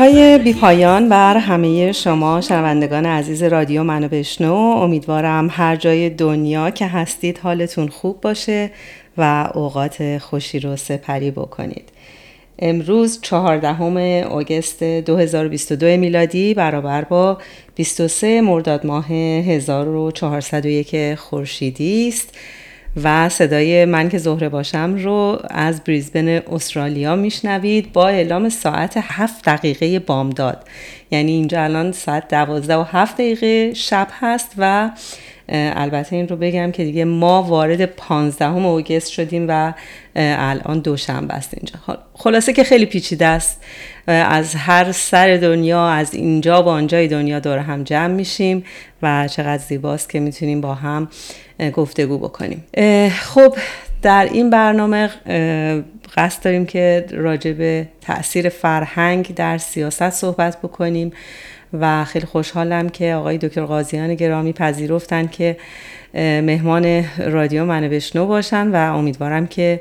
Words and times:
مرامم 0.00 0.12
درودهای 0.12 0.38
بی 0.38 0.52
پایان 0.52 1.08
بر 1.08 1.36
همه 1.36 1.92
شما 1.92 2.40
شنوندگان 2.40 3.06
عزیز 3.06 3.42
رادیو 3.42 3.82
منو 3.82 4.08
بشنو. 4.08 4.54
امیدوارم 4.54 5.48
هر 5.50 5.76
جای 5.76 6.10
دنیا 6.10 6.70
که 6.70 6.86
هستید 6.86 7.38
حالتون 7.38 7.88
خوب 7.88 8.20
باشه 8.20 8.70
و 9.18 9.50
اوقات 9.54 10.18
خوشی 10.18 10.60
رو 10.60 10.76
سپری 10.76 11.30
بکنید. 11.30 11.88
امروز 12.58 13.20
چهاردهم 13.22 13.96
آگوست 14.22 14.82
2022 14.82 15.86
میلادی 15.86 16.54
برابر 16.54 17.04
با 17.04 17.38
23 17.74 18.40
مرداد 18.40 18.86
ماه 18.86 19.12
1401 19.12 21.14
خورشیدی 21.14 22.08
است. 22.08 22.34
و 22.96 23.28
صدای 23.28 23.84
من 23.84 24.08
که 24.08 24.18
زهره 24.18 24.48
باشم 24.48 24.94
رو 24.94 25.38
از 25.50 25.84
بریزبن 25.84 26.28
استرالیا 26.28 27.16
میشنوید 27.16 27.92
با 27.92 28.08
اعلام 28.08 28.48
ساعت 28.48 28.98
7 29.02 29.44
دقیقه 29.44 29.98
بامداد. 29.98 30.64
یعنی 31.10 31.32
اینجا 31.32 31.62
الان 31.62 31.92
ساعت 31.92 32.28
12 32.28 32.76
و 32.76 32.82
7 32.82 33.14
دقیقه 33.14 33.74
شب 33.74 34.08
هست 34.20 34.52
و 34.58 34.90
البته 35.52 36.16
این 36.16 36.28
رو 36.28 36.36
بگم 36.36 36.72
که 36.72 36.84
دیگه 36.84 37.04
ما 37.04 37.42
وارد 37.42 37.84
15 37.84 38.54
اوگست 38.54 39.12
شدیم 39.12 39.46
و 39.48 39.72
الان 40.16 40.80
دوشنبه 40.80 41.34
است 41.34 41.54
اینجا. 41.54 41.98
خلاصه 42.14 42.52
که 42.52 42.64
خیلی 42.64 42.86
پیچیده 42.86 43.26
است. 43.26 43.64
از 44.06 44.54
هر 44.54 44.92
سر 44.92 45.36
دنیا 45.36 45.88
از 45.88 46.14
اینجا 46.14 46.62
با 46.62 46.72
آنجای 46.72 47.08
دنیا 47.08 47.40
دور 47.40 47.58
هم 47.58 47.84
جمع 47.84 48.14
میشیم 48.14 48.64
و 49.02 49.28
چقدر 49.28 49.62
زیباست 49.62 50.10
که 50.10 50.20
می‌تونیم 50.20 50.60
با 50.60 50.74
هم 50.74 51.08
گفتگو 51.74 52.18
بکنیم. 52.18 52.64
خب 53.10 53.54
در 54.02 54.28
این 54.32 54.50
برنامه 54.50 55.10
قصد 56.16 56.44
داریم 56.44 56.66
که 56.66 57.06
راجع 57.10 57.52
به 57.52 57.88
تاثیر 58.00 58.48
فرهنگ 58.48 59.34
در 59.34 59.58
سیاست 59.58 60.10
صحبت 60.10 60.58
بکنیم 60.58 61.12
و 61.80 62.04
خیلی 62.04 62.26
خوشحالم 62.26 62.88
که 62.88 63.14
آقای 63.14 63.38
دکتر 63.38 63.64
قاضیان 63.64 64.14
گرامی 64.14 64.52
پذیرفتن 64.52 65.26
که 65.26 65.56
مهمان 66.14 67.04
رادیو 67.18 67.64
منو 67.64 67.88
بشنو 67.88 68.26
باشن 68.26 68.68
و 68.68 68.96
امیدوارم 68.96 69.46
که 69.46 69.80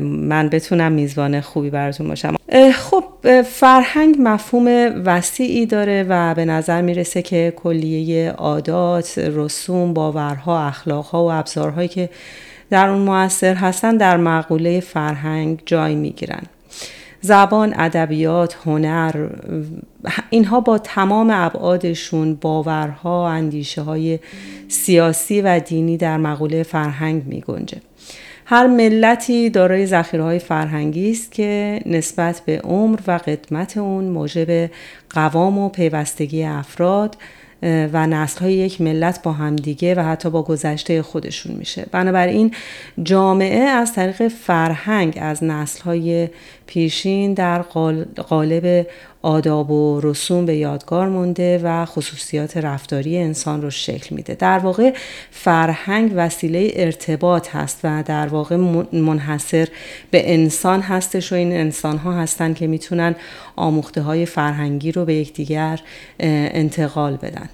من 0.00 0.48
بتونم 0.48 0.92
میزبان 0.92 1.40
خوبی 1.40 1.70
براتون 1.70 2.08
باشم 2.08 2.34
خب 2.74 3.04
فرهنگ 3.42 4.16
مفهوم 4.18 4.66
وسیعی 5.04 5.66
داره 5.66 6.06
و 6.08 6.34
به 6.34 6.44
نظر 6.44 6.82
می‌رسه 6.82 7.22
که 7.22 7.52
کلیه 7.56 8.30
عادات، 8.30 9.18
رسوم، 9.18 9.94
باورها، 9.94 10.66
اخلاقها 10.66 11.24
و 11.24 11.30
ابزارهایی 11.32 11.88
که 11.88 12.10
در 12.70 12.88
اون 12.88 13.02
موثر 13.02 13.54
هستن 13.54 13.96
در 13.96 14.16
مقوله 14.16 14.80
فرهنگ 14.80 15.62
جای 15.66 15.94
می‌گیرن 15.94 16.42
زبان، 17.20 17.74
ادبیات، 17.76 18.56
هنر 18.66 19.28
اینها 20.30 20.60
با 20.60 20.78
تمام 20.78 21.30
ابعادشون 21.32 22.34
باورها، 22.34 23.28
اندیشه 23.28 23.82
های 23.82 24.18
سیاسی 24.68 25.40
و 25.40 25.60
دینی 25.60 25.96
در 25.96 26.16
مقوله 26.16 26.62
فرهنگ 26.62 27.26
می 27.26 27.40
گنجه. 27.40 27.78
هر 28.50 28.66
ملتی 28.66 29.50
دارای 29.50 29.86
ذخیره 29.86 30.22
های 30.22 30.38
فرهنگی 30.38 31.10
است 31.10 31.32
که 31.32 31.80
نسبت 31.86 32.42
به 32.46 32.60
عمر 32.60 32.98
و 33.06 33.10
قدمت 33.26 33.76
اون 33.76 34.04
موجب 34.04 34.70
قوام 35.10 35.58
و 35.58 35.68
پیوستگی 35.68 36.44
افراد 36.44 37.16
و 37.62 38.06
نسل 38.06 38.40
های 38.40 38.52
یک 38.52 38.80
ملت 38.80 39.22
با 39.22 39.32
همدیگه 39.32 39.94
و 39.94 40.00
حتی 40.00 40.30
با 40.30 40.42
گذشته 40.42 41.02
خودشون 41.02 41.56
میشه. 41.56 41.86
بنابراین 41.92 42.54
جامعه 43.02 43.60
از 43.60 43.92
طریق 43.92 44.28
فرهنگ 44.28 45.18
از 45.20 45.44
نسل 45.44 45.82
های 45.82 46.28
پیشین 46.66 47.34
در 47.34 47.62
قالب 48.28 48.86
آداب 49.22 49.70
و 49.70 50.00
رسوم 50.00 50.46
به 50.46 50.56
یادگار 50.56 51.08
مونده 51.08 51.60
و 51.64 51.84
خصوصیات 51.84 52.56
رفتاری 52.56 53.18
انسان 53.18 53.62
رو 53.62 53.70
شکل 53.70 54.14
میده. 54.14 54.34
در 54.34 54.58
واقع 54.58 54.92
فرهنگ 55.30 56.12
وسیله 56.16 56.72
ارتباط 56.74 57.56
هست 57.56 57.80
و 57.84 58.02
در 58.06 58.26
واقع 58.26 58.56
منحصر 58.92 59.68
به 60.10 60.32
انسان 60.34 60.80
هستش 60.80 61.32
و 61.32 61.34
این 61.34 61.52
انسان 61.52 61.98
ها 61.98 62.12
هستن 62.12 62.54
که 62.54 62.66
می‌تونن 62.66 63.14
آموخته 63.56 64.02
های 64.02 64.26
فرهنگی 64.26 64.92
رو 64.92 65.04
به 65.04 65.14
یکدیگر 65.14 65.80
انتقال 66.20 67.16
بدن. 67.16 67.48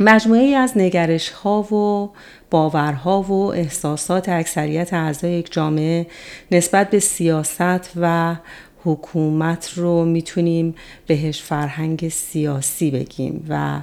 مجموعه 0.00 0.40
ای 0.40 0.54
از 0.54 0.72
نگرش 0.76 1.28
ها 1.28 1.62
و 1.62 2.10
باورها 2.50 3.22
و 3.22 3.52
احساسات 3.52 4.28
اکثریت 4.28 4.94
اعضای 4.94 5.32
یک 5.32 5.52
جامعه 5.52 6.06
نسبت 6.50 6.90
به 6.90 6.98
سیاست 6.98 7.90
و 7.96 8.36
حکومت 8.84 9.72
رو 9.76 10.04
می‌تونیم 10.04 10.74
بهش 11.06 11.42
فرهنگ 11.42 12.08
سیاسی 12.08 12.90
بگیم 12.90 13.46
و 13.48 13.80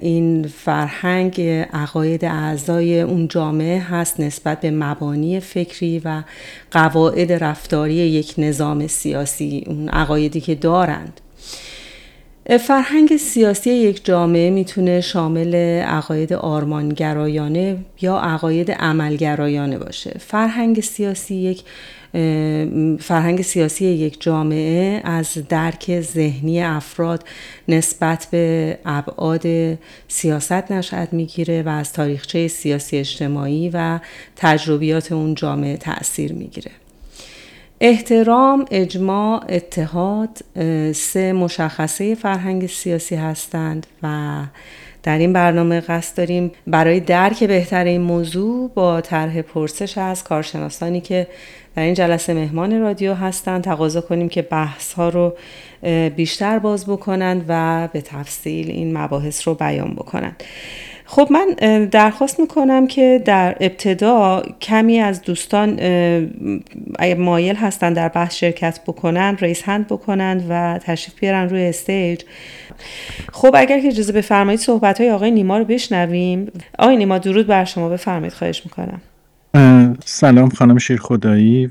این 0.00 0.46
فرهنگ 0.46 1.40
عقاید 1.72 2.24
اعضای 2.24 3.00
اون 3.00 3.28
جامعه 3.28 3.80
هست 3.80 4.20
نسبت 4.20 4.60
به 4.60 4.70
مبانی 4.70 5.40
فکری 5.40 6.02
و 6.04 6.22
قواعد 6.70 7.32
رفتاری 7.32 7.94
یک 7.94 8.34
نظام 8.38 8.86
سیاسی 8.86 9.64
اون 9.66 9.88
عقایدی 9.88 10.40
که 10.40 10.54
دارند. 10.54 11.20
فرهنگ 12.60 13.16
سیاسی 13.16 13.70
یک 13.70 14.04
جامعه 14.04 14.50
می‌تونه 14.50 15.00
شامل 15.00 15.54
عقاید 15.80 16.32
آرمانگرایانه 16.32 17.76
یا 18.00 18.18
عقاید 18.18 18.70
عملگرایانه 18.70 19.78
باشه. 19.78 20.16
فرهنگ 20.18 20.80
سیاسی 20.80 21.34
یک 21.34 21.62
فرهنگ 23.00 23.42
سیاسی 23.42 23.84
یک 23.84 24.22
جامعه 24.22 25.00
از 25.04 25.38
درک 25.48 26.00
ذهنی 26.00 26.62
افراد 26.62 27.24
نسبت 27.68 28.28
به 28.30 28.78
ابعاد 28.84 29.46
سیاست 30.08 30.72
نشأت 30.72 31.12
می‌گیره 31.12 31.62
و 31.62 31.68
از 31.68 31.92
تاریخچه 31.92 32.48
سیاسی 32.48 32.96
اجتماعی 32.96 33.70
و 33.74 33.98
تجربیات 34.36 35.12
اون 35.12 35.34
جامعه 35.34 35.76
تأثیر 35.76 36.32
می‌گیره. 36.32 36.70
احترام، 37.80 38.64
اجماع، 38.70 39.44
اتحاد 39.48 40.38
سه 40.92 41.32
مشخصه 41.32 42.14
فرهنگ 42.14 42.66
سیاسی 42.66 43.14
هستند 43.14 43.86
و 44.02 44.38
در 45.02 45.18
این 45.18 45.32
برنامه 45.32 45.80
قصد 45.80 46.16
داریم 46.16 46.50
برای 46.66 47.00
درک 47.00 47.44
بهتر 47.44 47.84
این 47.84 48.00
موضوع 48.00 48.70
با 48.74 49.00
طرح 49.00 49.42
پرسش 49.42 49.98
از 49.98 50.24
کارشناسانی 50.24 51.00
که 51.00 51.26
در 51.78 51.84
این 51.84 51.94
جلسه 51.94 52.34
مهمان 52.34 52.80
رادیو 52.80 53.14
هستند. 53.14 53.64
تقاضا 53.64 54.00
کنیم 54.00 54.28
که 54.28 54.42
بحث 54.42 54.92
ها 54.92 55.08
رو 55.08 55.36
بیشتر 56.16 56.58
باز 56.58 56.86
بکنند 56.86 57.44
و 57.48 57.88
به 57.92 58.00
تفصیل 58.00 58.70
این 58.70 58.98
مباحث 58.98 59.48
رو 59.48 59.54
بیان 59.54 59.94
بکنند. 59.94 60.42
خب 61.04 61.28
من 61.30 61.46
درخواست 61.84 62.40
می‌کنم 62.40 62.86
که 62.86 63.22
در 63.24 63.56
ابتدا 63.60 64.42
کمی 64.60 64.98
از 64.98 65.22
دوستان 65.22 65.70
اگه 66.98 67.14
مایل 67.14 67.56
هستن 67.56 67.92
در 67.92 68.08
بحث 68.08 68.34
شرکت 68.34 68.80
بکنن 68.86 69.36
ریس 69.40 69.62
هند 69.62 69.86
بکنند 69.86 70.46
و 70.48 70.78
تشریف 70.82 71.20
بیارن 71.20 71.48
روی 71.48 71.64
استیج. 71.64 72.22
خب 73.32 73.50
اگر 73.54 73.80
که 73.80 73.88
اجازه 73.88 74.12
بفرمایید 74.12 74.60
صحبت 74.60 75.00
های 75.00 75.10
آقای 75.10 75.30
نیما 75.30 75.58
رو 75.58 75.64
بشنویم. 75.64 76.52
آقای 76.78 76.96
نیما 76.96 77.18
درود 77.18 77.46
بر 77.46 77.64
شما. 77.64 77.88
بفرمایید. 77.88 78.32
خواهش 78.32 78.62
می‌کنم. 78.64 79.00
سلام 80.04 80.48
خانم 80.48 80.78
شیر 80.78 81.00
خدایی 81.00 81.70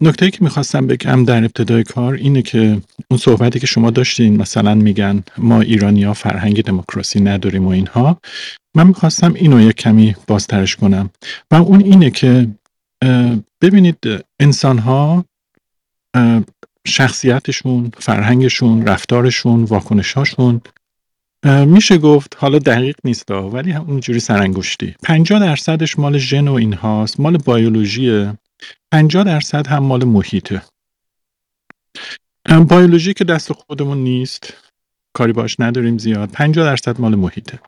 نکته 0.00 0.30
که 0.30 0.38
می‌خواستم 0.40 0.86
بگم 0.86 1.24
در 1.24 1.44
ابتدای 1.44 1.84
کار 1.84 2.14
اینه 2.14 2.42
که 2.42 2.80
اون 3.10 3.18
صحبتی 3.18 3.60
که 3.60 3.66
شما 3.66 3.90
داشتین 3.90 4.36
مثلا 4.36 4.74
میگن 4.74 5.22
ما 5.38 5.60
ایرانی 5.60 6.04
ها 6.04 6.14
فرهنگ 6.14 6.64
دموکراسی 6.64 7.20
نداریم 7.20 7.66
و 7.66 7.68
اینها. 7.68 8.20
من 8.74 8.86
می‌خواستم 8.86 9.34
اینو 9.34 9.60
یک 9.60 9.76
کمی 9.76 10.16
بازترش 10.26 10.76
کنم. 10.76 11.10
و 11.50 11.54
اون 11.54 11.80
اینه 11.80 12.10
که 12.10 12.48
ببینید 13.60 13.98
انسان 14.40 14.78
ها 14.78 15.24
شخصیتشون 16.86 17.92
فرهنگشون 17.98 18.86
رفتارشون 18.86 19.64
واکنشاشون 19.64 20.60
میشه 21.44 21.98
گفت 21.98 22.36
حالا 22.38 22.58
دقیق 22.58 22.96
نیست 23.04 23.30
ولی 23.30 23.70
همونجوری 23.70 24.20
سرانگشتی. 24.20 24.94
50 25.02 25.40
درصدش 25.40 25.98
مال 25.98 26.18
ژن 26.18 26.48
و 26.48 26.52
اینهاست 26.52 27.20
مال 27.20 27.36
بیولوژیه 27.36 28.38
50 28.92 29.24
درصد 29.24 29.66
هم 29.66 29.78
مال 29.78 30.04
محیطه. 30.04 30.62
بیولوژی 32.68 33.14
که 33.14 33.24
دست 33.24 33.52
خودمون 33.52 33.98
نیست 33.98 34.54
کاری 35.12 35.32
باش 35.32 35.60
نداریم 35.60 35.98
زیاد. 35.98 36.30
50 36.32 36.64
درصد 36.64 37.00
مال 37.00 37.14
محیطه. 37.14 37.58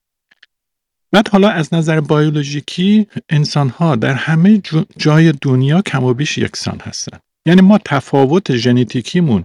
بعد 1.12 1.28
حالا 1.28 1.48
از 1.48 1.74
نظر 1.74 2.00
بیولوژیکی 2.00 3.06
انسان 3.28 3.68
ها 3.68 3.96
در 3.96 4.14
همه 4.14 4.62
جای 4.96 5.32
دنیا 5.42 5.82
کم 5.82 6.04
و 6.04 6.14
بیش 6.14 6.38
یکسان 6.38 6.80
هستن. 6.82 7.18
یعنی 7.46 7.60
ما 7.60 7.78
تفاوت 7.84 8.56
ژنتیکیمون 8.56 9.44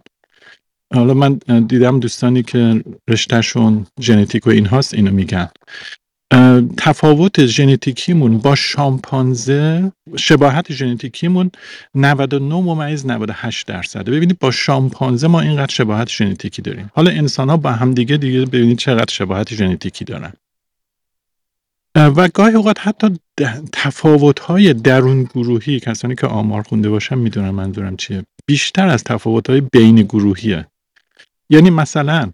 حالا 0.93 1.13
من 1.13 1.33
دیدم 1.67 1.99
دوستانی 1.99 2.43
که 2.43 2.83
رشتهشون 3.09 3.85
ژنتیک 4.01 4.47
و 4.47 4.49
این 4.49 4.65
هاست 4.65 4.93
اینو 4.93 5.11
میگن. 5.11 5.49
تفاوت 6.77 7.45
ژنتیکیمون 7.45 8.37
با 8.37 8.55
شامپانزه 8.55 9.91
شباهت 10.17 10.73
ژنتیکیمون 10.73 11.51
99 11.95 12.55
ممیز 12.55 13.05
98 13.05 13.67
درصده 13.67 14.11
ببینید 14.11 14.39
با 14.39 14.51
شامپانزه 14.51 15.27
ما 15.27 15.41
اینقدر 15.41 15.73
شباهت 15.73 16.09
ژنتیکی 16.09 16.61
داریم. 16.61 16.91
حالا 16.93 17.11
انسان 17.11 17.49
ها 17.49 17.57
با 17.57 17.71
هم 17.71 17.93
دیگه 17.93 18.17
دیگه 18.17 18.45
ببینید 18.45 18.77
چقدر 18.77 19.13
شباهت 19.13 19.53
ژنتیکی 19.53 20.05
دارن. 20.05 20.33
و 21.95 22.27
گاهی 22.27 22.55
اوقات 22.55 22.77
حتی 22.79 23.07
تفاوت 23.73 24.39
های 24.39 24.73
درون 24.73 25.23
گروهی 25.23 25.79
کسانی 25.79 26.15
که 26.15 26.27
آمار 26.27 26.61
خونده 26.61 26.89
باشن 26.89 27.17
می‌دونن 27.17 27.49
منظورم 27.49 27.97
چیه. 27.97 28.23
بیشتر 28.45 28.87
از 28.87 29.03
تفاوت 29.03 29.49
های 29.49 29.61
بین 29.61 29.95
گروهیه. 29.95 30.65
یعنی 31.51 31.69
مثلا 31.69 32.31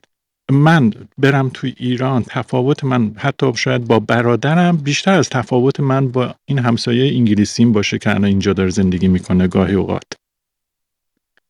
من 0.51 0.93
برم 1.17 1.49
توی 1.53 1.73
ایران 1.77 2.23
تفاوت 2.23 2.83
من 2.83 3.13
حتی 3.17 3.51
شاید 3.55 3.87
با 3.87 3.99
برادرم 3.99 4.77
بیشتر 4.77 5.13
از 5.13 5.29
تفاوت 5.29 5.79
من 5.79 6.07
با 6.07 6.35
این 6.45 6.59
همسایه 6.59 7.15
انگلیسیم 7.15 7.71
باشه 7.71 7.97
که 7.97 8.09
الان 8.09 8.25
اینجا 8.25 8.53
داره 8.53 8.69
زندگی 8.69 9.07
می‌کنه 9.07 9.47
گاهی 9.47 9.73
اوقات. 9.73 10.13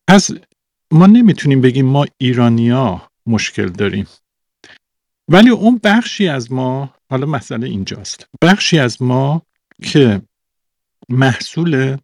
پس 0.08 0.30
ما 0.92 1.08
نمی‌تونیم 1.08 1.62
بگیم 1.62 1.86
ما 1.86 2.06
ایرانیا 2.18 3.02
مشکل 3.26 3.68
داریم. 3.68 4.08
ولی 5.28 5.50
اون 5.50 5.80
بخشی 5.84 6.28
از 6.28 6.52
ما 6.52 6.94
حالا 7.10 7.26
مسئله 7.26 7.68
اینجاست. 7.68 8.28
بخشی 8.42 8.80
از 8.80 9.02
ما 9.02 9.42
که 9.84 10.22
محصول 11.10 11.98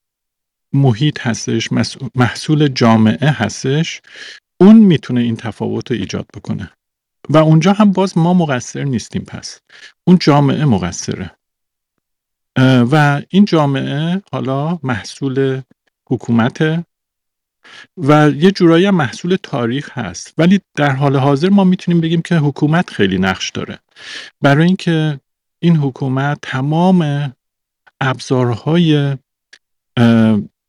محیط 0.74 1.28
هستش 1.28 1.70
محصول 2.16 2.68
جامعه 2.68 3.30
هستش 3.30 4.02
اون 4.64 4.76
می‌تونه 4.76 5.22
این 5.22 5.36
تفاوت 5.36 5.92
رو 5.92 5.98
ایجاد 5.98 6.26
بکنه. 6.34 6.72
و 7.30 7.38
اونجا 7.38 7.74
هم 7.74 7.92
باز 7.92 8.18
ما 8.18 8.34
مقصر 8.34 8.84
نیستیم 8.84 9.22
پس. 9.22 9.60
اون 10.04 10.18
جامعه 10.22 10.66
مقصره. 10.66 11.32
و 12.92 13.22
این 13.30 13.46
جامعه 13.46 14.22
حالا 14.32 14.80
محصول 14.84 15.62
حکومت 16.10 16.86
و 17.98 18.30
یه 18.30 18.52
جورایی 18.52 18.86
هم 18.86 18.96
محصول 18.96 19.38
تاریخ 19.44 19.98
هست. 19.98 20.34
ولی 20.38 20.62
در 20.76 20.92
حال 20.92 21.18
حاضر 21.18 21.50
ما 21.50 21.64
می‌تونیم 21.64 22.02
بگیم 22.02 22.22
که 22.22 22.36
حکومت 22.36 22.90
خیلی 22.90 23.18
نقش 23.18 23.50
داره. 23.50 23.80
برای 24.42 24.66
اینکه 24.66 25.20
این 25.60 25.76
حکومت 25.76 26.38
تمام 26.42 27.34
ابزارهای 28.02 29.18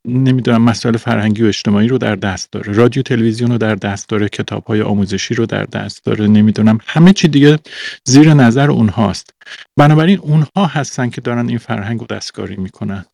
نمی‌دونم 0.07 0.63
مسائل 0.63 0.97
فرهنگی 0.97 1.43
و 1.43 1.47
اجتماعی 1.47 1.89
رو 1.89 1.99
در 1.99 2.17
دست 2.17 2.53
داره. 2.53 2.73
رادیو 2.73 3.03
تلویزیون 3.03 3.51
رو 3.51 3.59
در 3.59 3.75
دست 3.75 4.09
داره. 4.09 4.29
کتاب 4.29 4.65
های 4.65 4.83
آموزشی 4.83 5.35
رو 5.35 5.47
در 5.47 5.65
دست 5.65 6.05
داره. 6.05 6.27
نمی‌دونم. 6.27 6.79
همه 6.87 7.13
چی 7.13 7.29
دیگه 7.29 7.59
زیر 8.05 8.35
نظر 8.35 8.71
اونهاست. 8.71 9.31
بنابراین 9.77 10.19
اونها 10.19 10.67
هستن 10.67 11.11
که 11.11 11.21
دارن 11.21 11.49
این 11.49 11.59
فرهنگ 11.59 12.01
رو 12.01 12.07
دستکاری 12.07 12.57
می‌کنن. 12.57 13.05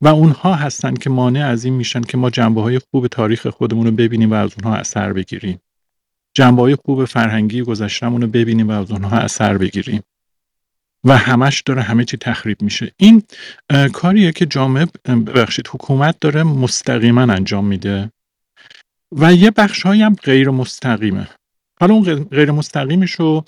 و 0.00 0.08
اونها 0.08 0.54
هستن 0.54 0.94
که 0.94 1.10
مانع 1.10 1.46
از 1.46 1.64
این 1.64 1.74
میشن 1.74 2.00
که 2.00 2.16
ما 2.16 2.30
جنبه 2.30 2.62
های 2.62 2.78
خوب 2.90 3.06
تاریخ 3.06 3.46
خودمون 3.46 3.86
رو 3.86 3.92
ببینیم 3.92 4.30
و 4.30 4.34
از 4.34 4.50
اونها 4.56 4.76
اثر 4.76 5.12
بگیریم. 5.12 5.58
جنبه 6.34 6.62
های 6.62 6.76
خوب 6.84 7.04
فرهنگی 7.04 7.62
گذشتمون 7.62 8.22
رو 8.22 8.28
ببینیم 8.28 8.68
و 8.68 8.72
از 8.72 8.90
اونها 8.90 9.18
اثر 9.18 9.58
بگیریم. 9.58 10.02
و 11.04 11.16
همش 11.16 11.60
داره 11.60 11.82
همه 11.82 12.04
چی 12.04 12.16
تخریب 12.16 12.62
میشه. 12.62 12.92
این 12.96 13.22
کاریه 13.92 14.32
که 14.32 14.46
جامعه 14.46 14.86
ببخشید 15.06 15.68
حکومت 15.68 16.20
داره 16.20 16.42
مستقیما 16.42 17.22
انجام 17.22 17.66
میده. 17.66 18.10
و 19.12 19.34
یه 19.34 19.50
بخش 19.50 19.86
هم 19.86 20.14
غیر 20.14 20.50
مستقیمه. 20.50 21.28
حالا 21.80 21.94
اون 21.94 22.24
غیر 22.24 22.50
مستقیمش 22.50 23.12
رو 23.12 23.44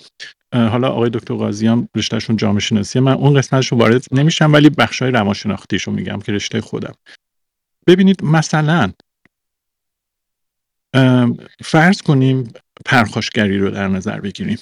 حالا 0.53 0.89
آقای 0.89 1.09
دکتر 1.09 1.33
قاضی 1.33 1.67
هم 1.67 1.89
رشتهشون 1.95 2.37
جامعه 2.37 2.59
شناسیه 2.59 3.01
من 3.01 3.13
اون 3.13 3.33
قسمتش 3.33 3.67
رو 3.67 3.77
وارد 3.77 4.05
نمیشم 4.11 4.53
ولی 4.53 4.69
بخش 4.69 5.01
های 5.01 5.11
روانشناختیش 5.11 5.83
رو 5.83 5.93
میگم 5.93 6.19
که 6.19 6.31
رشته 6.31 6.61
خودم. 6.61 6.93
ببینید 7.87 8.23
مثلا 8.23 8.91
فرض 11.63 12.01
کنیم 12.01 12.53
پرخاشگری 12.85 13.57
رو 13.57 13.71
در 13.71 13.87
نظر 13.87 14.19
بگیریم. 14.19 14.57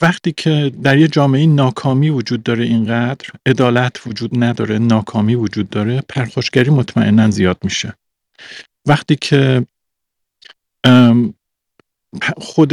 وقتی 0.00 0.32
که 0.32 0.72
در 0.82 0.98
یه 0.98 1.08
جامعه 1.08 1.46
ناکامی 1.46 2.10
وجود 2.10 2.42
داره 2.42 2.64
اینقدر 2.64 3.28
عدالت 3.46 4.06
وجود 4.06 4.44
نداره 4.44 4.78
ناکامی 4.78 5.34
وجود 5.34 5.70
داره 5.70 6.02
پرخاشگری 6.08 6.70
مطمئنا 6.70 7.30
زیاد 7.30 7.58
میشه. 7.62 7.94
وقتی 8.86 9.16
که 9.16 9.66
خود 12.36 12.72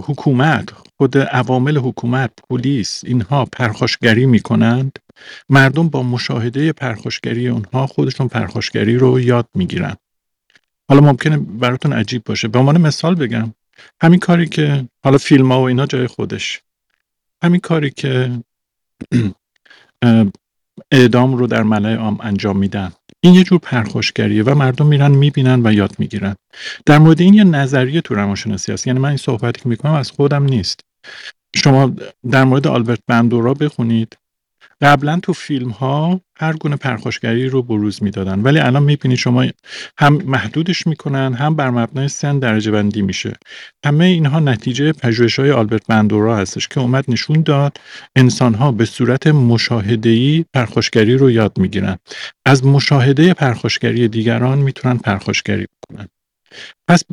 حکومت 0.00 0.68
خود 0.96 1.18
عوامل 1.18 1.78
حکومت 1.78 2.30
پلیس 2.48 3.04
اینها 3.04 3.44
پرخاشگری 3.44 4.26
می‌کنند 4.26 4.98
مردم 5.48 5.88
با 5.88 6.02
مشاهده 6.02 6.72
پرخاشگری 6.72 7.48
اونها 7.48 7.86
خودشون 7.86 8.28
پرخاشگری 8.28 8.96
رو 8.96 9.20
یاد 9.20 9.48
می‌گیرن. 9.54 9.96
حالا 10.88 11.00
ممکنه 11.00 11.36
براتون 11.36 11.92
عجیب 11.92 12.24
باشه. 12.24 12.48
به 12.48 12.58
عنوان 12.58 12.80
مثال 12.80 13.14
بگم 13.14 13.54
همین 14.02 14.20
کاری 14.20 14.48
که 14.48 14.88
حالا 15.04 15.18
فیلم 15.18 15.52
ها 15.52 15.60
و 15.60 15.64
اینا 15.64 15.86
جای 15.86 16.06
خودش. 16.06 16.60
همین 17.42 17.60
کاری 17.60 17.90
که 17.90 18.30
اعدام 20.92 21.34
رو 21.34 21.46
در 21.46 21.62
ملای 21.62 21.94
عام 21.94 22.18
انجام 22.20 22.58
میدن. 22.58 22.92
این 23.20 23.34
یه 23.34 23.44
جور 23.44 23.58
پرخوشگریه 23.58 24.42
و 24.42 24.54
مردم 24.54 24.86
میرن 24.86 25.10
می‌بینن 25.10 25.66
و 25.66 25.72
یاد 25.72 25.94
می‌گیرن. 25.98 26.36
در 26.86 26.98
مورد 26.98 27.20
این 27.20 27.34
یه 27.34 27.44
نظریه 27.44 28.00
تو 28.00 28.14
روانشناسی 28.14 28.72
هست. 28.72 28.86
یعنی 28.86 28.98
من 28.98 29.08
این 29.08 29.18
صحبتی 29.18 29.60
که 29.60 29.68
می‌کنم 29.68 29.92
از 29.92 30.10
خودم 30.10 30.42
نیست. 30.42 30.80
شما 31.56 31.94
در 32.30 32.44
مورد 32.44 32.66
آلبرت 32.66 33.00
بندورا 33.06 33.54
بخونید. 33.54 34.16
قبلا 34.82 35.20
تو 35.22 35.32
فیلم 35.32 35.70
ها 35.70 36.20
هر 36.38 36.52
گونه 36.52 36.76
پرخاشگری 36.76 37.48
رو 37.48 37.62
بروز 37.62 38.02
می‌دادن 38.02 38.40
ولی 38.40 38.58
الان 38.58 38.82
می‌بینید 38.82 39.18
شما 39.18 39.46
هم 39.98 40.14
محدودش 40.14 40.86
می‌کنن 40.86 41.34
هم 41.34 41.56
بر 41.56 41.70
مبنای 41.70 42.08
سن 42.08 42.38
درجه 42.38 42.70
بندی 42.70 43.02
میشه. 43.02 43.32
همه 43.84 44.04
اینها 44.04 44.40
نتیجه 44.40 44.92
پژوهش 44.92 45.38
های 45.38 45.50
آلبرت 45.50 45.86
بندورا 45.86 46.36
هستش 46.36 46.68
که 46.68 46.80
اومد 46.80 47.04
نشون 47.08 47.42
داد 47.42 47.76
انسان 48.16 48.54
ها 48.54 48.72
به 48.72 48.84
صورت 48.84 49.26
مشاهده 49.26 50.42
پرخاشگری 50.42 51.14
رو 51.14 51.30
یاد 51.30 51.58
می‌گیرن. 51.58 51.98
از 52.46 52.66
مشاهده 52.66 53.34
پرخاشگری 53.34 54.08
دیگران 54.08 54.58
می‌تونن 54.58 54.98
پرخاشگری 54.98 55.66
بکنن. 55.66 56.08
پس 56.88 57.04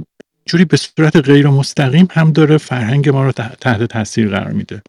جوری 0.49 0.65
به 0.65 0.77
صورت 0.77 1.15
غیر 1.15 1.47
مستقیم 1.47 2.07
هم 2.11 2.31
داره 2.31 2.57
فرهنگ 2.57 3.09
ما 3.09 3.23
رو 3.23 3.31
تحت 3.31 3.83
تاثیر 3.83 4.29
قرار 4.29 4.51
میده. 4.51 4.81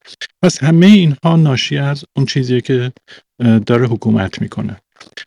پس 0.42 0.62
همه 0.62 0.86
اینها 0.86 1.36
ناشی 1.36 1.78
از 1.78 2.04
اون 2.16 2.26
چیزیه 2.26 2.60
که 2.60 2.92
داره 3.66 3.86
حکومت 3.86 4.42
می‌کنه. 4.42 4.76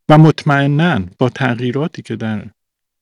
و 0.10 0.18
مطمئنا 0.18 1.02
با 1.18 1.30
تغییراتی 1.30 2.02
که 2.02 2.16
در 2.16 2.46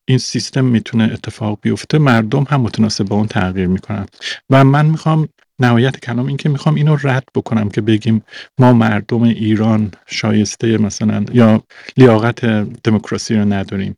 این 0.06 0.18
سیستم 0.18 0.66
می‌تونه 0.66 1.04
اتفاق 1.04 1.60
بیفته 1.62 1.98
مردم 1.98 2.46
هم 2.50 2.62
متناسب 2.62 3.04
با 3.04 3.16
اون 3.16 3.28
تغییر 3.28 3.68
می‌کنن. 3.68 4.06
و 4.50 4.64
من 4.64 4.86
می‌خوام 4.86 5.30
نهایت 5.60 6.00
کلام 6.00 6.28
این 6.28 6.38
که 6.38 6.50
می‌خوام 6.50 6.76
اینو 6.76 6.98
رد 7.04 7.24
بکنم 7.36 7.70
که 7.70 7.82
بگیم 7.82 8.24
ما 8.58 8.74
مردم 8.74 9.24
ایران 9.24 9.92
شایسته 10.08 10.78
مثلا 10.78 11.26
یا 11.34 11.64
لیاقت 11.98 12.46
دموکراسی 12.84 13.36
رو 13.36 13.54
نداریم. 13.54 13.98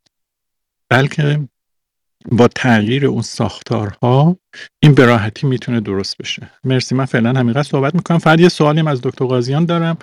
بلکه 0.89 1.39
با 2.31 2.47
تغییر 2.47 3.05
اون 3.05 3.21
ساختارها 3.21 4.37
این 4.79 4.93
براحتی 4.93 5.47
می‌تونه 5.47 5.79
درست 5.79 6.17
بشه. 6.17 6.49
مرسی 6.63 6.95
من 6.95 7.05
فعلا 7.05 7.33
همینقدر 7.39 7.63
صحبت 7.63 7.95
می‌کنم. 7.95 8.17
فقط 8.17 8.39
یه 8.39 8.49
سوالیم 8.49 8.87
از 8.87 9.01
دکتر 9.01 9.25
قاضیان 9.25 9.65
دارم. 9.65 9.97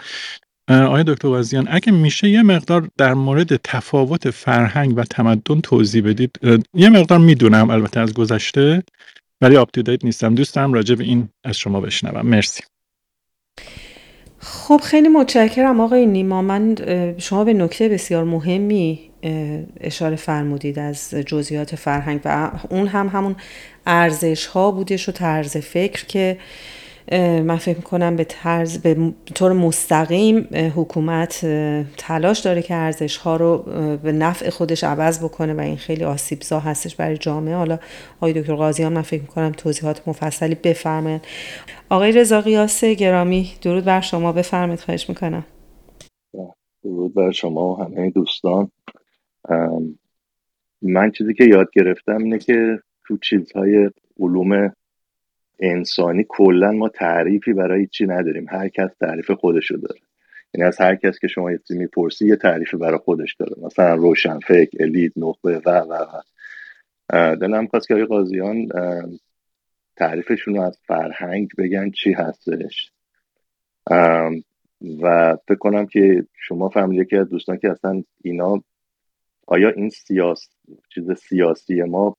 آقای 0.68 1.04
دکتر 1.06 1.28
قاضیان 1.28 1.68
اگه 1.70 1.92
میشه 1.92 2.28
یه 2.28 2.42
مقدار 2.42 2.88
در 2.96 3.14
مورد 3.14 3.56
تفاوت 3.56 4.30
فرهنگ 4.30 4.98
و 4.98 5.04
تمدن 5.04 5.60
توضیح 5.60 6.02
بدید. 6.04 6.30
یه 6.74 6.88
مقدار 6.88 7.18
می‌دونم 7.18 7.70
البته 7.70 8.00
از 8.00 8.14
گذشته 8.14 8.82
ولی 9.40 9.56
آپتیدیت 9.56 10.04
نیستم. 10.04 10.34
دوست 10.34 10.54
دارم 10.54 10.72
راجع 10.72 10.94
به 10.94 11.04
این 11.04 11.28
از 11.44 11.58
شما 11.58 11.80
بشنوم. 11.80 12.26
مرسی. 12.26 12.62
خب 14.38 14.80
خیلی 14.84 15.08
متشکرم 15.08 15.80
آقای 15.80 16.06
نیما. 16.06 16.42
من 16.42 16.76
شما 17.18 17.44
به 17.44 17.52
نکته 17.52 17.88
بسیار 17.88 18.24
مهمی 18.24 19.09
اشاره 19.80 20.16
فرمودید 20.16 20.78
از 20.78 21.10
جزئیات 21.10 21.76
فرهنگ 21.76 22.20
و 22.24 22.50
اون 22.70 22.86
هم 22.86 23.08
همون 23.08 23.36
ارزش 23.86 24.46
ها 24.46 24.70
بودش 24.70 25.08
و 25.08 25.12
طرز 25.12 25.56
فکر 25.56 26.06
که 26.06 26.38
من 27.42 27.56
فکر 27.56 27.76
می‌کنم 27.76 28.16
به 28.16 28.24
طرز 28.24 28.78
به 28.78 29.12
طور 29.34 29.52
مستقیم 29.52 30.48
حکومت 30.76 31.46
تلاش 31.96 32.38
داره 32.38 32.62
که 32.62 32.74
ارزش 32.74 33.16
ها 33.16 33.36
رو 33.36 33.58
به 34.02 34.12
نفع 34.12 34.50
خودش 34.50 34.84
عوض 34.84 35.24
بکنه 35.24 35.54
و 35.54 35.60
این 35.60 35.76
خیلی 35.76 36.04
آسیبزا 36.04 36.60
هستش 36.60 36.96
برای 36.96 37.16
جامعه. 37.16 37.54
حالا 37.54 37.78
آقای 38.16 38.32
دکتر 38.32 38.54
قاضی 38.54 38.82
هم 38.82 38.92
من 38.92 39.02
فکر 39.02 39.20
می‌کنم 39.20 39.52
توضیحات 39.52 40.08
مفصلی 40.08 40.54
بفرمایید 40.54 41.22
آقای 41.90 42.12
رضا 42.12 42.40
قیاس 42.40 42.84
گرامی 42.84 43.52
درود 43.62 43.84
بر 43.84 44.00
شما. 44.00 44.32
بفرمایید 44.32 44.80
خواهش 44.80 45.08
می‌کنم. 45.08 45.44
درود 46.84 47.14
بر 47.14 47.30
شما 47.30 47.68
و 47.68 47.82
همه 47.82 48.10
دوستان. 48.10 48.70
من 50.82 51.10
چیزی 51.10 51.34
که 51.34 51.44
یاد 51.44 51.70
گرفتم 51.72 52.16
اینه 52.16 52.38
که 52.38 52.82
تو 53.04 53.16
چیزهای 53.16 53.90
علوم 54.20 54.72
انسانی 55.60 56.26
کلا 56.28 56.72
ما 56.72 56.88
تعریفی 56.88 57.52
برای 57.52 57.86
چی 57.86 58.06
نداریم. 58.06 58.46
هر 58.48 58.68
کس 58.68 58.90
تعریف 59.00 59.30
خودشو 59.30 59.76
داره. 59.76 60.00
یعنی 60.54 60.68
از 60.68 60.80
هر 60.80 60.94
کس 60.96 61.18
که 61.18 61.28
شما 61.28 61.52
یه 61.52 61.60
می‌پرسی 61.70 62.26
یه 62.26 62.36
تعریفی 62.36 62.76
برای 62.76 62.98
خودش 62.98 63.34
داره. 63.34 63.54
مثلا 63.62 63.94
روشنفکر 63.94 64.82
الید 64.82 65.12
نخبه 65.16 65.58
و 65.58 65.70
و 65.70 65.94
و. 65.94 66.22
دلم 67.36 67.66
خواست 67.66 67.88
که 67.88 67.94
قاضیان 67.94 68.68
تعریفشون 69.96 70.54
رو 70.54 70.62
از 70.62 70.78
فرهنگ 70.86 71.50
بگن 71.58 71.90
چی 71.90 72.12
هستش. 72.12 72.92
و 75.02 75.36
فکر 75.48 75.58
کنم 75.58 75.86
که 75.86 76.24
شما 76.36 76.68
فهمیدید 76.68 77.08
که 77.08 77.18
از 77.18 77.28
دوستان 77.28 77.58
که 77.58 77.70
اصلا 77.70 78.02
اینا 78.22 78.62
آیا 79.52 79.70
این 79.70 79.88
سیاس 79.88 80.48
چیز 80.94 81.12
سیاسی 81.12 81.82
ما 81.82 82.16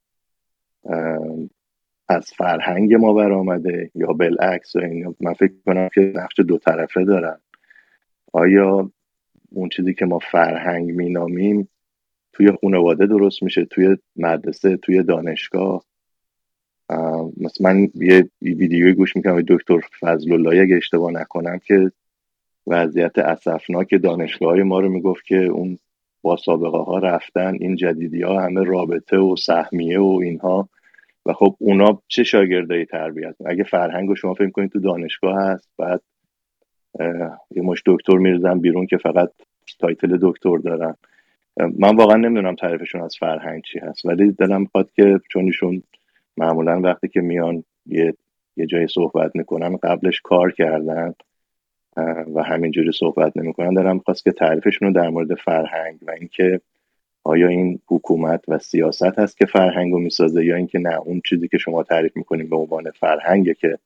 از 2.08 2.32
فرهنگ 2.38 2.94
ما 2.94 3.14
برآمده 3.14 3.92
یا 3.96 4.08
بالعکس؟ 4.08 4.76
این 4.76 5.16
من 5.20 5.34
فکر 5.34 5.54
کنم 5.66 5.90
که 5.94 6.14
نقش 6.16 6.40
دو 6.40 6.58
طرفه 6.58 7.06
دارن. 7.06 7.40
آیا 8.34 8.92
اون 9.50 9.70
چیزی 9.70 9.94
که 9.94 10.06
ما 10.06 10.20
فرهنگ 10.20 10.92
مینامیم 10.92 11.70
توی 12.34 12.52
خانواده 12.62 13.08
درست 13.08 13.44
میشه؟ 13.44 13.66
توی 13.66 13.98
مدرسه 14.16 14.78
توی 14.78 15.04
دانشگاه؟ 15.04 15.84
مثلا 17.38 17.70
من 17.70 17.90
یه 17.96 18.30
ویدیوی 18.42 18.94
گوش 18.94 19.16
می‌کنم 19.16 19.42
دکتر 19.42 19.80
فضل 20.00 20.34
الله 20.34 20.62
اگه 20.62 20.76
اشتباه 20.76 21.12
نکنم 21.12 21.60
که 21.60 21.92
وضعیت 22.68 23.18
اسفناک 23.18 24.02
دانشگاه 24.04 24.50
های 24.50 24.64
ما 24.64 24.80
رو 24.80 24.90
می‌گفت 24.90 25.26
که 25.26 25.38
اون 25.38 25.78
با 26.22 26.36
سابقه 26.36 26.78
ها 26.78 26.98
رفتن 26.98 27.54
این 27.60 27.76
جدیدی 27.76 28.22
ها 28.22 28.42
همه 28.42 28.64
رابطه 28.64 29.18
و 29.18 29.36
سهمیه 29.36 30.00
و 30.00 30.20
اینها. 30.24 30.70
و 31.26 31.34
خب 31.34 31.56
اونا 31.60 32.02
چه 32.08 32.24
شاگردایی 32.24 32.86
تربیت؟ 32.86 33.36
اگه 33.46 33.64
فرهنگ 33.64 34.10
رو 34.10 34.16
شما 34.16 34.34
فکر 34.34 34.50
کنید 34.50 34.72
تو 34.72 34.80
دانشگاه 34.80 35.42
هست 35.42 35.70
بعد 35.78 36.02
یه 37.52 37.62
مش 37.64 37.84
دکتر 37.86 38.18
میرزن 38.18 38.60
بیرون 38.60 38.86
که 38.86 38.98
فقط 38.98 39.32
تایتل 39.80 40.18
دکتر 40.22 40.58
دارن. 40.58 40.96
من 41.80 41.96
واقعا 41.96 42.16
نمی‌دونم 42.16 42.56
تعریفشون 42.56 43.02
از 43.02 43.16
فرهنگ 43.20 43.64
چی 43.64 43.80
هست 43.80 44.06
ولی 44.06 44.32
دلم 44.32 44.62
می‌خواد 44.62 44.92
که 44.92 45.20
چون 45.30 45.46
ایشون 45.46 45.84
معمولا 46.38 46.82
وقتی 46.82 47.08
که 47.08 47.22
میان 47.22 47.64
یه 47.86 48.14
یه 48.58 48.66
جای 48.66 48.88
صحبت 48.88 49.36
می‌کنن 49.36 49.78
قبلش 49.84 50.22
کار 50.22 50.52
کردن 50.52 51.14
و 52.36 52.44
همینجوری 52.44 52.92
صحبت 52.92 53.38
نمی‌کنن. 53.38 53.74
دارم 53.74 54.00
خواست 54.00 54.24
که 54.24 54.32
تعریفشون 54.32 54.88
رو 54.88 54.94
در 54.94 55.10
مورد 55.10 55.36
فرهنگ 55.36 56.00
و 56.08 56.12
اینکه 56.12 56.62
آیا 57.24 57.48
این 57.48 57.80
حکومت 57.88 58.44
و 58.48 58.60
سیاست 58.60 59.20
هست 59.20 59.38
که 59.38 59.46
فرهنگ 59.46 59.94
رو 59.94 60.00
می‌سازه 60.00 60.46
یا 60.46 60.56
اینکه 60.56 60.80
نه 60.80 60.96
اون 60.96 61.22
چیزی 61.26 61.48
که 61.48 61.58
شما 61.58 61.84
تعریف 61.84 62.18
می‌کنیم 62.18 62.50
به 62.50 62.56
عنوان 62.56 62.92
فرهنگه 62.92 63.54
که 63.54 63.80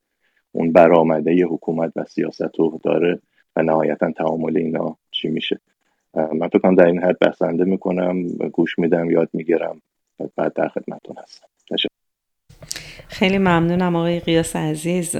اون 0.51 0.71
برآمده 0.71 1.45
حکومت 1.45 1.91
و 1.95 2.03
سیاست 2.03 2.59
رو 2.59 2.79
داره 2.83 3.19
و 3.55 3.63
نهایتا 3.63 4.11
تعامل 4.11 4.57
اینا 4.57 4.97
چی 5.11 5.27
میشه. 5.27 5.59
من 6.13 6.47
فکر 6.47 6.59
کنم 6.59 6.75
در 6.75 6.85
این 6.85 7.03
حد 7.03 7.19
بسنده 7.19 7.63
می‌کنم 7.63 8.27
گوش 8.27 8.79
میدم 8.79 9.11
یاد 9.11 9.29
می‌گیرم 9.33 9.81
بعد 10.35 10.53
در 10.53 10.67
خدمتتون 10.67 11.15
هستم. 11.23 11.47
خیلی 13.07 13.37
ممنونم 13.37 13.95
آقای 13.95 14.19
قیاس 14.19 14.55
عزیز. 14.55 15.15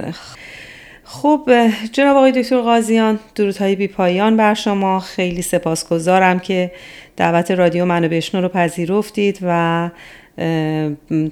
خب 1.08 1.50
جناب 1.92 2.16
آقای 2.16 2.32
دکتر 2.32 2.60
قاضیان 2.60 3.18
درودهای 3.34 3.76
بی 3.76 3.88
پایان 3.88 4.36
بر 4.36 4.54
شما. 4.54 5.00
خیلی 5.00 5.42
سپاسگزارم 5.42 6.38
که 6.38 6.70
دعوت 7.16 7.50
رادیو 7.50 7.84
منو 7.84 8.08
بشنو 8.08 8.40
رو 8.40 8.48
پذیرفتید 8.48 9.38
و 9.42 9.90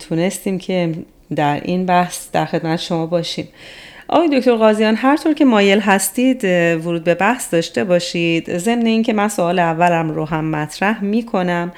تونستیم 0.01 0.59
که 0.59 0.93
در 1.37 1.61
این 1.65 1.87
بحث 1.87 2.31
در 2.33 2.45
خدمت 2.45 2.79
شما 2.79 3.07
باشیم. 3.07 3.49
آقای 4.09 4.39
دکتر 4.39 4.55
قاضیان 4.55 4.95
هر 4.97 5.17
طور 5.17 5.35
که 5.35 5.45
مایل 5.45 5.81
هستید 5.81 6.45
ورود 6.85 7.05
به 7.05 7.15
بحث 7.15 7.55
داشته 7.55 7.85
باشید. 7.85 8.59
ضمن 8.59 8.87
اینکه 8.87 9.13
من 9.13 9.29
سوال 9.29 9.59
اولم 9.59 10.11
رو 10.11 10.25
هم 10.25 10.51
مطرح 10.51 11.05
می 11.05 11.23
کنم 11.23 11.73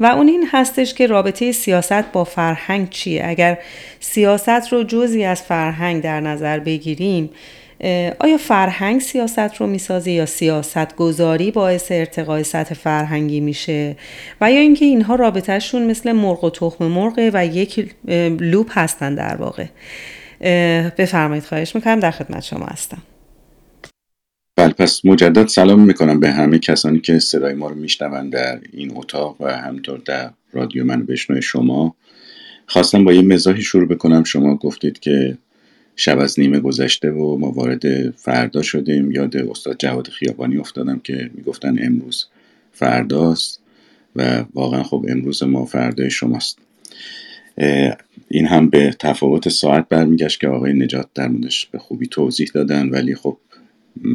و 0.00 0.06
اون 0.06 0.28
این 0.28 0.48
هستش 0.52 0.94
که 0.94 1.06
رابطه 1.06 1.52
سیاست 1.52 2.12
با 2.12 2.24
فرهنگ 2.24 2.90
چیه؟ 2.90 3.26
اگر 3.26 3.58
سیاست 4.00 4.72
رو 4.72 4.82
جزی 4.82 5.24
از 5.24 5.42
فرهنگ 5.42 6.02
در 6.02 6.20
نظر 6.20 6.58
بگیریم 6.58 7.30
آیا 8.18 8.36
فرهنگ 8.38 9.00
سیاست 9.00 9.56
رو 9.56 9.66
می‌سازه 9.66 10.10
یا 10.10 10.26
سیاست 10.26 10.96
گذاری 10.96 11.50
باعث 11.50 11.92
ارتقای 11.92 12.44
سطح 12.44 12.74
فرهنگی 12.74 13.40
میشه؟ 13.40 13.96
و 14.40 14.52
یا 14.52 14.60
اینکه 14.60 14.84
اینها 14.84 15.14
رابطهشون 15.14 15.86
مثل 15.86 16.12
مرغ 16.12 16.44
و 16.44 16.50
تخم 16.50 16.84
مرغه 16.84 17.30
و 17.34 17.46
یک 17.46 17.90
لوپ 18.40 18.78
هستن 18.78 19.14
در 19.14 19.36
واقع؟ 19.36 19.66
بفرمایید 20.98 21.44
خواهش 21.44 21.74
می‌کنم 21.74 22.00
در 22.00 22.10
خدمت 22.10 22.42
شما 22.42 22.66
هستم. 22.66 23.02
بله 24.56 24.72
پس 24.72 25.04
مجدد 25.04 25.46
سلام 25.46 25.80
می‌کنم 25.80 26.20
به 26.20 26.30
همه 26.30 26.58
کسانی 26.58 27.00
که 27.00 27.18
صدای 27.18 27.54
ما 27.54 27.68
رو 27.68 27.74
میشنوند 27.74 28.32
در 28.32 28.60
این 28.72 28.92
اتاق 28.94 29.36
و 29.40 29.56
همطور 29.56 29.98
در 29.98 30.30
رادیو 30.52 30.84
من 30.84 31.06
بشنو 31.06 31.40
شما. 31.40 31.94
خواستم 32.66 33.04
با 33.04 33.12
یه 33.12 33.22
مزاحی 33.22 33.62
شروع 33.62 33.88
بکنم. 33.88 34.24
شما 34.24 34.54
گفتید 34.54 34.98
که 34.98 35.38
شب 35.96 36.18
از 36.18 36.40
نیمه 36.40 36.60
گذشته 36.60 37.10
و 37.10 37.38
ما 37.38 37.50
وارد 37.50 38.10
فردا 38.10 38.62
شدیم. 38.62 39.10
یاد 39.12 39.36
استاد 39.36 39.76
جواد 39.78 40.08
خیابانی 40.08 40.56
افتادم 40.56 41.00
که 41.04 41.30
می‌گفتن 41.34 41.76
امروز 41.82 42.26
فرداست 42.72 43.60
و 44.16 44.44
واقعا 44.54 44.82
خب 44.82 45.04
امروز 45.08 45.42
ما 45.42 45.64
فردای 45.64 46.10
شماست. 46.10 46.58
این 48.28 48.46
هم 48.46 48.70
به 48.70 48.94
تفاوت 48.98 49.48
ساعت 49.48 49.88
برمیگشت 49.88 50.40
که 50.40 50.48
آقای 50.48 50.72
نجات 50.72 51.06
در 51.14 51.28
موردش 51.28 51.66
به 51.66 51.78
خوبی 51.78 52.06
توضیح 52.06 52.50
دادن 52.54 52.88
ولی 52.88 53.14
خب 53.14 53.36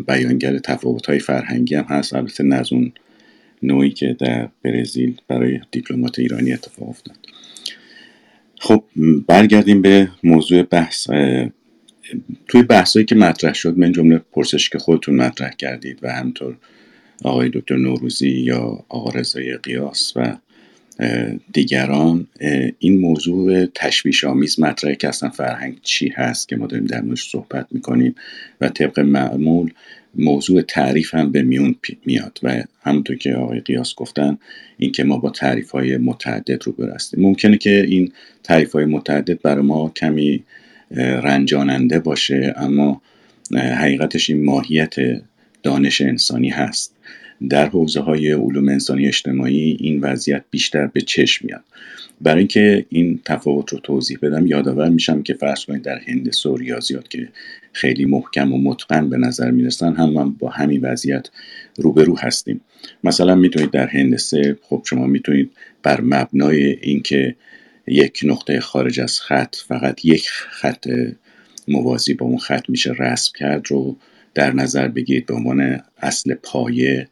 بیانگر 0.07 0.57
تفاوت 0.57 1.05
های 1.05 1.19
فرهنگی 1.19 1.75
هم 1.75 1.83
هست. 1.83 2.15
البته 2.15 2.43
نه 2.43 2.55
از 2.55 2.73
اون 2.73 2.91
نوعی 3.63 3.89
که 3.89 4.15
در 4.19 4.49
برزیل 4.63 5.17
برای 5.27 5.59
دیپلمات 5.71 6.19
ایرانی 6.19 6.53
اتفاق 6.53 6.89
افتاد. 6.89 7.17
خب 8.59 8.83
برگردیم 9.27 9.81
به 9.81 10.09
موضوع 10.23 10.63
بحث. 10.63 11.09
توی 12.47 12.63
بحثایی 12.63 13.05
که 13.05 13.15
مطرح 13.15 13.53
شد 13.53 13.77
من 13.77 13.91
جمله 13.91 14.21
پرسش 14.31 14.69
که 14.69 14.77
خودتون 14.77 15.15
مطرح 15.15 15.51
کردید 15.51 15.99
و 16.01 16.13
همطور 16.13 16.57
آقای 17.23 17.49
دکتر 17.49 17.75
نوروزی 17.75 18.29
یا 18.29 18.85
آقا 18.89 19.09
رضای 19.19 19.57
قیاس 19.57 20.13
و 20.15 20.37
دیگران 21.53 22.27
این 22.79 22.99
موضوع 22.99 23.65
تشویش 23.65 24.23
آمیز 24.23 24.59
مطرحه 24.59 24.95
که 24.95 25.07
اصلا 25.07 25.29
فرهنگ 25.29 25.77
چی 25.83 26.09
هست 26.09 26.49
که 26.49 26.55
ما 26.55 26.67
داریم 26.67 26.85
در 26.85 27.01
موردش 27.01 27.29
صحبت 27.29 27.67
می‌کنیم 27.71 28.15
و 28.61 28.69
طبق 28.69 28.99
معمول 28.99 29.71
موضوع 30.15 30.61
تعریف 30.61 31.15
هم 31.15 31.31
به 31.31 31.41
میون 31.41 31.75
میاد 32.05 32.39
و 32.43 32.63
همونطور 32.81 33.15
که 33.15 33.33
آقای 33.33 33.59
قیاس 33.59 33.95
گفتن 33.95 34.37
اینکه 34.77 35.03
ما 35.03 35.17
با 35.17 35.29
تعریف 35.29 35.71
های 35.71 35.97
متعدد 35.97 36.63
رو 36.63 36.71
برستیم 36.71 37.21
ممکنه 37.23 37.57
که 37.57 37.85
این 37.87 38.11
تعریف 38.43 38.71
های 38.71 38.85
متعدد 38.85 39.41
برای 39.41 39.63
ما 39.63 39.89
کمی 39.95 40.43
رنجاننده 40.95 41.99
باشه 41.99 42.53
اما 42.57 43.01
حقیقتش 43.55 44.29
این 44.29 44.45
ماهیت 44.45 44.95
دانش 45.63 46.01
انسانی 46.01 46.49
هست. 46.49 46.95
در 47.49 47.69
حوزه 47.69 47.99
های 47.99 48.31
علوم 48.31 48.69
انسانی 48.69 49.07
اجتماعی 49.07 49.77
این 49.79 49.99
وضعیت 49.99 50.43
بیشتر 50.51 50.87
به 50.87 51.01
چشم 51.01 51.45
میاد. 51.45 51.63
برای 52.21 52.39
اینکه 52.39 52.85
این 52.89 53.19
تفاوت 53.25 53.73
رو 53.73 53.79
توضیح 53.79 54.17
بدم 54.21 54.47
یادآور 54.47 54.89
میشم 54.89 55.23
که 55.23 55.33
فرض 55.33 55.65
کنید 55.65 55.81
در 55.81 55.99
هندسه 56.07 56.49
و 56.49 56.57
ریاضیات 56.57 57.09
که 57.09 57.29
خیلی 57.73 58.05
محکم 58.05 58.53
و 58.53 58.57
متقن 58.57 59.09
به 59.09 59.17
نظر 59.17 59.51
می‌رسن 59.51 59.93
هم, 59.93 60.09
هم 60.09 60.35
با 60.39 60.49
همین 60.49 60.81
وضعیت 60.81 61.29
روبرو 61.77 62.17
هستیم. 62.17 62.61
مثلا 63.03 63.35
می‌تونید 63.35 63.71
در 63.71 63.87
هندسه 63.87 64.57
خب 64.61 64.83
شما 64.85 65.07
می‌تونید 65.07 65.51
بر 65.83 66.01
مبنای 66.01 66.77
اینکه 66.81 67.35
یک 67.87 68.19
نقطه 68.23 68.59
خارج 68.59 68.99
از 68.99 69.19
خط 69.19 69.55
فقط 69.55 70.05
یک 70.05 70.27
خط 70.29 70.87
موازی 71.67 72.13
با 72.13 72.25
اون 72.25 72.37
خط 72.37 72.69
میشه 72.69 72.93
رسم 72.99 73.31
کرد 73.39 73.67
رو 73.67 73.97
در 74.33 74.53
نظر 74.53 74.87
بگیرید 74.87 75.25
به 75.25 75.33
عنوان 75.33 75.81
اصل 76.01 76.33
پایه 76.33 77.07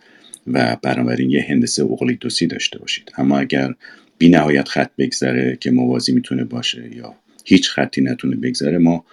و 0.53 0.77
بنابراین 0.81 1.29
یه 1.29 1.45
هندسه 1.49 1.83
اقلیدوسی 1.83 2.47
داشته 2.47 2.79
باشید. 2.79 3.11
اما 3.17 3.39
اگر 3.39 3.73
بی 4.17 4.29
نهایت 4.29 4.67
خط 4.67 4.91
بگذره 4.97 5.57
که 5.59 5.71
موازی 5.71 6.11
می‌تونه 6.11 6.43
باشه 6.43 6.95
یا 6.95 7.15
هیچ 7.45 7.69
خطی 7.69 8.01
نتونه 8.01 8.35
بگذره 8.35 8.77
ما 8.77 9.05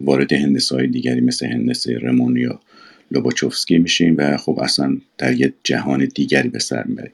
وارد 0.00 0.32
هندسه 0.32 0.76
های 0.76 0.86
دیگری 0.86 1.20
مثل 1.20 1.46
هندسه 1.46 1.98
رمون 1.98 2.36
یا 2.36 2.60
لوباچوفسکی 3.10 3.78
میشیم 3.78 4.14
و 4.18 4.36
خب 4.36 4.58
اصلا 4.62 4.96
در 5.18 5.40
یه 5.40 5.52
جهان 5.64 6.08
دیگری 6.14 6.48
به 6.48 6.58
سر 6.58 6.84
می‌بریم. 6.84 7.12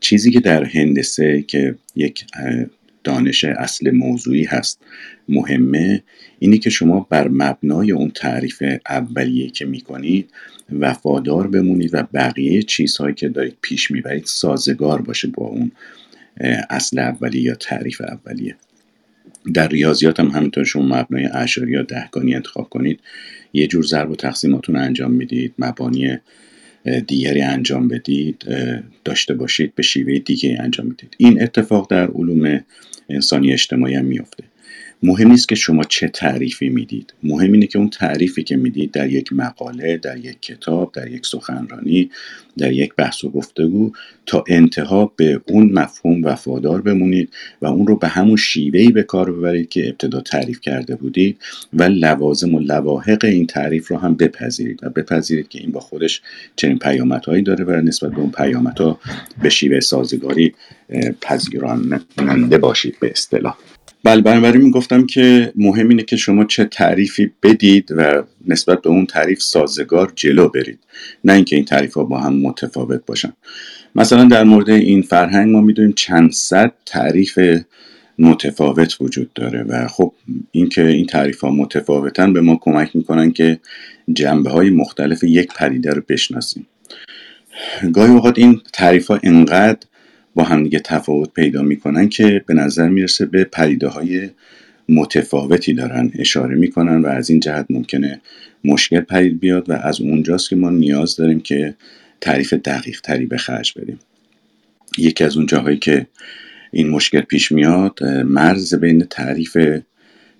چیزی 0.00 0.30
که 0.30 0.40
در 0.40 0.64
هندسه 0.64 1.44
که 1.48 1.74
یک 1.96 2.24
دانش 3.04 3.44
اصل 3.44 3.90
موضوعی 3.90 4.44
هست. 4.44 4.80
مهمه 5.28 6.02
اینی 6.38 6.58
که 6.58 6.70
شما 6.70 7.06
بر 7.10 7.28
مبنای 7.28 7.92
اون 7.92 8.10
تعریف 8.10 8.62
اولیه 8.88 9.50
که 9.50 9.64
می‌کنید 9.64 10.30
وفادار 10.72 11.48
بمونید 11.48 11.90
و 11.92 12.02
بقیه 12.14 12.62
چیزهایی 12.62 13.14
که 13.14 13.28
دارید 13.28 13.56
پیش 13.60 13.90
می‌برید 13.90 14.24
سازگار 14.24 15.02
باشه 15.02 15.28
با 15.28 15.46
اون 15.46 15.72
اصل 16.70 16.98
اولیه 16.98 17.42
یا 17.42 17.54
تعریف 17.54 18.00
اولیه. 18.00 18.56
در 19.54 19.68
ریاضیات 19.68 20.20
هم 20.20 20.28
همینطور 20.28 20.64
شما 20.64 20.98
مبنای 20.98 21.28
اشاری 21.32 21.72
یا 21.72 21.82
دهگانی 21.82 22.34
انتخاب 22.34 22.68
کنید. 22.68 23.00
یه 23.52 23.66
جور 23.66 23.84
ضرب 23.84 24.10
و 24.10 24.16
تقسیماتون 24.16 24.76
انجام 24.76 25.12
می‌دید 25.12 25.54
مبانی 25.58 26.18
دیگری 27.06 27.42
انجام 27.42 27.88
بدید 27.88 28.44
داشته 29.04 29.34
باشید 29.34 29.74
به 29.74 29.82
شیوه 29.82 30.18
دیگه 30.18 30.56
انجام 30.60 30.86
می‌دید. 30.86 31.14
این 31.18 31.42
اتفاق 31.42 31.90
در 31.90 32.06
علوم 32.06 32.60
انسانی 33.10 33.52
اجتماعی 33.52 33.94
هم 33.94 34.04
میافته. 34.04 34.44
مهم 35.04 35.30
نیست 35.30 35.48
که 35.48 35.54
شما 35.54 35.84
چه 35.84 36.08
تعریفی 36.08 36.68
می‌دید. 36.68 37.14
مهم 37.22 37.52
اینه 37.52 37.66
که 37.66 37.78
اون 37.78 37.90
تعریفی 37.90 38.42
که 38.42 38.56
می‌دید 38.56 38.90
در 38.90 39.10
یک 39.10 39.32
مقاله 39.32 39.96
در 39.96 40.16
یک 40.18 40.40
کتاب 40.42 40.92
در 40.92 41.08
یک 41.08 41.26
سخنرانی 41.26 42.10
در 42.58 42.72
یک 42.72 42.94
بحث 42.96 43.24
و 43.24 43.30
گفتگو 43.30 43.92
تا 44.26 44.44
انتها 44.48 45.12
به 45.16 45.40
اون 45.48 45.72
مفهوم 45.72 46.24
وفادار 46.24 46.82
بمونید 46.82 47.30
و 47.62 47.66
اون 47.66 47.86
رو 47.86 47.96
به 47.96 48.08
همون 48.08 48.36
شیوهی 48.36 48.92
به 48.92 49.02
کار 49.02 49.32
ببرید 49.32 49.68
که 49.68 49.88
ابتدا 49.88 50.20
تعریف 50.20 50.60
کرده 50.60 50.96
بودید 50.96 51.38
و 51.72 51.82
لوازم 51.82 52.54
و 52.54 52.60
لواحق 52.60 53.24
این 53.24 53.46
تعریف 53.46 53.88
رو 53.88 53.96
هم 53.96 54.14
بپذیرید 54.14 54.80
و 54.82 54.90
بپذیرید 54.90 55.48
که 55.48 55.60
این 55.60 55.72
با 55.72 55.80
خودش 55.80 56.22
چنین 56.56 56.78
پیامدهایی 56.78 57.42
داره 57.42 57.64
و 57.64 57.70
نسبت 57.70 58.10
به 58.10 58.18
اون 58.18 58.30
پیامدها 58.30 58.98
به 59.42 59.48
شیوه 59.48 59.80
سازگاری 59.80 60.54
پذیراننده 61.20 62.58
باشید 62.58 62.96
به 63.00 63.10
اصطلاح. 63.10 63.56
بله 64.04 64.20
بنابراین 64.20 64.70
گفتم 64.70 65.06
که 65.06 65.52
مهم 65.56 65.88
اینه 65.88 66.02
که 66.02 66.16
شما 66.16 66.44
چه 66.44 66.64
تعریفی 66.64 67.32
بدید 67.42 67.92
و 67.96 68.22
نسبت 68.46 68.82
به 68.82 68.90
اون 68.90 69.06
تعریف 69.06 69.42
سازگار 69.42 70.12
جلو 70.16 70.48
برید. 70.48 70.78
نه 71.24 71.32
اینکه 71.32 71.56
این 71.56 71.64
تعریف 71.64 71.94
ها 71.94 72.04
با 72.04 72.18
هم 72.18 72.34
متفاوت 72.34 73.06
باشن. 73.06 73.32
مثلا 73.94 74.24
در 74.24 74.44
مورد 74.44 74.70
این 74.70 75.02
فرهنگ 75.02 75.52
ما 75.52 75.60
می‌دونیم 75.60 75.92
چند 75.92 76.32
صد 76.32 76.72
تعریف 76.86 77.38
متفاوت 78.18 78.96
وجود 79.00 79.32
داره 79.32 79.62
و 79.62 79.88
خب 79.88 80.12
اینکه 80.50 80.86
این 80.86 81.06
تعریف 81.06 81.40
ها 81.40 81.50
متفاوتن 81.50 82.32
به 82.32 82.40
ما 82.40 82.58
کمک 82.60 82.96
می‌کنن 82.96 83.32
که 83.32 83.60
جنبه 84.12 84.50
های 84.50 84.70
مختلف 84.70 85.24
یک 85.24 85.48
پدیده 85.56 85.90
رو 85.90 86.02
بشناسیم. 86.08 86.66
گاهی 87.92 88.12
اوقات 88.12 88.38
این 88.38 88.60
تعریف 88.72 89.06
ها 89.06 89.20
انقدر 89.22 89.86
با 90.34 90.44
همدیگه 90.44 90.78
تفاوت 90.78 91.32
پیدا 91.34 91.62
می‌کنن 91.62 92.08
که 92.08 92.44
به 92.46 92.54
نظر 92.54 92.88
می‌رسه 92.88 93.26
به 93.26 93.44
پریده 93.44 93.88
های 93.88 94.30
متفاوتی 94.88 95.74
دارن 95.74 96.10
اشاره 96.14 96.54
می‌کنن 96.54 97.02
و 97.02 97.06
از 97.06 97.30
این 97.30 97.40
جهت 97.40 97.66
ممکنه 97.70 98.20
مشکل 98.64 99.00
پدید 99.00 99.40
بیاد 99.40 99.70
و 99.70 99.72
از 99.72 100.00
اونجاست 100.00 100.48
که 100.48 100.56
ما 100.56 100.70
نیاز 100.70 101.16
داریم 101.16 101.40
که 101.40 101.74
تعریف 102.20 102.52
دقیق 102.52 103.00
تری 103.00 103.26
به 103.26 103.36
خرج 103.36 103.72
بدیم 103.78 103.98
یکی 104.98 105.24
از 105.24 105.36
اون 105.36 105.46
جاهایی 105.46 105.78
که 105.78 106.06
این 106.72 106.90
مشکل 106.90 107.20
پیش 107.20 107.52
میاد 107.52 108.04
مرز 108.24 108.74
بین 108.74 109.04
تعریف 109.04 109.56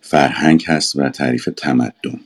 فرهنگ 0.01 0.65
هست 0.67 0.97
و 0.97 1.09
تعریف 1.09 1.49
تمدن. 1.57 2.21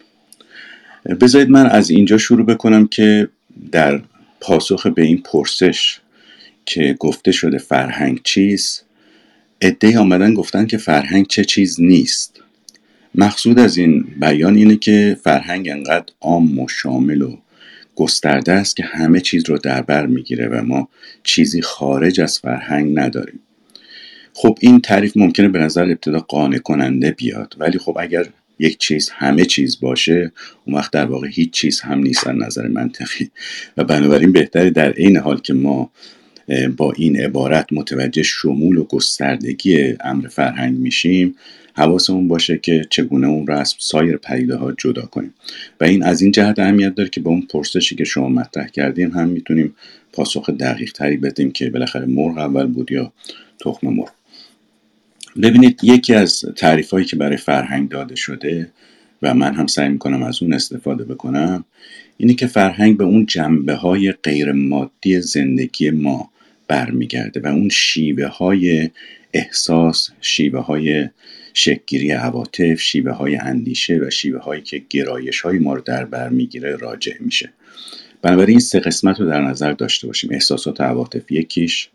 بذارید 1.20 1.50
من 1.50 1.66
از 1.66 1.90
اینجا 1.90 2.18
شروع 2.18 2.46
بکنم 2.46 2.86
که 2.86 3.28
در 3.72 4.02
پاسخ 4.40 4.86
به 4.86 5.02
این 5.02 5.22
پرسش 5.22 6.00
که 6.68 6.96
گفته 6.98 7.32
شده 7.32 7.58
فرهنگ 7.58 8.20
چیست؟ 8.24 8.84
عده 9.62 9.98
آمدن 9.98 10.34
گفتن 10.34 10.66
که 10.66 10.78
فرهنگ 10.78 11.26
چه 11.26 11.44
چیز 11.44 11.80
نیست. 11.80 12.40
مقصود 13.14 13.58
از 13.58 13.76
این 13.76 14.06
بیان 14.20 14.56
اینه 14.56 14.76
که 14.76 15.16
فرهنگ 15.24 15.68
انقدر 15.68 16.12
عام 16.20 16.58
و 16.58 16.68
شامل 16.68 17.22
و 17.22 17.36
گسترده 17.96 18.52
است 18.52 18.76
که 18.76 18.84
همه 18.84 19.20
چیز 19.20 19.48
رو 19.48 19.58
در 19.58 19.82
بر 19.82 20.06
می‌گیره 20.06 20.48
و 20.48 20.62
ما 20.62 20.88
چیزی 21.22 21.62
خارج 21.62 22.20
از 22.20 22.38
فرهنگ 22.38 22.98
نداریم. 22.98 23.40
خب 24.34 24.58
این 24.60 24.80
تعریف 24.80 25.16
ممکنه 25.16 25.48
به 25.48 25.58
نظر 25.58 25.84
ابتدا 25.84 26.18
قانع 26.18 26.58
کننده 26.58 27.10
بیاد 27.10 27.54
ولی 27.58 27.78
خب 27.78 27.96
اگر 28.00 28.26
یک 28.58 28.78
چیز 28.78 29.10
همه 29.10 29.44
چیز 29.44 29.80
باشه 29.80 30.32
اون 30.64 30.76
وقت 30.76 30.92
در 30.92 31.04
واقع 31.04 31.28
هیچ 31.28 31.50
چیز 31.50 31.80
هم 31.80 31.98
نیست 31.98 32.26
از 32.26 32.36
نظر 32.36 32.68
منطقی. 32.68 33.30
و 33.76 33.84
بنابراین 33.84 34.32
بهتره 34.32 34.70
در 34.70 34.92
عین 34.92 35.16
حال 35.16 35.40
که 35.40 35.54
ما 35.54 35.90
با 36.76 36.92
این 36.92 37.20
عبارت 37.20 37.72
متوجه 37.72 38.22
شمول 38.22 38.76
و 38.76 38.84
گستردگی 38.84 39.94
امر 40.00 40.28
فرهنگ 40.28 40.78
میشیم. 40.78 41.34
حواسمون 41.74 42.28
باشه 42.28 42.58
که 42.58 42.86
چگونه 42.90 43.26
اون 43.26 43.46
رو 43.46 43.54
از 43.54 43.74
سایر 43.78 44.16
پدیده 44.16 44.56
ها 44.56 44.72
جدا 44.72 45.02
کنیم. 45.02 45.34
و 45.80 45.84
این 45.84 46.02
از 46.02 46.22
این 46.22 46.32
جهت 46.32 46.58
اهمیت 46.58 46.94
داره 46.94 47.08
که 47.08 47.20
با 47.20 47.30
اون 47.30 47.46
پرسشی 47.50 47.96
که 47.96 48.04
شما 48.04 48.28
مطرح 48.28 48.68
کردیم 48.68 49.10
هم 49.10 49.28
می‌تونیم 49.28 49.74
پاسخ 50.12 50.50
دقیق 50.50 50.92
تری 50.92 51.16
بدیم 51.16 51.50
که 51.50 51.70
بالاخره 51.70 52.06
مرغ 52.06 52.38
اول 52.38 52.66
بود 52.66 52.92
یا 52.92 53.12
تخم 53.60 53.88
مرغ. 53.88 54.10
ببینید 55.42 55.80
یکی 55.82 56.14
از 56.14 56.44
تعریف 56.56 56.90
هایی 56.90 57.04
که 57.04 57.16
برای 57.16 57.36
فرهنگ 57.36 57.88
داده 57.88 58.14
شده 58.16 58.70
و 59.22 59.34
من 59.34 59.54
هم 59.54 59.66
سعی 59.66 59.88
می‌کنم 59.88 60.22
از 60.22 60.42
اون 60.42 60.52
استفاده 60.52 61.04
بکنم 61.04 61.64
اینه 62.16 62.34
که 62.34 62.46
فرهنگ 62.46 62.96
به 62.96 63.04
اون 63.04 63.26
جنبه 63.26 63.74
های 63.74 64.12
غیر 64.12 64.52
مادی 64.52 65.20
زندگی 65.20 65.90
ما 65.90 66.30
برمیگرده 66.68 67.40
و 67.40 67.46
اون 67.46 67.68
شیوه 67.68 68.26
های 68.26 68.90
احساس 69.32 70.10
شیوه 70.20 70.60
های 70.60 71.08
شکگیری 71.54 72.10
عواطف 72.10 72.80
شیوه 72.80 73.12
های 73.12 73.36
اندیشه 73.36 73.98
و 74.02 74.10
شیوه 74.10 74.40
هایی 74.40 74.62
که 74.62 74.82
گرایش 74.90 75.40
های 75.40 75.58
ما 75.58 75.74
رو 75.74 75.80
در 75.80 76.04
بر 76.04 76.28
می‌گیره 76.28 76.76
راجع 76.76 77.12
میشه. 77.20 77.52
بنابراین 78.22 78.50
این 78.50 78.58
سه 78.58 78.80
قسمت 78.80 79.20
رو 79.20 79.26
در 79.26 79.40
نظر 79.40 79.72
داشته 79.72 80.06
باشیم. 80.06 80.30
احساسات 80.32 80.80
عواطف 80.80 81.32
یکیش 81.32 81.88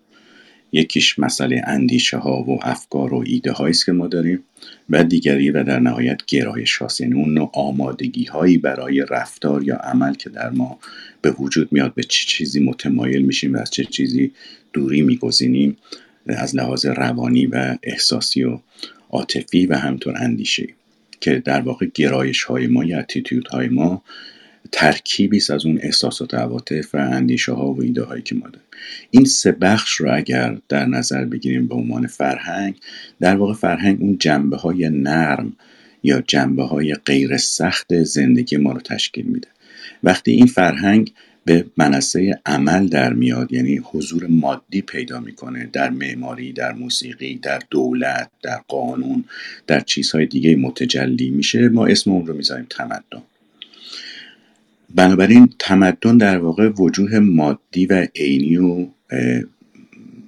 یکیش 0.72 1.20
مسئله 1.20 1.62
اندیشه 1.68 2.18
ها 2.18 2.44
و 2.44 2.60
افکار 2.62 3.14
و 3.14 3.24
ایده 3.26 3.62
است 3.62 3.86
که 3.86 3.92
ما 3.92 4.08
داریم 4.08 4.44
و 4.90 5.04
دیگری 5.04 5.52
و 5.52 5.64
در 5.64 5.80
نهایت 5.80 6.22
گرایش 6.28 6.78
هاست. 6.78 7.02
یعنی 7.02 7.14
اون 7.14 7.34
نوع 7.34 7.50
آمادگی 7.54 8.26
هایی 8.26 8.58
برای 8.58 9.06
رفتار 9.10 9.64
یا 9.64 9.76
عمل 9.76 10.14
که 10.14 10.30
در 10.30 10.50
ما 10.50 10.80
به 11.22 11.32
وجود 11.32 11.72
میاد 11.72 11.94
به 11.94 12.04
چه 12.04 12.28
چیزی 12.28 12.60
متمایل 12.60 13.22
میشیم 13.22 13.54
و 13.54 13.58
از 13.58 13.72
چه 13.72 13.84
چیزی 13.84 14.32
دوری 14.74 15.02
میگزینیم 15.02 15.78
از 16.28 16.56
لحاظ 16.56 16.86
روانی 16.86 17.46
و 17.46 17.78
احساسی 17.84 18.44
و 18.44 18.60
عاطفی 19.10 19.66
و 19.66 19.76
همطور 19.76 20.14
اندیشه 20.18 20.68
که 21.22 21.42
در 21.46 21.62
واقع 21.62 21.86
گرایش 21.94 22.44
های 22.44 22.68
ما 22.68 22.84
یا 22.84 23.00
اتیتیود 23.00 23.48
های 23.48 23.68
ما 23.68 24.04
ترکیبی 24.72 25.38
است 25.38 25.52
از 25.52 25.66
اون 25.66 25.80
احساسات 25.82 26.34
عواطف 26.34 26.96
و 26.96 26.98
اندیشه 26.98 27.52
ها 27.52 27.74
و 27.74 27.82
ایده 27.82 28.04
هایی 28.04 28.22
که 28.22 28.36
ما 28.36 28.48
داریم. 28.48 28.68
این 29.12 29.26
سه 29.26 29.52
بخش 29.52 29.92
رو 29.92 30.16
اگر 30.16 30.58
در 30.70 30.86
نظر 30.86 31.26
بگیریم 31.26 31.68
به 31.68 31.76
عنوان 31.76 32.08
فرهنگ 32.08 32.76
در 33.20 33.36
واقع 33.36 33.54
فرهنگ 33.54 33.98
اون 34.02 34.18
جنبه 34.18 34.58
های 34.58 34.90
نرم 34.90 35.54
یا 36.04 36.24
جنبه 36.28 36.64
های 36.64 36.94
غیر 36.94 37.38
سخت 37.38 38.04
زندگی 38.04 38.58
ما 38.58 38.72
رو 38.72 38.80
تشکیل 38.82 39.26
میده. 39.26 39.48
وقتی 40.04 40.32
این 40.32 40.46
فرهنگ 40.46 41.14
به 41.46 41.66
منصه 41.78 42.40
عمل 42.46 42.88
در 42.88 43.14
میاد. 43.14 43.54
یعنی 43.54 43.82
حضور 43.84 44.28
مادی 44.28 44.82
پیدا 44.82 45.20
می‌کنه 45.20 45.70
در 45.74 45.90
معماری 45.90 46.54
در 46.54 46.74
موسیقی 46.74 47.36
در 47.36 47.60
دولت 47.70 48.32
در 48.44 48.62
قانون 48.68 49.24
در 49.68 49.80
چیزهای 49.80 50.26
دیگه 50.26 50.56
متجلی 50.56 51.30
میشه. 51.30 51.70
ما 51.70 51.86
اسم 51.86 52.12
اون 52.12 52.28
رو 52.28 52.34
می‌ذاریم 52.34 52.68
تمدن. 52.70 53.24
بنابراین 54.96 55.54
تمدن 55.60 56.18
در 56.18 56.38
واقع 56.38 56.70
وجوه 56.70 57.20
مادی 57.20 57.86
و 57.86 58.08
عینی 58.16 58.58
و 58.58 58.88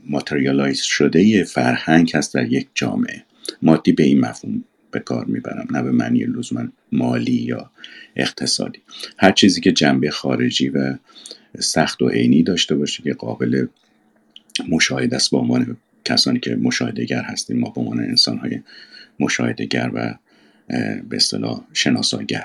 ماتریالایز 0.09 0.81
شده 0.81 1.43
فرهنگ 1.43 2.11
هست 2.13 2.33
در 2.33 2.51
یک 2.51 2.67
جامعه. 2.73 3.23
مادی 3.61 3.91
به 3.91 4.03
این 4.03 4.19
مفهوم 4.19 4.63
به 4.95 5.01
کار 5.01 5.25
می‌برم 5.25 5.67
نه 5.71 5.81
به 5.83 5.91
معنی 5.91 6.19
لزوما 6.23 6.67
مالی 6.91 7.31
یا 7.31 7.71
اقتصادی. 8.15 8.79
هر 9.17 9.31
چیزی 9.31 9.61
که 9.61 9.71
جنبه 9.71 10.09
خارجی 10.09 10.69
و 10.69 10.97
سخت 11.59 12.01
و 12.01 12.09
عینی 12.09 12.43
داشته 12.43 12.75
باشه 12.75 13.03
که 13.03 13.13
قابل 13.13 13.67
مشاهده 14.69 15.15
است 15.15 15.31
با 15.31 15.39
عنوان 15.39 15.77
کسانی 16.05 16.39
که 16.39 16.55
مشاهدهگر 16.55 17.21
هستیم 17.21 17.59
ما 17.59 17.69
به 17.69 17.81
عنوان 17.81 17.99
انسان 17.99 18.37
های 18.37 18.59
مشاهدهگر 19.19 19.91
و 19.93 20.15
به 21.09 21.15
اصطلاح 21.15 21.61
شناساگر. 21.73 22.43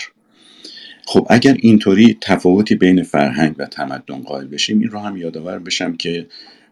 خب 1.07 1.27
اگر 1.31 1.57
اینطوری 1.61 2.19
تفاوتی 2.21 2.75
بین 2.75 3.03
فرهنگ 3.03 3.55
و 3.59 3.67
تمدن 3.67 4.19
قائل 4.19 4.47
بشیم 4.47 4.81
این 4.81 4.89
رو 4.89 4.99
هم 4.99 5.17
یادآور 5.17 5.59
بشم 5.59 5.97
که 5.97 6.27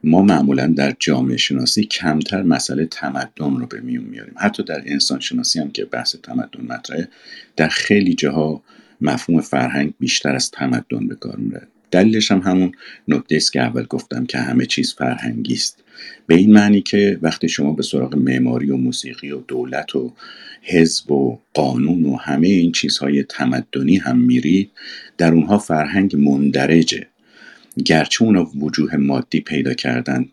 ما 0.05 0.23
معمولا 0.23 0.67
در 0.67 0.95
جامعه 0.99 1.37
شناسی 1.37 1.85
کمتر 1.85 2.43
مسئله 2.43 2.87
تمدن 2.87 3.57
رو 3.57 3.67
به 3.67 3.81
میون 3.81 4.05
میاریم. 4.05 4.35
حتی 4.37 4.63
در 4.63 4.83
انسان 4.87 5.21
شناسی 5.21 5.61
هم 5.61 5.71
که 5.71 5.85
بحث 5.85 6.17
تمدن 6.23 6.65
مطرحه 6.69 7.09
در 7.57 7.69
خیلی 7.69 8.15
جاها 8.15 8.63
مفهوم 9.01 9.41
فرهنگ 9.41 9.95
بیشتر 10.01 10.35
از 10.35 10.51
تمدن 10.51 11.09
به 11.09 11.15
کار 11.15 11.37
میره 11.37 11.69
دلیلش 11.91 12.31
هم 12.31 12.41
همون 12.41 12.73
نکته 13.09 13.37
است 13.37 13.53
که 13.53 13.61
اول 13.61 13.85
گفتم 13.85 14.27
که 14.27 14.39
همه 14.39 14.67
چیز 14.67 14.95
فرهنگی 14.95 15.55
است. 15.55 15.85
به 16.27 16.35
این 16.35 16.53
معنی 16.53 16.81
که 16.81 17.19
وقتی 17.23 17.49
شما 17.49 17.73
به 17.73 17.83
سراغ 17.83 18.17
معماری 18.17 18.71
و 18.71 18.77
موسیقی 18.77 19.31
و 19.31 19.41
دولت 19.41 19.97
و 19.97 20.13
حزب 20.63 21.11
و 21.11 21.39
قانون 21.55 22.05
و 22.05 22.17
همه 22.17 22.49
این 22.49 22.73
چیزهای 22.73 23.23
تمدنی 23.23 23.97
هم 23.97 24.19
میرید 24.19 24.71
در 25.19 25.33
اونها 25.33 25.59
فرهنگ 25.59 26.17
مندرجه. 26.17 27.07
گرچه 27.85 28.25
اونا 28.25 28.51
وجوه 28.61 28.97
مادی 28.97 29.41
پیدا 29.41 29.75
کردن 29.75 30.29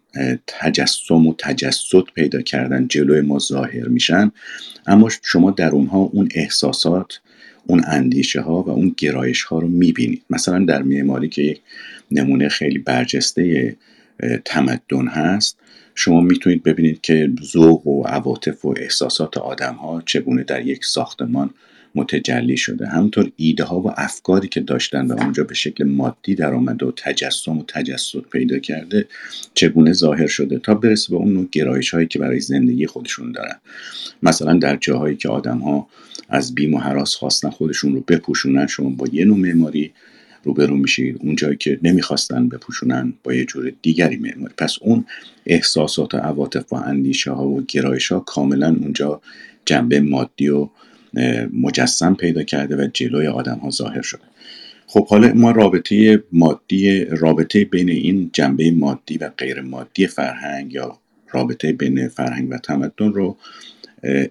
تجسم 0.47 1.27
و 1.27 1.35
تجسد 1.37 2.03
پیدا 2.15 2.41
کردن 2.41 2.87
جلوی 2.87 3.21
ما 3.21 3.39
ظاهر 3.39 3.87
میشن 3.87 4.31
اما 4.87 5.09
شما 5.23 5.51
در 5.51 5.69
اونها 5.69 5.97
اون 5.97 6.29
احساسات 6.35 7.19
اون 7.67 7.83
اندیشه 7.87 8.41
ها 8.41 8.63
و 8.63 8.69
اون 8.69 8.95
گرایش 8.97 9.43
ها 9.43 9.59
رو 9.59 9.67
می‌بینید. 9.67 10.23
مثلا 10.29 10.65
در 10.65 10.83
معماری 10.83 11.29
که 11.29 11.41
یک 11.41 11.61
نمونه 12.11 12.49
خیلی 12.49 12.79
برجسته 12.79 13.75
تمدن 14.45 15.07
هست 15.07 15.57
شما 15.95 16.21
می‌تونید 16.21 16.63
ببینید 16.63 17.01
که 17.01 17.31
ذوق 17.43 17.87
و 17.87 18.03
عواطف 18.03 18.65
و 18.65 18.73
احساسات 18.77 19.37
آدم 19.37 19.73
ها 19.73 20.03
چگونه 20.05 20.43
در 20.43 20.65
یک 20.65 20.85
ساختمان 20.85 21.49
متجلی 21.95 22.57
شده. 22.57 22.87
همونطور 22.87 23.31
ایده 23.35 23.63
ها 23.63 23.79
و 23.79 23.91
افکاری 23.97 24.47
که 24.47 24.59
داشتن 24.59 25.07
و 25.07 25.21
اونجا 25.21 25.43
به 25.43 25.53
شکل 25.53 25.83
مادی 25.83 26.35
در 26.35 26.53
آمده 26.53 26.85
و 26.85 26.91
تجسم 26.91 27.57
و 27.57 27.63
تجسد 27.67 28.19
پیدا 28.19 28.59
کرده 28.59 29.07
چگونه 29.53 29.93
ظاهر 29.93 30.27
شده 30.27 30.59
تا 30.59 30.73
برسه 30.73 31.09
به 31.09 31.15
اون 31.15 31.49
گرایش 31.51 31.93
هایی 31.93 32.07
که 32.07 32.19
برای 32.19 32.39
زندگی 32.39 32.87
خودشون 32.87 33.31
دارن. 33.31 33.55
مثلا 34.23 34.53
در 34.53 34.75
جاهایی 34.75 35.15
که 35.15 35.29
آدم 35.29 35.57
ها 35.57 35.87
از 36.29 36.55
بیم 36.55 36.73
و 36.73 36.79
حراس 36.79 37.15
خواستن 37.15 37.49
خودشون 37.49 37.93
رو 37.93 38.03
بپوشونن 38.07 38.67
شما 38.67 38.89
با 38.89 39.07
یه 39.13 39.25
نوع 39.25 39.37
معماری 39.37 39.91
روبرو 40.43 40.77
میشید. 40.77 41.17
اون 41.19 41.35
جایی 41.35 41.57
که 41.57 41.79
نمی‌خواستن 41.83 42.49
بپوشونن 42.49 43.13
با 43.23 43.33
یه 43.33 43.45
جور 43.45 43.73
دیگری 43.81 44.17
معماری. 44.17 44.53
پس 44.57 44.77
اون 44.81 45.05
احساسات 45.45 46.13
و 46.13 46.17
عواطف 46.17 46.73
و 46.73 46.75
اندیشه 46.75 47.31
ها 47.31 47.47
و 47.47 47.61
گرایش 47.67 48.11
ها 48.11 48.19
کاملا 48.19 48.67
اونجا 48.67 49.21
جنبه 49.65 49.99
مادی 49.99 50.49
و 50.49 50.69
مجسم 51.53 52.15
پیدا 52.15 52.43
کرده 52.43 52.75
و 52.75 52.87
جلوی 52.93 53.27
آدم 53.27 53.57
ها 53.57 53.69
ظاهر 53.69 54.01
شده. 54.01 54.21
خب 54.87 55.07
حالا 55.07 55.33
ما 55.33 55.51
رابطه 55.51 56.23
مادی 56.31 57.05
رابطه 57.05 57.65
بین 57.65 57.89
این 57.89 58.29
جنبه 58.33 58.71
مادی 58.71 59.17
و 59.17 59.29
غیر 59.37 59.61
مادی 59.61 60.07
فرهنگ 60.07 60.73
یا 60.73 60.99
رابطه 61.31 61.73
بین 61.73 62.07
فرهنگ 62.07 62.51
و 62.51 62.57
تمدن 62.57 63.13
رو 63.13 63.37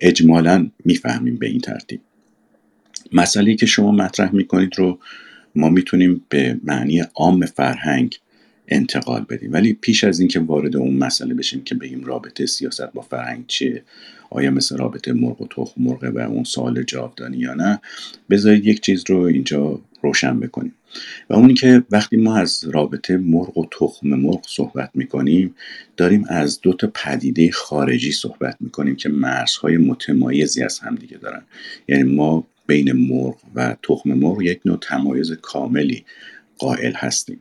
اجمالا 0.01 0.71
می‌فهمیم 0.85 1.37
به 1.37 1.47
این 1.47 1.61
ترتیب. 1.61 2.01
مسئله 3.13 3.55
که 3.55 3.67
شما 3.67 3.93
مطرح 3.93 4.35
می‌کنید 4.35 4.79
رو 4.79 4.99
ما 5.55 5.69
می‌تونیم 5.69 6.25
به 6.29 6.61
معنی 6.65 7.01
عام 7.15 7.47
فرهنگ 7.47 8.19
انتقال 8.69 9.27
بدیم. 9.29 9.53
ولی 9.53 9.73
پیش 9.73 10.05
از 10.05 10.21
اینکه 10.21 10.41
وارد 10.41 10.77
اون 10.77 10.95
مسئله 10.95 11.35
بشیم 11.35 11.65
که 11.65 11.75
بگیم 11.75 12.05
رابطه 12.05 12.47
سیاست 12.47 12.93
با 12.93 13.03
فرهنگ 13.03 13.45
چیه 13.47 13.83
آیا 14.35 14.51
مثل 14.51 14.77
رابطه 14.77 15.13
مرغ 15.13 15.43
و 15.43 15.47
تخم 15.51 15.83
مرغه 15.83 16.11
و 16.11 16.19
اون 16.19 16.45
سوال 16.45 16.83
جاودانی 16.83 17.37
یا 17.37 17.55
نه؟ 17.55 17.81
بذارید 18.31 18.67
یک 18.67 18.81
چیز 18.81 19.05
رو 19.09 19.19
اینجا 19.19 19.81
روشن 20.03 20.41
بکنیم. 20.41 20.75
و 21.31 21.35
اونی 21.35 21.55
که 21.55 21.83
وقتی 21.91 22.17
ما 22.17 22.37
از 22.37 22.65
رابطه 22.65 23.17
مرغ 23.17 23.59
و 23.59 23.67
تخم 23.81 24.09
مرغ 24.09 24.41
صحبت 24.47 24.91
می‌کنیم 24.95 25.55
داریم 25.97 26.25
از 26.29 26.61
دو 26.61 26.73
تا 26.73 26.91
پدیده 26.95 27.51
خارجی 27.51 28.13
صحبت 28.13 28.57
می‌کنیم 28.61 28.97
که 28.97 29.09
مرزهای 29.09 29.77
متمایزی 29.77 30.63
از 30.63 30.79
همدیگه 30.79 31.17
دارن. 31.17 31.43
یعنی 31.89 32.03
ما 32.03 32.47
بین 32.67 32.93
مرغ 32.93 33.37
و 33.55 33.77
تخم 33.83 34.15
مرغ 34.15 34.43
یک 34.43 34.61
نوع 34.65 34.79
تمایز 34.83 35.33
کاملی 35.33 36.05
قائل 36.59 36.93
هستیم. 36.93 37.41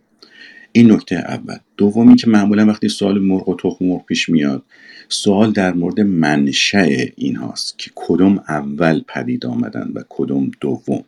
این 0.71 0.91
نکته 0.91 1.15
اول. 1.15 1.57
دومی 1.77 2.15
که 2.15 2.29
معمولا 2.29 2.65
وقتی 2.65 2.89
سوال 2.89 3.19
مرغ 3.19 3.49
و 3.49 3.55
تخم 3.55 3.85
مرغ 3.85 4.05
پیش 4.05 4.29
میاد 4.29 4.63
سوال 5.13 5.51
در 5.51 5.73
مورد 5.73 6.01
منشأ 6.01 7.05
این 7.15 7.35
هاست 7.35 7.79
که 7.79 7.91
کدوم 7.95 8.43
اول 8.47 9.01
پدید 9.07 9.45
آمدن 9.45 9.91
و 9.95 10.03
کدوم 10.09 10.51
دوم. 10.61 11.03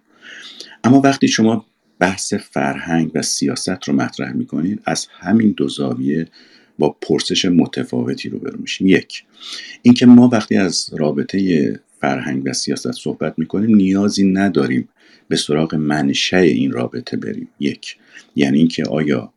اما 0.84 1.02
وقتی 1.02 1.28
شما 1.28 1.66
بحث 2.00 2.34
فرهنگ 2.34 3.12
و 3.16 3.22
سیاست 3.22 3.84
رو 3.88 3.94
مطرح 3.94 4.34
می‌کنید 4.34 4.82
از 4.86 5.08
همین 5.12 5.54
دو 5.58 5.70
زاویه 5.70 6.28
با 6.80 6.96
پرسش 7.02 7.46
متفاوتی 7.46 8.30
رو 8.30 8.40
برو 8.40 8.60
میشیم. 8.60 8.88
یک 8.88 9.24
اینکه 9.82 10.06
ما 10.06 10.28
وقتی 10.28 10.58
از 10.58 10.90
رابطه 10.94 11.80
فرهنگ 12.02 12.44
و 12.46 12.54
سیاست 12.54 12.92
صحبت 12.92 13.40
می‌کنیم 13.40 13.76
نیازی 13.76 14.24
نداریم 14.24 14.90
به 15.28 15.36
سراغ 15.36 15.76
منشأ 15.76 16.38
این 16.38 16.72
رابطه 16.72 17.18
بریم. 17.18 17.48
یک 17.60 17.98
یعنی 18.36 18.58
اینکه 18.58 18.84
آیا 18.84 19.34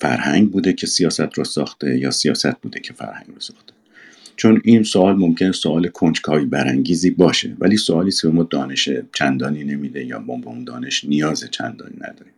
فرهنگ 0.00 0.50
بوده 0.50 0.72
که 0.72 0.86
سیاست 0.86 1.34
رو 1.34 1.44
ساخته 1.44 1.98
یا 1.98 2.10
سیاست 2.10 2.60
بوده 2.60 2.80
که 2.80 2.92
فرهنگ 2.92 3.26
رو 3.34 3.40
ساخته. 3.40 3.77
چون 4.38 4.60
این 4.64 4.82
سوال 4.82 5.16
ممکن 5.16 5.52
سوال 5.52 5.88
کنجکاوی 5.88 6.44
برانگیزی 6.44 7.10
باشه 7.10 7.56
ولی 7.58 7.76
سوالی 7.76 8.10
که 8.22 8.28
ما 8.28 8.42
دانش 8.42 8.88
چندانی 9.12 9.64
نمیده 9.64 10.04
یا 10.04 10.18
ما 10.18 10.36
به 10.36 10.46
اون 10.46 10.64
دانش 10.64 11.04
نیاز 11.04 11.44
چندانی 11.50 11.96
نداریم. 11.96 12.32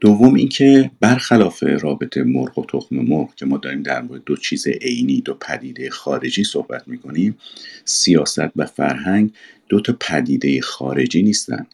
دوم 0.00 0.34
اینکه 0.34 0.90
برخلاف 1.00 1.62
رابطه 1.62 2.22
مرغ 2.22 2.58
و 2.58 2.64
تخم 2.64 2.96
مرغ 2.96 3.34
که 3.34 3.46
ما 3.46 3.56
داریم 3.56 3.82
در 3.82 4.02
مورد 4.02 4.22
دو 4.26 4.36
چیز 4.36 4.66
عینی 4.66 5.20
دو 5.20 5.34
پدیده 5.34 5.90
خارجی 5.90 6.44
صحبت 6.44 6.88
می‌کنیم 6.88 7.36
سیاست 7.84 8.50
و 8.56 8.66
فرهنگ 8.66 9.30
دو 9.68 9.80
تا 9.80 9.96
پدیده 10.00 10.60
خارجی 10.60 11.22
نیستن. 11.22 11.66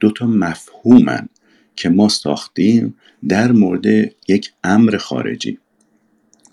دو 0.00 0.10
تا 0.10 0.26
مفهومن 0.26 1.28
که 1.76 1.88
ما 1.88 2.08
ساختیم 2.08 2.94
در 3.28 3.52
مورد 3.52 3.86
یک 4.28 4.52
امر 4.64 4.96
خارجی. 4.96 5.58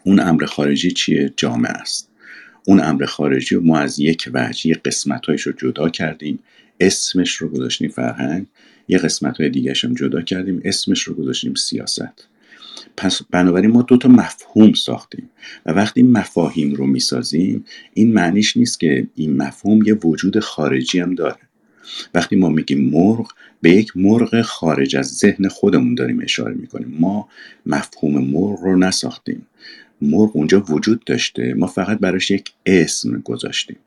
اون 0.03 0.19
امر 0.19 0.45
خارجی 0.45 0.91
چیه؟ 0.91 1.33
جامعه 1.37 1.71
است. 1.71 2.12
اون 2.65 2.79
امر 2.79 3.05
خارجی 3.05 3.55
رو 3.55 3.61
ما 3.61 3.77
از 3.77 3.99
یک 3.99 4.29
وجه 4.33 4.69
یک 4.69 4.81
قسمت 4.85 5.29
رو 5.29 5.53
جدا 5.57 5.89
کردیم. 5.89 6.39
اسمش 6.79 7.35
رو 7.35 7.49
گذاشتیم 7.49 7.89
فرهنگ 7.89 8.45
یه 8.87 8.97
قسمت 8.97 9.37
های 9.37 9.49
دیگه 9.49 9.73
هم 9.83 9.93
جدا 9.93 10.21
کردیم 10.21 10.61
اسمش 10.65 11.03
رو 11.03 11.13
گذاشتیم 11.13 11.53
سیاست. 11.53 12.27
پس 12.97 13.21
بنابراین 13.31 13.71
ما 13.71 13.81
دو 13.81 13.97
تا 13.97 14.09
مفهوم 14.09 14.73
ساختیم 14.73 15.29
و 15.65 15.71
وقتی 15.71 16.03
مفاهیم 16.03 16.73
رو 16.73 16.85
می‌سازیم 16.85 17.65
این 17.93 18.13
معنیش 18.13 18.57
نیست 18.57 18.79
که 18.79 19.07
این 19.15 19.37
مفهوم 19.37 19.83
یه 19.83 19.93
وجود 19.93 20.39
خارجی 20.39 20.99
هم 20.99 21.15
داره. 21.15 21.37
وقتی 22.13 22.35
ما 22.35 22.49
میگیم 22.49 22.89
مرغ 22.89 23.31
به 23.61 23.69
یک 23.69 23.91
مرغ 23.97 24.41
خارج 24.41 24.95
از 24.95 25.07
ذهن 25.07 25.47
خودمون 25.47 25.95
داریم 25.95 26.19
اشاره 26.23 26.53
می‌کنیم. 26.53 26.97
ما 26.99 27.27
مفهوم 27.65 28.17
مرغ 28.17 28.59
رو 28.59 28.77
نساختیم. 28.77 29.45
مرغ 30.03 30.35
اونجا 30.35 30.59
وجود 30.69 31.03
داشته. 31.05 31.53
ما 31.53 31.67
فقط 31.67 31.99
براش 31.99 32.31
یک 32.31 32.51
اسم 32.65 33.19
گذاشتیم. 33.19 33.77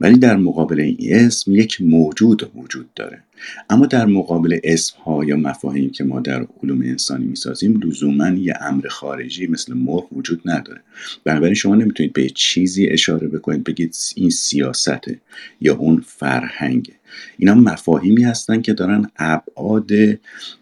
ولی 0.00 0.18
در 0.18 0.36
مقابل 0.36 0.80
این 0.80 0.96
اسم 1.00 1.54
یک 1.54 1.80
موجود 1.80 2.50
وجود 2.54 2.94
داره. 2.94 3.22
اما 3.70 3.86
در 3.86 4.06
مقابل 4.06 4.58
اسم 4.64 4.96
ها 5.04 5.24
یا 5.24 5.36
مفاهیم 5.36 5.90
که 5.90 6.04
ما 6.04 6.20
در 6.20 6.46
علوم 6.62 6.80
انسانی 6.82 7.24
می‌سازیم 7.24 7.80
لزوما 7.84 8.28
یه 8.28 8.54
امر 8.60 8.88
خارجی 8.88 9.46
مثل 9.46 9.74
مرغ 9.74 10.12
وجود 10.12 10.42
نداره. 10.44 10.80
بنابراین 11.24 11.54
شما 11.54 11.74
نمی‌تونید 11.74 12.12
به 12.12 12.28
چیزی 12.28 12.86
اشاره 12.86 13.28
بکنید 13.28 13.64
بگید 13.64 13.96
این 14.16 14.30
سیاسته 14.30 15.20
یا 15.60 15.74
اون 15.74 16.04
فرهنگه. 16.06 16.94
اینا 17.38 17.54
مفاهیمی 17.54 18.24
هستن 18.24 18.62
که 18.62 18.72
دارن 18.72 19.10
ابعاد 19.16 19.90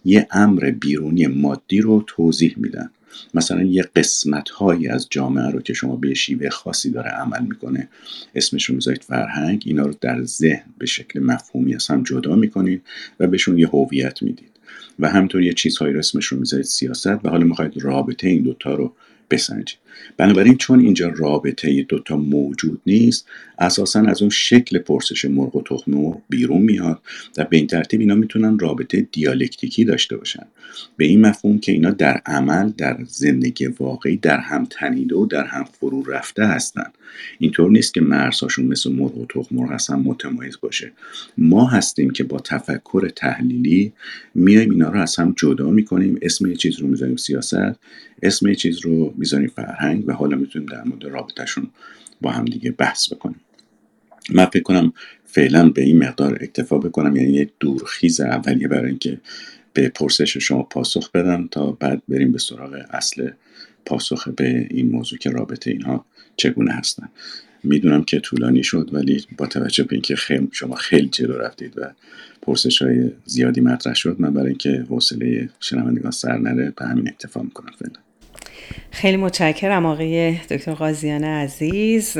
یه 0.05 0.27
امر 0.31 0.71
بیرونی 0.71 1.27
مادی 1.27 1.81
رو 1.81 2.05
توضیح 2.07 2.55
میدن. 2.57 2.91
مثلا 3.35 3.63
یه 3.63 3.83
قسمت 3.97 4.51
هایی 4.51 4.89
از 4.89 5.07
جامعه 5.11 5.51
رو 5.51 5.61
که 5.61 5.73
شما 5.75 5.97
به 5.97 6.15
شیوه 6.15 6.49
خاصی 6.51 6.91
داره 6.91 7.11
عمل 7.11 7.43
می‌کنه 7.43 7.89
اسمش 8.35 8.65
رو 8.65 8.75
می‌ذارید 8.75 9.03
فرهنگ 9.03 9.63
اینا 9.67 9.83
رو 9.83 9.95
در 10.01 10.25
ذهن 10.25 10.65
به 10.79 10.87
شکل 10.87 11.21
مفهومی 11.21 11.75
از 11.75 11.87
هم 11.87 12.03
جدا 12.03 12.37
می‌کنید 12.37 12.83
و 13.21 13.27
بهشون 13.27 13.59
یه 13.59 13.69
هویت 13.69 14.23
می‌دید. 14.23 14.53
و 14.99 15.09
همطور 15.09 15.43
یه 15.43 15.53
چیزهایی 15.53 15.93
رو 15.93 15.99
اسمش 15.99 16.27
رو 16.27 16.39
می‌ذارید 16.39 16.67
سیاست 16.67 17.07
و 17.07 17.29
حالا 17.29 17.45
می‌خواید 17.45 17.73
رابطه 17.77 18.29
این 18.29 18.43
دوتا 18.43 18.75
رو 18.75 18.95
بسنجید. 19.31 19.79
بنابراین 20.17 20.57
چون 20.57 20.81
اینجا 20.81 21.09
رابطه 21.09 21.83
دوتا 21.83 22.17
موجود 22.17 22.81
نیست 22.87 23.29
اساسا 23.59 24.01
از 24.01 24.23
اون 24.23 24.31
شکل 24.31 24.79
پرسش 24.79 25.25
مرغ 25.25 25.57
و 25.57 25.63
تخم 25.63 26.23
بیرون 26.29 26.63
میاد 26.63 27.03
و 27.37 27.45
به 27.45 27.57
این 27.57 27.67
ترتیب 27.67 28.01
اینا 28.01 28.15
می‌تونن 28.15 28.59
رابطه 28.59 29.09
دیالکتیکی 29.13 29.85
داشته 29.85 30.17
باشن. 30.17 30.47
به 30.97 31.05
این 31.05 31.21
مفهوم 31.21 31.59
که 31.59 31.73
اینا 31.73 31.91
در 31.91 32.21
عمل 32.27 32.73
در 32.79 32.99
زندگی 33.09 33.67
واقعی 33.67 34.17
در 34.17 34.39
هم 34.39 34.67
تنیده 34.71 35.15
و 35.15 35.27
در 35.27 35.45
هم 35.45 35.65
فرو 35.65 36.03
رفته 36.03 36.45
هستن. 36.45 36.93
اینطور 37.39 37.71
نیست 37.71 37.95
که 37.95 38.01
مرزهاشون 38.01 38.67
مثل 38.67 38.93
مرغ 38.93 39.19
و 39.19 39.27
تخم 39.27 39.57
مرغ 39.57 39.73
هستن 39.73 39.95
متمایز 39.95 40.59
باشه. 40.61 40.93
ما 41.39 41.67
هستیم 41.67 42.11
که 42.11 42.25
با 42.25 42.39
تفکر 42.39 43.09
تحلیلی 43.17 43.93
میایم 44.35 44.71
اینا 44.71 44.89
رو 44.89 45.01
از 45.01 45.17
هم 45.17 45.35
جدا 45.37 45.71
می‌کنیم. 45.71 46.19
اسم 46.23 46.47
یه 46.47 46.57
چیز 46.57 46.81
رو 46.81 46.89
می‌ذاریم 46.89 47.17
سیاست 47.17 47.79
اسم 48.23 48.55
چیز 48.55 48.79
رو 48.81 49.15
می‌ذاریم 49.17 49.49
فرهنگ. 49.49 49.82
و 50.07 50.13
حالا 50.13 50.37
می‌تونیم 50.37 50.69
در 50.69 50.85
مورد 50.85 51.05
رابطهشون 51.05 51.71
با 52.21 52.31
هم 52.31 52.45
دیگه 52.45 52.71
بحث 52.71 53.13
بکنیم. 53.13 53.41
من 54.31 54.45
فکر 54.45 54.63
کنم 54.63 54.93
فعلا 55.25 55.69
به 55.69 55.83
این 55.83 55.99
مقدار 55.99 56.39
اکتفا 56.41 56.79
بکنم 56.79 57.17
یعنی 57.17 57.33
یه 57.33 57.51
دورخیز 57.61 58.21
اولیه 58.21 58.69
برای 58.69 58.89
اینکه 58.89 59.21
به 59.73 59.89
پرسش 59.89 60.37
شما 60.37 60.63
پاسخ 60.63 61.11
بدم 61.11 61.49
تا 61.51 61.73
بعد 61.73 62.03
بریم 62.09 62.33
به 62.33 62.39
سراغ 62.39 62.83
اصل 62.91 63.31
پاسخ 63.87 64.29
به 64.29 64.67
این 64.71 64.91
موضوع 64.91 65.19
که 65.19 65.31
رابطه 65.31 65.71
اینها 65.71 66.07
چگونه 66.37 66.73
هستن. 66.73 67.09
می‌دونم 67.65 68.05
که 68.05 68.21
طولانی 68.21 68.63
شد 68.63 68.91
ولی 68.93 69.25
با 69.37 69.47
توجه 69.47 69.85
به 69.85 69.93
اینکه 69.93 70.17
خیلی 70.17 70.49
شما 70.53 70.75
خیلی 70.75 71.09
جلو 71.09 71.39
رفتید 71.39 71.79
و 71.79 71.93
پرسش 72.43 72.83
های 72.83 73.11
زیادی 73.25 73.61
مطرح 73.61 73.95
شد 73.95 74.17
من 74.19 74.35
برای 74.35 74.49
اینکه 74.49 74.87
حوصله 74.89 75.49
شنوندگان 75.61 76.11
سر 76.11 76.39
نره 76.39 76.73
به 76.77 76.87
همین 76.87 77.09
اکتفا 77.09 77.43
می‌کنم 77.43 77.73
فعلا. 77.79 78.12
خیلی 78.91 79.17
متشکرم 79.17 79.87
آقای 79.87 80.33
دکتر 80.51 80.75
قاضیان 80.75 81.25
عزیز 81.25 82.17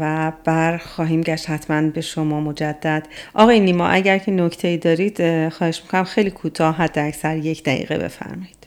و 0.00 0.32
بر 0.44 0.78
خواهیم 0.78 1.20
گشت 1.20 1.50
حتما 1.50 1.90
به 1.90 2.00
شما 2.00 2.40
مجدد. 2.40 3.06
آقای 3.34 3.60
نیما 3.60 3.86
اگر 3.86 4.18
که 4.18 4.30
نکته 4.30 4.76
دارید 4.76 5.48
خواهش 5.48 5.82
می‌کنم 5.82 6.04
خیلی 6.04 6.30
کوتاه 6.30 6.74
حد 6.74 6.98
اکثر 6.98 7.36
یک 7.36 7.64
دقیقه 7.64 7.98
بفرمایید. 7.98 8.64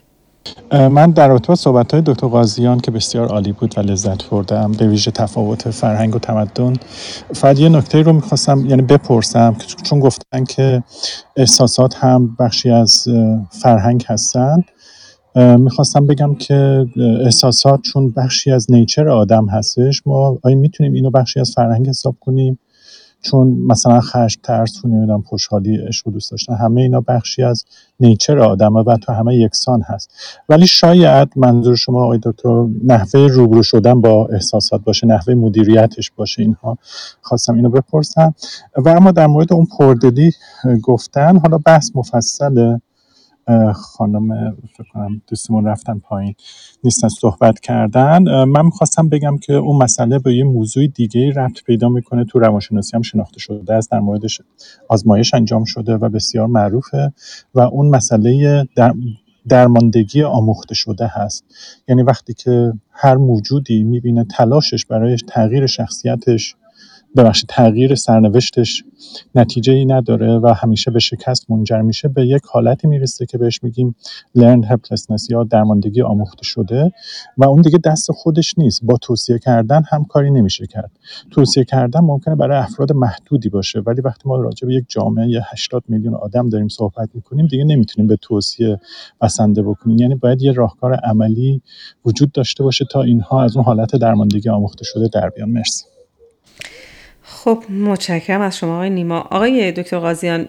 من 0.72 1.10
در 1.10 1.28
رابطه 1.28 1.54
صحبت 1.54 1.92
های 1.92 2.02
دکتر 2.06 2.26
قاضیان 2.26 2.80
که 2.80 2.90
بسیار 2.90 3.28
عالی 3.28 3.52
بود 3.52 3.78
و 3.78 3.80
لذت 3.80 4.24
بردم 4.24 4.72
به 4.72 4.88
ویژه 4.88 5.10
تفاوت 5.10 5.70
فرهنگ 5.70 6.16
و 6.16 6.18
تمدن 6.18 6.72
فقط 7.34 7.58
یه 7.58 7.68
نکته 7.68 8.02
رو 8.02 8.12
می‌خواستم 8.12 8.66
یعنی 8.66 8.82
بپرسم 8.82 9.56
چون 9.82 10.00
گفتن 10.00 10.44
که 10.44 10.82
احساسات 11.36 11.96
هم 11.96 12.36
بخشی 12.40 12.70
از 12.70 13.08
فرهنگ 13.62 14.04
هستن 14.08 14.64
می‌خواستم 15.38 16.06
بگم 16.06 16.34
که 16.34 16.86
احساسات 17.24 17.80
چون 17.80 18.10
بخشی 18.10 18.50
از 18.50 18.70
نیچر 18.70 19.08
آدم 19.08 19.48
هستش 19.48 20.06
ما 20.06 20.38
آیا 20.42 20.56
می‌تونیم 20.56 20.92
اینو 20.92 21.10
بخشی 21.10 21.40
از 21.40 21.52
فرهنگ 21.56 21.88
حساب 21.88 22.16
کنیم. 22.20 22.58
چون 23.22 23.48
مثلا 23.48 24.00
خشم 24.00 24.40
ترس 24.42 24.84
و 24.84 24.88
نمی‌دونم 24.88 25.22
خوشحالی 25.22 25.76
عشق 25.76 26.08
و 26.08 26.10
دوست 26.10 26.30
داشتن 26.30 26.54
همه 26.54 26.80
اینا 26.80 27.00
بخشی 27.00 27.42
از 27.42 27.64
نیچر 28.00 28.38
آدم 28.38 28.76
و 28.76 28.96
تو 28.96 29.12
همه 29.12 29.36
یکسان 29.36 29.82
هست. 29.82 30.10
ولی 30.48 30.66
شاید 30.66 31.28
منظور 31.36 31.76
شما 31.76 32.04
آقای 32.04 32.18
دکتر 32.22 32.66
نحوه 32.84 33.20
روبرو 33.20 33.62
شدن 33.62 34.00
با 34.00 34.26
احساسات 34.26 34.80
باشه 34.84 35.06
نحوه 35.06 35.34
مدیریتش 35.34 36.10
باشه 36.16 36.42
اینها 36.42 36.78
خواستم 37.22 37.54
اینو 37.54 37.70
بپرسم. 37.70 38.34
و 38.76 38.88
اما 38.88 39.10
در 39.10 39.26
مورد 39.26 39.52
اون 39.52 39.66
پردلی 39.78 40.32
گفتن 40.82 41.38
حالا 41.38 41.58
بحث 41.58 41.90
مفصله. 41.94 42.80
خانم 43.74 44.56
فکر 44.76 44.88
کنم 44.92 45.22
دوستمون 45.26 45.64
رفتن 45.64 45.98
پایین. 45.98 46.34
نیستن 46.84 47.08
صحبت 47.08 47.60
کردن. 47.60 48.44
من 48.44 48.64
می‌خواستم 48.64 49.08
بگم 49.08 49.38
که 49.38 49.52
اون 49.52 49.82
مسئله 49.82 50.18
به 50.18 50.36
یه 50.36 50.44
موضوع 50.44 50.86
دیگه 50.86 51.32
ربط 51.36 51.62
پیدا 51.66 51.88
می‌کنه. 51.88 52.24
تو 52.24 52.38
روانشناسی 52.38 52.96
هم 52.96 53.02
شناخته 53.02 53.40
شده 53.40 53.74
است. 53.74 53.90
در 53.90 54.00
موردش 54.00 54.40
آزمایش 54.88 55.34
انجام 55.34 55.64
شده 55.64 55.94
و 55.94 56.08
بسیار 56.08 56.46
معروفه 56.46 57.12
و 57.54 57.60
اون 57.60 57.88
مسئله 57.88 58.64
در 58.76 58.94
درماندگی 59.48 60.22
آموخته 60.22 60.74
شده 60.74 61.06
هست. 61.06 61.44
یعنی 61.88 62.02
وقتی 62.02 62.34
که 62.34 62.72
هر 62.90 63.14
موجودی 63.14 63.82
می‌بینه 63.82 64.24
تلاشش 64.24 64.86
برای 64.86 65.16
تغییر 65.28 65.66
شخصیتش 65.66 66.56
ببخشید 67.16 67.48
تغییر 67.48 67.94
سرنوشتش 67.94 68.84
نتیجه 69.34 69.72
ای 69.72 69.86
نداره 69.86 70.38
و 70.38 70.54
همیشه 70.56 70.90
به 70.90 70.98
شکست 70.98 71.50
منجر 71.50 71.80
میشه. 71.80 72.08
به 72.08 72.26
یک 72.26 72.42
حالتی 72.44 72.88
می‌رسه 72.88 73.26
که 73.26 73.38
بهش 73.38 73.62
میگیم 73.62 73.96
learned 74.38 74.64
helplessness 74.64 75.30
یا 75.30 75.44
درماندگی 75.44 76.02
آموخته 76.02 76.44
شده 76.44 76.92
و 77.36 77.44
اون 77.44 77.62
دیگه 77.62 77.78
دست 77.84 78.12
خودش 78.12 78.58
نیست. 78.58 78.84
با 78.84 78.96
توصیه 78.96 79.38
کردن 79.38 79.82
هم 79.90 80.04
کاری 80.04 80.30
نمیشه 80.30 80.66
کرد. 80.66 80.90
توصیه 81.30 81.64
کردن 81.64 82.00
ممکنه 82.00 82.34
برای 82.34 82.58
افراد 82.58 82.92
محدودی 82.92 83.48
باشه 83.48 83.80
ولی 83.80 84.00
وقتی 84.00 84.28
ما 84.28 84.36
راجع 84.36 84.66
به 84.66 84.74
یک 84.74 84.84
جامعه 84.88 85.42
80 85.52 85.84
میلیون 85.88 86.14
آدم 86.14 86.48
داریم 86.48 86.68
صحبت 86.68 87.08
می‌کنیم 87.14 87.46
دیگه 87.46 87.64
نمی‌تونیم 87.64 88.08
به 88.08 88.16
توصیه 88.16 88.80
بسنده 89.20 89.62
بکنیم. 89.62 89.98
یعنی 89.98 90.14
باید 90.14 90.42
یه 90.42 90.52
راهکار 90.52 90.94
عملی 90.94 91.62
وجود 92.04 92.32
داشته 92.32 92.64
باشه 92.64 92.84
تا 92.90 93.02
اینها 93.02 93.42
از 93.42 93.56
اون 93.56 93.64
حالت 93.64 93.96
درماندگی 93.96 94.48
آموخته 94.48 94.84
شده 94.84 95.08
در 95.12 95.28
بیان. 95.30 95.50
مرسی. 95.50 95.84
خب 97.30 97.64
متشکرم 97.70 98.40
از 98.40 98.58
شما 98.58 98.74
آقای 98.74 98.90
نیما. 98.90 99.18
آقای 99.18 99.72
دکتر 99.72 99.98
قاضیان 99.98 100.48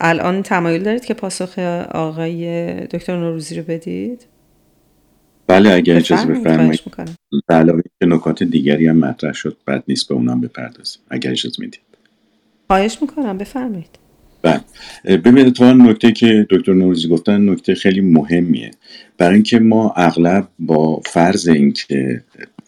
الان 0.00 0.42
تمایل 0.42 0.82
دارید 0.82 1.04
که 1.04 1.14
پاسخ 1.14 1.58
آقای 1.90 2.74
دکتر 2.86 3.16
نوروزی 3.16 3.56
رو 3.56 3.62
بدید؟ 3.62 4.26
بله 5.46 5.72
اگر 5.72 5.96
اجازه 5.96 6.26
بفرمایید 6.26 6.80
علاوه 7.48 7.82
که 8.00 8.06
نکات 8.06 8.42
دیگری 8.42 8.86
هم 8.86 8.96
مطرح 8.96 9.32
شد. 9.32 9.56
بعد 9.66 9.84
نیست 9.88 10.08
به 10.08 10.14
اونم 10.14 10.40
بپردازیم. 10.40 11.02
اگر 11.10 11.30
اجازه 11.30 11.56
می‌دید. 11.58 11.80
خواهش 12.66 12.98
می‌کنم. 13.00 13.38
بفرمایید. 13.38 13.98
بله. 14.42 14.60
ببینید 15.04 15.52
تو 15.52 15.74
نکته 15.74 16.12
که 16.12 16.46
دکتر 16.50 16.72
نوروزی 16.72 17.08
گفتن 17.08 17.50
نکته 17.50 17.74
خیلی 17.74 18.00
مهمیه. 18.00 18.70
برای 19.18 19.34
اینکه 19.34 19.58
ما 19.58 19.92
اغلب 19.96 20.48
با 20.58 21.00
فرض 21.06 21.48
اینکه 21.48 22.24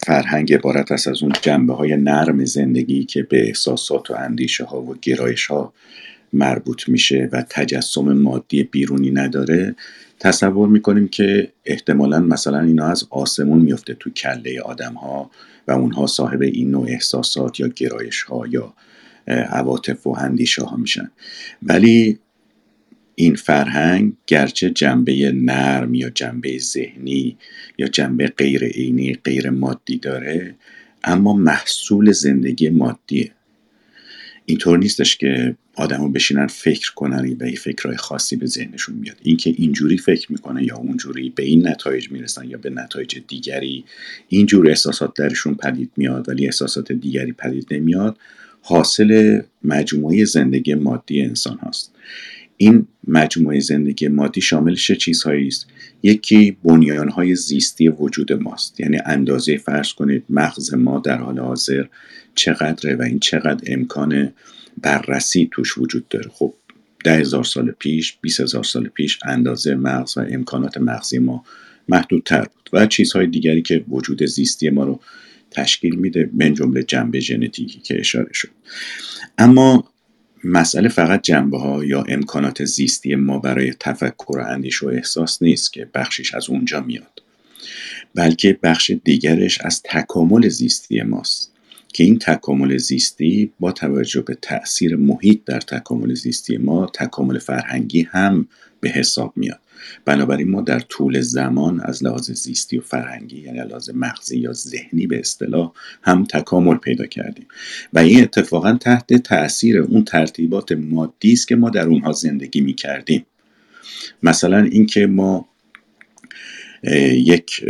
فرهنگ 0.06 0.54
عبارت 0.54 0.92
است 0.92 1.08
از 1.08 1.22
اون 1.22 1.32
جنبه 1.42 1.74
های 1.74 1.96
نرم 1.96 2.44
زندگی 2.44 3.04
که 3.04 3.22
به 3.22 3.46
احساسات 3.46 4.10
و 4.10 4.14
اندیشه 4.14 4.64
ها 4.64 4.82
و 4.82 4.96
گرایش 5.02 5.46
ها 5.46 5.72
مربوط 6.32 6.88
میشه 6.88 7.28
و 7.32 7.44
تجسم 7.50 8.12
مادی 8.12 8.62
بیرونی 8.62 9.10
نداره 9.10 9.74
تصور 10.20 10.68
می‌کنیم 10.68 11.08
که 11.08 11.52
احتمالا 11.64 12.20
مثلا 12.20 12.60
اینا 12.60 12.86
از 12.86 13.04
آسمون 13.10 13.58
میفته 13.58 13.94
تو 13.94 14.10
کله 14.10 14.60
آدم 14.60 14.94
ها 14.94 15.30
و 15.68 15.72
اونها 15.72 16.06
صاحب 16.06 16.42
این 16.42 16.70
نوع 16.70 16.86
احساسات 16.88 17.60
یا 17.60 17.68
گرایش 17.68 18.22
ها 18.22 18.46
یا 18.46 18.74
عواطف 19.28 20.06
و 20.06 20.10
اندیشه 20.18 20.62
ها 20.62 20.76
میشن. 20.76 21.10
ولی 21.62 22.18
این 23.20 23.34
فرهنگ 23.34 24.12
گرچه 24.26 24.70
جنبه 24.70 25.32
نرم 25.32 25.94
یا 25.94 26.10
جنبه 26.10 26.58
ذهنی 26.58 27.36
یا 27.78 27.88
جنبه 27.88 28.26
غیر 28.26 28.64
عینی 28.64 29.14
غیر 29.14 29.50
مادی 29.50 29.98
داره 29.98 30.54
اما 31.04 31.32
محصول 31.32 32.12
زندگی 32.12 32.68
مادیه. 32.68 33.30
اینطور 34.44 34.78
نیستش 34.78 35.16
که 35.16 35.56
آدمو 35.74 36.08
بشینن 36.08 36.46
فکر 36.46 36.94
کنن 36.94 37.36
و 37.40 37.50
فکرهای 37.50 37.96
خاصی 37.96 38.36
به 38.36 38.46
ذهنشون 38.46 38.94
میاد 38.94 39.16
اینکه 39.22 39.54
اینجوری 39.56 39.98
فکر 39.98 40.32
می‌کنه 40.32 40.64
یا 40.64 40.76
اونجوری 40.76 41.30
به 41.30 41.42
این 41.42 41.68
نتایج 41.68 42.10
می‌رسن 42.10 42.48
یا 42.48 42.58
به 42.58 42.70
نتایج 42.70 43.18
دیگری 43.28 43.84
اینجور 44.28 44.68
احساسات 44.68 45.14
درشون 45.14 45.54
پدید 45.54 45.90
میاد 45.96 46.28
ولی 46.28 46.44
احساسات 46.44 46.92
دیگری 46.92 47.32
پدید 47.32 47.66
نمیاد 47.70 48.18
حاصل 48.62 49.40
مجموعه 49.64 50.24
زندگی 50.24 50.74
مادی 50.74 51.22
انسان 51.22 51.58
هاست. 51.58 51.94
این 52.60 52.86
مجموعه 53.06 53.60
زندگی 53.60 54.08
مادی 54.08 54.40
شاملش 54.40 54.86
چه 54.86 54.96
چیزهایی 54.96 55.46
است. 55.46 55.66
یکی 56.02 56.56
بنیانهای 56.64 57.34
زیستی 57.34 57.88
وجود 57.88 58.32
ماست. 58.32 58.80
یعنی 58.80 58.98
اندازه 59.06 59.56
فرض 59.56 59.92
کنید 59.92 60.24
مغز 60.30 60.74
ما 60.74 60.98
در 60.98 61.16
حال 61.16 61.38
حاضر 61.38 61.84
چقدره 62.34 62.96
و 62.96 63.02
این 63.02 63.18
چقدر 63.18 63.72
امکان 63.72 64.32
بررسی 64.82 65.48
توش 65.52 65.78
وجود 65.78 66.08
داره. 66.08 66.30
خب 66.32 66.54
ده 67.04 67.12
هزار 67.12 67.44
سال 67.44 67.70
پیش 67.70 68.18
20 68.20 68.40
هزار 68.40 68.64
سال 68.64 68.88
پیش 68.88 69.18
اندازه 69.24 69.74
مغز 69.74 70.18
و 70.18 70.20
امکانات 70.30 70.78
مغزی 70.78 71.18
ما 71.18 71.44
محدودتر 71.88 72.40
بود 72.40 72.70
و 72.72 72.86
چیزهای 72.86 73.26
دیگری 73.26 73.62
که 73.62 73.84
وجود 73.88 74.24
زیستی 74.24 74.70
ما 74.70 74.84
رو 74.84 75.00
تشکیل 75.50 75.94
میده 75.94 76.30
من 76.32 76.54
جمله 76.54 76.82
جنبه 76.82 77.20
ژنتیکی 77.20 77.80
که 77.80 78.00
اشاره 78.00 78.32
شد. 78.32 78.50
اما 79.38 79.84
مسئله 80.44 80.88
فقط 80.88 81.22
جنبه 81.22 81.58
ها 81.58 81.84
یا 81.84 82.04
امکانات 82.08 82.64
زیستی 82.64 83.14
ما 83.14 83.38
برای 83.38 83.72
تفکر 83.80 84.38
و 84.38 84.44
اندیش 84.46 84.82
و 84.82 84.88
احساس 84.88 85.42
نیست 85.42 85.72
که 85.72 85.88
بخشش 85.94 86.34
از 86.34 86.50
اونجا 86.50 86.80
میاد. 86.80 87.22
بلکه 88.14 88.58
بخش 88.62 88.92
دیگرش 89.04 89.60
از 89.60 89.82
تکامل 89.82 90.48
زیستی 90.48 91.02
ماست 91.02 91.52
که 91.92 92.04
این 92.04 92.18
تکامل 92.18 92.76
زیستی 92.76 93.52
با 93.60 93.72
توجه 93.72 94.20
به 94.20 94.34
تاثیر 94.42 94.96
محیط 94.96 95.40
در 95.46 95.60
تکامل 95.60 96.14
زیستی 96.14 96.56
ما 96.56 96.86
تکامل 96.86 97.38
فرهنگی 97.38 98.02
هم 98.02 98.48
به 98.80 98.88
حساب 98.88 99.32
میاد. 99.36 99.60
بنابراین 100.04 100.50
ما 100.50 100.60
در 100.60 100.80
طول 100.80 101.20
زمان 101.20 101.80
از 101.80 102.04
لحاظ 102.04 102.30
زیستی 102.30 102.78
و 102.78 102.80
فرهنگی 102.80 103.40
یعنی 103.40 103.58
لحاظ 103.58 103.90
مغزی 103.94 104.38
یا 104.38 104.52
ذهنی 104.52 105.06
به 105.06 105.18
اصطلاح 105.18 105.72
هم 106.02 106.24
تکامل 106.24 106.76
پیدا 106.76 107.06
کردیم. 107.06 107.46
و 107.92 107.98
این 107.98 108.22
اتفاقا 108.22 108.72
تحت 108.72 109.14
تاثیر 109.14 109.78
اون 109.78 110.04
ترتیبات 110.04 110.72
مادی 110.72 111.32
است 111.32 111.48
که 111.48 111.56
ما 111.56 111.70
در 111.70 111.86
اونها 111.86 112.12
زندگی 112.12 112.60
می 112.60 112.74
کردیم 112.74 113.26
مثلا 114.22 114.62
اینکه 114.62 115.06
ما 115.06 115.48
یک 117.12 117.64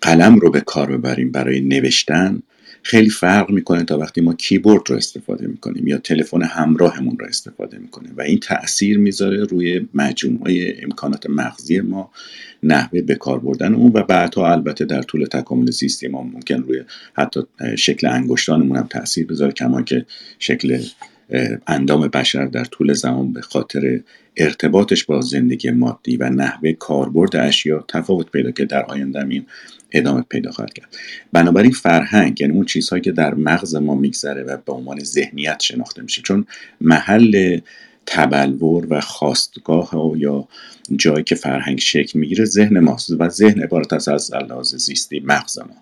قلم 0.00 0.38
رو 0.38 0.50
به 0.50 0.60
کار 0.60 0.96
ببریم 0.96 1.32
برای 1.32 1.60
نوشتن 1.60 2.42
خیلی 2.82 3.10
فرق 3.10 3.50
می‌کنه 3.50 3.84
تا 3.84 3.98
وقتی 3.98 4.20
ما 4.20 4.34
کیبورد 4.34 4.82
رو 4.90 4.96
استفاده 4.96 5.46
می‌کنیم 5.46 5.86
یا 5.86 5.98
تلفن 5.98 6.42
همراهمون 6.42 7.18
رو 7.18 7.26
استفاده 7.26 7.78
می‌کنیم 7.78 8.14
و 8.16 8.22
این 8.22 8.38
تاثیر 8.38 8.98
می‌ذاره 8.98 9.44
روی 9.44 9.88
مجموعه 9.94 10.76
امکانات 10.82 11.30
مغزی 11.30 11.80
ما 11.80 12.10
نحوه 12.62 13.02
به 13.02 13.14
کار 13.14 13.38
بردن 13.38 13.74
اون 13.74 13.92
و 13.94 14.02
بعدها 14.02 14.52
البته 14.52 14.84
در 14.84 15.02
طول 15.02 15.24
تکامل 15.24 15.70
زیستی 15.70 16.08
ما 16.08 16.22
ممکن 16.22 16.62
روی 16.62 16.82
حتی 17.14 17.40
شکل 17.78 18.06
انگشتانمون 18.06 18.76
هم 18.76 18.86
تاثیر 18.86 19.26
بذاره 19.26 19.52
کما 19.52 19.82
که 19.82 20.06
شکل 20.38 20.82
اندام 21.66 22.08
بشر 22.08 22.46
در 22.46 22.64
طول 22.64 22.92
زمان 22.92 23.32
به 23.32 23.40
خاطر 23.40 24.00
ارتباطش 24.36 25.04
با 25.04 25.20
زندگی 25.20 25.70
مادی 25.70 26.16
و 26.16 26.30
نحوه 26.30 26.72
کاربرد 26.72 27.36
اشیا 27.36 27.84
تفاوت 27.88 28.30
پیدا 28.30 28.50
که 28.50 28.64
در 28.64 28.84
آینده 28.84 29.26
این 29.26 29.46
ادامه 29.92 30.22
پیدا 30.22 30.50
خواهد 30.50 30.72
کرد. 30.72 30.96
بنابراین 31.32 31.70
فرهنگ 31.70 32.40
یعنی 32.40 32.52
اون 32.52 32.64
چیزهایی 32.64 33.02
که 33.02 33.12
در 33.12 33.34
مغز 33.34 33.74
ما 33.74 33.94
میگذره 33.94 34.42
و 34.42 34.56
به 34.66 34.72
عنوان 34.72 35.00
ذهنیت 35.04 35.60
شناخته 35.60 36.02
میشه 36.02 36.22
چون 36.22 36.46
محل 36.80 37.60
تبلور 38.06 38.86
و 38.90 39.00
خواستگاه 39.00 40.12
یا 40.16 40.48
جایی 40.96 41.24
که 41.24 41.34
فرهنگ 41.34 41.78
شکل 41.78 42.18
می‌گیره 42.18 42.44
ذهن 42.44 42.78
ماست 42.78 43.10
و 43.18 43.28
ذهن 43.28 43.62
عبارت 43.62 43.92
است 43.92 44.08
از 44.08 44.34
لحاظ 44.34 44.74
زیستی 44.74 45.20
مغز 45.20 45.58
ما. 45.58 45.76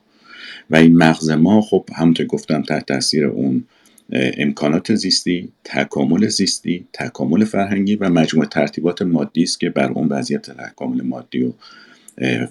و 0.70 0.76
این 0.76 0.96
مغز 0.96 1.30
ما 1.30 1.60
خب 1.60 1.88
همونطور 1.94 2.26
گفتم 2.26 2.62
تحت 2.62 2.86
تاثیر 2.86 3.26
اون 3.26 3.64
امکانات 4.12 4.94
زیستی 4.94 5.48
تکامل 5.64 6.28
زیستی 6.28 6.86
تکامل 6.92 7.44
فرهنگی 7.44 7.96
و 7.96 8.08
مجموعه 8.08 8.48
ترتیبات 8.48 9.02
مادی 9.02 9.42
است 9.42 9.60
که 9.60 9.70
بر 9.70 9.92
اون 9.92 10.08
وضعیت 10.08 10.50
تکامل 10.50 11.02
مادی 11.02 11.42
و 11.42 11.52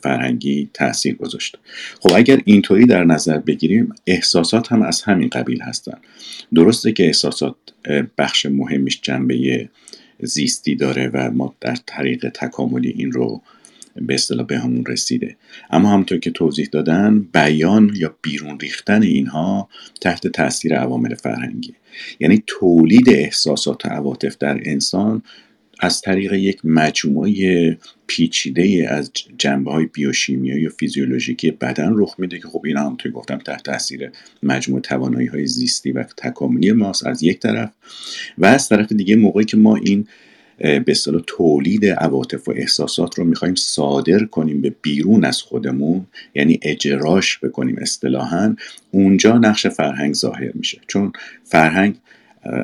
فرهنگی 0.04 0.70
تاثیر 0.74 1.16
گذاشته 1.16 1.58
خب 2.00 2.12
اگر 2.16 2.42
اینطوری 2.46 2.86
در 2.86 3.04
نظر 3.04 3.38
بگیریم 3.38 3.94
احساسات 4.08 4.72
هم 4.72 4.82
از 4.82 5.02
همین 5.02 5.30
قبیل 5.30 5.62
هستن. 5.62 5.98
درسته 6.56 6.92
که 6.92 7.06
احساسات 7.06 7.56
بخش 8.18 8.46
مهمش 8.46 9.00
جنبه 9.02 9.70
زیستی 10.20 10.76
داره 10.76 11.12
و 11.14 11.32
ما 11.32 11.56
در 11.62 11.76
طریق 11.86 12.30
تکاملی 12.30 12.90
این 12.90 13.12
رو 13.12 13.42
به 14.02 14.14
اصطلاح 14.14 14.46
به 14.46 14.60
همون 14.60 14.86
رسیده. 14.86 15.36
اما 15.70 15.90
همونطور 15.90 16.18
که 16.18 16.32
توضیح 16.32 16.70
دادن 16.72 17.20
بیان 17.20 17.92
یا 17.96 18.16
بیرون 18.22 18.60
ریختن 18.60 19.04
اینها 19.04 19.70
تحت 20.02 20.28
تاثیر 20.28 20.76
عوامل 20.76 21.16
فرهنگی. 21.16 21.74
یعنی 22.20 22.44
تولید 22.48 23.10
احساسات 23.10 23.86
و 23.86 23.90
عواطف 23.90 24.38
در 24.38 24.60
انسان 24.66 25.22
از 25.80 26.02
طریق 26.02 26.34
یک 26.34 26.60
مجموعه 26.64 27.78
پیچیده 28.08 28.88
از 28.90 29.12
جنبه 29.38 29.72
های 29.72 29.86
بیوشیمیایی 29.86 30.68
و 30.68 30.70
فیزیولوژیکی 30.70 31.52
بدن 31.52 31.92
رخ 31.96 32.16
میده 32.18 32.40
که 32.40 32.48
خب 32.48 32.62
اینا 32.66 32.82
هم 32.82 32.96
توی 32.96 33.12
گفتم 33.12 33.38
تحت 33.38 33.64
تاثیر 33.64 34.12
مجموعه 34.44 34.82
توانایی 34.82 35.28
های 35.28 35.48
زیستی 35.48 35.92
و 35.92 36.04
تکاملی 36.04 36.72
ماست 36.72 37.08
از 37.08 37.24
یک 37.24 37.40
طرف 37.40 37.72
و 38.38 38.46
از 38.46 38.70
طرف 38.70 38.92
دیگه 38.92 39.16
موقعی 39.16 39.46
که 39.46 39.58
ما 39.58 39.76
این 39.76 40.08
به 40.58 40.84
اصطلاح 40.88 41.22
تولید 41.28 41.86
عواطف 41.86 42.48
و 42.48 42.52
احساسات 42.52 43.20
رو 43.20 43.26
می‌خوایم 43.26 43.56
صادر 43.56 44.26
کنیم 44.26 44.62
به 44.62 44.76
بیرون 44.82 45.26
از 45.26 45.42
خودمون 45.42 46.08
یعنی 46.36 46.60
اجراش 46.62 47.40
بکنیم 47.40 47.78
اصطلاحا 47.82 48.56
اونجا 48.92 49.38
نقش 49.38 49.68
فرهنگ 49.68 50.14
ظاهر 50.14 50.52
میشه. 50.54 50.82
چون 50.88 51.12
فرهنگ 51.44 51.96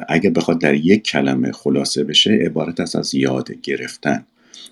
اگر 0.07 0.29
بخواد 0.29 0.61
در 0.61 0.73
یک 0.73 1.03
کلمه 1.03 1.51
خلاصه 1.51 2.03
بشه 2.03 2.31
عبارت 2.31 2.79
است 2.79 2.95
از 2.95 3.15
یاد 3.15 3.51
گرفتن. 3.61 4.25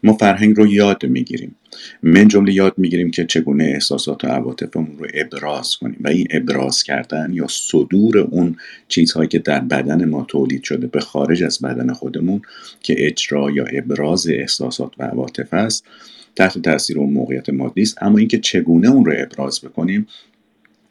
ما 0.04 0.14
فرهنگ 0.14 0.58
رو 0.58 0.68
یاد 0.68 1.06
می‌گیریم. 1.06 1.56
من 2.04 2.28
جمله 2.28 2.54
یاد 2.54 2.74
می‌گیریم 2.78 3.12
که 3.12 3.26
چگونه 3.26 3.64
احساسات 3.64 4.24
و 4.24 4.28
عواطفمون 4.28 4.98
رو 4.98 5.08
ابراز 5.14 5.76
کنیم. 5.76 5.98
و 6.00 6.08
این 6.08 6.28
ابراز 6.30 6.84
کردن 6.84 7.34
یا 7.34 7.46
صدور 7.50 8.18
اون 8.18 8.56
چیزهایی 8.88 9.30
که 9.30 9.40
در 9.40 9.60
بدن 9.60 10.06
ما 10.06 10.26
تولید 10.28 10.64
شده 10.64 10.88
به 10.88 11.00
خارج 11.00 11.44
از 11.44 11.60
بدن 11.60 11.94
خودمون 11.94 12.42
که 12.82 13.08
اجرا 13.08 13.52
یا 13.52 13.66
ابراز 13.66 14.28
احساسات 14.30 14.92
و 14.98 15.04
عواطف 15.04 15.54
است 15.54 15.86
تحت 16.36 16.58
تاثیر 16.58 17.00
اون 17.00 17.14
موقعیت 17.14 17.50
مادی 17.50 17.82
است. 17.82 18.04
اما 18.04 18.18
اینکه 18.18 18.40
چگونه 18.40 18.90
اون 18.90 19.06
رو 19.06 19.14
ابراز 19.18 19.62
بکنیم 19.62 20.08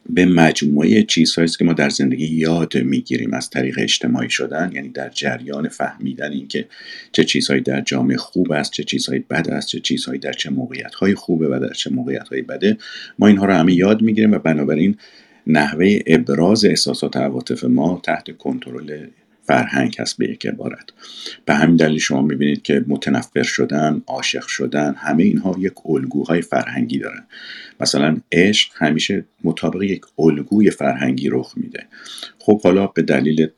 به 0.09 0.25
مجموعه 0.27 1.03
چیزهایی 1.03 1.49
که 1.59 1.65
ما 1.65 1.73
در 1.73 1.89
زندگی 1.89 2.27
یاد 2.27 2.77
می‌گیریم. 2.77 3.35
از 3.35 3.51
طریق 3.51 3.75
اجتماعی 3.79 4.31
شدن 4.31 4.71
یعنی 4.75 4.89
در 4.89 5.09
جریان 5.09 5.69
فهمیدن 5.69 6.33
اینکه 6.33 6.67
چه 7.13 7.25
چیزهایی 7.25 7.63
در 7.63 7.81
جامعه 7.81 8.17
خوب 8.17 8.53
است 8.53 8.73
چه 8.73 8.85
چیزهایی 8.85 9.25
بد 9.31 9.51
است 9.51 9.69
چه 9.69 9.81
چیزهایی 9.81 10.19
در 10.19 10.33
چه 10.33 10.51
موقعیت 10.51 10.95
خوبه 11.15 11.49
و 11.49 11.61
در 11.61 11.73
چه 11.73 11.91
موقعیت 11.91 12.29
بده 12.49 12.77
ما 13.19 13.27
اینها 13.27 13.47
رو 13.47 13.53
همه 13.53 13.75
یاد 13.75 14.03
می‌گیریم 14.03 14.33
و 14.33 14.39
بنابراین 14.39 14.97
نحوه 15.47 15.99
ابراز 16.07 16.65
احساسات 16.65 17.17
و 17.17 17.19
عواطف 17.19 17.65
ما 17.65 18.01
تحت 18.05 18.37
کنترل 18.37 19.07
فرهنگ 19.51 19.97
هست 19.99 20.19
به 20.19 20.31
یک 20.31 20.47
عبارت. 20.47 20.91
به 21.45 21.55
همین 21.55 21.77
دلیل 21.77 21.99
شما 21.99 22.23
می‌بینید 22.23 22.63
که 22.63 22.85
متنفر 22.89 23.43
شدن 23.43 24.03
عاشق 24.07 24.47
شدن 24.47 24.95
همه 24.95 25.23
اینها 25.23 25.57
یک 25.59 25.73
الگوهای 25.85 26.43
فرهنگی 26.43 26.99
دارن. 26.99 27.27
مثلا 27.81 28.17
عشق 28.33 28.71
همیشه 28.75 29.25
مطابق 29.45 29.83
یک 29.83 30.01
الگوی 30.19 30.71
فرهنگی 30.71 31.29
رخ 31.33 31.53
میده. 31.57 31.87
خب 32.39 32.63
حالا 32.63 32.87
به 32.87 33.03
دلیل 33.03 33.49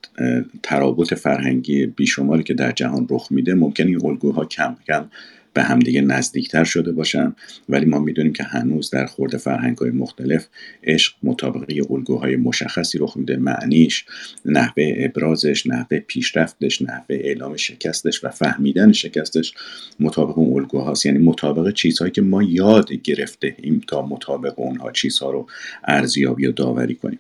ترابط 0.63 1.15
فرهنگی 1.15 1.87
بیشماری 1.87 2.43
که 2.43 2.55
در 2.55 2.73
جهان 2.73 3.07
رخ 3.11 3.29
میده 3.31 3.55
ممکن 3.55 3.87
این 3.87 4.07
الگوها 4.07 4.45
کم 4.45 4.77
کم 4.87 5.09
به 5.55 5.62
همدیگه 5.62 6.01
نزدیکتر 6.01 6.65
شده 6.65 6.93
باشن. 6.93 7.35
ولی 7.69 7.87
ما 7.87 7.99
می‌دونیم 7.99 8.33
که 8.33 8.45
هنوز 8.45 8.91
در 8.91 9.07
خورده 9.07 9.38
فرهنگ 9.38 9.79
های 9.79 9.91
مختلف 9.91 10.49
عشق 10.85 11.15
مطابقه 11.23 11.81
الگوهای 11.91 12.37
مشخصی 12.37 12.99
رخ 12.99 13.17
میده. 13.17 13.37
معنیش 13.37 14.05
نحوه 14.45 14.95
ابرازش 14.97 15.67
نحوه 15.67 15.99
پیشرفتش 15.99 16.83
نحوه 16.83 17.17
اعلام 17.17 17.57
شکستش 17.57 18.25
و 18.25 18.29
فهمیدن 18.29 18.93
شکستش 18.93 19.55
مطابق 20.01 20.38
اون 20.38 20.61
الگوهاست. 20.61 21.07
یعنی 21.07 21.19
مطابق 21.19 21.73
چیزهایی 21.73 22.12
که 22.12 22.23
ما 22.23 22.43
یاد 22.43 22.93
گرفته 22.93 23.57
ایم 23.62 23.81
تا 23.87 24.07
مطابق 24.07 24.55
اونها 24.61 24.93
چیزها 24.93 25.31
رو 25.31 25.47
ارزیابی 25.85 26.47
و 26.47 26.53
داوری 26.53 26.95
کنیم. 26.95 27.19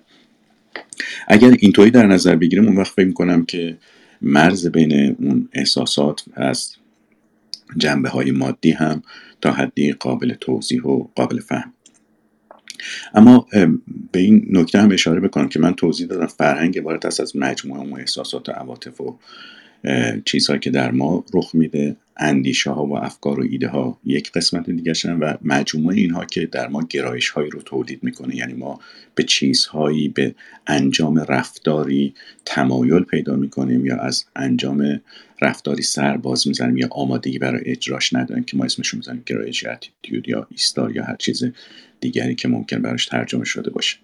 اگر 1.28 1.56
اینطوری 1.58 1.90
در 1.90 2.06
نظر 2.06 2.36
بگیریم 2.36 2.66
اون 2.66 2.76
وقت 2.76 2.92
فکر 2.92 3.06
می‌کنم 3.06 3.44
که 3.44 3.76
مرز 4.22 4.66
بین 4.66 5.16
اون 5.18 5.48
احساسات 5.52 6.24
از 6.34 6.74
جنبه 7.76 8.08
های 8.08 8.30
مادی 8.30 8.70
هم 8.70 9.02
تا 9.40 9.52
حدی 9.52 9.92
قابل 9.92 10.34
توضیح 10.34 10.82
و 10.82 11.04
قابل 11.14 11.40
فهم. 11.40 11.72
اما 13.14 13.46
به 14.12 14.20
این 14.20 14.46
نکته 14.50 14.80
هم 14.80 14.92
اشاره 14.92 15.20
بکنم 15.20 15.48
که 15.48 15.58
من 15.58 15.74
توضیح 15.74 16.06
دادم 16.06 16.26
فرهنگ 16.26 16.78
عبارت 16.78 17.06
است 17.06 17.20
از 17.20 17.36
مجموعه 17.36 17.80
اون 17.80 18.00
احساسات 18.00 18.48
و 18.48 18.52
عواطف 18.52 19.00
و 19.00 19.18
چیزهایی 20.24 20.60
که 20.60 20.70
در 20.70 20.90
ما 20.90 21.24
رخ 21.34 21.50
میده 21.54 21.96
اندیشه 22.16 22.70
ها 22.70 22.86
و 22.86 22.96
افکار 22.96 23.40
و 23.40 23.46
ایده 23.50 23.68
ها 23.68 23.98
یک 24.04 24.32
قسمت 24.32 24.70
دیگه 24.70 24.92
و 25.20 25.34
مجموعه 25.42 25.96
اینها 25.96 26.24
که 26.24 26.46
در 26.46 26.68
ما 26.68 26.82
گرایش 26.90 27.28
هایی 27.28 27.50
رو 27.50 27.62
تولید 27.62 28.04
می‌کنه. 28.04 28.36
یعنی 28.36 28.52
ما 28.52 28.80
به 29.14 29.22
چیزهایی 29.22 30.08
به 30.08 30.34
انجام 30.66 31.18
رفتاری 31.18 32.14
تمایل 32.44 33.02
پیدا 33.02 33.36
می‌کنیم 33.36 33.86
یا 33.86 33.96
از 33.96 34.24
انجام 34.36 35.00
رفتاری 35.42 35.82
سر 35.82 36.16
باز 36.16 36.48
می‌زنیم 36.48 36.76
یا 36.76 36.88
آمادگی 36.90 37.38
برای 37.38 37.62
اجراش 37.64 38.14
نداریم 38.14 38.44
که 38.44 38.56
ما 38.56 38.64
اسمشون 38.64 38.98
می‌زنیم 38.98 39.22
گرایش 39.26 39.66
اتیتیود 39.66 40.28
یا 40.28 40.46
ایستار 40.50 40.96
یا 40.96 41.04
هر 41.04 41.16
چیز 41.16 41.44
دیگری 42.02 42.34
که 42.34 42.48
ممکن 42.48 42.82
براش 42.82 43.06
ترجمه 43.06 43.44
شده 43.44 43.70
باشه. 43.70 43.96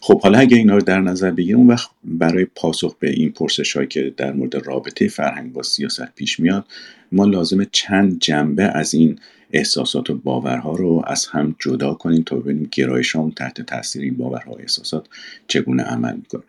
خب 0.00 0.20
حالا 0.20 0.38
اگه 0.38 0.56
اینا 0.56 0.74
رو 0.74 0.82
در 0.82 1.00
نظر 1.00 1.30
بگیریم 1.30 1.58
اون 1.58 1.66
وقت 1.66 1.90
برای 2.04 2.44
پاسخ 2.44 2.96
به 2.98 3.10
این 3.10 3.32
پرسش 3.32 3.76
هایی 3.76 3.88
که 3.88 4.14
در 4.16 4.32
مورد 4.32 4.54
رابطه 4.66 5.08
فرهنگ 5.08 5.52
با 5.52 5.62
سیاست 5.62 6.14
پیش 6.14 6.40
میاد 6.40 6.64
ما 7.12 7.24
لازم 7.24 7.64
چند 7.72 8.18
جنبه 8.20 8.62
از 8.62 8.94
این 8.94 9.18
احساسات 9.52 10.10
و 10.10 10.14
باورها 10.14 10.76
رو 10.76 11.02
از 11.06 11.26
هم 11.26 11.56
جدا 11.58 11.94
کنیم 11.94 12.22
تا 12.22 12.36
ببینیم 12.36 12.68
گرایش 12.72 13.16
تحت 13.36 13.60
تاثیر 13.62 14.02
این 14.02 14.16
باورها 14.16 14.52
و 14.52 14.60
احساسات 14.60 15.06
چگونه 15.48 15.82
عمل 15.82 16.16
می‌کنه. 16.16 16.42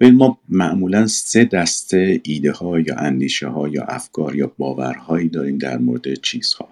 ببین 0.00 0.14
ما 0.14 0.38
معمولا 0.48 1.06
سه 1.06 1.44
دسته 1.44 2.20
ایده 2.24 2.52
ها 2.52 2.80
یا 2.80 2.94
اندیشه 2.96 3.48
ها 3.48 3.68
یا 3.68 3.84
افکار 3.84 4.36
یا 4.36 4.52
باورهایی 4.58 5.28
داریم 5.28 5.58
در 5.58 5.78
مورد 5.78 6.14
چیزها. 6.14 6.68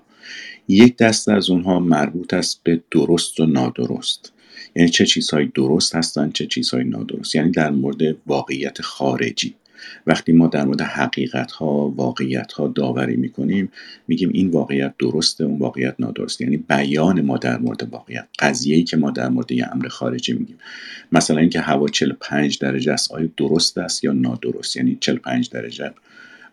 یک 0.71 0.97
دسته 0.97 1.33
از 1.33 1.51
اونها 1.51 1.81
مربوط 1.81 2.35
است 2.35 2.61
به 2.65 2.81
درست 2.91 3.41
و 3.41 3.47
نادرست. 3.47 4.33
یعنی 4.77 4.89
چه 4.89 5.07
چیزهایی 5.07 5.53
درست 5.55 5.95
هستن 5.95 6.31
چه 6.31 6.47
چیزهایی 6.47 6.89
نادرست. 6.89 7.35
یعنی 7.35 7.51
در 7.51 7.71
مورد 7.71 8.17
واقعیت 8.27 8.83
خارجی. 8.83 9.55
وقتی 10.07 10.33
ما 10.33 10.47
در 10.47 10.65
مورد 10.65 10.81
حقیقت 10.81 11.53
ها 11.53 11.89
واقعیت 11.89 12.53
ها 12.53 12.69
داوری 12.69 13.17
می‌کنیم 13.17 13.73
میگیم 14.09 14.31
این 14.35 14.51
واقعیت 14.51 14.95
درسته 14.99 15.45
اون 15.45 15.59
واقعیت 15.59 15.95
نادرست 15.99 16.41
یعنی 16.41 16.57
بیان 16.57 17.21
ما 17.21 17.37
در 17.37 17.59
مورد 17.59 17.89
واقعیت. 17.91 18.27
قضیه 18.39 18.77
ای 18.77 18.85
که 18.85 18.97
ما 18.97 19.11
در 19.11 19.29
مورد 19.29 19.53
یه 19.53 19.69
امر 19.73 19.89
خارجی 19.89 20.33
میگیم. 20.33 20.59
مثلا 21.13 21.41
اینکه 21.41 21.61
هوا 21.61 21.89
45 21.89 22.59
درجه 22.59 22.93
است 22.93 23.13
آیا 23.13 23.29
درست 23.37 23.79
است 23.79 24.05
یا 24.05 24.13
نادرست؟ 24.13 24.77
یعنی 24.77 24.99
45 25.01 25.51
درجه 25.51 25.91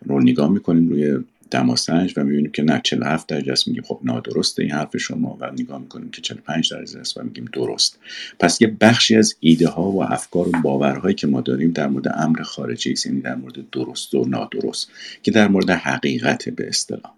رو 0.04 0.20
نگاه 0.20 0.50
می‌کنیم 0.50 0.88
روی 0.88 1.18
دماسنج 1.50 2.14
و 2.16 2.24
می‌بینیم 2.24 2.50
که 2.50 2.62
نه 2.62 2.80
47 2.84 3.26
درجه 3.26 3.52
است. 3.52 3.68
میگیم 3.68 3.82
خب 3.82 4.00
نادرسته 4.04 4.62
این 4.62 4.72
حرف 4.72 4.96
شما 4.96 5.38
و 5.40 5.50
نگاه 5.52 5.78
می‌کنیم 5.78 6.10
که 6.10 6.20
45 6.20 6.72
درجه 6.72 6.98
است 6.98 7.16
و 7.16 7.22
میگیم 7.22 7.44
درست. 7.52 7.98
پس 8.38 8.60
یه 8.60 8.76
بخشی 8.80 9.16
از 9.16 9.36
ایده 9.40 9.68
ها 9.68 9.90
و 9.90 10.04
افکار 10.04 10.48
و 10.48 10.52
باورهایی 10.62 11.14
که 11.14 11.26
ما 11.26 11.40
داریم 11.40 11.70
در 11.70 11.86
مورد 11.86 12.08
امر 12.14 12.42
خارجی 12.42 12.92
است 12.92 13.06
یعنی 13.06 13.20
در 13.20 13.34
مورد 13.34 13.70
درست 13.70 14.14
و 14.14 14.24
نادرست 14.24 14.90
که 15.22 15.30
در 15.30 15.48
مورد 15.48 15.70
حقیقت 15.70 16.48
به 16.48 16.68
اصطلاح. 16.68 17.12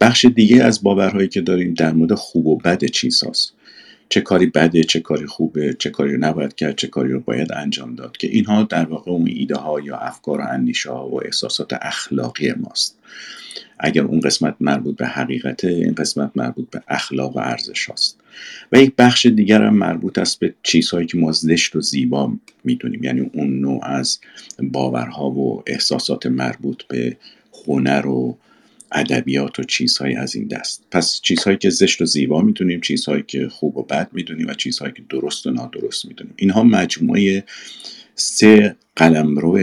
بخش 0.00 0.24
دیگه 0.24 0.64
از 0.64 0.82
باورهایی 0.82 1.28
که 1.28 1.40
داریم 1.40 1.74
در 1.74 1.92
مورد 1.92 2.14
خوب 2.14 2.46
و 2.46 2.56
بد 2.56 2.84
چیز 2.84 3.24
هست. 3.24 3.52
چه 4.12 4.20
کاری 4.20 4.46
بده 4.46 4.84
چه 4.84 5.00
کاری 5.00 5.26
خوبه 5.26 5.76
چه 5.78 5.90
کاری 5.90 6.12
رو 6.12 6.18
نباید 6.20 6.54
کرد 6.54 6.76
چه 6.76 6.86
کاری 6.86 7.12
رو 7.12 7.20
باید 7.20 7.52
انجام 7.52 7.94
داد 7.94 8.16
که 8.16 8.26
اینها 8.26 8.62
در 8.62 8.84
واقع 8.84 9.10
اون 9.10 9.28
ایده 9.28 9.56
ها 9.56 9.80
یا 9.80 9.96
افکار 9.96 10.40
و 10.40 10.44
اندیشه 10.44 10.90
ها 10.90 11.08
و 11.08 11.24
احساسات 11.24 11.72
اخلاقی 11.80 12.52
ماست. 12.52 12.98
اگر 13.78 14.02
اون 14.02 14.20
قسمت 14.20 14.56
مربوط 14.60 14.96
به 14.96 15.06
حقیقت 15.06 15.64
این 15.64 15.94
قسمت 15.94 16.30
مربوط 16.34 16.70
به 16.70 16.82
اخلاق 16.88 17.36
و 17.36 17.38
ارزش 17.38 17.86
هاست. 17.86 18.20
و 18.72 18.80
یک 18.80 18.92
بخش 18.98 19.26
دیگر 19.26 19.62
هم 19.62 19.74
مربوط 19.74 20.18
است 20.18 20.38
به 20.38 20.54
چیزهایی 20.62 21.06
که 21.06 21.18
ما 21.18 21.32
زشت 21.32 21.76
و 21.76 21.80
زیبا 21.80 22.32
می‌دونیم. 22.64 23.04
یعنی 23.04 23.30
اون 23.34 23.60
نوع 23.60 23.84
از 23.84 24.18
باورها 24.62 25.30
و 25.30 25.62
احساسات 25.66 26.26
مربوط 26.26 26.82
به 26.82 27.16
هنر 27.66 28.06
و 28.06 28.38
ادبیات 28.92 29.58
و 29.58 29.62
چیزهایی 29.62 30.14
از 30.14 30.36
این 30.36 30.48
دست. 30.48 30.84
پس 30.90 31.20
چیزهایی 31.22 31.58
که 31.58 31.70
زشت 31.70 32.02
و 32.02 32.04
زیبا 32.04 32.42
می‌دونیم 32.42 32.80
چیزهایی 32.80 33.24
که 33.26 33.48
خوب 33.48 33.76
و 33.76 33.82
بد 33.82 34.08
می‌دونیم 34.12 34.46
و 34.46 34.54
چیزهایی 34.54 34.92
که 34.92 35.02
درست 35.08 35.46
و 35.46 35.50
نادرست 35.50 36.06
می‌دونیم. 36.06 36.34
اینها 36.36 36.62
مجموعه 36.62 37.44
سه 38.14 38.76
قلمرو 38.96 39.58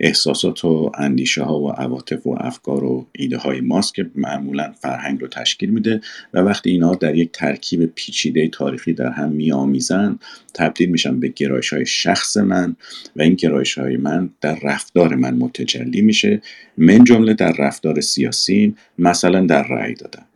احساسات 0.00 0.64
و 0.64 0.92
اندیشه 0.98 1.42
ها 1.42 1.60
و 1.60 1.70
عواطف 1.70 2.26
و 2.26 2.36
افکار 2.40 2.84
و 2.84 3.06
ایده 3.12 3.36
های 3.36 3.60
ماست 3.60 3.94
که 3.94 4.10
معمولا 4.14 4.72
فرهنگ 4.80 5.20
رو 5.20 5.28
تشکیل 5.28 5.70
میده 5.70 6.00
و 6.34 6.38
وقتی 6.38 6.70
اینا 6.70 6.94
در 6.94 7.14
یک 7.14 7.32
ترکیب 7.32 7.84
پیچیده 7.84 8.48
تاریخی 8.48 8.92
در 8.92 9.10
هم 9.10 9.28
میآمیزن 9.28 10.18
تبدیل 10.54 10.90
میشن 10.90 11.20
به 11.20 11.28
گرایش 11.28 11.72
های 11.72 11.86
شخص 11.86 12.36
من 12.36 12.76
و 13.16 13.22
این 13.22 13.34
گرایش 13.34 13.78
های 13.78 13.96
من 13.96 14.30
در 14.40 14.58
رفتار 14.62 15.14
من 15.14 15.34
متجلی 15.34 16.00
میشه. 16.00 16.42
من 16.78 17.04
جمله 17.04 17.34
در 17.34 17.52
رفتار 17.58 18.00
سیاسی 18.00 18.74
مثلا 18.98 19.46
در 19.46 19.62
رأی 19.62 19.94
دادن. 19.94 20.29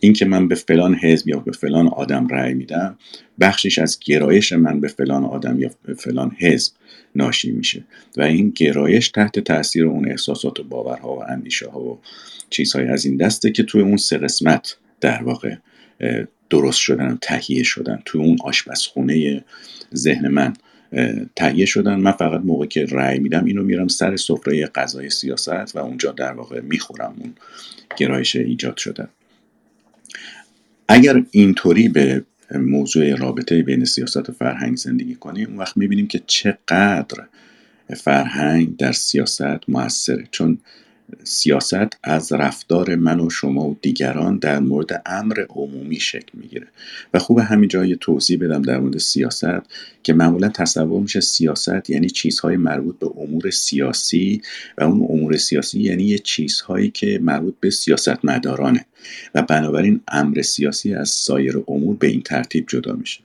اینکه 0.00 0.24
من 0.24 0.48
به 0.48 0.54
فلان 0.54 0.94
حزب 0.94 1.28
یا 1.28 1.38
به 1.38 1.52
فلان 1.52 1.88
آدم 1.88 2.28
رأی 2.28 2.54
میدم 2.54 2.98
بخشش 3.40 3.78
از 3.78 3.98
گرایش 4.04 4.52
من 4.52 4.80
به 4.80 4.88
فلان 4.88 5.24
آدم 5.24 5.60
یا 5.60 5.70
به 5.84 5.94
فلان 5.94 6.36
حزب 6.38 6.72
ناشی 7.14 7.50
میشه 7.50 7.84
و 8.16 8.22
این 8.22 8.52
گرایش 8.56 9.08
تحت 9.08 9.38
تاثیر 9.38 9.86
اون 9.86 10.10
احساسات 10.10 10.60
و 10.60 10.64
باورها 10.64 11.16
و 11.16 11.22
اندیشه 11.28 11.68
ها 11.68 11.80
و 11.80 11.98
چیزهای 12.50 12.86
از 12.86 13.04
این 13.04 13.16
دسته 13.16 13.50
که 13.50 13.62
توی 13.62 13.80
اون 13.80 13.96
سه 13.96 14.18
قسمت 14.18 14.76
در 15.00 15.22
واقع 15.22 15.54
درست 16.50 16.80
شدن 16.80 17.18
تهیه 17.22 17.62
شدن 17.62 18.02
توی 18.04 18.20
اون 18.20 18.36
آشپزخونه 18.44 19.44
ذهن 19.94 20.28
من 20.28 20.52
تهیه 21.36 21.66
شدن. 21.66 22.00
من 22.00 22.12
فقط 22.12 22.40
موقع 22.44 22.66
که 22.66 22.84
رأی 22.84 23.18
میدم 23.18 23.44
اینو 23.44 23.62
میرم 23.62 23.88
سر 23.88 24.16
سفره 24.16 24.66
غذای 24.66 25.10
سیاست 25.10 25.76
و 25.76 25.78
اونجا 25.78 26.12
در 26.12 26.32
واقع 26.32 26.60
می‌خورم 26.60 27.14
اون 27.18 27.34
گرایش 27.96 28.36
ایجاد 28.36 28.76
شده 28.76 29.08
اگر 30.88 31.22
اینطوری 31.30 31.88
به 31.88 32.24
موضوع 32.54 33.14
رابطه 33.16 33.62
بین 33.62 33.84
سیاست 33.84 34.30
و 34.30 34.32
فرهنگ 34.32 34.76
زندگی 34.76 35.14
کنیم 35.14 35.48
اون 35.48 35.58
وقت 35.58 35.76
می‌بینیم 35.76 36.06
که 36.06 36.20
چقدر 36.26 37.24
فرهنگ 37.96 38.76
در 38.76 38.92
سیاست 38.92 39.68
موثره. 39.68 40.28
چون 40.30 40.58
سیاست 41.24 41.98
از 42.02 42.32
رفتار 42.32 42.94
من 42.94 43.20
و 43.20 43.30
شما 43.30 43.68
و 43.68 43.78
دیگران 43.82 44.38
در 44.38 44.58
مورد 44.58 45.02
امر 45.06 45.44
عمومی 45.50 46.00
شکل 46.00 46.30
می‌گیره. 46.34 46.66
و 47.14 47.18
خوب 47.18 47.38
همین 47.38 47.70
یه 47.86 47.96
توضیح 47.96 48.38
بدم 48.38 48.62
در 48.62 48.80
مورد 48.80 48.98
سیاست 48.98 49.60
که 50.02 50.12
معمولا 50.12 50.48
تصور 50.48 51.00
میشه 51.00 51.20
سیاست 51.20 51.90
یعنی 51.90 52.10
چیزهای 52.10 52.56
مربوط 52.56 52.98
به 52.98 53.06
امور 53.16 53.50
سیاسی 53.50 54.42
و 54.78 54.84
اون 54.84 55.06
امور 55.10 55.36
سیاسی 55.36 55.80
یعنی 55.80 56.04
یه 56.04 56.18
چیزهایی 56.18 56.90
که 56.90 57.18
مربوط 57.22 57.54
به 57.60 57.70
سیاست 57.70 58.24
مدارانه 58.24 58.84
و 59.34 59.42
بنابراین 59.42 60.00
امر 60.08 60.42
سیاسی 60.42 60.94
از 60.94 61.08
سایر 61.08 61.62
امور 61.68 61.96
به 61.96 62.06
این 62.06 62.22
ترتیب 62.22 62.64
جدا 62.68 62.92
میشه. 62.92 63.20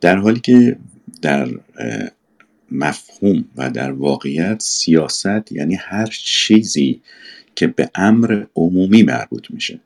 در 0.00 0.16
حالی 0.16 0.40
که 0.40 0.76
در 1.22 1.48
مفهوم 2.70 3.44
و 3.56 3.70
در 3.70 3.92
واقعیت 3.92 4.62
سیاست 4.62 5.52
یعنی 5.52 5.74
هر 5.74 6.06
چیزی 6.06 7.00
که 7.54 7.66
به 7.66 7.90
امر 7.94 8.44
عمومی 8.56 9.02
مربوط 9.02 9.50
میشه. 9.50 9.80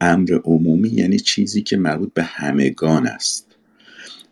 امر 0.00 0.38
عمومی 0.44 0.88
یعنی 0.88 1.18
چیزی 1.18 1.62
که 1.62 1.76
مربوط 1.76 2.12
به 2.14 2.22
همگان 2.22 3.06
است 3.06 3.46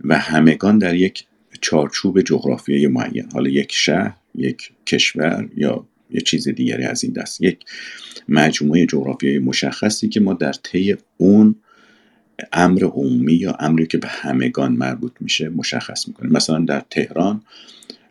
و 0.05 0.19
همگان 0.19 0.79
در 0.79 0.95
یک 0.95 1.25
چارچوب 1.61 2.21
جغرافیایی 2.21 2.87
معین. 2.87 3.29
حالا 3.33 3.51
یک 3.51 3.73
شهر 3.73 4.17
یک 4.35 4.73
کشور 4.87 5.49
یا 5.57 5.87
یه 6.11 6.21
چیز 6.21 6.49
دیگری 6.49 6.85
از 6.85 7.05
این 7.05 7.13
دست. 7.13 7.41
یک 7.41 7.59
مجموعه 8.29 8.87
جغرافیایی 8.87 9.39
مشخصی 9.39 10.09
که 10.09 10.21
ما 10.21 10.35
در 10.35 10.53
طی 10.53 10.97
اون 11.17 11.55
امر 12.53 12.85
عمومی 12.85 13.35
یا 13.35 13.57
امری 13.61 13.87
که 13.87 13.99
به 13.99 14.09
همگان 14.09 14.73
مربوط 14.73 15.13
میشه 15.21 15.49
مشخص 15.49 16.09
می‌کنیم. 16.09 16.33
مثلا 16.33 16.59
در 16.59 16.83
تهران 16.91 17.43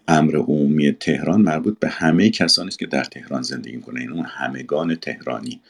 امر 0.07 0.35
عمومی 0.35 0.91
تهران 0.91 1.41
مربوط 1.41 1.79
به 1.79 1.89
همه 1.89 2.29
کسانی 2.29 2.67
است 2.67 2.79
که 2.79 2.85
در 2.85 3.03
تهران 3.03 3.41
زندگی 3.41 3.75
می‌کنن. 3.75 4.01
این 4.01 4.11
اون 4.11 4.25
همگان 4.25 4.95
تهرانی. 4.95 5.61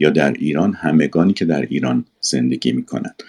یا 0.00 0.10
در 0.10 0.32
ایران 0.32 0.72
همگانی 0.72 1.32
که 1.32 1.44
در 1.44 1.62
ایران 1.62 2.04
زندگی 2.20 2.72
می‌کنند. 2.72 3.22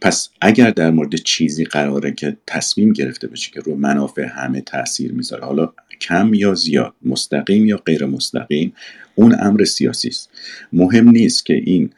پس 0.00 0.28
اگر 0.40 0.70
در 0.70 0.90
مورد 0.90 1.14
چیزی 1.14 1.64
قراره 1.64 2.12
که 2.12 2.36
تصمیم 2.46 2.92
گرفته 2.92 3.26
بشه 3.26 3.50
که 3.50 3.60
رو 3.60 3.76
منافع 3.76 4.26
همه 4.28 4.60
تاثیر 4.60 5.12
می‌ذاره 5.12 5.44
حالا 5.44 5.72
کم 6.00 6.34
یا 6.34 6.54
زیاد 6.54 6.94
مستقیم 7.02 7.66
یا 7.66 7.76
غیر 7.76 8.06
مستقیم 8.06 8.72
اون 9.14 9.36
امر 9.40 9.64
سیاسی 9.64 10.08
است. 10.08 10.30
مهم 10.72 11.08
نیست 11.08 11.46
که 11.46 11.54
این 11.54 11.90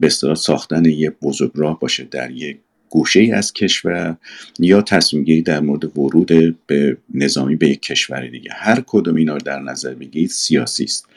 به 0.00 0.08
ساختن 0.36 0.84
یه 0.84 1.10
بزرگراه 1.10 1.80
باشه 1.80 2.04
در 2.04 2.30
یک 2.30 2.58
گوشه 2.90 3.20
ای 3.20 3.32
از 3.32 3.52
کشور 3.52 4.16
یا 4.58 4.82
تصمیم 4.82 5.24
گیری 5.24 5.42
در 5.42 5.60
مورد 5.60 5.98
ورود 5.98 6.56
به 6.66 6.96
نظامی 7.14 7.56
به 7.56 7.68
یک 7.68 7.82
کشور 7.82 8.26
دیگه. 8.26 8.50
هر 8.54 8.82
کدوم 8.86 9.14
اینا 9.14 9.32
رو 9.32 9.40
در 9.44 9.60
نظر 9.60 9.94
بگیرید 9.94 10.30
سیاسی 10.30 10.84
است. 10.84 11.08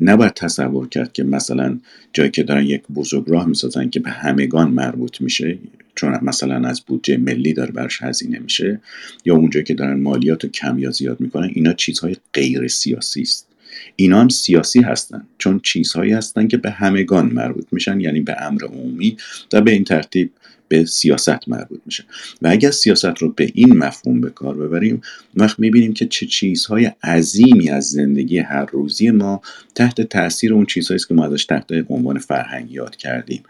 نباید 0.00 0.34
تصور 0.34 0.88
کرد 0.88 1.12
که 1.12 1.24
مثلا 1.24 1.78
جایی 2.12 2.30
که 2.30 2.42
دارن 2.42 2.66
یک 2.66 2.82
بزرگراه 2.94 3.46
می‌سازن 3.46 3.90
که 3.90 4.00
به 4.00 4.10
همگان 4.10 4.70
مربوط 4.70 5.20
میشه 5.20 5.58
چون 5.94 6.18
مثلا 6.22 6.68
از 6.68 6.80
بودجه 6.80 7.16
ملی 7.16 7.52
داره 7.52 7.72
برش 7.72 8.02
هزینه 8.02 8.38
میشه 8.38 8.80
یا 9.24 9.34
اونجایی 9.34 9.64
که 9.64 9.74
دارن 9.74 10.00
مالیات 10.00 10.44
رو 10.44 10.50
کم 10.50 10.78
یا 10.78 10.90
زیاد 10.90 11.20
می‌کنن 11.20 11.50
اینا 11.54 11.72
چیزهای 11.72 12.16
غیر 12.32 12.68
سیاسی 12.68 13.22
است. 13.22 13.46
اینا 13.96 14.20
هم 14.20 14.28
سیاسی 14.28 14.80
هستن 14.80 15.26
چون 15.38 15.60
چیزهایی 15.60 16.12
هستن 16.12 16.48
که 16.48 16.56
به 16.56 16.70
همگان 16.70 17.26
مربوط 17.26 17.66
میشن 17.72 18.00
یعنی 18.00 18.20
به 18.20 18.42
امر 18.42 18.64
عمومی 18.64 19.16
و 19.52 19.60
به 19.60 19.70
این 19.70 19.84
ترتیب 19.84 20.30
به 20.68 20.84
سیاست 20.84 21.48
مربوط 21.48 21.80
میشه. 21.86 22.04
و 22.42 22.48
اگر 22.48 22.70
سیاست 22.70 23.18
رو 23.18 23.32
به 23.32 23.50
این 23.54 23.76
مفهوم 23.76 24.20
به 24.20 24.30
کار 24.30 24.56
ببریم 24.56 25.00
وقت 25.34 25.58
می‌بینیم 25.60 25.92
که 25.92 26.06
چه 26.06 26.26
چیزهای 26.26 26.92
عظیمی 27.02 27.70
از 27.70 27.84
زندگی 27.90 28.38
هر 28.38 28.64
روزی 28.64 29.10
ما 29.10 29.40
تحت 29.74 30.00
تاثیر 30.00 30.54
اون 30.54 30.66
چیزهایی 30.66 31.00
که 31.08 31.14
ما 31.14 31.26
ازش 31.26 31.44
تحت 31.44 31.72
عنوان 31.88 32.18
فرهنگ 32.18 32.72
یاد 32.72 32.96
کردیم. 32.96 33.42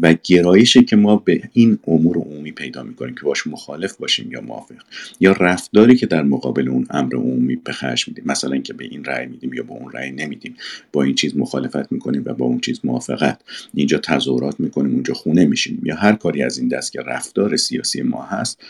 و 0.00 0.14
گرایشی 0.24 0.84
که 0.84 0.96
ما 0.96 1.16
به 1.16 1.42
این 1.52 1.78
امور 1.86 2.16
عمومی 2.16 2.52
پیدا 2.52 2.82
می‌کنیم 2.82 3.14
که 3.14 3.20
باش 3.20 3.46
مخالف 3.46 3.96
باشیم 3.96 4.32
یا 4.32 4.40
موافق 4.40 4.74
یا 5.20 5.32
رفتاری 5.32 5.96
که 5.96 6.06
در 6.06 6.22
مقابل 6.22 6.68
اون 6.68 6.86
امر 6.90 7.16
عمومی 7.16 7.56
به 7.56 7.72
خرج 7.72 8.08
میدیم 8.08 8.24
مثلا 8.26 8.52
اینکه 8.52 8.72
به 8.72 8.84
این 8.84 9.04
رأی 9.04 9.26
میدیم 9.26 9.52
یا 9.52 9.62
به 9.62 9.72
اون 9.72 9.92
رأی 9.92 10.10
نمیدیم 10.10 10.54
با 10.92 11.02
این 11.02 11.14
چیز 11.14 11.36
مخالفت 11.36 11.92
می‌کنیم 11.92 12.22
و 12.26 12.34
با 12.34 12.46
اون 12.46 12.60
چیز 12.60 12.80
موافقت 12.84 13.40
اینجا 13.74 13.98
تظاهرات 13.98 14.60
می‌کنیم 14.60 14.92
اونجا 14.92 15.14
خونه 15.14 15.44
میشیم 15.44 15.80
یا 15.84 15.96
هر 15.96 16.12
کاری 16.12 16.42
از 16.42 16.58
این 16.58 16.68
دست 16.68 16.92
که 16.92 17.00
رفتار 17.00 17.56
سیاسی 17.56 18.02
ما 18.02 18.22
هست 18.22 18.60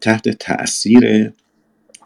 تحت 0.00 0.28
تاثیر 0.28 1.32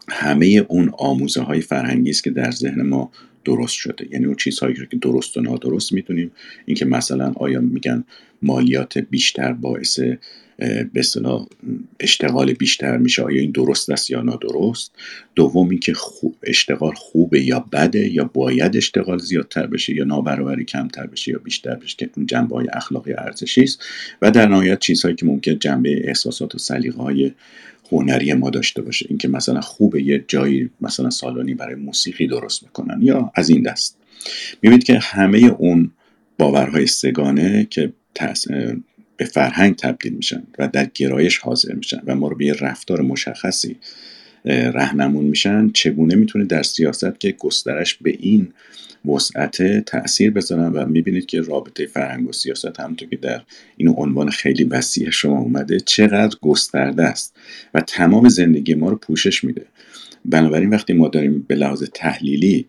همه 0.09 0.65
اون 0.67 0.91
آموزه 0.97 1.41
های 1.41 1.61
فرهنگی 1.61 2.09
است 2.09 2.23
که 2.23 2.29
در 2.29 2.51
ذهن 2.51 2.81
ما 2.81 3.11
درست 3.45 3.73
شده. 3.73 4.07
یعنی 4.11 4.25
اون 4.25 4.35
چیزهایی 4.35 4.75
که 4.75 4.97
درست 5.01 5.37
و 5.37 5.41
نادرست 5.41 5.93
می‌تونیم 5.93 6.31
اینکه 6.65 6.85
مثلا 6.85 7.33
آیا 7.35 7.59
میگن 7.59 8.03
مالیات 8.41 8.97
بیشتر 8.97 9.53
باعث 9.53 9.99
به 10.93 11.01
اشتغال 11.99 12.53
بیشتر 12.53 12.97
میشه 12.97 13.23
آیا 13.23 13.41
این 13.41 13.51
درست 13.51 13.89
است 13.89 14.11
یا 14.11 14.21
نادرست؟ 14.21 14.91
دوم 15.35 15.69
اینکه 15.69 15.93
خوب 15.93 16.35
اشتغال 16.43 16.93
خوبه 16.93 17.43
یا 17.43 17.59
بده 17.59 18.09
یا 18.09 18.23
باید 18.23 18.77
اشتغال 18.77 19.19
زیادتر 19.19 19.67
بشه 19.67 19.95
یا 19.95 20.03
نابرابری 20.03 20.65
کمتر 20.65 21.07
بشه 21.07 21.31
یا 21.31 21.39
بیشتر 21.39 21.75
بشه 21.75 21.95
که 21.97 22.09
اون 22.17 22.25
جنبه 22.25 22.55
های 22.55 22.67
اخلاقی 22.73 23.13
ارزشی 23.13 23.61
است. 23.61 23.83
و 24.21 24.31
در 24.31 24.47
نهایت 24.47 24.79
چیزهایی 24.79 25.15
که 25.15 25.25
ممکن 25.25 25.59
جنبه 25.59 26.07
احساسات 26.07 26.55
و 26.55 26.57
سلیقه 26.57 27.01
های 27.01 27.31
هنری 27.91 28.33
ما 28.33 28.49
داشته 28.49 28.81
باشه. 28.81 29.05
اینکه 29.09 29.27
مثلا 29.27 29.61
خوبه 29.61 30.03
یه 30.03 30.25
جایی 30.27 30.69
مثلا 30.81 31.09
سالانی 31.09 31.53
برای 31.53 31.75
موسیقی 31.75 32.27
درست 32.27 32.63
می‌کنن 32.63 33.01
یا 33.01 33.31
از 33.35 33.49
این 33.49 33.61
دست. 33.61 33.97
می‌بینید 34.61 34.83
که 34.83 34.99
همه 34.99 35.37
اون 35.37 35.91
باورهای 36.37 36.87
سگانه 36.87 37.67
که 37.69 37.93
به 39.17 39.25
فرهنگ 39.25 39.75
تبدیل 39.75 40.13
میشن 40.13 40.43
و 40.59 40.67
در 40.67 40.87
گرایش 40.93 41.37
حاضر 41.37 41.73
میشن 41.73 42.01
و 42.05 42.15
ما 42.15 42.27
رو 42.27 42.35
به 42.35 42.45
یه 42.45 42.53
رفتار 42.53 43.01
مشخصی 43.01 43.77
رهنمون 44.45 45.23
میشن 45.23 45.69
چگونه 45.73 46.15
می‌تونه 46.15 46.45
در 46.45 46.63
سیاست 46.63 47.19
که 47.19 47.31
گسترش 47.31 47.95
به 47.95 48.15
این 48.19 48.47
وسعت 49.05 49.85
تاثیر 49.85 50.31
بذارن 50.31 50.73
و 50.73 50.85
می‌بینید 50.85 51.25
که 51.25 51.41
رابطه 51.41 51.85
فرهنگ 51.85 52.29
و 52.29 52.31
سیاست 52.31 52.79
همونطور 52.79 53.09
که 53.09 53.15
در 53.15 53.41
این 53.77 53.89
عنوان 53.89 54.29
خیلی 54.29 54.63
وسیع 54.63 55.09
شما 55.09 55.39
اومده 55.39 55.79
چقدر 55.79 56.37
گسترده 56.41 57.03
است 57.03 57.35
و 57.73 57.81
تمام 57.81 58.29
زندگی 58.29 58.73
ما 58.73 58.89
رو 58.89 58.95
پوشش 58.95 59.43
میده. 59.43 59.65
بنابراین 60.25 60.69
وقتی 60.69 60.93
ما 60.93 61.07
داریم 61.07 61.45
به 61.47 61.55
لحاظ 61.55 61.83
تحلیلی 61.93 62.65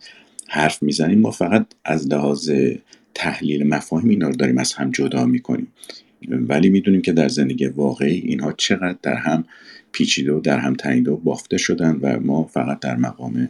حرف 0.49 0.83
می‌زنیم 0.83 1.21
ما 1.21 1.31
فقط 1.31 1.66
از 1.85 2.09
لحاظ 2.09 2.51
تحلیل 3.14 3.66
مفاهیم 3.66 4.09
اینا 4.09 4.29
رو 4.29 4.37
داریم 4.37 4.59
از 4.59 4.73
هم 4.73 4.91
جدا 4.91 5.27
می‌کنیم. 5.27 5.66
ولی 6.29 6.71
می‌دونیم 6.71 7.03
که 7.03 7.12
در 7.12 7.29
زندگی 7.29 7.66
واقعی 7.66 8.18
اینها 8.18 8.53
چقدر 8.53 8.99
در 9.03 9.14
هم 9.14 9.45
پیچیده 9.93 10.32
و 10.32 10.41
در 10.41 10.59
هم 10.59 10.74
تنیده 10.74 11.11
و 11.11 11.16
بافته 11.16 11.57
شدن 11.57 11.99
و 12.03 12.20
ما 12.20 12.45
فقط 12.45 12.80
در 12.80 12.97
مقام 12.97 13.49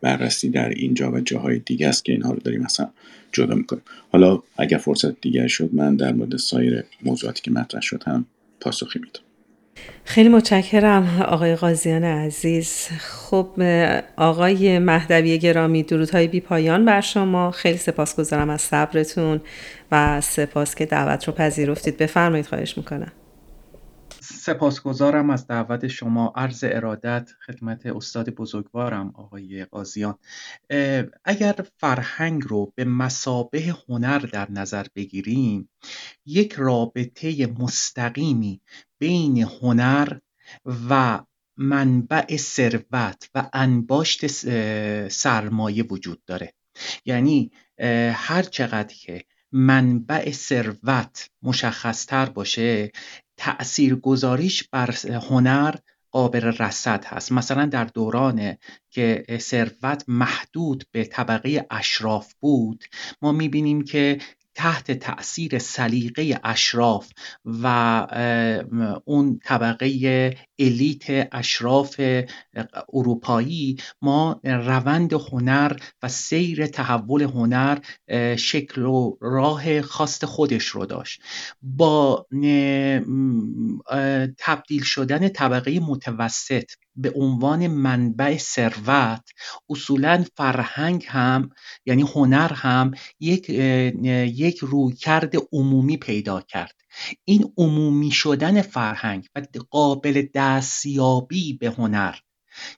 بررسی 0.00 0.48
در 0.48 0.68
اینجا 0.68 1.12
و 1.12 1.20
جاهای 1.20 1.58
دیگه 1.58 1.88
است 1.88 2.04
که 2.04 2.12
اینها 2.12 2.32
رو 2.32 2.38
داریم 2.38 2.64
اصلا 2.64 2.88
جدا 3.32 3.54
می‌کنیم. 3.54 3.82
حالا 4.12 4.42
اگر 4.58 4.78
فرصت 4.78 5.20
دیگر 5.20 5.46
شد 5.46 5.70
من 5.72 5.96
در 5.96 6.12
مورد 6.12 6.36
سایر 6.36 6.84
موضوعاتی 7.02 7.42
که 7.42 7.50
مطرح 7.50 7.80
شد 7.80 8.02
هم 8.06 8.26
پاسخی 8.60 8.98
میدم. 8.98 9.20
خیلی 10.04 10.28
متشکرم 10.28 11.22
آقای 11.28 11.56
قاضیان 11.56 12.04
عزیز. 12.04 12.88
خب 12.98 13.62
آقای 14.16 14.78
مهدوی 14.78 15.38
گرامی 15.38 15.82
درودهای 15.82 16.28
بی 16.28 16.40
پایان 16.40 16.84
بر 16.84 17.00
شما. 17.00 17.50
خیلی 17.50 17.78
سپاسگزارم 17.78 18.50
از 18.50 18.60
صبرتون 18.60 19.40
و 19.92 20.20
سپاس 20.20 20.74
که 20.74 20.86
دعوت 20.86 21.24
رو 21.24 21.32
پذیرفتید. 21.32 21.96
بفرمایید 21.96 22.46
خواهش 22.46 22.76
می‌کنم. 22.78 23.12
سپاسگزارم 24.28 25.30
از 25.30 25.46
دعوت 25.46 25.86
شما. 25.86 26.32
عرض 26.36 26.64
ارادت 26.68 27.30
خدمت 27.46 27.86
استاد 27.86 28.30
بزرگوارم 28.30 29.12
آقای 29.14 29.64
قاضیان. 29.64 30.18
اگر 31.24 31.54
فرهنگ 31.76 32.42
رو 32.46 32.72
به 32.74 32.84
مسابه 32.84 33.74
هنر 33.88 34.18
در 34.18 34.50
نظر 34.50 34.86
بگیریم 34.94 35.68
یک 36.26 36.52
رابطه 36.52 37.46
مستقیمی 37.58 38.60
بین 38.98 39.42
هنر 39.42 40.18
و 40.90 41.20
منبع 41.56 42.36
ثروت 42.36 43.30
و 43.34 43.50
انباشت 43.52 44.26
سرمایه 45.08 45.82
وجود 45.82 46.24
داره. 46.24 46.52
یعنی 47.04 47.50
هر 48.12 48.42
چقدر 48.42 48.94
که 48.94 49.24
منبع 49.52 50.30
ثروت 50.30 51.30
مشخصتر 51.42 52.26
باشه 52.26 52.92
تأثیر 53.36 53.94
گذاریش 53.94 54.68
بر 54.68 54.94
هنر 55.30 55.74
قابل 56.10 56.44
رصد 56.44 57.04
هست. 57.04 57.32
مثلا 57.32 57.66
در 57.66 57.84
دوران 57.84 58.56
که 58.90 59.24
ثروت 59.40 60.04
محدود 60.08 60.84
به 60.92 61.04
طبقه 61.04 61.66
اشراف 61.70 62.34
بود 62.40 62.84
ما 63.22 63.32
می‌بینیم 63.32 63.84
که 63.84 64.18
تحت 64.54 64.92
تأثیر 64.92 65.58
سلیقه 65.58 66.40
اشراف 66.44 67.10
و 67.44 67.66
اون 69.04 69.40
طبقه 69.44 70.36
الیت 70.58 71.28
اشراف 71.32 72.00
اروپایی 72.92 73.76
ما 74.02 74.40
روند 74.44 75.12
هنر 75.12 75.76
و 76.02 76.08
سیر 76.08 76.66
تحول 76.66 77.22
هنر 77.22 77.78
شکل 78.36 78.82
و 78.82 79.16
راه 79.20 79.82
خاص 79.82 80.24
خودش 80.24 80.66
رو 80.66 80.86
داشت. 80.86 81.20
با 81.62 82.26
تبدیل 84.38 84.82
شدن 84.82 85.28
طبقه 85.28 85.80
متوسط 85.80 86.70
به 86.96 87.12
عنوان 87.16 87.66
منبع 87.66 88.36
ثروت 88.36 89.30
اصولا 89.70 90.24
فرهنگ 90.36 91.04
هم 91.08 91.50
یعنی 91.86 92.02
هنر 92.02 92.52
هم 92.52 92.90
یک 93.20 93.50
یک 93.50 94.58
رویکرد 94.58 95.32
عمومی 95.52 95.96
پیدا 95.96 96.40
کرد. 96.40 96.74
این 97.24 97.52
عمومی 97.56 98.10
شدن 98.10 98.62
فرهنگ 98.62 99.26
و 99.36 99.42
قابل 99.70 100.26
دستیابی 100.34 101.52
به 101.52 101.70
هنر 101.70 102.14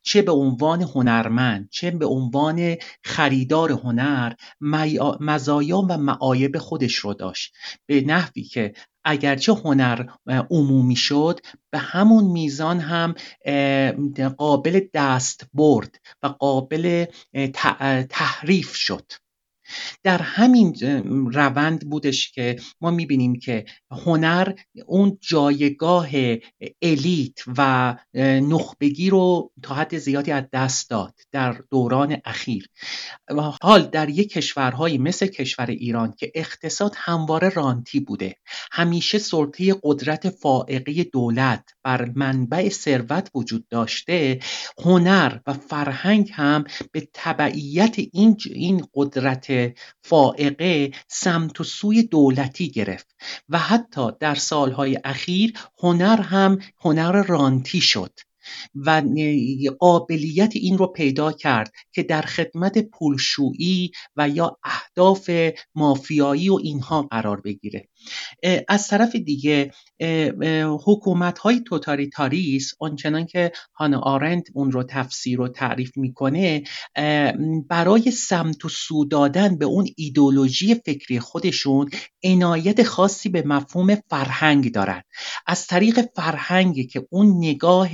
چه 0.02 0.22
به 0.22 0.32
عنوان 0.32 0.82
هنرمند 0.82 1.68
چه 1.70 1.90
به 1.90 2.06
عنوان 2.06 2.76
خریدار 3.04 3.72
هنر 3.72 4.32
مزایا 5.20 5.78
و 5.78 5.98
معایب 5.98 6.58
خودش 6.58 6.94
رو 6.94 7.14
داشت. 7.14 7.54
به 7.86 8.00
نحوی 8.00 8.42
که 8.42 8.72
اگرچه 9.04 9.52
هنر 9.52 10.06
عمومی 10.50 10.96
شد 10.96 11.40
به 11.70 11.78
همون 11.78 12.24
میزان 12.24 12.80
هم 12.80 13.14
قابل 14.38 14.80
دست 14.94 15.46
برد 15.54 16.00
و 16.22 16.26
قابل 16.26 17.04
تحریف 18.10 18.74
شد. 18.74 19.12
در 20.02 20.22
همین 20.22 20.74
روند 21.32 21.90
بودش 21.90 22.32
که 22.32 22.56
ما 22.80 22.90
می‌بینیم 22.90 23.38
که 23.38 23.64
هنر 23.90 24.52
اون 24.86 25.18
جایگاه 25.20 26.08
الیت 26.82 27.38
و 27.58 27.96
نخبگی 28.14 29.10
رو 29.10 29.52
تا 29.62 29.74
حد 29.74 29.98
زیادی 29.98 30.32
از 30.32 30.44
دست 30.52 30.90
داد 30.90 31.14
در 31.32 31.60
دوران 31.70 32.16
اخیر. 32.24 32.68
حال 33.62 33.82
در 33.82 34.08
یک 34.08 34.32
کشورهایی 34.32 34.98
مثل 34.98 35.26
کشور 35.26 35.66
ایران 35.66 36.14
که 36.18 36.32
اقتصاد 36.34 36.92
همواره 36.96 37.48
رانتی 37.48 38.00
بوده 38.00 38.36
همیشه 38.72 39.18
سلطه 39.18 39.74
قدرت 39.82 40.30
فائقه 40.30 41.04
دولت 41.04 41.64
بر 41.84 42.12
منبع 42.14 42.68
ثروت 42.68 43.30
وجود 43.34 43.68
داشته 43.68 44.38
هنر 44.84 45.38
و 45.46 45.52
فرهنگ 45.52 46.30
هم 46.34 46.64
به 46.92 47.08
تبعیت 47.14 47.96
این, 48.12 48.36
این 48.50 48.86
قدرت 48.94 49.50
فائقه 50.02 50.90
سمت 51.08 51.60
و 51.60 51.64
سوی 51.64 52.02
دولتی 52.02 52.70
گرفت 52.70 53.06
و 53.48 53.58
حتی 53.58 54.10
در 54.20 54.34
سالهای 54.34 54.98
اخیر 55.04 55.52
هنر 55.78 56.20
هم 56.20 56.58
هنر 56.80 57.22
رانتی 57.22 57.80
شد 57.80 58.12
و 58.74 59.02
قابلیت 59.78 60.56
این 60.56 60.78
رو 60.78 60.86
پیدا 60.86 61.32
کرد 61.32 61.72
که 61.92 62.02
در 62.02 62.22
خدمت 62.22 62.78
پولشویی 62.78 63.90
و 64.16 64.28
یا 64.28 64.58
اهداف 64.64 65.30
مافیایی 65.74 66.50
و 66.50 66.58
اینها 66.62 67.02
قرار 67.02 67.40
بگیره. 67.40 67.87
از 68.68 68.88
طرف 68.88 69.16
دیگه 69.16 69.72
حکومت 70.84 71.38
های 71.38 71.60
توتالیتاریس 71.60 72.74
آنچنان 72.80 73.26
که 73.26 73.52
هانا 73.74 73.98
آرند 74.00 74.42
اون 74.54 74.70
رو 74.70 74.82
تفسیر 74.82 75.40
و 75.40 75.48
تعریف 75.48 75.96
می‌کنه 75.96 76.62
برای 77.68 78.10
سمت 78.10 78.64
و 78.64 78.68
سو 78.68 79.04
دادن 79.04 79.58
به 79.58 79.64
اون 79.64 79.88
ایدولوژی 79.96 80.74
فکری 80.74 81.20
خودشون 81.20 81.90
عنایت 82.24 82.82
خاصی 82.82 83.28
به 83.28 83.42
مفهوم 83.42 83.94
فرهنگ 84.10 84.72
دارن. 84.72 85.02
از 85.46 85.66
طریق 85.66 86.00
فرهنگی 86.16 86.86
که 86.86 87.06
اون 87.10 87.36
نگاه 87.36 87.90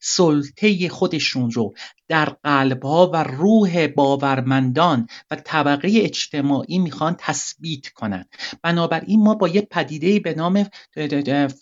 سلطه 0.00 0.88
خودشون 0.88 1.50
رو 1.50 1.74
در 2.08 2.24
قلبها 2.44 3.10
و 3.14 3.24
روح 3.24 3.86
باورمندان 3.86 5.06
و 5.30 5.36
طبقه 5.36 5.90
اجتماعی 5.94 6.78
می‌خوان 6.78 7.16
تثبیت 7.18 7.88
کنند 7.88 8.28
بنابراین 8.62 9.22
ما 9.22 9.34
با 9.34 9.48
یه 9.48 9.60
پدیده 9.60 10.20
به 10.20 10.34
نام 10.34 10.66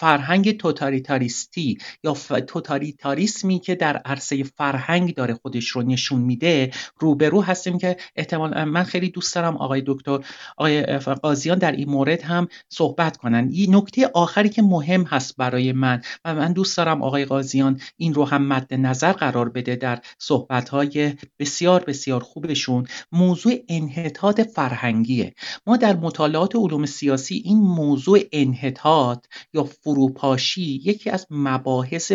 فرهنگ 0.01 0.57
توتالیتاریستی 0.57 1.79
یا 2.05 2.13
توتالیتاریسمی 2.41 3.59
که 3.59 3.75
در 3.75 3.97
عرصه 3.97 4.43
فرهنگ 4.43 5.15
داره 5.15 5.35
خودش 5.35 5.69
رو 5.69 5.83
نشون 5.83 6.21
میده 6.21 6.71
روبرو 6.99 7.43
هستیم 7.43 7.79
که 7.79 7.97
احتمال 8.17 8.65
من 8.65 8.83
خیلی 8.83 9.11
دوست 9.11 9.35
دارم 9.35 9.57
آقای 9.57 9.83
دکتر 9.87 10.19
آقای 10.57 10.83
قاضیان 10.99 11.59
در 11.59 11.73
این 11.73 11.91
مورد 11.91 12.23
هم 12.23 12.49
صحبت 12.69 13.17
کنن. 13.17 13.49
این 13.53 13.77
نکته 13.77 14.11
آخری 14.15 14.49
که 14.49 14.63
مهم 14.63 15.03
هست 15.03 15.37
برای 15.37 15.73
من 15.73 16.01
و 16.25 16.35
من 16.35 16.53
دوست 16.53 16.77
دارم 16.77 17.03
آقای 17.03 17.25
قاضیان 17.25 17.81
این 17.97 18.15
رو 18.15 18.25
هم 18.25 18.47
مد 18.47 18.75
نظر 18.75 19.13
قرار 19.13 19.49
بده 19.49 19.77
در 19.77 20.01
صحبت‌های 20.37 21.13
بسیار 21.39 21.85
بسیار 21.85 22.21
خوبشون 22.21 22.87
موضوع 23.13 23.53
انحطاط 23.69 24.41
فرهنگیه. 24.41 25.35
ما 25.67 25.77
در 25.77 25.97
مطالعات 25.97 26.57
علوم 26.57 26.87
سیاسی 26.87 27.43
این 27.45 27.59
موضوع 27.59 28.19
انحطاط 28.33 29.27
یا 29.55 29.65
فروپاشی 29.65 30.81
یکی 30.85 31.11
از 31.11 31.27
مباحث 31.31 32.13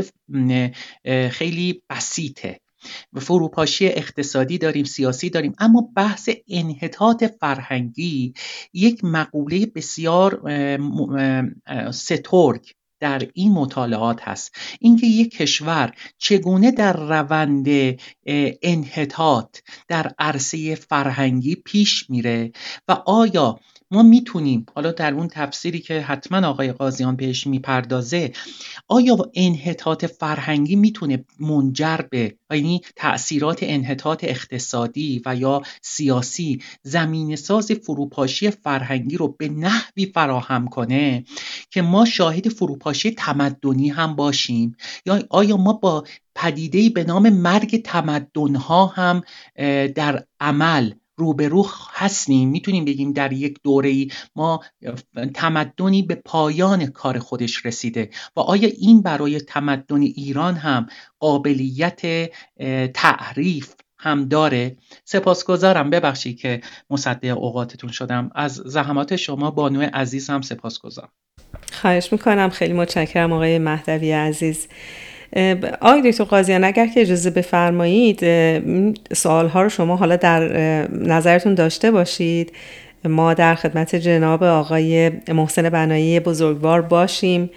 خیلی 1.32 1.82
بسیطه. 1.89 2.59
فروپاشی 3.22 3.88
اقتصادی 3.88 4.57
داریم 4.57 4.84
سیاسی 4.84 5.30
داریم 5.30 5.53
اما 5.59 5.89
بحث 5.95 6.30
انحطاط 6.47 7.24
فرهنگی 7.24 8.34
یک 8.74 9.03
مقوله 9.03 9.65
بسیار 9.65 10.41
سترگ. 11.91 12.65
در 13.01 13.27
این 13.33 13.51
مطالعات 13.51 14.21
هست. 14.21 14.55
اینکه 14.79 15.07
یک 15.07 15.37
کشور 15.37 15.93
چگونه 16.17 16.71
در 16.71 16.93
روند 16.93 17.67
انحطاط 18.61 19.57
در 19.87 20.11
عرصه 20.19 20.75
فرهنگی 20.75 21.55
پیش 21.55 22.09
میره 22.09 22.51
و 22.87 22.91
آیا 22.91 23.59
ما 23.91 24.03
می‌تونیم 24.03 24.65
حالا 24.75 24.91
در 24.91 25.13
اون 25.13 25.27
تفسیری 25.27 25.79
که 25.79 26.01
حتما 26.01 26.47
آقای 26.47 26.71
قاضیان 26.71 27.15
بهش 27.15 27.47
می‌پردازه 27.47 28.31
آیا 28.87 29.17
انحطاط 29.33 30.05
فرهنگی 30.05 30.75
می‌تونه 30.75 31.25
منجر 31.39 31.97
به 32.09 32.35
یعنی 32.51 32.81
تاثیرات 32.95 33.59
انحطاط 33.61 34.23
اقتصادی 34.23 35.21
و 35.25 35.35
یا 35.35 35.61
سیاسی 35.81 36.61
زمین 36.83 37.35
ساز 37.35 37.71
فروپاشی 37.71 38.51
فرهنگی 38.51 39.17
رو 39.17 39.27
به 39.27 39.49
نحوی 39.49 40.05
فراهم 40.05 40.67
کنه 40.67 41.23
که 41.69 41.81
ما 41.81 42.05
شاهد 42.05 42.49
فروپاشی 42.49 43.11
تمدنی 43.11 43.89
هم 43.89 44.15
باشیم؟ 44.15 44.75
یا 45.05 45.23
آیا 45.29 45.57
ما 45.57 45.73
با 45.73 46.03
پدیده‌ای 46.35 46.89
به 46.89 47.03
نام 47.03 47.29
مرگ 47.29 47.81
تمدنها 47.81 48.85
هم 48.85 49.21
در 49.95 50.25
عمل 50.39 50.91
روبرو 51.18 51.66
هستیم 51.93 52.49
می‌تونیم 52.49 52.86
بگیم 52.86 53.14
در 53.14 53.34
یک 53.34 53.59
دوره 53.64 53.89
ای 53.89 54.12
ما 54.36 54.59
تمدنی 55.34 56.03
به 56.03 56.16
پایان 56.16 56.86
کار 56.86 57.20
خودش 57.20 57.66
رسیده 57.66 58.09
و 58.36 58.39
آیا 58.39 58.70
این 58.78 59.01
برای 59.01 59.39
تمدن 59.39 60.01
ایران 60.01 60.55
هم 60.55 60.88
قابلیت 61.20 62.01
تعریف 62.93 63.74
هم 63.99 64.26
داره؟ 64.26 64.78
سپاسگزارم. 65.05 65.89
ببخشید 65.89 66.39
که 66.39 66.62
مصده 66.89 67.28
اوقاتتون 67.28 67.91
شدم. 67.91 68.32
از 68.36 68.53
زحمات 68.53 69.16
شما 69.16 69.51
بانو 69.51 69.89
عزیز 69.93 70.30
هم 70.30 70.41
سپاسگزارم. 70.41 71.09
خواهش 71.72 72.12
می‌کنم. 72.12 72.49
خیلی 72.49 72.74
متشکرم 72.74 73.34
آقای 73.34 73.59
مهدوی 73.59 74.12
عزیز. 74.12 74.68
آقای 75.82 76.11
دکتر 76.11 76.23
قاضیان 76.23 76.63
اگر 76.63 76.88
که 76.88 77.01
اجازه 77.01 77.29
بفرمایید 77.29 78.19
سوال 79.13 79.47
ها 79.47 79.61
رو 79.61 79.69
شما 79.69 79.95
حالا 79.95 80.15
در 80.15 80.41
نظرتون 80.88 81.53
داشته 81.53 81.91
باشید. 81.91 82.51
ما 83.05 83.34
در 83.34 83.55
خدمت 83.55 83.95
جناب 83.95 84.43
آقای 84.43 85.11
محسن 85.27 85.69
بنایی 85.69 86.19
بزرگوار 86.19 86.82
باشیم. 86.82 87.49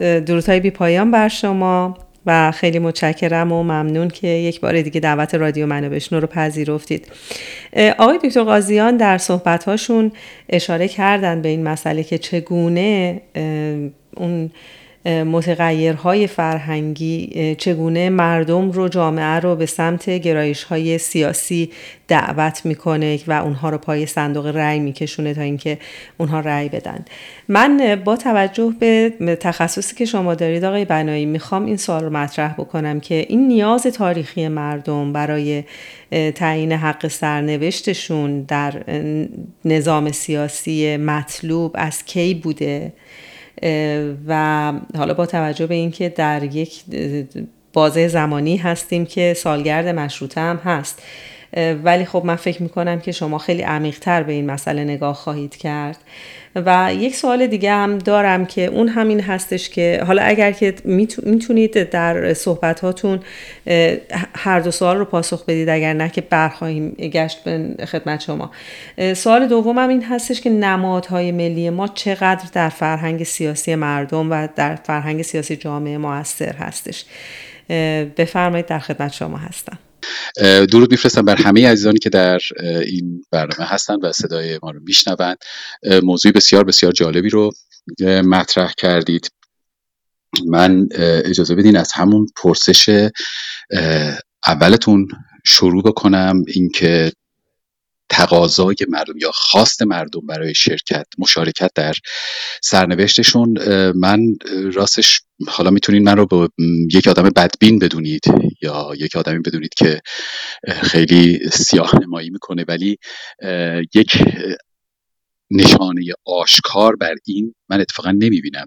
درودهای 0.00 0.60
بی 0.60 0.70
پایان 0.70 1.10
بر 1.10 1.28
شما 1.28 1.98
و 2.26 2.50
خیلی 2.50 2.78
متشکرم 2.78 3.52
و 3.52 3.62
ممنون 3.62 4.08
که 4.08 4.28
یک 4.28 4.60
بار 4.60 4.82
دیگه 4.82 5.00
دعوت 5.00 5.34
رادیو 5.34 5.66
منو 5.66 5.90
بشنو 5.90 6.20
رو 6.20 6.26
پذیرفتید. 6.26 7.06
آقای 7.98 8.18
دکتر 8.24 8.42
قاضیان 8.42 8.96
در 8.96 9.18
صحبتهاشون 9.18 10.12
اشاره 10.48 10.88
کردن 10.88 11.42
به 11.42 11.48
این 11.48 11.62
مسئله 11.62 12.02
که 12.02 12.18
چگونه 12.18 13.20
اون 14.16 14.50
متغیرهای 15.06 16.26
فرهنگی 16.26 17.54
چگونه 17.58 18.10
مردم 18.10 18.70
رو 18.70 18.88
جامعه 18.88 19.40
رو 19.40 19.56
به 19.56 19.66
سمت 19.66 20.10
گرایش 20.10 20.64
های 20.64 20.98
سیاسی 20.98 21.70
دعوت 22.08 22.66
می‌کنه 22.66 23.18
و 23.26 23.32
اونها 23.32 23.70
رو 23.70 23.78
پای 23.78 24.06
صندوق 24.06 24.46
رأی 24.46 24.78
میکشونه 24.78 25.34
تا 25.34 25.40
اینکه 25.40 25.78
اونها 26.18 26.40
رأی 26.40 26.68
بدن. 26.68 27.04
من 27.48 28.02
با 28.04 28.16
توجه 28.16 28.74
به 28.78 29.36
تخصصی 29.40 29.96
که 29.96 30.04
شما 30.04 30.34
دارید 30.34 30.64
آقای 30.64 30.84
بنایی 30.84 31.26
می‌خوام 31.26 31.66
این 31.66 31.76
سوال 31.76 32.04
رو 32.04 32.10
مطرح 32.10 32.52
بکنم 32.52 33.00
که 33.00 33.26
این 33.28 33.48
نیاز 33.48 33.82
تاریخی 33.82 34.48
مردم 34.48 35.12
برای 35.12 35.64
تعیین 36.34 36.72
حق 36.72 37.08
سرنوشتشون 37.08 38.42
در 38.42 38.84
نظام 39.64 40.12
سیاسی 40.12 40.96
مطلوب 40.96 41.72
از 41.74 42.04
کی 42.04 42.34
بوده؟ 42.34 42.92
و 44.26 44.72
حالا 44.96 45.14
با 45.14 45.26
توجه 45.26 45.66
به 45.66 45.74
اینکه 45.74 46.08
در 46.08 46.42
یک 46.42 46.84
بازه 47.72 48.08
زمانی 48.08 48.56
هستیم 48.56 49.06
که 49.06 49.34
سالگرد 49.34 49.88
مشروطه 49.88 50.40
هم 50.40 50.56
هست. 50.56 51.02
ولی 51.56 52.04
خب 52.04 52.22
من 52.24 52.36
فکر 52.36 52.62
می‌کنم 52.62 53.00
که 53.00 53.12
شما 53.12 53.38
خیلی 53.38 53.62
عمیقتر 53.62 54.22
به 54.22 54.32
این 54.32 54.50
مسئله 54.50 54.84
نگاه 54.84 55.14
خواهید 55.14 55.56
کرد. 55.56 55.98
و 56.56 56.94
یک 56.94 57.16
سوال 57.16 57.46
دیگه 57.46 57.72
هم 57.72 57.98
دارم 57.98 58.46
که 58.46 58.66
اون 58.66 58.88
همین 58.88 59.20
هستش 59.20 59.68
که 59.68 60.02
حالا 60.06 60.22
اگر 60.22 60.52
که 60.52 60.74
می‌تونید 61.24 61.90
در 61.90 62.34
صحبت 62.34 62.80
هاتون 62.80 63.20
هر 64.34 64.60
دو 64.60 64.70
سوال 64.70 64.96
رو 64.96 65.04
پاسخ 65.04 65.44
بدید 65.44 65.68
اگر 65.68 65.92
نه 65.92 66.08
که 66.08 66.20
برخواهیم 66.20 66.90
گشت 66.90 67.44
به 67.44 67.86
خدمت 67.86 68.20
شما. 68.20 68.50
سوال 69.14 69.48
دومم 69.48 69.88
این 69.88 70.04
هستش 70.04 70.40
که 70.40 70.50
نمادهای 70.50 71.32
ملی 71.32 71.70
ما 71.70 71.88
چقدر 71.88 72.44
در 72.52 72.68
فرهنگ 72.68 73.22
سیاسی 73.22 73.74
مردم 73.74 74.30
و 74.30 74.48
در 74.56 74.74
فرهنگ 74.74 75.22
سیاسی 75.22 75.56
جامعه 75.56 75.98
موثر 75.98 76.56
هستش. 76.56 77.04
بفرمایید 78.16 78.66
در 78.66 78.78
خدمت 78.78 79.12
شما 79.12 79.36
هستم. 79.36 79.78
درود 80.70 80.90
میفرستم 80.90 81.22
بر 81.22 81.36
همه 81.36 81.68
عزیزانی 81.68 81.98
که 81.98 82.10
در 82.10 82.40
این 82.86 83.24
برنامه 83.30 83.70
هستند 83.70 84.04
و 84.04 84.12
صدای 84.12 84.58
ما 84.62 84.70
رو 84.70 84.80
میشنوند. 84.80 85.36
موضوع 86.02 86.32
بسیار 86.32 86.64
بسیار 86.64 86.92
جالبی 86.92 87.28
رو 87.28 87.50
مطرح 88.24 88.72
کردید. 88.76 89.30
من 90.46 90.88
اجازه 91.24 91.54
بدین 91.54 91.76
از 91.76 91.92
همون 91.92 92.26
پرسش 92.36 93.08
اولتون 94.46 95.08
شروع 95.44 95.82
بکنم. 95.82 96.42
اینکه 96.48 97.12
تقاضای 98.12 98.76
مردم 98.88 99.18
یا 99.18 99.30
خواست 99.34 99.82
مردم 99.82 100.26
برای 100.26 100.54
شرکت 100.54 101.06
مشارکت 101.18 101.70
در 101.74 101.94
سرنوشتشون 102.62 103.54
من 103.96 104.20
راستش 104.72 105.20
حالا 105.48 105.70
می‌تونید 105.70 106.02
من 106.02 106.16
رو 106.16 106.26
به 106.26 106.48
یک 106.94 107.08
آدم 107.08 107.22
بدبین 107.22 107.78
بدونید 107.78 108.22
یا 108.62 108.90
یک 108.98 109.16
آدمی 109.16 109.38
بدونید 109.38 109.74
که 109.74 110.00
خیلی 110.68 111.38
سیاه 111.52 111.92
نمایی 112.02 112.30
می‌کنه 112.30 112.64
ولی 112.68 112.96
یک 113.94 114.24
نشانه 115.50 116.04
آشکار 116.24 116.96
بر 116.96 117.14
این 117.24 117.54
من 117.70 117.80
اتفاقا 117.80 118.10
نمی‌بینم. 118.10 118.66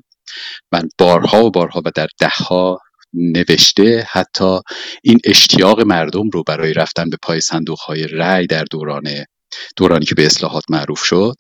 من 0.72 0.89
بارها 0.98 1.46
و 1.46 1.52
بارها 1.52 1.82
و 1.86 1.91
در 1.96 2.08
دهها 2.20 2.80
نوشته 3.14 4.08
حتی 4.12 4.60
این 5.04 5.20
اشتیاق 5.26 5.82
مردم 5.82 6.30
رو 6.30 6.43
برای 6.43 6.74
رفتن 6.74 7.10
به 7.10 7.18
پای 7.22 7.41
صندوق 7.41 7.80
های 7.80 8.08
رأی 8.08 8.48
در 8.48 8.64
دوران 8.72 9.04
دورانی 9.76 10.06
که 10.06 10.16
به 10.16 10.26
اصلاحات 10.26 10.64
معروف 10.70 11.03
شد 11.03 11.36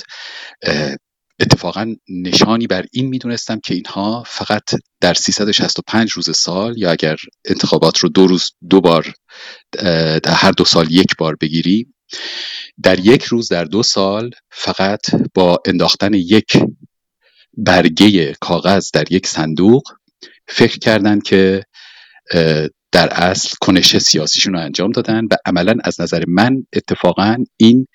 اتفاقا 1.39 1.95
نشانی 2.09 2.67
بر 2.67 2.85
این 2.91 3.07
می‌دونستم 3.07 3.59
که 3.59 3.73
اینها 3.73 4.23
فقط 4.27 4.63
در 5.01 5.13
365 5.13 6.11
روز 6.11 6.37
سال 6.37 6.77
یا 6.77 6.91
اگر 6.91 7.17
انتخابات 7.45 7.97
رو 7.97 8.09
دو 8.09 8.27
روز 8.27 8.51
دو 8.69 8.81
بار 8.81 9.13
در 10.23 10.33
هر 10.33 10.51
دو 10.51 10.65
سال 10.65 10.91
یک 10.91 11.15
بار 11.17 11.35
بگیریم 11.41 11.95
در 12.83 12.99
یک 12.99 13.23
روز 13.23 13.47
در 13.47 13.63
دو 13.63 13.83
سال 13.83 14.31
فقط 14.51 15.01
با 15.33 15.59
انداختن 15.65 16.13
یک 16.13 16.57
برگه 17.57 18.33
کاغذ 18.33 18.89
در 18.93 19.11
یک 19.11 19.27
صندوق 19.27 19.83
فکر 20.47 20.79
کردند 20.79 21.23
که 21.23 21.63
در 22.95 23.09
اصل 23.13 23.55
کنش 23.61 23.97
سیاسیشون 23.97 24.53
رو 24.53 24.59
انجام 24.59 24.91
دادن 24.91 25.25
و 25.31 25.35
عملا 25.45 25.75
از 25.83 26.01
نظر 26.01 26.23
من 26.27 26.63
اتفاقا 26.73 27.37
این 27.57 27.87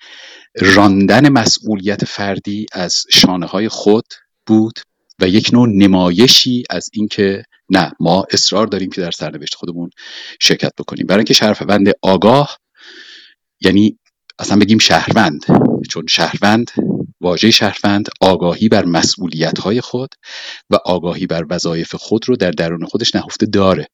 راندن 0.59 1.29
مسئولیت 1.29 2.05
فردی 2.05 2.65
از 2.73 3.03
شانه 3.09 3.45
های 3.45 3.69
خود 3.69 4.05
بود 4.45 4.79
و 5.21 5.27
یک 5.27 5.49
نوع 5.53 5.67
نمایشی 5.69 6.63
از 6.69 6.89
اینکه 6.93 7.43
نه 7.69 7.91
ما 7.99 8.25
اصرار 8.31 8.67
داریم 8.67 8.89
که 8.89 9.01
در 9.01 9.11
سرنوشت 9.11 9.55
خودمون 9.55 9.89
شرکت 10.39 10.71
بکنیم. 10.77 11.05
برای 11.07 11.19
اینکه 11.19 11.33
شهروند 11.33 11.87
آگاه 12.01 12.57
یعنی 13.61 13.99
اصلا 14.39 14.57
بگیم 14.57 14.77
شهروند 14.77 15.45
چون 15.89 16.05
شهروند 16.09 16.71
واژه 17.21 17.51
شهروند 17.51 18.09
آگاهی 18.21 18.69
بر 18.69 18.85
مسئولیت 18.85 19.59
های 19.59 19.81
خود 19.81 20.09
و 20.69 20.75
آگاهی 20.85 21.27
بر 21.27 21.45
وظایف 21.49 21.95
خود 21.95 22.29
رو 22.29 22.35
در 22.35 22.51
درون 22.51 22.85
خودش 22.85 23.15
نهفته 23.15 23.45
داره. 23.45 23.87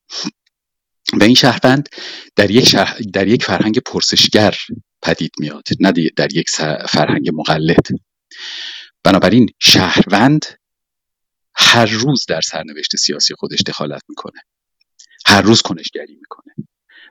و 1.13 1.23
این 1.23 1.35
شهروند 1.35 1.89
در 2.35 2.51
یک, 2.51 2.75
در 3.13 3.27
یک 3.27 3.43
فرهنگ 3.45 3.79
پرسشگر 3.79 4.57
پدید 5.01 5.31
میاد 5.39 5.67
نه 5.79 5.93
در 6.15 6.35
یک 6.35 6.49
فرهنگ 6.89 7.29
مقلد. 7.33 7.87
بنابراین 9.03 9.49
شهروند 9.59 10.45
هر 11.55 11.85
روز 11.85 12.25
در 12.27 12.41
سرنوشت 12.41 12.95
سیاسی 12.95 13.33
خودش 13.35 13.61
دخالت 13.61 14.01
می‌کنه. 14.09 14.41
هر 15.25 15.41
روز 15.41 15.61
کنشگری 15.61 16.15
می‌کنه. 16.15 16.53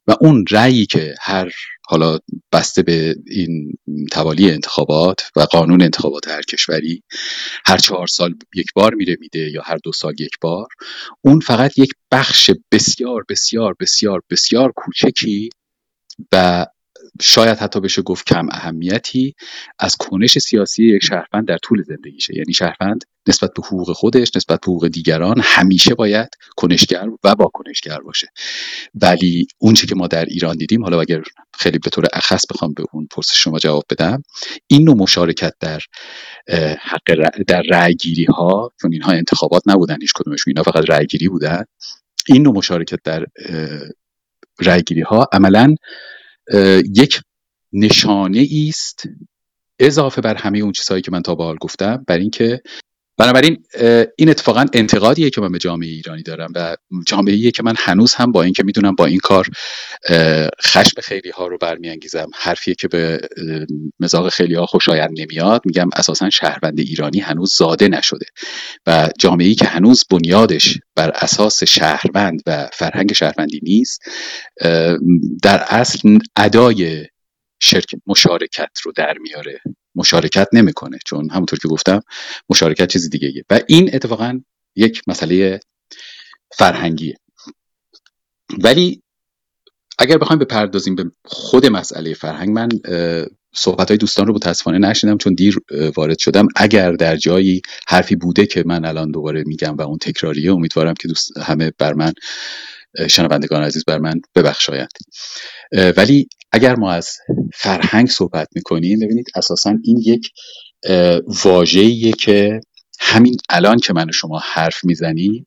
و 0.08 0.14
اون 0.20 0.44
رأیی 0.50 0.86
که 0.86 1.14
هر 1.20 1.52
حالا 1.88 2.18
بسته 2.52 2.82
به 2.82 3.16
این 3.26 3.78
توالی 4.12 4.50
انتخابات 4.50 5.30
و 5.36 5.40
قانون 5.40 5.82
انتخابات 5.82 6.28
هر 6.28 6.42
کشوری 6.42 7.02
هر 7.66 7.78
چهار 7.78 8.06
سال 8.06 8.34
یک 8.54 8.66
بار 8.74 8.94
میره 8.94 9.16
میده 9.20 9.50
یا 9.50 9.62
هر 9.62 9.76
دو 9.84 9.92
سال 9.92 10.20
یک 10.20 10.32
بار 10.40 10.68
اون 11.24 11.40
فقط 11.40 11.78
یک 11.78 11.92
بخش 12.12 12.50
بسیار 12.72 13.24
بسیار 13.28 13.74
بسیار 13.80 14.22
بسیار 14.30 14.72
کوچکی 14.76 15.50
و 16.32 16.66
شاید 17.20 17.58
حتی 17.58 17.80
بشه 17.80 18.02
گفت 18.02 18.26
کم 18.26 18.48
اهمیتی 18.50 19.34
از 19.78 19.96
کنش 19.96 20.38
سیاسی 20.38 20.84
یک 20.84 21.04
شهروند 21.04 21.48
در 21.48 21.58
طول 21.58 21.82
زندگیشه. 21.82 22.36
یعنی 22.36 22.54
شهروند 22.54 23.04
نسبت 23.28 23.50
به 23.56 23.62
حقوق 23.62 23.92
خودش 23.92 24.28
نسبت 24.36 24.60
به 24.60 24.64
حقوق 24.66 24.88
دیگران 24.88 25.40
همیشه 25.44 25.94
باید 25.94 26.28
کنشگر 26.56 27.08
و 27.24 27.34
با 27.34 27.50
کنشگر 27.54 27.98
باشه. 27.98 28.28
ولی 28.94 29.46
اونچه 29.58 29.86
که 29.86 29.94
ما 29.94 30.06
در 30.06 30.24
ایران 30.24 30.56
دیدیم 30.56 30.82
حالا 30.82 31.00
اگر 31.00 31.22
خیلی 31.58 31.78
به 31.78 31.90
طور 31.90 32.06
اخص 32.12 32.44
بخوام 32.50 32.72
به 32.72 32.84
اون 32.92 33.08
پرسش 33.10 33.42
شما 33.42 33.58
جواب 33.58 33.84
بدم 33.90 34.22
این 34.66 34.84
نوع 34.84 34.96
مشارکت 34.96 35.52
در 35.60 35.80
حق 36.80 37.30
در 37.46 37.62
رأیگیری 37.62 38.24
ها 38.24 38.72
چون 38.80 38.92
اینها 38.92 39.12
انتخابات 39.12 39.62
نبودن 39.66 39.96
هیچ 40.00 40.12
کدومشون 40.14 40.50
اینا 40.56 40.62
فقط 40.62 40.90
رأیگیری 40.90 41.28
بودن 41.28 41.64
این 42.26 42.42
نوع 42.42 42.54
مشارکت 42.54 42.98
در 43.04 43.26
رأیگیری 44.60 45.00
ها 45.00 45.28
عملا 45.32 45.74
یک 46.96 47.20
نشانه 47.72 48.46
است 48.68 49.02
اضافه 49.78 50.20
بر 50.20 50.34
همه 50.34 50.58
اون 50.58 50.72
چیزهایی 50.72 51.02
که 51.02 51.10
من 51.12 51.22
تا 51.22 51.34
به 51.34 51.44
حال 51.44 51.56
گفتم 51.56 52.04
بر 52.06 52.18
اینکه 52.18 52.62
بنابراین 53.18 53.64
این 54.18 54.28
اتفاقا 54.28 54.64
انتقادیه 54.72 55.30
که 55.30 55.40
من 55.40 55.52
به 55.52 55.58
جامعه 55.58 55.88
ایرانی 55.88 56.22
دارم 56.22 56.52
و 56.54 56.76
جامعه 57.06 57.50
که 57.50 57.62
من 57.62 57.74
هنوز 57.78 58.14
هم 58.14 58.32
با 58.32 58.42
اینکه 58.42 58.64
می‌دونم 58.64 58.94
با 58.94 59.06
این 59.06 59.18
کار 59.18 59.46
خشم 60.66 61.00
خیلی 61.02 61.30
ها 61.30 61.46
رو 61.46 61.58
برمیانگیزم. 61.58 62.26
حرفیه 62.34 62.74
که 62.74 62.88
به 62.88 63.20
مزاق 64.00 64.28
خیلی 64.28 64.54
ها 64.54 64.66
خوشایند 64.66 65.20
نمیاد. 65.20 65.62
میگم 65.64 65.88
اساسا 65.96 66.30
شهروند 66.30 66.80
ایرانی 66.80 67.20
هنوز 67.20 67.54
زاده 67.56 67.88
نشده 67.88 68.26
و 68.86 69.08
جامعه 69.18 69.54
که 69.54 69.64
هنوز 69.64 70.04
بنیادش 70.10 70.78
بر 70.96 71.10
اساس 71.10 71.64
شهروند 71.64 72.42
و 72.46 72.68
فرهنگ 72.72 73.12
شهروندی 73.12 73.60
نیست 73.62 74.00
در 75.42 75.64
اصل 75.68 76.18
ادای 76.36 77.06
شرکت 77.62 77.98
مشارکت 78.06 78.70
رو 78.84 78.92
در 78.96 79.14
میاره. 79.20 79.60
مشارکت 79.96 80.48
نمی‌کنه 80.52 80.98
چون 81.06 81.30
همونطور 81.30 81.58
که 81.58 81.68
گفتم 81.68 82.00
مشارکت 82.48 82.88
چیز 82.88 83.10
دیگه 83.10 83.44
و 83.50 83.60
این 83.66 83.90
اتفاقا 83.94 84.40
یک 84.76 85.02
مسئله 85.06 85.60
فرهنگیه. 86.50 87.16
ولی 88.58 89.02
اگر 89.98 90.18
بخوایم 90.18 90.38
بپردازیم 90.38 90.94
به 90.94 91.04
خود 91.24 91.66
مسئله 91.66 92.14
فرهنگ 92.14 92.50
من 92.50 92.68
صحبت 93.54 93.88
های 93.88 93.96
دوستان 93.96 94.26
رو 94.26 94.34
متاسفانه 94.34 94.78
نشیدم 94.78 95.18
چون 95.18 95.34
دیر 95.34 95.58
وارد 95.96 96.18
شدم. 96.18 96.48
اگر 96.56 96.92
در 96.92 97.16
جایی 97.16 97.62
حرفی 97.88 98.16
بوده 98.16 98.46
که 98.46 98.62
من 98.66 98.84
الان 98.84 99.10
دوباره 99.10 99.44
میگم 99.46 99.76
و 99.76 99.82
اون 99.82 99.98
تکراریه 99.98 100.52
امیدوارم 100.52 100.94
که 100.94 101.08
دوست 101.08 101.38
همه 101.38 101.72
بر 101.78 101.92
من 101.92 102.12
شنوندگان 103.10 103.62
عزیز 103.62 103.84
بر 103.84 103.98
من 103.98 104.20
ببخشایند. 104.34 104.92
ولی 105.96 106.28
اگر 106.52 106.76
ما 106.76 106.92
از 106.92 107.16
فرهنگ 107.54 108.08
صحبت 108.08 108.48
می‌کنیم 108.54 108.98
ببینید 108.98 109.26
اساسا 109.34 109.74
این 109.84 110.02
یک 110.04 110.30
واژه‌ایه 111.44 112.12
که 112.12 112.60
همین 113.00 113.36
الان 113.48 113.78
که 113.78 113.92
من 113.92 114.08
و 114.08 114.12
شما 114.12 114.40
حرف 114.44 114.84
می‌زنیم 114.84 115.46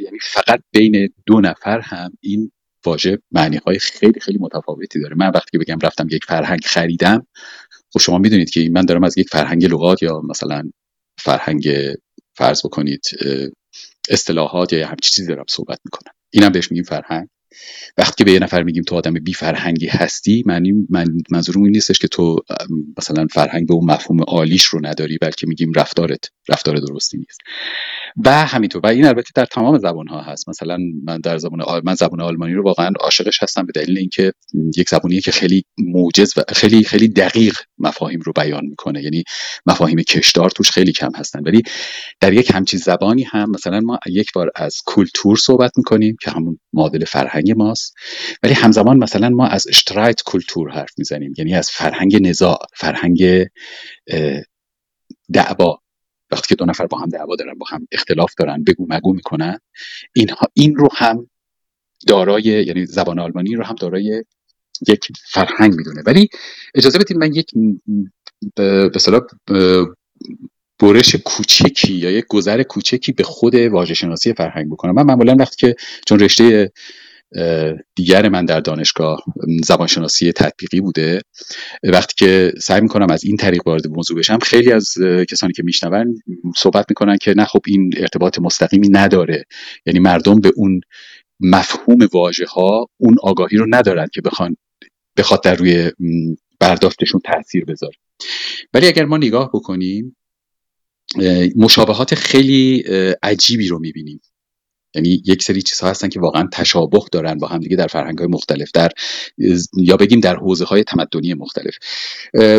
یعنی 0.00 0.18
فقط 0.22 0.60
بین 0.70 1.08
دو 1.26 1.40
نفر 1.40 1.80
هم 1.80 2.12
این 2.20 2.50
واژه 2.84 3.18
معنی 3.32 3.56
های 3.56 3.78
خیلی 3.78 4.20
خیلی 4.20 4.38
متفاوتی 4.38 5.00
داره. 5.00 5.14
من 5.16 5.30
وقتی 5.34 5.58
بگم 5.58 5.78
رفتم 5.82 6.06
یک 6.10 6.24
فرهنگ 6.24 6.60
خریدم 6.64 7.26
خب 7.92 8.00
شما 8.00 8.18
می‌دونید 8.18 8.50
که 8.50 8.70
من 8.72 8.84
دارم 8.84 9.04
از 9.04 9.18
یک 9.18 9.28
فرهنگ 9.28 9.64
لغات 9.64 10.02
یا 10.02 10.20
مثلا 10.20 10.70
فرهنگ 11.18 11.68
فرض 12.34 12.66
بکنید 12.66 13.04
اصطلاحات 14.10 14.72
یا 14.72 14.86
همچی 14.88 15.10
چیزی 15.10 15.28
دارم 15.28 15.44
صحبت 15.48 15.78
می‌کنم. 15.84 16.12
اینم 16.32 16.52
بهش 16.52 16.70
میگیم 16.70 16.84
فرهنگ. 16.84 17.28
وقتی 17.98 18.24
به 18.24 18.32
یه 18.32 18.38
نفر 18.38 18.62
میگیم 18.62 18.82
تو 18.82 18.96
آدم 18.96 19.12
بی 19.14 19.32
فرهنگی 19.32 19.86
هستی 19.86 20.42
معنی 20.46 20.72
من 20.90 21.06
منظورم 21.30 21.62
این 21.62 21.72
نیستش 21.72 21.98
که 21.98 22.08
تو 22.08 22.36
مثلا 22.98 23.26
فرهنگ 23.30 23.68
به 23.68 23.74
اون 23.74 23.90
مفهوم 23.90 24.22
عالیش 24.22 24.64
رو 24.64 24.86
نداری 24.86 25.18
بلکه 25.18 25.46
میگیم 25.46 25.72
رفتارت. 25.76 26.30
رفتار 26.48 26.76
درستی 26.76 27.18
نیست. 27.18 27.40
و 28.24 28.46
همینطور. 28.46 28.80
و 28.84 28.86
این 28.86 29.04
البته 29.04 29.30
در 29.34 29.44
تمام 29.44 29.78
زبان 29.78 30.06
ها 30.08 30.22
هست. 30.22 30.48
مثلا 30.48 30.78
من 31.04 31.18
در 31.18 31.38
زبان 31.38 31.60
آل... 31.62 31.80
من 31.84 31.94
زبان 31.94 32.20
آلمانی 32.20 32.54
رو 32.54 32.64
واقعا 32.64 32.90
عاشقش 33.00 33.42
هستم 33.42 33.66
به 33.66 33.72
دلیل 33.72 33.98
اینکه 33.98 34.32
یک 34.76 34.88
زبانیه 34.88 35.20
که 35.20 35.32
خیلی 35.32 35.64
موجز 35.78 36.32
و 36.36 36.42
خیلی 36.48 36.84
خیلی 36.84 37.08
دقیق 37.08 37.58
مفاهیم 37.78 38.20
رو 38.20 38.32
بیان 38.32 38.64
می‌کنه. 38.66 39.02
یعنی 39.02 39.24
مفاهیم 39.66 40.02
کشدار 40.02 40.50
توش 40.50 40.70
خیلی 40.70 40.92
کم 40.92 41.10
هستن. 41.16 41.42
ولی 41.42 41.62
در 42.20 42.32
یک 42.32 42.50
همچین 42.54 42.80
زبانی 42.80 43.22
هم 43.22 43.50
مثلا 43.50 43.80
ما 43.80 43.98
یک 44.06 44.32
بار 44.32 44.50
از 44.56 44.76
کلتور 44.86 45.36
صحبت 45.36 45.72
می‌کنیم 45.76 46.16
که 46.22 46.30
همون 46.30 46.58
معادل 46.72 47.04
فرهنگ 47.04 47.43
ماست. 47.52 47.94
ولی 48.42 48.54
همزمان 48.54 48.98
مثلا 48.98 49.28
ما 49.28 49.46
از 49.46 49.66
اشترایت 49.68 50.20
کلتور 50.24 50.70
حرف 50.70 50.92
می‌زنیم. 50.98 51.32
یعنی 51.38 51.54
از 51.54 51.70
فرهنگ 51.70 52.26
نزاع 52.26 52.58
فرهنگ 52.76 53.46
دعوا. 55.32 55.78
وقتی 56.30 56.48
که 56.48 56.54
دو 56.54 56.64
نفر 56.64 56.86
با 56.86 56.98
هم 56.98 57.08
دعوا 57.08 57.36
دارن 57.36 57.54
با 57.54 57.66
هم 57.70 57.88
اختلاف 57.92 58.34
دارن 58.38 58.64
بگو 58.64 58.86
مگو 58.88 59.12
می‌کنن 59.12 59.58
اینها 60.12 60.46
این 60.54 60.74
رو 60.74 60.88
هم 60.92 61.30
دارای 62.06 62.42
یعنی 62.42 62.86
زبان 62.86 63.18
آلمانی 63.18 63.54
رو 63.54 63.64
هم 63.64 63.74
دارای 63.74 64.24
یک 64.88 65.08
فرهنگ 65.30 65.74
می‌دونه. 65.74 66.02
ولی 66.06 66.28
اجازه 66.74 66.98
بدید 66.98 67.16
من 67.16 67.34
یک 67.34 67.50
به 68.54 68.90
برش 70.78 71.14
کوچکی 71.14 71.94
یا 71.94 72.10
یک 72.10 72.24
گذر 72.28 72.62
کوچکی 72.62 73.12
به 73.12 73.22
خود 73.22 73.54
واژه 73.54 73.94
شناسی 73.94 74.32
فرهنگ 74.32 74.70
بکنم. 74.70 74.94
من 74.94 75.02
معمولا 75.02 75.36
وقتی 75.38 75.56
که 75.56 75.76
چون 76.06 76.18
رشته 76.18 76.72
دیگر 77.94 78.28
من 78.28 78.44
در 78.44 78.60
دانشگاه 78.60 79.24
زبانشناسی 79.64 80.32
تطبیقی 80.32 80.80
بوده. 80.80 81.20
وقتی 81.82 82.14
که 82.16 82.52
سعی 82.58 82.80
می‌کنم 82.80 83.10
از 83.10 83.24
این 83.24 83.36
طریق 83.36 83.66
وارد 83.66 83.86
موضوع 83.86 84.18
بشم 84.18 84.38
خیلی 84.38 84.72
از 84.72 84.94
کسانی 85.30 85.52
که 85.52 85.62
میشنون 85.62 86.22
صحبت 86.56 86.86
می‌کنن 86.88 87.16
که 87.16 87.34
نه 87.36 87.44
خب 87.44 87.60
این 87.66 87.92
ارتباط 87.96 88.38
مستقیمی 88.38 88.88
نداره. 88.88 89.44
یعنی 89.86 89.98
مردم 89.98 90.40
به 90.40 90.52
اون 90.56 90.80
مفهوم 91.40 92.08
واژه 92.12 92.46
ها 92.46 92.88
اون 92.96 93.16
آگاهی 93.22 93.56
رو 93.56 93.66
ندارن 93.68 94.06
که 94.14 94.20
بخوان 94.20 94.56
بخواد 95.16 95.42
در 95.42 95.54
روی 95.54 95.90
برداشتشون 96.60 97.20
تاثیر 97.24 97.64
بذاره. 97.64 97.96
ولی 98.74 98.86
اگر 98.86 99.04
ما 99.04 99.16
نگاه 99.16 99.50
بکنیم 99.54 100.16
مشابهات 101.56 102.14
خیلی 102.14 102.84
عجیبی 103.22 103.68
رو 103.68 103.78
می‌بینیم. 103.78 104.20
یعنی 104.94 105.22
یک 105.26 105.42
سری 105.42 105.62
چیزها 105.62 105.90
هستن 105.90 106.08
که 106.08 106.20
واقعا 106.20 106.48
تشابه 106.52 107.00
دارن 107.12 107.38
با 107.38 107.46
هم 107.46 107.58
دیگه 107.58 107.76
در 107.76 107.86
فرهنگ 107.86 108.18
های 108.18 108.28
مختلف 108.28 108.70
در 108.74 108.90
یا 109.76 109.96
بگیم 109.96 110.20
در 110.20 110.36
حوزه 110.36 110.64
های 110.64 110.84
تمدنی 110.84 111.34
مختلف. 111.34 111.74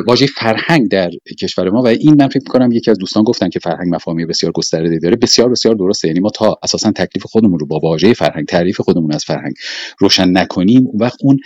واژه 0.07 0.27
فرهنگ 0.27 0.89
در 0.89 1.09
کشور 1.39 1.69
ما 1.69 1.81
و 1.81 1.88
این 1.88 2.15
من 2.21 2.27
فکر 2.27 2.39
می‌کنم 2.39 2.71
یکی 2.71 2.91
از 2.91 2.97
دوستان 2.97 3.23
گفتن 3.23 3.49
که 3.49 3.59
فرهنگ 3.59 3.95
مفاهیم 3.95 4.27
بسیار 4.27 4.51
گسترده 4.51 4.99
داره. 4.99 5.15
بسیار 5.15 5.49
بسیار 5.49 5.75
درسته. 5.75 6.07
یعنی 6.07 6.19
ما 6.19 6.29
تا 6.29 6.59
اساسا 6.63 6.91
تکلیف 6.91 7.25
خودمون 7.25 7.59
رو 7.59 7.67
با 7.67 7.79
واژه 7.79 8.13
فرهنگ 8.13 8.45
تعریف 8.45 8.81
خودمون 8.81 9.13
از 9.13 9.25
فرهنگ 9.25 9.53
روشن 9.99 10.38
نکنیم 10.38 10.88
اون 10.88 11.01
وقت 11.01 11.17
اون 11.21 11.39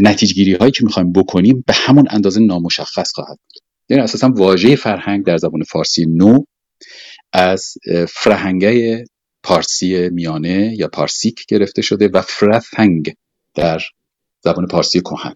نتیجه 0.00 0.58
هایی 0.58 0.72
که 0.72 0.84
می‌خوایم 0.84 1.12
بکنیم 1.12 1.64
به 1.66 1.72
همون 1.76 2.04
اندازه 2.10 2.40
نامشخص 2.40 3.12
خواهد 3.12 3.38
بود. 3.38 3.62
یعنی 3.88 4.02
اساسا 4.02 4.28
واژه 4.28 4.76
فرهنگ 4.76 5.24
در 5.24 5.36
زبان 5.36 5.62
فارسی 5.62 6.06
نو 6.06 6.38
از 7.32 7.74
فرهنگه 8.08 9.04
پارسی 9.46 10.08
میانه 10.08 10.74
یا 10.78 10.88
پارسیک 10.88 11.46
گرفته 11.46 11.82
شده 11.82 12.08
و 12.08 12.22
فرثنگ 12.22 13.14
در 13.54 13.80
زبان 14.40 14.66
پارسی 14.66 15.00
کهن. 15.00 15.34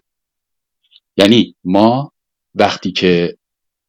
یعنی 1.17 1.55
ما 1.63 2.11
وقتی 2.55 2.91
که 2.91 3.37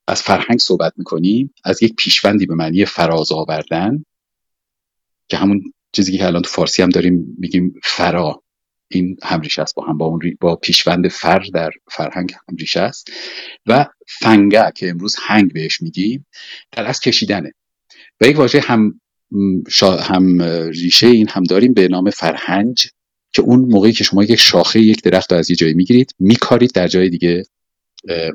از 0.07 0.23
فرهنگ 0.23 0.59
صحبت 0.59 0.93
می‌کنیم 0.97 1.55
از 1.65 1.83
یک 1.83 1.95
پیشوندی 1.95 2.47
به 2.47 2.55
معنی 2.55 2.85
فراز 2.85 3.33
آوردن 3.33 4.05
که 5.29 5.37
همون 5.37 5.73
چیزی 5.93 6.19
که 6.19 6.27
الان 6.27 6.43
تو 6.43 6.51
فارسی 6.51 6.83
هم 6.83 6.89
داریم 6.89 7.37
میگیم 7.39 7.75
فرا 7.83 8.43
این 8.89 9.17
همریشه 9.23 9.63
است. 9.63 9.75
با 9.75 9.85
هم 9.85 9.99
با 9.99 10.07
اون 10.07 10.37
با 10.41 10.57
پیشوند 10.57 11.09
فر 11.09 11.43
در 11.55 11.71
فرهنگ 11.91 12.35
همریشه 12.49 12.81
است. 12.81 13.13
و 13.67 13.87
فنگه 14.21 14.73
که 14.77 14.91
امروز 14.91 15.17
هنگ 15.19 15.53
بهش 15.53 15.83
میگیم 15.83 16.27
در 16.73 16.87
از 16.87 17.01
کشیدنه. 17.01 17.53
و 18.21 18.27
یک 18.27 18.39
واژه 18.39 18.61
هم 18.61 19.01
هم 19.83 20.43
ریشه 20.69 21.07
این 21.07 21.29
هم 21.29 21.43
داریم 21.43 21.73
به 21.73 21.89
نام 21.89 22.11
فرهنج 22.11 22.89
که 23.33 23.43
اون 23.43 23.61
موقعی 23.61 23.93
که 23.93 24.05
شما 24.05 24.25
یک 24.25 24.41
شاخه 24.41 24.81
یک 24.81 25.03
درخت 25.03 25.33
رو 25.33 25.39
از 25.39 25.51
یه 25.51 25.57
جایی 25.57 25.75
می‌گیرید 25.75 26.15
میکارید 26.19 26.73
در 26.73 26.89
جای 26.89 27.09
دیگه 27.09 27.43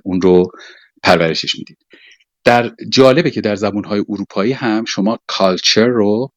اون 0.04 0.22
رو 0.22 0.52
پرورشش 1.04 1.56
می‌دید. 1.56 1.78
در 2.43 2.72
جالبه 2.89 3.32
که 3.32 3.41
در 3.41 3.56
زبانهای 3.56 4.04
اروپایی 4.10 4.52
هم 4.52 4.86
شما 4.86 5.20
کالچر 5.28 5.88
رو 5.88 6.32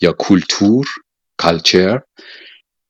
یا 0.00 0.12
کولتور 0.12 0.86
کالچر 1.36 2.00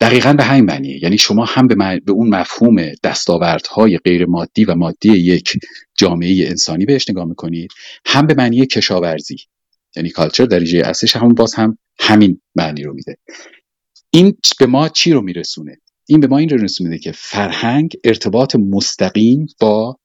دقیقا 0.00 0.32
به 0.32 0.44
همین 0.44 0.64
معنیه. 0.64 1.02
یعنی 1.02 1.18
شما 1.18 1.44
هم 1.44 1.66
به, 1.66 2.00
به 2.04 2.12
اون 2.12 2.28
مفهوم 2.28 2.92
دستاوردهای 3.02 3.98
غیر 3.98 4.26
مادی 4.26 4.64
و 4.64 4.74
مادی 4.74 5.12
یک 5.12 5.52
جامعه 5.98 6.48
انسانی 6.48 6.84
بهش 6.84 7.10
نگاه 7.10 7.24
می‌کنید 7.24 7.70
هم 8.06 8.26
به 8.26 8.34
معنی 8.34 8.66
کشاورزی. 8.66 9.36
یعنی 9.96 10.10
کالچر 10.10 10.44
در 10.44 10.58
ریشه 10.58 10.82
اصلش 10.84 11.16
همون 11.16 11.34
باز 11.34 11.54
هم 11.54 11.78
همین 11.98 12.40
معنی 12.54 12.82
رو 12.82 12.94
میده. 12.94 13.16
این 14.10 14.36
به 14.58 14.66
ما 14.66 14.88
چی 14.88 15.12
رو 15.12 15.20
میرسونه؟ 15.20 15.80
این 16.06 16.20
به 16.20 16.26
ما 16.26 16.38
این 16.38 16.48
رو 16.48 16.56
میرسونه 16.56 16.98
که 16.98 17.12
فرهنگ 17.12 17.96
ارتباط 18.04 18.56
مستقیم 18.56 19.46
با 19.60 19.98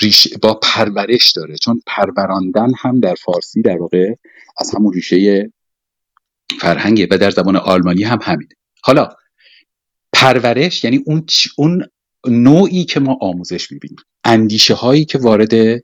ریشه 0.00 0.38
با 0.42 0.54
پرورش 0.54 1.32
داره. 1.32 1.56
چون 1.56 1.82
پروراندن 1.86 2.72
هم 2.78 3.00
در 3.00 3.14
فارسی 3.14 3.62
در 3.62 3.76
واقع 3.76 4.14
از 4.58 4.74
همون 4.74 4.92
ریشه 4.92 5.52
فرهنگه 6.60 7.08
و 7.10 7.18
در 7.18 7.30
زبان 7.30 7.56
آلمانی 7.56 8.02
هم 8.02 8.18
همینه. 8.22 8.54
حالا 8.82 9.08
پرورش 10.12 10.84
یعنی 10.84 11.00
اون 11.06 11.26
اون 11.56 11.86
نوعی 12.26 12.84
که 12.84 13.00
ما 13.00 13.18
آموزش 13.20 13.72
می‌بینیم. 13.72 13.98
اندیشه 14.24 14.74
هایی 14.74 15.04
که 15.04 15.18
وارد 15.18 15.82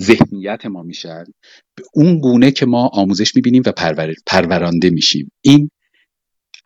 ذهنیت 0.00 0.66
ما 0.66 0.82
میشن 0.82 1.24
اون 1.94 2.18
گونه 2.18 2.50
که 2.50 2.66
ما 2.66 2.86
آموزش 2.86 3.36
می‌بینیم 3.36 3.62
و 3.66 3.72
پرور... 3.72 4.14
پرورانده 4.26 4.90
میشیم. 4.90 5.30
این 5.40 5.70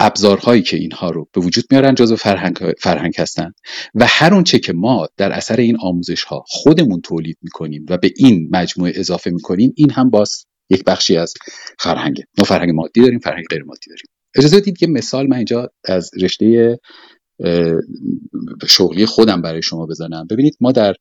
ابزارهایی 0.01 0.63
که 0.63 0.77
اینها 0.77 1.11
رو 1.11 1.29
به 1.33 1.41
وجود 1.41 1.65
میارن 1.71 1.95
جزو 1.95 2.17
فرهنگ, 2.17 2.59
فرهنگ 2.81 3.15
هستن. 3.19 3.53
و 3.95 4.07
هر 4.09 4.35
اونچه 4.35 4.59
که 4.59 4.73
ما 4.73 5.09
در 5.17 5.33
اثر 5.33 5.57
این 5.57 5.77
آموزش 5.81 6.25
ها 6.25 6.45
خودمون 6.47 7.01
تولید 7.01 7.39
می‌کنیم 7.43 7.87
و 7.89 7.99
به 7.99 8.13
این 8.17 8.49
مجموعه 8.53 8.93
اضافه 8.97 9.31
می‌کنیم 9.31 9.73
این 9.77 9.91
هم 9.91 10.11
باز 10.11 10.45
یک 10.71 10.85
بخشی 10.85 11.17
از 11.17 11.35
فرهنگه. 11.79 12.25
ما 12.39 12.45
فرهنگ 12.45 12.71
مادی 12.71 13.01
داریم 13.01 13.19
فرهنگ 13.19 13.45
غیر 13.51 13.63
مادی 13.63 13.91
داریم. 13.91 14.07
اجازه 14.37 14.57
بدید 14.57 14.79
که 14.79 14.87
مثال 14.87 15.27
من 15.27 15.37
اینجا 15.37 15.71
از 15.85 16.11
رشته 16.21 16.79
شغلی 18.69 19.07
خودم 19.07 19.43
برای 19.43 19.63
شما 19.63 19.87
بزنم. 19.87 20.27
ببینید 20.31 20.57
ما 20.61 20.73
در 20.73 20.95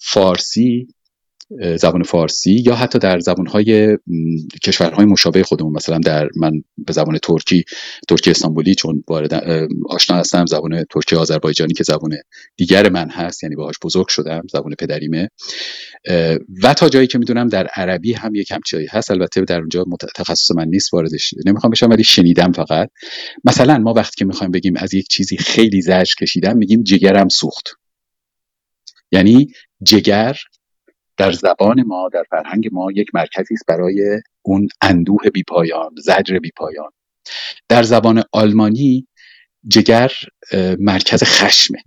فارسی 0.00 0.86
زبان 1.76 2.02
فارسی 2.02 2.52
یا 2.52 2.74
حتی 2.74 2.98
در 2.98 3.18
زبانهای 3.20 3.98
کشورهای 4.62 5.06
مشابه 5.06 5.42
خودمون. 5.42 5.72
مثلا 5.72 5.98
در 5.98 6.28
من 6.36 6.52
به 6.78 6.92
زبان 6.92 7.18
ترکی 7.18 7.64
ترکی 8.08 8.30
استانبولی 8.30 8.74
چون 8.74 9.04
وارد 9.08 9.34
آشنا 9.88 10.16
هستم 10.16 10.46
زبان 10.46 10.84
ترکی 10.90 11.16
آذربایجانی 11.16 11.74
که 11.74 11.84
زبان 11.84 12.16
دیگر 12.56 12.88
من 12.88 13.10
هست 13.10 13.42
یعنی 13.42 13.56
باهاش 13.56 13.74
بزرگ 13.82 14.08
شدم 14.08 14.42
زبان 14.52 14.74
پدریمه. 14.78 15.28
و 16.62 16.74
تا 16.74 16.88
جایی 16.88 17.06
که 17.06 17.18
می‌دونم 17.18 17.48
در 17.48 17.66
عربی 17.66 18.12
هم 18.12 18.34
یک 18.34 18.50
همچی 18.50 18.86
هست. 18.90 19.10
البته 19.10 19.40
در 19.40 19.58
اونجا 19.58 19.84
تخصص 20.14 20.50
من 20.50 20.68
نیست 20.68 20.94
واردش 20.94 21.34
نمی‌خوام 21.46 21.70
بشم 21.70 21.90
ولی 21.90 22.04
شنیدم 22.04 22.52
فقط. 22.52 22.90
مثلا 23.44 23.78
ما 23.78 23.92
وقتی 23.92 24.14
که 24.18 24.24
می‌خوایم 24.24 24.50
بگیم 24.50 24.76
از 24.76 24.94
یک 24.94 25.08
چیزی 25.08 25.36
خیلی 25.36 25.82
زجر 25.82 26.14
کشیدم 26.20 26.56
میگیم 26.56 26.82
جگرم 26.82 27.28
سوخت. 27.28 27.68
یعنی 29.12 29.48
جگر 29.82 30.36
در 31.16 31.32
زبان 31.32 31.82
ما 31.82 32.08
در 32.12 32.24
فرهنگ 32.30 32.68
ما 32.72 32.92
یک 32.92 33.14
مرکزی 33.14 33.54
است 33.54 33.66
برای 33.68 34.20
اون 34.42 34.68
اندوه 34.80 35.30
بیپایان 35.30 35.94
زجر 35.98 36.38
بیپایان. 36.38 36.90
در 37.68 37.82
زبان 37.82 38.22
آلمانی 38.32 39.06
جگر 39.68 40.12
مرکز 40.78 41.22
خشمه. 41.24 41.78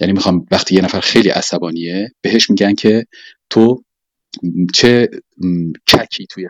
یعنی 0.00 0.12
می‌خوام 0.12 0.46
وقتی 0.50 0.74
یه 0.74 0.82
نفر 0.82 1.00
خیلی 1.00 1.28
عصبانیه 1.28 2.12
بهش 2.20 2.50
میگن 2.50 2.74
که 2.74 3.06
تو 3.50 3.84
چه 4.74 5.08
ککی 5.88 6.26
توی 6.26 6.48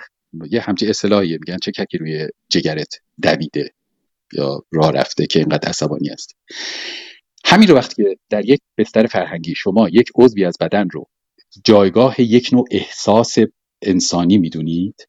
یه 0.50 0.60
همچی 0.60 0.86
اصطلاحیه. 0.86 1.38
میگن 1.38 1.56
چه 1.62 1.72
ککی 1.72 1.98
روی 1.98 2.28
جگرت 2.48 3.00
دویده 3.22 3.70
یا 4.32 4.62
راه 4.72 4.92
رفته 4.92 5.26
که 5.26 5.38
اینقدر 5.38 5.68
عصبانی 5.68 6.10
است 6.10 6.36
همین 7.44 7.68
رو 7.68 7.74
وقتی 7.74 8.04
که 8.04 8.16
در 8.30 8.44
یک 8.44 8.60
بستر 8.78 9.06
فرهنگی 9.06 9.54
شما 9.54 9.88
یک 9.88 10.10
عضوی 10.14 10.44
از 10.44 10.56
بدن 10.60 10.88
رو 10.92 11.08
جایگاه 11.64 12.20
یک 12.20 12.48
نوع 12.52 12.64
احساس 12.70 13.34
انسانی 13.82 14.38
می‌دونید؟ 14.38 15.08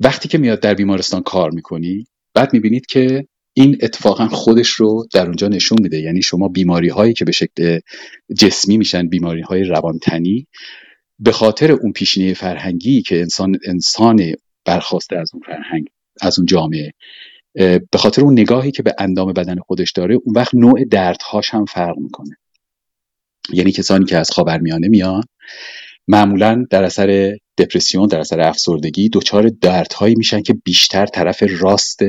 وقتی 0.00 0.28
که 0.28 0.38
میاد 0.38 0.60
در 0.60 0.74
بیمارستان 0.74 1.22
کار 1.22 1.50
می‌کنی 1.50 2.06
بعد 2.34 2.52
می‌بینید 2.52 2.86
که 2.86 3.26
این 3.58 3.78
اتفاقا 3.82 4.28
خودش 4.28 4.68
رو 4.68 5.06
در 5.12 5.26
اونجا 5.26 5.48
نشون 5.48 5.78
میده. 5.82 6.00
یعنی 6.00 6.22
شما 6.22 6.48
بیماری 6.48 6.88
هایی 6.88 7.12
که 7.12 7.24
به 7.24 7.32
شکل 7.32 7.80
جسمی 8.38 8.76
میشن 8.76 9.08
بیماری 9.08 9.40
های 9.40 9.64
روانتنی 9.64 10.46
به 11.18 11.32
خاطر 11.32 11.72
اون 11.72 11.92
پیشینه 11.92 12.34
فرهنگی 12.34 13.02
که 13.02 13.20
انسان 13.20 13.58
انسان 13.66 14.34
برخواسته 14.64 15.16
از 15.16 15.30
اون 15.34 15.42
فرهنگ 15.46 15.86
از 16.20 16.38
اون 16.38 16.46
جامعه 16.46 16.92
به 17.54 17.98
خاطر 17.98 18.22
اون 18.22 18.32
نگاهی 18.32 18.70
که 18.70 18.82
به 18.82 18.94
اندام 18.98 19.32
بدن 19.32 19.56
خودش 19.58 19.92
داره 19.92 20.14
اون 20.14 20.34
وقت 20.36 20.54
نوع 20.54 20.84
دردهاش 20.84 21.50
هم 21.50 21.64
فرق 21.64 21.98
می‌کنه. 21.98 22.36
یعنی 23.52 23.72
کسانی 23.72 24.04
که 24.04 24.16
از 24.18 24.30
خاورمیانه 24.30 24.88
میان 24.88 25.22
معمولا 26.08 26.64
در 26.70 26.84
اثر 26.84 27.36
دپرسیون 27.58 28.06
در 28.06 28.20
اثر 28.20 28.40
افسردگی 28.40 29.08
دچار 29.08 29.48
دردهایی 29.48 30.14
میشن 30.14 30.42
که 30.42 30.54
بیشتر 30.64 31.06
طرف 31.06 31.42
راست 31.60 32.00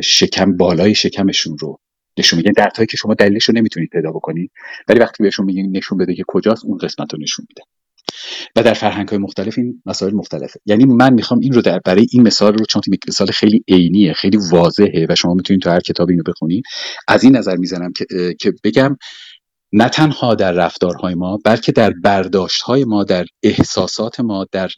شکم 0.00 0.56
بالای 0.56 0.94
شکمشون 0.94 1.58
رو 1.58 1.78
نشون 2.18 2.36
میگن 2.36 2.52
دردهایی 2.52 2.86
که 2.86 2.96
شما 2.96 3.14
دلیلش 3.14 3.44
رو 3.44 3.54
نمی‌تونید 3.54 3.90
پیدا 3.90 4.10
بکنید. 4.10 4.50
ولی 4.88 5.00
وقتی 5.00 5.22
بهشون 5.22 5.46
میگین 5.46 5.76
نشون 5.76 5.98
بده 5.98 6.14
که 6.14 6.24
کجاست 6.26 6.64
اون 6.64 6.78
قسمت 6.78 7.12
رو 7.12 7.18
نشون 7.22 7.46
میده. 7.48 7.62
و 8.56 8.62
در 8.62 8.74
فرهنگ 8.74 9.08
های 9.08 9.18
مختلف 9.18 9.58
این 9.58 9.82
مسائل 9.86 10.14
مختلفه. 10.14 10.60
یعنی 10.66 10.84
من 10.84 11.12
می‌خوام 11.12 11.40
این 11.40 11.52
رو 11.52 11.62
در 11.62 11.80
برای 11.84 12.06
این 12.12 12.22
مثال 12.22 12.54
رو 12.54 12.64
چون 12.64 12.82
مثال 13.08 13.26
خیلی 13.26 13.64
عینیه 13.68 14.12
خیلی 14.12 14.38
واضحه 14.50 15.06
و 15.08 15.14
شما 15.14 15.34
می‌تونید 15.34 15.62
تو 15.62 15.70
هر 15.70 15.80
کتابی 15.80 16.12
اینو 16.12 16.22
بخونید 16.26 16.64
از 17.08 17.24
این 17.24 17.36
نظر 17.36 17.56
می‌زنم 17.56 17.92
که 17.92 18.06
که 18.40 18.52
بگم 18.64 18.96
نه 19.76 19.88
تنها 19.88 20.34
در 20.34 20.52
رفتارهای 20.52 21.14
ما 21.14 21.38
بلکه 21.44 21.72
در 21.72 21.90
برداشتهای 21.90 22.84
ما 22.84 23.04
در 23.04 23.26
احساسات 23.42 24.20
ما 24.20 24.46
در 24.52 24.70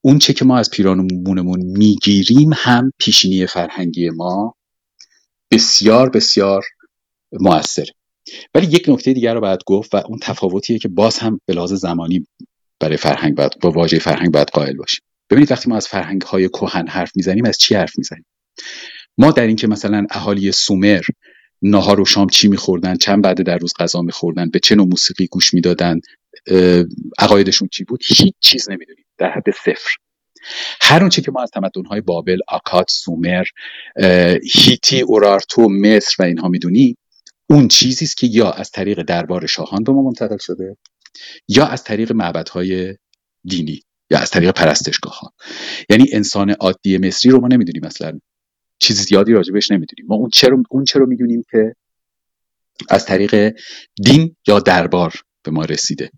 اون 0.00 0.18
چه 0.18 0.32
که 0.32 0.44
ما 0.44 0.58
از 0.58 0.70
پیرانمونمون 0.70 1.60
می‌گیریم 1.60 2.50
هم 2.54 2.92
پیشینی 2.98 3.46
فرهنگی 3.46 4.10
ما 4.10 4.54
بسیار 5.50 6.10
بسیار 6.10 6.64
موثر 7.32 7.86
ولی 8.54 8.66
یک 8.66 8.88
نکته 8.88 9.12
دیگر 9.12 9.34
رو 9.34 9.40
باید 9.40 9.60
گفت 9.66 9.94
و 9.94 10.02
اون 10.08 10.18
تفاوتیه 10.22 10.78
که 10.78 10.88
باز 10.88 11.18
هم 11.18 11.40
به 11.46 11.54
لحاظ 11.54 11.72
زمانی 11.72 12.26
برای 12.80 12.96
فرهنگ 12.96 13.36
باید 13.36 13.52
با 13.60 13.70
واژه 13.70 13.98
فرهنگ 13.98 14.32
باید 14.32 14.48
قائل 14.48 14.76
باشیم. 14.76 15.00
ببینید 15.30 15.52
وقتی 15.52 15.70
ما 15.70 15.76
از 15.76 15.88
فرهنگ 15.88 16.22
های 16.22 16.48
کهن 16.48 16.88
حرف 16.88 17.10
می‌زنیم 17.16 17.44
از 17.44 17.58
چی 17.58 17.74
حرف 17.74 17.98
می‌زنیم؟ 17.98 18.26
ما 19.18 19.30
در 19.30 19.46
اینکه 19.46 19.66
مثلا 19.66 20.06
اهالی 20.10 20.52
سومر 20.52 21.02
ناهار 21.64 22.00
و 22.00 22.04
شام 22.04 22.28
چی 22.28 22.48
میخوردن؟ 22.48 22.96
چند 22.96 23.22
بعد 23.22 23.42
در 23.42 23.58
روز 23.58 23.72
غذا 23.78 24.02
میخوردن؟ 24.02 24.50
به 24.50 24.58
چه 24.58 24.74
نوع 24.74 24.86
موسیقی 24.86 25.26
گوش 25.26 25.54
می‌دادن؟ 25.54 26.00
عقایدشون 27.18 27.68
چی 27.72 27.84
بود؟ 27.84 28.00
هیچ 28.06 28.34
چیز 28.40 28.70
نمی‌دونیم. 28.70 29.04
در 29.18 29.30
حد 29.30 29.50
صفر. 29.50 29.96
هر 30.80 31.00
اونچه 31.00 31.22
که 31.22 31.32
ما 31.32 31.42
از 31.42 31.50
تمدن‌های 31.50 32.00
بابل، 32.00 32.38
آکات، 32.48 32.90
سومر، 32.90 33.44
هیتی، 34.54 35.00
اورارتو، 35.00 35.68
مصر 35.68 36.16
و 36.18 36.22
اینها 36.22 36.48
می‌دونیم 36.48 36.96
اون 37.50 37.68
چیزی 37.68 38.04
است 38.04 38.16
که 38.16 38.26
یا 38.26 38.50
از 38.50 38.70
طریق 38.70 39.02
دربار 39.02 39.46
شاهان 39.46 39.84
به 39.84 39.92
ما 39.92 40.02
منتقل 40.02 40.36
شده 40.40 40.76
یا 41.48 41.66
از 41.66 41.84
طریق 41.84 42.12
معبدهای 42.12 42.96
دینی 43.44 43.80
یا 44.10 44.18
از 44.18 44.30
طریق 44.30 44.50
پرستشگاه 44.50 45.18
ها 45.18 45.32
یعنی 45.90 46.04
انسان 46.12 46.50
عادی 46.50 46.98
مصری 46.98 47.32
رو 47.32 47.40
ما 47.40 47.48
نمی‌دونیم 47.48 47.82
مثلا 47.84 48.20
چیز 48.78 49.00
زیادی 49.00 49.32
راجبش 49.32 49.70
نمی‌دونیم. 49.70 50.06
ما 50.08 50.14
اون 50.14 50.30
چرا 50.30 50.62
اون 50.70 50.84
چرا 50.84 51.06
می‌دونیم 51.06 51.42
که 51.50 51.74
از 52.88 53.06
طریق 53.06 53.54
دین 54.04 54.36
یا 54.48 54.60
دربار 54.60 55.14
به 55.42 55.50
ما 55.50 55.64
رسیده. 55.64 56.10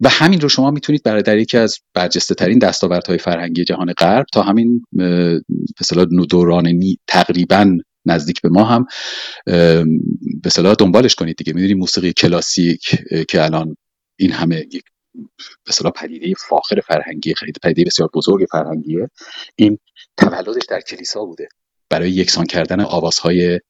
و 0.00 0.08
همین 0.08 0.40
رو 0.40 0.48
شما 0.48 0.70
می‌تونید 0.70 1.02
برای 1.02 1.22
در 1.22 1.38
یکی 1.38 1.58
از 1.58 1.78
برجسته 1.94 2.34
ترین 2.34 2.58
دستاوردهای 2.58 3.18
فرهنگی 3.18 3.64
جهان 3.64 3.92
غرب 3.92 4.26
تا 4.32 4.42
همین 4.42 4.82
مثلا 5.80 6.04
دوران 6.04 6.80
تقریبا 7.06 7.78
نزدیک 8.06 8.40
به 8.40 8.48
ما 8.48 8.64
هم 8.64 8.86
به 10.42 10.50
صلاح 10.50 10.74
دنبالش 10.74 11.14
کنید 11.14 11.36
دیگه. 11.36 11.52
می‌دونید 11.52 11.76
موسیقی 11.76 12.12
کلاسیک 12.12 12.82
که 13.28 13.42
الان 13.42 13.76
این 14.18 14.32
همه 14.32 14.58
یک 14.58 14.82
به 15.64 15.72
صلاح 15.72 15.92
پدیده 15.92 16.34
فاخر 16.48 16.80
فرهنگی 16.80 17.34
پدیده 17.62 17.84
بسیار 17.84 18.10
بزرگ 18.14 18.46
فرهنگیه. 18.50 19.10
این 19.56 19.78
تولدش 20.16 20.62
در 20.68 20.80
کلیسا 20.80 21.24
بوده. 21.24 21.48
برای 21.88 22.10
یکسان 22.10 22.46
کردن 22.46 22.80
آوازهای 22.80 23.60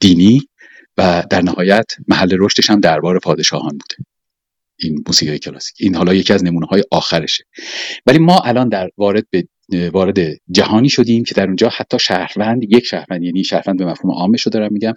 دینی 0.00 0.48
و 0.96 1.24
در 1.30 1.42
نهایت 1.42 1.92
محل 2.08 2.36
رشدش 2.38 2.70
هم 2.70 2.80
دربار 2.80 3.18
پادشاهان 3.18 3.70
بوده 3.70 4.08
این 4.78 5.04
موسیقی 5.06 5.38
کلاسیک. 5.38 5.76
این 5.80 5.94
حالا 5.94 6.14
یکی 6.14 6.32
از 6.32 6.44
نمونه 6.44 6.66
های 6.66 6.82
آخرشه. 6.90 7.44
ولی 8.06 8.18
ما 8.18 8.40
الان 8.40 8.68
در 8.68 8.90
وارد 8.96 9.26
به 9.30 9.48
وارد 9.92 10.18
جهانی 10.50 10.88
شدیم 10.88 11.24
که 11.24 11.34
در 11.34 11.46
اونجا 11.46 11.68
حتی 11.68 11.98
شهروند 11.98 12.62
یک 12.62 12.84
شهروند 12.84 13.22
یعنی 13.22 13.44
شهروند 13.44 13.78
به 13.78 13.84
مفهوم 13.86 14.14
عامش 14.14 14.42
رو 14.42 14.50
دارم 14.50 14.72
میگم 14.72 14.94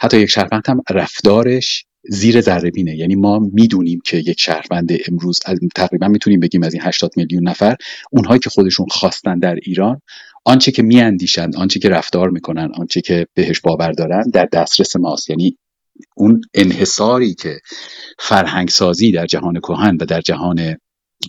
حتی 0.00 0.20
یک 0.20 0.28
شهروند 0.28 0.62
هم 0.68 0.82
رفتارش 0.90 1.84
زیر 2.08 2.40
ذره 2.40 2.70
بینه. 2.70 2.96
یعنی 2.96 3.14
ما 3.14 3.38
می‌دونیم 3.38 4.00
که 4.04 4.16
یک 4.16 4.40
شهروند 4.40 4.92
امروز 5.08 5.38
تقریبا 5.74 6.08
می‌تونیم 6.08 6.40
بگیم 6.40 6.62
از 6.62 6.74
این 6.74 6.82
80 6.82 7.10
میلیون 7.16 7.48
نفر 7.48 7.76
اونهایی 8.10 8.40
که 8.40 8.50
خودشون 8.50 8.86
خواستن 8.90 9.38
در 9.38 9.54
ایران 9.62 10.00
آنچه 10.44 10.72
که 10.72 10.82
میاندیشند 10.82 11.56
آنچه 11.56 11.80
که 11.80 11.88
رفتار 11.88 12.30
می‌کنن 12.30 12.70
آنچه 12.74 13.00
که 13.00 13.26
بهش 13.34 13.60
باور 13.60 13.92
دارن 13.92 14.22
در 14.32 14.48
دسترس 14.52 14.96
ماست. 14.96 15.30
یعنی 15.30 15.56
اون 16.16 16.40
انحصاری 16.54 17.34
که 17.34 17.60
فرهنگ 18.18 18.68
سازی 18.68 19.12
در 19.12 19.26
جهان 19.26 19.60
کهن 19.60 19.96
و 20.00 20.04
در 20.04 20.20
جهان 20.20 20.76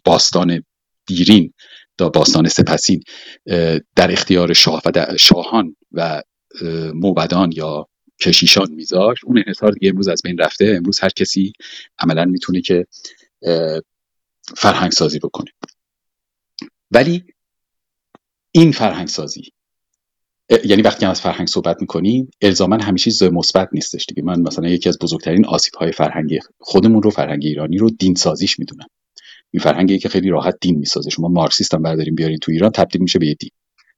باستان 0.05 0.63
دیرین 1.07 1.53
تا 1.97 2.09
باستان 2.09 2.47
سپسین 2.47 3.03
در 3.95 4.11
اختیار 4.11 4.53
شاه 4.53 4.81
و 4.85 5.05
شاهان 5.19 5.75
و 5.91 6.21
موبدان 6.93 7.51
یا 7.51 7.87
کشیشان 8.19 8.71
میذاشت 8.71 9.25
اون 9.25 9.37
انحصار 9.37 9.71
دیگه 9.71 9.89
امروز 9.89 10.07
از 10.07 10.21
بین 10.23 10.37
رفته. 10.37 10.73
امروز 10.77 10.99
هر 10.99 11.09
کسی 11.09 11.53
عملا 11.99 12.25
می‌تونه 12.25 12.61
که 12.61 12.87
فرهنگ 14.55 14.91
سازی 14.91 15.19
بکنه. 15.19 15.51
ولی 16.91 17.23
این 18.51 18.71
فرهنگ 18.71 19.07
سازی 19.07 19.51
یعنی 20.65 20.81
وقتی 20.81 21.05
از 21.05 21.21
فرهنگ 21.21 21.47
صحبت 21.47 21.81
می‌کنیم 21.81 22.31
الزاما 22.41 22.77
همیشه 22.77 23.03
چیز 23.03 23.23
مثبت 23.23 23.69
نیستش 23.71 24.05
دیگه. 24.05 24.23
من 24.23 24.41
مثلا 24.41 24.69
یکی 24.69 24.89
از 24.89 24.99
بزرگترین 24.99 25.45
آسیب 25.45 25.73
های 25.75 25.91
فرهنگی 25.91 26.39
خودمون 26.59 27.03
رو 27.03 27.09
فرهنگ 27.09 27.45
ایرانی 27.45 27.77
رو 27.77 27.89
دین 27.89 28.15
سازیش 28.15 28.59
می‌دونم. 28.59 28.87
این 29.51 29.63
فرهنگی 29.63 29.99
که 29.99 30.09
خیلی 30.09 30.29
راحت 30.29 30.57
دین 30.61 30.77
می‌سازه. 30.77 31.09
شما 31.09 31.27
مارکسیست 31.27 31.73
هم 31.73 31.81
بردارین 31.81 32.15
بیارین 32.15 32.37
تو 32.37 32.51
ایران 32.51 32.71
تبدیل 32.71 33.01
میشه 33.01 33.19
به 33.19 33.27
یه 33.27 33.33
دین. 33.33 33.49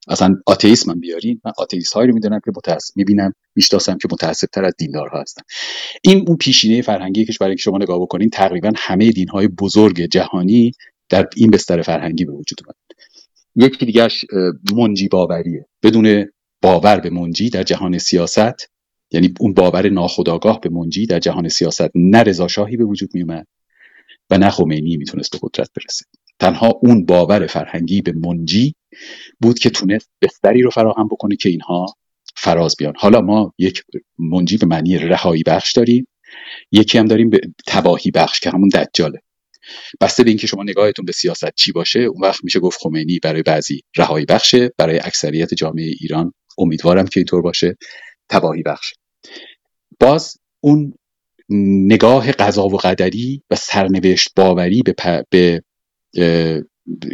اصلا 0.08 0.36
آتئیسم 0.46 0.92
هم 0.92 1.00
بیارین 1.00 1.42
من 1.46 1.52
آتئیست 1.58 1.94
هایی 1.94 2.08
رو 2.08 2.14
می‌دونم 2.14 2.40
که 2.46 2.52
متاسف 2.58 2.98
می‌بینم 2.98 3.34
می‌شناسم 3.56 3.98
که 3.98 4.08
متاسف 4.12 4.48
تر 4.54 4.66
از 4.66 4.74
دیندارها 4.78 5.22
هستن. 5.22 5.42
این 6.04 6.26
اون 6.28 6.38
پیشینه 6.38 6.82
فرهنگی 6.82 7.26
که 7.26 7.56
شما 7.58 7.78
نگاه 7.78 8.02
بکنین 8.02 8.30
تقریبا 8.30 8.72
همه 8.76 9.12
دین 9.12 9.30
های 9.30 9.48
بزرگ 9.48 10.02
جهانی 10.02 10.72
در 11.10 11.28
این 11.36 11.52
بستر 11.52 11.82
فرهنگی 11.82 12.26
به 12.26 12.32
وجود 12.32 12.60
اومد. 12.66 12.76
یکی 13.56 13.86
دیگهش 13.86 14.26
منجی 14.76 15.08
باوریه. 15.08 15.66
بدون 15.84 16.26
باور 16.62 17.00
به 17.00 17.10
منجی 17.10 17.50
در 17.50 17.64
جهان 17.64 17.98
سیاست 17.98 18.70
یعنی 19.12 19.34
اون 19.40 19.54
باور 19.54 19.90
ناخودآگاه 19.90 20.60
به 20.60 20.70
منجی 20.70 21.06
در 21.06 21.20
جهان 21.20 21.50
سیاست 21.50 21.90
نه 21.96 22.24
رضا 22.24 22.48
شاهی 22.48 22.78
به 22.78 22.84
وجود 22.84 23.10
میومد 23.14 23.48
و 24.30 24.38
نه 24.38 24.50
خمینی 24.50 24.98
می‌تونست 24.98 25.32
به 25.32 25.38
قدرت 25.42 25.70
برسه. 25.76 26.06
تنها 26.40 26.80
اون 26.84 27.06
باور 27.06 27.48
فرهنگی 27.48 28.02
به 28.02 28.12
منجی 28.12 28.76
بود 29.40 29.60
که 29.60 29.70
تونست 29.70 30.10
بستری 30.22 30.62
رو 30.62 30.70
فراهم 30.70 31.08
بکنه 31.08 31.36
که 31.36 31.50
اینها 31.50 31.86
فراز 32.36 32.76
بیان. 32.80 32.94
حالا 32.98 33.22
ما 33.22 33.54
یک 33.58 33.84
منجی 34.20 34.58
به 34.58 34.66
معنی 34.66 34.98
رهایی 34.98 35.44
بخش 35.44 35.74
داریم 35.74 36.08
یکی 36.72 36.98
هم 36.98 37.06
داریم 37.06 37.30
به 37.30 37.40
تباهی 37.68 38.12
بخش 38.12 38.40
که 38.40 38.50
همون 38.50 38.70
دجاله. 38.70 39.20
بسته 40.02 40.24
به 40.24 40.30
اینکه 40.30 40.48
شما 40.48 40.64
نگاهتون 40.64 41.06
به 41.06 41.12
سیاست 41.12 41.56
چی 41.56 41.72
باشه 41.72 42.00
اون 42.00 42.22
وقت 42.22 42.44
میشه 42.44 42.60
گفت 42.60 42.80
خمینی 42.82 43.20
برای 43.20 43.44
بعضی 43.44 43.82
رهایی 43.98 44.26
بخشه 44.26 44.72
برای 44.78 45.00
اکثریت 45.00 45.54
جامعه 45.54 45.94
ایران 46.00 46.34
امیدوارم 46.58 47.08
که 47.08 47.20
اینطور 47.20 47.42
باشه 47.42 47.78
تباهی 48.30 48.64
بخش. 48.64 48.94
باز 50.00 50.38
اون 50.60 50.94
نگاه 51.88 52.32
قضا 52.32 52.66
و 52.66 52.78
قدری 52.78 53.44
و 53.50 53.56
سرنوشت 53.56 54.30
باوری 54.36 54.84
به, 54.84 55.26
به 55.30 55.64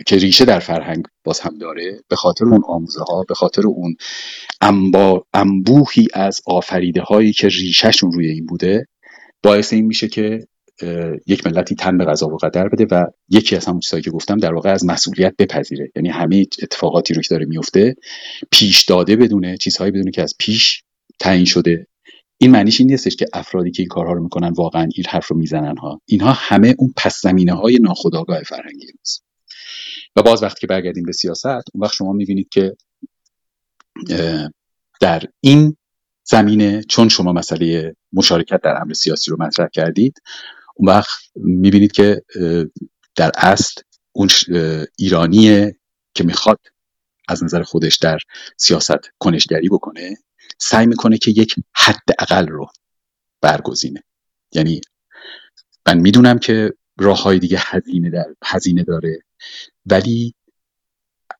که 0.07 0.15
ریشه 0.15 0.45
در 0.45 0.59
فرهنگ 0.59 1.05
باز 1.23 1.39
هم 1.39 1.57
داره 1.57 2.01
به 2.09 2.15
خاطر 2.15 2.45
اون 2.45 2.61
آموزه 2.67 3.01
ها 3.01 3.23
به 3.27 3.33
خاطر 3.33 3.67
اون 3.67 3.95
انبا 4.61 5.25
انبوهی 5.33 6.07
از 6.13 6.41
آفریده 6.45 7.01
هایی 7.01 7.33
که 7.33 7.47
ریشهشون 7.47 8.11
روی 8.11 8.29
این 8.29 8.45
بوده 8.45 8.85
باعث 9.43 9.73
این 9.73 9.85
میشه 9.85 10.07
که 10.07 10.47
یک 11.27 11.47
ملتی 11.47 11.75
تن 11.75 11.97
به 11.97 12.05
قضا 12.05 12.27
و 12.27 12.37
قدر 12.37 12.69
بده 12.69 12.85
و 12.91 13.05
یکی 13.29 13.55
از 13.55 13.65
همون 13.65 13.79
چیزهایی 13.79 14.03
که 14.03 14.11
گفتم 14.11 14.37
در 14.37 14.53
واقع 14.53 14.71
از 14.71 14.85
مسئولیت 14.85 15.33
بپذیره. 15.39 15.91
یعنی 15.95 16.09
همه 16.09 16.45
اتفاقاتی 16.63 17.13
رو 17.13 17.21
که 17.21 17.27
داره 17.31 17.45
میفته 17.45 17.95
پیش 18.51 18.85
داده 18.85 19.15
بدونه 19.15 19.57
چیزهایی 19.57 19.91
بدونه 19.91 20.11
که 20.11 20.21
از 20.21 20.33
پیش 20.39 20.83
تعیین 21.19 21.45
شده. 21.45 21.87
این 22.37 22.51
معنیش 22.51 22.79
این 22.79 22.91
نیستش 22.91 23.15
که 23.15 23.25
افرادی 23.33 23.71
که 23.71 23.81
این 23.81 23.87
کارها 23.87 24.13
رو 24.13 24.23
می‌کنن 24.23 24.49
واقعا 24.49 24.81
این 24.95 25.05
حرف 25.09 25.27
رو 25.27 25.37
می‌زنن 25.37 25.77
ها. 25.77 26.01
اینها 26.05 26.33
همه 26.35 26.75
اون 26.77 26.93
پس 26.97 27.21
زمینه 27.21 27.53
های 27.53 27.79
ناخودآگاه 27.81 28.43
فرهنگی 28.43 28.87
است 29.01 29.26
و 30.17 30.21
باز 30.21 30.43
وقتی 30.43 30.61
که 30.61 30.67
برگردیم 30.67 31.03
به 31.03 31.11
سیاست 31.11 31.45
اون 31.45 31.83
وقت 31.83 31.93
شما 31.93 32.13
می‌بینید 32.13 32.49
که 32.49 32.75
در 34.99 35.23
این 35.39 35.77
زمینه 36.23 36.83
چون 36.83 37.09
شما 37.09 37.33
مسئله 37.33 37.95
مشارکت 38.13 38.61
در 38.61 38.81
امر 38.81 38.93
سیاسی 38.93 39.31
رو 39.31 39.37
مطرح 39.39 39.67
کردید 39.73 40.21
اون 40.75 40.89
وقت 40.89 41.19
می‌بینید 41.35 41.91
که 41.91 42.21
در 43.15 43.31
اصل 43.37 43.81
اون 44.11 44.29
ایرانیه 44.97 45.75
که 46.13 46.23
می‌خواد 46.23 46.59
از 47.27 47.43
نظر 47.43 47.63
خودش 47.63 47.97
در 47.97 48.19
سیاست 48.57 48.99
کنشگری 49.19 49.69
بکنه 49.69 50.17
سعی 50.57 50.85
می‌کنه 50.85 51.17
که 51.17 51.31
یک 51.31 51.55
حد 51.73 52.03
اقل 52.19 52.47
رو 52.47 52.67
برگزینه. 53.41 54.03
یعنی 54.51 54.81
من 55.87 55.97
می‌دونم 55.97 56.39
که 56.39 56.73
راه 56.99 57.23
های 57.23 57.39
دیگه 57.39 57.57
هزینه, 57.61 58.09
در 58.09 58.25
هزینه 58.43 58.83
داره. 58.83 59.19
ولی 59.85 60.33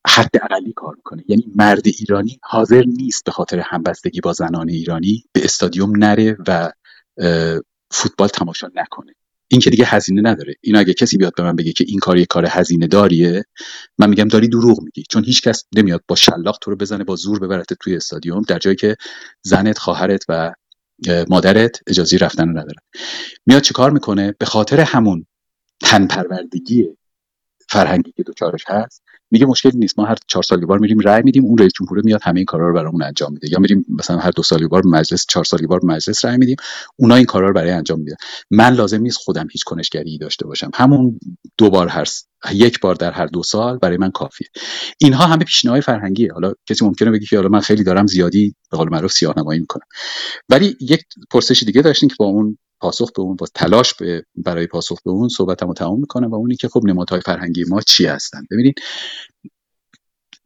حد 0.08 0.30
اقلی 0.44 0.74
کار 0.74 0.96
می‌کنه. 0.96 1.24
یعنی 1.28 1.52
مرد 1.56 1.88
ایرانی 1.88 2.40
حاضر 2.44 2.84
نیست 2.88 3.24
به 3.24 3.32
خاطر 3.32 3.60
همبستگی 3.60 4.22
با 4.22 4.34
زنان 4.34 4.70
ایرانی 4.70 5.24
به 5.32 5.44
استادیوم 5.44 5.98
نره 5.98 6.38
و 6.48 6.72
فوتبال 7.92 8.28
تماشا 8.28 8.70
نکنه. 8.76 9.14
این 9.48 9.62
که 9.62 9.70
دیگه 9.70 9.86
هزینه 9.86 10.22
نداره. 10.22 10.54
این 10.62 10.76
اگه 10.76 10.94
کسی 10.94 11.18
بیاد 11.18 11.34
به 11.38 11.44
من 11.44 11.56
بگه 11.56 11.72
که 11.72 11.86
این 11.88 12.00
کار 12.00 12.18
یه 12.18 12.26
کار 12.26 12.46
هزینه 12.50 12.88
داریه 12.88 13.44
من 13.98 14.10
میگم 14.10 14.28
داری 14.28 14.48
دروغ 14.48 14.82
میگی. 14.82 15.04
چون 15.10 15.24
هیچ 15.24 15.42
کس 15.42 15.64
نمیاد 15.76 16.04
با 16.08 16.16
شلاق 16.16 16.58
تو 16.62 16.72
رو 16.72 16.78
بزنه 16.78 17.04
با 17.04 17.16
زور 17.16 17.40
ببرت 17.40 17.74
توی 17.74 17.96
استادیوم 17.96 18.42
در 18.42 18.60
جایی 18.60 18.76
که 18.76 18.96
زنت 19.42 19.78
خواهرت 19.78 20.26
و 20.30 20.54
مادرت 21.30 21.80
اجازه 21.88 22.18
رفتن 22.18 22.44
رو 22.44 22.52
ندارن 22.52 22.82
میاد 23.46 23.62
چیکار 23.62 23.92
می‌کنه؟ 23.92 24.36
به 24.40 24.46
خاطر 24.46 24.80
همون 24.80 25.26
تن 25.82 26.08
پروردگی 26.08 26.90
فرهنگی 27.70 28.12
که 28.12 28.24
دوچارش 28.24 28.64
هست. 28.68 29.04
میگه 29.32 29.46
مشکلی 29.46 29.78
نیست. 29.78 30.00
ما 30.00 30.06
هر 30.06 30.16
چهار 30.28 30.44
سال 30.44 30.66
بار 30.66 30.80
میریم 30.80 31.00
رأی 31.00 31.22
میدیم 31.24 31.46
اون 31.46 31.58
رئیس 31.58 31.72
جمهور 31.80 32.02
میاد 32.04 32.20
همه 32.24 32.38
این 32.40 32.46
کارا 32.46 32.68
رو 32.68 32.74
برامون 32.74 33.04
انجام 33.04 33.34
میده. 33.34 33.52
یا 33.52 33.60
میریم 33.60 33.86
مثلا 33.90 34.18
هر 34.18 34.32
دو 34.32 34.44
سال 34.44 34.68
بار 34.68 34.86
مجلس 34.86 35.26
چهار 35.30 35.46
سال 35.46 35.68
بار 35.68 35.80
مجلس 35.84 36.26
رأی 36.26 36.38
میدیم 36.38 36.56
اونا 36.96 37.16
این 37.16 37.26
کارا 37.26 37.48
رو 37.48 37.54
برای 37.54 37.72
انجام 37.72 38.00
میدن. 38.00 38.16
من 38.52 38.74
لازم 38.74 39.02
نیست 39.02 39.18
خودم 39.18 39.48
هیچ 39.52 39.64
کنشگری 39.64 40.18
داشته 40.18 40.48
باشم. 40.48 40.72
همون 40.74 41.20
دو 41.58 41.70
بار 41.70 41.88
هر 41.88 42.06
یک 42.54 42.80
بار 42.80 42.96
در 42.96 43.12
هر 43.12 43.26
دو 43.26 43.44
سال 43.44 43.78
برای 43.78 43.98
من 43.98 44.12
کافیه. 44.12 44.48
اینها 45.00 45.26
همه 45.26 45.44
پیشنهاد 45.44 45.82
فرهنگیه. 45.82 46.34
حالا 46.34 46.54
کسی 46.70 46.86
ممکنه 46.86 47.12
بگه 47.12 47.26
که 47.26 47.36
حالا 47.36 47.50
من 47.50 47.60
خیلی 47.60 47.84
دارم 47.84 48.08
زیادی 48.08 48.56
به 48.72 48.78
قول 48.78 48.90
معروف 48.90 49.12
سیاه 49.12 49.34
نمایی 49.38 49.60
می‌کنم. 49.60 49.86
ولی 50.50 50.76
یک 50.82 51.02
پرسش 51.32 51.64
دیگه 51.64 51.82
داشتین 51.82 52.10
که 52.10 52.16
با 52.20 52.26
اون 52.26 52.58
پاسخ 52.82 53.12
به 53.16 53.22
اون 53.22 53.36
با 53.36 53.46
تلاش 53.56 53.94
به 53.94 54.24
برای 54.36 54.68
پاسخ 54.68 55.02
به 55.06 55.12
اون 55.12 55.30
صحبتمو 55.30 55.74
تمام 55.74 56.00
می‌کنم 56.00 56.32
و 56.32 56.36
اونی 56.36 56.56
که 56.56 56.68
خب 56.68 56.82
نمادهای 56.86 57.22
فرهنگی 57.22 57.64
ما 57.70 57.82
چی 57.82 58.06
هستن. 58.06 58.42
ببینید 58.52 58.76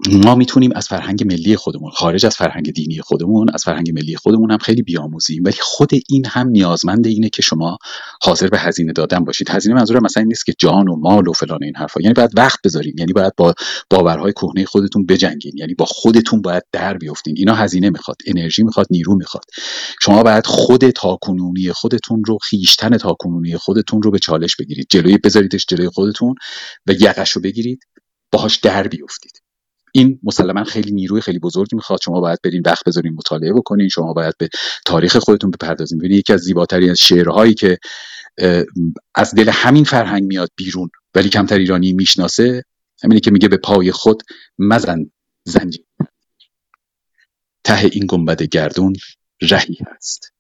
ما 0.10 0.36
می‌تونیم 0.36 0.72
از 0.76 0.88
فرهنگ 0.88 1.24
ملی 1.24 1.56
خودمون 1.56 1.92
خارج 1.92 2.26
از 2.26 2.36
فرهنگ 2.36 2.72
دینی 2.72 3.02
خودمون 3.02 3.48
از 3.54 3.64
فرهنگ 3.64 3.92
ملی 3.92 4.16
خودمون 4.16 4.52
هم 4.52 4.58
خیلی 4.58 4.82
بیاموزیم. 4.82 5.44
ولی 5.44 5.58
خود 5.62 5.92
این 6.10 6.26
هم 6.26 6.48
نیازمند 6.48 7.08
اینه 7.08 7.30
که 7.30 7.42
شما 7.42 7.78
حاضر 8.22 8.48
به 8.48 8.60
هزینه 8.60 8.94
دادن 8.94 9.20
باشید. 9.26 9.50
هزینه 9.50 9.76
منظور 9.76 10.00
مثلا 10.00 10.24
نیست 10.24 10.46
که 10.46 10.54
جان 10.58 10.88
و 10.88 10.96
مال 10.96 11.28
و 11.28 11.34
فلان 11.34 11.64
این 11.64 11.76
حرفا. 11.76 12.02
یعنی 12.02 12.14
باید 12.14 12.30
وقت 12.38 12.60
بذارین. 12.64 12.94
یعنی 12.98 13.14
باید 13.14 13.34
با 13.38 13.54
باورهای 13.90 14.34
کهنه 14.34 14.66
خودتون 14.66 15.06
بجنگین. 15.06 15.54
یعنی 15.58 15.74
با 15.74 15.86
خودتون 15.86 16.42
باید 16.42 16.64
در 16.72 16.98
بیفتین. 16.98 17.36
اینا 17.38 17.54
هزینه 17.54 17.90
می‌خواد 17.90 18.18
انرژی 18.26 18.64
می‌خواد 18.64 18.88
نیرو 18.90 19.16
می‌خواد. 19.16 19.44
شما 20.02 20.24
باید 20.24 20.46
خود 20.46 20.90
تاکنونی 20.90 21.72
خودتون 21.72 22.24
رو 22.26 22.38
خیشتن 22.38 22.98
تاکنونی 22.98 23.58
خودتون 23.58 24.02
رو 24.02 24.12
به 24.12 24.20
چالش 24.20 24.56
بگیرید. 24.56 24.88
جلوی 24.90 25.18
بذاریدش 25.18 25.66
جلوی 25.66 25.90
خودتون 25.90 26.36
و 26.88 26.92
یقش 26.92 27.32
رو 27.32 27.42
بگیرید. 27.42 27.80
باهاش 28.32 28.56
در 28.56 28.88
بیفتید. 28.88 29.41
این 29.94 30.20
مسلما 30.24 30.64
خیلی 30.64 30.92
نیروی 30.92 31.22
خیلی 31.22 31.40
بزرگی 31.40 31.76
می‌خواد. 31.76 32.00
شما 32.02 32.20
باید 32.20 32.40
برین 32.44 32.62
وقت 32.66 32.84
بذارین 32.88 33.14
مطالعه 33.14 33.54
بکنین. 33.54 33.90
شما 33.90 34.14
باید 34.14 34.38
به 34.38 34.50
تاریخ 34.86 35.18
خودتون 35.18 35.52
بپردازین. 35.52 35.98
ببینید 35.98 36.20
یکی 36.20 36.34
از 36.34 36.40
زیباترین 36.40 36.90
از 36.92 37.00
شعرهایی 37.00 37.54
که 37.54 37.78
از 39.16 39.36
دل 39.36 39.50
همین 39.50 39.84
فرهنگ 39.84 40.24
میاد 40.24 40.50
بیرون 40.56 40.90
ولی 41.16 41.30
کمتر 41.30 41.58
ایرانی 41.58 41.94
می‌شناسه 41.94 42.64
همینه 43.04 43.20
که 43.20 43.32
میگه 43.32 43.48
به 43.48 43.58
پای 43.58 43.92
خود 43.92 44.24
مزن 44.60 45.12
زنجیر 45.44 45.86
ته 47.64 47.90
این 47.92 48.06
گنبد 48.10 48.44
گردون 48.44 48.94
رهی 49.42 49.78
هست. 49.88 50.34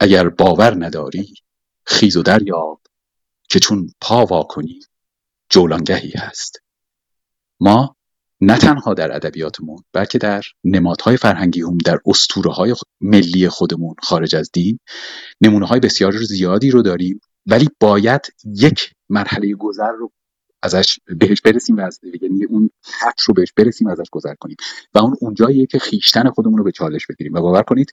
اگر 0.00 0.28
باور 0.28 0.84
نداری 0.84 1.34
خیز 1.84 2.16
و 2.16 2.22
دریاب 2.22 2.80
که 3.48 3.60
چون 3.60 3.90
پا 4.00 4.26
وا 4.26 4.42
کنی 4.42 4.80
جولانگهی 5.48 6.12
هست. 6.16 6.62
ما 7.60 7.96
نه 8.40 8.58
تنها 8.58 8.94
در 8.94 9.16
ادبیاتمون 9.16 9.78
بلکه 9.92 10.18
در 10.18 10.42
نمادهای 10.64 11.16
فرهنگی 11.16 11.62
هم 11.62 11.78
در 11.78 11.98
اسطوره 12.06 12.52
های 12.52 12.74
ملی 13.00 13.48
خودمون 13.48 13.94
خارج 14.02 14.36
از 14.36 14.50
دین 14.52 14.78
نمونه 15.40 15.66
های 15.66 15.80
بسیار 15.80 16.12
زیادی 16.16 16.70
رو 16.70 16.82
داریم. 16.82 17.20
ولی 17.46 17.68
باید 17.80 18.20
یک 18.44 18.92
مرحله 19.08 19.54
گذر 19.54 19.90
رو 19.90 20.12
ازش 20.62 20.98
بهش 21.18 21.40
برسیم 21.40 21.76
و 21.76 21.80
از 21.80 22.00
یعنی 22.22 22.44
اون 22.44 22.70
خط 22.82 23.20
رو 23.26 23.34
بهش 23.34 23.52
برسیم 23.56 23.88
ازش 23.88 24.06
گذر 24.10 24.34
کنیم. 24.34 24.56
و 24.94 24.98
اون 24.98 25.16
اونجاییه 25.20 25.66
که 25.66 25.78
خیشتن 25.78 26.30
خودمون 26.30 26.58
رو 26.58 26.64
به 26.64 26.72
چالش 26.72 27.06
بگیریم. 27.06 27.34
و 27.34 27.40
باور 27.40 27.62
کنید 27.62 27.92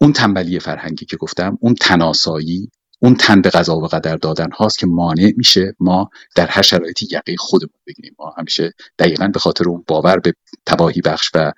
اون 0.00 0.12
تنبلی 0.12 0.60
فرهنگی 0.60 1.04
که 1.04 1.16
گفتم 1.16 1.58
اون 1.60 1.74
تناسایی 1.74 2.70
اون 3.06 3.14
تن 3.14 3.40
به 3.40 3.50
قضا 3.50 3.76
و 3.76 3.86
قدر 3.86 4.16
دادن 4.16 4.50
هاست 4.50 4.78
که 4.78 4.86
مانع 4.86 5.32
میشه 5.36 5.74
ما 5.80 6.10
در 6.36 6.46
هر 6.46 6.62
شرایطی 6.62 7.08
یقه 7.10 7.36
خودمون 7.38 7.80
بگیریم. 7.86 8.14
ما 8.18 8.34
همیشه 8.38 8.72
دقیقا 8.98 9.28
به 9.28 9.38
خاطر 9.38 9.68
اون 9.68 9.84
باور 9.86 10.18
به 10.18 10.34
تباهی 10.66 11.00
بخش 11.00 11.30
و 11.34 11.52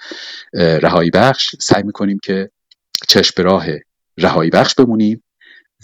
رهایی 0.55 1.11
بخش 1.11 1.57
سعی 1.61 1.83
می‌کنیم 1.83 2.19
که 2.23 2.51
چشم 3.09 3.33
به 3.37 3.43
راه 3.43 3.67
رهایی 4.19 4.51
بخش 4.51 4.75
بمونیم 4.75 5.23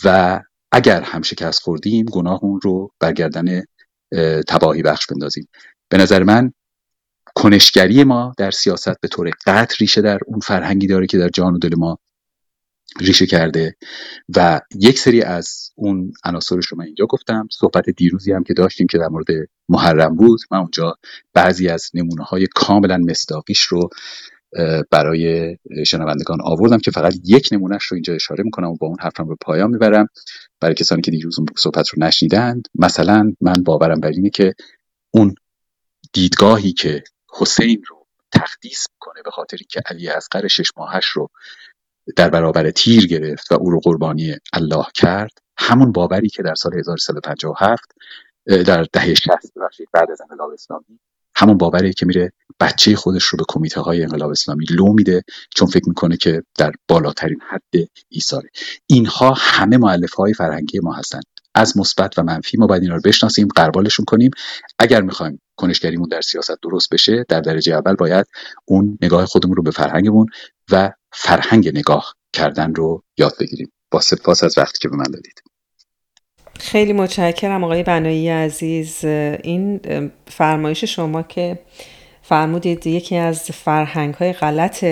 و 0.04 0.40
اگر 0.72 1.02
هم 1.02 1.22
شکست 1.22 1.62
خوردیم 1.62 2.06
گناهمون 2.06 2.60
رو 2.62 2.90
برگردن 3.00 3.62
تباهی 4.48 4.82
بخش 4.82 5.06
بندازیم. 5.06 5.48
به 5.88 5.98
نظر 5.98 6.22
من 6.22 6.52
کنشگری 7.34 8.04
ما 8.04 8.34
در 8.38 8.50
سیاست 8.50 9.00
به 9.00 9.08
طور 9.08 9.30
قطع 9.46 9.76
ریشه 9.80 10.00
در 10.00 10.18
اون 10.26 10.40
فرهنگی 10.40 10.86
داره 10.86 11.06
که 11.06 11.18
در 11.18 11.28
جان 11.28 11.54
و 11.54 11.58
دل 11.58 11.74
ما 11.76 11.98
ریشه 13.00 13.26
کرده 13.26 13.76
و 14.36 14.60
یک 14.80 14.98
سری 14.98 15.22
از 15.22 15.70
اون 15.74 16.12
عناصرش 16.24 16.66
رو 16.66 16.78
من 16.78 16.84
اینجا 16.84 17.06
گفتم. 17.06 17.48
صحبت 17.52 17.90
دیروزی 17.90 18.32
هم 18.32 18.44
که 18.44 18.54
داشتیم 18.54 18.86
که 18.86 18.98
در 18.98 19.08
مورد 19.08 19.26
محرم 19.68 20.16
بود. 20.16 20.40
من 20.50 20.58
اونجا 20.58 20.94
بعضی 21.32 21.68
از 21.68 21.90
نمونه 21.94 22.24
های 22.24 22.46
کاملا 22.54 22.98
مصداقیش 22.98 23.62
رو 23.62 23.88
برای 24.90 25.56
شنوندگان 25.86 26.38
آوردم 26.42 26.78
که 26.78 26.90
فقط 26.90 27.14
یک 27.24 27.48
نمونهش 27.52 27.84
رو 27.84 27.94
اینجا 27.94 28.14
اشاره 28.14 28.44
می‌کنم 28.44 28.68
و 28.68 28.76
با 28.76 28.86
اون 28.86 28.96
حرفم 29.00 29.28
رو 29.28 29.36
پایان 29.40 29.70
می‌برم. 29.70 30.06
برای 30.60 30.74
کسانی 30.74 31.02
که 31.02 31.10
دیروز 31.10 31.38
اون 31.38 31.48
صحبت 31.56 31.88
رو 31.88 32.02
نشنیدند 32.02 32.68
مثلا 32.74 33.32
من 33.40 33.62
باورم 33.64 34.00
بر 34.00 34.08
اینه 34.08 34.30
که 34.30 34.54
اون 35.10 35.34
دیدگاهی 36.12 36.72
که 36.72 37.04
حسین 37.32 37.82
رو 37.88 38.06
تقدیس 38.32 38.86
می‌کنه 38.94 39.22
به 39.24 39.30
خاطر 39.30 39.56
که 39.56 39.80
علی 39.86 40.08
اصغر 40.08 40.48
شش 40.48 40.68
ماهش 40.76 41.06
رو 41.06 41.30
در 42.16 42.30
برابر 42.30 42.70
تیر 42.70 43.06
گرفت 43.06 43.52
و 43.52 43.54
او 43.54 43.70
رو 43.70 43.80
قربانی 43.80 44.34
الله 44.52 44.86
کرد. 44.94 45.30
همون 45.56 45.92
باوری 45.92 46.28
که 46.28 46.42
در 46.42 46.54
سال 46.54 46.78
1357 46.78 47.92
در 48.46 48.86
دهه 48.92 49.14
60 49.14 49.28
بعد 49.92 50.10
از 50.10 50.20
انقلاب 50.20 50.50
اسلامی 50.50 51.00
همون 51.36 51.58
باوری 51.58 51.92
که 51.92 52.06
میره 52.06 52.32
بچه 52.60 52.96
خودش 52.96 53.24
رو 53.24 53.36
به 53.36 53.44
کمیته 53.48 53.80
های 53.80 54.02
انقلاب 54.02 54.30
اسلامی 54.30 54.64
لو 54.70 54.92
میده 54.92 55.22
چون 55.54 55.68
فکر 55.68 55.88
می‌کنه 55.88 56.16
که 56.16 56.42
در 56.58 56.72
بالاترین 56.88 57.40
حد 57.50 57.88
ایثاره. 58.08 58.48
اینها 58.86 59.34
همه 59.36 59.76
معلف 59.76 60.12
های 60.12 60.34
فرهنگی 60.34 60.78
ما 60.78 60.92
هستند. 60.92 61.24
از 61.54 61.76
مثبت 61.76 62.18
و 62.18 62.22
منفی 62.22 62.56
ما 62.56 62.66
باید 62.66 62.82
اینا 62.82 62.94
رو 62.94 63.00
بشناسیم 63.04 63.48
قربالشون 63.56 64.04
کنیم. 64.04 64.30
اگر 64.78 65.00
می‌خوایم 65.00 65.40
کنشگریمون 65.56 66.08
در 66.08 66.20
سیاست 66.20 66.56
درست 66.62 66.90
بشه 66.90 67.24
در 67.28 67.40
درجه 67.40 67.74
اول 67.74 67.94
باید 67.94 68.26
اون 68.64 68.98
نگاه 69.02 69.26
خودمون 69.26 69.56
رو 69.56 69.62
به 69.62 69.70
فرهنگمون 69.70 70.26
و 70.72 70.92
فرهنگ 71.14 71.68
نگاه 71.68 72.14
کردن 72.32 72.74
رو 72.74 73.02
یاد 73.18 73.34
بگیریم. 73.40 73.72
با 73.90 74.00
سپاس 74.00 74.44
از 74.44 74.58
وقتی 74.58 74.78
که 74.78 74.88
به 74.88 74.96
من 74.96 75.04
دادید. 75.04 75.42
خیلی 76.60 76.92
متشکرم 76.92 77.64
آقای 77.64 77.82
بنایی 77.82 78.28
عزیز. 78.28 79.04
این 79.04 79.80
فرمایش 80.26 80.84
شما 80.84 81.22
که 81.22 81.58
فرمودید 82.26 82.86
یکی 82.86 83.16
از 83.16 83.42
فرهنگ 83.50 84.14
های 84.14 84.32
غلط 84.32 84.84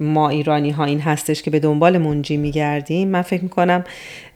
ما 0.00 0.28
ایرانی 0.28 0.70
ها 0.70 0.84
این 0.84 1.00
هستش 1.00 1.42
که 1.42 1.50
به 1.50 1.58
دنبال 1.58 1.98
منجی 1.98 2.36
میگردیم. 2.36 3.08
من 3.08 3.22
فکر 3.22 3.42
می‌کنم 3.42 3.84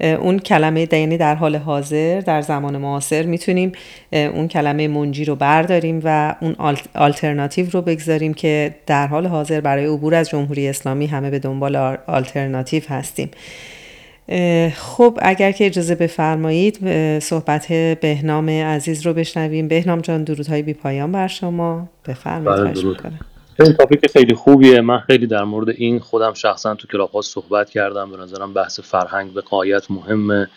اون 0.01 0.39
کلمه 0.39 0.89
یعنی 0.93 1.17
در 1.17 1.35
حال 1.35 1.57
حاضر 1.57 2.21
در 2.21 2.43
زمان 2.43 2.77
معاصر 2.77 3.23
می‌تونیم 3.23 3.73
اون 4.13 4.49
کلمه 4.49 4.89
منجی 4.89 5.25
رو 5.25 5.37
برداریم 5.37 6.01
و 6.05 6.35
اون 6.41 6.57
آلترناتیو 6.95 7.67
رو 7.71 7.83
بگذاریم 7.83 8.35
که 8.35 8.75
در 8.87 9.07
حال 9.07 9.27
حاضر 9.27 9.61
برای 9.61 9.87
عبور 9.87 10.15
از 10.15 10.29
جمهوری 10.31 10.69
اسلامی 10.69 11.07
همه 11.07 11.31
به 11.31 11.39
دنبال 11.39 11.77
آلترناتیو 12.07 12.83
هستیم. 12.89 13.31
خب 14.75 15.19
اگر 15.23 15.53
که 15.53 15.67
اجازه 15.67 15.95
بفرمایید 15.95 16.79
صحبت 17.19 17.73
بهنام 18.01 18.51
عزیز 18.51 19.07
رو 19.07 19.15
بشنویم. 19.15 19.69
بهنام 19.69 20.01
جان 20.01 20.25
درودهای 20.25 20.63
بی 20.63 20.75
پایان 20.75 21.13
بر 21.13 21.27
شما. 21.27 21.89
بفرمایید 22.07 22.75
بله، 22.75 23.13
این 23.61 23.73
topic 23.73 24.07
خیلی 24.13 24.35
خوبیه. 24.35 24.81
من 24.81 24.99
خیلی 24.99 25.27
در 25.27 25.45
مورد 25.45 25.69
این 25.69 25.99
خودم 25.99 26.35
شخصا 26.35 26.75
تو 26.75 26.89
کلاب 26.89 27.21
صحبت 27.21 27.71
کردم. 27.71 28.11
به 28.11 28.17
نظرم 28.17 28.55
بحث 28.55 28.81
فرهنگ 28.81 29.33
به 29.33 29.41
غایت 29.41 29.91
مهمه. 29.91 30.49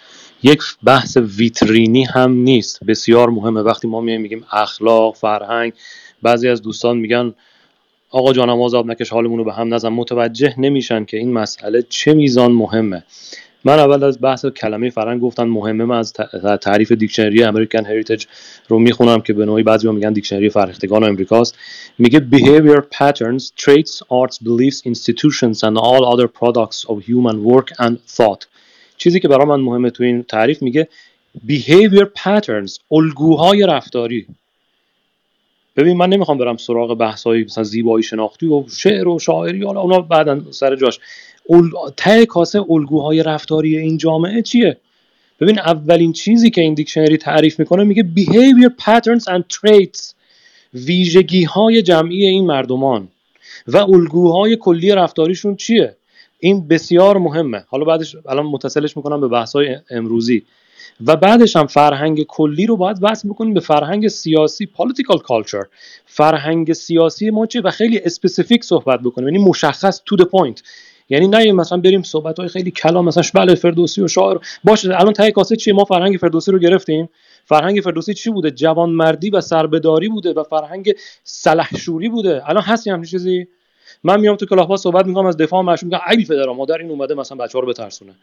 یک 0.44 0.62
بحث 0.84 1.18
ویترینی 1.18 2.04
هم 2.04 2.32
نیست. 2.32 2.84
بسیار 2.84 3.30
مهمه. 3.30 3.62
وقتی 3.62 3.88
ما 3.88 4.02
میگیم 4.02 4.46
اخلاق 4.52 5.16
فرهنگ 5.16 5.74
بعضی 6.22 6.50
از 6.50 6.62
دوستان 6.62 6.98
میگن 6.98 7.34
آقا 8.10 8.34
جانم 8.34 8.62
آزاد 8.62 8.86
نکش 8.86 9.10
حالمون 9.10 9.38
رو 9.38 9.44
به 9.44 9.54
هم 9.54 9.74
نزن. 9.74 9.90
متوجه 9.90 10.54
نمیشن 10.58 11.06
که 11.06 11.18
این 11.18 11.34
مسئله 11.34 11.84
چه 11.90 12.14
میزان 12.14 12.52
مهمه. 12.52 13.04
من 13.66 13.80
اول 13.80 14.04
از 14.04 14.22
بحث 14.22 14.46
کلمه 14.46 14.90
فرهنگ 14.90 15.22
گفتن 15.22 15.44
مهمه. 15.44 15.86
من 15.86 15.98
از 15.98 16.14
تعریف 16.62 16.92
دیکشنری 16.92 17.44
امریکن 17.44 17.86
هریتیج 17.86 18.26
رو 18.68 18.80
می‌خونم 18.80 19.22
که 19.22 19.34
به 19.34 19.46
نوعی 19.46 19.64
بعضی 19.64 19.92
میگن 19.92 20.14
دیکشنری 20.14 20.50
فرهیختگان 20.50 21.04
امریکاست 21.04 21.56
میگه 21.98 22.28
behavior 22.32 22.82
patterns 22.82 23.44
traits 23.64 24.02
arts 24.02 24.38
beliefs 24.38 24.82
institutions 24.86 25.64
and 25.64 25.78
all 25.78 26.04
other 26.14 26.28
products 26.28 26.86
of 26.90 26.96
human 27.10 27.44
work 27.44 27.86
and 27.86 27.94
thought. 28.18 28.48
چیزی 28.98 29.20
که 29.20 29.28
برای 29.28 29.46
من 29.46 29.60
مهمه 29.60 29.90
تو 29.90 30.04
این 30.04 30.24
تعریف 30.24 30.62
میگه 30.62 30.88
behavior 31.48 32.06
patterns 32.20 32.80
الگوهای 32.92 33.66
رفتاری. 33.68 34.28
ببین 35.76 35.98
من 35.98 36.10
نمی‌خوام 36.10 36.38
برم 36.38 36.58
سراغ 36.58 36.98
بحث 36.98 37.24
های 37.24 37.44
مثلا 37.44 37.64
زیبایی 37.64 38.04
شناختی 38.04 38.48
و 38.48 38.64
شعر 38.70 39.08
و 39.08 39.20
شاعری 39.20 39.64
حالا 39.64 39.82
اونا 39.82 40.02
بعدا 40.02 40.42
سر 40.52 40.76
جاش. 40.76 41.00
ته 41.98 42.26
کاسه 42.26 42.66
الگوهای 42.70 43.24
رفتاری 43.24 43.78
این 43.78 43.98
جامعه 43.98 44.42
چیه؟ 44.42 44.78
ببین 45.40 45.60
اولین 45.60 46.14
چیزی 46.14 46.50
که 46.50 46.62
این 46.62 46.74
دیکشنری 46.74 47.18
تعریف 47.18 47.60
می‌کنه 47.60 47.84
میگه 47.84 48.06
behavior 48.16 48.84
patterns 48.84 49.24
and 49.24 49.44
traits 49.56 50.14
ویژگی 50.74 51.44
های 51.44 51.82
جمعی 51.82 52.26
این 52.26 52.46
مردمان 52.46 53.08
و 53.68 53.78
الگوهای 53.78 54.56
کلی 54.56 54.92
رفتاریشون 54.92 55.56
چیه؟ 55.56 55.96
این 56.40 56.68
بسیار 56.68 57.18
مهمه. 57.18 57.64
حالا 57.68 57.86
بعدش 57.86 58.16
الان 58.26 58.46
متصلش 58.46 58.98
می‌کنم 58.98 59.22
به 59.22 59.28
بحث 59.28 59.56
های 59.56 59.78
امروزی. 59.90 60.44
و 61.06 61.16
بعدش 61.16 61.56
هم 61.56 61.68
فرهنگ 61.68 62.24
کلی 62.24 62.66
رو 62.66 62.78
باید 62.78 62.98
وصل 63.02 63.30
بکنیم 63.30 63.54
به 63.54 63.60
فرهنگ 63.60 64.08
سیاسی 64.08 64.70
political 64.78 65.18
culture. 65.18 65.66
فرهنگ 66.06 66.74
سیاسی 66.74 67.30
ما 67.30 67.46
چیه؟ 67.46 67.62
و 67.62 67.72
خیلی 67.72 68.00
specific 68.00 68.64
صحبت 68.64 69.00
بکنیم. 69.00 69.28
یعنی 69.28 69.44
مشخص 69.44 70.02
to 70.14 70.18
the 70.18 70.26
point. 70.26 70.62
یعنی 71.10 71.28
نه 71.28 71.52
مثلا 71.52 71.78
بریم 71.78 72.04
صحبت 72.04 72.40
های 72.40 72.48
خیلی 72.48 72.72
کلان 72.72 73.06
مثلا 73.06 73.24
بله 73.34 73.56
فردوسی 73.56 74.02
و 74.02 74.08
شاعر. 74.08 74.38
باشه 74.64 75.00
الان 75.00 75.14
ته 75.14 75.32
کاسه 75.32 75.56
چیه؟ 75.56 75.74
ما 75.74 75.86
فرهنگ 75.86 76.18
فردوسی 76.18 76.52
رو 76.52 76.60
گرفتیم. 76.60 77.10
فرهنگ 77.46 77.82
فردوسی 77.82 78.14
چی 78.14 78.30
بوده؟ 78.30 78.52
جوانمردی 78.52 79.30
و 79.30 79.42
سربداری 79.42 80.10
بوده 80.10 80.34
و 80.34 80.44
فرهنگ 80.44 80.94
سلحشوری 81.24 82.10
بوده. 82.10 82.50
الان 82.50 82.64
هست 82.64 82.79
یه 82.79 82.90
همچین 82.90 83.12
چیزی؟ 83.12 83.48
من 84.04 84.20
میام 84.20 84.36
تو 84.36 84.46
کلاس 84.46 84.82
صحبت 84.82 85.06
می‌کنم 85.06 85.26
از 85.26 85.38
دفاع 85.38 85.62
مشروع 85.62 85.92
میگم 85.92 86.20
ای 86.20 86.26
پدر 86.26 86.46
مادر 86.46 86.78
این 86.78 86.90
اومده 86.90 87.14
مثلا 87.14 87.38
بچه‌ها 87.38 87.60
رو 87.60 87.68
بترسونه. 87.68 88.14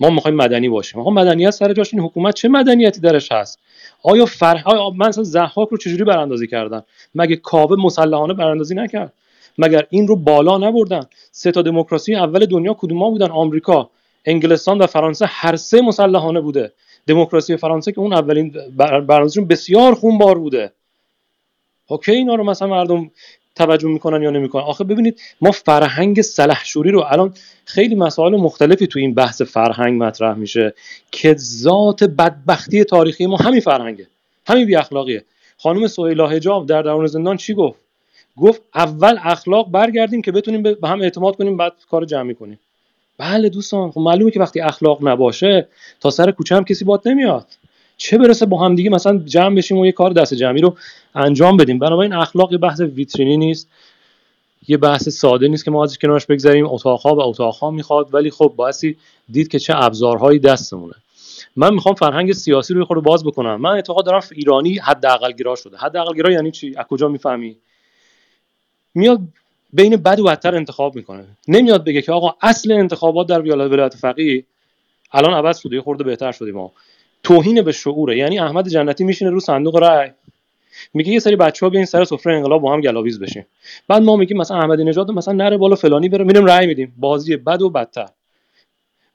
ما 0.00 0.10
می‌خوایم 0.10 0.36
مدنی 0.36 0.68
باشیم. 0.68 1.00
آقا 1.00 1.10
مدنیت 1.10 1.50
سر 1.50 1.72
جاش 1.72 1.94
این 1.94 2.02
حکومت 2.02 2.34
چه 2.34 2.48
مدنیتی 2.48 3.00
درش 3.00 3.32
هست؟ 3.32 3.58
آیا 4.02 4.26
فرح 4.26 4.68
آیا 4.68 4.90
من 4.90 5.08
مثلا 5.08 5.24
زحاک 5.24 5.68
رو 5.68 5.78
چجوری 5.78 6.04
براندازی 6.04 6.46
کردن 6.46 6.82
مگه 7.14 7.36
کاوه 7.36 7.76
مسلحانه 7.76 8.34
براندازی 8.34 8.74
نکرد؟ 8.74 9.12
مگر 9.58 9.86
این 9.90 10.08
رو 10.08 10.16
بالا 10.16 10.58
نبردن؟ 10.58 11.02
سه 11.30 11.52
تا 11.52 11.62
دموکراسی 11.62 12.14
اول 12.14 12.46
دنیا 12.46 12.74
کدوما 12.74 13.10
بودن؟ 13.10 13.30
آمریکا 13.30 13.90
انگلستان 14.24 14.78
و 14.78 14.86
فرانسه. 14.86 15.26
هر 15.28 15.56
سه 15.56 15.80
مسلحانه 15.80 16.40
بوده. 16.40 16.72
دموکراسی 17.06 17.56
فرانسه 17.56 17.92
که 17.92 17.98
اون 18.00 18.12
اولین 18.12 18.54
برنامه‌شون 19.06 19.44
بسیار 19.44 19.94
خونبار 19.94 20.38
بوده. 20.38 20.72
اوکی 21.88 22.12
اینا 22.12 22.34
رو 22.34 22.44
مثلا 22.44 22.68
مردم 22.68 23.10
توجه 23.54 23.88
می‌کنن 23.88 24.22
یا 24.22 24.30
نمی‌کنن؟ 24.30 24.62
آخه 24.62 24.84
ببینید 24.84 25.20
ما 25.40 25.50
فرهنگ 25.50 26.20
سلحشوری 26.20 26.90
رو 26.90 27.04
الان 27.08 27.34
خیلی 27.64 27.94
مسائل 27.94 28.36
مختلفی 28.36 28.86
تو 28.86 28.98
این 28.98 29.14
بحث 29.14 29.42
فرهنگ 29.42 30.02
مطرح 30.02 30.34
میشه 30.34 30.74
که 31.12 31.34
ذات 31.38 32.04
بدبختی 32.04 32.84
تاریخی 32.84 33.26
ما 33.26 33.36
همین 33.36 33.60
فرهنگه. 33.60 34.06
همین 34.46 34.66
بی 34.66 34.76
اخلاقیه 34.76 35.24
خانم 35.58 35.86
سهیلا 35.86 36.26
حجاب 36.26 36.66
در 36.66 36.82
درون 36.82 37.06
زندان 37.06 37.36
چی 37.36 37.54
گفت؟ 37.54 37.85
گفت 38.36 38.62
اول 38.74 39.18
اخلاق 39.22 39.70
برگردیم 39.70 40.22
که 40.22 40.32
بتونیم 40.32 40.62
به 40.62 40.88
هم 40.88 41.00
اعتماد 41.00 41.36
کنیم 41.36 41.56
بعد 41.56 41.72
کار 41.90 42.04
جمعی 42.04 42.34
کنیم. 42.34 42.58
بله 43.18 43.48
دوستان 43.48 43.90
خب 43.90 44.00
معلومه 44.00 44.30
که 44.30 44.40
وقتی 44.40 44.60
اخلاق 44.60 45.08
نباشه 45.08 45.68
تا 46.00 46.10
سر 46.10 46.30
کوچه 46.30 46.56
هم 46.56 46.64
کسی 46.64 46.84
باد 46.84 47.08
نمیاد. 47.08 47.46
چه 47.96 48.18
برسه 48.18 48.46
با 48.46 48.58
هم 48.58 48.74
دیگه 48.74 48.90
مثلا 48.90 49.18
جمع 49.18 49.56
بشیم 49.56 49.78
و 49.78 49.86
یه 49.86 49.92
کار 49.92 50.10
دست 50.10 50.34
جمعی 50.34 50.60
رو 50.60 50.76
انجام 51.14 51.56
بدیم. 51.56 51.78
بنابراین 51.78 52.12
اخلاق 52.12 52.52
یه 52.52 52.58
بحث 52.58 52.80
ویترینی 52.80 53.36
نیست. 53.36 53.68
یه 54.68 54.76
بحث 54.76 55.08
ساده 55.08 55.48
نیست 55.48 55.64
که 55.64 55.70
ما 55.70 55.84
ازش 55.84 55.98
کنارش 55.98 56.26
بگذاریم 56.26 56.66
اتاقها 56.66 57.14
و 57.14 57.20
اتاقها 57.20 57.70
می‌خواد 57.70 58.14
ولی 58.14 58.30
خب 58.30 58.52
باعثی 58.56 58.96
دید 59.28 59.48
که 59.48 59.58
چه 59.58 59.74
ابزارهایی 59.76 60.38
دستمونه. 60.38 60.94
من 61.56 61.74
می‌خوام 61.74 61.94
فرهنگ 61.94 62.32
سیاسی 62.32 62.74
رو 62.74 62.84
خود 62.84 63.02
باز 63.02 63.24
بکنم. 63.24 63.60
من 63.60 63.70
اعتقاد 63.70 64.06
دارم 64.06 64.22
ایرانی 64.32 64.78
حداقل 64.78 65.32
گرا 65.32 65.54
شده. 65.54 65.76
حداقل 65.76 66.14
گرا 66.14 66.32
یعنی 66.32 66.50
چی؟ 66.50 66.74
از 66.76 66.84
کجا 66.86 67.08
می‌فهمی؟ 67.08 67.56
میاد 68.96 69.20
بین 69.72 69.96
بد 69.96 70.20
و 70.20 70.24
بدتر 70.24 70.54
انتخاب 70.54 70.96
می‌کنه. 70.96 71.24
نمیاد 71.48 71.84
بگه 71.84 72.02
که 72.02 72.12
آقا 72.12 72.34
اصل 72.42 72.72
انتخابات 72.72 73.26
در 73.26 73.40
ولایت 73.40 73.94
فقیه 73.94 74.44
الان 75.12 75.34
عوض 75.34 75.58
شده 75.58 75.80
خورده 75.80 76.04
بهتر 76.04 76.32
شدیم 76.32 76.54
ما. 76.54 76.72
توهین 77.22 77.62
به 77.62 77.72
شعوره 77.72 78.16
یعنی 78.16 78.38
احمد 78.38 78.68
جنتی 78.68 79.04
میشینه 79.04 79.30
رو 79.30 79.40
صندوق 79.40 79.76
رای 79.76 80.10
میگه 80.94 81.12
یه 81.12 81.18
سری 81.18 81.36
بچه‌ها 81.36 81.70
بیاین 81.70 81.86
سر 81.86 82.04
سفره 82.04 82.34
انقلاب 82.34 82.62
با 82.62 82.72
هم 82.72 82.80
گلاویز 82.80 83.20
بشیم 83.20 83.46
بعد 83.88 84.02
ما 84.02 84.16
میگیم 84.16 84.36
مثلا 84.36 84.56
احمدی 84.58 84.84
نژاد 84.84 85.10
مثلا 85.10 85.34
نره 85.34 85.56
بالا 85.56 85.76
فلانی 85.76 86.08
بره 86.08 86.24
میریم 86.24 86.44
رای 86.44 86.66
میدیم. 86.66 86.94
بازی 86.96 87.36
بد 87.36 87.62
و 87.62 87.70
بدتر. 87.70 88.08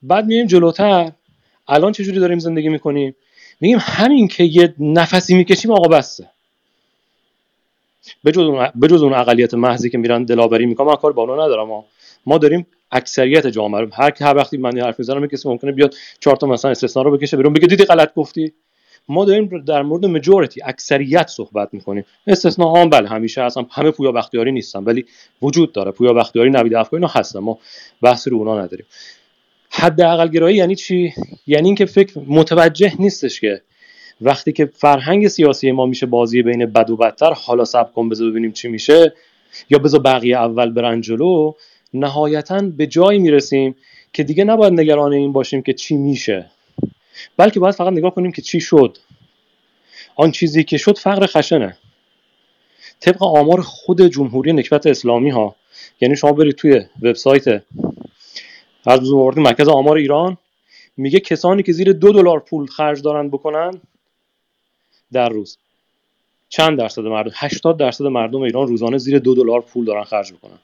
بعد 0.04 0.26
میایم 0.26 0.48
جلوتر. 0.48 1.12
الان 1.68 1.92
چه 1.92 2.04
جوری 2.04 2.20
داریم 2.20 2.40
زندگی 2.40 2.70
می‌کنیم؟ 2.70 3.16
میگیم 3.62 3.78
همین 3.82 4.28
که 4.28 4.44
یه 4.44 4.74
نفسی 4.80 5.36
می‌کشیم 5.36 5.72
آقا 5.72 5.88
بسته 5.88 6.30
اون 8.26 8.68
بجز 8.82 9.04
اون 9.04 9.14
اقلیت 9.14 9.54
محضی 9.54 9.90
که 9.90 9.98
میرن 9.98 10.24
دلاوری 10.24 10.66
می‌کنن 10.66 10.88
من 10.88 10.96
کار 10.96 11.14
با 11.14 11.46
ندارم. 11.46 11.68
ما 11.68 11.86
ما 12.26 12.38
داریم 12.38 12.68
اکثریت 12.92 13.48
جامعه 13.48 13.82
رو 13.82 13.88
هر 13.94 14.14
هر 14.22 14.38
وقتی 14.38 14.58
من 14.58 14.80
حرف 14.80 15.00
می‌زنم 15.00 15.28
کسی 15.28 15.50
ممکنه 15.50 15.72
بیاد 15.72 15.96
چهار 16.20 16.36
تا 16.36 16.48
مثلا 16.48 16.72
استثنا 16.72 17.04
رو 17.04 17.18
بکشه 17.18 17.38
بیرون 17.38 17.54
بگه 17.54 17.68
دیدی 17.68 17.86
غلط 17.86 18.14
گفتی؟ 18.14 18.54
ما 19.10 19.26
داریم 19.26 19.64
در 19.66 19.82
مورد 19.82 20.06
مجورتی 20.06 20.62
اکثریت 20.64 21.28
صحبت 21.28 21.70
می‌کنیم. 21.74 22.06
استثنا 22.28 22.66
ها 22.66 22.82
هم 22.82 22.90
بله 22.90 23.10
همیشه 23.10 23.44
هستن. 23.44 23.66
همه 23.72 23.92
پویا 23.92 24.12
بختیاری 24.12 24.52
نیستن 24.52 24.84
ولی 24.84 25.06
وجود 25.42 25.72
داره. 25.74 25.92
پویا 25.92 26.14
بختیاری 26.14 26.50
نوید 26.50 26.74
افکاری 26.74 27.04
اینا 27.04 27.14
هستن. 27.16 27.40
ما 27.40 27.60
بحثی 28.02 28.30
رو 28.30 28.38
اونا 28.38 28.62
نداریم. 28.62 28.86
حداقل 29.70 30.28
گرایی 30.28 30.58
یعنی 30.58 30.76
چی؟ 30.76 31.14
یعنی 31.48 31.68
اینکه 31.68 31.86
فکر 31.86 32.20
متوجه 32.28 32.94
نیستش 33.00 33.42
که 33.42 33.62
وقتی 34.22 34.52
که 34.52 34.66
فرهنگ 34.66 35.28
سیاسی 35.28 35.72
ما 35.72 35.86
میشه 35.86 36.06
بازی 36.06 36.42
بین 36.42 36.66
بد 36.66 36.90
و 36.90 36.98
بدتر 36.98 37.34
حالا 37.34 37.66
سب 37.66 37.94
کن 37.94 38.10
بذار 38.10 38.30
ببینیم 38.30 38.52
چی 38.52 38.68
میشه 38.68 39.14
یا 39.70 39.80
بذار 39.80 40.00
بقیه 40.00 40.38
اول 40.38 40.70
برن 40.70 41.02
جلو 41.02 41.54
نهایتا 41.94 42.62
به 42.78 42.88
جایی 42.88 43.20
می‌رسیم 43.20 43.76
که 44.14 44.24
دیگه 44.24 44.44
نباید 44.44 44.74
نگران 44.74 45.14
این 45.14 45.32
باشیم 45.34 45.62
که 45.62 45.74
چی 45.74 45.98
میشه. 45.98 46.46
بلکه 47.38 47.60
باید 47.60 47.76
فقط 47.76 47.94
نگاه 47.94 48.16
کنیم 48.16 48.32
که 48.32 48.42
چی 48.42 48.60
شد. 48.60 48.98
آن 50.16 50.32
چیزی 50.32 50.64
که 50.64 50.78
شد 50.78 50.98
فقر 50.98 51.26
خشنه. 51.26 51.78
طبق 53.00 53.24
آمار 53.24 53.62
خود 53.62 54.02
جمهوری 54.02 54.54
نکبت 54.54 54.88
اسلامی 54.88 55.30
ها 55.30 55.56
یعنی 56.02 56.16
شما 56.16 56.32
برید 56.32 56.56
توی 56.56 56.82
وبسایت 57.02 57.64
از 58.86 59.12
مرکز 59.38 59.68
آمار 59.68 59.98
ایران 59.98 60.38
میگه 60.98 61.20
کسانی 61.20 61.64
که 61.64 61.74
زیر 61.74 61.94
دو 61.94 62.12
دلار 62.12 62.40
پول 62.40 62.68
خرج 62.68 63.02
دارن 63.02 63.30
بکنن 63.30 63.72
در 65.14 65.30
روز. 65.30 65.58
چند 66.50 66.78
درصد 66.78 67.02
مردم؟ 67.02 67.32
80 67.36 67.78
درصد 67.78 68.06
مردم 68.06 68.42
ایران 68.42 68.68
روزانه 68.68 68.98
زیر 68.98 69.20
دو 69.20 69.36
دلار 69.36 69.62
پول 69.62 69.86
دارن 69.86 70.04
خرج 70.04 70.32
می‌کنن. 70.32 70.60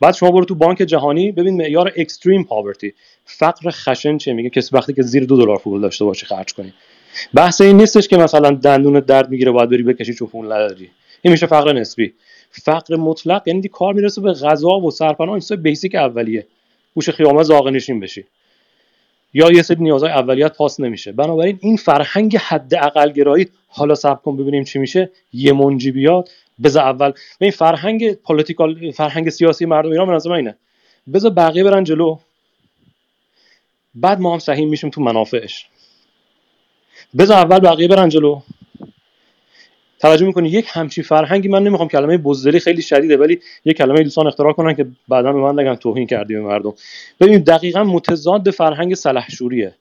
بعد 0.00 0.14
شما 0.14 0.30
برو 0.30 0.44
تو 0.44 0.54
بانک 0.54 0.78
جهانی 0.78 1.32
ببین 1.32 1.56
معیار 1.56 1.92
extreme 1.96 2.44
poverty 2.44 2.94
فقر 3.24 3.70
خشن 3.70 4.18
چه 4.18 4.32
میگه 4.32 4.50
کسی 4.50 4.76
وقتی 4.76 4.92
که 4.92 5.02
زیر 5.02 5.24
دو 5.24 5.36
دلار 5.36 5.58
پول 5.58 5.80
داشته 5.80 6.04
باشه 6.04 6.26
خرج 6.26 6.54
کنی. 6.54 6.72
بحث 7.34 7.60
این 7.60 7.76
نیستش 7.76 8.08
که 8.08 8.16
مثلا 8.16 8.50
دندون 8.50 9.00
درد 9.00 9.30
می‌گیره 9.30 9.50
باید 9.50 9.70
بری 9.70 9.82
بکشی 9.82 10.14
چون 10.14 10.28
پول 10.28 10.46
نداری. 10.46 10.90
این 11.22 11.32
میشه 11.32 11.46
فقر 11.46 11.72
نسبی. 11.72 12.12
فقر 12.50 12.96
مطلق 12.96 13.48
یعنی 13.48 13.68
کار 13.68 13.94
می‌رسه 13.94 14.20
به 14.20 14.32
غذا 14.32 14.68
و 14.68 14.90
سرپناه. 14.90 15.40
این 15.50 15.62
basic 15.62 15.94
اولیه. 15.94 16.46
گوشه 16.94 17.10
خیابون 17.10 17.42
زاغه 17.42 17.68
نشین 17.68 18.00
بشی. 18.00 18.24
یا 19.34 19.52
یه 19.52 19.62
سری 19.62 19.82
نیازهای 19.82 20.12
اولیه‌ت 20.12 20.56
پاس 20.56 20.80
نمیشه. 20.80 21.12
بنابراین 21.12 21.58
این 21.62 21.76
فرهنگ 21.76 22.36
حد 22.36 22.74
اقل 22.74 23.12
گرایی 23.12 23.48
حالا 23.72 23.94
صبر 23.94 24.20
کن 24.20 24.36
ببینیم 24.36 24.64
چی 24.64 24.78
میشه. 24.78 25.10
یه 25.32 25.52
منجی 25.52 25.90
بیاد. 25.90 26.28
بذار 26.62 26.84
اول. 26.84 27.12
این 27.40 27.50
فرهنگ 27.50 28.12
پولیتیکال 28.12 28.90
فرهنگ 28.90 29.30
سیاسی 29.30 29.66
مردم 29.66 29.90
ایران 29.90 30.14
نظر 30.14 30.32
اینه. 30.32 30.56
بذار 31.12 31.30
بقیه 31.30 31.64
برن 31.64 31.84
جلو. 31.84 32.18
بعد 33.94 34.20
ما 34.20 34.32
هم 34.32 34.38
سهیم 34.38 34.68
میشیم 34.68 34.90
تو 34.90 35.00
منافعش. 35.00 35.66
بذار 37.18 37.36
اول 37.36 37.58
بقیه 37.58 37.88
برن 37.88 38.08
جلو. 38.08 38.40
توجه 39.98 40.26
می‌کنی؟ 40.26 40.48
یک 40.48 40.66
همچی 40.68 41.02
فرهنگی 41.02 41.48
من 41.48 41.62
نمی‌خوام. 41.62 41.88
کلمه 41.88 42.18
بزدلی 42.18 42.60
خیلی 42.60 42.82
شدیده 42.82 43.16
ولی 43.16 43.40
یک 43.64 43.76
کلمه 43.76 44.02
دوستان 44.02 44.26
اختراع 44.26 44.52
کنن 44.52 44.74
که 44.74 44.86
بعدا 45.08 45.32
به 45.32 45.38
من 45.38 45.58
نگن 45.60 45.74
توهین 45.74 46.06
کردی 46.06 46.34
به 46.34 46.40
مردم. 46.40 46.74
ببینید 47.20 47.44
دقیقا 47.44 47.84
متضاد 47.84 48.50
فرهنگ 48.50 48.94
سلحشوریه 48.94 49.74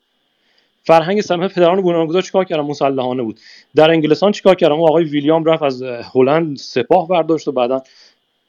فرهنگ 0.83 1.21
سمه 1.21 1.47
پدران 1.47 1.81
بنیانگذار 1.81 2.21
چیکار 2.21 2.45
کردن؟ 2.45 2.61
مسلحانه 2.61 3.23
بود. 3.23 3.39
در 3.75 3.91
انگلستان 3.91 4.31
چیکار 4.31 4.55
کردن؟ 4.55 4.73
آقای 4.73 5.03
ویلیام 5.03 5.45
رفت 5.45 5.63
از 5.63 5.83
هلند 5.83 6.57
سپاه 6.57 7.07
برداشت 7.07 7.47
و 7.47 7.51
بعدا 7.51 7.83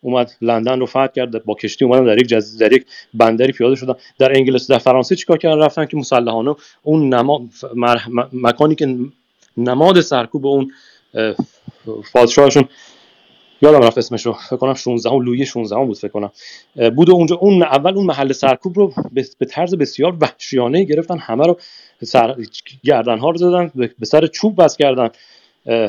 اومد 0.00 0.32
لندن 0.42 0.80
رو 0.80 0.86
فتح 0.86 1.06
کرد 1.06 1.44
با 1.44 1.54
کشتی 1.54 1.84
اومدن 1.84 2.04
در 2.04 2.18
یک 2.18 2.26
جز... 2.26 2.58
در 2.58 2.72
یک 2.72 2.86
بندری 3.14 3.52
پیاده 3.52 3.74
شدن. 3.74 3.94
در 4.18 4.36
انگلیس 4.36 4.70
در 4.70 4.78
فرانسه 4.78 5.16
چیکار 5.16 5.38
کردن؟ 5.38 5.58
رفتن 5.58 5.86
که 5.86 5.96
مسلحانه 5.96 6.54
اون 6.82 7.14
نما... 7.14 7.48
مکانی 8.32 8.74
که 8.74 8.96
نماد 9.56 10.00
سرکوب 10.00 10.46
اون 10.46 10.72
پادشاهشون 12.12 12.64
یادم 13.62 13.80
رفت 13.80 13.98
اسمش 13.98 14.26
رو 14.26 14.32
فکر 14.32 14.56
کنم 14.56 14.74
16 14.74 15.10
هم 15.10 15.20
لویی 15.20 15.46
16 15.46 15.76
هم 15.76 15.86
بود 15.86 15.98
فکر 15.98 16.08
کنم. 16.08 16.30
بود 16.96 17.10
اونجا 17.10 17.36
اون 17.36 17.62
اول 17.62 17.96
اون 17.96 18.06
محل 18.06 18.32
سرکوب 18.32 18.78
رو 18.78 18.92
به 19.38 19.46
طرز 19.46 19.74
بسیار 19.74 20.16
وحشیانه 20.20 20.84
گرفتن. 20.84 21.18
همه 21.18 21.46
رو 21.46 21.58
سر 22.04 22.36
گردن 22.84 23.18
ها 23.18 23.30
رو 23.30 23.36
زدن 23.36 23.70
به 23.74 24.06
سر 24.06 24.26
چوب 24.26 24.62
بس 24.62 24.76
کردن 24.76 25.08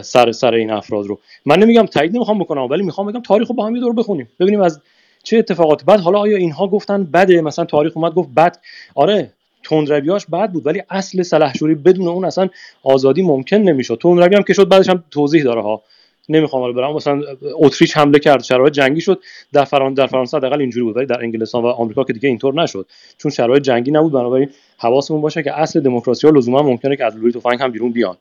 سر 0.02 0.32
سر 0.32 0.54
این 0.54 0.72
افراد 0.72 1.06
رو. 1.06 1.20
من 1.46 1.60
نمیگم 1.60 1.86
تایید 1.86 2.16
نمی‌خوام 2.16 2.40
بکنم 2.40 2.62
ولی 2.62 2.84
می‌خوام 2.84 3.08
بگم 3.12 3.22
تاریخ 3.22 3.48
رو 3.48 3.56
با 3.56 3.66
هم 3.66 3.76
یه 3.76 3.82
دور 3.82 3.94
بخونیم. 3.94 4.30
ببینیم 4.40 4.62
از 4.62 4.82
چه 5.24 5.38
اتفاقاتی. 5.38 5.86
بعد 5.86 6.00
حالا 6.00 6.20
آیا 6.20 6.38
اینها 6.38 6.68
گفتن 6.68 7.04
بده؟ 7.04 7.42
مثلا 7.42 7.66
تاریخ 7.66 7.98
اومد 7.98 8.14
گفت 8.14 8.30
بد. 8.30 8.58
آره 8.96 9.32
تندرویاش 9.64 10.26
بد 10.26 10.52
بود 10.52 10.66
ولی 10.66 10.84
اصل 10.90 11.22
سلحشوری 11.22 11.76
بدون 11.76 12.08
اون 12.08 12.26
اصلا 12.26 12.50
آزادی 12.84 13.22
ممکن 13.22 13.58
نمی‌شد. 13.58 14.00
تندروی 14.02 14.36
هم 14.36 14.44
که 14.44 14.54
شد 14.54 14.70
بعدش 14.70 14.90
هم 14.90 15.04
توضیح 15.12 15.44
داره 15.44 15.62
ها. 15.62 15.82
نمی‌خوام 16.30 16.74
برم. 16.74 16.94
مثلا 16.94 17.22
اتریش 17.54 17.98
حمله 17.98 18.20
کرد 18.20 18.44
شرایط 18.44 18.74
جنگی 18.74 19.02
شد. 19.02 19.22
در 19.54 19.66
فرانسه 19.66 19.96
در 19.96 20.08
فرانسه 20.08 20.38
حداقل 20.38 20.60
اینجوری 20.60 20.84
بود 20.84 20.98
ولی 20.98 21.06
در 21.06 21.22
انگلستان 21.22 21.64
و 21.64 21.68
آمریکا 21.68 22.04
که 22.04 22.14
دیگه 22.14 22.30
اینطور 22.30 22.54
نشد. 22.54 22.86
چون 23.18 23.32
شرایط 23.32 23.64
جنگی 23.64 23.92
نبود 23.92 24.12
بنابراین 24.12 24.50
حواسمون 24.78 25.22
باشه 25.22 25.44
که 25.44 25.60
اصل 25.60 25.80
دموکراسی 25.80 26.28
ها 26.28 26.34
لزوما 26.34 26.62
ممکنه 26.62 26.96
که 26.96 27.06
از 27.06 27.16
لوری 27.18 27.32
تفنگ 27.32 27.62
هم 27.62 27.72
بیرون 27.72 27.92
بیان. 27.92 28.18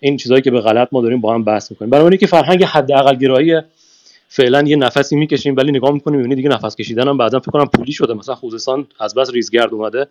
این 0.00 0.16
چیزایی 0.16 0.42
که 0.42 0.50
به 0.50 0.60
غلط 0.60 0.88
ما 0.92 1.02
داریم 1.02 1.20
با 1.20 1.34
هم 1.34 1.44
بحث 1.44 1.70
می‌کنیم. 1.70 1.90
بنابراین 1.90 2.18
که 2.18 2.26
فرهنگ 2.26 2.64
حداقل 2.64 3.16
گرایی 3.16 3.60
فعلا 4.28 4.62
یه 4.62 4.76
نفسی 4.76 5.16
می‌کشیم 5.16 5.56
ولی 5.56 5.72
نگاه 5.72 5.90
می‌کنیم 5.92 6.16
می‌بینی 6.16 6.34
دیگه 6.34 6.48
نفس 6.48 6.76
کشیدن 6.76 7.08
هم 7.08 7.18
بعدا 7.18 7.40
فکر 7.40 7.50
کنم 7.50 7.66
پولی 7.66 7.92
شده. 7.92 8.14
مثلا 8.14 8.34
خوزستان 8.34 8.86
از 9.00 9.14
بس 9.14 9.30
ریزگرد 9.30 9.74
اومده. 9.74 10.06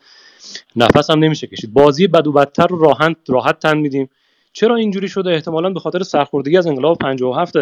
نفس 0.76 1.10
هم 1.10 1.20
نمیشه 1.20 1.48
کشید. 1.48 1.74
بازی 1.74 2.08
بد 2.08 2.28
و 2.28 2.32
بدتر 2.32 2.68
رو 2.68 2.80
راحت 2.80 3.16
راحت 3.28 3.60
تن 3.60 3.78
میدیم. 3.78 4.10
چرا 4.56 4.76
اینجوری 4.76 5.08
شده؟ 5.08 5.30
احتمالا 5.30 5.70
به 5.70 5.80
خاطر 5.80 6.04
سرخوردگی 6.04 6.58
از 6.58 6.68
انقلاب 6.68 6.98
57 6.98 7.54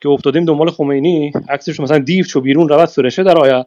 که 0.00 0.08
افتادیم 0.08 0.44
دنبال 0.44 0.70
خمینی 0.70 1.32
عکسش 1.48 1.80
مثلا 1.80 1.98
دیو 1.98 2.24
چو 2.24 2.40
بیرون 2.40 2.68
رود 2.68 2.88
فرشه 2.88 3.22
در 3.22 3.38
آید 3.38 3.66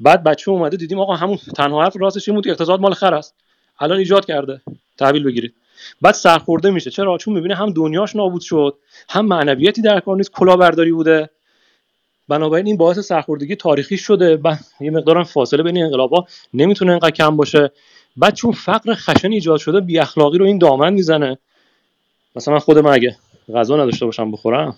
بعد 0.00 0.24
بچه 0.24 0.50
اومده 0.50 0.76
دیدیم 0.76 1.00
آقا 1.00 1.14
همون 1.14 1.36
تنها 1.56 1.82
حرف 1.82 1.96
راستش 2.00 2.28
این 2.28 2.34
بود 2.36 2.48
اقتصاد 2.48 2.80
مال 2.80 2.94
خر 2.94 3.14
است. 3.14 3.34
الان 3.80 3.98
ایجاد 3.98 4.24
کرده. 4.24 4.60
تحویل 4.98 5.24
بگیرید. 5.24 5.54
بعد 6.02 6.14
سرخورده 6.14 6.70
میشه. 6.70 6.90
چرا؟ 6.90 7.18
چون 7.18 7.34
می‌بینه 7.34 7.54
هم 7.54 7.72
دنیاش 7.72 8.16
نابود 8.16 8.42
شد 8.42 8.74
هم 9.08 9.26
معنویتی 9.26 9.82
در 9.82 10.00
کار 10.00 10.16
نیست 10.16 10.32
کلاهبرداری 10.32 10.92
بوده. 10.92 11.30
بنابراین 12.28 12.66
این 12.66 12.76
باعث 12.76 12.98
سرخوردگی 12.98 13.56
تاریخی 13.56 13.96
شده. 13.96 14.36
و 14.36 14.56
یه 14.80 14.90
مقدار 14.90 15.22
فاصله 15.22 15.62
بین 15.62 15.82
انقلابا 15.82 16.26
نمی‌تونه 16.54 16.92
انقدر 16.92 17.10
کم 17.10 17.36
باشه. 17.36 17.70
بعد 18.16 18.34
چون 18.34 18.52
فقر 18.52 18.94
خشن 18.94 19.32
ایجاد 19.32 19.58
شده 19.58 19.80
بی 19.80 19.98
اخلاقی 19.98 20.38
رو 20.38 20.46
این 20.46 20.58
دامن 20.58 20.92
می‌زنه. 20.92 21.38
مثلا 22.36 22.54
من 22.54 22.60
خودم 22.60 22.86
اگه 22.86 23.16
غذا 23.54 23.76
نداشته 23.76 24.06
باشم 24.06 24.30
بخورم 24.30 24.76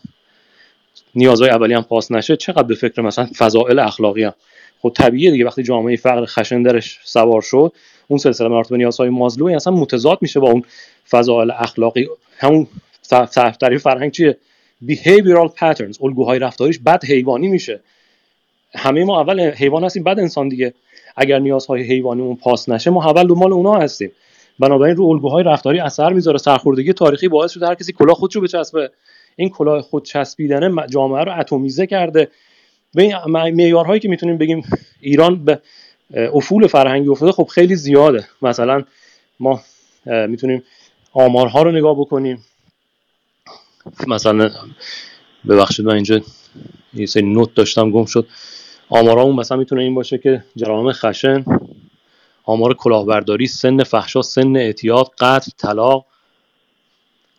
نیازهای 1.14 1.50
اولی 1.50 1.74
هم 1.74 1.82
پاس 1.82 2.12
نشه 2.12 2.36
چقدر 2.36 2.62
به 2.62 2.74
فکر 2.74 3.02
مثلا 3.02 3.28
فضائل 3.36 3.78
اخلاقی 3.78 4.24
هم. 4.24 4.34
خب 4.82 4.92
طبیعیه 4.96 5.30
دیگه 5.30 5.44
وقتی 5.44 5.62
جامعه 5.62 5.96
فقر 5.96 6.24
خشن 6.26 6.62
درش 6.62 6.98
سوار 7.04 7.42
شد 7.42 7.72
اون 8.08 8.18
سلسله 8.18 8.48
مراتب 8.48 8.74
نیازهای 8.74 9.08
مازلو 9.08 9.48
اصلا 9.48 9.72
متضاد 9.72 10.18
میشه 10.20 10.40
با 10.40 10.50
اون 10.50 10.62
فضائل 11.08 11.50
اخلاقی. 11.50 12.08
همون 12.38 12.66
تعریف 13.60 13.82
فرهنگ 13.82 14.12
چیه؟ 14.12 14.36
Behavioral 14.86 15.48
patterns 15.60 16.02
الگوهای 16.02 16.38
رفتاریش 16.38 16.78
بد 16.78 17.04
حیوانی 17.04 17.48
میشه. 17.48 17.80
همه 18.74 19.04
ما 19.04 19.20
اول 19.20 19.40
حیوان 19.40 19.84
هستیم 19.84 20.02
بعد 20.02 20.20
انسان 20.20 20.48
دیگه. 20.48 20.74
اگر 21.16 21.38
نیازهای 21.38 21.82
حیوانیمون 21.82 22.36
پاس 22.36 22.68
نشه 22.68 22.90
ما 22.90 23.04
اول 23.04 23.26
دنبال 23.26 23.52
اونا 23.52 23.74
هستیم. 23.74 24.10
بنابراین 24.58 24.96
رو 24.96 25.04
الگوهای 25.04 25.44
رفتاری 25.44 25.80
اثر 25.80 26.12
می‌ذاره. 26.12 26.38
سرخوردگی 26.38 26.92
تاریخی 26.92 27.28
باعث 27.28 27.50
شده 27.50 27.66
هر 27.66 27.74
کسی 27.74 27.92
کلاه 27.92 28.14
خودشو 28.14 28.40
بچسبه 28.40 28.90
این 29.36 29.48
کلاه 29.48 29.82
خود 29.82 30.04
چسبیدن 30.04 30.86
جامعه 30.86 31.24
رو 31.24 31.40
اتمیزه 31.40 31.86
کرده. 31.86 32.28
به 32.94 33.02
این 33.02 33.14
معیارهایی 33.26 34.00
که 34.00 34.08
می‌تونیم 34.08 34.38
بگیم 34.38 34.62
ایران 35.00 35.44
به 35.44 35.60
افول 36.32 36.66
فرهنگی 36.66 37.08
افتاده 37.08 37.32
خب 37.32 37.44
خیلی 37.44 37.76
زیاده. 37.76 38.28
مثلا 38.42 38.84
ما 39.40 39.60
می‌تونیم 40.06 40.62
آمارها 41.12 41.62
رو 41.62 41.72
نگاه 41.72 42.00
بکنیم. 42.00 42.44
مثلا 44.06 44.50
ببخشید 45.48 45.86
من 45.86 45.94
اینجا 45.94 46.20
یه 46.94 47.06
سری 47.06 47.22
نوت 47.22 47.54
داشتم 47.54 47.90
گم 47.90 48.04
شد. 48.04 48.26
آمارامون 48.88 49.36
مثلا 49.36 49.58
می‌تونه 49.58 49.82
این 49.82 49.94
باشه 49.94 50.18
که 50.18 50.44
جرائم 50.56 50.92
خشن. 50.92 51.44
آمار 52.48 52.74
کلاهبرداری 52.74 53.46
سن 53.46 53.82
فحشا 53.82 54.22
سن 54.22 54.56
اعتیاد 54.56 55.10
قتل 55.18 55.50
طلاق 55.56 56.04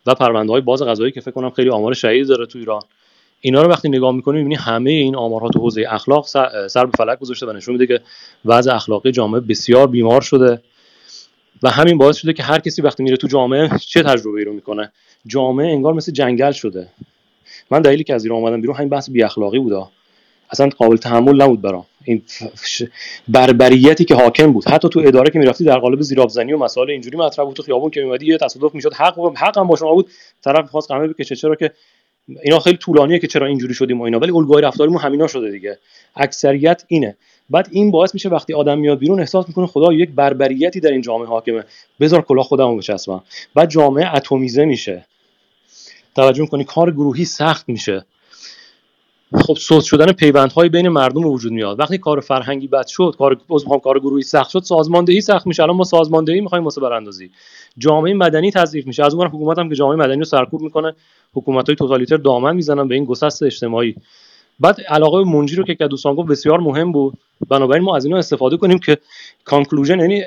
و 0.06 0.14
پرونده 0.14 0.52
های 0.52 0.60
باز 0.60 0.82
قضایی 0.82 1.12
که 1.12 1.20
فکر 1.20 1.30
کنم 1.30 1.50
خیلی 1.50 1.70
آمار 1.70 1.94
شهید 1.94 2.28
داره 2.28 2.46
تو 2.46 2.58
ایران. 2.58 2.82
اینا 3.40 3.62
رو 3.62 3.68
وقتی 3.68 3.88
نگاه 3.88 4.12
می‌کنیم 4.12 4.38
می‌بینی 4.38 4.54
همه 4.54 4.90
این 4.90 5.16
آمارها 5.16 5.48
تو 5.48 5.58
حوزه 5.58 5.84
اخلاق 5.88 6.26
سر 6.66 6.86
به 6.86 6.92
فلک 6.98 7.18
گذاشته 7.18 7.46
و 7.46 7.52
نشون 7.52 7.72
میده 7.72 7.86
که 7.86 8.04
وضع 8.44 8.74
اخلاقی 8.74 9.12
جامعه 9.12 9.40
بسیار 9.40 9.86
بیمار 9.86 10.20
شده 10.20 10.62
و 11.62 11.70
همین 11.70 11.98
باعث 11.98 12.16
شده 12.16 12.32
که 12.32 12.42
هر 12.42 12.58
کسی 12.58 12.82
وقتی 12.82 13.02
میره 13.02 13.16
تو 13.16 13.26
جامعه 13.26 13.78
چه 13.78 14.02
تجربه 14.02 14.38
ای 14.38 14.44
رو 14.44 14.52
می‌کنه. 14.52 14.92
جامعه 15.26 15.72
انگار 15.72 15.94
مثل 15.94 16.12
جنگل 16.12 16.52
شده. 16.52 16.88
من 17.70 17.82
دلیلی 17.82 18.04
که 18.04 18.14
از 18.14 18.24
ایران 18.24 18.38
اومدم 18.38 18.60
بیرون 18.60 18.76
همین 18.76 18.88
بحث 18.88 19.10
بی 19.10 19.22
اخلاقی 19.22 19.58
بوده 19.58 19.86
اصلا 20.50 20.68
قابل 20.68 20.96
تحمل 20.96 21.42
نبود 21.42 21.62
برام. 21.62 21.86
این 22.04 22.22
بربریتی 23.28 24.04
که 24.04 24.14
حاکم 24.14 24.52
بود. 24.52 24.68
حتی 24.68 24.88
تو 24.88 25.00
اداره 25.00 25.30
که 25.30 25.38
می‌رفتی 25.38 25.64
در 25.64 25.78
قالب 25.78 26.00
زیرابزنی 26.00 26.52
و 26.52 26.58
مسائل 26.58 26.90
اینجوری 26.90 27.16
مطرح 27.16 27.44
بود 27.44 27.56
تو 27.56 27.62
خیابون 27.62 27.90
که 27.90 28.00
میومدی 28.00 28.26
یه 28.26 28.38
تصادف 28.38 28.74
می‌شد. 28.74 28.94
حق 28.94 29.36
حق 29.36 29.58
هم 29.58 29.66
با 29.66 29.76
شما 29.76 29.94
بود. 29.94 30.10
طرف 30.44 30.70
خواست 30.70 30.90
قمه 30.90 31.08
بکشه. 31.08 31.36
چرا 31.36 31.54
که 31.54 31.70
اینا 32.42 32.58
خیلی 32.58 32.76
طولانیه 32.76 33.18
که 33.18 33.26
چرا 33.26 33.46
اینجوری 33.46 33.74
شدیم 33.74 34.00
و 34.00 34.04
اینا. 34.04 34.18
ولی 34.18 34.32
الگوهای 34.32 34.62
رفتاریمون 34.62 35.00
همینا 35.00 35.26
شده 35.26 35.50
دیگه. 35.50 35.78
اکثریت 36.16 36.84
اینه. 36.88 37.16
بعد 37.50 37.68
این 37.70 37.90
باعث 37.90 38.14
میشه 38.14 38.28
وقتی 38.28 38.54
آدم 38.54 38.78
میاد 38.78 38.98
بیرون 38.98 39.20
احساس 39.20 39.48
می‌کنه 39.48 39.66
خدا 39.66 39.92
یک 39.92 40.10
بربریتی 40.10 40.80
در 40.80 40.90
این 40.90 41.00
جامعه 41.00 41.28
حاکمه. 41.28 41.64
بذار 42.00 42.22
کلاه 42.22 42.44
خودمو 42.44 42.76
بچسبم. 42.76 43.22
بعد 43.54 43.70
جامعه 43.70 44.14
اتمیزه 44.14 44.64
میشه. 44.64 45.06
توجه 46.16 46.46
کنی 46.46 46.64
کار 46.64 46.90
گروهی 46.90 47.24
سخت 47.24 47.68
میشه. 47.68 48.04
خب 49.34 49.54
صوت 49.54 49.84
شدن 49.84 50.12
پیوندهای 50.12 50.68
بین 50.68 50.88
مردم 50.88 51.24
وجود 51.24 51.52
میاد. 51.52 51.80
وقتی 51.80 51.98
کار 51.98 52.20
فرهنگی 52.20 52.66
بد 52.66 52.86
شد 52.86 53.14
کار 53.18 53.38
کار 53.84 53.98
گروهی 53.98 54.22
سخت 54.22 54.50
شد 54.50 54.62
سازماندهی 54.62 55.20
سخت 55.20 55.46
میشه. 55.46 55.62
الان 55.62 55.76
ما 55.76 55.84
سازماندهی 55.84 56.40
می‌خوایم 56.40 56.64
واسه 56.64 56.80
براندازی. 56.80 57.30
جامعه 57.78 58.14
مدنی 58.14 58.50
تضعیف 58.50 58.86
میشه. 58.86 59.04
از 59.04 59.14
اون 59.14 59.26
حکومت 59.26 59.58
هم 59.58 59.68
که 59.68 59.74
جامعه 59.74 59.96
مدنی 59.96 60.18
رو 60.18 60.24
سرکوب 60.24 60.60
می‌کنه 60.60 60.94
حکومت 61.34 61.66
های 61.66 61.76
توتالیتر 61.76 62.16
دامن 62.16 62.56
می‌زنن 62.56 62.88
به 62.88 62.94
این 62.94 63.04
گسست 63.04 63.42
اجتماعی. 63.42 63.94
بعد 64.60 64.80
علاقه 64.80 65.24
منجی 65.24 65.56
رو 65.56 65.64
که 65.64 65.74
دوستان 65.74 66.14
گفت 66.14 66.28
بسیار 66.28 66.60
مهم 66.60 66.92
بود. 66.92 67.14
بنابراین 67.48 67.84
ما 67.84 67.96
از 67.96 68.04
اینا 68.04 68.18
استفاده 68.18 68.56
کنیم 68.56 68.78
که 68.78 68.98
کانکلوژن 69.44 70.00
یعنی 70.00 70.22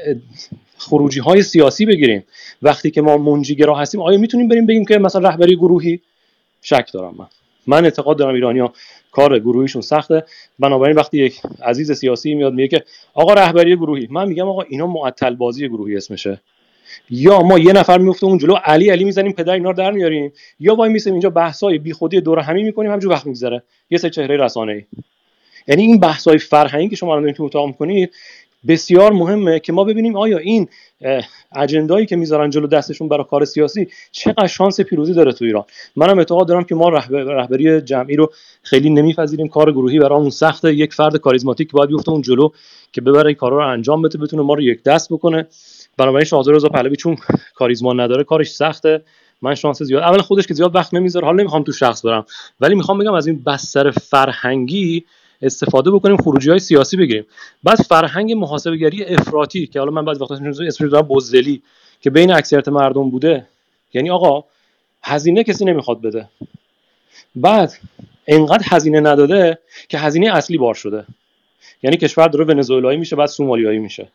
خروجی 0.77 1.19
های 1.19 1.41
سیاسی 1.41 1.85
بگیریم. 1.85 2.23
وقتی 2.61 2.91
که 2.91 3.01
ما 3.01 3.17
منجیگرا 3.17 3.75
هستیم 3.75 4.01
آیا 4.01 4.17
می‌تونیم 4.17 4.47
بریم 4.47 4.65
بگیم 4.65 4.85
که 4.85 4.97
مثلا 4.97 5.29
رهبری 5.29 5.55
گروهی؟ 5.55 5.99
شک 6.61 6.89
دارم 6.93 7.15
من. 7.17 7.27
من 7.67 7.83
اعتقاد 7.83 8.17
دارم 8.17 8.35
ایرانیا 8.35 8.73
کار 9.11 9.39
گروهیشون 9.39 9.81
سخته. 9.81 10.23
بنابراین 10.59 10.95
وقتی 10.95 11.17
یک 11.17 11.41
عزیز 11.61 11.91
سیاسی 11.91 12.35
میاد 12.35 12.53
میگه 12.53 12.67
که 12.67 12.83
آقا 13.13 13.33
رهبری 13.33 13.75
گروهی. 13.75 14.07
من 14.11 14.27
میگم 14.27 14.47
آقا 14.47 14.61
اینا 14.61 14.87
معطل 14.87 15.35
بازی 15.35 15.69
گروهی 15.69 15.97
اسمشه. 15.97 16.41
یا 17.09 17.41
ما 17.41 17.59
یه 17.59 17.73
نفر 17.73 17.97
میفته 17.97 18.25
اون 18.25 18.37
جلو 18.37 18.53
علی 18.53 18.89
علی 18.89 19.03
می‌زنیم 19.03 19.31
پدر 19.31 19.53
اینا 19.53 19.69
رو 19.69 19.75
در 19.75 19.91
میاریم. 19.91 20.33
یا 20.59 20.75
وای 20.75 20.89
میسیم 20.89 21.13
اینجا 21.13 21.29
بحثای 21.29 21.77
بیخودی 21.77 22.21
دور 22.21 22.39
همی 22.39 22.63
می‌کنیم 22.63 22.91
همجور 22.91 23.11
وقت 23.11 23.25
میگذره. 23.25 23.63
یه 23.89 23.97
سه 23.97 24.09
چهره 24.09 24.37
رسانه 24.37 24.73
ای 24.73 24.83
یعنی 25.67 25.81
این 25.81 25.99
بحثای 25.99 26.37
فرهنگی 26.37 26.89
که 26.89 26.95
شما 26.95 27.15
الان 27.15 27.31
تو 27.31 27.43
اتاق 27.43 27.67
می‌کنید 27.67 28.13
بسیار 28.67 29.11
مهمه 29.11 29.59
که 29.59 29.73
ما 29.73 29.83
ببینیم 29.83 30.15
آیا 30.15 30.37
این 30.37 30.67
اجندایی 31.55 32.05
که 32.05 32.15
می‌ذارن 32.15 32.49
جلو 32.49 32.67
دستشون 32.67 33.07
برای 33.07 33.25
کار 33.29 33.45
سیاسی 33.45 33.87
چقدر 34.11 34.47
شانس 34.47 34.81
پیروزی 34.81 35.13
داره 35.13 35.31
تو 35.31 35.45
ایران. 35.45 35.63
منم 35.95 36.17
اعتقاد 36.17 36.47
دارم 36.47 36.63
که 36.63 36.75
ما 36.75 36.89
رهبری 36.89 37.81
جمعی 37.81 38.15
رو 38.15 38.31
خیلی 38.63 38.89
نمیپذیریم. 38.89 39.47
کار 39.47 39.71
گروهی 39.71 39.99
برامون 39.99 40.29
سخته 40.29 40.73
یک 40.73 40.93
فرد 40.93 41.17
کاریزماتیک 41.17 41.71
باید 41.71 41.89
بیفته 41.89 42.11
اون 42.11 42.21
جلو 42.21 42.49
که 42.91 43.01
ببره 43.01 43.33
کارا 43.33 43.57
رو 43.57 43.67
انجام 43.67 44.01
بده 44.01 44.17
بتونه 44.17 44.43
ما 44.43 44.53
رو 44.53 44.61
یک 44.61 44.83
دست 44.83 45.13
بکنه. 45.13 45.47
بنابراین 45.97 46.25
شاهزاده 46.25 46.57
رضا 46.57 46.69
پهلوی 46.69 46.95
چون 46.95 47.17
کاریزما 47.55 47.93
نداره 47.93 48.23
کارش 48.23 48.51
سخته. 48.51 49.01
من 49.41 49.55
شانس 49.55 49.83
زیاد 49.83 50.03
اول 50.03 50.21
خودش 50.21 50.47
که 50.47 50.53
زیاد 50.53 50.75
وقت 50.75 50.93
نمی‌ذاره 50.93 51.25
حالا 51.25 51.37
نمی‌خوام 51.37 51.63
تو 51.63 51.71
شخص 51.71 52.05
برم. 52.05 52.25
ولی 52.59 52.75
می‌خوام 52.75 52.97
بگم 52.97 53.13
از 53.13 53.27
این 53.27 53.43
بستر 53.43 53.91
فرهنگی 53.91 55.05
استفاده 55.43 55.91
بکنیم 55.91 56.17
خروجی 56.17 56.49
های 56.49 56.59
سیاسی 56.59 56.97
بگیریم. 56.97 57.25
بعد 57.63 57.77
فرهنگ 57.77 58.31
محاسبگری 58.31 59.05
افراطی 59.05 59.67
که 59.67 59.79
حالا 59.79 59.91
من 59.91 60.05
بعضی 60.05 60.19
وقتا 60.19 60.35
اسمش 60.67 60.81
رو 60.81 61.01
بزدلی 61.01 61.61
که 62.01 62.09
بین 62.09 62.31
اکثریت 62.31 62.67
مردم 62.67 63.09
بوده. 63.09 63.47
یعنی 63.93 64.09
آقا 64.09 64.43
هزینه 65.03 65.43
کسی 65.43 65.65
نمی‌خواد 65.65 66.01
بده. 66.01 66.29
بعد 67.35 67.73
انقدر 68.27 68.63
هزینه 68.65 68.99
نداده 68.99 69.57
که 69.89 69.97
هزینه 69.97 70.35
اصلی 70.35 70.57
بار 70.57 70.73
شده. 70.73 71.05
یعنی 71.83 71.97
کشور 71.97 72.27
داره 72.27 72.45
ونزوئلایی 72.45 72.97
میشه 72.97 73.15
بعد 73.15 73.27
سومالیایی 73.27 73.79
میشه. 73.79 74.07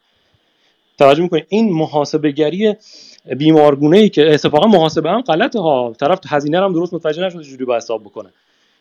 توجه 0.98 1.22
می‌کنید 1.22 1.46
این 1.48 1.72
محاسبه 1.72 2.76
بیمارگونه 3.36 3.98
ای 3.98 4.08
که 4.08 4.34
اتفاقا 4.34 4.66
محاسبه 4.66 5.10
هم 5.10 5.20
غلطه 5.20 5.60
ها. 5.60 5.94
طرف 6.00 6.20
هزینه 6.26 6.60
هم 6.60 6.72
درست 6.72 6.94
متوجه 6.94 7.26
نشده 7.26 7.42
چجوری 7.42 7.64
با 7.64 7.76
حساب 7.76 8.04
بکنه. 8.04 8.28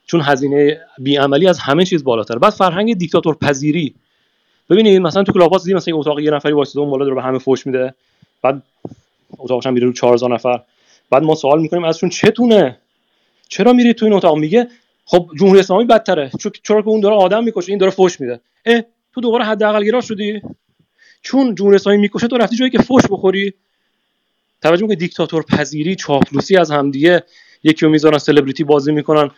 چون 0.08 0.22
هزینه 0.22 0.82
بیعملی 0.98 1.48
از 1.48 1.60
همه 1.60 1.86
چیز 1.86 2.04
بالاتر. 2.04 2.38
بعد 2.38 2.54
فرهنگ 2.54 2.98
دیکتاتور 2.98 3.36
پذیری 3.36 3.96
ببینید 4.70 5.02
مثلا 5.02 5.24
تو 5.24 5.32
کلاب 5.32 5.58
دیدی 5.58 5.74
مثلا 5.74 5.98
اتاق 5.98 6.20
یه 6.20 6.32
نفری 6.32 6.54
واسه 6.54 6.80
اون 6.80 6.90
بالا 6.90 7.06
داره 7.06 7.16
به 7.16 7.22
همه 7.22 7.40
فوش 7.40 7.68
میده. 7.68 7.94
بعد 8.42 8.64
اتاقش 9.38 9.68
هم 9.68 9.74
میره 9.74 9.88
رو 9.88 9.94
4000 9.94 10.34
نفر. 10.34 10.62
بعد 11.10 11.24
ما 11.24 11.36
سوال 11.36 11.62
می‌کنیم 11.62 11.84
ازشون 11.84 12.10
چتونه 12.10 12.78
چرا 13.50 13.74
میری 13.74 13.94
تو 13.94 14.06
این 14.06 14.14
اتاق؟ 14.14 14.38
میگه 14.38 14.68
خب 15.06 15.30
جمهوری 15.40 15.60
اسلامی 15.60 15.86
بدتره. 15.86 16.32
چرا 16.64 16.82
که 16.82 16.88
اون 16.88 17.00
داره 17.00 17.16
آدم 17.16 17.44
می‌کشه 17.44 17.70
این 17.70 17.78
داره 17.78 17.92
فوش 17.92 18.22
میده. 18.22 18.40
اه 18.66 18.82
تو 19.14 19.22
دوباره 19.22 19.46
حداقل 19.46 19.84
گرا 19.84 20.02
شدی؟ 20.02 20.42
چون 21.22 21.56
جمهوری 21.56 21.76
اسلامی 21.76 21.98
می‌کشه 21.98 22.28
تو 22.28 22.38
رفتی 22.38 22.56
جایی 22.56 22.72
که 22.72 22.82
فوش 22.82 23.04
بخوری. 23.10 23.54
توجه 24.62 24.82
می‌کنی 24.82 24.96
دیکتاتور 24.96 25.44
پذیری 25.44 25.96
چاپلوسی 25.96 26.58
از 26.58 26.72
همدیگه. 26.72 27.24
یکی 27.64 27.86
رو 27.86 27.92
می‌ذارن 27.92 28.18
سلبریتی 28.18 28.64
بازی 28.64 28.92
می‌کنن. 28.92 29.32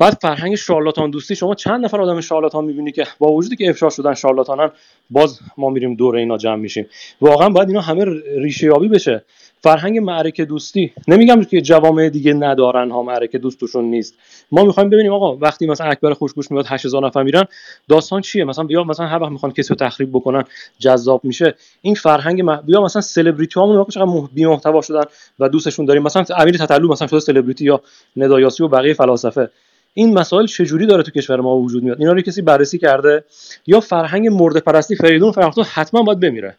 بعد 0.00 0.18
فرهنگ 0.22 0.54
شارلاتان 0.54 1.10
دوستی 1.10 1.36
شما 1.36 1.54
چند 1.54 1.84
نفر 1.84 2.00
آدم 2.02 2.20
شارلاتان 2.20 2.64
می‌بینی 2.64 2.92
که 2.92 3.06
با 3.18 3.32
وجودی 3.32 3.56
که 3.56 3.70
افشا 3.70 3.90
شدن 3.90 4.14
شارلاتانن 4.14 4.70
باز 5.10 5.40
ما 5.56 5.70
میریم 5.70 5.94
دور 5.94 6.16
اینا 6.16 6.36
جمع 6.36 6.56
میشیم. 6.56 6.86
واقعا 7.20 7.48
باید 7.48 7.68
اینا 7.68 7.80
همه 7.80 8.04
ریشه 8.36 8.66
یابی 8.66 8.88
بشه. 8.88 9.24
فرهنگ 9.62 9.98
معرکه 9.98 10.44
دوستی 10.44 10.92
نمیگم 11.08 11.44
که 11.44 11.60
جوامع 11.60 12.08
دیگه 12.08 12.32
ندارن 12.32 12.90
ها 12.90 13.02
معرکه 13.02 13.38
دوست 13.38 13.60
توشون 13.60 13.84
نیست. 13.84 14.14
ما 14.52 14.64
می‌خوایم 14.64 14.90
ببینیم 14.90 15.12
آقا 15.12 15.36
وقتی 15.36 15.66
مثلا 15.66 15.86
اکبر 15.86 16.12
خوشگوش 16.12 16.50
میاد 16.50 16.66
8000 16.66 17.06
نفر 17.06 17.22
میرن 17.22 17.44
داستان 17.88 18.20
چیه؟ 18.20 18.44
مثلا 18.44 18.64
بیا 18.64 18.84
مثلا 18.84 19.06
هر 19.06 19.22
وقت 19.22 19.30
می‌خوان 19.30 19.52
کسی 19.52 19.68
رو 19.68 19.76
تخریب 19.76 20.10
بکنن 20.10 20.44
جذاب 20.78 21.20
میشه. 21.24 21.54
این 21.82 21.94
فرهنگ 21.94 22.42
م... 22.44 22.56
بیا 22.56 22.82
مثلا 22.82 23.02
سلبریتی 23.02 23.60
هامون 23.60 23.84
چقدر 23.84 24.04
مح... 24.04 24.28
بی 24.32 24.46
محتوا 24.46 24.80
شدن 24.80 25.04
و 25.38 25.48
دوستشون 25.48 25.86
داریم. 25.86 26.02
مثلا 26.02 26.24
امیر 26.36 26.56
تتلو 26.56 26.88
مثلا 26.88 27.08
شده 27.08 27.20
سلبریتی 27.20 27.64
یا 27.64 27.80
ندایاسی 28.16 28.62
و 28.62 28.68
بقیه 28.68 28.94
فلاسفه. 28.94 29.50
این 29.94 30.14
مسائل 30.14 30.46
چجوری 30.46 30.86
داره 30.86 31.02
تو 31.02 31.10
کشور 31.10 31.40
ما 31.40 31.56
وجود 31.56 31.82
میاد؟ 31.82 32.00
اینا 32.00 32.12
رو 32.12 32.20
کسی 32.20 32.42
بررسی 32.42 32.78
کرده؟ 32.78 33.24
یا 33.66 33.80
فرهنگ 33.80 34.28
مرد 34.28 34.56
پرستی 34.56 34.96
فریدون 34.96 35.32
فرهنگ 35.32 35.54
حتما 35.72 36.02
باید 36.02 36.20
بمیره. 36.20 36.56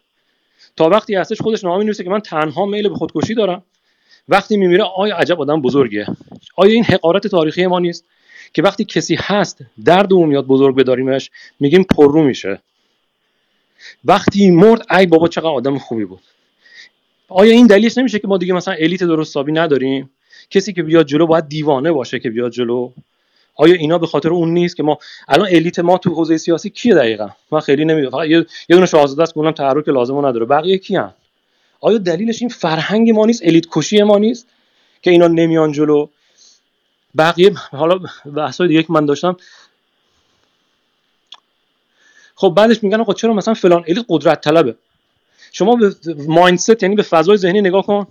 تا 0.76 0.88
وقتی 0.88 1.14
هستش 1.14 1.40
خودش 1.40 1.64
نامه 1.64 1.78
می‌نویسه 1.78 2.04
که 2.04 2.10
من 2.10 2.20
تنها 2.20 2.66
میل 2.66 2.88
به 2.88 2.94
خودکشی 2.94 3.34
دارم. 3.34 3.62
وقتی 4.28 4.56
میمیره 4.56 4.84
آیا 4.96 5.16
عجب 5.16 5.40
آدم 5.40 5.62
بزرگه 5.62 6.06
آیا 6.56 6.72
این 6.72 6.84
حقارت 6.84 7.26
تاریخی 7.26 7.66
ما 7.66 7.78
نیست 7.78 8.04
که 8.52 8.62
وقتی 8.62 8.84
کسی 8.84 9.16
هست 9.20 9.58
درد 9.84 10.12
اون 10.12 10.28
میاد 10.28 10.46
بزرگ 10.46 10.76
بداریمش 10.76 11.30
میگیم 11.60 11.82
پررو 11.82 12.22
میشه. 12.22 12.60
وقتی 14.04 14.50
مرد 14.50 14.86
ای 14.92 15.06
بابا 15.06 15.28
چقدر 15.28 15.48
آدم 15.48 15.78
خوبی 15.78 16.04
بود. 16.04 16.20
آیا 17.28 17.52
این 17.52 17.66
دلیلش 17.66 17.98
نمیشه 17.98 18.18
که 18.18 18.28
ما 18.28 18.38
دیگه 18.38 18.54
مثلا 18.54 18.74
الیت 18.74 19.04
درست 19.04 19.36
نداریم؟ 19.36 20.10
کسی 20.50 20.72
که 20.72 20.82
بیاد 20.82 21.06
جلو 21.06 21.26
باید 21.26 21.48
دیوانه 21.48 21.92
باشه 21.92 22.18
که 22.18 22.30
بیاد 22.30 22.52
جلو. 22.52 22.92
آیا 23.54 23.74
اینا 23.74 23.98
به 23.98 24.06
خاطر 24.06 24.28
اون 24.28 24.50
نیست 24.50 24.76
که 24.76 24.82
ما 24.82 24.98
الان 25.28 25.48
الیت 25.50 25.78
ما 25.78 25.98
تو 25.98 26.14
حوزه 26.14 26.36
سیاسی 26.36 26.70
کیه 26.70 26.94
دقیقا؟ 26.94 27.28
من 27.50 27.60
خیلی 27.60 27.84
نمی‌دونم 27.84 28.10
فقط 28.10 28.28
یه, 28.28 28.46
دونه 28.68 28.86
شاهزاده 28.86 29.22
است 29.22 29.36
اونم 29.36 29.52
تحرک 29.52 29.88
لازمه 29.88 30.28
نداره. 30.28 30.46
بقیه 30.46 30.78
کیان؟ 30.78 31.14
آیا 31.80 31.98
دلیلش 31.98 32.42
این 32.42 32.48
فرهنگ 32.48 33.10
ما 33.10 33.26
نیست؟ 33.26 33.42
الیت 33.44 33.66
کشی 33.70 34.02
ما 34.02 34.18
نیست 34.18 34.46
که 35.02 35.10
اینا 35.10 35.28
نمیان 35.28 35.72
جلو؟ 35.72 36.08
بقیه 37.18 37.52
حالا 37.70 38.00
بحثای 38.36 38.68
دیگه 38.68 38.82
که 38.82 38.92
من 38.92 39.06
داشتم 39.06 39.36
خب 42.34 42.48
بعدش 42.56 42.82
میگن 42.82 43.00
آقا 43.00 43.14
چرا 43.14 43.34
مثلا 43.34 43.54
فلان 43.54 43.84
الیت 43.88 44.04
قدرت 44.08 44.40
طلبه. 44.40 44.74
شما 45.52 45.76
به 45.76 45.94
مایندست 46.28 46.82
یعنی 46.82 46.94
به 46.94 47.02
فضای 47.02 47.36
ذهنی 47.36 47.60
نگاه 47.60 47.86
کن. 47.86 48.06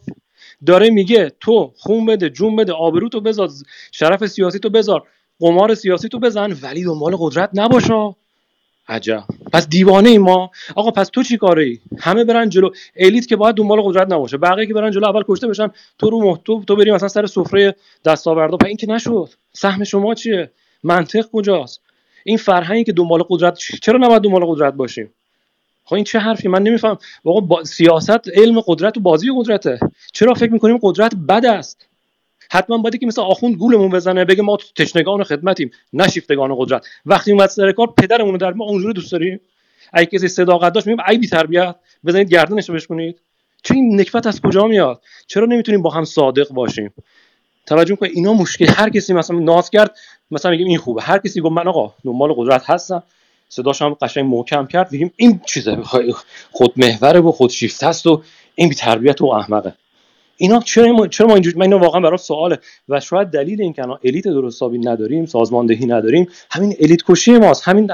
داره 0.65 0.89
میگه 0.89 1.31
تو 1.39 1.73
خون 1.77 2.05
بده 2.05 2.30
جون 2.30 2.55
بده 2.55 2.73
آبرو 2.73 3.09
تو 3.09 3.22
بذار 3.22 3.49
شرف 3.91 4.26
سیاسی 4.26 4.59
تو 4.59 4.69
بذار. 4.69 5.03
قمار 5.41 5.76
سیاسی 5.76 6.09
تو 6.09 6.19
بزن 6.19 6.57
ولی 6.61 6.84
دنبال 6.84 7.15
قدرت 7.19 7.49
نباشا 7.53 8.15
عجب. 8.88 9.23
پس 9.53 9.68
دیوانه 9.68 10.09
ای 10.09 10.18
ما. 10.18 10.51
آقا 10.76 10.91
پس 10.91 11.09
تو 11.09 11.23
چی 11.23 11.38
کاره 11.38 11.63
ای؟ 11.63 11.80
همه 11.99 12.23
برن 12.23 12.49
جلو. 12.49 12.69
الیت 12.95 13.27
که 13.27 13.35
باید 13.35 13.55
دنبال 13.55 13.81
قدرت 13.81 14.11
نباشه. 14.11 14.38
بقیه 14.38 14.65
که 14.65 14.73
برن 14.73 14.91
جلو 14.91 15.07
اول 15.07 15.23
کشته 15.27 15.47
بشن 15.47 15.72
تو 15.99 16.09
رو 16.09 16.23
محتوب 16.23 16.65
تو 16.65 16.76
بریم 16.76 16.93
مثلا 16.93 17.07
سر 17.07 17.26
سفره 17.26 17.76
دستاوردا. 18.05 18.57
این 18.68 18.77
که 18.77 18.88
نشد. 18.88 19.30
سهم 19.53 19.84
شما 19.84 20.15
چیه؟ 20.15 20.51
منطق 20.84 21.26
کجاست؟ 21.34 21.81
این 22.23 22.38
فرهنگی 22.38 22.84
که 22.84 22.91
دنبال 22.91 23.23
قدرت 23.30 23.57
چرا 23.81 23.99
نباید 23.99 24.22
دنبال 24.22 24.45
قدرت 24.45 24.73
باشیم؟ 24.73 25.13
خب 25.85 25.95
این 25.95 26.03
چه 26.03 26.19
حرفی؟ 26.19 26.47
من 26.47 26.63
نمیفهم. 26.63 26.97
آقا 27.26 27.39
با... 27.39 27.63
سیاست 27.63 28.30
علم 28.34 28.59
قدرت 28.68 28.97
و 28.97 28.99
بازی 28.99 29.27
قدرته. 29.35 29.80
چرا 30.13 30.34
فکر 30.34 30.51
می‌کنیم 30.51 30.80
قدرت 30.81 31.15
بد 31.15 31.45
است؟ 31.45 31.88
حتما 32.53 32.78
باید 32.78 32.99
که 32.99 33.06
مثل 33.06 33.22
آخوند 33.22 33.56
گولمون 33.56 33.90
بزنه 33.90 34.26
بگه 34.26 34.41
ما 34.41 34.57
تشنگان 34.76 35.23
خدمتیم 35.23 35.72
نه 35.94 36.07
شیفتگان 36.07 36.56
قدرت. 36.57 36.86
وقتی 37.06 37.32
اومد 37.32 37.49
سر 37.49 37.72
کار 37.72 37.88
پدرمون 37.98 38.38
در 38.38 38.53
ما 38.53 38.65
اونجوری 38.65 38.94
دوست 38.94 39.11
داریم؟ 39.11 39.40
اگه 39.94 40.06
کسی 40.06 40.28
صداقت 40.28 40.73
داشت 40.73 40.88
میگم 40.88 41.03
ای 41.10 41.18
بی 41.18 41.28
تربیت 41.28 41.76
بزنید 42.06 42.30
گردنش 42.30 42.69
رو 42.69 42.76
بشکنید 42.76 43.19
چه 43.64 43.76
این 43.76 44.02
نکبت 44.02 44.28
از 44.28 44.41
کجا 44.41 44.68
میاد؟ 44.68 45.02
چرا 45.28 45.45
نمی‌تونیم 45.45 45.82
با 45.82 45.90
هم 45.90 46.06
صادق 46.06 46.49
باشیم؟ 46.49 46.94
توجه 47.65 47.95
کنید 47.95 48.11
اینا 48.15 48.34
مشکل. 48.34 48.68
هر 48.68 48.90
کسی 48.90 49.14
مثلا 49.14 49.40
ناز 49.40 49.69
کرد 49.69 49.98
مثلا 50.32 50.52
میگیم 50.52 50.68
این 50.68 50.78
خوبه. 50.78 51.02
هر 51.02 51.18
کسی 51.18 51.41
گفت 51.41 51.52
من 51.52 51.68
آقا 51.68 51.94
دنبال 52.03 52.34
قدرت 52.34 52.69
هستم. 52.69 53.03
صداش 53.49 53.82
هم 53.82 53.94
قشنگ 54.02 54.26
محکم 54.26 54.68
کرد. 54.68 54.91
میگیم 54.91 55.11
این 55.15 55.41
چیزه 55.45 55.78
خود 56.52 56.73
محوره 56.78 57.19
و 57.19 57.32
خود 57.32 57.49
شیفته 57.49 57.88
است 57.88 58.07
و 58.07 58.23
این 58.56 58.69
بی 58.69 58.76
تربیت 58.76 59.22
و 59.22 59.26
احمقه. 59.26 59.73
اینا 60.41 60.59
چرا 60.59 60.91
ما 60.91 61.07
چرا 61.07 61.27
ما 61.27 61.34
اینجوری 61.34 61.57
من 61.57 61.61
اینو 61.63 61.77
واقعا 61.77 62.01
برام 62.01 62.18
سواله. 62.18 62.59
و 62.89 62.99
شاید 62.99 63.27
دلیل 63.27 63.61
این 63.61 63.73
که 63.73 63.84
الیت 64.03 64.23
درستابی 64.23 64.77
نداریم 64.77 65.26
سازماندهی 65.26 65.85
نداریم 65.85 66.27
همین 66.51 66.76
الیت 66.80 67.03
کشی 67.03 67.38
ماست. 67.38 67.68
همین 67.68 67.91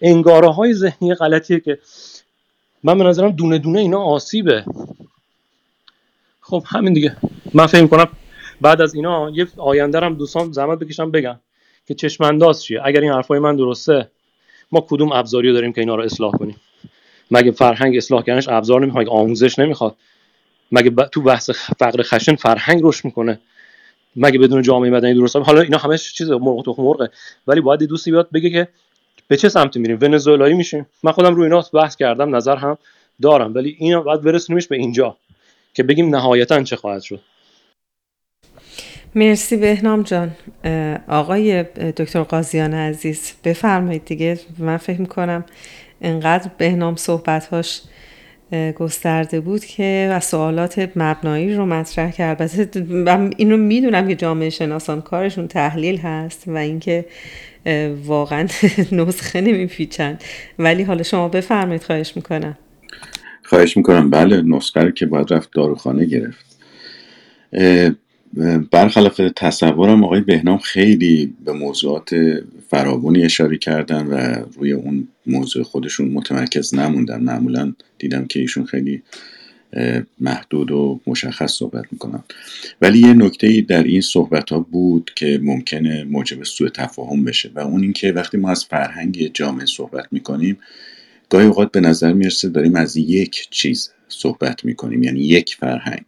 انگاره 0.00 0.48
های 0.48 0.74
ذهنی 0.74 1.14
غلطیه 1.14 1.60
که 1.60 1.78
من 2.82 2.98
به 2.98 3.04
نظرم 3.04 3.30
دونه 3.30 3.58
دونه 3.58 3.78
اینا 3.78 4.02
آسیبه. 4.02 4.64
خب 6.40 6.62
همین 6.66 6.92
دیگه. 6.92 7.16
من 7.54 7.66
فکر 7.66 7.86
کنم 7.86 8.08
بعد 8.60 8.80
از 8.80 8.94
اینا 8.94 9.30
یه 9.30 9.46
آینده 9.56 10.00
هم 10.00 10.14
دوستان 10.14 10.52
زحمت 10.52 10.78
بکشم 10.78 11.10
بگم 11.10 11.36
که 11.86 11.94
چشم 11.94 12.24
انداز 12.24 12.62
چیه. 12.62 12.80
اگر 12.84 13.00
این 13.00 13.12
حرفای 13.12 13.38
من 13.38 13.56
درسته 13.56 14.10
ما 14.72 14.86
کدوم 14.88 15.12
ابزاری 15.12 15.52
داریم 15.52 15.72
که 15.72 15.80
اینا 15.80 15.94
رو 15.94 16.02
اصلاح 16.02 16.32
کنیم؟ 16.32 16.56
مگه 17.30 17.50
فرهنگ 17.50 17.96
اصلاح 17.96 18.22
کردنش 18.22 18.48
ابزار 18.48 18.80
نمی‌خواد؟ 18.80 19.08
آموزش 19.08 19.58
نمی‌خواد؟ 19.58 19.96
مگه 20.72 20.90
تو 20.90 21.22
بحث 21.22 21.50
فقر 21.50 22.02
خشن 22.02 22.34
فرهنگ 22.34 22.80
رشد 22.82 23.04
می‌کنه؟ 23.04 23.40
مگه 24.16 24.38
بدون 24.38 24.62
جامعه 24.62 24.90
مدنی 24.90 25.14
درست 25.14 25.36
حالا 25.36 25.60
اینا 25.60 25.78
همه 25.78 25.98
چیز 25.98 26.30
مرغ 26.30 26.64
تو 26.64 26.74
مرغه. 26.78 27.10
ولی 27.46 27.60
باید 27.60 27.82
دوستی 27.82 28.10
بیاد 28.10 28.30
بگه 28.30 28.50
که 28.50 28.68
به 29.28 29.36
چه 29.36 29.48
سمتی 29.48 29.78
میریم؟ 29.78 29.98
ونزوئلایی 30.00 30.54
میشیم. 30.54 30.86
من 31.02 31.12
خودم 31.12 31.34
روی 31.34 31.44
اینا 31.44 31.64
بحث 31.74 31.96
کردم 31.96 32.36
نظر 32.36 32.56
هم 32.56 32.78
دارم. 33.22 33.54
ولی 33.54 33.76
اینا 33.78 34.00
باید 34.00 34.22
برسونیمش 34.22 34.66
به 34.68 34.76
اینجا 34.76 35.16
که 35.74 35.82
بگیم 35.82 36.16
نهایتا 36.16 36.62
چه 36.62 36.76
خواهد 36.76 37.02
شد. 37.02 37.20
مرسی 39.14 39.56
بهنام 39.56 40.02
جان. 40.02 40.30
آقای 41.08 41.62
دکتر 41.96 42.22
قاضیان 42.22 42.74
عزیز 42.74 43.32
بفرمایید 43.44 44.04
دیگه. 44.04 44.40
من 44.58 44.76
فکر 44.76 45.00
می‌کنم 45.00 45.44
انقدر 46.00 46.50
بهنام 46.58 46.96
صحبتهاش 46.96 47.80
گسترده 48.52 49.40
بود 49.40 49.64
که 49.64 50.08
و 50.12 50.20
سوالات 50.20 50.90
مبنایی 50.96 51.54
رو 51.54 51.66
مطرح 51.66 52.10
کرد. 52.10 52.42
البته 52.42 52.80
من 52.82 53.32
اینو 53.36 53.56
می‌دونم 53.56 54.08
که 54.08 54.14
جامعه 54.14 54.50
شناسان 54.50 55.02
کارشون 55.02 55.48
تحلیل 55.48 55.98
هست 55.98 56.44
و 56.46 56.56
اینکه 56.56 57.04
واقعا 58.04 58.46
نسخه 58.92 59.40
نمیپیچند 59.40 60.24
ولی 60.58 60.82
حالا 60.82 61.02
شما 61.02 61.28
بفرمایید 61.28 61.82
خواهش 61.82 62.16
می‌کنم. 62.16 62.58
خواهش 63.42 63.76
می‌کنم. 63.76 64.10
بله 64.10 64.42
نسخه 64.42 64.92
که 64.92 65.06
باید 65.06 65.32
رفت 65.32 65.50
داروخانه 65.52 66.04
گرفت. 66.04 66.58
برخلاف 68.70 69.20
تصورم 69.36 70.04
آقای 70.04 70.20
بهنام 70.20 70.58
خیلی 70.58 71.34
به 71.44 71.52
موضوعات 71.52 72.10
فراوانی 72.68 73.22
اشاره 73.22 73.58
کردن 73.58 74.06
و 74.06 74.44
روی 74.56 74.72
اون 74.72 75.08
موضوع 75.26 75.62
خودشون 75.62 76.08
متمرکز 76.08 76.74
نموندن. 76.74 77.20
معمولا 77.20 77.74
دیدم 77.98 78.24
که 78.24 78.40
ایشون 78.40 78.64
خیلی 78.64 79.02
محدود 80.20 80.70
و 80.70 81.00
مشخص 81.06 81.52
صحبت 81.52 81.84
می‌کنن. 81.92 82.24
ولی 82.80 82.98
یه 82.98 83.12
نکته 83.12 83.60
در 83.60 83.82
این 83.82 84.00
صحبت 84.00 84.50
ها 84.50 84.60
بود 84.60 85.10
که 85.16 85.40
ممکنه 85.42 86.04
موجب 86.04 86.44
سوء 86.44 86.68
تفاهم 86.68 87.24
بشه 87.24 87.50
و 87.54 87.58
اون 87.58 87.82
اینکه 87.82 88.12
وقتی 88.12 88.36
ما 88.36 88.50
از 88.50 88.64
فرهنگ 88.64 89.30
جامعه 89.34 89.66
صحبت 89.66 90.06
می‌کنیم 90.12 90.58
گاهی 91.28 91.46
اوقات 91.46 91.72
به 91.72 91.80
نظر 91.80 92.12
می‌رسه 92.12 92.48
داریم 92.48 92.76
از 92.76 92.96
یک 92.96 93.48
چیز 93.50 93.90
صحبت 94.08 94.64
می‌کنیم 94.64 95.02
یعنی 95.02 95.20
یک 95.20 95.56
فرهنگ. 95.60 96.04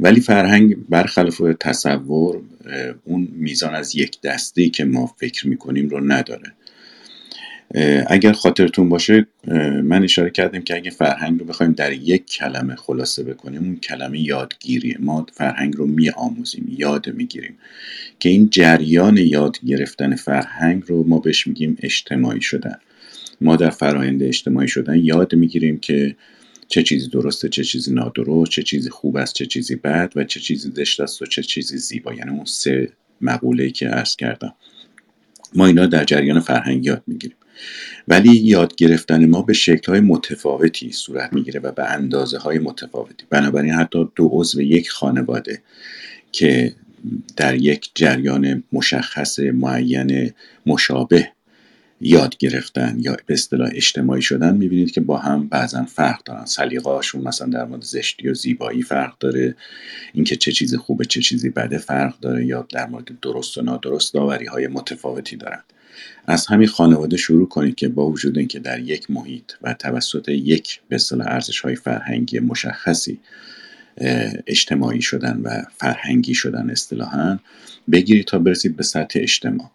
ولی 0.00 0.20
فرهنگ 0.20 0.76
برخلاف 0.88 1.42
تصور 1.60 2.42
اون 3.04 3.28
میزان 3.32 3.74
از 3.74 3.96
یک 3.96 4.20
دسته 4.20 4.68
که 4.68 4.84
ما 4.84 5.06
فکر 5.06 5.48
می‌کنیم 5.48 5.88
رو 5.88 6.12
نداره. 6.12 6.52
اگر 8.06 8.32
خاطرتون 8.32 8.88
باشه 8.88 9.26
من 9.82 10.02
اشاره 10.04 10.30
کردم 10.30 10.60
که 10.60 10.74
اگه 10.74 10.90
فرهنگ 10.90 11.40
رو 11.40 11.46
بخوایم 11.46 11.72
در 11.72 11.92
یک 11.92 12.26
کلمه 12.26 12.74
خلاصه 12.74 13.22
بکنیم 13.22 13.62
اون 13.62 13.76
کلمه 13.76 14.20
یادگیریه. 14.20 14.96
ما 15.00 15.26
فرهنگ 15.32 15.76
رو 15.76 15.86
می 15.86 16.10
آموزیم 16.10 16.74
یاد 16.78 17.08
می‌گیریم 17.08 17.58
که 18.18 18.28
این 18.28 18.50
جریان 18.50 19.16
یاد 19.16 19.56
گرفتن 19.66 20.16
فرهنگ 20.16 20.82
رو 20.86 21.04
ما 21.08 21.18
بهش 21.18 21.46
میگیم 21.46 21.76
اجتماعی 21.82 22.42
شدن. 22.42 22.76
ما 23.40 23.56
در 23.56 23.70
فرایند 23.70 24.22
اجتماعی 24.22 24.68
شدن 24.68 24.98
یاد 24.98 25.34
می‌گیریم 25.34 25.78
که 25.78 26.16
چه 26.70 26.82
چیزی 26.82 27.08
درسته 27.08 27.48
چه 27.48 27.64
چیزی 27.64 27.94
نادرست 27.94 28.50
چه 28.50 28.62
چیزی 28.62 28.90
خوب 28.90 29.16
است 29.16 29.34
چه 29.34 29.46
چیزی 29.46 29.76
بد 29.76 30.12
و 30.16 30.24
چه 30.24 30.40
چیزی 30.40 30.72
زشت 30.76 31.00
است 31.00 31.22
و 31.22 31.26
چه 31.26 31.42
چیزی 31.42 31.78
زیبا. 31.78 32.14
یعنی 32.14 32.30
اون 32.30 32.44
سه 32.44 32.92
مقوله 33.20 33.70
که 33.70 33.88
عرض 33.88 34.16
کردم. 34.16 34.54
ما 35.54 35.66
اینا 35.66 35.86
در 35.86 36.04
جریان 36.04 36.40
فرهنگ 36.40 36.84
یاد 36.84 37.02
می‌گیریم. 37.06 37.36
ولی 38.08 38.36
یاد 38.36 38.74
گرفتن 38.74 39.26
ما 39.26 39.42
به 39.42 39.52
شکل 39.52 39.92
های 39.92 40.00
متفاوتی 40.00 40.92
صورت 40.92 41.32
می‌گیره 41.32 41.60
و 41.60 41.72
به 41.72 41.90
اندازه 41.90 42.38
های 42.38 42.58
متفاوتی. 42.58 43.24
بنابراین 43.30 43.72
حتی 43.72 44.08
دو 44.16 44.28
عضو 44.32 44.62
یک 44.62 44.90
خانواده 44.90 45.62
که 46.32 46.74
در 47.36 47.54
یک 47.54 47.90
جریان 47.94 48.64
مشخص 48.72 49.38
معین 49.38 50.32
مشابه 50.66 51.28
یاد 52.00 52.36
گرفتن 52.36 52.96
یا 53.00 53.16
به 53.26 53.34
اصطلاح 53.34 53.70
اجتماعی 53.74 54.22
شدن 54.22 54.56
می‌بینید 54.56 54.90
که 54.90 55.00
با 55.00 55.18
هم 55.18 55.48
بعضا 55.48 55.84
فرق 55.84 56.24
دارن. 56.24 56.44
سلیقه 56.44 56.90
هاشون 56.90 57.22
مثلا 57.22 57.48
در 57.48 57.64
مورد 57.64 57.82
زشتی 57.82 58.28
و 58.28 58.34
زیبایی 58.34 58.82
فرق 58.82 59.18
داره 59.18 59.56
اینکه 60.12 60.36
چه 60.36 60.52
چیزی 60.52 60.76
خوبه 60.76 61.04
چه 61.04 61.20
چیزی 61.20 61.48
بده 61.50 61.78
فرق 61.78 62.20
داره 62.20 62.46
یا 62.46 62.66
در 62.72 62.86
مورد 62.86 63.20
درست 63.22 63.58
و 63.58 63.62
نادرست 63.62 64.14
داوری 64.14 64.46
های 64.46 64.66
متفاوتی 64.66 65.36
دارن. 65.36 65.62
از 66.26 66.46
همین 66.46 66.68
خانواده 66.68 67.16
شروع 67.16 67.48
کنید 67.48 67.74
که 67.74 67.88
با 67.88 68.10
وجود 68.10 68.38
اینکه 68.38 68.58
در 68.58 68.80
یک 68.80 69.10
محیط 69.10 69.52
و 69.62 69.74
توسط 69.74 70.28
یک 70.28 70.80
به 70.88 70.96
اصطلاح 70.96 71.26
ارزش 71.26 71.60
های 71.60 71.74
فرهنگی 71.74 72.38
مشخصی 72.38 73.20
اجتماعی 74.46 75.02
شدن 75.02 75.40
و 75.44 75.62
فرهنگی 75.76 76.34
شدن 76.34 76.70
اصطلاحا 76.70 77.38
بگیرید 77.92 78.26
تا 78.26 78.38
برسید 78.38 78.76
به 78.76 78.82
سطح 78.82 79.18
اجتماع. 79.22 79.70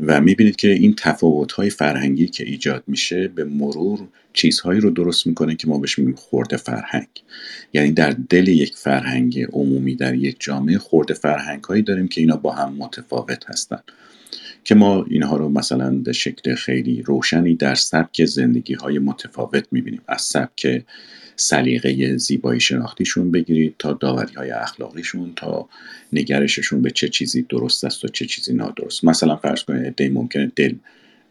و 0.00 0.20
می‌بینید 0.20 0.56
که 0.56 0.68
این 0.68 0.94
تفاوت 0.98 1.52
های 1.52 1.70
فرهنگی 1.70 2.26
که 2.26 2.44
ایجاد 2.44 2.84
میشه 2.86 3.28
به 3.28 3.44
مرور 3.44 4.08
چیزهایی 4.32 4.80
رو 4.80 4.90
درست 4.90 5.26
می‌کنه 5.26 5.56
که 5.56 5.68
ما 5.68 5.78
بهش 5.78 5.98
میگیم 5.98 6.14
خورده 6.14 6.56
فرهنگ. 6.56 7.08
یعنی 7.72 7.92
در 7.92 8.10
دل 8.10 8.48
یک 8.48 8.76
فرهنگ 8.76 9.46
عمومی 9.52 9.94
در 9.94 10.14
یک 10.14 10.36
جامعه 10.40 10.78
خورده 10.78 11.14
فرهنگ 11.14 11.64
هایی 11.64 11.82
داریم 11.82 12.08
که 12.08 12.20
اینا 12.20 12.36
با 12.36 12.52
هم 12.52 12.74
متفاوت 12.74 13.50
هستند 13.50 13.84
که 14.64 14.74
ما 14.74 15.04
اینها 15.10 15.36
رو 15.36 15.48
مثلا 15.48 15.90
به 15.90 16.12
شکل 16.12 16.54
خیلی 16.54 17.02
روشنی 17.02 17.54
در 17.54 17.74
سبک 17.74 18.24
زندگی 18.24 18.74
های 18.74 18.98
متفاوت 18.98 19.66
می‌بینیم. 19.72 20.00
از 20.08 20.22
سبک 20.22 20.84
سلیقه 21.40 22.16
زیبایی 22.16 22.60
شناختیشون 22.60 23.30
بگیرید 23.30 23.74
تا 23.78 23.92
داوری 23.92 24.34
های 24.34 24.50
اخلاقیشون 24.50 25.32
تا 25.36 25.68
نگرششون 26.12 26.82
به 26.82 26.90
چه 26.90 27.08
چیزی 27.08 27.42
درست 27.42 27.84
است 27.84 28.04
و 28.04 28.08
چه 28.08 28.26
چیزی 28.26 28.54
نادرست. 28.54 29.04
مثلا 29.04 29.36
فرض 29.36 29.62
کنید 29.62 29.86
عده 29.86 30.08
ممکنه 30.08 30.52
دل 30.56 30.74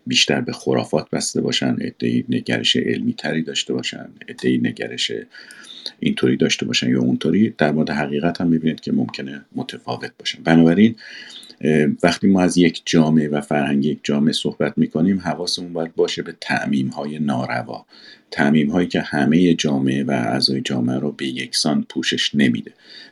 بیشتر 0.07 0.41
به 0.41 0.51
خرافات 0.51 1.09
بسته 1.09 1.41
باشن 1.41 1.75
عده 1.81 2.23
نگرش 2.29 2.75
علمی 2.75 3.13
تری 3.13 3.43
داشته 3.43 3.73
باشن 3.73 4.09
عده 4.29 4.57
نگرش 4.57 5.11
اینطوری 5.99 6.37
داشته 6.37 6.65
باشن 6.65 6.89
یا 6.89 6.99
اونطوری 7.01 7.53
در 7.57 7.71
مورد 7.71 7.89
حقیقت 7.89 8.41
هم 8.41 8.47
می‌بینید 8.47 8.79
که 8.79 8.91
ممکنه 8.91 9.45
متفاوت 9.55 10.11
باشن. 10.19 10.43
بنابراین 10.43 10.95
وقتی 12.03 12.27
ما 12.27 12.41
از 12.41 12.57
یک 12.57 12.81
جامعه 12.85 13.29
و 13.29 13.41
فرهنگ 13.41 13.85
یک 13.85 13.99
جامعه 14.03 14.33
صحبت 14.33 14.77
می‌کنیم 14.77 15.19
حواسمون 15.19 15.73
باید 15.73 15.95
باشه 15.95 16.21
به 16.21 16.35
تعمیم 16.41 16.87
های 16.87 17.19
ناروا. 17.19 17.85
تعمیم 18.31 18.69
هایی 18.69 18.87
که 18.87 19.01
همه 19.01 19.53
جامعه 19.53 20.03
و 20.03 20.11
اعضای 20.11 20.61
جامعه 20.61 20.99
رو 20.99 21.11
به 21.11 21.27
یکسان 21.27 21.85
پوشش 21.89 22.35
نمیده. 22.35 22.71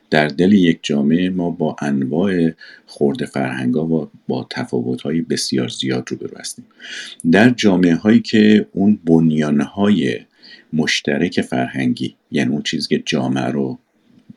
در 0.10 0.28
دل 0.28 0.54
یک 0.54 0.80
جامعه 0.84 1.30
ما 1.30 1.50
با 1.50 1.76
انواع 1.82 2.52
خورده 2.86 3.26
فرهنگ 3.26 3.76
و 3.76 4.08
با 4.28 4.48
تفاوت 4.50 5.02
های 5.02 5.22
بسیار 5.22 5.68
زیاد 5.68 6.10
رو 6.12 6.40
هستیم. 6.40 6.66
در 7.32 7.50
جامعه 7.50 7.96
هایی 7.96 8.20
که 8.20 8.68
اون 8.72 9.00
بنیان 9.06 9.62
های 9.62 10.20
مشترک 10.74 11.42
فرهنگی 11.42 12.16
یعنی 12.32 12.52
اون 12.52 12.62
چیزی 12.62 12.88
که 12.90 13.04
جامعه 13.06 13.46
رو 13.46 13.80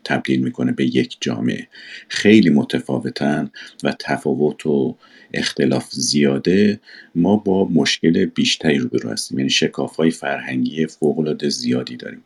تبدیل 0.05 0.42
می‌کنه 0.42 0.72
به 0.72 0.84
یک 0.84 1.16
جامعه 1.20 1.68
خیلی 2.09 2.50
متفاوتن 2.50 3.50
و 3.82 3.94
تفاوت 3.98 4.66
و 4.66 4.96
اختلاف 5.34 5.92
زیاده 5.92 6.80
ما 7.14 7.36
با 7.36 7.64
مشکل 7.64 8.26
بیشتری 8.26 8.78
روبرو 8.78 9.10
هستیم. 9.10 9.38
یعنی 9.38 9.50
شکاف 9.50 9.96
های 9.96 10.10
فرهنگی 10.10 10.86
فوق 10.86 11.48
زیادی 11.48 11.96
داریم. 11.96 12.24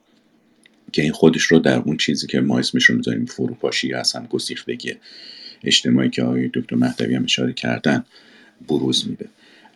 که 0.92 1.02
این 1.02 1.12
خودش 1.12 1.42
رو 1.42 1.58
در 1.58 1.78
اون 1.78 1.96
چیزی 1.96 2.26
که 2.26 2.40
ما 2.40 2.58
اسمش 2.58 2.84
رو 2.84 2.96
می‌ذاریم 2.96 3.26
فروپاشی 3.26 3.88
یا 3.88 4.00
اصلا 4.00 4.26
گسیختگی 4.26 4.94
اجتماعی 5.64 6.10
که 6.10 6.22
آقای 6.22 6.50
دکتر 6.54 6.76
مهدوی 6.76 7.14
هم 7.14 7.24
اشاره 7.24 7.52
کردن 7.52 8.04
بروز 8.68 9.08
میده. 9.08 9.28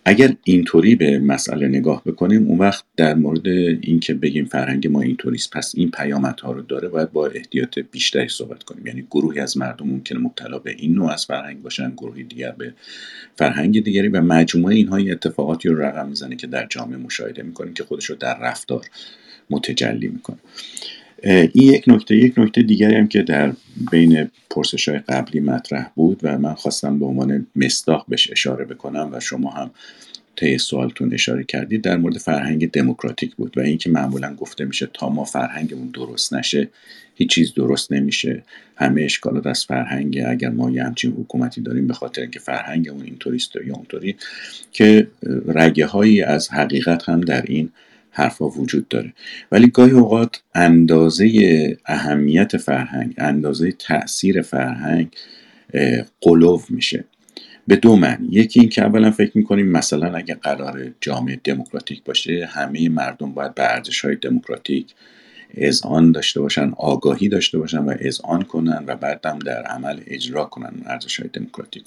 اگر 0.08 0.32
اینطوری 0.44 0.94
به 0.94 1.18
مسئله 1.18 1.68
نگاه 1.68 2.02
بکنیم 2.04 2.46
اون 2.46 2.58
وقت 2.58 2.84
در 2.96 3.14
مورد 3.14 3.48
اینکه 3.80 4.14
بگیم 4.14 4.44
فرهنگ 4.44 4.88
ما 4.88 5.00
اینطوریست 5.00 5.50
پس 5.50 5.72
این 5.76 5.90
پیامدها 5.90 6.52
رو 6.52 6.62
داره 6.62 6.88
باید 6.88 7.12
با 7.12 7.26
احتیاط 7.26 7.78
بیشتری 7.78 8.28
صحبت 8.28 8.62
کنیم. 8.62 8.86
یعنی 8.86 9.06
گروهی 9.10 9.40
از 9.40 9.56
مردم 9.56 9.86
ممکنه 9.86 10.18
مبتلا 10.18 10.58
به 10.58 10.74
این 10.78 10.94
نوع 10.94 11.12
از 11.12 11.26
فرهنگ 11.26 11.62
باشن 11.62 11.90
گروهی 11.90 12.24
دیگر 12.24 12.50
به 12.50 12.74
فرهنگ 13.36 13.84
دیگری 13.84 14.08
و 14.08 14.20
مجموعه 14.20 14.74
اینها 14.74 14.96
اتفاقاتی 14.96 15.68
رو 15.68 15.82
رقم 15.82 16.08
می‌زنه 16.08 16.36
که 16.36 16.46
در 16.46 16.66
جامعه 16.70 16.96
مشاهده 16.96 17.42
می‌کنیم 17.42 17.74
که 17.74 17.84
خودش 17.84 18.04
رو 18.04 18.16
در 18.16 18.38
رفتار 18.40 18.86
متجلی 19.50 20.08
می‌کنه. 20.08 20.38
این 21.22 21.50
یک 21.54 21.84
نکته 21.86 22.16
یک 22.16 22.38
نکته 22.38 22.62
دیگری 22.62 22.94
هم 22.94 23.08
که 23.08 23.22
در 23.22 23.52
بین 23.90 24.30
پرسش 24.50 24.88
های 24.88 24.98
قبلی 24.98 25.40
مطرح 25.40 25.90
بود 25.94 26.20
و 26.22 26.38
من 26.38 26.54
خواستم 26.54 26.98
به 26.98 27.06
عنوان 27.06 27.46
مستاق 27.56 28.04
بهش 28.08 28.30
اشاره 28.30 28.64
بکنم 28.64 29.10
و 29.12 29.20
شما 29.20 29.50
هم 29.50 29.70
طی 30.36 30.58
سوالتون 30.58 31.14
اشاره 31.14 31.44
کردید 31.44 31.82
در 31.82 31.96
مورد 31.96 32.18
فرهنگ 32.18 32.70
دموکراتیک 32.70 33.36
بود 33.36 33.58
و 33.58 33.60
اینکه 33.60 33.90
معمولا 33.90 34.34
گفته 34.34 34.64
میشه 34.64 34.88
تا 34.92 35.08
ما 35.08 35.24
فرهنگمون 35.24 35.86
درست 35.86 36.34
نشه 36.34 36.68
هیچ 37.14 37.28
چیز 37.28 37.54
درست 37.54 37.92
نمیشه 37.92 38.42
همه 38.76 39.02
اشکالات 39.02 39.46
از 39.46 39.64
فرهنگ 39.64 40.22
اگر 40.26 40.48
ما 40.48 40.70
یه 40.70 40.84
همچین 40.84 41.12
حکومتی 41.12 41.60
داریم 41.60 41.86
به 41.86 41.94
خاطر 41.94 42.22
اینکه 42.22 42.38
فرهنگمون 42.38 43.02
اینطوریست 43.02 43.56
یا 43.66 43.74
اونطوری 43.74 44.16
که 44.72 45.08
رگه 45.46 45.86
هایی 45.86 46.22
از 46.22 46.50
حقیقت 46.50 47.08
هم 47.08 47.20
در 47.20 47.42
این 47.42 47.70
حرفا 48.16 48.48
وجود 48.48 48.88
داره. 48.88 49.12
ولی 49.52 49.68
گاهی 49.68 49.90
اوقات 49.90 50.42
اندازه 50.54 51.28
اهمیت 51.86 52.56
فرهنگ 52.56 53.14
اندازه 53.18 53.72
تاثیر 53.72 54.42
فرهنگ 54.42 55.08
قلوب 56.20 56.62
میشه. 56.68 57.04
به 57.68 57.76
دو 57.76 57.96
معنی. 57.96 58.28
یکی 58.30 58.60
این 58.60 58.68
که 58.68 58.82
اولا 58.82 59.10
فکر 59.10 59.38
می‌کنیم 59.38 59.66
مثلا 59.66 60.16
اگه 60.16 60.34
قرار 60.34 60.90
جامعه 61.00 61.40
دموکراتیک 61.44 62.04
باشه 62.04 62.48
همه 62.52 62.88
مردم 62.88 63.32
باید 63.32 63.54
به 63.54 63.62
ارزش 63.62 64.04
های 64.04 64.16
دموکراتیک 64.16 64.94
اذعان 65.56 66.12
داشته 66.12 66.40
باشن 66.40 66.72
آگاهی 66.76 67.28
داشته 67.28 67.58
باشن 67.58 67.78
و 67.78 67.94
اذعان 67.98 68.42
کنن 68.42 68.84
و 68.86 68.96
بعدم 68.96 69.38
در 69.38 69.62
عمل 69.62 70.00
اجرا 70.06 70.44
کنن 70.44 70.72
ارزش 70.86 71.20
های 71.20 71.28
دموکراتیک 71.32 71.84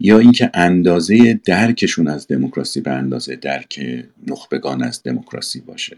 یا 0.00 0.18
اینکه 0.18 0.50
اندازه 0.54 1.40
درکشون 1.44 2.08
از 2.08 2.26
دموکراسی 2.26 2.80
به 2.80 2.90
اندازه 2.90 3.36
درک 3.36 4.04
نخبگان 4.26 4.82
از 4.82 5.02
دموکراسی 5.02 5.60
باشه. 5.60 5.96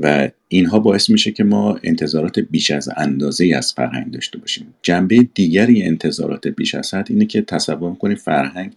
و 0.00 0.28
اینها 0.48 0.78
باعث 0.78 1.10
میشه 1.10 1.32
که 1.32 1.44
ما 1.44 1.78
انتظارات 1.82 2.38
بیش 2.38 2.70
از 2.70 2.88
اندازه 2.96 3.52
از 3.56 3.72
فرهنگ 3.72 4.12
داشته 4.12 4.38
باشیم. 4.38 4.74
جنبه 4.82 5.28
دیگری 5.34 5.82
انتظارات 5.82 6.48
بیش 6.48 6.74
از 6.74 6.94
حد 6.94 7.06
اینه 7.10 7.26
که 7.26 7.42
تصور 7.42 7.94
کنیم 7.94 8.16
فرهنگ 8.16 8.72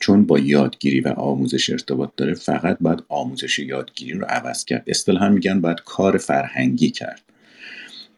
چون 0.00 0.26
با 0.26 0.38
یادگیری 0.38 1.00
و 1.00 1.08
آموزش 1.08 1.70
ارتباط 1.70 2.10
داره 2.16 2.34
فقط 2.34 2.76
باید 2.80 3.02
آموزش 3.08 3.58
یادگیری 3.58 4.12
رو 4.12 4.26
عوض 4.28 4.64
کرد. 4.64 4.84
اصطلاحا 4.86 5.28
میگن 5.28 5.60
باید 5.60 5.80
کار 5.84 6.18
فرهنگی 6.18 6.90
کرد 6.90 7.22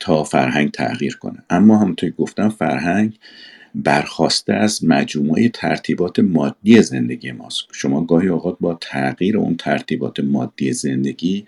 تا 0.00 0.24
فرهنگ 0.24 0.70
تغییر 0.70 1.16
کنه. 1.16 1.42
اما 1.50 1.78
همونطور 1.78 2.10
گفتم 2.10 2.48
فرهنگ 2.48 3.18
برخواسته 3.74 4.52
از 4.52 4.84
مجموعه 4.84 5.48
ترتیبات 5.48 6.18
مادی 6.18 6.82
زندگی 6.82 7.32
ماست. 7.32 7.64
شما 7.72 8.04
گاهی 8.04 8.28
اوقات 8.28 8.56
با 8.60 8.78
تغییر 8.80 9.38
اون 9.38 9.56
ترتیبات 9.56 10.20
مادی 10.20 10.72
زندگی 10.72 11.44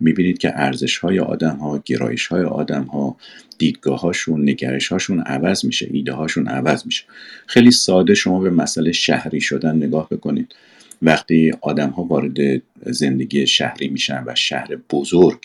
می‌بینید 0.00 0.38
که 0.38 0.52
ارزش 0.54 0.98
های 0.98 1.18
آدم 1.18 1.56
ها 1.56 1.82
گرایش 1.84 2.26
های 2.26 2.44
آدم 2.44 2.84
ها 2.84 3.16
دیدگاه 3.60 4.00
هاشون 4.00 4.48
نگرش 4.48 4.88
هاشون 4.88 5.20
عوض 5.20 5.64
میشه 5.64 5.88
ایده 5.90 6.12
هاشون 6.12 6.48
عوض 6.48 6.86
میشه. 6.86 7.04
خیلی 7.46 7.70
ساده 7.70 8.14
شما 8.14 8.40
به 8.40 8.50
مسئله 8.50 8.92
شهری 8.92 9.40
شدن 9.40 9.76
نگاه 9.76 10.08
بکنید. 10.08 10.54
وقتی 11.02 11.52
آدم 11.60 11.90
ها 11.90 12.02
وارد 12.02 12.62
زندگی 12.86 13.46
شهری 13.46 13.88
میشن 13.88 14.24
و 14.26 14.34
شهر 14.34 14.76
بزرگ 14.90 15.38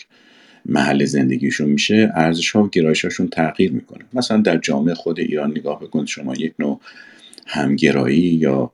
محل 0.66 1.04
زندگیشون 1.04 1.68
میشه 1.68 2.12
ارزش 2.14 2.50
ها 2.50 2.64
و 2.64 2.68
گرایشاشون 2.68 3.28
تغییر 3.28 3.72
می‌کنه. 3.72 4.04
مثلا 4.14 4.36
در 4.36 4.56
جامعه 4.56 4.94
خود 4.94 5.20
ایران 5.20 5.50
نگاه 5.50 5.80
بکنید 5.80 6.06
شما 6.06 6.34
یک 6.34 6.54
نوع 6.58 6.80
همگرایی 7.46 8.16
یا 8.16 8.72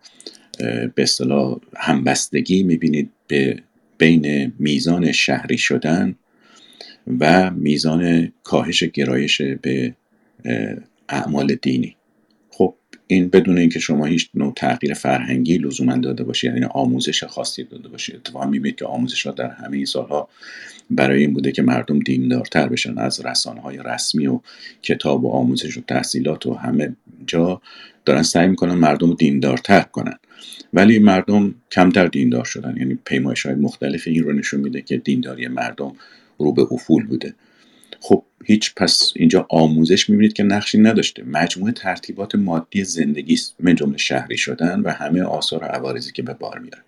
به 0.94 1.02
اصطلاح 1.02 1.56
همبستگی 1.76 2.62
می‌بینید 2.62 3.10
به 3.28 3.62
بین 3.98 4.52
میزان 4.58 5.12
شهری 5.12 5.58
شدن. 5.58 6.14
و 7.20 7.50
میزان 7.50 8.32
کاهش 8.44 8.82
گرایش 8.82 9.42
به 9.42 9.94
اعمال 11.08 11.54
دینی. 11.54 11.96
خب 12.50 12.74
این 13.06 13.28
بدون 13.28 13.58
اینکه 13.58 13.78
شما 13.78 14.06
هیچ 14.06 14.30
نوع 14.34 14.52
تغییر 14.56 14.94
فرهنگی 14.94 15.58
لزوما 15.58 15.96
داده 15.96 16.24
باشید 16.24 16.52
یعنی 16.52 16.66
آموزش 16.70 17.24
خاصی 17.24 17.64
داده 17.64 17.88
باشید 17.88 18.14
اتفاقا 18.14 18.46
می‌بینید 18.46 18.78
که 18.78 18.84
آموزش 18.84 19.26
ها 19.26 19.32
در 19.32 19.50
همه 19.50 19.76
این 19.76 19.86
سالها 19.86 20.28
برای 20.90 21.20
این 21.20 21.32
بوده 21.32 21.52
که 21.52 21.62
مردم 21.62 21.98
دیندارتر 21.98 22.68
بشن 22.68 22.98
از 22.98 23.26
رسانه 23.26 23.60
های 23.60 23.78
رسمی 23.84 24.26
و 24.26 24.40
کتاب 24.82 25.24
و 25.24 25.30
آموزش 25.30 25.76
و 25.76 25.80
تحصیلات 25.80 26.46
و 26.46 26.54
همه 26.54 26.96
جا 27.26 27.62
دارن 28.04 28.22
سعی 28.22 28.48
می‌کنن 28.48 28.74
مردم 28.74 29.08
رو 29.08 29.14
دیندارتر 29.14 29.80
کنن. 29.80 30.18
ولی 30.72 30.98
مردم 30.98 31.54
کمتر 31.70 32.06
دیندار 32.06 32.44
شدن 32.44 32.76
یعنی 32.76 32.98
پیمایش 33.04 33.46
های 33.46 33.54
مختلف 33.54 34.06
این 34.06 34.22
رو 34.22 34.32
نشون 34.32 34.60
میده 34.60 34.82
که 34.82 34.96
دینداری 34.96 35.48
مردم 35.48 35.92
رو 36.38 36.52
به 36.52 36.62
افول 36.72 37.06
بوده. 37.06 37.34
خب 38.00 38.24
هیچ 38.44 38.74
پس 38.74 39.12
اینجا 39.16 39.46
آموزش 39.50 40.10
می‌بینید 40.10 40.32
که 40.32 40.42
نقشی 40.42 40.78
نداشته. 40.78 41.22
مجموعه 41.22 41.72
ترتیبات 41.72 42.34
مادی 42.34 42.84
زندگی 42.84 43.34
است. 43.34 43.54
من 43.60 43.74
جمله 43.74 43.98
شهری 43.98 44.36
شدن 44.36 44.80
و 44.80 44.90
همه 44.90 45.22
آثار 45.22 45.62
و 45.62 45.66
عوارضی 45.66 46.12
که 46.12 46.22
به 46.22 46.34
بار 46.34 46.58
میاره. 46.58 46.82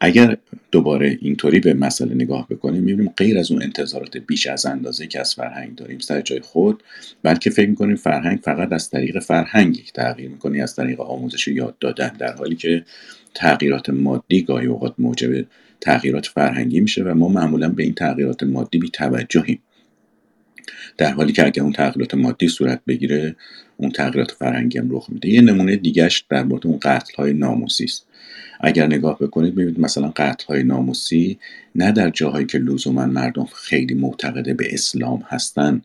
اگر 0.00 0.36
دوباره 0.70 1.18
اینطوری 1.20 1.60
به 1.60 1.74
مسئله 1.74 2.14
نگاه 2.14 2.48
بکنیم 2.48 2.82
می‌بینیم 2.82 3.12
غیر 3.16 3.38
از 3.38 3.50
اون 3.50 3.62
انتظارات 3.62 4.16
بیش 4.16 4.46
از 4.46 4.66
اندازه 4.66 5.06
که 5.06 5.20
از 5.20 5.34
فرهنگ 5.34 5.74
داریم 5.74 5.98
سر 5.98 6.20
جای 6.20 6.40
خود 6.40 6.82
بلکه 7.22 7.50
فکر 7.50 7.68
می‌کنیم 7.68 7.96
فرهنگ 7.96 8.38
فقط 8.38 8.72
از 8.72 8.90
طریق 8.90 9.18
فرهنگی 9.18 9.84
تغییر 9.94 10.30
می‌کنی 10.30 10.60
از 10.60 10.76
طریق 10.76 11.00
آموزش 11.00 11.48
یاد 11.48 11.78
دادن 11.78 12.08
در 12.18 12.32
حالی 12.32 12.56
که 12.56 12.84
تغییرات 13.34 13.90
مادی 13.90 14.42
گاهی 14.42 14.66
اوقات 14.66 14.94
موجب 14.98 15.46
تغییرات 15.80 16.26
فرهنگی 16.26 16.80
میشه 16.80 17.02
و 17.02 17.14
ما 17.14 17.28
معمولا 17.28 17.68
به 17.68 17.82
این 17.82 17.94
تغییرات 17.94 18.42
مادی 18.42 18.78
بی 18.78 18.90
توجهیم. 18.90 19.58
در 20.98 21.12
حالی 21.12 21.32
که 21.32 21.46
اگر 21.46 21.62
اون 21.62 21.72
تغییرات 21.72 22.14
مادی 22.14 22.48
صورت 22.48 22.80
بگیره 22.86 23.36
اون 23.76 23.90
تغییرات 23.90 24.30
فرهنگی 24.30 24.78
هم 24.78 24.88
رخ 24.90 25.06
میده. 25.10 25.28
یه 25.28 25.40
نمونه 25.40 25.76
دیگهش 25.76 26.24
در 26.28 26.42
مورد 26.42 26.66
اون 26.66 26.78
قتل 26.82 27.14
های 27.16 27.32
ناموسی 27.32 27.84
است. 27.84 28.06
اگر 28.60 28.86
نگاه 28.86 29.18
بکنید 29.18 29.54
ببینید 29.54 29.80
مثلا 29.80 30.12
قتل 30.16 30.44
های 30.48 30.62
ناموسی 30.62 31.38
نه 31.74 31.92
در 31.92 32.10
جاهایی 32.10 32.46
که 32.46 32.58
لزوما 32.58 33.06
مردم 33.06 33.44
خیلی 33.44 33.94
معتقده 33.94 34.54
به 34.54 34.74
اسلام 34.74 35.24
هستن 35.28 35.82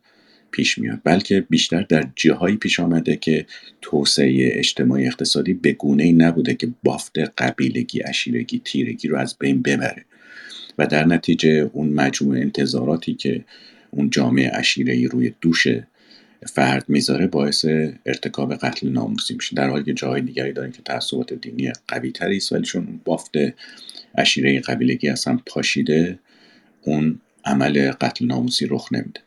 پیش 0.52 0.78
میاد 0.78 1.02
بلکه 1.03 1.45
بیشتر 1.49 1.82
در 1.82 2.07
جاهایی 2.15 2.56
پیش 2.56 2.80
آمده 2.80 3.15
که 3.15 3.45
توسعه 3.82 4.52
اجتماعی 4.53 5.07
اقتصادی 5.07 5.53
به 5.53 5.73
گونه 5.73 6.03
ای 6.03 6.11
نبوده 6.11 6.53
که 6.53 6.69
بافت 6.84 7.19
قبیلگی 7.19 8.03
اشیرگی 8.06 8.61
تیرگی 8.65 9.07
رو 9.07 9.18
از 9.18 9.36
بین 9.40 9.61
ببره. 9.61 10.06
و 10.78 10.88
در 10.88 11.06
نتیجه 11.06 11.69
اون 11.73 11.90
مجموع 11.90 12.38
انتظاراتی 12.38 13.14
که 13.14 13.45
اون 13.91 14.10
جامعه 14.10 14.52
اشیره 14.53 15.07
روی 15.07 15.34
دوش 15.41 15.68
فرد 16.53 16.86
می‌ذاره 16.88 17.28
باعث 17.28 17.65
ارتکاب 18.06 18.56
قتل 18.56 18.90
ناموسی 18.90 19.34
میشه. 19.34 19.56
در 19.56 19.69
حالی 19.69 19.84
که 19.84 19.94
جاهای 19.94 20.22
دیگری 20.22 20.53
داریم 20.53 20.72
که 20.72 20.82
تعصبات 20.82 21.34
دینی 21.34 21.72
قوی 21.88 22.11
تری 22.11 22.38
است 22.38 22.52
ولی 22.52 22.64
چون 22.64 23.02
بافت 23.06 23.32
اشیره 24.15 24.60
قبیلگی 24.60 25.10
اصلا 25.10 25.40
پاشیده 25.45 26.19
اون 26.82 27.19
عمل 27.45 27.91
قتل 27.91 28.26
ناموسی 28.26 28.68
رخ 28.69 28.94
نمیده. 28.94 29.19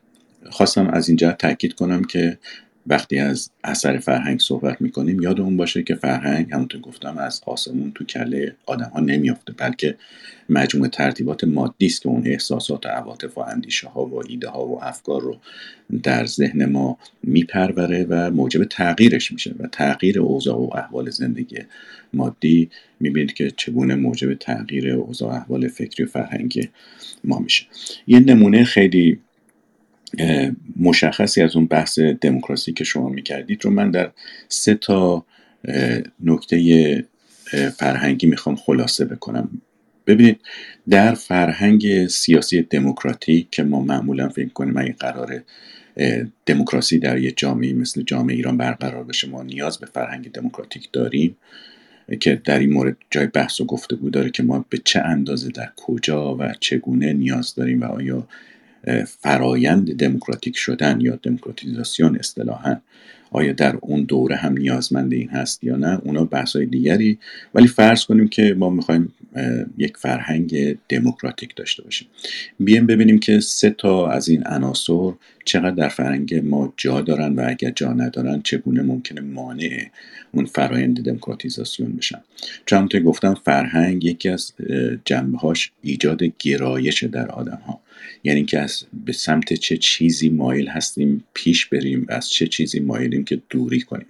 خواستم 0.50 0.88
از 0.88 1.08
اینجا 1.08 1.32
تاکید 1.32 1.72
کنم 1.74 2.04
که 2.04 2.38
وقتی 2.86 3.18
از 3.18 3.50
اثر 3.64 3.98
فرهنگ 3.98 4.40
صحبت 4.40 4.80
می‌کنیم 4.80 5.22
یادمون 5.22 5.56
باشه 5.56 5.82
که 5.82 5.94
فرهنگ 5.94 6.52
همونطور 6.52 6.80
گفتم 6.80 7.18
از 7.18 7.40
آسمون 7.46 7.92
تو 7.94 8.04
کله 8.04 8.56
آدم 8.66 8.90
ها 8.94 9.00
نمیافته 9.00 9.52
بلکه 9.52 9.96
مجموع 10.48 10.88
ترتیبات 10.88 11.44
مادی 11.44 11.86
است 11.86 12.02
که 12.02 12.08
اون 12.08 12.26
احساسات 12.26 12.86
و 12.86 12.88
عواطف 12.88 13.38
و 13.38 13.40
اندیشه 13.40 13.88
ها 13.88 14.06
و 14.06 14.22
ایده 14.28 14.48
ها 14.48 14.66
و 14.66 14.84
افکار 14.84 15.20
رو 15.20 15.36
در 16.02 16.26
ذهن 16.26 16.64
ما 16.64 16.98
میپروره 17.22 18.06
و 18.08 18.30
موجب 18.30 18.64
تغییرش 18.64 19.32
میشه 19.32 19.54
و 19.58 19.66
تغییر 19.66 20.20
اوضاع 20.20 20.56
و 20.56 20.70
احوال 20.74 21.10
زندگی 21.10 21.58
مادی. 22.12 22.70
می‌بینید 23.00 23.32
که 23.32 23.50
چگونه 23.56 23.94
موجب 23.94 24.34
تغییر 24.34 24.94
اوضاع 24.94 25.32
و 25.32 25.32
احوال 25.32 25.68
فکری 25.68 26.04
و 26.04 26.06
فرهنگی 26.06 26.68
ما 27.24 27.38
میشه. 27.38 27.66
یه 28.06 28.20
نمونه 28.20 28.64
خیلی 28.64 29.20
مشخصی 30.76 31.42
از 31.42 31.56
اون 31.56 31.66
بحث 31.66 31.98
دموکراسی 31.98 32.72
که 32.72 32.84
شما 32.84 33.08
می‌کردید 33.08 33.64
رو 33.64 33.70
من 33.70 33.90
در 33.90 34.10
سه 34.48 34.74
تا 34.74 35.24
نکته 36.20 37.04
فرهنگی 37.76 38.26
می‌خوام 38.26 38.56
خلاصه 38.56 39.04
بکنم. 39.04 39.60
ببینید 40.06 40.40
در 40.88 41.14
فرهنگ 41.14 42.06
سیاسی 42.06 42.62
دموکراتیک 42.62 43.50
که 43.50 43.62
ما 43.62 43.80
معمولا 43.80 44.28
فکر 44.28 44.48
کنیم 44.48 44.76
اگه 44.76 44.92
قرار 44.92 45.42
دموکراسی 46.46 46.98
در 46.98 47.18
یه 47.18 47.30
جامعه 47.30 47.72
مثل 47.72 48.02
جامعه 48.02 48.36
ایران 48.36 48.56
برقرار 48.56 49.04
بشه 49.04 49.28
ما 49.28 49.42
نیاز 49.42 49.78
به 49.78 49.86
فرهنگ 49.86 50.32
دموکراتیک 50.32 50.88
داریم 50.92 51.36
که 52.20 52.40
در 52.44 52.58
این 52.58 52.72
مورد 52.72 52.96
جای 53.10 53.26
بحث 53.26 53.60
و 53.60 53.64
گفتگو 53.64 54.10
داره 54.10 54.30
که 54.30 54.42
ما 54.42 54.64
به 54.68 54.78
چه 54.84 55.00
اندازه 55.00 55.50
در 55.50 55.70
کجا 55.76 56.36
و 56.36 56.54
چگونه 56.60 57.12
نیاز 57.12 57.54
داریم 57.54 57.80
و 57.80 57.84
آیا 57.84 58.28
فرایند 59.06 59.96
دموکراتیک 59.96 60.56
شدن 60.56 61.00
یا 61.00 61.18
دموکراتیزاسیون 61.22 62.16
اصطلاحا 62.16 62.76
آیا 63.30 63.52
در 63.52 63.76
اون 63.80 64.02
دوره 64.02 64.36
هم 64.36 64.52
نیازمند 64.58 65.12
این 65.12 65.28
هست 65.28 65.64
یا 65.64 65.76
نه 65.76 66.00
اونا 66.04 66.24
بحث 66.24 66.56
های 66.56 66.66
دیگری. 66.66 67.18
ولی 67.54 67.66
فرض 67.66 68.04
کنیم 68.04 68.28
که 68.28 68.54
ما 68.58 68.70
می‌خوایم 68.70 69.12
یک 69.78 69.96
فرهنگ 69.96 70.76
دموکراتیک 70.88 71.56
داشته 71.56 71.82
باشیم. 71.82 72.08
بیایم 72.60 72.86
ببینیم 72.86 73.18
که 73.18 73.40
سه 73.40 73.70
تا 73.70 74.08
از 74.08 74.28
این 74.28 74.46
عناصر 74.46 75.12
چقدر 75.44 75.70
در 75.70 75.88
فرهنگ 75.88 76.34
ما 76.34 76.72
جا 76.76 77.00
دارن 77.00 77.34
و 77.34 77.44
اگر 77.48 77.70
جا 77.70 77.92
ندارن 77.92 78.42
چگونه 78.42 78.82
ممکنه 78.82 79.20
مانع 79.20 79.86
اون 80.32 80.44
فرایند 80.44 81.04
دموکراتیزاسیون 81.04 81.96
بشن. 81.96 82.20
چون 82.66 82.86
گفتم 82.86 83.34
فرهنگ 83.34 84.04
یکی 84.04 84.28
از 84.28 84.52
جنبه 85.04 85.38
هاش 85.38 85.72
ایجاد 85.82 86.22
گرایش 86.38 87.04
در 87.04 87.28
آدم 87.28 87.62
ها 87.66 87.80
یعنی 88.24 88.44
که 88.44 88.58
از 88.58 88.82
به 89.04 89.12
سمت 89.12 89.52
چه 89.52 89.76
چیزی 89.76 90.28
مایل 90.28 90.68
هستیم 90.68 91.24
پیش 91.34 91.66
بریم 91.66 92.06
و 92.08 92.12
از 92.12 92.28
چه 92.30 92.46
چیزی 92.46 92.80
مایلیم 92.80 93.24
که 93.24 93.40
دوری 93.50 93.80
کنیم. 93.80 94.06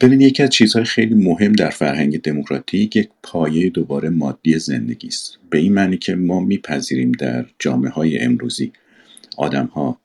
ببین 0.00 0.20
یکی 0.20 0.42
از 0.42 0.50
چیزهای 0.50 0.84
خیلی 0.84 1.14
مهم 1.14 1.52
در 1.52 1.70
فرهنگ 1.70 2.20
دموکراتیک 2.20 2.96
یک 2.96 3.08
پایه 3.22 3.70
دوباره 3.70 4.08
مادی 4.08 4.58
زندگی 4.58 5.08
است. 5.08 5.38
به 5.50 5.58
این 5.58 5.74
معنی 5.74 5.96
که 5.96 6.14
ما 6.14 6.40
میپذیریم 6.40 7.12
در 7.12 7.46
جامعه 7.58 7.90
های 7.90 8.18
امروزی 8.18 8.72
آدم 9.36 9.66
ها 9.66 10.00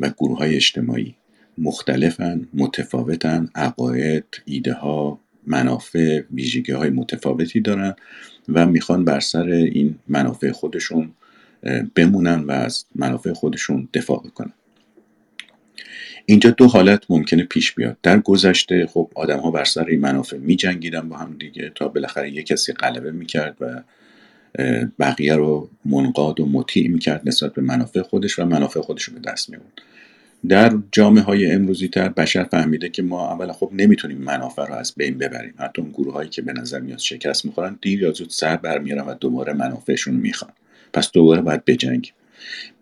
و 0.00 0.10
گروه 0.18 0.38
های 0.38 0.56
اجتماعی 0.56 1.14
مختلفن 1.58 2.48
متفاوتن 2.54 3.48
عقاید 3.54 4.24
ایده 4.44 4.72
ها 4.72 5.20
منافع 5.46 6.22
ویژگی 6.34 6.72
های 6.72 6.90
متفاوتی 6.90 7.60
دارن 7.60 7.94
و 8.48 8.66
می‌خوان 8.66 9.04
بر 9.04 9.20
سر 9.20 9.48
این 9.48 9.94
منافع 10.08 10.50
خودشون 10.50 11.10
بمونن 11.94 12.44
و 12.44 12.50
از 12.50 12.84
منافع 12.94 13.32
خودشون 13.32 13.88
دفاع 13.94 14.22
بکنن 14.24 14.52
اینجا 16.26 16.50
دو 16.50 16.66
حالت 16.66 17.04
ممکنه 17.08 17.44
پیش 17.44 17.72
بیاد. 17.72 17.96
در 18.02 18.18
گذشته 18.18 18.86
خب 18.86 19.10
آدم 19.14 19.38
ها 19.38 19.50
بر 19.50 19.64
سر 19.64 19.84
این 19.84 20.00
منافع 20.00 20.36
می 20.36 20.56
جنگیدن 20.56 21.08
با 21.08 21.16
هم 21.16 21.36
دیگه 21.38 21.72
تا 21.74 21.88
بالاخره 21.88 22.30
یک 22.30 22.46
کسی 22.46 22.72
غلبه 22.72 23.12
می‌کرد 23.12 23.56
و 23.60 23.82
بقیه 24.98 25.34
رو 25.34 25.70
منقاد 25.84 26.40
و 26.40 26.46
مطیع 26.46 26.88
می‌کرد 26.88 27.22
نسبت 27.24 27.54
به 27.54 27.62
منافع 27.62 28.02
خودش 28.02 28.38
و 28.38 28.44
منافع 28.44 28.80
خودش 28.80 29.02
رو 29.02 29.14
به 29.14 29.20
دست 29.20 29.50
میبود 29.50 29.80
در 30.48 30.78
جامعه 30.92 31.22
های 31.22 31.52
امروزی 31.52 31.88
تر 31.88 32.08
بشر 32.08 32.44
فهمیده 32.44 32.88
که 32.88 33.02
ما 33.02 33.32
اولا 33.32 33.52
خب 33.52 33.70
نمی‌تونیم 33.72 34.18
منافع 34.18 34.66
رو 34.66 34.74
از 34.74 34.94
بین 34.96 35.18
ببریم. 35.18 35.54
حتی 35.58 35.82
اون 35.82 35.90
گروه 35.90 36.14
هایی 36.14 36.28
که 36.28 36.42
به 36.42 36.52
نظر 36.52 36.80
میاد 36.80 36.98
شکست 36.98 37.44
می‌خورن 37.44 37.78
دیر 37.82 38.02
یا 38.02 38.12
زود 38.12 38.30
سر 38.30 38.56
برمیارن 38.56 39.06
و 39.06 39.14
دوباره 39.14 39.52
منافعشون 39.52 40.14
می‌خوان. 40.14 40.52
پس 40.94 41.12
دوباره 41.12 41.42
باید 41.42 41.64
بجنگیم. 41.64 42.12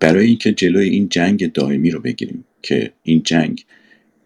برای 0.01 0.27
اینکه 0.27 0.53
جلوی 0.53 0.89
این 0.89 1.09
جنگ 1.09 1.53
دائمی 1.53 1.91
رو 1.91 2.01
بگیریم 2.01 2.45
که 2.63 2.93
این 3.03 3.23
جنگ 3.23 3.65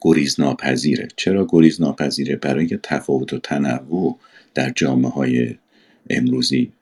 گریز 0.00 0.40
ناپذیره 0.40 1.08
چرا 1.16 1.46
گریز 1.50 1.80
ناپذیره 1.80 2.36
برای 2.36 2.78
تفاوت 2.82 3.32
و 3.32 3.38
تنوع 3.38 4.18
در 4.54 4.72
جامعه 4.76 5.10
های 5.10 5.54
امروزی 6.10 6.72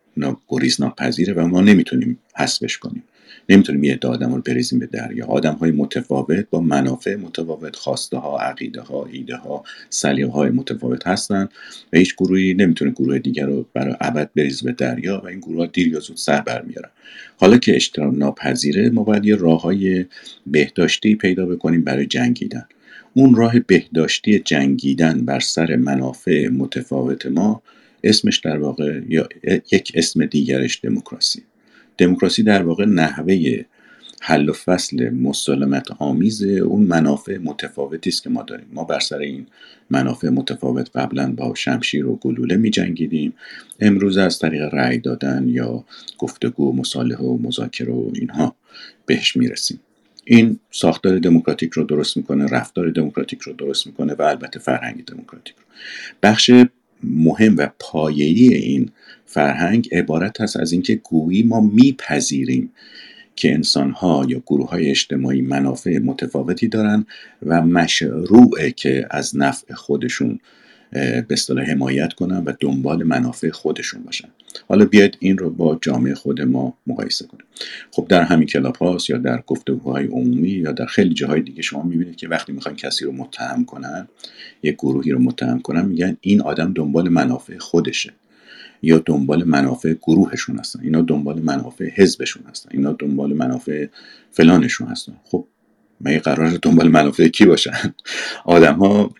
گریز 0.48 0.80
ناپذیره 0.80 1.32
و 1.32 1.46
ما 1.46 1.60
نمی‌تونیم 1.60 2.18
حسبش 2.36 2.78
کنیم. 2.78 3.02
نمی‌تونیم 3.48 3.84
یه 3.84 3.98
آدم 4.02 4.34
رو 4.34 4.42
بریزیم 4.42 4.78
به 4.78 4.86
دریا. 4.86 5.26
آدم 5.26 5.54
های 5.54 5.70
متفاوت 5.70 6.46
با 6.50 6.60
منافع 6.60 7.16
متفاوت 7.16 7.76
خواسته 7.76 8.16
ها 8.16 8.38
عقیده 8.38 8.80
ها 8.80 9.06
ایده 9.12 9.36
ها 9.36 9.64
سلیقه 9.90 10.32
های 10.32 10.50
متفاوت 10.50 11.06
هستن 11.06 11.48
و 11.92 11.98
هیچ 11.98 12.14
گروهی 12.16 12.54
نمی‌تونه 12.54 12.90
گروه 12.90 13.18
دیگر 13.18 13.46
رو 13.46 13.66
برای 13.72 13.94
ابد 14.00 14.30
بریز 14.36 14.62
به 14.62 14.72
دریا 14.72 15.20
و 15.24 15.26
این 15.26 15.40
گروه 15.40 15.58
ها 15.58 15.66
دیر 15.66 15.88
یا 15.88 16.00
زود 16.00 16.16
سر 16.16 16.40
برمیارن 16.40 16.90
حالا 17.36 17.58
که 17.58 17.76
اشتراک 17.76 18.14
ناپذیره 18.16 18.90
ما 18.90 19.04
باید 19.04 19.24
یه 19.24 19.36
راه 19.36 19.62
های 19.62 20.06
بهداشتی 20.46 21.14
پیدا 21.14 21.46
بکنیم 21.46 21.84
برای 21.84 22.06
جنگیدن. 22.06 22.66
اون 23.14 23.34
راه 23.34 23.60
بهداشتی 23.60 24.38
جنگیدن 24.38 25.24
بر 25.24 25.40
سر 25.40 25.76
منافع 25.76 26.48
متفاوت 26.48 27.26
ما 27.26 27.62
اسمش 28.04 28.38
در 28.38 28.58
واقع 28.58 29.00
یا 29.08 29.28
یک 29.72 29.92
اسم 29.94 30.26
دیگرش 30.26 30.80
دموکراسی. 30.82 31.42
دموکراسی 31.98 32.42
در 32.42 32.62
واقع 32.62 32.84
نحوه 32.84 33.62
حل 34.20 34.48
و 34.48 34.52
فصل 34.52 35.10
مسالمت 35.10 35.90
آمیز 35.98 36.42
اون 36.42 36.82
منافع 36.82 37.38
متفاوتی 37.38 38.10
است 38.10 38.22
که 38.22 38.30
ما 38.30 38.42
داریم. 38.42 38.66
ما 38.72 38.84
بر 38.84 39.00
سر 39.00 39.18
این 39.18 39.46
منافع 39.90 40.28
متفاوت 40.28 40.90
قبلا 40.96 41.32
با 41.32 41.54
شمشیر 41.54 42.06
و 42.06 42.16
گلوله 42.16 42.56
می 42.56 42.70
جنگیدیم. 42.70 43.32
امروز 43.80 44.18
از 44.18 44.38
طریق 44.38 44.74
رأی 44.74 44.98
دادن 44.98 45.48
یا 45.48 45.84
گفتگو 46.18 46.76
مصالحه 46.76 47.18
و 47.18 47.38
مذاکره 47.42 47.92
و 47.92 48.10
اینها 48.14 48.56
بهش 49.06 49.36
می‌رسیم 49.36 49.80
این 50.24 50.58
ساختار 50.70 51.18
دموکراتیک 51.18 51.72
رو 51.72 51.84
درست 51.84 52.16
می‌کنه 52.16 52.46
رفتار 52.46 52.90
دموکراتیک 52.90 53.40
رو 53.40 53.52
درست 53.52 53.86
می‌کنه 53.86 54.14
و 54.14 54.22
البته 54.22 54.58
فرهنگ 54.58 55.04
دموکراتیک 55.04 55.54
رو. 55.56 55.64
بخش 56.22 56.50
مهم 57.02 57.56
و 57.56 57.68
پایه‌ای 57.78 58.54
این 58.54 58.90
فرهنگ 59.34 59.88
عبارت 59.92 60.40
هست 60.40 60.56
از 60.56 60.72
اینکه 60.72 60.94
گویی 60.94 61.42
ما 61.42 61.60
میپذیریم 61.60 62.72
که 63.36 63.54
انسانها 63.54 64.26
یا 64.28 64.42
گروه 64.46 64.70
های 64.70 64.90
اجتماعی 64.90 65.42
منافع 65.42 65.98
متفاوتی 65.98 66.68
دارن 66.68 67.06
و 67.46 67.62
مشروعه 67.62 68.70
که 68.70 69.06
از 69.10 69.36
نفع 69.36 69.74
خودشون 69.74 70.40
به 70.92 71.26
اصطلاح 71.30 71.64
حمایت 71.64 72.12
کنن 72.12 72.42
و 72.44 72.52
دنبال 72.60 73.02
منافع 73.02 73.50
خودشون 73.50 74.02
باشن. 74.02 74.28
حالا 74.68 74.84
بیاید 74.84 75.16
این 75.20 75.38
رو 75.38 75.50
با 75.50 75.78
جامعه 75.82 76.14
خود 76.14 76.40
ما 76.42 76.78
مقایسه 76.86 77.26
کنیم. 77.26 77.44
خب 77.90 78.06
در 78.08 78.22
همین 78.22 78.46
کلاب 78.46 78.76
هاست 78.76 79.10
یا 79.10 79.18
در 79.18 79.42
گفتگوهای 79.46 80.06
عمومی 80.06 80.48
یا 80.48 80.72
در 80.72 80.86
خیلی 80.86 81.14
جاهای 81.14 81.40
دیگه 81.40 81.62
شما 81.62 81.82
می‌بینید 81.82 82.16
که 82.16 82.28
وقتی 82.28 82.52
می‌خوان 82.52 82.76
کسی 82.76 83.04
رو 83.04 83.12
متهم 83.12 83.64
کنن 83.64 84.08
یک 84.62 84.74
گروهی 84.74 85.10
رو 85.10 85.18
متهم 85.18 85.60
کنن 85.60 85.84
میگن 85.84 86.16
این 86.20 86.40
آدم 86.42 86.72
دنبال 86.72 87.08
منافع 87.08 87.58
خودشه. 87.58 88.12
یا 88.84 89.02
دنبال 89.06 89.44
منافع 89.44 89.92
گروهشون 89.92 90.58
هستن. 90.58 90.80
اینا 90.82 91.02
دنبال 91.02 91.42
منافع 91.42 91.90
حزبشون 91.94 92.42
هستن. 92.50 92.70
اینا 92.72 92.92
دنبال 92.92 93.32
منافع 93.32 93.86
فلانشون 94.32 94.88
هستن. 94.88 95.12
خب 95.24 95.46
مگه 96.00 96.18
قرار 96.18 96.50
دنبال 96.62 96.88
منافع 96.88 97.28
کی 97.28 97.44
باشن؟ 97.44 97.94
آدم 98.44 98.74
ها 98.74 99.10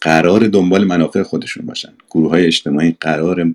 قرار 0.00 0.46
دنبال 0.46 0.84
منافع 0.84 1.22
خودشون 1.22 1.66
باشن. 1.66 1.92
گروه 2.10 2.30
های 2.30 2.46
اجتماعی 2.46 2.96
قرار 3.00 3.54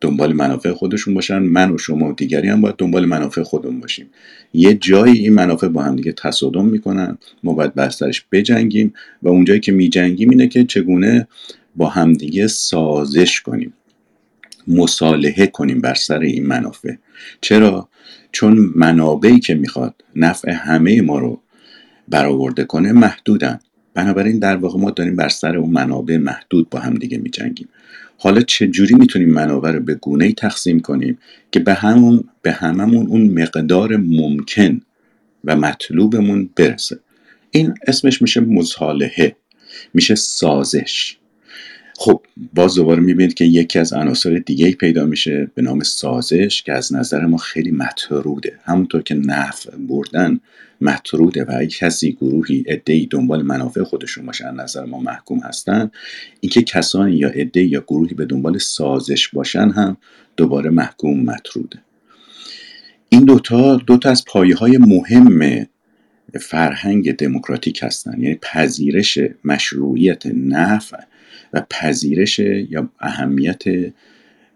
دنبال 0.00 0.32
منافع 0.32 0.72
خودشون 0.72 1.14
باشن. 1.14 1.38
من 1.38 1.70
و 1.70 1.78
شما 1.78 2.08
و 2.10 2.12
دیگری 2.12 2.48
هم 2.48 2.60
باید 2.60 2.76
دنبال 2.76 3.06
منافع 3.06 3.42
خودمون 3.42 3.80
باشیم. 3.80 4.06
یه 4.54 4.74
جایی 4.74 5.18
این 5.18 5.34
منافع 5.34 5.68
با 5.68 5.82
هم 5.82 5.96
دیگه 5.96 6.12
تصادم 6.12 6.64
می‌کنن. 6.64 7.18
ما 7.42 7.52
باید 7.52 7.74
بسترش 7.74 8.24
بجنگیم 8.32 8.92
و 9.22 9.28
اونجایی 9.28 9.60
که 9.60 9.72
میجنگیم 9.72 10.30
اینه 10.30 10.48
که 10.48 10.64
چگونه 10.64 11.28
با 11.76 11.88
همدیگه 11.88 12.46
سازش 12.46 13.40
کنیم. 13.40 13.72
مصالحه 14.68 15.46
کنیم 15.46 15.80
بر 15.80 15.94
سر 15.94 16.18
این 16.18 16.46
منافع. 16.46 16.94
چرا؟ 17.40 17.88
چون 18.32 18.72
منابعی 18.74 19.40
که 19.40 19.54
می‌خواد 19.54 19.94
نفع 20.16 20.50
همه 20.50 21.00
ما 21.00 21.18
رو 21.18 21.40
برآورده 22.08 22.64
کنه 22.64 22.92
محدودن. 22.92 23.58
بنابراین 23.94 24.38
در 24.38 24.56
واقع 24.56 24.80
ما 24.80 24.90
داریم 24.90 25.16
بر 25.16 25.28
سر 25.28 25.56
اون 25.56 25.70
منابع 25.70 26.16
محدود 26.16 26.70
با 26.70 26.78
هم 26.78 26.94
دیگه 26.94 27.18
میجنگیم. 27.18 27.68
حالا 28.18 28.40
چه 28.40 28.66
جوری 28.68 28.94
می‌تونیم 28.94 29.30
منابع 29.30 29.70
رو 29.70 29.80
به 29.80 29.94
گونه 29.94 30.32
تقسیم 30.32 30.80
کنیم 30.80 31.18
که 31.52 31.60
به 31.60 31.74
همون 31.74 32.24
به 32.42 32.52
هممون 32.52 33.06
اون 33.06 33.42
مقدار 33.42 33.96
ممکن 33.96 34.80
و 35.44 35.56
مطلوبمون 35.56 36.50
برسه؟ 36.56 36.98
این 37.50 37.74
اسمش 37.86 38.22
میشه 38.22 38.40
مصالحه 38.40 39.36
میشه 39.94 40.14
سازش. 40.14 41.16
خب 42.02 42.22
باز 42.54 42.74
دوباره 42.74 43.00
می‌بینید 43.00 43.34
که 43.34 43.44
یکی 43.44 43.78
از 43.78 43.92
عناصر 43.92 44.38
دیگه 44.38 44.72
پیدا 44.72 45.04
میشه 45.04 45.50
به 45.54 45.62
نام 45.62 45.82
سازش 45.82 46.62
که 46.62 46.72
از 46.72 46.94
نظر 46.94 47.26
ما 47.26 47.36
خیلی 47.36 47.70
مطروده. 47.70 48.58
همونطور 48.64 49.02
که 49.02 49.14
نفع 49.14 49.76
بردن 49.76 50.40
مطروده 50.80 51.44
و 51.44 51.52
اگه 51.56 51.66
کسی 51.66 52.12
گروهی 52.12 52.64
ادهی 52.66 53.06
دنبال 53.06 53.42
منافع 53.42 53.82
خودشون 53.82 54.26
باشه 54.26 54.46
از 54.46 54.54
نظر 54.54 54.84
ما 54.84 54.98
محکوم 54.98 55.38
هستن 55.38 55.90
اینکه 56.40 56.62
کسانی 56.62 57.16
یا 57.16 57.28
عده 57.28 57.62
یا 57.62 57.80
گروهی 57.80 58.14
به 58.14 58.24
دنبال 58.24 58.58
سازش 58.58 59.28
باشن 59.28 59.70
هم 59.70 59.96
دوباره 60.36 60.70
محکوم 60.70 61.20
مطروده. 61.20 61.78
این 63.08 63.24
دوتا 63.24 63.76
دوتا 63.76 64.10
از 64.10 64.24
پایه 64.24 64.56
های 64.56 64.78
مهم 64.78 65.66
فرهنگ 66.40 67.16
دموکراتیک 67.16 67.82
هستن 67.82 68.20
یعنی 68.20 68.38
پذیرش 68.42 69.18
مشروعیت 69.44 70.26
نفع 70.26 71.11
و 71.52 71.62
پذیرش 71.70 72.38
یا 72.38 72.88
اهمیت 73.00 73.62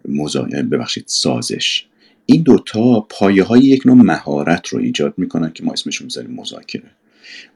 مزا... 0.09 0.43
ببخشید 0.43 1.05
سازش. 1.07 1.87
این 2.27 2.43
دوتا 2.43 3.01
پایه 3.01 3.45
های 3.45 3.61
یک 3.61 3.87
نوع 3.87 3.97
مهارت 3.97 4.69
رو 4.69 4.79
ایجاد 4.79 5.15
می‌کنن 5.17 5.53
که 5.53 5.65
ما 5.65 5.73
اسمش 5.73 6.03
می‌ذاریم 6.03 6.31
مذاکره. 6.31 6.91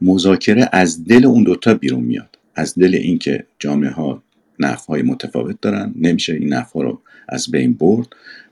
مذاکره 0.03 0.69
از 0.73 1.05
دل 1.05 1.25
اون 1.27 1.45
دوتا 1.45 1.75
بیرون 1.75 2.05
میاد. 2.05 2.39
از 2.55 2.75
دل 2.79 2.95
اینکه 2.95 3.47
جامعه 3.59 3.91
ها 3.91 4.23
نفع 4.59 4.87
های 4.87 5.03
متفاوت 5.03 5.61
دارن 5.61 5.95
نمیشه 5.97 6.35
این 6.35 6.53
نفع 6.53 6.81
رو 6.81 7.01
از 7.29 7.51
بین 7.51 7.73
برد 7.73 8.09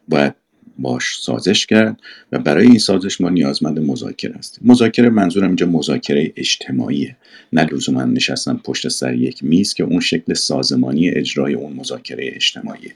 باید 0.08 0.34
باش 0.78 1.18
سازش 1.20 1.66
کرد 1.66 2.00
و 2.32 2.38
برای 2.38 2.66
این 2.66 2.78
سازش 2.78 3.20
ما 3.20 3.28
نیازمند 3.28 3.78
مذاکره 3.78 4.34
هستیم. 4.38 4.70
مذاکره 4.70 5.10
منظورم 5.10 5.46
اینجا 5.46 5.66
مذاکره 5.66 6.32
اجتماعیه. 6.36 7.16
نه 7.52 7.64
لزوما 7.64 8.04
نشستن 8.04 8.60
پشت 8.64 8.88
سر 8.88 9.14
یک 9.14 9.44
میز 9.44 9.74
که 9.74 9.84
اون 9.84 10.00
شکل 10.00 10.34
سازمانی 10.34 11.08
اجرای 11.08 11.54
اون 11.54 11.72
مذاکره 11.72 12.30
اجتماعی 12.34 12.92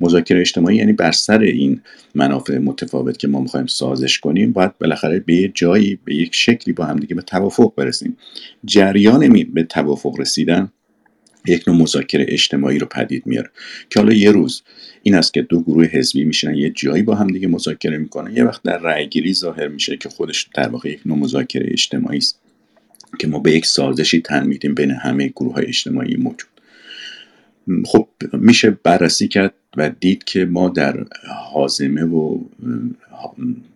مذاکره 0.00 0.40
اجتماعی 0.40 0.76
یعنی 0.76 0.92
بر 0.92 1.12
سر 1.12 1.40
این 1.40 1.80
منافع 2.14 2.58
متفاوت 2.58 3.18
که 3.18 3.28
ما 3.28 3.40
می‌خوایم 3.40 3.66
سازش 3.66 4.18
کنیم 4.18 4.52
باید 4.52 4.78
بالاخره 4.78 5.20
به 5.20 5.34
یه 5.34 5.52
جایی 5.54 5.98
به 6.04 6.14
یک 6.14 6.34
شکلی 6.34 6.74
با 6.74 6.84
همدیگه 6.84 7.14
به 7.14 7.22
توافق 7.22 7.72
برسیم. 7.76 8.16
جریان 8.64 9.46
به 9.54 9.62
توافق 9.62 10.20
رسیدن 10.20 10.72
یک 11.46 11.68
نوع 11.68 11.76
مذاکره 11.76 12.26
اجتماعی 12.28 12.78
رو 12.78 12.86
پدید 12.86 13.26
میاره. 13.26 13.50
که 13.90 14.00
حالا 14.00 14.12
یه 14.12 14.30
روز 14.30 14.62
این 15.02 15.14
است 15.14 15.34
که 15.34 15.42
دو 15.42 15.62
گروه 15.62 15.84
حزبی 15.84 16.24
میشن 16.24 16.54
یه 16.54 16.70
جایی 16.70 17.02
با 17.02 17.14
هم 17.14 17.26
دیگه 17.26 17.48
مذاکره 17.48 17.98
می‌کنن. 17.98 18.36
یه 18.36 18.44
وقت 18.44 18.62
در 18.62 18.78
رأیگیری 18.78 19.34
ظاهر 19.34 19.68
میشه 19.68 19.96
که 19.96 20.08
خودش 20.08 20.48
در 20.54 20.68
واقع 20.68 20.90
یک 20.90 21.00
نوع 21.06 21.18
مذاکره 21.18 21.66
اجتماعی 21.70 22.18
است 22.18 22.40
که 23.18 23.26
ما 23.26 23.38
به 23.38 23.52
یک 23.52 23.66
سازشی 23.66 24.20
تن 24.20 24.46
میدیم 24.46 24.74
بین 24.74 24.90
همه 24.90 25.28
گروه 25.28 25.54
های 25.54 25.66
اجتماعی 25.66 26.16
موجود. 26.16 26.50
خب 27.84 28.08
میشه 28.32 28.70
بررسی 28.70 29.28
کرد 29.28 29.54
و 29.76 29.90
دید 30.00 30.24
که 30.24 30.44
ما 30.44 30.68
در 30.68 31.04
حازمه 31.52 32.04
و 32.04 32.38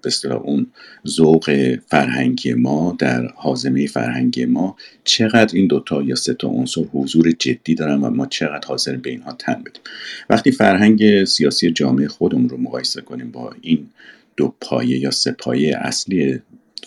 به 0.03 0.35
اون 0.35 0.67
ذوق 1.07 1.77
فرهنگی 1.87 2.55
ما 2.55 2.97
در 2.99 3.27
حازمه 3.27 3.87
فرهنگی 3.87 4.45
ما 4.45 4.77
چقدر 5.05 5.57
این 5.57 5.67
دوتا 5.67 6.03
یا 6.03 6.15
سه 6.15 6.35
تا 6.35 6.49
عنصر 6.49 6.81
حضور 6.93 7.31
جدی 7.31 7.75
دارن 7.75 8.01
و 8.01 8.11
ما 8.11 8.27
چقدر 8.27 8.69
حاضر 8.69 8.97
به 8.97 9.11
اینها 9.11 9.33
تن 9.33 9.55
بدیم. 9.55 9.83
وقتی 10.31 10.51
فرهنگ 10.51 11.25
سیاسی 11.25 11.71
جامعه 11.71 12.09
خودمون 12.09 12.49
رو 12.49 12.57
مقایسه 12.57 13.01
کنیم 13.01 13.31
با 13.31 13.55
این 13.61 13.87
دو 14.37 14.55
پایه 14.61 14.99
یا 14.99 15.11
سه 15.11 15.33
پایه 15.33 15.77
اصلی 15.77 16.41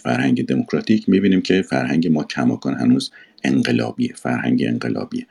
فرهنگ 0.03 0.45
دموکراتیک 0.45 1.09
می‌بینیم 1.09 1.41
که 1.41 1.61
فرهنگ 1.61 2.07
ما 2.07 2.23
کماکان 2.23 2.73
هنوز 2.73 3.11
انقلابیه 3.43 4.13
فرهنگ 4.15 4.63
انقلابیه. 4.67 5.25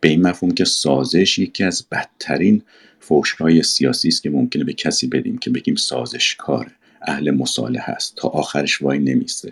به 0.00 0.08
این 0.08 0.22
مفهوم 0.22 0.54
که 0.54 0.64
سازش 0.64 1.38
یکی 1.38 1.64
از 1.64 1.86
بدترین 1.92 2.62
فوشهای 3.00 3.62
سیاسی 3.62 4.08
است 4.08 4.22
که 4.22 4.30
ممکنه 4.30 4.64
به 4.64 4.72
کسی 4.72 5.06
بدیم 5.06 5.38
که 5.38 5.50
بگیم 5.50 5.74
سازشکاره 5.74 6.70
اهل 7.02 7.30
مصالحه 7.30 7.84
هست 7.84 8.16
تا 8.16 8.28
آخرش 8.28 8.82
وای 8.82 8.98
نمیسته 8.98 9.50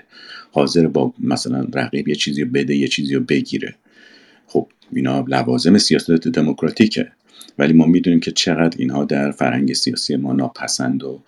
حاضر 0.52 0.86
با 0.86 1.14
مثلا 1.20 1.66
رقیب 1.74 2.08
یه 2.08 2.14
چیزی 2.14 2.44
بده 2.44 2.76
یه 2.76 2.88
چیزی 2.88 3.14
رو 3.14 3.20
بگیره. 3.20 3.74
خب 4.46 4.68
اینا 4.92 5.24
لوازم 5.28 5.78
سیاست 5.78 6.10
دموکراتیکه. 6.10 7.12
ولی 7.58 7.72
ما 7.72 7.86
می‌دونیم 7.86 8.20
که 8.20 8.30
چقدر 8.30 8.76
اینها 8.78 9.04
در 9.04 9.30
فرهنگ 9.30 9.72
سیاسی 9.72 10.16
ما 10.16 10.32
ناپسند 10.32 11.04
و 11.04 11.20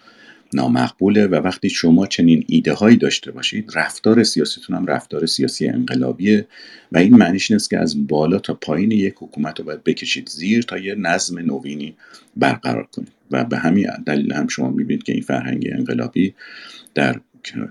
نامقبوله 0.55 1.27
و 1.27 1.35
وقتی 1.35 1.71
شما 1.71 2.07
چنین 2.07 2.45
ایده 2.49 2.73
هایی 2.73 2.97
داشته 2.97 3.31
باشید 3.31 3.71
رفتار 3.75 4.23
سیاسیتون 4.23 4.77
هم 4.77 4.87
رفتار 4.87 5.27
سیاسی 5.27 5.69
انقلابیه 5.69 6.47
و 6.93 6.99
این 6.99 7.17
معنیش 7.17 7.51
نیست 7.51 7.71
که 7.71 7.79
از 7.79 8.07
بالا 8.07 8.39
تا 8.39 8.55
پایین 8.55 8.91
یک 8.91 9.15
حکومت 9.17 9.59
رو 9.59 9.65
باید 9.65 9.85
بکشید 9.85 10.29
زیر 10.29 10.63
تا 10.63 10.79
یه 10.79 10.95
نظم 10.95 11.39
نوینی 11.39 11.95
برقرار 12.37 12.89
کنید. 12.93 13.13
و 13.31 13.45
به 13.45 13.59
همین 13.59 13.87
دلیل 14.07 14.33
هم 14.33 14.49
شما 14.49 14.71
می‌بینید 14.71 15.03
که 15.03 15.13
این 15.13 15.23
فرهنگ 15.23 15.69
انقلابی 15.73 16.35
در 16.95 17.21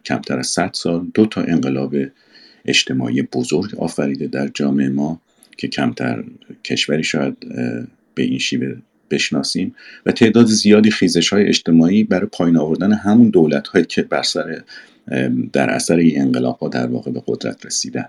کمتر 0.06 0.40
از 0.40 0.48
100 0.48 0.72
سال 0.74 1.08
دو 1.14 1.26
تا 1.26 1.42
انقلاب 1.42 1.96
اجتماعی 2.66 3.22
بزرگ 3.22 3.76
آفریده 3.76 4.28
در 4.28 4.48
جامعه 4.54 4.90
ما 4.90 5.22
که 5.58 5.68
کمتر 5.68 6.24
کشوری 6.64 7.04
شاید 7.04 7.38
به 8.16 8.24
این 8.24 8.40
شیوه 8.40 8.76
بشناسیم 9.10 9.76
و 10.06 10.12
تعداد 10.12 10.46
زیادی 10.46 10.92
خیزش 10.92 11.30
های 11.30 11.48
اجتماعی 11.48 12.04
برای 12.04 12.28
پایین 12.32 12.58
آوردن 12.58 12.94
همون 12.94 13.30
دولت 13.30 13.68
هایی 13.68 13.86
که 13.86 14.02
بر 14.02 14.24
سر 14.24 14.62
در 15.54 15.70
اثر 15.70 15.96
این 15.96 16.22
انقلاب 16.22 16.58
ها 16.58 16.68
در 16.68 16.88
واقع 16.88 17.12
به 17.12 17.24
قدرت 17.28 17.66
رسیدن. 17.66 18.06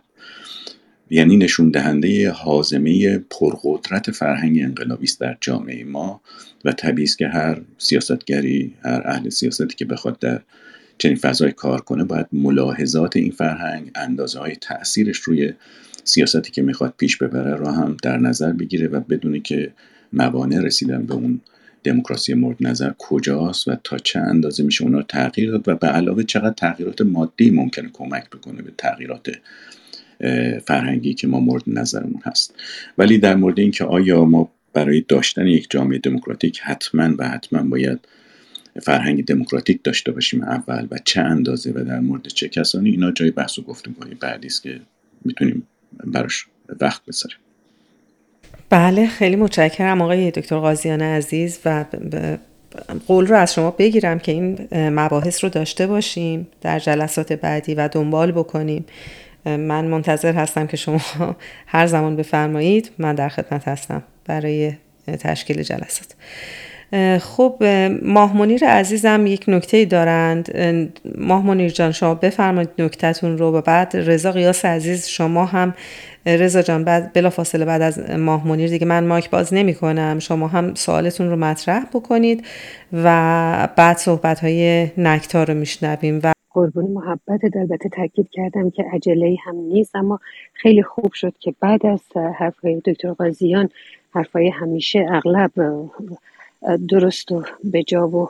یعنی 1.10 1.36
نشون 1.36 1.70
دهنده 1.70 2.30
حازمه 2.30 3.18
پرقدرت 3.18 4.10
فرهنگ 4.10 4.58
انقلابی 4.62 5.04
است 5.04 5.20
در 5.20 5.36
جامعه 5.40 5.84
ما 5.84 6.20
و 6.64 6.72
طبیعی 6.72 7.04
است 7.04 7.18
که 7.18 7.28
هر 7.28 7.60
سیاستگری 7.78 8.74
هر 8.84 9.02
اهل 9.04 9.28
سیاستی 9.28 9.76
که 9.76 9.84
بخواد 9.84 10.18
در 10.18 10.40
چنین 10.98 11.16
فضای 11.16 11.52
کار 11.52 11.80
کنه 11.80 12.04
باید 12.04 12.26
ملاحظات 12.32 13.16
این 13.16 13.30
فرهنگ 13.30 13.90
اندازه 13.94 14.38
های 14.38 14.56
تاثیرش 14.56 15.18
روی 15.18 15.52
سیاستی 16.04 16.50
که 16.50 16.62
می‌خواد 16.62 16.94
پیش 16.96 17.16
ببره 17.16 17.56
را 17.56 17.72
هم 17.72 17.96
در 18.02 18.16
نظر 18.16 18.52
بگیره 18.52 18.88
و 18.88 19.00
بدونی 19.00 19.40
که 19.40 19.72
موانع 20.12 20.60
رسیدن 20.60 21.06
به 21.06 21.14
اون 21.14 21.40
دموکراسی 21.84 22.34
مورد 22.34 22.56
نظر 22.60 22.92
کجاست 22.98 23.68
و 23.68 23.76
تا 23.84 23.98
چه 23.98 24.20
اندازه 24.20 24.62
میشه 24.62 24.84
اونا 24.84 25.02
تغییر 25.02 25.50
داد 25.50 25.68
و 25.68 25.76
به 25.76 25.86
علاوه 25.86 26.22
چقدر 26.22 26.54
تغییرات 26.54 27.00
مادی 27.00 27.50
ممکنه 27.50 27.90
کمک 27.92 28.30
بکنه 28.30 28.62
به 28.62 28.72
تغییرات 28.78 29.28
فرهنگی 30.66 31.14
که 31.14 31.26
ما 31.26 31.40
مورد 31.40 31.62
نظرمون 31.66 32.20
هست. 32.24 32.54
ولی 32.98 33.18
در 33.18 33.36
مورد 33.36 33.58
اینکه 33.58 33.84
آیا 33.84 34.24
ما 34.24 34.50
برای 34.72 35.04
داشتن 35.08 35.46
یک 35.46 35.66
جامعه 35.70 35.98
دموکراتیک 35.98 36.60
حتما 36.60 37.14
و 37.18 37.28
حتما 37.28 37.62
باید 37.62 37.98
فرهنگ 38.82 39.24
دموکراتیک 39.24 39.80
داشته 39.84 40.12
باشیم 40.12 40.42
اول 40.42 40.88
و 40.90 40.98
چه 41.04 41.20
اندازه 41.20 41.72
و 41.74 41.84
در 41.84 42.00
مورد 42.00 42.26
چه 42.26 42.48
کسانی 42.48 42.90
اینا 42.90 43.12
جای 43.12 43.30
بحث 43.30 43.58
و 43.58 43.62
گفتگوهای 43.62 44.14
بعدی 44.14 44.46
است 44.46 44.62
که 44.62 44.80
می‌تونیم 45.24 45.66
براش 46.04 46.46
وقت 46.80 47.02
بذاریم 47.06 47.36
بله 48.70 49.06
خیلی 49.06 49.36
متشکرم 49.36 50.02
آقای 50.02 50.30
دکتر 50.30 50.58
قاضیان 50.58 51.02
عزیز 51.02 51.58
و 51.64 51.84
قول 53.06 53.26
رو 53.26 53.36
از 53.36 53.54
شما 53.54 53.70
بگیرم 53.70 54.18
که 54.18 54.32
این 54.32 54.68
مباحث 54.72 55.44
رو 55.44 55.50
داشته 55.50 55.86
باشیم 55.86 56.48
در 56.60 56.78
جلسات 56.78 57.32
بعدی 57.32 57.74
و 57.74 57.88
دنبال 57.88 58.32
بکنیم. 58.32 58.84
من 59.44 59.84
منتظر 59.84 60.32
هستم 60.32 60.66
که 60.66 60.76
شما 60.76 61.00
هر 61.66 61.86
زمان 61.86 62.16
بفرمایید 62.16 62.90
من 62.98 63.14
در 63.14 63.28
خدمت 63.28 63.68
هستم 63.68 64.02
برای 64.26 64.72
تشکیل 65.06 65.62
جلسات. 65.62 66.14
خب 67.20 67.64
ماه 68.02 68.36
منیر 68.36 68.64
عزیزم 68.64 69.26
یک 69.26 69.44
نکته 69.48 69.84
دارند. 69.84 70.58
ماه 71.18 71.46
منیر 71.46 71.70
جان 71.70 71.92
شما 71.92 72.14
بفرمایید 72.14 72.70
نکتتون 72.78 73.38
رو 73.38 73.52
و 73.52 73.60
بعد 73.60 73.96
رضا 73.96 74.32
قیاس 74.32 74.64
عزیز 74.64 75.06
شما 75.06 75.44
هم 75.44 75.74
رضا 76.26 76.62
جان 76.62 76.84
بعد 76.84 77.12
بلا 77.12 77.30
فاصله 77.30 77.64
بعد 77.64 77.82
از 77.82 78.10
ماه 78.10 78.48
منیر 78.48 78.70
دیگه 78.70 78.86
من 78.86 79.06
مایک 79.06 79.30
باز 79.30 79.54
نمی 79.54 79.74
کنم 79.74 80.18
شما 80.18 80.48
هم 80.48 80.74
سوالتون 80.74 81.30
رو 81.30 81.36
مطرح 81.36 81.84
بکنید 81.84 82.46
و 82.92 83.68
بعد 83.76 83.96
صحبت 83.96 84.40
های 84.40 84.88
نکتا 84.96 85.44
رو 85.44 85.54
میشنویم 85.54 86.20
و 86.24 86.32
قربون 86.50 86.84
محبت 86.84 87.56
البته 87.56 87.88
تاکید 87.88 88.28
کردم 88.30 88.70
که 88.70 88.84
عجله 88.92 89.36
هم 89.44 89.56
نیست 89.56 89.96
اما 89.96 90.20
خیلی 90.52 90.82
خوب 90.82 91.12
شد 91.12 91.34
که 91.40 91.54
بعد 91.60 91.86
از 91.86 92.00
حرفهای 92.38 92.82
دکتر 92.84 93.12
قاضیان 93.12 93.68
حرفای 94.10 94.48
همیشه 94.48 95.06
اغلب 95.10 95.50
درست 96.88 97.32
و 97.32 97.44
به 97.64 97.82
جا 97.82 98.08
و 98.08 98.28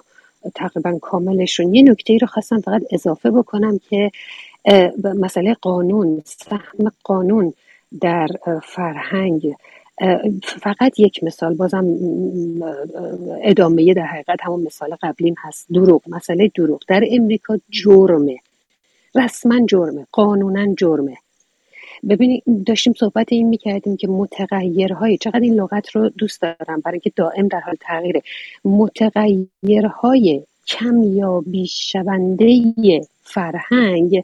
تقریبا 0.54 0.98
کاملشون 0.98 1.74
یه 1.74 1.82
نکته 1.82 2.12
ای 2.12 2.18
رو 2.18 2.26
خواستم 2.26 2.60
فقط 2.60 2.82
اضافه 2.90 3.30
بکنم 3.30 3.80
که 3.90 4.10
مسئله 5.04 5.54
قانون 5.54 6.22
سهم 6.24 6.92
قانون 7.04 7.52
در 8.00 8.28
فرهنگ. 8.62 9.54
فقط 10.42 10.98
یک 10.98 11.24
مثال 11.24 11.54
بازم 11.54 11.86
ادامه 13.42 13.94
در 13.94 14.02
حقیقت 14.06 14.38
همون 14.42 14.62
مثال 14.62 14.96
قبلیم 15.02 15.34
هست. 15.38 15.66
دروغ 15.72 16.02
مسئله 16.06 16.50
دروغ. 16.54 16.80
در 16.88 17.04
امریکا 17.10 17.58
جرمه. 17.70 18.36
رسما 19.14 19.66
جرمه. 19.66 20.06
قانونا 20.12 20.74
جرمه. 20.74 21.16
ببینید 22.08 22.42
داشتیم 22.66 22.92
صحبت 22.92 23.32
این 23.32 23.48
می‌کردیم 23.48 23.96
که 23.96 24.08
متغیرهای 24.08 25.18
چقدر 25.18 25.40
این 25.40 25.54
لغت 25.54 25.90
رو 25.90 26.08
دوست 26.08 26.42
دارم 26.42 26.80
برای 26.84 27.00
که 27.00 27.12
دائم 27.16 27.48
در 27.48 27.60
حال 27.60 27.74
تغییره. 27.80 28.22
متغیرهای 28.64 30.42
کم 30.66 31.02
یا 31.02 31.40
بیشونده 31.40 32.62
فرهنگ 33.22 34.22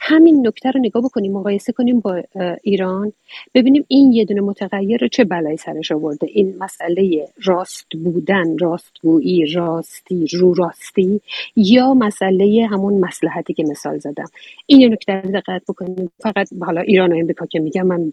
همین 0.00 0.46
نکته 0.46 0.70
رو 0.70 0.80
نگاه 0.80 1.02
بکنیم 1.02 1.32
مقایسه 1.32 1.72
کنیم 1.72 2.00
با 2.00 2.22
ایران. 2.62 3.12
ببینیم 3.54 3.84
این 3.88 4.12
یه 4.12 4.24
دونه 4.24 4.40
متغیر 4.40 5.00
رو 5.00 5.08
چه 5.08 5.24
بلایی 5.24 5.56
سرش 5.56 5.92
آورده. 5.92 6.26
این 6.30 6.54
مسئله 6.58 7.28
راست 7.44 7.86
بودن 8.04 8.58
راستگویی 8.58 9.46
راستی 9.46 10.26
رو 10.32 10.54
راستی 10.54 11.20
یا 11.56 11.94
مسئله 11.94 12.66
همون 12.70 13.00
مسلحتی 13.00 13.54
که 13.54 13.64
مثال 13.70 13.98
زدم. 13.98 14.26
این 14.66 14.92
نکته 14.92 15.12
رو 15.12 15.30
دقت 15.30 15.62
بکنیم. 15.68 16.10
فقط 16.20 16.48
حالا 16.60 16.80
ایران 16.80 17.12
و 17.12 17.16
امریکا 17.16 17.46
که 17.46 17.58
میگم 17.58 17.86
من 17.86 18.12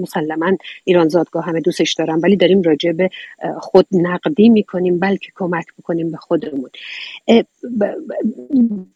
مسلما 0.00 0.56
ایران 0.84 1.08
زادگاه 1.08 1.44
همه 1.44 1.60
دوستش 1.60 1.94
دارم 1.94 2.20
ولی 2.22 2.36
داریم 2.36 2.62
راجع 2.62 2.92
به 2.92 3.10
خود 3.60 3.86
نقدی 3.92 4.48
می‌کنیم 4.48 4.98
بلکه 4.98 5.28
کمک 5.34 5.66
بکنیم 5.78 6.10
به 6.10 6.16
خودمون. 6.16 6.70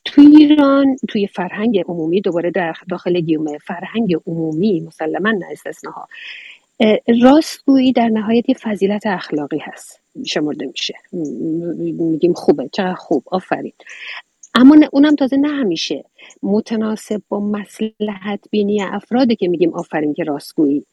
توی 0.05 0.27
ایران 0.37 0.97
توی 1.09 1.27
فرهنگ 1.27 1.85
عمومی 1.95 2.21
دوباره 2.21 2.51
در 2.51 2.75
داخل 2.91 3.21
گیومه 3.21 3.59
فرهنگ 3.59 4.17
عمومی 4.27 4.81
مسلما 4.81 5.31
نه 5.31 5.47
استثناها. 5.51 6.09
راستگویی 7.23 7.93
در 7.93 8.09
نهایت 8.09 8.49
یه 8.49 8.55
فضیلت 8.55 9.07
اخلاقی 9.07 9.59
هست. 9.59 10.01
شمرده 10.27 10.67
میشه. 10.67 10.95
میگیم 12.11 12.33
خوبه. 12.33 12.69
چقدر 12.73 12.95
خوب. 12.95 13.23
آفرین. 13.27 13.73
اما 14.55 14.77
اونم 14.93 15.15
تازه 15.15 15.37
نه 15.37 15.49
همیشه. 15.49 16.05
متناسب 16.43 17.23
با 17.29 17.41
مسلحت 17.41 18.41
بینی 18.51 18.83
افراده 18.83 19.37
که 19.37 19.49
میگیم 19.49 19.75
آفرین 19.75 20.15
که 20.15 20.25
راستگویی 20.25 20.87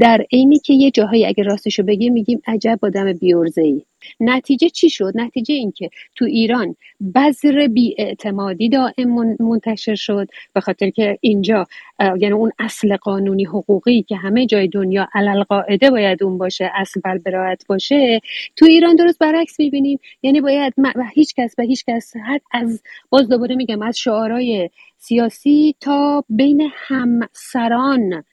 در 0.00 0.26
عینی 0.32 0.58
که 0.58 0.74
یه 0.74 0.90
جاهایی 0.90 1.26
اگه 1.26 1.42
راستشو 1.44 1.82
بگه 1.82 2.10
میگیم 2.10 2.42
عجب 2.46 2.78
آدم 2.82 3.12
بیورزه 3.12 3.62
ای 3.62 3.82
نتیجه 4.20 4.68
چی 4.68 4.90
شد؟ 4.90 5.12
نتیجه 5.14 5.54
اینکه 5.54 5.90
تو 6.14 6.24
ایران 6.24 6.76
بذر 7.14 7.66
بیاعتمادی 7.66 8.68
دائم 8.68 9.36
منتشر 9.40 9.94
شد 9.94 10.28
به 10.52 10.60
خاطر 10.60 10.90
که 10.90 11.18
اینجا 11.20 11.66
یعنی 12.00 12.32
اون 12.32 12.50
اصل 12.58 12.96
قانونی 12.96 13.44
حقوقی 13.44 14.02
که 14.02 14.16
همه 14.16 14.46
جای 14.46 14.68
دنیا 14.68 15.08
علل 15.14 15.42
قاعده 15.42 15.90
باید 15.90 16.22
اون 16.22 16.38
باشه 16.38 16.70
اصل 16.74 17.00
بر 17.00 17.56
باشه 17.68 18.20
تو 18.56 18.66
ایران 18.66 18.96
درست 18.96 19.18
برعکس 19.18 19.60
می‌بینیم. 19.60 19.98
یعنی 20.22 20.40
باید 20.40 20.74
هیچ 21.14 21.34
کس 21.36 21.56
به 21.56 21.64
هیچ 21.64 21.84
کس 21.86 22.12
از 22.52 22.82
باز 23.10 23.28
دوباره 23.28 23.54
میگم 23.54 23.82
از 23.82 23.98
شعارهای 23.98 24.70
سیاسی 24.98 25.74
تا 25.80 26.24
بین 26.28 26.70
همسران 26.74 28.24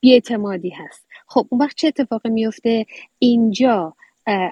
بیاعتمادی 0.00 0.70
هست. 0.70 1.06
خب 1.26 1.46
اون 1.50 1.60
وقت 1.60 1.76
چه 1.76 1.88
اتفاقی 1.88 2.30
میفته 2.30 2.86
اینجا 3.18 3.94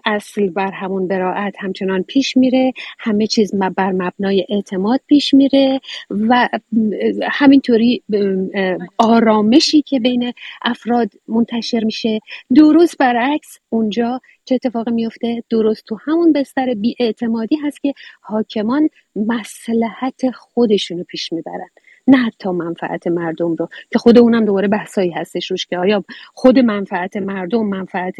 اصل 0.04 0.48
بر 0.48 0.70
همون 0.70 1.08
براعت 1.08 1.54
همچنان 1.58 2.02
پیش 2.02 2.36
میره 2.36 2.72
همه 2.98 3.26
چیز 3.26 3.54
بر 3.54 3.92
مبنای 3.92 4.46
اعتماد 4.48 5.00
پیش 5.06 5.34
میره 5.34 5.80
و 6.10 6.48
همینطوری 7.30 8.02
آرامشی 8.98 9.82
که 9.82 10.00
بین 10.00 10.32
افراد 10.62 11.10
منتشر 11.28 11.84
میشه. 11.84 12.20
درست 12.54 12.98
برعکس 12.98 13.58
اونجا 13.68 14.20
چه 14.44 14.54
اتفاقی 14.54 14.90
میفته 14.90 15.42
درست 15.50 15.84
تو 15.86 15.98
همون 16.04 16.32
بستر 16.32 16.74
بیاعتمادی 16.74 17.56
هست 17.56 17.82
که 17.82 17.94
حاکمان 18.20 18.88
مسلحت 19.16 20.30
خودشونو 20.30 21.04
پیش 21.04 21.32
می‌برن. 21.32 21.68
نه 22.08 22.16
حتی 22.18 22.50
منفعت 22.50 23.06
مردم 23.06 23.54
رو 23.54 23.68
که 23.92 23.98
خود 23.98 24.18
اونم 24.18 24.44
دوباره 24.44 24.68
بحثایی 24.68 25.10
هستش 25.10 25.50
روش 25.50 25.66
که 25.66 25.78
آیا 25.78 26.04
خود 26.34 26.58
منفعت 26.58 27.16
مردم 27.16 27.66
منفعت 27.66 28.14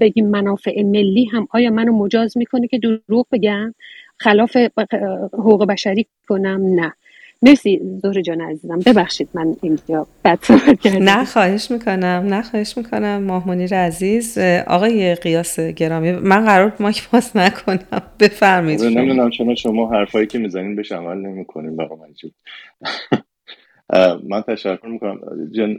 بگیم 0.00 0.28
منافع 0.30 0.82
ملی 0.82 1.24
هم 1.24 1.48
آیا 1.50 1.70
منو 1.70 1.92
مجاز 1.92 2.36
می‌کنه 2.38 2.68
که 2.68 2.78
دروغ 2.78 3.26
بگم؟ 3.32 3.74
خلاف 4.18 4.56
حقوق 5.32 5.66
بشری 5.66 6.06
کنم؟ 6.28 6.60
نه. 6.74 6.92
مرسی 7.42 7.80
زهر 8.02 8.20
جان 8.20 8.40
عزیزم. 8.40 8.78
ببخشید 8.86 9.28
من 9.34 9.56
اینجا 9.62 10.06
بد 10.24 10.38
کردم. 10.80 11.04
نه 11.04 11.24
خواهش 11.24 11.70
می‌کنم. 11.70 12.24
نه 12.28 12.42
خواهش 12.42 12.78
می‌کنم. 12.78 13.22
ماهمونیر 13.22 13.74
عزیز 13.74 14.38
آقای 14.66 15.14
قیاس 15.14 15.60
گرامی 15.60 16.12
من 16.12 16.44
قرار 16.44 16.72
ماک 16.80 17.10
باز 17.10 17.36
نکنم. 17.36 18.02
بفرمایید 18.20 18.84
نمی‌دونم 18.84 19.30
چون 19.30 19.54
شما 19.54 19.90
حرفایی 19.90 20.26
که 20.26 20.38
می‌زنین 20.38 20.76
بهش 20.76 20.92
عمل 20.92 21.16
نمی‌کنین 21.16 21.76
برای 21.76 21.90
من 21.90 22.08
من 24.28 24.42
تشکر 24.42 24.86
می‌کنم. 24.86 25.20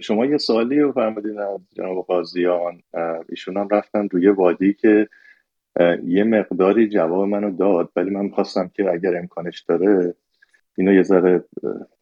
شما 0.02 0.26
یه 0.26 0.38
سوالی 0.38 0.80
رو 0.80 0.92
فرمودین 0.92 1.40
از 1.40 1.60
جناب 1.78 2.06
قاضیان. 2.08 2.82
ایشون 3.30 3.58
هم 3.58 3.68
رفتن 3.72 4.08
روی 4.12 4.28
وادی 4.30 4.74
که 4.74 5.08
یه 6.08 6.24
مقداری 6.24 6.90
جواب 6.90 7.28
منو 7.28 7.52
داد 7.58 7.90
ولی 7.96 8.10
من 8.10 8.30
خواستم 8.30 8.72
که 8.74 8.92
اگر 8.92 9.18
امکانش 9.18 9.62
داره 9.62 10.16
اینو 10.80 10.94
یه 10.94 11.04
ذره 11.04 11.44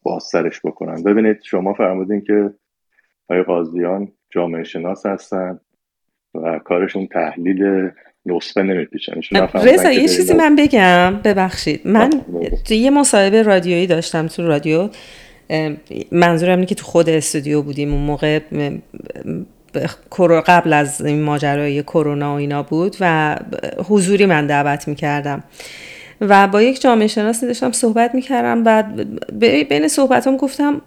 بازسرش 0.02 0.60
بکنم. 0.64 1.02
ببینید 1.02 1.42
شما 1.42 1.74
فرمودین 1.74 2.20
که 2.20 2.50
آقای 3.28 3.42
قاضیان 3.42 4.12
جامعه 4.30 4.64
شناس 4.64 5.06
هستن 5.06 5.60
و 6.34 6.58
کارشون 6.58 7.06
تحلیل 7.06 7.90
نسخه 8.26 8.62
نمیپیچن. 8.62 9.20
رضا 9.54 9.90
یه 9.90 10.08
چیزی 10.08 10.34
من 10.34 10.56
بگم. 10.56 11.20
ببخشید. 11.24 11.80
من 11.84 12.10
تو 12.66 12.74
یه 12.74 12.90
مصاحبه 12.90 13.42
رادیویی 13.42 13.86
داشتم 13.86 14.26
تو 14.26 14.46
رادیو. 14.46 14.88
منظورم 16.12 16.54
اینه 16.54 16.66
که 16.66 16.74
تو 16.74 16.84
خود 16.84 17.08
استودیو 17.08 17.62
بودیم. 17.62 17.92
اون 17.92 18.02
موقع 18.02 18.40
قبل 20.46 20.72
از 20.72 21.02
این 21.02 21.22
ماجرای 21.22 21.82
کرونا 21.82 22.34
و 22.34 22.36
اینا 22.36 22.62
بود 22.62 22.96
و 23.00 23.36
حضوری 23.88 24.26
من 24.26 24.46
دعوت 24.46 24.88
می‌کردم. 24.88 25.44
و 26.20 26.48
با 26.48 26.62
یک 26.62 26.80
جامعه 26.80 27.06
شناسی 27.06 27.46
داشتم 27.46 27.72
صحبت 27.72 28.14
می‌کردم 28.14 28.62
و 28.66 28.84
بین 29.64 29.88
صحبتام 29.88 30.36
گفتم 30.36 30.82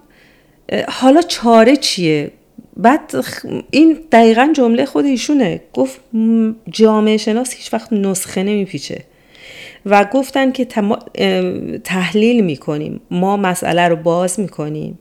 حالا 0.89 1.21
چاره 1.21 1.75
چیه؟ 1.75 2.31
بعد 2.77 3.15
این 3.71 3.97
دقیقا 4.11 4.49
جمله 4.55 4.85
خود 4.85 5.05
ایشونه. 5.05 5.61
گفت 5.73 5.99
جامعه 6.69 7.17
شناس 7.17 7.53
هیچ 7.53 7.73
وقت 7.73 7.93
نسخه 7.93 8.43
نمیپیچه. 8.43 9.03
و 9.85 10.05
گفتن 10.13 10.51
که 10.51 10.67
تحلیل 11.83 12.43
می‌کنیم. 12.43 13.01
ما 13.11 13.37
مسئله 13.37 13.87
رو 13.87 13.95
باز 13.95 14.39
می‌کنیم. 14.39 14.99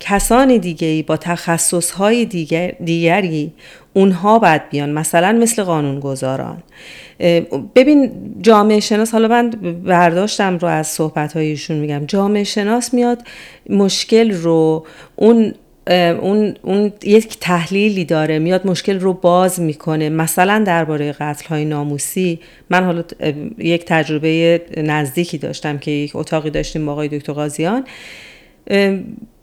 کسان 0.00 0.56
دیگه 0.56 1.04
با 1.06 1.16
تخصص 1.16 1.90
های 1.90 2.24
دیگر 2.24 2.72
دیگری 2.84 3.52
اونها 3.98 4.38
باید 4.38 4.68
بیان 4.70 4.90
مثلا 4.90 5.32
مثل 5.32 5.62
قانونگذاران. 5.62 6.62
ببین 7.74 8.10
جامعه 8.40 8.80
شناس 8.80 9.12
حالا 9.12 9.28
من 9.28 9.50
برداشتم 9.84 10.58
رو 10.58 10.68
از 10.68 10.86
صحبت 10.86 11.32
هایشون 11.32 11.76
میگم. 11.76 12.06
جامعه 12.06 12.44
شناس 12.44 12.94
میاد 12.94 13.22
مشکل 13.70 14.32
رو 14.32 14.86
اون 15.16 15.52
اون, 16.20 16.54
اون 16.62 16.92
یک 17.04 17.38
تحلیلی 17.40 18.04
داره 18.04 18.38
میاد 18.38 18.66
مشکل 18.66 19.00
رو 19.00 19.12
باز 19.12 19.60
می‌کنه. 19.60 20.08
مثلا 20.08 20.62
درباره 20.66 21.12
قتل 21.12 21.46
های 21.48 21.64
ناموسی 21.64 22.40
من 22.70 22.84
حالا 22.84 23.02
یک 23.58 23.84
تجربه 23.84 24.60
نزدیکی 24.76 25.38
داشتم 25.38 25.78
که 25.78 25.90
یک 25.90 26.16
اتاقی 26.16 26.50
داشتیم 26.50 26.86
با 26.86 26.92
آقای 26.92 27.08
دکتر 27.08 27.32
قاضیان 27.32 27.84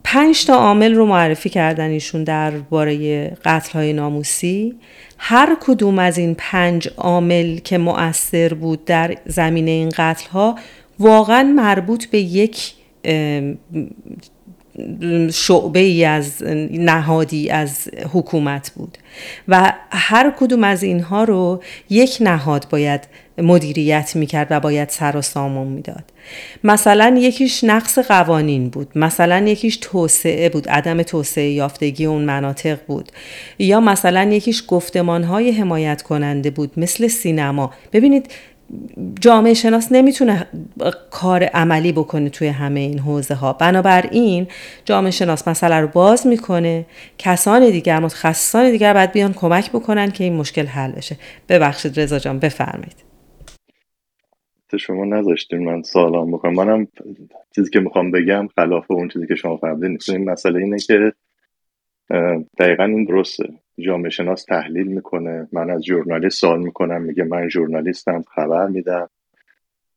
پنج 0.08 0.46
تا 0.46 0.56
عامل 0.56 0.96
رو 0.96 1.06
معرفی 1.06 1.50
کردن 1.50 1.90
ایشون 1.90 2.24
درباره 2.24 3.28
قتل 3.46 3.72
های 3.72 3.94
ناموسی. 3.94 4.76
هر 5.18 5.58
کدوم 5.62 6.00
از 6.00 6.18
این 6.18 6.36
پنج 6.38 6.90
عامل 6.98 7.58
که 7.58 7.78
مؤثر 7.78 8.54
بود 8.54 8.86
در 8.86 9.18
زمینه 9.26 9.72
این 9.72 9.90
قتل 9.98 10.30
ها 10.30 10.56
واقعا 11.00 11.44
مربوط 11.44 12.06
به 12.06 12.20
یک 12.20 12.74
شعبه 15.34 15.80
ای 15.80 16.06
از 16.06 16.44
نهادی 16.72 17.50
از 17.50 17.90
حکومت 18.14 18.72
بود. 18.76 18.98
و 19.48 19.74
هر 19.92 20.34
کدوم 20.40 20.64
از 20.64 20.84
اینها 20.84 21.24
رو 21.24 21.64
یک 21.90 22.18
نهاد 22.22 22.68
باید 22.70 23.02
مدیریت 23.38 24.16
می‌کرد 24.16 24.48
و 24.50 24.60
باید 24.60 24.90
سر 24.90 25.18
و 25.18 25.22
سامون 25.22 25.68
می‌داد. 25.68 26.04
مثلا 26.64 27.16
یکیش 27.20 27.64
نقص 27.64 28.00
قوانین 28.00 28.70
بود. 28.70 28.88
مثلا 28.96 29.48
یکیش 29.48 29.78
توسعه 29.82 30.50
بود 30.50 30.70
عدم 30.70 31.04
توسعه 31.04 31.50
یافتگی 31.50 32.06
اون 32.06 32.22
مناطق 32.22 32.78
بود. 32.88 33.12
یا 33.60 33.80
مثلا 33.80 34.24
یکیش 34.24 34.64
گفتمان 34.68 35.24
های 35.24 35.52
حمایت 35.52 36.02
کننده 36.02 36.50
بود 36.50 36.72
مثل 36.78 37.08
سینما. 37.08 37.74
ببینید 37.94 38.32
جامعه 39.22 39.54
شناس 39.54 39.92
نمی‌تونه 39.92 40.48
کار 41.12 41.44
عملی 41.44 41.92
بکنه 41.92 42.30
توی 42.30 42.48
همه 42.48 42.80
این 42.80 43.00
حوزه 43.00 43.34
ها 43.36 43.54
بنابراین 43.54 44.48
جامعه 44.86 45.12
شناس 45.12 45.48
مسئله 45.48 45.76
رو 45.76 45.88
باز 45.88 46.28
می‌کنه. 46.28 46.86
کسان 47.18 47.70
دیگر 47.70 48.00
متخصصان 48.00 48.72
دیگر 48.72 48.94
باید 48.94 49.12
بیان 49.12 49.34
کمک 49.34 49.70
بکنن 49.72 50.12
که 50.12 50.24
این 50.24 50.36
مشکل 50.36 50.66
حل 50.66 50.92
بشه. 50.92 51.18
ببخشید 51.50 52.00
رضا 52.00 52.20
جان 52.20 52.40
بفرمایید. 52.40 53.06
شما 54.80 55.06
نذاشتین 55.06 55.64
من 55.64 55.82
سوالام 55.82 56.32
بکنم. 56.32 56.54
منم 56.54 56.88
چیزی 57.56 57.70
که 57.70 57.80
می‌خوام 57.80 58.12
بگم 58.12 58.48
خلاف 58.56 58.92
اون 58.92 59.08
چیزی 59.08 59.28
که 59.28 59.36
شما 59.36 59.58
فرمودین. 59.58 59.98
این 60.08 60.30
مسئله 60.30 60.60
اینه 60.60 60.78
که 60.80 61.14
دقیقا 62.60 62.84
این 62.84 63.06
درسته. 63.06 63.44
جامعه 63.80 64.10
شناس 64.10 64.44
تحلیل 64.44 64.88
می‌کنه. 64.88 65.48
من 65.52 65.70
از 65.70 65.84
ژورنالیست 65.84 66.40
سوال 66.40 66.60
می‌کنم 66.60 67.02
میگه 67.02 67.24
من 67.24 67.50
ژورنالیستم 67.50 68.22
خبر 68.22 68.68
میدم. 68.68 69.10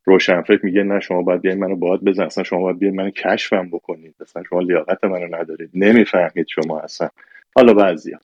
روشنفکر 0.04 0.60
میگه 0.62 0.82
نه 0.82 1.00
شما 1.00 1.22
باید 1.22 1.40
بیاین 1.40 1.58
منو 1.58 1.76
باید 1.76 2.04
بزن 2.04 2.22
اصلا 2.22 2.44
شما 2.44 2.60
باید 2.60 2.78
بیاین 2.78 2.96
منو 2.96 3.10
کشفم 3.10 3.68
بکنید. 3.68 4.14
اصلا 4.20 4.42
شما 4.42 4.60
لیاقت 4.60 5.04
منو 5.04 5.36
ندارید. 5.36 5.70
نمی‌فهمید 5.74 6.46
شما 6.48 6.80
اصلا. 6.80 7.08
حالا 7.56 7.74
بعضیا. 7.74 8.20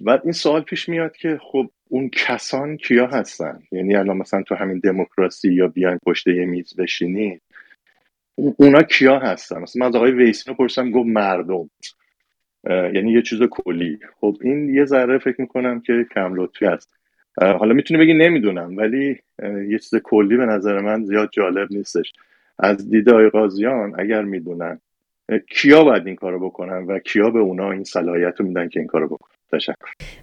بعد 0.00 0.20
این 0.24 0.32
سوال 0.32 0.62
پیش 0.62 0.88
میاد 0.88 1.16
که 1.16 1.38
خب 1.42 1.70
اون 1.88 2.08
کسان 2.08 2.76
کیا 2.76 3.06
هستن؟ 3.06 3.62
یعنی 3.72 3.96
الان 3.96 4.16
مثلا 4.16 4.42
تو 4.42 4.54
همین 4.54 4.78
دموکراسی 4.78 5.52
یا 5.52 5.68
بیاین 5.68 5.98
پشت 6.06 6.26
یه 6.26 6.44
میز 6.44 6.76
بشینید 6.76 7.42
اونا 8.34 8.82
کیا 8.82 9.18
هستن؟ 9.18 9.60
مثلا 9.60 9.80
من 9.80 9.86
از 9.86 9.96
آقای 9.96 10.10
ویسینو 10.10 10.56
پرسم 10.56 10.90
گفت 10.90 11.08
مردم. 11.08 11.70
یعنی 12.70 13.12
یه 13.12 13.22
چیز 13.22 13.42
کلی. 13.50 13.98
خب 14.20 14.36
این 14.40 14.74
یه 14.74 14.84
ذره 14.84 15.18
فکر 15.18 15.40
می‌کنم 15.40 15.80
که 15.80 16.06
کم 16.14 16.34
لطفی 16.34 16.66
است 16.66 16.90
حالا 17.40 17.74
می‌تونی 17.74 18.00
بگی 18.00 18.14
نمی‌دونم 18.14 18.76
ولی 18.76 19.18
یه 19.68 19.78
چیز 19.78 20.00
کلی 20.04 20.36
به 20.36 20.46
نظر 20.46 20.80
من 20.80 21.04
زیاد 21.04 21.28
جالب 21.32 21.68
نیستش. 21.70 22.12
از 22.58 22.90
دید 22.90 23.08
آقای 23.08 23.28
قاضیان 23.28 24.00
اگر 24.00 24.22
می‌دونن 24.22 24.80
کیا 25.50 25.84
باید 25.84 26.06
این 26.06 26.16
کارو 26.16 26.46
بکنن 26.46 26.86
و 26.86 26.98
کیا 26.98 27.30
به 27.30 27.38
اونا 27.38 27.70
این 27.70 27.84
صلاحیت 27.84 28.34
رو 28.38 28.46
میدن 28.46 28.68
که 28.68 28.80
این 28.80 28.86
کارو 28.86 29.06
بکنن. 29.08 29.36
تشکر. 29.52 29.74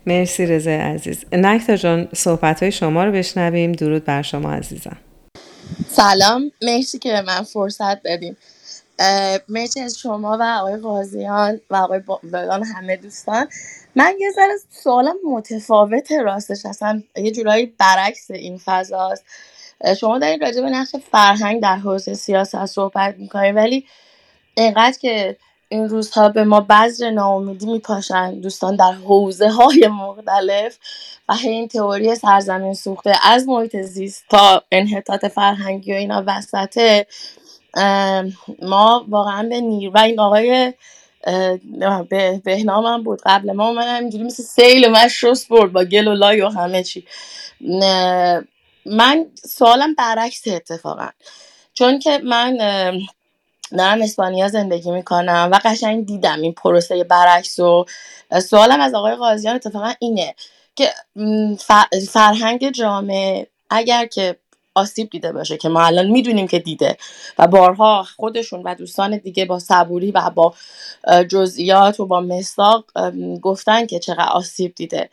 مرسی 0.07 0.45
رضا 0.45 0.71
عزیز. 0.71 1.25
نکتا 1.33 1.75
جان 1.75 2.07
صحبت 2.13 2.63
های 2.63 2.71
شما 2.71 3.05
رو 3.05 3.11
بشنویم. 3.11 3.71
درود 3.71 4.05
بر 4.05 4.21
شما 4.21 4.53
عزیزم. 4.53 4.97
سلام. 5.87 6.51
مرسی 6.61 6.99
که 6.99 7.09
به 7.09 7.21
من 7.21 7.43
فرصت 7.43 8.03
دادیم 8.03 8.37
مرسی 9.49 9.79
از 9.79 9.99
شما 9.99 10.37
و 10.39 10.43
آقای 10.43 10.77
قاضیان 10.77 11.61
و 11.69 11.75
آقای 11.75 11.99
بادان 11.99 12.63
همه 12.63 12.95
دوستان. 12.95 13.47
من 13.95 14.13
یه 14.19 14.31
ذره 14.31 14.53
سوالم 14.69 15.15
متفاوت 15.31 16.11
راستش 16.11 16.65
اصلا 16.65 17.03
یه 17.15 17.31
جورایی 17.31 17.65
برعکس 17.65 18.31
این 18.31 18.57
فضاست. 18.65 19.23
شما 19.99 20.19
دارید 20.19 20.43
راجع 20.43 20.61
به 20.61 20.69
نقش 20.69 20.95
فرهنگ 21.11 21.61
در 21.61 21.75
حوزه 21.75 22.13
سیاست 22.13 22.65
صحبت 22.65 23.15
می‌کنید 23.17 23.55
ولی 23.55 23.85
اینقدر 24.55 24.97
که 24.97 25.37
این 25.69 25.89
روزها 25.89 26.29
به 26.29 26.43
ما 26.43 26.59
بذر 26.61 27.09
ناامیدی 27.11 27.65
میپاشن 27.65 28.39
دوستان 28.39 28.75
در 28.75 28.91
حوزه 28.91 29.49
های 29.49 29.87
مختلف 29.87 30.77
و 31.29 31.35
این 31.43 31.67
تئوری 31.67 32.15
سرزمین 32.15 32.73
سوخته 32.73 33.13
از 33.23 33.47
محیط 33.47 33.77
زیست 33.77 34.23
تا 34.29 34.63
انحطاط 34.71 35.25
فرهنگی 35.25 35.93
و 35.93 35.95
اینا 35.95 36.23
وسطه. 36.27 37.07
ما 38.61 39.05
واقعا 39.07 39.43
به 39.49 39.61
نیر 39.61 39.89
و 39.89 39.97
این 39.97 40.19
آقای 40.19 40.73
به 42.09 42.41
بهنامم 42.43 43.03
بود. 43.03 43.21
قبل 43.25 43.51
ما 43.51 43.71
من 43.71 43.97
همینجوری 43.97 44.23
مثل 44.23 44.43
سیل 44.43 44.87
من 44.87 45.07
شست 45.07 45.49
برد 45.49 45.71
با 45.71 45.83
گل 45.83 46.07
و 46.07 46.13
لای 46.13 46.41
و 46.41 46.49
همه 46.49 46.83
چی. 46.83 47.05
من 48.85 49.25
سوالم 49.35 49.95
برعکس 49.95 50.47
اتفاقا. 50.47 51.09
چون 51.73 51.99
که 51.99 52.17
من 52.23 52.57
دارم 53.77 54.01
اسپانیا 54.01 54.47
زندگی 54.47 54.91
می‌کنم 54.91 55.49
و 55.51 55.59
قشنگ 55.63 56.05
دیدم 56.05 56.41
این 56.41 56.53
پروسه 56.53 57.03
برعکس 57.03 57.59
و 57.59 57.85
سوالم 58.43 58.81
از 58.81 58.93
آقای 58.93 59.15
قاضیان 59.15 59.55
اتفاقا 59.55 59.93
اینه 59.99 60.35
که 60.75 60.89
فرهنگ 62.09 62.71
جامعه 62.71 63.47
اگر 63.69 64.05
که 64.05 64.35
آسیب 64.79 65.09
دیده 65.09 65.31
باشه 65.31 65.57
که 65.57 65.69
ما 65.69 65.81
الان 65.85 66.07
می‌دونیم 66.07 66.47
که 66.47 66.59
دیده. 66.59 66.97
و 67.39 67.47
بارها 67.47 68.03
خودشون 68.17 68.61
و 68.65 68.75
دوستان 68.75 69.17
دیگه 69.17 69.45
با 69.45 69.59
صبوری 69.59 70.11
و 70.11 70.29
با 70.35 70.53
جزئیات 71.29 71.99
و 71.99 72.05
با 72.05 72.21
مساق 72.21 72.85
گفتن 73.41 73.85
که 73.85 73.99
چقدر 73.99 74.29
آسیب 74.29 74.75
دیده. 74.75 75.09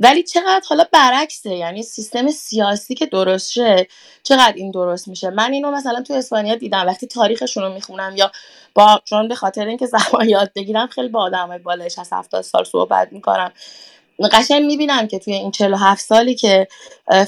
ولی 0.00 0.22
چقدر 0.22 0.62
حالا 0.68 0.84
برعکسه 0.92 1.50
یعنی 1.54 1.82
سیستم 1.82 2.28
سیاسی 2.30 2.94
که 2.94 3.06
درست 3.06 3.52
شه 3.52 3.86
چقدر 4.22 4.52
این 4.56 4.70
درست 4.70 5.08
میشه؟ 5.08 5.30
من 5.30 5.52
اینو 5.52 5.70
مثلا 5.70 6.02
تو 6.02 6.14
اسپانیا 6.14 6.54
دیدم 6.54 6.86
وقتی 6.86 7.06
تاریخشون 7.06 7.62
رو 7.62 7.72
می‌خونم 7.72 8.16
یا 8.16 8.30
با 8.74 9.00
چون 9.04 9.28
به 9.28 9.34
خاطر 9.34 9.66
اینکه 9.66 9.86
زبان 9.96 10.28
یاد 10.28 10.50
بگیرم 10.56 10.86
خیلی 10.86 11.08
با 11.08 11.22
آدمای 11.22 11.58
بالای 11.58 11.90
60 11.90 12.12
70 12.12 12.42
سال 12.42 12.64
صحبت 12.64 13.08
می‌کنم. 13.12 13.52
قشنگ 14.32 14.64
می‌بینم 14.64 15.06
که 15.06 15.18
توی 15.18 15.34
این 15.34 15.50
47 15.50 16.04
سالی 16.04 16.34
که 16.34 16.68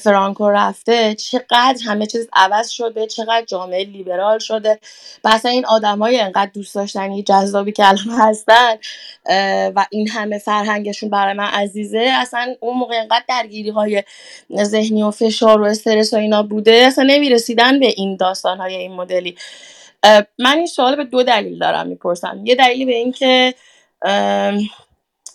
فرانکو 0.03 0.51
رفته 0.51 1.15
چقدر 1.15 1.77
همه 1.87 2.07
چیز 2.07 2.29
عوض 2.33 2.69
شده 2.71 3.07
چقدر 3.07 3.45
جامعه 3.47 3.85
لیبرال 3.85 4.39
شده. 4.39 4.79
و 5.25 5.41
این 5.45 5.67
آدم 5.67 5.99
های 5.99 6.21
انقدر 6.21 6.51
دوست 6.55 6.75
داشتنی 6.75 7.23
جذابی 7.23 7.73
که 7.73 7.89
الان 7.89 8.19
هستن 8.19 8.77
و 9.75 9.87
این 9.91 10.09
همه 10.09 10.39
فرهنگشون 10.39 11.11
برای 11.11 11.35
من 11.35 11.45
عزیزه. 11.45 12.11
اصلا 12.13 12.55
اون 12.61 12.79
موقع 12.79 13.01
انقدر 13.01 13.25
درگیری 13.29 13.71
های 13.71 14.03
ذهنی 14.63 15.03
و 15.03 15.11
فشار 15.11 15.61
و 15.61 15.65
استرس 15.65 16.15
و 16.15 16.17
اینا 16.17 16.43
بوده 16.43 16.73
اصلا 16.73 17.05
نمی‌رسیدن 17.05 17.81
به 17.81 17.87
این 17.87 18.17
داستان 18.17 18.59
های 18.59 18.75
این 18.75 18.93
مدلی. 18.93 19.37
من 20.39 20.57
این 20.57 20.67
سوال 20.67 20.97
به 20.97 21.05
دو 21.05 21.23
دلیل 21.23 21.59
دارم 21.59 21.87
می‌پرسم. 21.87 22.41
یه 22.45 22.55
دلیلی 22.55 22.85
به 22.85 22.95
این 22.95 23.13
که 23.13 23.55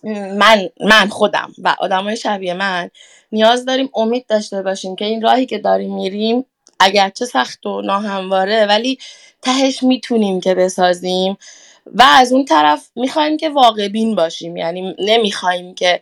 من 0.03 0.69
من 0.81 1.07
خودم 1.09 1.51
و 1.63 1.75
آدمای 1.79 2.17
شبیه 2.17 2.53
من 2.53 2.89
نیاز 3.31 3.65
داریم 3.65 3.89
امید 3.95 4.25
داشته 4.27 4.61
باشیم 4.61 4.95
که 4.95 5.05
این 5.05 5.21
راهی 5.21 5.45
که 5.45 5.57
داریم 5.57 5.95
میریم 5.95 6.45
اگرچه 6.79 7.25
سخت 7.25 7.65
و 7.65 7.81
ناهمواره 7.81 8.65
ولی 8.65 8.97
تهش 9.41 9.83
می‌تونیم 9.83 10.41
که 10.41 10.55
بسازیم 10.55 11.37
و 11.85 12.03
از 12.07 12.33
اون 12.33 12.45
طرف 12.45 12.89
می‌خوایم 12.95 13.37
که 13.37 13.49
واقع 13.49 13.87
بین 13.87 14.15
باشیم. 14.15 14.57
یعنی 14.57 14.95
نمی‌خوایم 14.99 15.75
که 15.75 16.01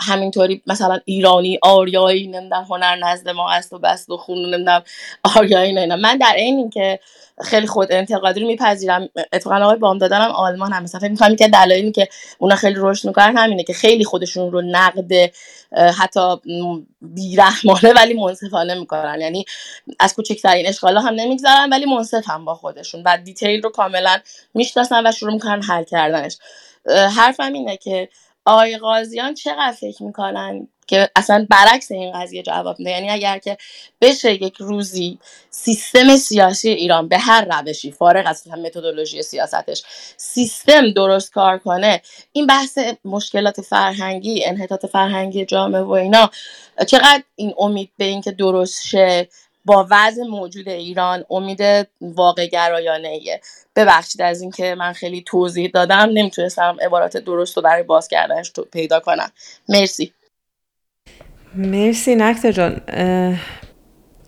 همینطوری 0.00 0.62
مثلا 0.66 0.98
ایرانی 1.04 1.58
آریایی 1.62 2.26
نمی‌دونم 2.26 2.66
هنر 2.70 2.96
نزد 2.96 3.28
ما 3.28 3.50
است 3.50 3.72
و 3.72 3.78
بست 3.78 4.10
و 4.10 4.16
خون 4.16 4.38
نمی‌دونم 4.38 4.82
آریایی 5.36 5.72
نه 5.72 5.96
من 5.96 6.18
در 6.18 6.34
این 6.36 6.70
که 6.70 7.00
خیلی 7.42 7.66
خود 7.66 7.92
انتقادی 7.92 8.40
رو 8.40 8.46
میپذیرم. 8.46 9.08
اتفاقا 9.32 9.56
آقای 9.56 9.76
بام 9.76 9.98
دادنم 9.98 10.30
آلمان 10.30 10.72
هم. 10.72 10.82
مثلا 10.82 11.00
فکر 11.00 11.34
که 11.34 11.48
دلایلی 11.48 11.92
که 11.92 12.08
اونا 12.38 12.56
خیلی 12.56 12.76
رشد 12.78 13.08
می‌کنن 13.08 13.36
همینه 13.36 13.64
که 13.64 13.72
خیلی 13.72 14.04
خودشون 14.04 14.52
رو 14.52 14.62
نقد 14.62 15.32
حتی 15.98 16.36
بیرحمانه 17.00 17.92
ولی 17.96 18.14
منصفانه 18.14 18.74
می‌کنن. 18.74 19.20
یعنی 19.20 19.44
از 20.00 20.14
کوچکترین 20.14 20.66
اشکالا 20.66 21.00
هم 21.00 21.14
نمی‌گذارن 21.14 21.68
ولی 21.72 21.84
منصف 21.84 22.30
هم 22.30 22.44
با 22.44 22.54
خودشون 22.54 23.02
و 23.06 23.18
دیتیل 23.24 23.62
رو 23.62 23.70
کاملا 23.70 24.18
می‌شناسن 24.54 25.06
و 25.06 25.12
شروع 25.12 25.32
می‌کنن 25.32 25.62
حل 25.62 25.84
کردنش. 25.84 26.38
حرفم 27.16 27.52
اینه 27.52 27.76
که 27.76 28.08
آقای 28.44 28.78
قاضیان 28.78 29.34
چقدر 29.34 29.72
فکر 29.72 30.02
می‌کنن 30.02 30.68
که 30.86 31.10
اصلا 31.16 31.46
برعکس 31.50 31.92
این 31.92 32.12
قضیه 32.12 32.42
جواب 32.42 32.78
میده؟ 32.78 32.90
یعنی 32.90 33.10
اگر 33.10 33.38
که 33.38 33.56
بشه 34.00 34.34
یک 34.34 34.56
روزی 34.58 35.18
سیستم 35.50 36.16
سیاسی 36.16 36.68
ایران 36.68 37.08
به 37.08 37.18
هر 37.18 37.44
روشی 37.44 37.90
فارغ 37.90 38.26
از 38.26 38.48
متدولوژی 38.48 39.22
سیاستش 39.22 39.82
سیستم 40.16 40.90
درست 40.90 41.32
کار 41.32 41.58
کنه 41.58 42.02
این 42.32 42.46
بحث 42.46 42.78
مشکلات 43.04 43.60
فرهنگی 43.60 44.44
انحطاط 44.44 44.86
فرهنگی 44.86 45.44
جامعه 45.44 45.80
و 45.80 45.90
اینا 45.90 46.30
چقدر 46.86 47.22
این 47.36 47.54
امید 47.58 47.90
به 47.98 48.04
اینکه 48.04 48.32
درست 48.32 48.86
شه؟ 48.86 49.28
با 49.64 49.86
وضع 49.90 50.22
موجود 50.22 50.68
ایران 50.68 51.24
امید 51.30 51.88
واقع 52.00 52.46
گرایانه 52.46 53.08
ایه 53.08 53.40
ببخشید 53.76 54.22
از 54.22 54.40
اینکه 54.40 54.74
من 54.78 54.92
خیلی 54.92 55.22
توضیح 55.22 55.70
دادم 55.74 56.10
نمی‌تونستم 56.12 56.76
عبارات 56.82 57.16
درست 57.16 57.56
رو 57.56 57.62
برای 57.62 57.82
باز 57.82 58.08
کردنش 58.08 58.52
پیدا 58.72 59.00
کنم. 59.00 59.30
مرسی. 59.68 60.12
مرسی 61.54 62.14
نکته 62.14 62.52
جان. 62.52 62.80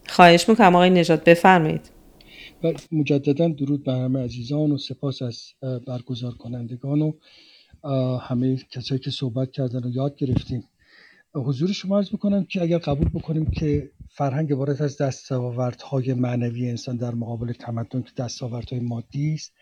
خواهش 0.08 0.48
می‌کنم 0.48 0.76
آقای 0.76 0.90
نجات 0.90 1.24
بفرمایید. 1.24 1.90
مجددا 2.92 3.48
درود 3.48 3.84
بر 3.84 3.94
همه 3.94 4.24
عزیزان 4.24 4.72
و 4.72 4.78
سپاس 4.78 5.22
از 5.22 5.42
برگزار 5.86 6.32
کنندگان 6.32 7.02
و 7.02 7.12
همه 8.18 8.56
کسایی 8.56 9.00
که 9.00 9.10
صحبت 9.10 9.50
کردن 9.50 9.84
و 9.84 9.90
یاد 9.90 10.16
گرفتیم. 10.16 10.68
حضور 11.34 11.72
شما 11.72 11.96
عرض 11.96 12.10
بکنم 12.10 12.44
که 12.44 12.62
اگر 12.62 12.78
قبول 12.78 13.08
بکنیم 13.08 13.50
که 13.50 13.90
فرهنگ 14.10 14.52
عبارت 14.52 14.80
از 14.80 14.96
دستاوردهای 14.96 16.14
معنوی 16.14 16.68
انسان 16.68 16.96
در 16.96 17.14
مقابل 17.14 17.52
تمدن 17.52 18.02
که 18.02 18.10
دستاوردهای 18.16 18.80
مادی 18.80 19.34
است 19.34 19.52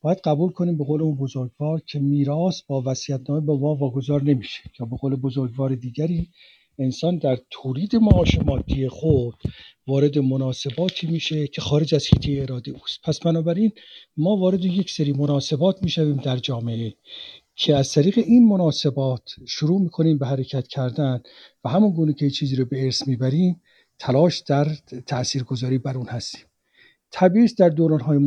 باید 0.00 0.18
قبول 0.18 0.52
کنیم 0.52 0.78
به 0.78 0.84
قول 0.84 1.02
اون 1.02 1.16
بزرگوار 1.16 1.80
که 1.86 1.98
میراث 1.98 2.62
با 2.62 2.82
وصیت‌نامه 2.86 3.46
به 3.46 3.52
ما 3.52 3.74
واگذار 3.74 4.22
نمیشه 4.22 4.60
یا 4.80 4.86
به 4.86 4.96
قول 4.96 5.16
بزرگوار 5.16 5.74
دیگری 5.74 6.28
انسان 6.78 7.18
در 7.18 7.38
تولید 7.50 7.96
معاش 7.96 8.38
مادی 8.38 8.88
خود 8.88 9.34
وارد 9.86 10.18
مناسباتی 10.18 11.06
میشه 11.06 11.46
که 11.46 11.60
خارج 11.60 11.94
از 11.94 12.06
حیطه 12.12 12.42
اراده 12.42 12.70
اوست. 12.70 13.02
پس 13.04 13.20
بنابراین 13.20 13.72
ما 14.16 14.36
وارد 14.36 14.64
یک 14.64 14.90
سری 14.90 15.12
مناسبات 15.12 15.82
می‌شویم 15.82 16.16
در 16.16 16.36
جامعه. 16.36 16.94
که 17.58 17.76
از 17.76 17.92
طریق 17.92 18.18
این 18.18 18.48
مناسبات 18.48 19.30
شروع 19.46 19.80
می‌کنیم 19.80 20.18
به 20.18 20.26
حرکت 20.26 20.68
کردن 20.68 21.20
و 21.64 21.68
همون 21.68 21.90
گونه 21.90 22.12
که 22.12 22.30
چیزی 22.30 22.56
رو 22.56 22.64
به 22.64 22.84
ارث 22.84 23.08
می‌بریم 23.08 23.60
تلاش 23.98 24.38
در 24.38 24.68
تاثیرگذاری 25.06 25.78
بر 25.78 25.96
اون 25.96 26.06
هستیم. 26.06 26.44
طبیعی 27.10 27.48
در 27.58 27.68
دورانهای 27.68 28.18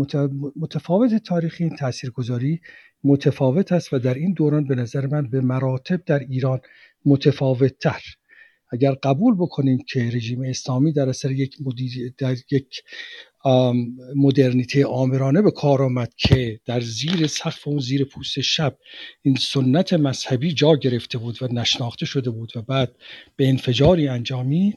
متفاوت 0.55 1.15
تاریخی 1.15 1.63
این 1.63 1.75
تاثیرگذاری 1.75 2.61
متفاوت 3.03 3.71
است 3.71 3.93
و 3.93 3.99
در 3.99 4.13
این 4.13 4.33
دوران 4.33 4.67
به 4.67 4.75
نظر 4.75 5.07
من 5.07 5.29
به 5.29 5.41
مراتب 5.41 6.01
در 6.05 6.19
ایران 6.19 6.59
متفاوت 7.05 7.79
تر 7.79 8.01
اگر 8.71 8.91
قبول 8.91 9.35
بکنیم 9.35 9.77
که 9.87 10.09
رژیم 10.13 10.41
اسلامی 10.41 10.93
در 10.93 11.09
اثر 11.09 11.31
یک 11.31 11.55
مدیر 11.65 12.13
در 12.17 12.35
یک 12.51 12.83
مدرنیته 14.15 14.85
آمرانه 14.85 15.41
به 15.41 15.51
کار 15.51 15.83
آمد 15.83 16.13
که 16.17 16.59
در 16.65 16.81
زیر 16.81 17.27
سقف 17.27 17.67
اون 17.67 17.79
زیر 17.79 18.03
پوست 18.03 18.41
شب 18.41 18.77
این 19.21 19.35
سنت 19.35 19.93
مذهبی 19.93 20.53
جا 20.53 20.75
گرفته 20.75 21.17
بود 21.17 21.43
و 21.43 21.47
نشناخته 21.51 22.05
شده 22.05 22.29
بود 22.29 22.51
و 22.55 22.61
بعد 22.61 22.91
به 23.35 23.49
انفجاری 23.49 24.07
انجامی 24.07 24.73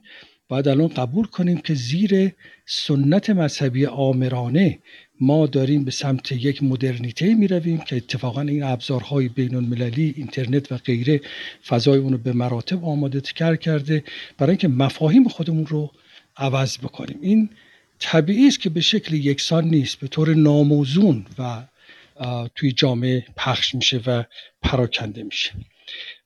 باید 0.48 0.68
الان 0.68 0.88
قبول 0.88 1.26
کنیم 1.26 1.58
که 1.58 1.74
زیر 1.74 2.32
سنت 2.66 3.30
مذهبی 3.30 3.86
آمرانه 3.86 4.78
ما 5.20 5.46
داریم 5.46 5.84
به 5.84 5.90
سمت 5.90 6.32
یک 6.32 6.62
مدرنیته 6.62 7.34
می 7.34 7.48
رویم 7.48 7.78
که 7.78 7.96
اتفاقا 7.96 8.40
این 8.40 8.62
ابزارهای 8.62 9.28
بین 9.28 9.54
المللی 9.54 10.14
اینترنت 10.16 10.72
و 10.72 10.76
غیره 10.76 11.20
فضای 11.66 11.98
اونو 11.98 12.18
به 12.18 12.32
مراتب 12.32 12.84
آماده 12.84 13.20
کرده 13.20 14.04
برای 14.38 14.50
اینکه 14.50 14.68
مفاهیم 14.68 15.28
خودمون 15.28 15.66
رو 15.66 15.92
عوض 16.36 16.78
بکنیم. 16.78 17.18
این 17.20 17.50
طبیعی 17.98 18.48
است 18.48 18.60
که 18.60 18.70
به 18.70 18.80
شکل 18.80 19.14
یکسان 19.14 19.64
نیست 19.64 20.00
به 20.00 20.08
طور 20.08 20.34
ناموزون 20.34 21.26
و 21.38 21.62
توی 22.54 22.72
جامعه 22.72 23.24
پخش 23.36 23.74
میشه 23.74 24.00
و 24.06 24.24
پراکنده 24.62 25.22
میشه. 25.22 25.52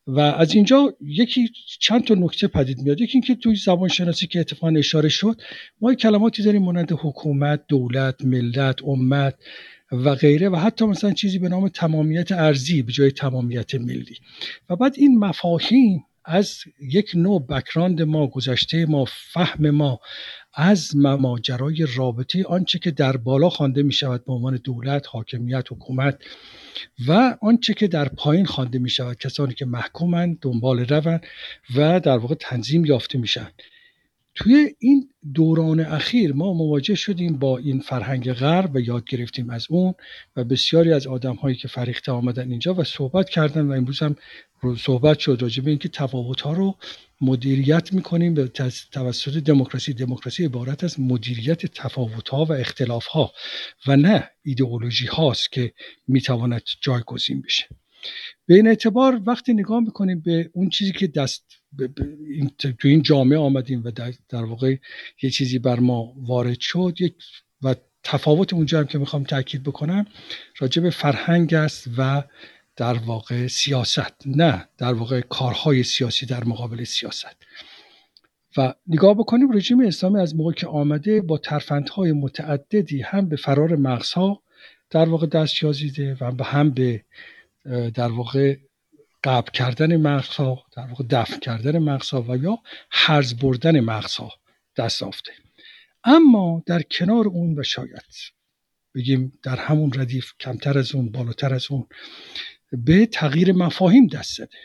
و 0.07 0.21
از 0.21 0.55
اینجا 0.55 0.95
یکی 1.01 1.51
چند 1.81 2.05
تا 2.05 2.15
نکته 2.15 2.47
پدید 2.47 2.79
میاد. 2.79 3.01
یکی 3.01 3.13
اینکه 3.13 3.35
توی 3.35 3.57
زبان 3.57 3.89
شناسی 3.89 4.27
که 4.27 4.41
اتفاقا 4.41 4.77
اشاره 4.79 5.09
شد 5.09 5.43
ما 5.81 5.95
کلماتی 5.95 6.43
داریم 6.43 6.63
مانند 6.63 6.93
حکومت 6.93 7.61
دولت 7.69 8.25
ملت 8.25 8.85
امت 8.85 9.35
و 9.93 10.15
غیره 10.15 10.49
و 10.49 10.57
حتی 10.57 10.85
مثلا 10.85 11.13
چیزی 11.13 11.39
به 11.39 11.49
نام 11.49 11.69
تمامیت 11.69 12.33
ارزی 12.33 12.83
به 12.83 12.93
جای 12.93 13.11
تمامیت 13.11 13.75
ملی. 13.75 14.17
و 14.71 14.77
بعد 14.77 14.95
این 14.97 15.19
مفاهیم 15.19 16.05
از 16.25 16.59
یک 16.81 17.11
نوع 17.15 17.47
بکراند 17.47 18.03
ما 18.03 18.27
گذشته 18.27 18.87
ما 18.87 19.05
فهم 19.05 19.71
ما 19.71 20.01
از 20.55 20.97
ماجرای 20.97 21.87
رابطه 21.95 22.45
آنچه 22.45 22.79
که 22.79 22.91
در 22.91 23.17
بالا 23.17 23.51
خوانده 23.51 23.83
می 23.83 23.93
شود 23.93 24.25
به 24.25 24.33
عنوان 24.33 24.61
دولت 24.65 25.07
حاکمیت 25.09 25.73
حکومت 25.73 26.19
و 27.09 27.37
آنچه 27.43 27.75
که 27.75 27.89
در 27.89 28.09
پایین 28.09 28.47
خوانده 28.47 28.79
می 28.79 28.91
شود 28.91 29.19
کسانی 29.19 29.55
که 29.55 29.65
محکومند 29.65 30.39
دنبال 30.41 30.79
روند 30.79 31.27
و 31.77 32.01
در 32.01 32.19
واقع 32.19 32.35
تنظیم 32.35 32.85
یافته 32.85 33.19
میشن 33.19 33.49
توی 34.39 34.75
این 34.79 35.09
دوران 35.35 35.81
اخیر 35.81 36.33
ما 36.33 36.53
مواجه 36.53 36.95
شدیم 36.95 37.39
با 37.39 37.59
این 37.59 37.81
فرهنگ 37.81 38.33
غرب 38.33 38.71
و 38.75 38.81
یاد 38.81 39.05
گرفتیم 39.05 39.51
از 39.51 39.67
اون 39.71 39.95
و 40.37 40.45
بسیاری 40.45 40.93
از 40.93 41.07
آدم 41.07 41.35
هایی 41.35 41.57
که 41.57 41.69
فریخته 41.69 42.13
آمدن 42.13 42.51
اینجا 42.51 42.75
و 42.75 42.85
صحبت 42.85 43.29
کردن 43.29 43.67
و 43.67 43.73
امروز 43.73 44.01
هم 44.01 44.17
صحبت 44.79 45.19
شد 45.19 45.39
راجع 45.41 45.63
به 45.63 45.71
اینکه 45.71 45.89
تفاوت 45.89 46.41
ها 46.41 46.53
رو 46.53 46.77
مدیریت 47.21 47.93
می‌کنیم 47.93 48.35
به 48.35 48.49
توسط 48.93 49.37
دموکراسی. 49.37 49.93
دموکراسی 49.93 50.45
عبارت 50.45 50.85
از 50.85 51.01
مدیریت 51.01 51.67
تفاوت 51.67 52.29
ها 52.29 52.45
و 52.45 52.53
اختلاف 52.53 53.07
ها 53.07 53.33
و 53.87 53.97
نه 53.97 54.31
ایدئولوژی 54.43 55.07
هاست 55.07 55.53
که 55.53 55.73
می‌تواند 56.09 56.63
جایگزین 56.81 57.43
بشه. 57.43 57.65
به 58.47 58.55
این 58.55 58.67
اعتبار 58.69 59.21
وقتی 59.27 59.53
نگاه 59.55 59.81
می‌کنیم 59.81 60.21
به 60.21 60.51
اون 60.53 60.69
چیزی 60.69 60.93
که 60.93 61.07
دست 61.07 61.45
تو 62.79 62.89
این 62.89 63.03
جامعه 63.03 63.39
آمدیم 63.39 63.83
و 63.85 63.91
در, 63.91 64.13
در 64.29 64.45
واقع 64.45 64.77
یه 65.23 65.31
چیزی 65.31 65.59
بر 65.59 65.81
ما 65.81 66.15
وارد 66.17 66.61
شد 66.61 66.95
یک 67.01 67.15
و 67.63 67.75
تفاوت 68.03 68.53
اونجا 68.53 68.79
هم 68.79 68.87
که 68.87 68.99
می‌خوام 68.99 69.25
تاکید 69.25 69.63
بکنم 69.63 70.07
راجع 70.59 70.83
به 70.83 70.91
فرهنگ 70.91 71.55
است 71.55 71.91
و 71.99 72.23
در 72.79 72.95
واقع 72.95 73.47
سیاست 73.47 74.27
نه 74.27 74.69
در 74.79 74.93
واقع 74.93 75.21
کارهای 75.21 75.83
سیاسی 75.83 76.27
در 76.27 76.45
مقابل 76.45 76.85
سیاست. 76.85 77.37
و 78.57 78.75
نگاه 78.87 79.15
بکنیم 79.15 79.53
رژیم 79.53 79.81
اسلامی 79.81 80.21
از 80.21 80.37
موقع 80.37 80.53
که 80.53 80.67
آمده 80.67 81.21
با 81.21 81.39
ترفندهای 81.39 82.13
متعددی 82.13 83.03
هم 83.03 83.29
به 83.29 83.37
فرار 83.37 83.77
مغزها 83.77 84.43
در 84.91 85.09
واقع 85.09 85.27
دست 85.27 85.63
یازیده 85.63 86.17
و 86.21 86.45
هم 86.45 86.71
به 86.71 87.05
در 87.95 88.13
واقع 88.13 88.57
قبل 89.25 89.51
کردن 89.51 89.97
مغزها 89.97 90.65
در 90.77 90.87
واقع 90.87 91.05
دفن 91.11 91.39
کردن 91.39 91.79
مغزها 91.79 92.25
و 92.29 92.37
یا 92.37 92.59
حرز 92.91 93.35
بردن 93.35 93.81
مغزها 93.81 94.33
دست 94.77 95.03
یافته. 95.03 95.33
اما 96.05 96.63
در 96.67 96.83
کنار 96.83 97.27
اون 97.27 97.59
و 97.59 97.63
شاید 97.63 98.05
بگیم 98.95 99.39
در 99.43 99.57
همون 99.57 99.93
ردیف 99.95 100.33
کمتر 100.41 100.79
از 100.79 100.95
اون 100.95 101.13
بالاتر 101.13 101.55
از 101.55 101.67
اون 101.71 101.87
به 102.73 103.07
تغییر 103.07 103.53
مفاهیم 103.53 104.07
دست 104.07 104.37
زده. 104.37 104.59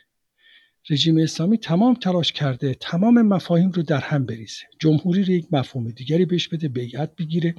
رژیم 0.90 1.18
اسلامی 1.18 1.58
تمام 1.58 1.96
تلاش 1.96 2.32
کرده 2.32 2.74
تمام 2.74 3.22
مفاهیم 3.22 3.72
رو 3.72 3.84
در 3.84 4.00
هم 4.00 4.26
بریزه. 4.26 4.62
جمهوری 4.80 5.24
رو 5.24 5.30
یک 5.30 5.48
مفهوم 5.52 5.90
دیگری 5.90 6.26
بهش 6.26 6.48
بده 6.48 6.68
بیعت 6.68 7.16
بگیره. 7.16 7.56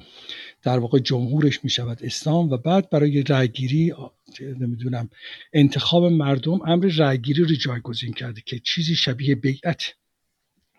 در 0.63 0.79
واقع 0.79 0.99
جمهورش 0.99 1.63
می 1.63 1.69
شود 1.69 2.03
اسلام 2.03 2.49
و 2.49 2.57
بعد 2.57 2.89
برای 2.89 3.23
رأیگیری 3.23 3.93
نمی‌دونم 4.59 5.09
انتخاب 5.53 6.03
مردم 6.03 6.61
امر 6.61 6.91
رأیگیری 6.97 7.43
رو 7.43 7.55
جایگزین 7.55 8.13
کرده 8.13 8.41
که 8.45 8.59
چیزی 8.59 8.95
شبیه 8.95 9.35
بیعت. 9.35 9.83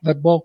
و 0.02 0.14
با 0.14 0.44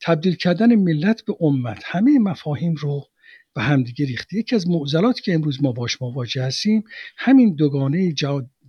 تبدیل 0.00 0.34
کردن 0.34 0.74
ملت 0.74 1.24
به 1.24 1.34
امت 1.40 1.82
همه 1.84 2.18
مفاهیم 2.18 2.74
رو 2.74 3.06
به 3.54 3.62
همدیگه 3.62 4.06
ریخته. 4.06 4.36
یکی 4.36 4.56
از 4.56 4.68
معضلاتی 4.68 5.22
که 5.22 5.34
امروز 5.34 5.62
ما 5.62 5.72
باش 5.72 6.02
مواجه 6.02 6.42
هستیم 6.42 6.84
همین 7.16 7.54
دوگانه 7.54 8.12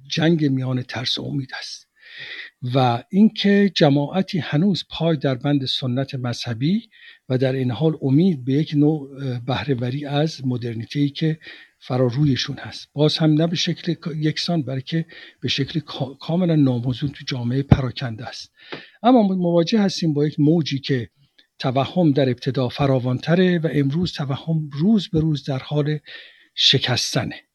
جنگ 0.07 0.45
میان 0.45 0.81
ترس 0.81 1.17
و 1.17 1.21
امید 1.21 1.49
است 1.59 1.88
و 2.75 3.03
اینکه 3.09 3.71
جماعتی 3.75 4.39
هنوز 4.39 4.85
پای 4.89 5.17
در 5.17 5.35
بند 5.35 5.65
سنت 5.65 6.15
مذهبی 6.15 6.89
و 7.29 7.38
در 7.38 7.53
این 7.53 7.71
حال 7.71 7.97
امید 8.01 8.45
به 8.45 8.53
یک 8.53 8.73
نوع 8.75 9.09
بهرهوری 9.39 10.05
از 10.05 10.45
مدرنیته 10.45 10.99
ای 10.99 11.09
که 11.09 11.39
فرارویشون 11.79 12.57
هست. 12.57 12.89
باز 12.93 13.17
هم 13.17 13.34
نه 13.34 13.47
به 13.47 13.55
شکل 13.55 13.95
یکسان 14.15 14.63
بلکه 14.63 15.05
به 15.41 15.47
شکل 15.47 15.79
کاملا 16.19 16.55
ناموزون 16.55 17.09
تو 17.09 17.23
جامعه 17.27 17.63
پراکنده 17.63 18.25
است. 18.25 18.51
اما 19.03 19.21
مواجه 19.21 19.81
هستیم 19.81 20.13
با 20.13 20.27
یک 20.27 20.39
موجی 20.39 20.79
که 20.79 21.09
توهم 21.59 22.11
در 22.11 22.29
ابتدا 22.29 22.69
فراوانتره 22.69 23.59
و 23.59 23.69
امروز 23.71 24.13
توهم 24.13 24.69
روز 24.73 25.09
به 25.09 25.19
روز 25.19 25.43
در 25.43 25.59
حال 25.59 25.99
شکستنه. 26.55 27.47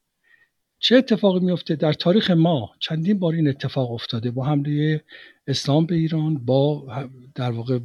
چه 0.83 0.97
اتفاقی 0.97 1.41
میفته 1.41 1.77
در 1.77 1.93
تاریخ 1.93 2.31
ما؟ 2.31 2.71
چندین 2.81 3.19
بار 3.19 3.35
این 3.35 3.49
اتفاق 3.49 3.93
افتاده 3.93 4.31
با 4.31 4.45
حمله 4.45 5.05
اسلام 5.47 5.87
به 5.87 5.95
ایران 5.95 6.45
با 6.45 6.87
در 7.35 7.51
واقع 7.51 7.79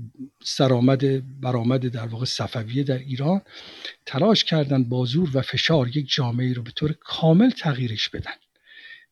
سرآمد 0.44 1.02
برآمد 1.41 1.88
در 1.88 2.07
واقع 2.07 2.26
صفویه 2.26 2.84
در 2.84 2.98
ایران 2.98 3.41
تلاش 4.06 4.44
کردن 4.44 4.84
با 4.84 5.06
زور 5.06 5.30
و 5.34 5.41
فشار 5.41 5.98
یک 5.98 6.14
جامعه 6.14 6.53
رو 6.53 6.64
به 6.64 6.72
طور 6.72 6.95
کامل 6.99 7.49
تغییرش 7.49 8.10
بدن 8.10 8.36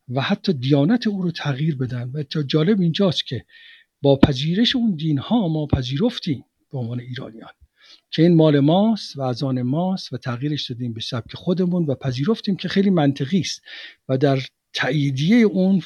و 0.08 0.20
حتی 0.20 0.52
دیانت 0.52 1.06
او 1.06 1.22
رو 1.22 1.30
تغییر 1.30 1.76
بدن. 1.76 2.12
و 2.14 2.42
جالب 2.42 2.80
اینجاست 2.80 3.26
که 3.26 3.44
با 4.02 4.16
پذیرش 4.16 4.76
اون 4.76 4.94
دین 4.94 5.18
ها 5.18 5.48
ما 5.48 5.66
پذیرفتیم 5.66 6.44
به 6.72 6.78
عنوان 6.78 7.00
ایرانیان. 7.00 7.50
که 8.10 8.22
این 8.22 8.34
مال 8.34 8.60
ماست 8.60 9.16
و 9.16 9.22
از 9.22 9.42
آن 9.42 9.62
ماست 9.62 10.12
و 10.12 10.16
تغییرش 10.16 10.70
دادیم 10.70 10.92
به 10.92 11.00
سبک 11.00 11.34
خودمون 11.34 11.84
و 11.84 11.94
پذیرفتیم 11.94 12.56
که 12.56 12.68
خیلی 12.68 12.90
منطقی 12.90 13.40
است 13.40 13.62
و 14.08 14.18
در 14.18 14.38
تاییدیه 14.72 15.36
اون 15.36 15.82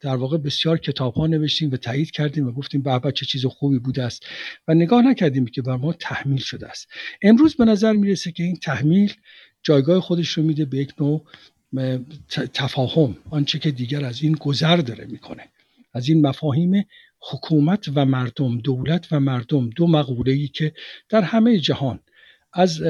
در 0.00 0.16
واقع 0.16 0.38
بسیار 0.38 0.78
کتاب 0.78 1.14
ها 1.14 1.26
نوشتیم 1.26 1.70
و 1.70 1.76
تایید 1.76 2.10
کردیم 2.10 2.46
و 2.46 2.52
گفتیم 2.52 2.82
به 2.82 3.12
چه 3.12 3.26
چیز 3.26 3.46
خوبی 3.46 3.78
بوده 3.78 4.02
است 4.02 4.26
و 4.68 4.74
نگاه 4.74 5.02
نکردیم 5.02 5.46
که 5.46 5.62
بر 5.62 5.76
ما 5.76 5.92
تحمیل 5.92 6.38
شده 6.38 6.68
است. 6.68 6.88
امروز 7.22 7.56
به 7.56 7.64
نظر 7.64 7.92
می‌رسه 7.92 8.32
که 8.32 8.42
این 8.42 8.56
تحمیل 8.56 9.12
جایگاه 9.62 10.00
خودش 10.00 10.28
رو 10.28 10.42
میده 10.42 10.64
به 10.64 10.78
یک 10.78 10.92
نوع 11.00 11.24
تفاهم 12.54 13.16
آنچه 13.30 13.58
که 13.58 13.70
دیگر 13.70 14.04
از 14.04 14.22
این 14.22 14.32
گذر 14.32 14.76
داره 14.76 15.04
می‌کنه. 15.04 15.48
از 15.94 16.08
این 16.08 16.26
مفاهیم 16.26 16.86
حکومت 17.20 17.88
و 17.94 18.04
مردم 18.04 18.58
دولت 18.58 19.08
و 19.12 19.20
مردم 19.20 19.70
دو 19.70 19.86
مقوله 19.86 20.32
ای 20.32 20.48
که 20.48 20.72
در 21.08 21.22
همه 21.22 21.58
جهان 21.58 22.00
از 22.52 22.82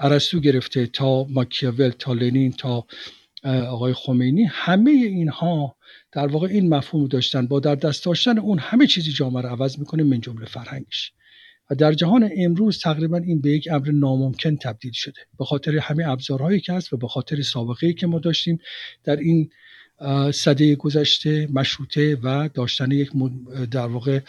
ارسطو 0.00 0.40
گرفته 0.40 0.86
تا 0.86 1.24
ماکیاول 1.24 1.90
تا 1.90 2.12
لنین 2.12 2.52
تا 2.52 2.86
آقای 3.44 3.92
خمینی 3.92 4.44
همه 4.44 4.90
اینها 4.90 5.76
در 6.12 6.26
واقع 6.26 6.46
این 6.46 6.68
مفهوم 6.74 7.06
داشتن. 7.06 7.46
با 7.46 7.60
در 7.60 7.74
دست 7.74 8.04
داشتن 8.04 8.38
اون 8.38 8.58
همه 8.58 8.86
چیزی 8.86 9.12
جامعه 9.12 9.42
رو 9.42 9.48
عوض 9.48 9.78
می‌کنه 9.78 10.02
من 10.02 10.20
جمله 10.20 10.46
فرهنگش. 10.46 11.12
و 11.70 11.74
در 11.74 11.92
جهان 11.92 12.30
امروز 12.36 12.80
تقریبا 12.80 13.16
این 13.16 13.40
به 13.40 13.50
یک 13.50 13.68
امر 13.72 13.90
ناممکن 13.90 14.56
تبدیل 14.56 14.92
شده. 14.94 15.20
به 15.38 15.44
خاطر 15.44 15.78
همه 15.78 16.08
ابزارهایی 16.08 16.60
که 16.60 16.72
هست 16.72 16.92
و 16.92 16.96
به 16.96 17.08
خاطر 17.08 17.42
سابقه 17.42 17.92
که 17.92 18.06
ما 18.06 18.18
داشتیم 18.18 18.58
در 19.04 19.16
این 19.16 19.50
صده 20.32 20.74
گذشته 20.74 21.48
مشروطه 21.52 22.18
و 22.22 22.48
داشتن 22.54 22.90
یک 22.90 23.10
در 23.70 23.86
واقع 23.86 24.20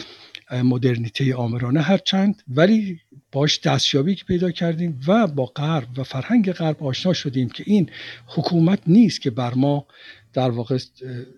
مدرنیته 0.52 1.36
آمرانه 1.36 1.82
هرچند. 1.82 2.44
ولی 2.48 3.00
باش 3.32 3.60
دستیابی 3.60 4.16
که 4.16 4.26
پیدا 4.26 4.52
کردیم 4.52 5.00
و 5.08 5.28
با 5.28 5.46
غرب 5.46 5.88
و 6.00 6.04
فرهنگ 6.04 6.52
غرب 6.52 6.84
آشنا 6.84 7.14
شدیم 7.14 7.50
که 7.50 7.64
این 7.68 7.90
حکومت 8.28 8.80
نیست 8.88 9.22
که 9.22 9.30
بر 9.30 9.54
ما 9.54 9.88
در 10.34 10.50
واقع 10.50 10.78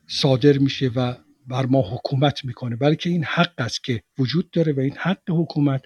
صادر 0.07 0.57
میشه 0.57 0.91
و 0.95 1.15
بر 1.47 1.65
ما 1.65 1.81
حکومت 1.81 2.45
می‌کنه 2.45 2.75
بلکه 2.75 3.09
این 3.09 3.23
حق 3.23 3.53
است 3.57 3.83
که 3.83 4.03
وجود 4.17 4.51
داره 4.51 4.73
و 4.73 4.79
این 4.79 4.95
حق 4.97 5.29
حکومت 5.29 5.81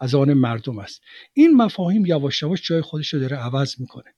از 0.00 0.14
آن 0.14 0.32
مردم 0.32 0.78
است. 0.78 1.02
این 1.34 1.56
مفاهیم 1.56 2.06
یواش 2.06 2.42
یواش 2.42 2.62
جای 2.62 2.80
خودش 2.80 3.14
رو 3.14 3.20
داره 3.20 3.36
عوض 3.36 3.80
می‌کنه. 3.80 4.14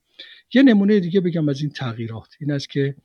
یه 0.54 0.62
نمونه 0.62 1.00
دیگه 1.00 1.20
بگم 1.20 1.48
از 1.48 1.60
این 1.60 1.70
تغییرات. 1.70 2.28
این 2.40 2.52
است 2.52 2.70
که 2.70 2.96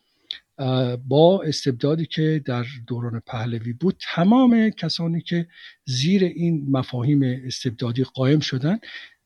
با 1.07 1.43
استبدادی 1.45 2.05
که 2.05 2.41
در 2.45 2.65
دوران 2.87 3.21
پهلوی 3.27 3.73
بود 3.73 3.95
تمام 4.15 4.69
کسانی 4.69 5.21
که 5.21 5.47
زیر 5.85 6.23
این 6.23 6.65
مفاهیم 6.69 7.21
استبدادی 7.23 8.03
قائم 8.03 8.39
شدن 8.39 8.79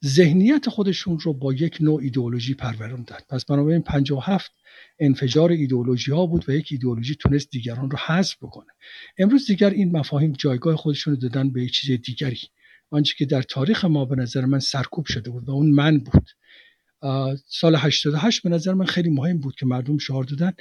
ذهنیت 0.06 0.70
خودشون 0.70 1.20
رو 1.20 1.34
با 1.34 1.54
یک 1.54 1.78
نوع 1.82 2.02
ایدئولوژی 2.02 2.54
پروروندن 2.54 3.18
پس 3.30 3.46
بنابراین 3.46 3.82
57 3.82 4.52
انفجار 5.00 5.52
ایدئولوژی 5.52 6.12
ها 6.12 6.26
بود 6.26 6.50
و 6.50 6.52
یک 6.52 6.68
ایدئولوژی 6.72 7.16
تونست 7.16 7.52
دیگران 7.52 7.92
رو 7.92 7.98
حذف 8.06 8.38
بکنه. 8.38 8.68
امروز 9.18 9.48
دیگر 9.48 9.70
این 9.70 9.98
مفاهیم 9.98 10.32
جایگاه 10.32 10.76
خودشون 10.76 11.14
رو 11.14 11.20
دادن 11.20 11.50
به 11.50 11.68
چیز 11.68 12.02
دیگری. 12.02 12.40
آنچه 12.90 13.16
که 13.18 13.26
در 13.26 13.42
تاریخ 13.42 13.86
ما 13.86 14.06
به 14.06 14.16
نظر 14.16 14.46
من 14.46 14.60
سرکوب 14.60 15.06
شده 15.06 15.30
بود 15.30 15.50
و 15.50 15.52
اون 15.52 15.72
من 15.72 15.98
بود. 15.98 16.30
سال 17.48 17.76
88 17.76 18.44
به 18.44 18.50
نظر 18.50 18.74
من 18.74 18.86
خیلی 18.86 19.10
مهم 19.10 19.38
بود 19.38 19.56
که 19.56 19.66
مردم 19.66 19.98
شعار 19.98 20.24
دادن 20.24 20.54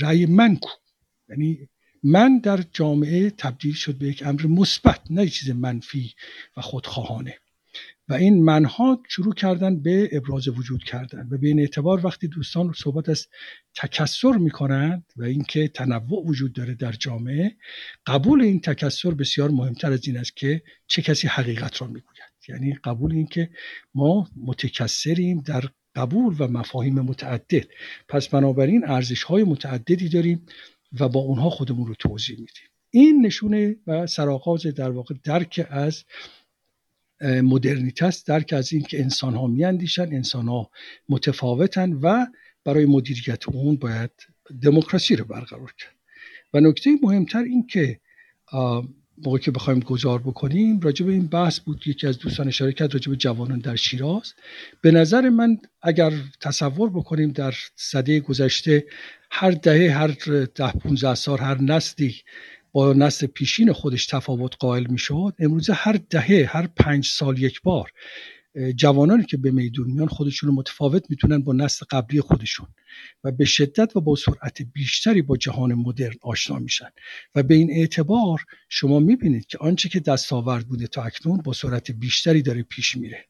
رأی 0.00 0.26
من 0.26 0.56
کو؟ 0.56 0.70
یعنی 1.28 1.68
من 2.02 2.38
در 2.38 2.64
جامعه 2.72 3.30
تبدیل 3.30 3.74
شد 3.74 3.98
به 3.98 4.06
یک 4.06 4.22
امر 4.26 4.46
مثبت 4.46 5.00
نه 5.10 5.28
چیز 5.28 5.50
منفی 5.50 6.14
و 6.56 6.60
خودخواهانه. 6.60 7.34
و 8.08 8.14
این 8.14 8.44
منها 8.44 9.02
شروع 9.08 9.34
کردن 9.34 9.82
به 9.82 10.08
ابراز 10.12 10.48
وجود 10.48 10.84
کردن 10.84 11.28
و 11.30 11.38
به 11.38 11.48
این 11.48 11.60
اعتبار 11.60 12.06
وقتی 12.06 12.28
دوستان 12.28 12.72
صحبت 12.76 13.08
از 13.08 13.26
تکسر 13.74 14.32
می‌کنند 14.32 15.04
و 15.16 15.24
اینکه 15.24 15.68
تنوع 15.68 16.26
وجود 16.26 16.52
داره 16.52 16.74
در 16.74 16.92
جامعه 16.92 17.56
قبول 18.06 18.42
این 18.42 18.60
تکسر 18.60 19.10
بسیار 19.10 19.50
مهمتر 19.50 19.92
از 19.92 20.06
این 20.06 20.16
است 20.16 20.36
که 20.36 20.62
چه 20.86 21.02
کسی 21.02 21.28
حقیقت 21.28 21.80
را 21.80 21.86
می‌گوید. 21.86 22.19
یعنی 22.48 22.74
قبول 22.84 23.12
اینکه 23.12 23.50
ما 23.94 24.28
متکثریم 24.36 25.40
در 25.40 25.64
قبول 25.94 26.36
و 26.38 26.48
مفاهیم 26.48 27.00
متعدد. 27.00 27.66
پس 28.08 28.28
بنابراین 28.28 28.84
ارزش 28.84 29.22
های 29.22 29.44
متعددی 29.44 30.08
داریم 30.08 30.46
و 31.00 31.08
با 31.08 31.20
اونها 31.20 31.50
خودمون 31.50 31.86
رو 31.86 31.94
توضیح 31.94 32.38
میدیم. 32.38 32.70
این 32.90 33.26
نشونه 33.26 33.76
و 33.86 34.06
سرآغاز 34.06 34.66
در 34.66 34.90
واقع 34.90 35.14
درک 35.24 35.66
از 35.70 36.04
مدرنیته 37.22 38.06
است 38.06 38.26
درک 38.26 38.52
از 38.52 38.72
این 38.72 38.82
که 38.82 39.00
انسان 39.00 39.34
ها 39.34 39.46
میاندیشن 39.46 40.02
انسان 40.02 40.48
ها 40.48 40.70
متفاوتن 41.08 41.92
و 41.92 42.26
برای 42.64 42.86
مدیریت 42.86 43.48
اون 43.48 43.76
باید 43.76 44.10
دموکراسی 44.62 45.16
رو 45.16 45.24
برقرار 45.24 45.74
کرد. 45.78 45.94
و 46.54 46.60
نکته 46.60 46.90
مهمتر 47.02 47.42
این 47.42 47.66
که 47.66 48.00
موقع 49.24 49.38
که 49.38 49.50
بخوایم 49.50 49.80
گذار 49.80 50.18
بکنیم 50.18 50.80
راجع 50.80 51.06
به 51.06 51.12
این 51.12 51.26
بحث 51.26 51.60
بود 51.60 51.82
یکی 51.86 52.06
از 52.06 52.18
دوستان 52.18 52.48
اشاره 52.48 52.72
کرد 52.72 52.94
راجع 52.94 53.10
به 53.10 53.16
جوانان 53.16 53.58
در 53.58 53.76
شیراز. 53.76 54.34
به 54.80 54.90
نظر 54.90 55.28
من 55.28 55.58
اگر 55.82 56.12
تصور 56.40 56.90
بکنیم 56.90 57.32
در 57.32 57.54
صده 57.76 58.20
گذشته 58.20 58.84
هر 59.30 59.50
دهه 59.50 59.90
هر 59.98 60.08
ده 60.54 60.72
15 60.72 61.14
سال 61.14 61.38
هر 61.38 61.62
نسلی 61.62 62.16
با 62.72 62.92
نسل 62.92 63.26
پیشین 63.26 63.72
خودش 63.72 64.06
تفاوت 64.06 64.56
قائل 64.58 64.86
می‌شد 64.86 65.34
امروزه 65.38 65.72
هر 65.72 66.00
دهه 66.10 66.48
هر 66.52 66.66
پنج 66.66 67.06
سال 67.06 67.38
یک 67.38 67.62
بار 67.62 67.90
جوانانی 68.76 69.24
که 69.24 69.36
به 69.36 69.50
میدون 69.50 69.90
میان 69.90 70.08
خودشون 70.08 70.48
رو 70.48 70.54
متفاوت 70.54 71.10
می‌تونن 71.10 71.38
با 71.38 71.52
نسل 71.52 71.86
قبلی 71.90 72.20
خودشون 72.20 72.66
و 73.24 73.32
به 73.32 73.44
شدت 73.44 73.96
و 73.96 74.00
با 74.00 74.16
سرعت 74.16 74.62
بیشتری 74.62 75.22
با 75.22 75.36
جهان 75.36 75.74
مدرن 75.74 76.14
آشنا 76.22 76.58
میشن. 76.58 76.88
و 77.34 77.42
به 77.42 77.54
این 77.54 77.70
اعتبار 77.70 78.44
شما 78.68 78.98
می‌بینید 78.98 79.46
که 79.46 79.58
آنچه 79.58 79.88
که 79.88 80.00
دستاورد 80.00 80.68
بوده 80.68 80.86
تا 80.86 81.02
اکنون 81.02 81.36
با 81.36 81.52
سرعت 81.52 81.90
بیشتری 81.90 82.42
داره 82.42 82.62
پیش 82.62 82.96
میره. 82.96 83.24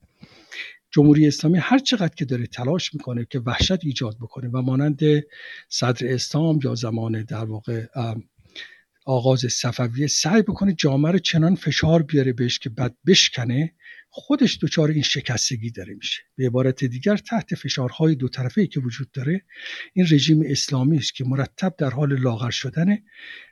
جمهوری 0.90 1.26
اسلامی 1.26 1.58
هر 1.58 1.78
چقدر 1.78 2.14
که 2.14 2.24
داره 2.24 2.46
تلاش 2.46 2.94
می‌کنه 2.94 3.26
که 3.30 3.38
وحشت 3.38 3.84
ایجاد 3.84 4.16
بکنه 4.20 4.48
و 4.48 4.62
مانند 4.62 5.00
صدر 5.68 6.14
اسلام 6.14 6.58
یا 6.64 6.74
زمان 6.74 7.22
در 7.22 7.44
واقع 7.44 7.86
آغاز 9.06 9.40
صفویه 9.40 10.06
سعی 10.06 10.42
بکنه 10.42 10.74
جامعه 10.74 11.12
رو 11.12 11.18
چنان 11.18 11.54
فشار 11.54 12.02
بیاره 12.02 12.32
بهش 12.32 12.58
که 12.58 12.70
بعد 12.70 12.96
بشکنه 13.06 13.72
خودش 14.12 14.58
دچار 14.62 14.90
این 14.90 15.02
شکستگی 15.02 15.70
داره 15.70 15.94
میشه. 15.94 16.22
به 16.36 16.46
عبارت 16.46 16.84
دیگر 16.84 17.16
تحت 17.16 17.54
فشارهای 17.54 18.14
دو 18.14 18.28
طرفه 18.28 18.66
که 18.66 18.80
وجود 18.80 19.10
داره 19.10 19.44
این 19.92 20.06
رژیم 20.10 20.42
اسلامی 20.46 20.96
است 20.96 21.14
که 21.14 21.24
مرتب 21.24 21.74
در 21.78 21.90
حال 21.90 22.18
لاغر 22.18 22.50
شدنه 22.50 23.02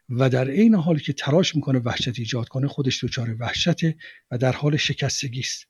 و 0.09 0.31
در 0.31 0.51
عین 0.51 0.75
حالی 0.75 1.01
که 1.01 1.13
تلاش 1.13 1.57
می‌کنه 1.57 1.79
وحشت 1.79 2.19
ایجاد 2.19 2.49
کنه 2.49 2.69
خودش 2.69 3.05
دچار 3.05 3.37
وحشته 3.41 3.97
و 4.31 4.39
در 4.39 4.53
حال 4.53 4.77
شکستگی 4.77 5.41
است. 5.41 5.67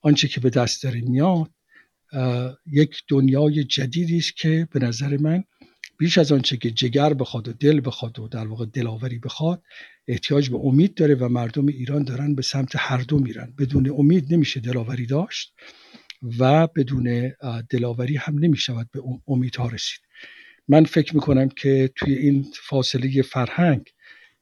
آنچه 0.00 0.28
که 0.28 0.40
به 0.40 0.50
دست 0.50 0.82
داره 0.82 1.00
میاد 1.00 1.50
یک 2.66 3.02
دنیای 3.08 3.64
جدیدی 3.64 4.18
است 4.18 4.36
که 4.36 4.68
به 4.72 4.80
نظر 4.80 5.16
من 5.16 5.44
بیش 5.98 6.18
از 6.18 6.32
آنچه 6.32 6.56
که 6.56 6.70
جگر 6.70 7.14
بخواد 7.14 7.48
و 7.48 7.52
دل 7.52 7.80
بخواد 7.84 8.18
و 8.18 8.28
در 8.28 8.46
واقع 8.46 8.66
دلاوری 8.66 9.18
بخواد 9.18 9.62
احتیاج 10.08 10.50
به 10.50 10.56
امید 10.56 10.94
داره 10.94 11.14
و 11.14 11.28
مردم 11.28 11.66
ایران 11.66 12.04
دارن 12.04 12.34
به 12.34 12.42
سمت 12.42 12.72
هر 12.76 12.98
دو 12.98 13.18
میرن. 13.18 13.54
بدون 13.58 13.90
امید 13.98 14.34
نمیشه 14.34 14.60
دلاوری 14.60 15.06
داشت 15.06 15.54
و 16.38 16.66
بدون 16.66 17.32
دلاوری 17.70 18.16
هم 18.16 18.38
نمی‌شود 18.38 18.90
به 18.92 19.02
امیدها 19.28 19.68
رسید. 19.68 20.00
من 20.68 20.84
فکر 20.84 21.14
می‌کنم 21.14 21.48
که 21.48 21.90
توی 21.96 22.14
این 22.14 22.46
فاصله 22.68 23.22
فرهنگ 23.22 23.90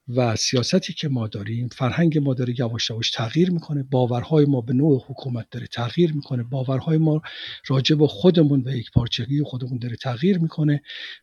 و 0.09 0.37
سیاستی 0.37 0.93
که 0.93 1.09
ما 1.09 1.29
داریم 1.29 1.69
فرهنگ 1.69 2.19
ما 2.19 2.35
داره 2.35 2.55
یواش 2.59 2.91
یواش 2.91 3.11
تغییر 3.11 3.51
می‌کنه. 3.51 3.83
باورهای 3.83 4.45
ما 4.45 4.61
به 4.61 4.73
نوع 4.73 5.05
حکومت 5.09 5.47
داره 5.51 5.67
تغییر 5.67 6.13
می‌کنه. 6.13 6.43
باورهای 6.43 6.99
ما 6.99 7.23
راجع 7.67 7.97
به 7.97 8.07
خودمون 8.07 8.63
و 8.67 8.77
یک 8.77 8.91
پارچگی 8.91 9.43
خودمون 9.43 9.79
داره 9.79 9.97
تغییر 9.97 10.39
می‌کنه 10.39 10.83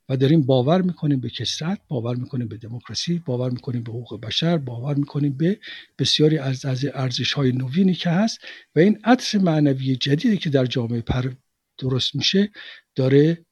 و 0.09 0.17
داریم 0.17 0.41
باور 0.41 0.81
می‌کنیم 0.81 1.19
به 1.19 1.29
کسرت 1.29 1.81
باور 1.87 2.15
می‌کنیم 2.15 2.47
به 2.47 2.57
دموکراسی 2.57 3.21
باور 3.25 3.49
می‌کنیم 3.49 3.83
به 3.83 3.91
حقوق 3.91 4.21
بشر 4.21 4.57
باور 4.57 4.95
می‌کنیم 4.95 5.37
به 5.37 5.59
بسیاری 5.99 6.37
از 6.37 6.65
از 6.65 6.85
ارزش 6.93 7.33
های 7.33 7.51
نوینی 7.51 7.93
که 7.93 8.09
هست 8.09 8.39
و 8.75 8.79
این 8.79 8.99
عطر 9.03 9.37
معنوی 9.37 9.95
جدیدی 9.95 10.37
که 10.37 10.49
در 10.49 10.65
جامعه 10.65 11.01
پر 11.01 11.31
درست 11.77 12.15
میشه 12.15 12.51
داره 12.95 13.45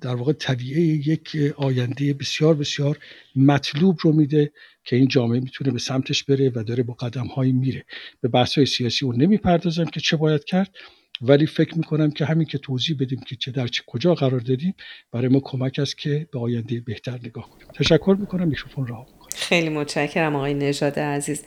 در 0.00 0.14
واقع 0.14 0.32
طبیعه 0.32 0.80
یک 0.80 1.36
آینده 1.56 2.14
بسیار 2.14 2.54
بسیار 2.54 2.98
مطلوب 3.36 3.98
رو 4.00 4.12
میده 4.12 4.52
که 4.84 4.96
این 4.96 5.08
جامعه 5.08 5.40
می‌تونه 5.40 5.70
به 5.70 5.78
سمتش 5.78 6.24
بره 6.24 6.52
و 6.54 6.64
داره 6.66 6.82
با 6.82 6.94
قدم 6.94 7.26
های 7.26 7.52
میره. 7.52 7.84
به 8.20 8.28
بحث 8.28 8.58
های 8.58 8.66
سیاسی 8.66 9.04
اون 9.04 9.22
نمی‌پردازم 9.22 9.84
که 9.84 10.00
چه 10.00 10.16
باید 10.16 10.44
کرد 10.44 10.76
ولی 11.20 11.46
فکر 11.46 11.78
می‌کنم 11.78 12.10
که 12.10 12.24
همین 12.24 12.46
که 12.46 12.58
توضیح 12.58 12.96
بدیم 13.00 13.20
که 13.20 13.36
چه 13.36 13.50
در 13.50 13.66
چه 13.66 13.82
کجا 13.86 14.14
قرار 14.14 14.40
دادیم 14.40 14.74
برای 15.12 15.28
ما 15.28 15.40
کمک 15.44 15.78
است 15.78 15.98
که 15.98 16.28
به 16.32 16.38
آینده 16.38 16.80
بهتر 16.80 17.18
نگاه 17.24 17.50
کنیم. 17.50 17.66
تشکر 17.74 18.16
می‌کنم. 18.20 18.48
میکروفون 18.48 18.86
رها 18.86 19.06
خیلی 19.36 19.68
متشکرم 19.68 20.36
آقای 20.36 20.54
نژاد 20.54 20.98
عزیز. 20.98 21.42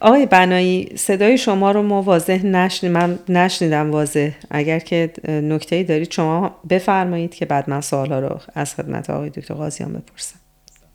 آقای 0.00 0.26
بنایی 0.26 0.92
صدای 0.96 1.38
شما 1.38 1.70
رو 1.70 1.82
ما 1.82 2.02
واضح 2.02 2.46
نشنید 2.46 2.92
من 2.92 3.18
نشنیدم 3.28 3.90
واضح. 3.90 4.30
اگر 4.50 4.78
که 4.78 5.10
نکته 5.28 5.82
دارید 5.82 6.10
شما 6.10 6.56
بفرمایید 6.70 7.34
که 7.34 7.46
بعد 7.46 7.70
من 7.70 7.80
سوالا 7.80 8.18
رو 8.18 8.40
از 8.54 8.74
خدمت 8.74 9.10
آقای 9.10 9.30
دکتر 9.30 9.54
قاضیان 9.54 9.92
بپرسم. 9.92 10.36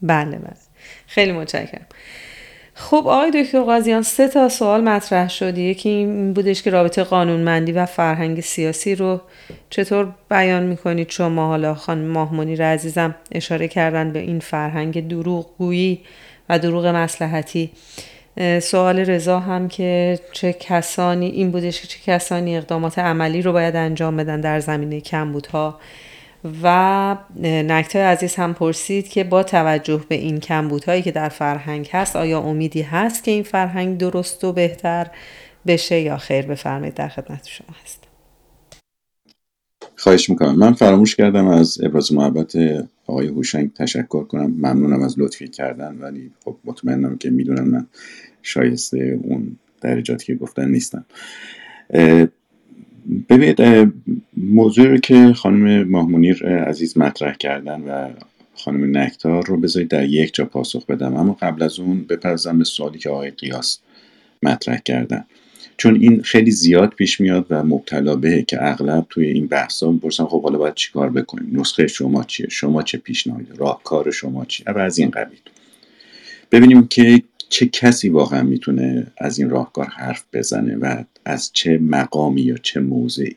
بله 0.02 0.38
بله. 0.38 0.58
خیلی 1.08 1.32
متشکرم. 1.32 1.86
خب 2.74 2.96
آقای 2.96 3.44
دکتر 3.44 3.62
قاضیان 3.62 4.02
سه 4.02 4.28
تا 4.28 4.50
سوال 4.50 4.82
مطرح 4.82 5.30
شد. 5.30 5.58
یکی 5.58 5.90
این 5.90 6.34
بودش 6.34 6.64
که 6.64 6.70
رابطه 6.70 7.04
قانونمندی 7.04 7.72
و 7.72 7.86
فرهنگ 7.86 8.40
سیاسی 8.40 8.96
رو 8.96 9.22
چطور 9.70 10.08
بیان 10.30 10.64
می‌کنید؟ 10.64 11.10
شما 11.10 11.48
حالا 11.48 11.74
خانم 11.74 12.08
ماهمونی 12.08 12.56
عزیزم 12.56 13.16
اشاره 13.32 13.68
کردن 13.68 14.12
به 14.12 14.20
این 14.20 14.40
فرهنگ 14.40 15.08
دروغ 15.08 15.58
گویی 15.58 16.02
و 16.50 16.60
دروغ 16.60 16.86
مسلحتی 16.86 17.72
سوال 18.62 19.00
رضا 19.00 19.40
هم 19.40 19.68
که 19.68 20.20
چه 20.34 20.54
کسانی 20.54 21.28
این 21.28 21.52
بودش 21.52 21.82
که 21.82 21.88
چه 21.88 22.00
کسانی 22.06 22.58
اقدامات 22.58 23.00
عملی 23.00 23.42
رو 23.42 23.54
باید 23.54 23.76
انجام 23.76 24.18
بدن 24.18 24.42
در 24.42 24.60
زمینه 24.60 25.02
کمبودها. 25.02 25.80
و 26.64 27.18
نکته 27.44 28.00
عزیز 28.00 28.36
هم 28.36 28.54
پرسید 28.54 29.10
که 29.10 29.24
با 29.24 29.44
توجه 29.44 30.04
به 30.10 30.16
این 30.16 30.40
کمبودهایی 30.40 31.02
که 31.02 31.12
در 31.12 31.30
فرهنگ 31.30 31.90
هست 31.94 32.16
آیا 32.16 32.40
امیدی 32.40 32.82
هست 32.82 33.24
که 33.24 33.32
این 33.32 33.44
فرهنگ 33.44 33.98
درست 33.98 34.44
و 34.44 34.54
بهتر 34.54 35.08
بشه 35.68 36.00
یا 36.00 36.18
خیر؟ 36.18 36.46
بفرمایید 36.46 36.94
در 36.94 37.08
خدمت 37.08 37.48
شما 37.48 37.76
هست 37.84 38.04
خواهش 39.96 40.30
می‌کنم. 40.30 40.56
من 40.56 40.74
فراموش 40.74 41.16
کردم 41.16 41.48
از 41.48 41.78
ابراز 41.84 42.14
محبت 42.14 42.56
آقای 43.10 43.28
هوشنگ 43.28 43.74
تشکر 43.74 44.24
کنم. 44.24 44.52
ممنونم 44.58 45.02
از 45.02 45.20
لطفی 45.20 45.48
کردن 45.48 45.98
ولی 46.02 46.32
خب 46.46 46.58
مطمئنم 46.66 47.18
که 47.18 47.30
می‌دونم 47.30 47.68
من 47.68 47.88
شایسته 48.42 49.20
اون 49.24 49.58
درجاتی 49.82 50.26
که 50.26 50.36
گفتن 50.36 50.70
نیستم. 50.70 51.06
ببینید 53.30 53.92
موضوعی 54.38 54.88
رو 54.88 54.98
که 54.98 55.34
خانم 55.34 55.90
ماهمونیر 55.90 56.46
عزیز 56.46 56.98
مطرح 56.98 57.34
کردن 57.34 57.82
و 57.82 58.10
خانم 58.56 58.98
نکتار 58.98 59.46
رو 59.46 59.58
بذارید 59.58 59.90
در 59.90 60.06
یک 60.06 60.34
جا 60.34 60.46
پاسخ 60.46 60.86
بدم. 60.86 61.16
اما 61.16 61.38
قبل 61.42 61.64
از 61.64 61.80
اون 61.80 62.04
بپرزم 62.04 62.58
به 62.58 62.64
سوالی 62.64 63.00
که 63.00 63.10
آقای 63.10 63.32
قیاس 63.32 63.80
مطرح 64.44 64.78
کردن. 64.78 65.26
چون 65.80 65.96
این 65.96 66.22
خیلی 66.22 66.52
زیاد 66.52 66.90
پیش 66.90 67.22
میاد 67.22 67.46
و 67.50 67.64
مبتلا 67.64 68.16
به 68.16 68.42
که 68.48 68.58
اغلب 68.62 69.06
توی 69.10 69.28
این 69.28 69.48
بحثا 69.48 69.92
می‌پرسن 69.92 70.26
خب 70.26 70.44
حالا 70.44 70.58
باید 70.58 70.74
چیکار 70.74 71.10
بکنیم؟ 71.10 71.60
نسخه 71.60 71.88
شما 71.88 72.24
چیه؟ 72.24 72.48
شما 72.50 72.84
چه 72.84 72.98
پیشنهادی 72.98 73.48
راهکار 73.58 74.12
شما 74.12 74.46
چیه؟ 74.46 74.66
و 74.70 74.78
از 74.78 74.98
این 74.98 75.10
قبیل. 75.10 75.40
ببینیم 76.52 76.88
که 76.88 77.24
چه 77.50 77.66
کسی 77.66 78.10
واقعا 78.10 78.44
می‌تونه 78.44 79.08
از 79.18 79.40
این 79.40 79.50
راهکار 79.50 79.86
حرف 79.86 80.24
بزنه 80.34 80.76
و 80.76 81.04
از 81.26 81.52
چه 81.54 81.78
مقامی 81.78 82.42
یا 82.42 82.58
چه 82.58 82.80
موضعی. 82.80 83.36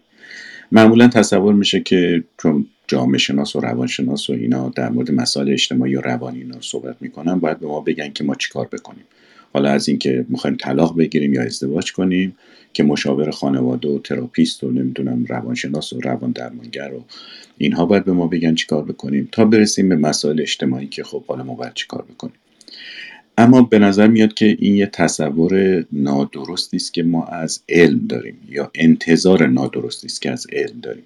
معمولا 0.73 1.09
تصور 1.09 1.55
میشه 1.55 1.81
که 1.81 2.25
چون 2.43 2.67
جامعه 2.89 3.19
شناس 3.19 3.57
و 3.57 3.61
روانشناس 3.61 4.31
و 4.31 4.33
اینا 4.33 4.69
در 4.69 4.89
مورد 4.89 5.11
مسائل 5.11 5.53
اجتماعی 5.53 5.97
و 5.97 6.01
روانی 6.01 6.39
اینا 6.39 6.61
صحبت 6.61 6.97
می‌کنن 7.01 7.39
باید 7.39 7.61
به 7.61 7.67
ما 7.67 7.81
بگن 7.81 8.13
که 8.13 8.25
ما 8.25 8.35
چیکار 8.35 8.69
بکنیم. 8.73 9.05
حالا 9.53 9.71
از 9.71 9.89
اینکه 9.89 10.27
می‌خوایم 10.29 10.57
طلاق 10.57 10.97
بگیریم 10.97 11.35
یا 11.35 11.43
ازدواج 11.43 11.93
کنیم 11.93 12.37
که 12.73 12.83
مشاور 12.83 13.31
خانواده 13.31 13.89
و 13.89 13.99
تراپیست 13.99 14.65
و 14.65 14.71
نمی‌دونم 14.71 15.25
روانشناس 15.29 15.93
و 15.93 16.01
روان 16.01 16.33
درمانگر 16.33 16.95
و 16.95 17.05
اینها 17.59 17.87
باید 17.87 18.05
به 18.05 18.13
ما 18.13 18.27
بگن 18.27 18.55
چیکار 18.55 18.85
بکنیم 18.85 19.29
تا 19.33 19.45
برسیم 19.45 19.89
به 19.89 19.97
مسائل 19.97 20.41
اجتماعی 20.41 20.87
که 20.87 21.05
خب 21.05 21.25
حالا 21.25 21.45
ما 21.45 21.55
باید 21.55 21.75
چیکار 21.75 22.03
بکنیم. 22.03 22.35
اما 23.39 23.63
به 23.63 23.79
نظر 23.79 24.07
میاد 24.07 24.35
که 24.35 24.57
این 24.59 24.75
یه 24.75 24.87
تصور 24.87 25.85
نادرستی 25.93 26.77
است 26.77 26.95
که 26.95 27.03
ما 27.03 27.25
از 27.25 27.63
علم 27.69 28.07
داریم 28.07 28.39
یا 28.49 28.71
انتظار 28.75 29.47
نادرستی 29.47 30.07
است 30.07 30.23
که 30.23 30.31
از 30.31 30.47
علم 30.53 30.81
داریم. 30.83 31.05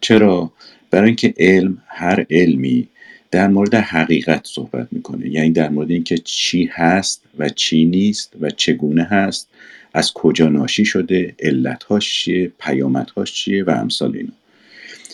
چرا؟ 0.00 0.52
برای 0.90 1.06
اینکه 1.06 1.34
علم 1.38 1.82
هر 1.86 2.26
علمی 2.30 2.88
در 3.34 3.48
مورد 3.48 3.74
حقیقت 3.74 4.46
صحبت 4.46 4.88
می‌کنه. 4.90 5.28
یعنی 5.28 5.50
در 5.50 5.68
مورد 5.68 5.90
اینکه 5.90 6.18
چی 6.18 6.70
هست 6.72 7.22
و 7.38 7.48
چی 7.48 7.84
نیست 7.84 8.32
و 8.40 8.50
چگونه 8.50 9.04
هست 9.04 9.48
از 9.94 10.12
کجا 10.12 10.48
ناشی 10.48 10.84
شده 10.84 11.34
علتهاش 11.38 12.14
چیه 12.14 12.52
پیامدهاش 12.58 13.32
چیه 13.32 13.64
و 13.64 13.70
امثال 13.70 14.16
اینا. 14.16 14.32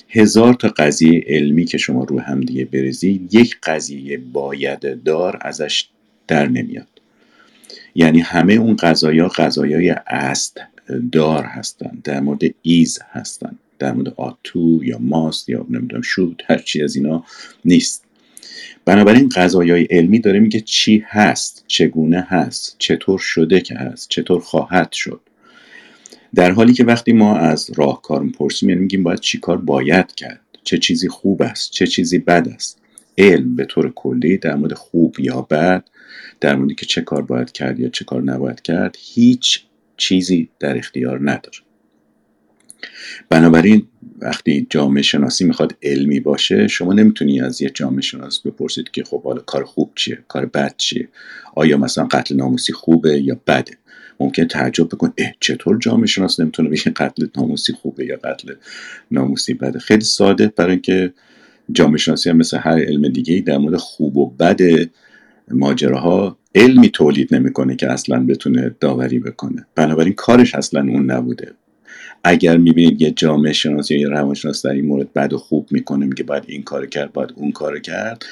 هزار 0.08 0.54
تا 0.54 0.68
قضیه 0.68 1.24
علمی 1.26 1.64
که 1.64 1.78
شما 1.78 2.04
رو 2.04 2.20
هم 2.20 2.40
دیگه 2.40 2.64
برزید 2.64 3.34
یک 3.34 3.56
قضیه 3.62 4.18
باید 4.18 5.02
دار 5.02 5.38
ازش 5.40 5.88
در 6.28 6.48
نمیاد. 6.48 7.00
یعنی 7.94 8.20
همه 8.20 8.52
اون 8.52 8.76
قضایا 8.76 9.28
قضایای 9.28 9.90
است 10.06 10.60
دار 11.12 11.44
هستن 11.44 11.98
در 12.04 12.20
مورد 12.20 12.40
ایز 12.62 12.98
هستن 13.10 13.58
در 13.78 13.92
مورد 13.92 14.14
آتو 14.16 14.80
یا 14.84 14.98
ماست 14.98 15.48
یا 15.48 15.66
نمی‌دونم 15.70 16.02
شود 16.02 16.42
هر 16.46 16.58
چی 16.58 16.82
از 16.82 16.96
اینا 16.96 17.24
نیست. 17.64 18.09
بنابراین 18.84 19.28
قضایای 19.28 19.84
علمی 19.84 20.18
داره 20.18 20.40
میگه 20.40 20.60
چی 20.60 21.04
هست 21.08 21.64
چگونه 21.66 22.26
هست 22.28 22.76
چطور 22.78 23.18
شده 23.18 23.60
که 23.60 23.74
هست 23.74 24.08
چطور 24.08 24.40
خواهد 24.40 24.92
شد. 24.92 25.20
در 26.34 26.50
حالی 26.50 26.72
که 26.72 26.84
وقتی 26.84 27.12
ما 27.12 27.36
از 27.36 27.70
راهکار 27.74 28.22
می‌پرسیم 28.22 28.68
یعنی 28.68 28.80
میگیم 28.80 29.02
باید 29.02 29.20
چی 29.20 29.38
کار 29.38 29.56
باید 29.56 30.14
کرد 30.14 30.40
چه 30.64 30.78
چیزی 30.78 31.08
خوب 31.08 31.42
است 31.42 31.70
چه 31.70 31.86
چیزی 31.86 32.18
بد 32.18 32.48
است. 32.48 32.80
علم 33.18 33.56
به 33.56 33.64
طور 33.64 33.92
کلی 33.94 34.36
در 34.36 34.54
مورد 34.54 34.72
خوب 34.72 35.20
یا 35.20 35.42
بد 35.42 35.84
در 36.40 36.56
موردی 36.56 36.74
که 36.74 36.86
چه 36.86 37.00
کار 37.00 37.22
باید 37.22 37.52
کرد 37.52 37.80
یا 37.80 37.88
چه 37.88 38.04
کار 38.04 38.22
نباید 38.22 38.62
کرد 38.62 38.96
هیچ 38.98 39.62
چیزی 39.96 40.48
در 40.60 40.78
اختیار 40.78 41.18
نداره. 41.30 41.69
بنابراین 43.28 43.86
وقتی 44.18 44.66
جامعه 44.70 45.02
شناسی 45.02 45.44
می‌خواد 45.44 45.76
علمی 45.82 46.20
باشه 46.20 46.68
شما 46.68 46.92
نمی‌تونی 46.92 47.40
از 47.40 47.62
یه 47.62 47.70
جامعه 47.74 48.00
شناس 48.00 48.40
بپرسید 48.40 48.90
که 48.90 49.04
خب 49.04 49.22
حالا 49.22 49.40
کار 49.40 49.64
خوب 49.64 49.92
چیه 49.94 50.18
کار 50.28 50.46
بد 50.46 50.74
چیه؟ 50.76 51.08
آیا 51.54 51.76
مثلا 51.76 52.04
قتل 52.04 52.36
ناموسی 52.36 52.72
خوبه 52.72 53.20
یا 53.20 53.40
بده؟ 53.46 53.72
ممکن 54.20 54.46
تعجب 54.46 54.88
بکن 54.88 55.12
اه 55.18 55.32
چطور 55.40 55.78
جامعه 55.78 56.06
شناس 56.06 56.40
نمی‌تونه 56.40 56.68
بگه 56.68 56.82
قتل 56.82 57.26
ناموسی 57.36 57.72
خوبه 57.72 58.04
یا 58.04 58.16
قتل 58.16 58.54
ناموسی 59.10 59.54
بده؟ 59.54 59.78
خیلی 59.78 60.04
ساده 60.04 60.52
برای 60.56 60.72
اینکه 60.72 61.12
جامعه 61.72 61.98
شناسی 61.98 62.30
هم 62.30 62.36
مثل 62.36 62.58
هر 62.58 62.78
علم 62.78 63.08
دیگه 63.08 63.40
در 63.40 63.58
مورد 63.58 63.76
خوب 63.76 64.16
و 64.16 64.30
بد 64.30 64.60
ماجراها 65.50 66.38
علمی 66.54 66.88
تولید 66.88 67.34
نمی‌کنه 67.34 67.76
که 67.76 67.92
اصلا 67.92 68.26
بتونه 68.26 68.76
داوری 68.80 69.18
بکنه. 69.18 69.66
بنابراین 69.74 70.12
کارش 70.12 70.54
اصلا 70.54 70.80
اون 70.80 71.10
نبوده. 71.10 71.52
اگر 72.24 72.56
می‌بینید 72.56 73.02
یه 73.02 73.10
جامعه 73.10 73.52
شناسی 73.52 73.98
یا 73.98 74.08
روانشناس 74.08 74.66
در 74.66 74.72
این 74.72 74.86
مورد 74.86 75.12
بد 75.12 75.32
و 75.32 75.38
خوب 75.38 75.68
می‌کنه 75.70 76.06
میگه 76.06 76.24
باید 76.24 76.44
این 76.46 76.62
کار 76.62 76.86
کرد 76.86 77.12
باید 77.12 77.32
اون 77.36 77.52
کار 77.52 77.78
کرد. 77.78 78.24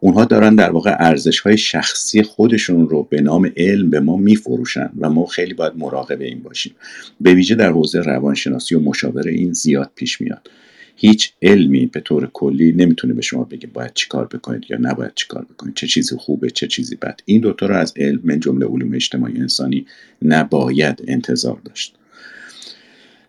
اونها 0.00 0.24
دارن 0.24 0.54
در 0.54 0.70
واقع 0.70 0.96
ارزش 0.98 1.40
های 1.40 1.56
شخصی 1.56 2.22
خودشون 2.22 2.88
رو 2.88 3.02
به 3.02 3.20
نام 3.20 3.52
علم 3.56 3.90
به 3.90 4.00
ما 4.00 4.16
میفروشن 4.16 4.90
و 4.98 5.10
ما 5.10 5.26
خیلی 5.26 5.54
باید 5.54 5.72
مراقب 5.76 6.20
این 6.20 6.42
باشیم. 6.42 6.74
به 7.20 7.34
ویژه 7.34 7.54
در 7.54 7.70
حوزه 7.70 8.00
روانشناسی 8.00 8.74
و 8.74 8.80
مشاوره 8.80 9.32
این 9.32 9.52
زیاد 9.52 9.90
پیش 9.94 10.20
میاد. 10.20 10.50
هیچ 10.96 11.32
علمی 11.42 11.86
به 11.86 12.00
طور 12.00 12.30
کلی 12.32 12.72
نمی‌تونه 12.72 13.14
به 13.14 13.22
شما 13.22 13.44
بگه 13.44 13.66
باید 13.66 13.94
چیکار 13.94 14.26
بکنید 14.26 14.64
یا 14.68 14.78
نباید 14.80 15.12
چیکار 15.14 15.44
بکنید 15.44 15.74
چه 15.74 15.86
چیزی 15.86 16.16
خوبه 16.16 16.50
چه 16.50 16.66
چیزی 16.66 16.96
بد. 16.96 17.20
این 17.24 17.40
دوتا 17.40 17.66
رو 17.66 17.76
از 17.76 17.94
علم 17.96 18.20
من 18.24 18.40
جمله 18.40 18.66
علوم 18.66 18.94
اجتماعی 18.94 19.36
انسانی 19.36 19.86
نباید 20.22 21.04
انتظار 21.08 21.60
داشت. 21.64 21.96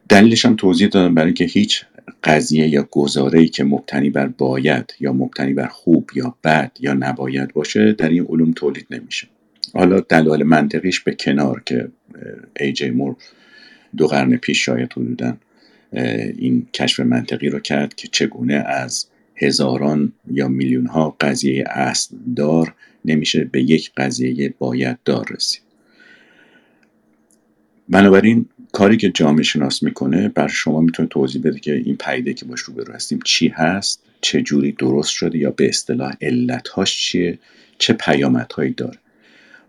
دلیلش 0.09 0.45
هم 0.45 0.55
توضیح 0.55 0.87
دادم 0.87 1.15
برای 1.15 1.25
اینکه 1.27 1.45
هیچ 1.45 1.85
قضیه 2.23 2.67
یا 2.67 2.87
گزاره 2.91 3.47
که 3.47 3.63
مبتنی 3.63 4.09
بر 4.09 4.27
باید 4.27 4.93
یا 4.99 5.13
مبتنی 5.13 5.53
بر 5.53 5.67
خوب 5.67 6.09
یا 6.15 6.35
بد 6.43 6.71
یا 6.79 6.93
نباید 6.93 7.53
باشه 7.53 7.91
در 7.91 8.09
این 8.09 8.25
علوم 8.29 8.51
تولید 8.51 8.87
نمیشه. 8.91 9.27
حالا 9.73 9.99
دلایل 9.99 10.43
منطقیش 10.43 10.99
به 10.99 11.15
کنار 11.15 11.63
که 11.65 11.87
ای 12.59 12.73
جی 12.73 12.89
مور 12.89 13.15
دو 13.97 14.07
قرن 14.07 14.37
پیش 14.37 14.65
شاید 14.65 14.93
حدودن 14.93 15.37
این 16.37 16.67
کشف 16.73 16.99
منطقی 16.99 17.49
رو 17.49 17.59
کرد 17.59 17.95
که 17.95 18.07
چگونه 18.07 18.53
از 18.53 19.07
هزاران 19.35 20.13
یا 20.31 20.47
میلیون 20.47 20.85
ها 20.85 21.15
قضیه 21.21 21.63
اصل 21.67 22.15
دار 22.35 22.73
نمیشه 23.05 23.43
به 23.43 23.61
یک 23.61 23.91
قضیه 23.97 24.53
باید 24.59 24.97
دار 25.05 25.25
رسید. 25.31 25.61
بنابراین 27.89 28.45
کاری 28.75 28.97
که 28.97 29.09
جامعه 29.09 29.43
شناس 29.43 29.83
می‌کنه 29.83 30.29
بر 30.29 30.47
شما 30.47 30.81
می‌تونه 30.81 31.09
توضیح 31.09 31.41
بده 31.41 31.59
که 31.59 31.73
این 31.73 31.97
پدیده 31.97 32.33
که 32.33 32.45
باش 32.45 32.59
روبرو 32.59 32.93
هستیم 32.93 33.19
چی 33.25 33.47
هست 33.47 34.03
چه 34.21 34.41
جوری 34.41 34.71
درست 34.71 35.09
شده 35.09 35.37
یا 35.37 35.51
به 35.51 35.67
اصطلاح 35.67 36.13
علتهاش 36.21 36.97
چیه 36.97 37.39
چه 37.77 37.93
پیامدهایی 37.93 38.71
داره. 38.71 38.97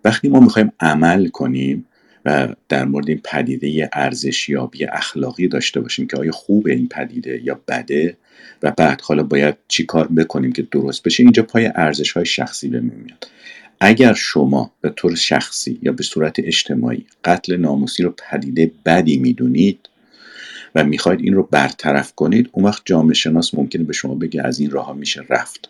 وقتی 0.05 0.29
ما 0.29 0.41
می‌خوایم 0.41 0.73
عمل 0.81 1.29
کنیم 1.29 1.87
و 2.25 2.55
در 2.69 2.85
مورد 2.85 3.09
این 3.09 3.21
پدیده 3.25 3.91
ارزشیابی 3.93 4.85
اخلاقی 4.85 5.49
داشته 5.49 5.81
باشیم 5.81 6.07
که 6.07 6.17
آیا 6.17 6.33
خوب 6.33 6.67
این 6.67 6.89
پدیده 6.89 7.41
یا 7.45 7.61
بده 7.69 8.17
و 8.63 8.71
بعد 8.71 9.01
حالا 9.01 9.23
باید 9.23 9.55
چیکار 9.69 10.09
بکنیم 10.09 10.53
که 10.53 10.63
درست 10.71 11.03
بشه 11.03 11.23
اینجا 11.23 11.43
پای 11.43 11.71
ارزش 11.75 12.13
های 12.13 12.27
شخصی 12.27 12.69
به 12.69 12.81
میاد. 12.81 13.27
اگر 13.81 14.15
شما 14.15 14.71
به 14.81 14.89
طور 14.89 15.15
شخصی 15.15 15.79
یا 15.83 15.93
به 15.93 16.03
صورت 16.03 16.37
اجتماعی 16.39 17.07
قتل 17.25 17.57
ناموسی 17.57 18.03
رو 18.03 18.15
پدیده 18.31 18.71
بدی 18.87 19.17
می‌دونید 19.17 19.79
و 20.75 20.85
می‌خواید 20.85 21.21
این 21.21 21.35
رو 21.35 21.49
برطرف 21.51 22.15
کنید 22.15 22.49
اون 22.53 22.65
وقت 22.65 22.83
جامعه 22.85 23.15
شناس 23.15 23.55
ممکنه 23.55 23.85
به 23.85 23.93
شما 23.93 24.15
بگه 24.15 24.43
از 24.43 24.61
این 24.61 24.71
راه 24.71 24.93
میشه 24.97 25.25
رفت. 25.31 25.69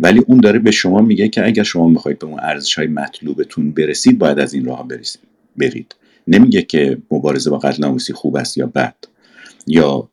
ولی 0.00 0.18
اون 0.26 0.40
داره 0.40 0.58
به 0.58 0.70
شما 0.70 1.00
میگه 1.00 1.28
که 1.28 1.46
اگر 1.46 1.62
شما 1.62 1.88
می‌خواید 1.88 2.18
به 2.18 2.26
اون 2.26 2.40
ارزش 2.40 2.74
های 2.74 2.86
مطلوبتون 2.86 3.70
برسید 3.70 4.18
باید 4.18 4.38
از 4.38 4.54
این 4.54 4.64
راه 4.64 4.88
برید. 5.56 5.94
نمیگه 6.28 6.62
که 6.62 6.98
مبارزه 7.10 7.50
با 7.50 7.58
قتل 7.58 7.82
ناموسی 7.82 8.12
خوب 8.12 8.36
است 8.36 8.58
یا 8.58 8.66
بد. 8.66 8.94
یا 9.66 10.08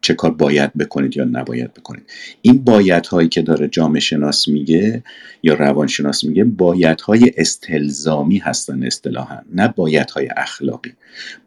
چه 0.00 0.14
کار 0.14 0.30
باید 0.30 0.74
بکنید 0.74 1.16
یا 1.16 1.24
نباید 1.24 1.74
بکنید. 1.74 2.02
این 2.42 2.58
باید 2.58 3.06
هایی 3.06 3.28
که 3.28 3.42
داره 3.42 3.68
جامعه 3.68 4.00
شناس 4.00 4.48
میگه 4.48 5.02
یا 5.42 5.54
روانشناس 5.54 6.24
میگه 6.24 6.44
باید 6.44 7.00
های 7.00 7.32
استلزامی 7.36 8.38
هستن 8.38 8.82
اصطلاحا 8.82 9.38
نه 9.54 9.68
باید 9.68 10.10
های 10.10 10.28
اخلاقی. 10.36 10.92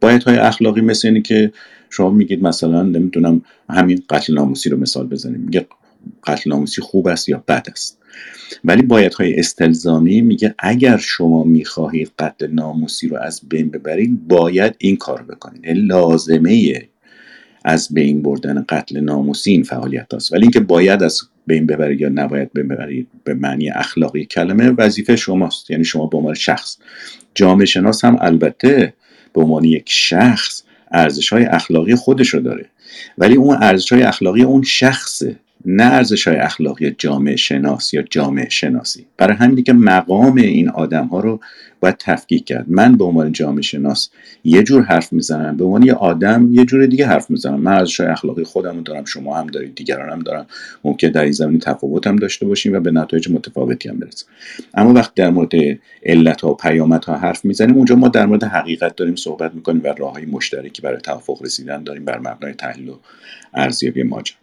باید 0.02 0.24
های 0.24 0.38
اخلاقی 0.38 0.82
مثل 0.82 1.08
اینه 1.08 1.22
که 1.22 1.54
شما 1.90 2.10
میگید 2.10 2.44
مثلا 2.44 2.84
نمی‌دونم 2.84 3.42
همین 3.70 4.04
قتل 4.10 4.34
ناموسی 4.34 4.70
رو 4.70 4.78
مثال 4.78 5.08
بزنیم. 5.08 5.40
میگه 5.40 5.68
قتل 6.24 6.50
ناموسی 6.50 6.82
خوب 6.82 7.08
است 7.08 7.30
یا 7.30 7.44
بد 7.48 7.68
است. 7.72 7.98
ولی 8.64 8.82
باید 8.82 9.14
های 9.14 9.40
استلزامی 9.40 10.22
میگه 10.22 10.56
اگر 10.60 10.98
شما 10.98 11.44
می‌خواهید 11.44 12.12
قتل 12.20 12.48
ناموسی 12.48 13.08
رو 13.08 13.18
از 13.18 13.42
بین 13.50 13.70
ببرید 13.70 14.28
باید 14.28 14.76
این 14.78 14.96
کار 14.96 15.24
بکنید. 15.24 15.66
یعنی 15.66 15.80
لازمه 15.80 16.90
از 17.66 17.88
بین 17.94 18.22
بردن 18.22 18.66
قتل 18.70 19.00
ناموسی 19.00 19.52
این 19.52 19.64
فعالیت 19.64 20.14
هست 20.14 20.34
ولی 20.34 20.42
اینکه 20.42 20.60
باید 20.60 21.04
از 21.04 21.22
بین 21.48 21.66
ببرید 21.66 22.02
یا 22.02 22.10
نباید 22.10 22.54
ببرید 22.54 23.08
به 23.24 23.34
معنی 23.34 23.70
اخلاقی 23.70 24.26
کلمه 24.26 24.74
وظیفه 24.78 25.16
شماست. 25.16 25.72
یعنی 25.72 25.84
شما 25.86 26.08
به 26.08 26.18
عنوان 26.18 26.34
شخص 26.34 26.78
جامعه 27.36 27.66
شناس 27.66 28.06
هم 28.06 28.18
البته 28.22 28.94
به 29.34 29.42
عنوان 29.42 29.64
یک 29.64 29.84
شخص 29.88 30.64
ارزش 30.92 31.34
های 31.34 31.46
اخلاقی 31.46 31.96
خودش 31.96 32.30
رو 32.30 32.40
داره. 32.40 32.66
ولی 33.18 33.36
اون 33.36 33.58
ارزش 33.62 33.94
های 33.94 34.04
اخلاقی 34.04 34.44
اون 34.44 34.62
شخصه. 34.64 35.36
نه 35.66 35.84
ارزش 35.84 36.28
های 36.28 36.38
اخلاقی 36.38 36.96
جامعه 36.98 37.36
شناس 37.36 37.94
یا 37.94 38.02
جامعه 38.02 38.50
شناسی. 38.50 39.06
برای 39.18 39.36
همین 39.36 39.64
که 39.64 39.74
مقام 39.74 40.36
این 40.36 40.70
آدم 40.70 41.08
ها 41.08 41.20
رو 41.20 41.40
باید 41.80 41.96
تفکیک 42.00 42.46
کرد. 42.46 42.66
من 42.68 42.98
به 42.98 43.04
عنوان 43.04 43.32
جامعه 43.32 43.62
شناس 43.62 44.10
یه 44.44 44.64
جور 44.64 44.84
حرف 44.84 45.14
می‌زنم 45.14 45.58
به 45.58 45.64
عنوان 45.64 45.84
یه 45.84 45.94
آدم 45.94 46.50
یه 46.52 46.66
جور 46.66 46.86
دیگه 46.86 47.08
حرف 47.08 47.30
می‌زنم. 47.30 47.60
من 47.60 47.72
ارزش 47.72 48.00
های 48.00 48.10
اخلاقی 48.10 48.44
خودم 48.44 48.76
رو 48.76 48.82
دارم 48.82 49.06
شما 49.06 49.38
هم 49.38 49.48
دارید 49.48 49.76
دیگران 49.76 50.10
هم 50.10 50.20
دارم. 50.20 50.46
ممکن 50.84 51.08
در 51.08 51.24
این 51.24 51.32
زمینی 51.32 51.60
تفاوت 51.60 52.08
هم 52.08 52.16
داشته 52.16 52.46
باشیم 52.46 52.74
و 52.74 52.80
به 52.80 52.92
نتایج 52.92 53.32
متفاوتی 53.32 53.90
هم 53.90 54.00
برسیم. 54.00 54.28
اما 54.74 54.94
وقت 54.94 55.16
در 55.16 55.30
مورد 55.30 55.52
علت 56.04 56.42
ها 56.42 56.52
و 56.52 56.56
پیامت 56.56 57.06
ها 57.06 57.18
حرف 57.18 57.46
می‌زنیم 57.46 57.76
اونجا 57.76 57.96
ما 57.96 58.08
در 58.08 58.26
مورد 58.26 58.44
حقیقت 58.44 58.96
داریم 58.96 59.16
صحبت 59.16 59.56
می‌کنیم 59.56 59.82
و 59.84 59.88
راه 59.98 60.14
های 60.14 60.26
مشترکی 60.26 60.82
برای 60.82 61.02
توافق 61.02 61.44
رسیدن 61.44 61.84
داریم 61.84 62.06
بر 62.06 62.20
مبنای 62.20 62.54
تحلیل 62.54 62.90
و 62.90 62.96
ارزیابی 63.54 64.04
ماجرا. 64.04 64.41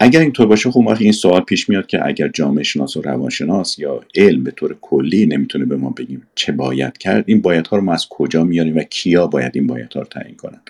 اگر 0.00 0.20
اینطور 0.20 0.46
باشه 0.46 0.70
خب 0.70 0.88
این 1.00 1.12
سوال 1.12 1.40
پیش 1.40 1.68
میاد 1.68 1.86
که 1.86 2.06
اگر 2.06 2.28
جامعه 2.28 2.64
شناس 2.64 2.96
و 2.96 3.02
روانشناس 3.02 3.78
یا 3.78 4.00
علم 4.14 4.44
به 4.44 4.50
طور 4.50 4.76
کلی 4.80 5.26
نمی‌تونه 5.26 5.64
به 5.64 5.76
ما 5.76 5.90
بگیم 5.90 6.22
چه 6.34 6.52
باید 6.52 6.98
کرد 6.98 7.24
این 7.26 7.40
بایدها 7.40 7.76
رو 7.76 7.82
ما 7.82 7.94
از 7.94 8.06
کجا 8.10 8.44
میاریم 8.44 8.76
و 8.76 8.82
کیا 8.82 9.26
باید 9.26 9.52
این 9.54 9.66
بایدها 9.66 10.00
رو 10.00 10.06
تعیین 10.06 10.36
کنن؟ 10.36 10.60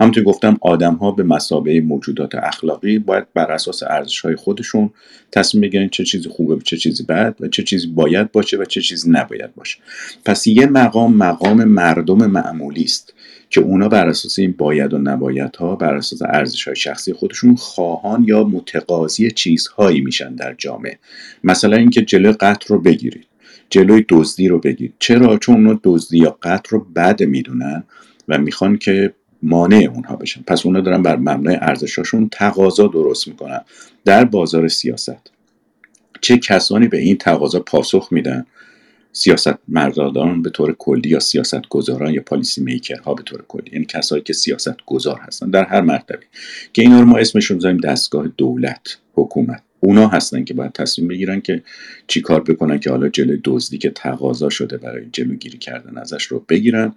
همونطور 0.00 0.24
گفتم 0.24 0.58
آدم 0.60 0.94
ها 0.94 1.10
به 1.10 1.22
مسابقه 1.22 1.80
موجودات 1.80 2.34
اخلاقی 2.34 2.98
باید 2.98 3.24
بر 3.34 3.52
اساس 3.52 3.82
ارزش 3.82 4.20
های 4.20 4.36
خودشون 4.36 4.90
تصمیم 5.32 5.60
بگیرن 5.60 5.88
چه 5.88 6.04
چیزی 6.04 6.28
خوبه 6.28 6.62
چه 6.64 6.76
چیزی 6.76 7.02
بد 7.02 7.36
و 7.40 7.48
چه 7.48 7.62
چیزی 7.62 7.86
باید 7.86 8.32
باشه 8.32 8.56
و 8.56 8.64
چه 8.64 8.80
چیزی 8.80 9.10
نباید 9.10 9.54
باشه. 9.54 9.78
پس 10.24 10.46
یه 10.46 10.66
مقام 10.66 11.16
مقام 11.16 11.64
مردم 11.64 12.26
معمولی 12.26 12.84
است. 12.84 13.14
که 13.50 13.60
اونا 13.60 13.88
بر 13.88 14.08
اساس 14.08 14.38
این 14.38 14.54
باید 14.58 14.94
و 14.94 14.98
نباید 14.98 15.56
ها 15.56 15.76
بر 15.76 15.94
اساس 15.94 16.22
ارزش 16.22 16.64
های 16.64 16.76
شخصی 16.76 17.12
خودشون 17.12 17.56
خواهان 17.56 18.24
یا 18.28 18.44
متقاضی 18.44 19.30
چیزهایی 19.30 20.00
میشن 20.00 20.34
در 20.34 20.54
جامعه. 20.58 20.98
مثلا 21.44 21.76
اینکه 21.76 22.02
جلوی 22.02 22.32
قتل 22.32 22.66
رو 22.68 22.80
بگیرید 22.80 23.26
جلوی 23.70 24.04
دزدی 24.08 24.48
رو 24.48 24.58
بگیرید. 24.58 24.94
چرا؟ 24.98 25.38
چون 25.38 25.54
اونا 25.54 25.80
دزدی 25.84 26.18
یا 26.18 26.38
قتل 26.42 26.68
رو 26.70 26.86
بد 26.96 27.22
می‌دونن 27.22 27.84
و 28.28 28.38
می‌خوان 28.38 28.78
که 28.78 29.14
مانع 29.42 29.90
اونها 29.94 30.16
بشن. 30.16 30.42
پس 30.46 30.66
اونا 30.66 30.80
دارن 30.80 31.02
بر 31.02 31.16
مبنای 31.16 31.56
ارزشاشون 31.60 32.28
تقاضا 32.32 32.86
درست 32.86 33.28
می‌کنن. 33.28 33.60
در 34.04 34.24
بازار 34.24 34.68
سیاست 34.68 35.30
چه 36.20 36.38
کسانی 36.38 36.88
به 36.88 36.98
این 36.98 37.16
تقاضا 37.16 37.60
پاسخ 37.60 38.08
میدن؟ 38.10 38.46
سیاست 39.12 39.58
مردادان 39.68 40.42
به 40.42 40.50
طور 40.50 40.76
کلی 40.78 41.08
یا 41.08 41.20
سیاست 41.20 41.68
گذاران 41.68 42.14
یا 42.14 42.22
پالیسی 42.26 42.60
میکرها 42.60 43.14
به 43.14 43.22
طور 43.22 43.44
کلی. 43.48 43.70
یعنی 43.72 43.84
کسایی 43.84 44.22
که 44.22 44.32
سیاست 44.32 44.76
گذار 44.86 45.20
هستن 45.20 45.50
در 45.50 45.64
هر 45.64 45.80
مرتبه. 45.80 46.24
که 46.72 46.82
اینا 46.82 47.00
رو 47.00 47.06
ما 47.06 47.18
اسمشون 47.18 47.56
بذاریم 47.58 47.78
دستگاه 47.78 48.28
دولت 48.28 48.98
حکومت. 49.14 49.62
اونا 49.80 50.08
هستن 50.08 50.44
که 50.44 50.54
باید 50.54 50.72
تصمیم 50.72 51.08
بگیرن 51.08 51.40
که 51.40 51.62
چی 52.06 52.20
کار 52.20 52.40
بکنن 52.42 52.78
که 52.78 52.90
حالا 52.90 53.08
جلوی 53.08 53.40
دزدی 53.44 53.78
که 53.78 53.90
تقاضا 53.90 54.48
شده 54.48 54.76
برای 54.76 55.06
جلوگیری 55.12 55.58
کردن 55.58 55.98
ازش 55.98 56.24
رو 56.24 56.44
بگیرن 56.48 56.92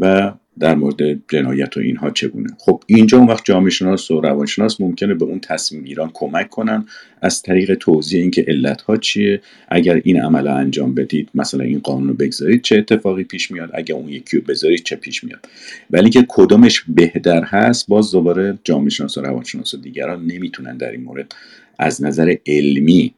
و 0.00 0.32
در 0.58 0.74
مورد 0.74 1.28
جنایت 1.28 1.76
و 1.76 1.80
اینها 1.80 2.10
چگونه. 2.10 2.48
خب 2.58 2.82
اینجا 2.86 3.18
اون 3.18 3.26
وقت 3.26 3.44
جامعه 3.44 3.70
شناس 3.70 4.10
و 4.10 4.20
روانشناس 4.20 4.80
ممکنه 4.80 5.14
به 5.14 5.24
اون 5.24 5.40
تصمیم 5.40 5.84
گیران 5.84 6.10
کمک 6.14 6.50
کنن. 6.50 6.84
از 7.22 7.42
طریق 7.42 7.74
توضیح 7.74 8.20
اینکه 8.20 8.44
علت 8.48 8.82
ها 8.82 8.96
چیه 8.96 9.40
اگر 9.68 10.00
این 10.04 10.20
عمل 10.20 10.48
انجام 10.48 10.94
بدید 10.94 11.28
مثلا 11.34 11.64
این 11.64 11.78
قانون 11.78 12.08
رو 12.08 12.14
بگذارید 12.14 12.62
چه 12.62 12.76
اتفاقی 12.76 13.24
پیش 13.24 13.50
میاد؟ 13.50 13.70
اگر 13.74 13.94
اون 13.94 14.08
یکی 14.08 14.36
رو 14.36 14.42
بذارید 14.48 14.82
چه 14.82 14.96
پیش 14.96 15.24
میاد؟ 15.24 15.48
ولی 15.90 16.10
که 16.10 16.24
کدومش 16.28 16.84
بهتر 16.88 17.42
هست 17.44 17.88
باز 17.88 18.12
دوباره 18.12 18.58
جامعه 18.64 18.90
شناس 18.90 19.18
و 19.18 19.20
روانشناس 19.20 19.74
و 19.74 19.76
دیگران 19.76 20.26
نمی‌تونن 20.26 20.76
در 20.76 20.90
این 20.90 21.02
مورد 21.02 21.34
از 21.80 22.04
نظر 22.04 22.34
علمی 22.46 23.14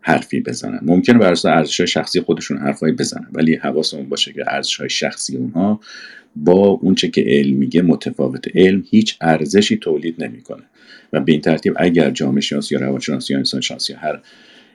حرفی 0.00 0.40
بزنن. 0.40 0.80
ممکنه 0.82 1.18
بر 1.18 1.32
اساس 1.32 1.52
ارزش 1.52 1.80
شخصی 1.80 2.20
خودشون 2.20 2.58
حرفایی 2.58 2.92
بزنن 2.92 3.26
ولی 3.32 3.54
حواسمون 3.54 4.08
باشه 4.08 4.32
که 4.32 4.44
ارزش 4.46 4.76
های 4.76 4.90
شخصی 4.90 5.36
اونها 5.36 5.80
با 6.36 6.66
اونچه 6.66 7.08
که 7.08 7.24
علم 7.26 7.56
میگه 7.56 7.82
متفاوت 7.82 8.56
علم 8.56 8.84
هیچ 8.90 9.16
ارزشی 9.20 9.76
تولید 9.76 10.24
نمی‌کنه. 10.24 10.62
و 11.12 11.20
به 11.20 11.32
این 11.32 11.40
ترتیب 11.40 11.74
اگر 11.76 12.10
جامعه 12.10 12.40
شناسی 12.40 12.74
یا 12.74 12.80
روانشناسی 12.80 13.32
یا 13.32 13.38
انسان 13.38 13.60
شناسی 13.60 13.92
یا 13.92 13.98
هر 13.98 14.20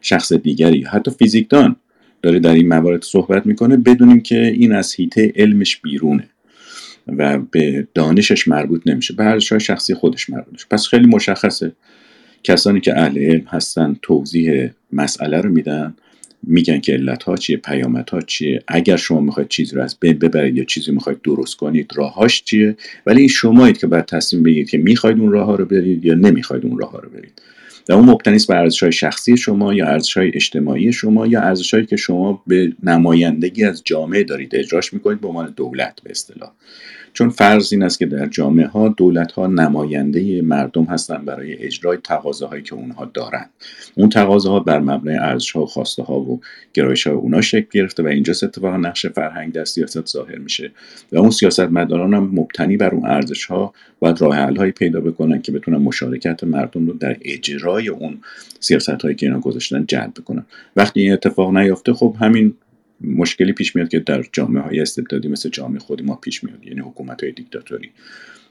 شخص 0.01 0.33
دیگری 0.33 0.83
حتی 0.83 1.11
فیزیکدان 1.11 1.75
داره 2.21 2.39
در 2.39 2.53
این 2.53 2.67
موارد 2.67 3.03
صحبت 3.03 3.45
می‌کنه 3.45 3.77
بدونیم 3.77 4.21
که 4.21 4.47
این 4.47 4.71
از 4.71 4.93
هیته 4.93 5.33
علمش 5.35 5.77
بیرونه 5.77 6.29
و 7.07 7.39
به 7.39 7.87
دانشش 7.93 8.47
مربوط 8.47 8.81
نمیشه 8.85 9.13
به 9.13 9.23
ارزش 9.23 9.49
های 9.49 9.59
شخصی 9.59 9.93
خودش 9.93 10.29
مربوط 10.29 10.53
میشه 10.53 10.65
پس 10.71 10.87
خیلی 10.87 11.05
مشخصه. 11.05 11.71
کسانی 12.43 12.81
که 12.81 12.99
اهل 12.99 13.17
علم 13.17 13.45
هستن 13.47 13.95
توضیح 14.01 14.69
مسئله 14.93 15.41
رو 15.41 15.49
میدن 15.49 15.95
میگن 16.43 16.79
که 16.79 16.93
علت 16.93 17.23
ها 17.23 17.35
چیه 17.35 17.57
پیامت 17.57 18.09
ها 18.09 18.21
چیه 18.21 18.63
اگر 18.67 18.97
شما 18.97 19.21
می‌خواید 19.21 19.49
چیزی 19.49 19.75
رو 19.75 19.81
از 19.81 19.97
بین 19.99 20.19
ببرید 20.19 20.57
یا 20.57 20.63
چیزی 20.63 20.91
می‌خواید 20.91 21.21
درست 21.23 21.55
کنید 21.55 21.91
راهاش 21.95 22.43
چیه؟ 22.43 22.75
ولی 23.05 23.19
این 23.19 23.29
شمایید 23.29 23.77
که 23.77 23.87
باید 23.87 24.05
تصمیم 24.05 24.43
بگیرید 24.43 24.69
که 24.69 24.77
می‌خواید 24.77 25.19
اون 25.19 25.31
راه 25.31 25.45
ها 25.45 25.55
رو 25.55 25.65
برید 25.65 26.05
یا 26.05 26.13
نمی‌خواید 26.13 26.65
اون 26.65 26.77
راه 26.77 26.91
ها 26.91 26.99
رو 26.99 27.09
برید. 27.09 27.41
و 27.89 27.93
اون 27.93 28.05
مبتنی 28.05 28.35
است 28.35 28.47
بر 28.47 28.57
ارزش 28.57 28.83
های 28.83 28.91
شخصی 28.91 29.37
شما 29.37 29.73
یا 29.73 29.87
ارزش 29.87 30.17
های 30.17 30.31
اجتماعی 30.35 30.93
شما 30.93 31.27
یا 31.27 31.41
ارزش 31.41 31.73
هایی 31.73 31.85
که 31.85 31.95
شما 31.95 32.43
به 32.47 32.73
نمایندگی 32.83 33.63
از 33.63 33.81
جامعه 33.85 34.23
دارید 34.23 34.55
اجراش 34.55 34.93
می‌کنید 34.93 35.21
به 35.21 35.27
عنوان 35.27 35.53
دولت 35.55 35.99
به 36.03 36.11
اصطلاح. 36.11 36.51
چون 37.17 37.29
فرض 37.29 37.73
این 37.73 37.83
است 37.83 37.99
که 37.99 38.05
در 38.05 38.25
جامعه 38.25 38.67
ها 38.67 38.87
دولت 38.89 39.31
ها 39.31 39.47
نماینده 39.47 40.41
مردم 40.41 40.83
هستند 40.83 41.25
برای 41.25 41.53
اجرای 41.53 41.97
تقاضاهایی 42.03 42.63
که 42.63 42.75
اونها 42.75 43.11
دارند. 43.13 43.49
اون 43.95 44.09
تقاضاها 44.09 44.59
بر 44.59 44.79
مبنای 44.79 45.17
ارزش 45.17 45.51
ها 45.51 45.61
و 45.61 45.65
خواسته 45.65 46.03
ها 46.03 46.19
و 46.19 46.41
گرایش 46.73 47.07
های 47.07 47.15
اونا 47.15 47.41
شکل 47.41 47.67
گرفته 47.71 48.03
و 48.03 48.07
اینجا 48.07 48.33
اتفاقا 48.43 48.77
نقش 48.77 49.05
فرهنگ 49.05 49.53
در 49.53 49.65
سیاست 49.65 50.05
ظاهر 50.05 50.37
میشه 50.37 50.71
و 51.11 51.17
اون 51.17 51.29
سیاست 51.29 51.59
مداران 51.59 52.13
هم 52.13 52.31
مبتنی 52.33 52.77
بر 52.77 52.89
اون 52.89 53.05
ارزش 53.05 53.45
ها 53.45 53.73
باید 53.99 54.21
راه 54.21 54.35
حل 54.35 54.55
هایی 54.55 54.71
پیدا 54.71 55.01
بکنن 55.01 55.41
که 55.41 55.51
بتونن 55.51 55.77
مشارکت 55.77 56.43
مردم 56.43 56.87
رو 56.87 56.93
در 56.93 57.17
اجرای 57.21 57.89
اون 57.89 58.17
سیاست 58.59 58.89
هایی 58.89 59.15
که 59.15 59.25
اینا 59.25 59.39
گذاشتن 59.39 59.85
جلب 59.87 60.13
بکنن. 60.13 60.45
وقتی 60.75 61.01
این 61.01 61.13
اتفاق 61.13 61.57
نیافته 61.57 61.93
خب 61.93 62.15
همین 62.19 62.53
مشکلی 63.01 63.53
پیش 63.53 63.75
میاد 63.75 63.89
که 63.89 63.99
در 63.99 64.23
جامعه 64.33 64.63
های 64.63 64.79
استبدادی 64.79 65.27
مثل 65.27 65.49
جامعه 65.49 65.79
خود 65.79 66.03
ما 66.03 66.15
پیش 66.15 66.43
میاد 66.43 66.65
یعنی 66.65 66.79
حکومت 66.79 67.23
های 67.23 67.31
دیکتاتوری. 67.31 67.89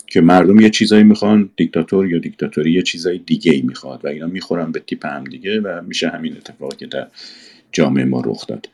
که 0.06 0.20
مردم 0.20 0.60
یه 0.60 0.70
چیزایی 0.70 1.04
می‌خوان 1.04 1.50
دیکتاتور 1.56 2.10
یا 2.10 2.18
دیکتاتوری 2.18 2.72
یه 2.72 2.82
چیزای 2.82 3.18
دیگه 3.18 3.52
ای 3.52 3.62
می‌خواد 3.62 4.04
و 4.04 4.08
اینا 4.08 4.26
می‌خورن 4.26 4.72
به 4.72 4.80
تیپ 4.80 5.06
هم 5.06 5.24
دیگه 5.24 5.60
و 5.60 5.82
میشه 5.86 6.08
همین 6.08 6.36
اتفاقی 6.36 6.76
که 6.76 6.86
در 6.86 7.06
جامعه 7.72 8.04
ما 8.04 8.22
رخ 8.26 8.46
داد. 8.46 8.68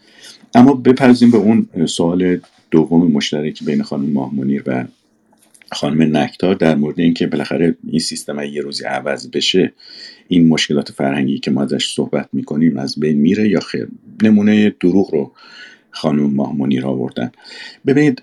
اما 0.55 0.75
بپرزیم 0.75 1.31
به 1.31 1.37
اون 1.37 1.87
سوال 1.87 2.39
دوم 2.71 3.11
مشترک 3.11 3.65
بین 3.65 3.83
خانم 3.83 4.11
ماهمونیر 4.11 4.63
و 4.67 4.85
خانم 5.73 6.17
نکتار 6.17 6.55
در 6.55 6.75
مورد 6.75 7.01
اینکه 7.01 7.27
بالاخره 7.27 7.77
این 7.89 8.01
سیستم 8.01 8.41
یه 8.41 8.63
روزی 8.63 8.85
عوض 8.85 9.31
بشه 9.31 9.73
این 10.29 10.49
مشکلات 10.49 10.93
فرهنگی 10.93 11.39
که 11.39 11.51
ما 11.51 11.63
ازش 11.63 11.95
صحبت 11.95 12.29
می‌کنیم 12.33 12.77
از 12.77 13.01
بین 13.01 13.19
میره 13.19 13.49
یا 13.49 13.61
خیر؟ 13.61 13.89
نمونه 14.23 14.75
دروغ 14.81 15.15
رو 15.15 15.33
خانم 15.91 16.35
ماهمونیر 16.35 16.87
آوردن. 16.87 17.33
ببینید 17.87 18.23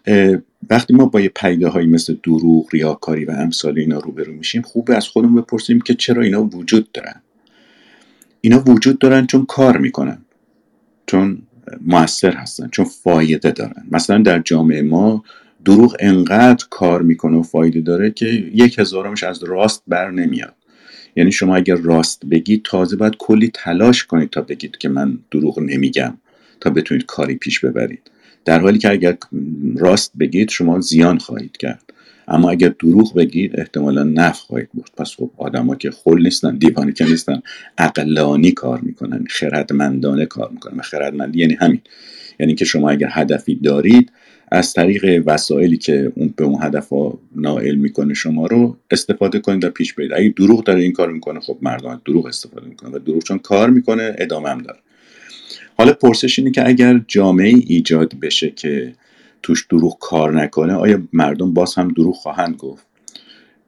وقتی 0.69 0.93
ما 0.93 1.05
با 1.05 1.21
یه 1.21 1.29
پیده 1.35 1.67
هایی 1.67 1.87
مثل 1.87 2.15
دروغ 2.23 2.69
ریاکاری 2.73 3.25
و 3.25 3.31
امثال 3.31 3.79
اینا 3.79 3.99
روبرو 3.99 4.33
میشیم 4.33 4.61
خوبه 4.61 4.95
از 4.95 5.07
خودمون 5.07 5.41
بپرسیم 5.41 5.81
که 5.81 5.93
چرا 5.93 6.21
اینا 6.23 6.43
وجود 6.43 6.91
دارن. 6.91 7.21
اینا 8.41 8.63
وجود 8.67 8.99
دارن 8.99 9.25
چون 9.25 9.45
کار 9.45 9.77
می‌کنن 9.77 10.17
چون 11.07 11.41
موثر 11.81 12.33
هستن 12.33 12.69
چون 12.69 12.85
فایده 12.85 13.51
دارن. 13.51 13.83
مثلا 13.91 14.17
در 14.17 14.39
جامعه 14.39 14.81
ما 14.81 15.23
دروغ 15.65 15.95
انقدر 15.99 16.65
کار 16.69 17.01
می‌کنه 17.01 17.37
و 17.37 17.43
فایده 17.43 17.81
داره 17.81 18.11
که 18.11 18.25
یک 18.53 18.79
هزارمش 18.79 19.23
از 19.23 19.43
راست 19.43 19.83
بر 19.87 20.11
نمیاد. 20.11 20.53
یعنی 21.15 21.31
شما 21.31 21.55
اگر 21.55 21.75
راست 21.75 22.25
بگید 22.25 22.61
تازه 22.63 22.95
باید 22.95 23.17
کلی 23.17 23.51
تلاش 23.53 24.03
کنید 24.03 24.29
تا 24.29 24.41
بگید 24.41 24.77
که 24.77 24.89
من 24.89 25.19
دروغ 25.31 25.59
نمیگم 25.59 26.17
تا 26.61 26.69
بتونید 26.69 27.05
کاری 27.05 27.35
پیش 27.35 27.59
ببرید. 27.59 28.11
در 28.45 28.59
حالی 28.59 28.77
که 28.77 28.91
اگر 28.91 29.17
راست 29.75 30.11
بگید 30.19 30.49
شما 30.49 30.79
زیان 30.79 31.17
خواهید 31.17 31.57
کرد. 31.57 31.93
اما 32.27 32.49
اگر 32.49 32.73
دروغ 32.79 33.15
بگید 33.15 33.59
احتمالا 33.59 34.03
نفع 34.03 34.39
خواهید 34.39 34.69
بود 34.73 34.89
پس 34.97 35.15
خب 35.15 35.31
آدما 35.37 35.75
که 35.75 35.91
خل 35.91 36.21
نیستن 36.23 36.57
دیوانی 36.57 36.93
که 36.93 37.05
نیستن 37.05 37.41
عقلانی 37.77 38.51
کار 38.51 38.79
می‌کنن 38.81 39.25
خردمندانه 39.29 40.25
کار 40.25 40.49
می‌کنن. 40.51 40.79
و 40.79 40.81
خردمندی 40.81 41.39
یعنی 41.39 41.53
همین. 41.53 41.81
یعنی 42.39 42.55
که 42.55 42.65
شما 42.65 42.89
اگر 42.89 43.07
هدفی 43.11 43.55
دارید 43.55 44.11
از 44.51 44.73
طریق 44.73 45.23
وسایلی 45.25 45.77
که 45.77 46.11
اون 46.15 46.33
به 46.37 46.43
اون 46.43 46.63
هدف 46.63 46.89
ها 46.89 47.19
نائل 47.35 47.75
می‌کنه 47.75 48.13
شما 48.13 48.47
رو 48.47 48.77
استفاده 48.91 49.39
کنید 49.39 49.63
و 49.63 49.69
پیش 49.69 49.93
برید. 49.93 50.13
اگه 50.13 50.29
دروغ 50.29 50.63
داره 50.63 50.81
این 50.81 50.91
کار 50.91 51.11
می‌کنه 51.11 51.39
خب 51.39 51.57
مردم 51.61 52.01
دروغ 52.05 52.25
استفاده 52.25 52.67
می‌کنه 52.67 52.89
و 52.89 52.99
دروغ 52.99 53.23
چون 53.23 53.39
کار 53.39 53.69
می‌کنه 53.69 54.15
ادامه 54.17 54.49
هم 54.49 54.57
داره. 54.57 54.79
حالا 55.77 55.93
پرسش 55.93 56.39
اینه 56.39 56.51
که 56.51 56.67
اگر 56.67 57.01
جامعه 57.07 57.53
ایجاد 57.67 58.13
بشه 58.21 58.49
که 58.49 58.93
توش 59.43 59.65
دروغ 59.69 59.97
کار 59.99 60.41
نکنه 60.41 60.73
آیا 60.73 61.01
مردم 61.13 61.53
باز 61.53 61.75
هم 61.75 61.87
دروغ 61.87 62.15
خواهند 62.15 62.55
گفت؟ 62.55 62.85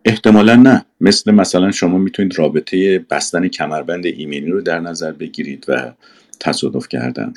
احتمالا 0.05 0.55
نه. 0.55 0.85
مثل 1.01 1.31
مثلا 1.31 1.71
شما 1.71 1.97
می‌تونید 1.97 2.39
رابطه 2.39 3.05
بستن 3.09 3.47
کمربند 3.47 4.05
ایمنی 4.05 4.45
رو 4.45 4.61
در 4.61 4.79
نظر 4.79 5.11
بگیرید 5.11 5.65
و 5.67 5.93
تصادف 6.39 6.87
کردن 6.87 7.33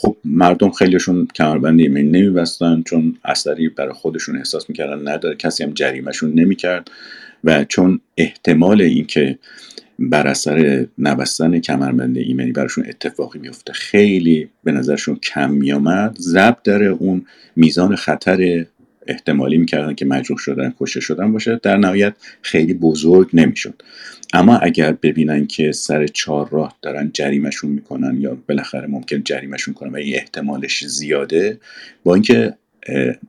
خب 0.00 0.16
مردم 0.24 0.70
خیلیشون 0.70 1.28
کمربند 1.34 1.80
ایمنی 1.80 2.02
نمیبستن 2.02 2.82
چون 2.82 3.16
اثری 3.24 3.68
برای 3.68 3.92
خودشون 3.92 4.36
احساس 4.36 4.70
می‌کردن 4.70 5.08
نداره. 5.08 5.36
کسی 5.36 5.64
هم 5.64 5.72
جریمشون 5.72 6.32
نمی‌کرد 6.34 6.90
و 7.44 7.64
چون 7.64 8.00
احتمال 8.16 8.82
اینکه 8.82 9.38
بر 9.98 10.26
اثر 10.26 10.86
نبستن 10.98 11.60
کمربند 11.60 12.16
ایمنی 12.18 12.52
براشون 12.52 12.86
اتفاقی 12.88 13.38
میفته 13.38 13.72
خیلی 13.72 14.48
به 14.64 14.72
نظرشون 14.72 15.16
کم 15.16 15.50
میامد 15.50 16.16
زب 16.18 16.56
داره 16.64 16.86
اون 16.86 17.26
میزان 17.56 17.96
خطر 17.96 18.66
احتمالی 19.08 19.58
می‌کردن 19.58 19.94
که 19.94 20.04
مجروح 20.04 20.38
شدن 20.38 20.74
کشته 20.80 21.00
شدن 21.00 21.32
باشه. 21.32 21.60
در 21.62 21.76
نهایت 21.76 22.14
خیلی 22.42 22.74
بزرگ 22.74 23.30
نمی‌شد. 23.32 23.82
اما 24.32 24.58
اگر 24.58 24.92
ببینن 24.92 25.46
که 25.46 25.72
سر 25.72 26.06
چهار 26.06 26.48
راه 26.50 26.76
دارن 26.82 27.10
جریمشون 27.14 27.70
می‌کنن 27.70 28.20
یا 28.20 28.38
بالاخره 28.48 28.86
ممکن 28.86 29.22
جریمشون 29.22 29.74
کنن 29.74 29.90
و 29.90 29.96
این 29.96 30.14
احتمالش 30.14 30.86
زیاده 30.86 31.60
با 32.04 32.14
اینکه 32.14 32.54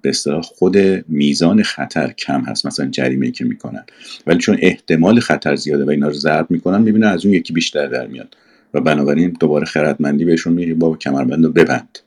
به 0.01 0.09
اصطلاح 0.09 0.41
خود 0.41 0.77
میزان 1.07 1.63
خطر 1.63 2.11
کم 2.11 2.41
هست 2.41 2.65
مثلا 2.65 2.87
جریمه 2.87 3.31
که 3.31 3.45
می‌کنن. 3.45 3.85
ولی 4.27 4.39
چون 4.39 4.57
احتمال 4.61 5.19
خطر 5.19 5.55
زیاده 5.55 5.85
و 5.85 5.89
اینا 5.89 6.07
رو 6.07 6.13
ضرب 6.13 6.51
می‌کنن 6.51 6.81
می‌بینن 6.81 7.07
از 7.07 7.25
اون 7.25 7.33
یکی 7.33 7.53
بیشتر 7.53 7.87
در 7.87 8.07
میاد 8.07 8.37
و 8.73 8.81
بنابراین 8.81 9.37
دوباره 9.39 9.65
خردمندی 9.65 10.25
بهشون 10.25 10.53
میگه 10.53 10.73
بابا 10.73 10.97
کمربند 10.97 11.45
رو 11.45 11.51
ببند. 11.51 11.99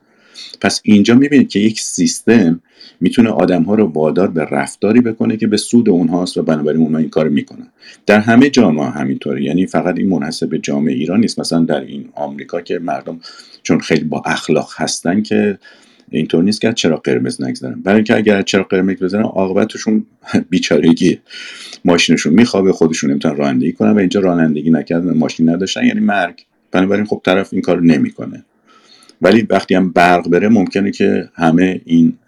پس 0.61 0.81
اینجا 0.85 1.15
می‌بینید 1.15 1.49
که 1.49 1.59
یک 1.59 1.81
سیستم 1.81 2.61
می‌تونه 3.00 3.30
آدم 3.30 3.62
ها 3.62 3.74
رو 3.74 3.86
وادار 3.86 4.30
به 4.30 4.44
رفتاری 4.44 5.00
بکنه 5.00 5.36
که 5.36 5.46
به 5.46 5.56
سود 5.56 5.88
اونهاست 5.88 6.36
و 6.36 6.42
بنابراین 6.42 6.80
اونها 6.80 6.98
این 6.98 7.10
کار 7.10 7.28
می‌کنن. 7.28 7.68
در 8.06 8.20
همه 8.20 8.50
جامعه 8.50 8.86
همینطوره. 8.86 9.42
یعنی 9.42 9.66
فقط 9.66 9.98
این 9.98 10.09
منحصر 10.09 10.46
به 10.46 10.59
جامعه 10.59 10.94
ایران 10.94 11.20
نیست. 11.20 11.40
مثلا 11.40 11.64
در 11.64 11.80
این 11.80 12.09
آمریکا 12.14 12.60
که 12.60 12.78
مردم 12.78 13.20
چون 13.62 13.80
خیلی 13.80 14.04
با 14.04 14.22
اخلاق 14.26 14.70
هستن 14.76 15.22
که 15.22 15.59
اینطور 16.10 16.44
نیست 16.44 16.60
که 16.60 16.72
چرا 16.72 16.96
قرمز 16.96 17.42
نگذارن. 17.42 17.82
برای 17.82 17.96
اینکه 17.96 18.16
اگر 18.16 18.42
چرا 18.42 18.62
قرمز 18.62 19.02
بزنن 19.02 19.22
عاقبتشون 19.22 20.06
بیچارگی 20.50 21.20
ماشینشون 21.84 22.34
میخوابه 22.34 22.72
خودشون 22.72 23.10
نمی‌تونن 23.10 23.36
رانندگی 23.36 23.72
کنن 23.72 23.90
و 23.90 23.98
اینجا 23.98 24.20
رانندگی 24.20 24.70
نکردن 24.70 25.16
ماشین 25.16 25.48
نداشتن. 25.48 25.84
یعنی 25.84 26.00
مرگ. 26.00 26.44
بنابراین 26.70 27.04
خب 27.04 27.20
طرف 27.24 27.52
این 27.52 27.62
کار 27.62 27.82
نمی‌کنه. 27.82 28.44
ولی 29.23 29.47
وقتی 29.51 29.74
هم 29.74 29.93
برق 29.93 30.28
بره 30.28 30.49
ممکنه 30.49 30.90
که 30.90 31.28
همه 31.35 31.81
این 31.85 32.19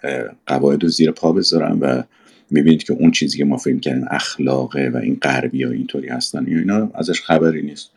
قواعد 0.46 0.82
رو 0.82 0.88
زیر 0.88 1.10
پا 1.10 1.32
بذارن 1.32 1.78
و 1.78 2.02
می‌بینید 2.50 2.82
که 2.82 2.92
اون 2.92 3.10
چیزی 3.10 3.38
که 3.38 3.44
ما 3.44 3.56
فکر 3.56 3.78
کردیم 3.78 4.06
اخلاقه 4.10 4.90
و 4.94 4.96
این 4.96 5.18
غربی 5.22 5.62
ها 5.62 5.70
اینطوری 5.70 6.08
هستن 6.08 6.46
اینا 6.46 6.90
ازش 6.94 7.20
خبری 7.20 7.62
نیست. 7.62 7.90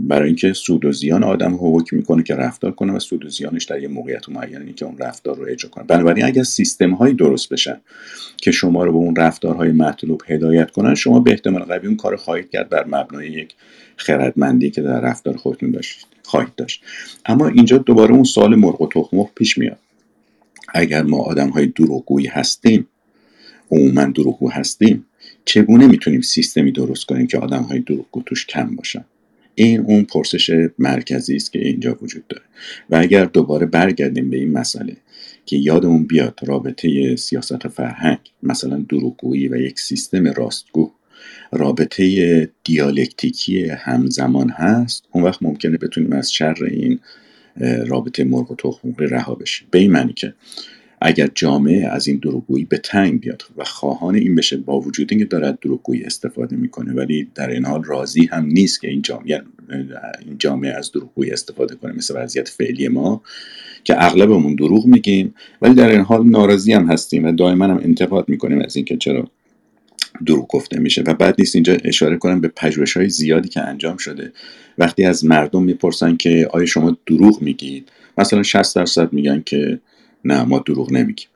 برای 0.00 0.26
اینکه 0.26 0.52
سود 0.52 0.84
و 0.84 0.92
زیان 0.92 1.24
آدم 1.24 1.58
حکم 1.60 1.96
می‌کنه 1.96 2.22
که 2.22 2.34
رفتار 2.34 2.70
کنه 2.70 2.92
و 2.92 2.98
سود 2.98 3.24
و 3.24 3.28
زیانش 3.28 3.64
در 3.64 3.82
یه 3.82 3.88
موقعیت 3.88 4.28
معینی 4.28 4.72
که 4.72 4.84
اون 4.84 4.98
رفتار 4.98 5.36
رو 5.36 5.46
اجرا 5.48 5.70
کنه. 5.70 5.84
بنابراین 5.84 6.24
اگر 6.24 6.42
سیستم 6.42 6.90
هایی 6.90 7.14
درست 7.14 7.48
بشن 7.48 7.76
که 8.36 8.50
شما 8.50 8.84
رو 8.84 8.92
به 8.92 8.98
اون 8.98 9.16
رفتارهای 9.16 9.72
مطلوب 9.72 10.22
هدایت 10.26 10.70
کنن 10.70 10.94
شما 10.94 11.20
به 11.20 11.30
احتمال 11.30 11.62
قوی 11.62 11.86
اون 11.86 11.96
کار 11.96 12.16
خواهید 12.16 12.50
کرد 12.50 12.68
بر 12.68 12.84
مبنای 12.86 13.28
یک 13.28 13.54
خردمندی 13.96 14.70
که 14.70 14.82
در 14.82 15.00
رفتار 15.00 15.36
خودتون 15.36 15.70
داشت 15.70 16.07
خواهید 16.28 16.54
داشت. 16.54 16.82
اما 17.26 17.48
اینجا 17.48 17.78
دوباره 17.78 18.14
اون 18.14 18.24
سال 18.24 18.54
مرغ 18.54 18.80
و 18.80 18.88
تخم 18.88 19.24
پیش 19.34 19.58
میاد. 19.58 19.78
اگر 20.74 21.02
ما 21.02 21.18
آدم 21.18 21.48
های 21.48 21.66
دروغگویی 21.66 22.26
هستیم 22.26 22.86
عموما 23.70 24.04
دروغگو 24.04 24.50
هستیم 24.50 25.04
چگونه 25.44 25.86
می‌تونیم 25.86 26.20
سیستمی 26.20 26.72
درست 26.72 27.04
کنیم 27.04 27.26
که 27.26 27.38
آدم 27.38 27.62
های 27.62 27.80
دروغگو 27.80 28.22
توش 28.22 28.46
کم 28.46 28.76
باشن؟ 28.76 29.04
این 29.54 29.80
اون 29.80 30.04
پرسش 30.04 30.68
مرکزی 30.78 31.36
است 31.36 31.52
که 31.52 31.58
اینجا 31.58 31.98
وجود 32.02 32.26
داره. 32.26 32.44
و 32.90 32.96
اگر 32.96 33.24
دوباره 33.24 33.66
برگردیم 33.66 34.30
به 34.30 34.36
این 34.36 34.52
مسئله 34.52 34.96
که 35.46 35.56
یادمون 35.56 36.06
بیاد 36.06 36.40
رابطه 36.46 37.16
سیاست 37.16 37.68
فرهنگ 37.68 38.18
مثلا 38.42 38.84
دروغگویی 38.88 39.48
و 39.48 39.56
یک 39.56 39.78
سیستم 39.78 40.26
راستگو 40.26 40.90
رابطه 41.52 42.50
دیالکتیکی 42.64 43.68
همزمان 43.68 44.50
هست. 44.50 45.04
اون 45.12 45.24
وقت 45.24 45.42
ممکنه 45.42 45.76
بتونیم 45.76 46.12
از 46.12 46.32
شر 46.32 46.64
این 46.64 47.00
رابطه 47.86 48.24
مرغ 48.24 48.50
و 48.50 48.54
تخم 48.54 48.94
رها 48.98 49.34
بشیم. 49.34 49.68
به 49.70 49.78
این 49.78 49.92
معنی 49.92 50.12
که 50.12 50.34
اگر 51.00 51.28
جامعه 51.34 51.86
از 51.86 52.08
این 52.08 52.16
دروغگویی 52.16 52.64
به 52.64 52.78
تنگ 52.78 53.20
بیاد 53.20 53.42
و 53.56 53.64
خواهان 53.64 54.14
این 54.14 54.34
بشه 54.34 54.56
با 54.56 54.80
وجود 54.80 55.08
اینکه 55.10 55.24
دارد 55.24 55.58
دروغگویی 55.60 56.04
استفاده 56.04 56.56
می‌کنه 56.56 56.92
ولی 56.92 57.28
در 57.34 57.50
این 57.50 57.64
حال 57.64 57.84
راضی 57.84 58.26
هم 58.26 58.46
نیست 58.46 58.80
که 58.80 58.88
این 58.88 59.02
جامعه 59.02 59.42
این 60.26 60.38
جامعه 60.38 60.72
از 60.72 60.92
دروغگویی 60.92 61.30
استفاده 61.30 61.74
کنه 61.74 61.92
مثل 61.92 62.22
وضعیت 62.22 62.48
فعلی 62.48 62.88
ما 62.88 63.22
که 63.84 64.04
اغلبمون 64.04 64.54
دروغ 64.54 64.86
میگیم 64.86 65.34
ولی 65.62 65.74
در 65.74 65.88
این 65.88 66.00
حال 66.00 66.26
ناراضی 66.26 66.72
هم 66.72 66.86
هستیم 66.90 67.24
و 67.24 67.32
دائما 67.32 67.64
هم 67.64 67.80
انتقاد 67.82 68.28
می‌کنیم 68.28 68.60
از 68.60 68.76
اینکه 68.76 68.96
چرا 68.96 69.30
دروغ 70.26 70.46
گفته 70.48 70.80
میشه. 70.80 71.02
و 71.06 71.14
بعد 71.14 71.34
نیست 71.38 71.56
اینجا 71.56 71.76
اشاره 71.84 72.16
کنم 72.16 72.40
به 72.40 72.48
پژوهش 72.48 72.96
های 72.96 73.08
زیادی 73.08 73.48
که 73.48 73.60
انجام 73.60 73.96
شده. 73.96 74.32
وقتی 74.78 75.04
از 75.04 75.24
مردم 75.24 75.62
می‌پرسن 75.62 76.16
که 76.16 76.48
آیا 76.52 76.66
شما 76.66 76.96
دروغ 77.06 77.42
میگید؟ 77.42 77.88
مثلا 78.18 78.42
60 78.42 78.76
درصد 78.76 79.12
میگن 79.12 79.42
که 79.46 79.80
نه 80.24 80.42
ما 80.42 80.58
دروغ 80.58 80.92
نمیگیم. 80.92 81.28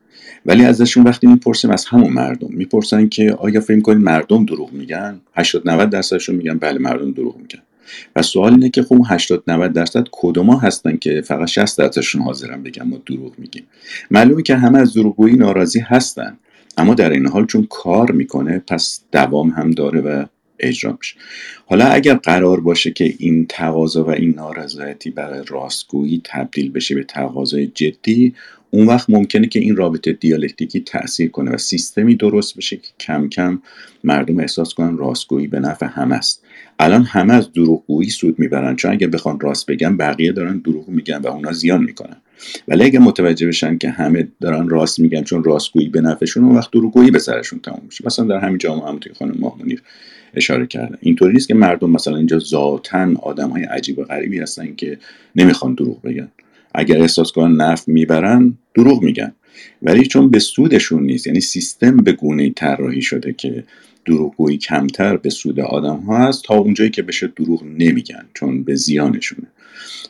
ولی 0.46 0.64
ازشون 0.64 1.04
وقتی 1.04 1.26
می‌پرسیم 1.26 1.70
از 1.70 1.84
همون 1.84 2.12
مردم 2.12 2.48
می‌پرسن 2.50 3.09
که 3.09 3.32
آیا 3.32 3.60
فکر 3.60 3.80
کنید 3.80 4.04
مردم 4.04 4.44
دروغ 4.44 4.72
میگن؟ 4.72 5.20
80 5.34 5.68
90 5.68 5.90
درصدشون 5.90 6.34
میگن 6.34 6.59
بله 6.59 6.78
مردم 6.78 7.12
دروغ 7.12 7.36
میگن. 7.36 7.62
و 8.16 8.22
سوال 8.22 8.52
اینه 8.52 8.70
که 8.70 8.82
خب 8.82 9.00
80 9.09 9.42
90 9.46 9.72
درصد 9.72 10.06
کدوما 10.12 10.59
هستن 10.59 10.96
که 10.96 11.20
فقط 11.20 11.48
60 11.48 11.78
درصدشون 11.78 12.22
حاضرن 12.22 12.62
بگن 12.62 12.82
ما 12.82 13.00
دروغ 13.06 13.32
میگیم؟ 13.38 13.64
معلومه 14.10 14.42
که 14.42 14.56
همه 14.56 14.78
از 14.78 14.94
دروغگویی 14.94 15.36
ناراضی 15.36 15.80
هستن. 15.80 16.38
اما 16.76 16.94
در 16.94 17.10
این 17.10 17.26
حال 17.26 17.46
چون 17.46 17.66
کار 17.70 18.10
می‌کنه 18.10 18.58
پس 18.58 19.00
دوام 19.12 19.48
هم 19.48 19.70
داره 19.70 20.00
و 20.00 20.24
اجرا 20.58 20.96
میشه. 20.98 21.16
حالا 21.66 21.84
اگر 21.84 22.14
قرار 22.14 22.60
باشه 22.60 22.90
که 22.90 23.14
این 23.18 23.46
تقاضا 23.48 24.04
و 24.04 24.10
این 24.10 24.34
نارضایتی 24.34 25.10
برای 25.10 25.44
راستگویی 25.48 26.20
تبدیل 26.24 26.70
بشه 26.70 26.94
به 26.94 27.04
تقاضای 27.04 27.66
جدی 27.66 28.34
اون 28.70 28.86
وقت 28.86 29.10
ممکنه 29.10 29.46
که 29.46 29.58
این 29.58 29.76
رابطه 29.76 30.12
دیالکتیکی 30.12 30.80
تاثیر 30.80 31.30
کنه 31.30 31.50
و 31.50 31.58
سیستمی 31.58 32.14
درست 32.14 32.56
بشه 32.56 32.76
که 32.76 32.88
کم 33.00 33.28
کم 33.28 33.62
مردم 34.04 34.40
احساس 34.40 34.74
کنن 34.74 34.96
راستگویی 34.96 35.46
به 35.46 35.60
نفع 35.60 35.86
همه 35.86 36.14
است. 36.14 36.41
الان 36.82 37.02
همه 37.02 37.34
از 37.34 37.52
دروغگویی 37.52 38.10
سود 38.10 38.38
می‌برن. 38.38 38.76
چون 38.76 38.92
اگه 38.92 39.06
بخوان 39.06 39.40
راست 39.40 39.66
بگن 39.66 39.96
بقیه 39.96 40.32
دارن 40.32 40.59
دروغ 40.59 40.88
میگن 40.88 41.16
و 41.16 41.26
اونا 41.26 41.52
زیان 41.52 41.84
می‌کنن. 41.84 42.16
ولی 42.68 42.84
اگه 42.84 42.98
متوجه 42.98 43.46
بشن 43.46 43.78
که 43.78 43.90
همه 43.90 44.28
دارن 44.40 44.68
راست 44.68 45.00
میگن 45.00 45.22
چون 45.22 45.44
راستگویی 45.44 45.88
به 45.88 46.00
نفعشون 46.00 46.44
اون 46.44 46.56
وقت 46.56 46.70
دروغگویی 46.70 47.10
به 47.10 47.18
سرشون 47.18 47.59
تموم 47.59 47.82
میشه. 47.84 48.04
مثلا 48.06 48.24
در 48.24 48.38
همین 48.38 48.59
جامعه 48.59 48.88
هم 48.88 48.98
توی 48.98 49.12
خانم 49.12 49.34
ماه 49.40 49.59
اشاره 50.34 50.66
کردن 50.66 50.98
اینطوری 51.00 51.32
نیست 51.32 51.48
که 51.48 51.54
مردم 51.54 51.90
مثلا 51.90 52.16
اینجا 52.16 52.38
ذاتا 52.38 53.09
آدم 53.22 53.50
های 53.50 53.64
عجیب 53.64 53.98
و 53.98 54.04
غریبی 54.04 54.38
هستن 54.38 54.74
که 54.74 54.98
نمی‌خوان 55.36 55.74
دروغ 55.74 56.02
بگن. 56.02 56.28
اگر 56.74 57.00
احساس 57.00 57.32
کنن 57.32 57.56
نفع 57.56 57.92
می‌برن 57.92 58.54
دروغ 58.74 59.02
میگن. 59.02 59.32
ولی 59.82 60.06
چون 60.06 60.30
به 60.30 60.38
سودشون 60.38 61.02
نیست 61.02 61.26
یعنی 61.26 61.40
سیستم 61.40 61.96
به 61.96 62.12
گونه 62.12 62.50
طراحی 62.50 63.02
شده 63.02 63.32
که 63.32 63.64
دروغگویی 64.04 64.58
کمتر 64.58 65.16
به 65.16 65.30
سود 65.30 65.60
آدم 65.60 65.96
ها 65.96 66.18
هست 66.18 66.44
تا 66.44 66.54
اونجایی 66.54 66.90
که 66.90 67.02
بشه 67.02 67.26
دروغ 67.26 67.64
نمیگن 67.64 68.24
چون 68.34 68.64
به 68.64 68.74
زیانشونه. 68.74 69.46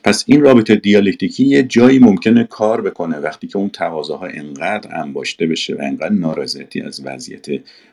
پس 0.04 0.24
این 0.26 0.40
رابطه 0.40 0.76
دیالکتیکی 0.76 1.44
یه 1.44 1.62
جایی 1.62 1.98
ممکنه 1.98 2.44
کار 2.44 2.80
بکنه 2.80 3.18
وقتی 3.18 3.46
که 3.46 3.56
اون 3.56 3.68
تقاضاها 3.68 4.26
انقدر 4.26 5.00
انباشته 5.00 5.46
بشه 5.46 5.74
و 5.74 5.78
انقدر 5.82 6.12
نارضایتی 6.12 6.80
از 6.80 7.00
وضعیت 7.04 7.46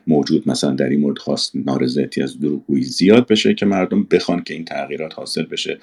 موجود 0.06 0.48
مثلا 0.48 0.70
در 0.70 0.88
این 0.88 1.00
مورد 1.00 1.18
خواست 1.18 1.52
نارضایتی 1.54 2.22
از 2.22 2.40
دروغگویی 2.40 2.82
زیاد 2.82 3.26
بشه 3.26 3.54
که 3.54 3.66
مردم 3.66 4.02
بخوان 4.02 4.42
که 4.42 4.54
این 4.54 4.64
تغییرات 4.64 5.14
حاصل 5.14 5.42
بشه. 5.42 5.78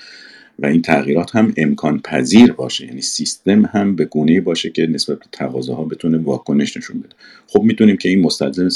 و 0.60 0.66
این 0.66 0.82
تغییرات 0.82 1.36
هم 1.36 1.54
امکان 1.58 2.00
پذیر 2.00 2.52
باشه. 2.52 2.86
یعنی 2.86 3.02
سیستم 3.02 3.66
هم 3.66 3.96
به 3.96 4.06
گونه 4.06 4.42
باشه 4.42 4.70
که 4.70 4.88
نسبت 4.88 5.20
به 5.20 5.26
تقاضاها 5.32 5.84
بتونه 5.84 6.18
واکنش 6.18 6.78
نشون 6.78 7.00
بده. 7.00 7.16
خب 7.48 7.62
می‌تونیم 7.62 7.98
که 7.98 8.10
این 8.10 8.22
مستلزم 8.22 8.70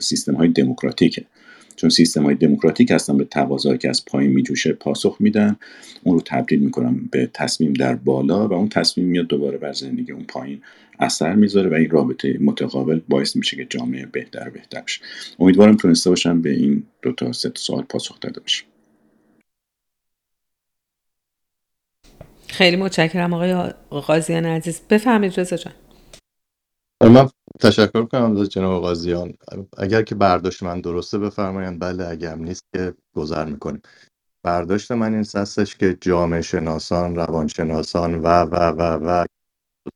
سیستم 0.00 0.34
های 0.34 0.48
دموکراتیکه. 0.48 1.24
چون 1.76 1.90
سیستم 1.90 2.22
های 2.22 2.34
دموکراتیک 2.34 2.90
هستن 2.90 3.16
به 3.16 3.24
تقاضایی 3.24 3.78
که 3.78 3.88
از 3.88 4.04
پایین 4.04 4.32
میجوشه 4.32 4.72
پاسخ 4.72 5.16
میدن 5.20 5.56
اون 6.02 6.14
رو 6.14 6.22
تبدیل 6.26 6.58
می‌کنن 6.58 7.00
به 7.10 7.30
تصمیم 7.34 7.72
در 7.72 7.96
بالا 7.96 8.48
و 8.48 8.52
اون 8.52 8.68
تصمیم 8.68 9.06
میاد 9.06 9.26
دوباره 9.26 9.58
بر 9.58 9.72
زندگی 9.72 10.12
اون 10.12 10.24
پایین 10.24 10.60
اثر 10.98 11.34
می‌ذاره 11.34 11.70
و 11.70 11.74
این 11.74 11.90
رابطه 11.90 12.38
متقابل 12.40 13.00
باعث 13.08 13.36
میشه 13.36 13.56
که 13.56 13.66
جامعه 13.70 14.06
بهتر 14.06 14.50
بهتر 14.50 14.80
بشه. 14.80 15.00
امیدوارم 15.38 15.76
تونسته 15.76 16.10
باشم 16.10 16.42
به 16.42 16.50
این 16.50 16.82
دو 17.02 17.12
تا 17.12 17.32
سه 17.32 17.52
سوال 17.54 17.82
پاسخ 17.82 18.20
داده 18.20 18.40
باشم. 18.40 18.64
خیلی 22.48 22.76
متشکرم 22.76 23.34
آقای 23.34 23.72
قاضیان 23.90 24.46
عزیز. 24.46 24.80
بفهمید 24.90 25.40
رضا 25.40 25.56
جان. 25.56 25.74
آره، 27.00 27.12
من 27.12 27.28
تشکر 27.60 28.04
کنم 28.04 28.36
از 28.36 28.48
جناب 28.48 28.82
قاضیان 28.82 29.34
اگر 29.78 30.02
که 30.02 30.14
برداشت 30.14 30.62
من 30.62 30.80
درسته 30.80 31.18
بفرمایند 31.18 31.80
بله 31.80 32.08
اگر 32.08 32.32
هم 32.32 32.42
نیست 32.42 32.64
که 32.74 32.94
گذر 33.14 33.44
می‌کنیم. 33.44 33.82
برداشت 34.42 34.92
من 34.92 35.14
این 35.14 35.26
هستش 35.34 35.76
که 35.76 35.98
جامعه 36.00 36.42
شناسان 36.42 37.16
روانشناسان 37.16 38.14
و 38.14 38.26
و 38.26 38.54
و 38.56 38.82
و 38.82 39.26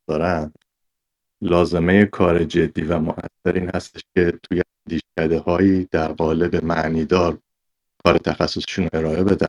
دارن. 0.08 0.52
لازمه 1.40 2.04
کار 2.04 2.44
جدی 2.44 2.82
و 2.82 2.98
مؤثر 2.98 3.52
این 3.54 3.70
هستش 3.74 4.02
که 4.14 4.32
توی 4.42 4.62
دیشکده 4.88 5.38
هایی 5.38 5.88
در 5.90 6.12
قالب 6.12 6.64
معنیدار 6.64 7.38
کار 8.04 8.18
تخصصشون 8.18 8.88
ارائه 8.92 9.24
بدن. 9.24 9.46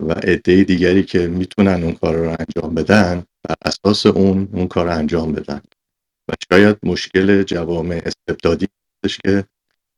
و 0.00 0.12
عده 0.12 0.64
دیگری 0.64 1.02
که 1.02 1.28
می‌تونن 1.28 1.82
اون 1.84 1.92
کار 1.92 2.16
رو 2.16 2.36
انجام 2.38 2.74
بدن 2.74 3.24
بر 3.42 3.54
اساس 3.64 4.06
اون 4.06 4.48
اون 4.52 4.68
کار 4.68 4.86
رو 4.86 4.92
انجام 4.92 5.32
بدن. 5.32 5.60
و 6.28 6.32
شاید 6.52 6.76
مشکل 6.82 7.42
جوامع 7.42 8.02
استبدادی 8.06 8.66
هستش 9.04 9.18
که 9.18 9.44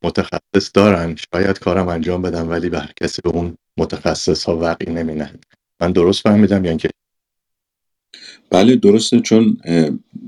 متخصص 0.03 0.71
دارن. 0.75 1.17
شاید 1.35 1.59
کارم 1.59 1.89
انجام 1.89 2.23
بدن 2.23 2.49
ولی 2.49 2.69
به 2.69 2.83
کسی 3.01 3.23
به 3.23 3.31
اون 3.31 3.57
متخصص 3.77 4.45
ها 4.45 4.57
وقی 4.57 4.93
نمینن 4.93 5.39
من 5.81 5.93
درست 5.93 6.23
فهمیدم 6.23 6.65
یعنی 6.65 6.79
که 6.79 6.91
بله 8.51 8.77
درسته. 8.77 9.21
چون 9.21 9.57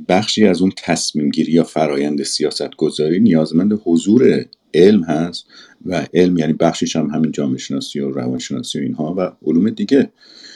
بخشی 0.08 0.46
از 0.46 0.60
اون 0.62 0.72
تصمیم 0.76 1.30
گیری 1.30 1.52
یا 1.52 1.64
فرایند 1.64 2.22
سیاست 2.22 2.76
گذاری 2.76 3.20
نیازمند 3.20 3.80
حضور 3.84 4.44
علم 4.74 5.04
هست 5.04 5.46
و 5.86 6.06
علم 6.14 6.38
یعنی 6.38 6.52
بخشیش 6.52 6.96
هم 6.96 7.06
همین 7.06 7.32
جامعه 7.32 7.58
شناسی 7.58 8.00
و 8.00 8.10
روانشناسی 8.10 8.78
و 8.78 8.82
اینها 8.82 9.14
و 9.18 9.32
علوم 9.46 9.70
دیگه. 9.70 10.10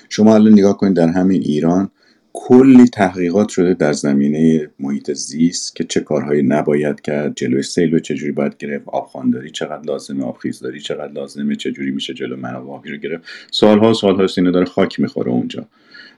شما 0.09 0.35
الان 0.35 0.53
نگاه 0.53 0.77
کنید 0.79 0.97
در 0.97 1.09
همین 1.09 1.43
ایران 1.43 1.91
کلی 2.33 2.89
تحقیقات 2.89 3.49
شده 3.49 3.75
در 3.75 3.93
زمینه 3.93 4.71
محیط 4.81 5.13
زیست 5.13 5.77
که 5.77 5.85
چه 5.85 6.01
کارهایی 6.01 6.43
نباید 6.43 7.01
کرد 7.01 7.37
جلوی 7.37 7.63
سیل 7.63 7.95
و 7.95 7.99
چجوری 7.99 8.33
باید 8.33 8.57
گرفت 8.57 8.89
آبخوانداری 8.89 9.51
چقدر 9.51 9.83
لازمه 9.87 10.25
آبخیزداری 10.25 10.81
چقدر 10.81 11.13
لازمه 11.13 11.57
چجوری 11.57 11.91
میشه 11.91 12.15
جلو 12.15 12.37
منابع 12.37 12.71
آبی 12.71 12.91
رو 12.91 12.97
گرفت. 12.97 13.25
سالها 13.51 13.93
سالها 13.93 14.27
سینه 14.27 14.51
داره 14.51 14.67
خاک 14.67 15.01
می‌خوره 15.01 15.31
اونجا. 15.31 15.67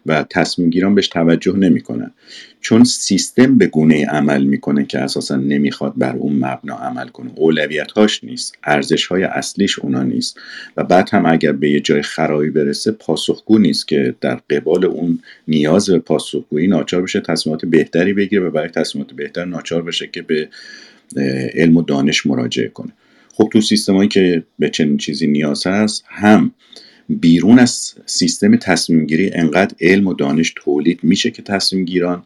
و 0.09 0.25
تصمیم 0.31 0.71
گیران 0.71 0.95
بهش 0.95 1.09
توجه 1.09 1.57
نمی‌کنن. 1.57 2.11
چون 2.61 2.85
سیستم 2.85 3.59
به 3.59 3.67
گونه 3.67 4.07
عمل 4.07 4.45
می‌کنه 4.45 4.85
که 4.85 4.99
اساسا 4.99 5.37
نمی‌خواد 5.37 5.93
بر 5.97 6.17
اون 6.17 6.33
مبنا 6.33 6.75
عمل 6.77 7.09
کنه. 7.09 7.31
اولویت 7.35 7.91
هاش 7.91 8.25
نیست 8.25 8.59
ارزش 8.65 9.07
های 9.07 9.23
اصلیش 9.23 9.79
اونا 9.79 10.03
نیست. 10.03 10.41
و 10.77 10.85
بعد 10.85 11.09
هم 11.13 11.27
اگر 11.27 11.53
به 11.53 11.71
یه 11.71 11.81
جای 11.81 12.03
خرابی 12.03 12.51
برسه 12.51 12.93
پاسخگو 12.93 13.59
نیست 13.59 13.89
که 13.89 14.15
در 14.21 14.35
قبال 14.51 14.85
اون 14.85 15.19
نیاز 15.49 15.91
به 15.91 15.99
پاسخگویی 15.99 16.67
ناچار 16.67 17.03
بشه 17.03 17.21
تصمیمات 17.21 17.65
بهتری 17.65 18.13
بگیره 18.13 18.43
و 18.43 18.51
برای 18.51 18.69
تصمیمات 18.69 19.13
بهتر 19.13 19.45
ناچار 19.45 19.83
بشه 19.83 20.07
که 20.07 20.23
به 20.23 20.49
علم 21.55 21.77
و 21.77 21.83
دانش 21.83 22.27
مراجعه 22.27 22.69
کنه. 22.69 22.93
خب 23.33 23.49
تو 23.53 23.61
سیستمایی 23.61 24.09
که 24.09 24.43
به 24.59 24.71
چنین 24.71 24.97
چیزی 24.97 25.27
نیاز 25.27 25.67
هست 25.67 26.05
هم 26.09 26.53
بیرون 27.09 27.59
از 27.59 27.95
سیستم 28.07 28.57
تصمیم 28.57 29.07
گیری 29.07 29.31
انقدر 29.33 29.75
علم 29.81 30.07
و 30.07 30.15
دانش 30.15 30.53
تولید 30.57 31.05
میشه 31.05 31.31
که 31.31 31.43
تصمیم 31.43 31.85
گیران 31.85 32.23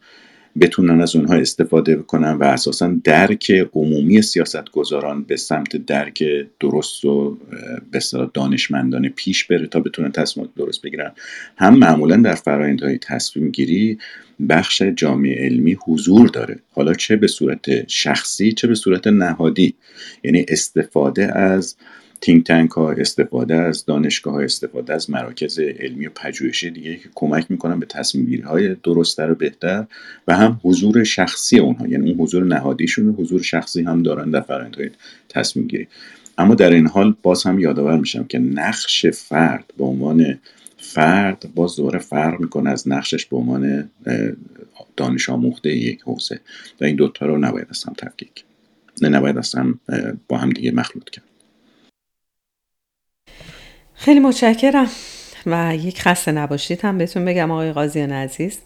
بتونن 0.60 1.00
از 1.00 1.16
اونها 1.16 1.34
استفاده 1.34 1.96
بکنن 1.96 2.32
و 2.32 2.44
اساسا 2.44 2.94
درک 3.04 3.68
عمومی 3.72 4.22
سیاست 4.22 4.70
گذاران 4.70 5.22
به 5.22 5.36
سمت 5.36 5.76
درک 5.76 6.24
درست 6.60 7.04
و 7.04 7.38
به 7.90 8.00
دانشمندانه 8.34 9.08
پیش 9.08 9.44
بره 9.44 9.66
تا 9.66 9.80
بتونن 9.80 10.12
تصمیمات 10.12 10.54
درست 10.56 10.82
بگیرن. 10.82 11.12
هم 11.56 11.78
معمولا 11.78 12.16
در 12.16 12.34
فرایندهای 12.34 12.98
تصمیم 12.98 13.50
گیری 13.50 13.98
بخش 14.48 14.82
جامعه 14.82 15.44
علمی 15.44 15.76
حضور 15.86 16.28
داره. 16.28 16.58
حالا 16.70 16.94
چه 16.94 17.16
به 17.16 17.26
صورت 17.26 17.88
شخصی 17.88 18.52
چه 18.52 18.68
به 18.68 18.74
صورت 18.74 19.06
نهادی. 19.06 19.74
یعنی 20.24 20.44
استفاده 20.48 21.38
از 21.38 21.76
تینک 22.22 22.46
تنک 22.46 22.70
ها 22.70 22.92
استفاده 22.92 23.54
از 23.54 23.84
دانشگاه 23.84 24.34
ها 24.34 24.40
استفاده 24.40 24.94
از 24.94 25.10
مراکز 25.10 25.58
علمی 25.58 26.06
و 26.06 26.10
پژوهشی 26.14 26.70
دیگه 26.70 26.96
که 26.96 27.08
کمک 27.14 27.50
می‌کنن 27.50 27.80
به 27.80 27.86
تصمیم 27.86 28.26
گیری 28.26 28.42
های 28.42 28.76
درستتر 28.84 29.30
و 29.30 29.34
بهتر 29.34 29.86
و 30.28 30.36
هم 30.36 30.60
حضور 30.62 31.04
شخصی 31.04 31.58
اونها. 31.58 31.86
یعنی 31.86 32.10
اون 32.10 32.20
حضور 32.20 32.44
نهادیشون 32.44 33.08
و 33.08 33.12
حضور 33.12 33.42
شخصی 33.42 33.82
هم 33.82 34.02
دارن 34.02 34.30
در 34.30 34.70
های 34.76 34.90
تصمیم 35.28 35.66
گیری 35.66 35.88
اما 36.38 36.54
در 36.54 36.70
این 36.70 36.86
حال 36.86 37.14
باز 37.22 37.44
هم 37.44 37.58
یادآور 37.58 37.98
میشم 37.98 38.24
که 38.24 38.38
نقش 38.38 39.06
فرد 39.06 39.72
به 39.78 39.84
عنوان 39.84 40.38
فرد 40.78 41.50
باز 41.54 41.76
دوباره 41.76 41.98
فرق 41.98 42.40
می‌کنه 42.40 42.70
از 42.70 42.88
نقشش 42.88 43.26
به 43.26 43.36
عنوان 43.36 43.90
دانش 44.96 45.30
آموخته 45.30 45.76
یک 45.76 46.00
حوزه. 46.00 46.40
و 46.80 46.84
این 46.84 46.96
دوتا 46.96 47.26
رو 47.26 47.38
نباید 47.38 47.66
از 47.70 47.84
هم 47.84 47.94
تفکیک 47.98 48.44
نباید 49.02 49.38
از 49.38 49.54
هم 49.54 49.80
با 50.28 50.36
هم 50.36 50.50
دیگه 50.50 50.72
مخلوط 50.72 51.10
کرد. 51.10 51.31
خیلی 54.04 54.20
متشکرم 54.20 54.88
و 55.46 55.76
یک 55.76 56.02
خسته 56.02 56.32
نباشید. 56.32 56.84
هم 56.84 56.98
بهتون 56.98 57.24
بگم 57.24 57.50
آقای 57.50 57.72
قاضیان 57.72 58.12
عزیز. 58.12 58.58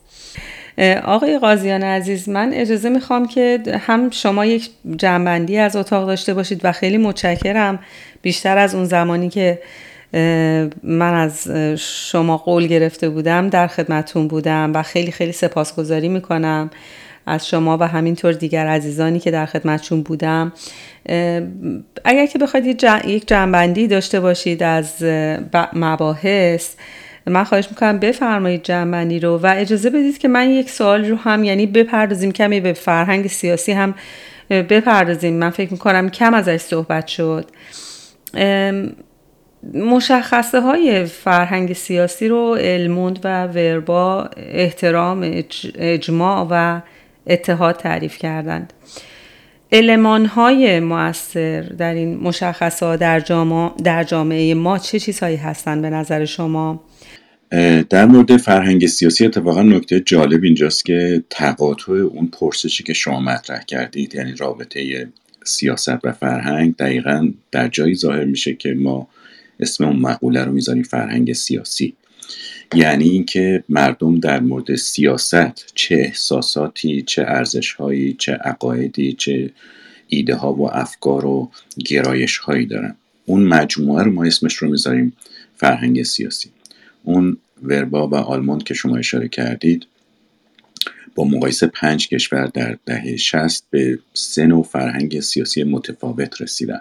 آقای 1.05 1.39
قاضیان 1.39 1.83
عزیز 1.83 2.29
من 2.29 2.53
اجازه 2.53 2.89
می‌خوام 2.89 3.29
که 3.29 3.63
هم 3.81 4.11
شما 4.11 4.47
یک 4.47 4.71
جنبندی 4.97 5.59
از 5.59 5.77
اتاق 5.77 6.07
داشته 6.07 6.35
باشید 6.35 6.61
و 6.65 6.73
خیلی 6.73 6.97
متشکرم 6.97 7.79
بیشتر 8.23 8.59
از 8.59 8.75
اون 8.75 8.85
زمانی 8.85 9.29
که 9.29 9.59
من 10.83 11.15
از 11.15 11.49
شما 12.11 12.37
قول 12.37 12.67
گرفته 12.67 13.09
بودم 13.09 13.49
در 13.49 13.67
خدمتون 13.67 14.29
بودم 14.29 14.73
و 14.75 14.83
خیلی 14.83 15.13
خیلی 15.13 15.33
سپاسگزاری 15.33 16.09
می‌کنم. 16.09 16.71
از 17.27 17.49
شما 17.49 17.77
و 17.81 17.83
همینطور 17.83 18.33
دیگر 18.33 18.67
عزیزانی 18.67 19.21
که 19.21 19.31
در 19.31 19.47
خدمتشون 19.47 20.03
بودم. 20.03 20.53
اگر 22.05 22.27
که 22.27 22.39
بخواید 22.39 22.85
یک 23.07 23.29
جنبندی 23.29 23.87
داشته 23.87 24.21
باشید 24.21 24.63
از 24.63 25.05
مباحث 25.73 26.75
من 27.27 27.45
خواهش 27.45 27.69
می‌کنم 27.71 27.99
بفرمایید 27.99 28.63
جنبندی 28.63 29.21
رو 29.21 29.39
و 29.39 29.55
اجازه 29.57 29.91
بدید 29.91 30.19
که 30.19 30.29
من 30.29 30.51
یک 30.51 30.71
سوال 30.71 31.05
رو 31.05 31.17
هم 31.17 31.45
یعنی 31.45 31.67
بپردازیم 31.67 32.33
کمی 32.33 32.61
به 32.61 32.73
فرهنگ 32.73 33.27
سیاسی 33.27 33.73
هم 33.73 33.95
بپردازیم. 34.51 35.35
من 35.35 35.51
فکر 35.51 35.73
می‌کنم 35.73 36.11
کم 36.11 36.35
ازش 36.35 36.57
صحبت 36.57 37.07
شد. 37.07 37.47
مشخصه 39.75 40.61
های 40.61 41.05
فرهنگ 41.05 41.73
سیاسی 41.73 42.29
رو 42.29 42.57
الموند 42.61 43.19
و 43.25 43.47
وربا 43.47 44.31
احترام 44.37 45.43
اجماع 45.79 46.47
و 46.51 46.81
اتحاد 47.27 47.77
تعریف 47.77 48.19
کردند 48.19 48.73
علمان 49.73 50.27
های 50.27 50.81
مؤثر 50.81 51.63
در 51.63 51.95
این 51.95 52.17
مشخصات 52.17 53.01
در, 53.01 53.21
در 53.85 54.05
جامعه 54.05 54.55
ما 54.55 54.79
چه 54.79 54.99
چیزهایی 54.99 55.37
هستند 55.37 55.83
به 55.83 55.91
نظر 55.91 56.25
شما؟ 56.25 56.85
در 57.91 58.07
مورد 58.07 58.37
فرهنگ 58.37 58.87
سیاسی 58.87 59.27
اتفاقا 59.27 59.63
نکته 59.63 60.01
جالب 60.01 60.45
اینجاست 60.45 60.85
که 60.85 61.25
تقاطع 61.31 61.93
اون 61.93 62.27
پرسشی 62.27 62.85
که 62.85 62.93
شما 62.93 63.21
مطرح 63.21 63.63
کردید 63.63 64.15
یعنی 64.15 64.33
رابطه 64.33 65.09
سیاست 65.45 66.05
و 66.05 66.13
فرهنگ 66.13 66.77
دقیقا 66.77 67.33
در 67.53 67.69
جایی 67.69 67.95
ظاهر 67.95 68.25
میشه 68.25 68.55
که 68.55 68.75
ما 68.75 69.09
اسم 69.61 69.85
اون 69.85 69.97
مقوله 69.97 70.45
رو 70.45 70.53
می‌ذاریم 70.53 70.83
فرهنگ 70.83 71.33
سیاسی 71.33 71.95
یعنی 72.75 73.09
اینکه 73.09 73.65
مردم 73.69 74.21
در 74.21 74.41
مورد 74.41 74.75
سیاست 74.75 75.73
چه 75.75 75.95
احساساتی 75.95 77.03
چه 77.03 77.23
ارزشهایی 77.23 78.13
چه 78.19 78.33
عقایدی 78.33 79.13
چه 79.13 79.51
ایده 80.09 80.35
ها 80.35 80.53
و 80.53 80.71
افکار 80.71 81.27
و 81.27 81.51
گرایش 81.85 82.39
هایی 82.39 82.67
دارن. 82.67 82.97
اون 83.27 83.45
مجموعه 83.45 84.05
رو 84.05 84.13
ما 84.13 84.25
اسمش 84.25 84.55
رو 84.55 84.71
می‌ذاریم 84.71 85.13
فرهنگ 85.57 86.03
سیاسی. 86.03 86.51
اون 87.05 87.37
وربا 87.63 88.09
و 88.09 88.15
آلمان 88.15 88.59
که 88.59 88.75
شما 88.75 88.97
اشاره 88.97 89.29
کردید 89.29 89.87
با 91.15 91.25
مقایسه 91.25 91.67
پنج 91.67 92.09
کشور 92.09 92.47
در 92.47 92.79
دهه 92.87 93.17
شست 93.17 93.67
به 93.71 93.99
سه 94.15 94.47
نوع 94.47 94.65
فرهنگ 94.65 95.21
سیاسی 95.21 95.65
متفاوت 95.65 96.43
رسیدن. 96.43 96.81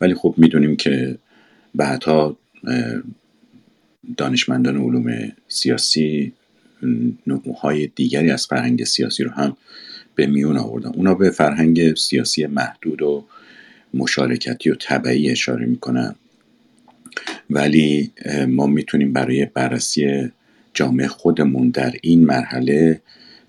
ولی 0.00 0.14
خب 0.14 0.34
می‌دونیم 0.36 0.76
که 0.76 1.18
بعدها 1.74 2.36
دانشمندان 4.16 4.76
علوم 4.76 5.32
سیاسی 5.48 6.32
نوعهای 7.26 7.86
دیگری 7.86 8.30
از 8.30 8.46
فرهنگ 8.46 8.84
سیاسی 8.84 9.24
رو 9.24 9.30
هم 9.30 9.56
به 10.14 10.26
میون 10.26 10.58
آوردن. 10.58 10.90
اونا 10.90 11.14
به 11.14 11.30
فرهنگ 11.30 11.96
سیاسی 11.96 12.46
محدود 12.46 13.02
و 13.02 13.24
مشارکتی 13.94 14.70
و 14.70 14.74
طبعی 14.74 15.30
اشاره 15.30 15.66
می‌کنن. 15.66 16.14
ولی 17.50 18.12
ما 18.48 18.66
می‌تونیم 18.66 19.12
برای 19.12 19.44
بررسی 19.46 20.30
جامعه 20.74 21.08
خودمون 21.08 21.70
در 21.70 21.94
این 22.02 22.24
مرحله 22.24 23.00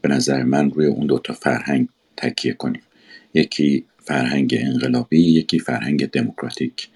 به 0.01 0.09
نظر 0.09 0.43
من 0.43 0.71
روی 0.71 0.85
اون 0.85 1.07
دوتا 1.07 1.33
فرهنگ 1.33 1.87
تکیه 2.17 2.53
کنیم. 2.53 2.81
یکی 3.33 3.85
فرهنگ 4.03 4.57
انقلابی 4.59 5.21
یکی 5.21 5.59
فرهنگ 5.59 6.05
دموکراتیک. 6.05 6.87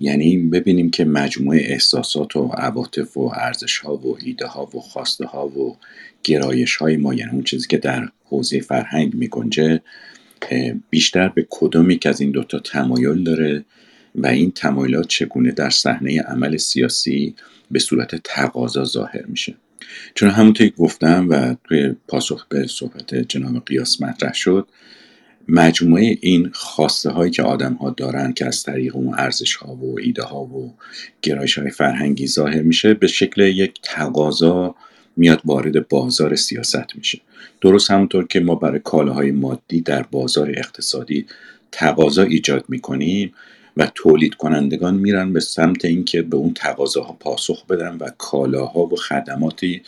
یعنی 0.00 0.38
ببینیم 0.38 0.90
که 0.90 1.04
مجموعه 1.04 1.60
احساسات 1.64 2.36
و 2.36 2.46
عواطف 2.46 3.16
و 3.16 3.32
ارزش 3.34 3.78
ها 3.78 3.96
و 3.96 4.16
ایده 4.20 4.46
ها 4.46 4.64
و 4.74 4.80
خواسته 4.80 5.26
ها 5.26 5.48
و 5.48 5.76
گرایش 6.24 6.76
های 6.76 6.96
ما 6.96 7.14
یعنی 7.14 7.32
اون 7.32 7.42
چیزی 7.42 7.66
که 7.68 7.76
در 7.76 8.08
حوزه 8.24 8.60
فرهنگ 8.60 9.14
میگنجه 9.14 9.80
بیشتر 10.90 11.28
به 11.28 11.46
کدومی 11.50 11.98
که 11.98 12.08
از 12.08 12.20
این 12.20 12.30
دوتا 12.30 12.58
تمایل 12.58 13.24
داره 13.24 13.64
و 14.14 14.26
این 14.26 14.50
تمایلات 14.50 15.08
چگونه 15.08 15.50
در 15.50 15.70
صحنه 15.70 16.20
عمل 16.20 16.56
سیاسی 16.56 17.34
به 17.70 17.78
صورت 17.78 18.22
تقاضا 18.24 18.84
ظاهر 18.84 19.26
میشه. 19.26 19.54
چون 20.14 20.30
همونطور 20.30 20.66
که 20.66 20.74
گفتم 20.76 21.26
و 21.30 21.54
توی 21.64 21.94
پاسخ 22.08 22.46
به 22.46 22.66
صحبت 22.66 23.14
جناب 23.14 23.64
قیاس 23.64 24.02
مطرح 24.02 24.32
شد 24.34 24.68
مجموعه 25.48 26.18
این 26.20 26.50
خواسته 26.54 27.10
هایی 27.10 27.30
که 27.30 27.42
آدم 27.42 27.74
ها 27.74 27.90
دارن 27.90 28.32
که 28.32 28.46
از 28.46 28.62
طریق 28.62 28.96
اون 28.96 29.14
ارزش 29.18 29.54
ها 29.54 29.74
و 29.74 30.00
ایده 30.00 30.22
ها 30.22 30.42
و 30.44 30.74
گرایش 31.22 31.58
های 31.58 31.70
فرهنگی 31.70 32.26
ظاهر 32.26 32.62
میشه 32.62 32.94
به 32.94 33.06
شکل 33.06 33.40
یک 33.40 33.80
تقاضا 33.82 34.74
میاد 35.16 35.40
وارد 35.44 35.88
بازار 35.88 36.36
سیاست 36.36 36.96
میشه. 36.96 37.20
درست 37.60 37.90
همونطور 37.90 38.26
که 38.26 38.40
ما 38.40 38.54
برای 38.54 38.80
کالاهای 38.84 39.30
مادی 39.30 39.80
در 39.80 40.02
بازار 40.02 40.50
اقتصادی 40.56 41.26
تقاضا 41.72 42.22
ایجاد 42.22 42.64
می‌کنیم 42.68 43.32
و 43.76 43.90
تولید 43.94 44.34
کنندگان 44.34 44.94
میرن 44.94 45.32
به 45.32 45.40
سمت 45.40 45.84
اینکه 45.84 46.22
به 46.22 46.36
اون 46.36 46.54
تقاضاها 46.54 47.12
پاسخ 47.12 47.66
بدن 47.66 47.96
و 48.00 48.08
کالاها 48.18 48.80
و 48.80 48.96
خدماتی 48.96 49.82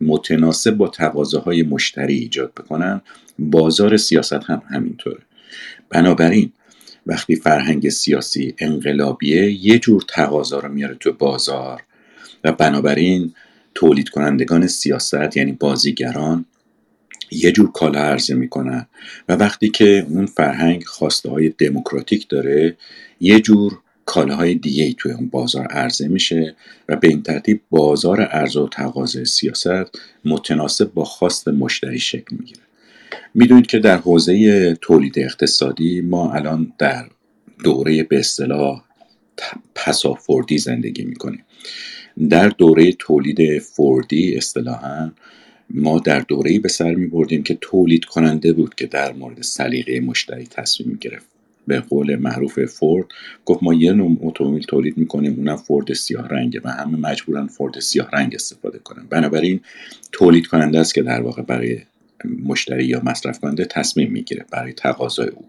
متناسب 0.00 0.70
با 0.70 0.88
تقاضاهای 0.88 1.62
مشتری 1.62 2.14
ایجاد 2.14 2.54
بکنن 2.54 3.00
بازار 3.38 3.96
سیاست 3.96 4.32
هم 4.32 4.62
همینطوره. 4.70 5.22
بنابراین 5.90 6.52
وقتی 7.06 7.36
فرهنگ 7.36 7.88
سیاسی 7.88 8.54
انقلابیه 8.58 9.66
یه 9.66 9.78
جور 9.78 10.02
تقاضا 10.08 10.58
رو 10.58 10.72
میاره 10.72 10.94
تو 10.94 11.12
بازار 11.12 11.82
و 12.44 12.52
بنابراین 12.52 13.34
تولید 13.74 14.08
کنندگان 14.08 14.66
سیاست 14.66 15.36
یعنی 15.36 15.52
بازیگران 15.52 16.44
یه 17.30 17.52
جور 17.52 17.72
کالا 17.72 17.98
عرضه 17.98 18.34
می‌کنن. 18.34 18.86
و 19.28 19.32
وقتی 19.32 19.68
که 19.68 20.06
اون 20.08 20.26
فرهنگ 20.26 20.84
خواسته 20.84 21.30
های 21.30 21.48
دموکراتیک 21.48 22.28
داره 22.28 22.76
یه 23.20 23.40
جور 23.40 23.80
کالاهای 24.06 24.54
دیگه 24.54 24.84
ای 24.84 24.94
توی 24.98 25.12
اون 25.12 25.28
بازار 25.28 25.66
عرضه 25.66 26.08
میشه 26.08 26.56
و 26.88 26.96
به 26.96 27.08
این 27.08 27.22
ترتیب 27.22 27.60
بازار 27.70 28.20
عرضه 28.20 28.60
و 28.60 28.68
تقاضای 28.68 29.24
سیاست 29.24 29.98
متناسب 30.24 30.92
با 30.94 31.04
خواست 31.04 31.48
مشتری 31.48 31.98
شکل 31.98 32.36
می‌گیره. 32.36 32.60
می‌دونید 33.34 33.66
که 33.66 33.78
در 33.78 33.96
حوزه 33.96 34.74
تولید 34.74 35.18
اقتصادی 35.18 36.00
ما 36.00 36.32
الان 36.32 36.72
در 36.78 37.06
دوره 37.64 38.02
به 38.02 38.18
اصطلاح 38.18 38.82
پسافوردی 39.74 40.58
زندگی 40.58 41.04
می‌کنیم. 41.04 41.44
در 42.28 42.48
دوره 42.48 42.92
تولید 42.92 43.58
فوردی 43.58 44.36
اصطلاحا 44.36 45.12
ما 45.70 45.98
در 45.98 46.20
دوره 46.20 46.58
به 46.58 46.68
سر 46.68 46.94
می 46.94 47.06
بردیم 47.06 47.42
که 47.42 47.58
تولید 47.60 48.04
کننده 48.04 48.52
بود 48.52 48.74
که 48.74 48.86
در 48.86 49.12
مورد 49.12 49.42
سلیقه 49.42 50.00
مشتری 50.00 50.46
تصمیم 50.46 50.98
گرفت 51.00 51.33
به 51.66 51.80
قول 51.80 52.16
معروف 52.16 52.64
فورد 52.64 53.06
گفت 53.44 53.62
ما 53.62 53.74
یه 53.74 53.92
نوع 53.92 54.18
اتومبیل 54.20 54.62
تولید 54.62 54.98
می‌کنیم 54.98 55.34
اونم 55.36 55.56
فورد 55.56 55.92
سیاه 55.92 56.28
رنگه 56.28 56.60
و 56.64 56.68
همه 56.68 56.96
مجبورن 56.96 57.46
فورد 57.46 57.80
سیاه 57.80 58.10
رنگ 58.12 58.34
استفاده 58.34 58.78
کنن. 58.78 59.06
بنابراین 59.10 59.60
تولید 60.12 60.46
کننده 60.46 60.78
است 60.78 60.94
که 60.94 61.02
در 61.02 61.20
واقع 61.20 61.42
برای 61.42 61.78
مشتری 62.44 62.84
یا 62.84 63.02
مصرف 63.04 63.40
کننده 63.40 63.64
تصمیم 63.64 64.12
می‌گیره 64.12 64.44
برای 64.50 64.72
تقاضای 64.72 65.28
او. 65.28 65.44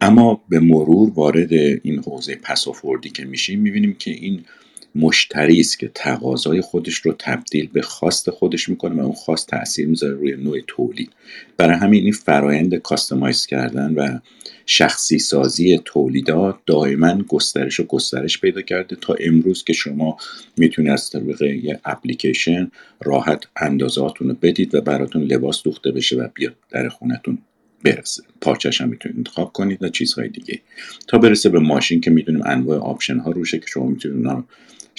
اما 0.00 0.40
به 0.48 0.60
مرور 0.60 1.10
وارد 1.10 1.52
این 1.52 2.02
حوزه 2.06 2.36
پسافوردی 2.36 3.10
که 3.10 3.24
میشیم 3.24 3.60
می‌بینیم 3.60 3.94
که 3.94 4.10
این 4.10 4.44
مشتری 4.94 5.60
است 5.60 5.78
که 5.78 5.90
تقاضای 5.94 6.60
خودش 6.60 6.94
رو 6.94 7.14
تبدیل 7.18 7.68
به 7.72 7.82
خواست 7.82 8.30
خودش 8.30 8.68
می‌کنه 8.68 8.94
و 8.94 9.04
اون 9.04 9.12
خواست 9.12 9.48
تاثیر 9.48 9.88
می‌ذاره 9.88 10.14
روی 10.14 10.36
نوع 10.36 10.60
تولید. 10.66 11.10
برای 11.56 11.76
همین 11.76 12.04
این 12.04 12.12
فرایند 12.12 12.74
کاستماایز 12.74 13.46
کردن 13.46 13.94
و 13.94 14.18
شخصی 14.66 15.18
سازی 15.18 15.80
تولیدات 15.84 16.56
دائما 16.66 17.22
گسترش 17.22 17.80
و 17.80 17.84
گسترش 17.84 18.40
پیدا 18.40 18.62
کرده 18.62 18.96
تا 18.96 19.14
امروز 19.20 19.64
که 19.64 19.72
شما 19.72 20.16
می‌تونید 20.56 20.90
از 20.90 21.10
طریق 21.10 21.42
یه 21.42 21.80
اپلیکیشن 21.84 22.70
راحت 23.02 23.44
اندازاتون 23.56 24.28
رو 24.28 24.36
بدید 24.42 24.74
و 24.74 24.80
براتون 24.80 25.22
لباس 25.22 25.62
دوخته 25.62 25.90
بشه 25.90 26.16
و 26.16 26.28
بیاد 26.34 26.54
در 26.70 26.88
خونتون 26.88 27.38
برسه. 27.84 28.22
پارچش 28.40 28.80
هم 28.80 28.88
می‌تونید 28.88 29.18
انتخاب 29.18 29.52
کنید 29.52 29.82
و 29.82 29.88
چیزهای 29.88 30.28
دیگه 30.28 30.60
تا 31.06 31.18
برسه 31.18 31.48
به 31.48 31.58
ماشین 31.58 32.00
که 32.00 32.10
می‌دونیم 32.10 32.42
انواع 32.44 32.78
آپشن 32.78 33.18
ها 33.18 33.30
روشه 33.30 33.58
که 33.58 33.66
شما 33.68 33.86
می‌تونید 33.86 34.16
اونا 34.16 34.44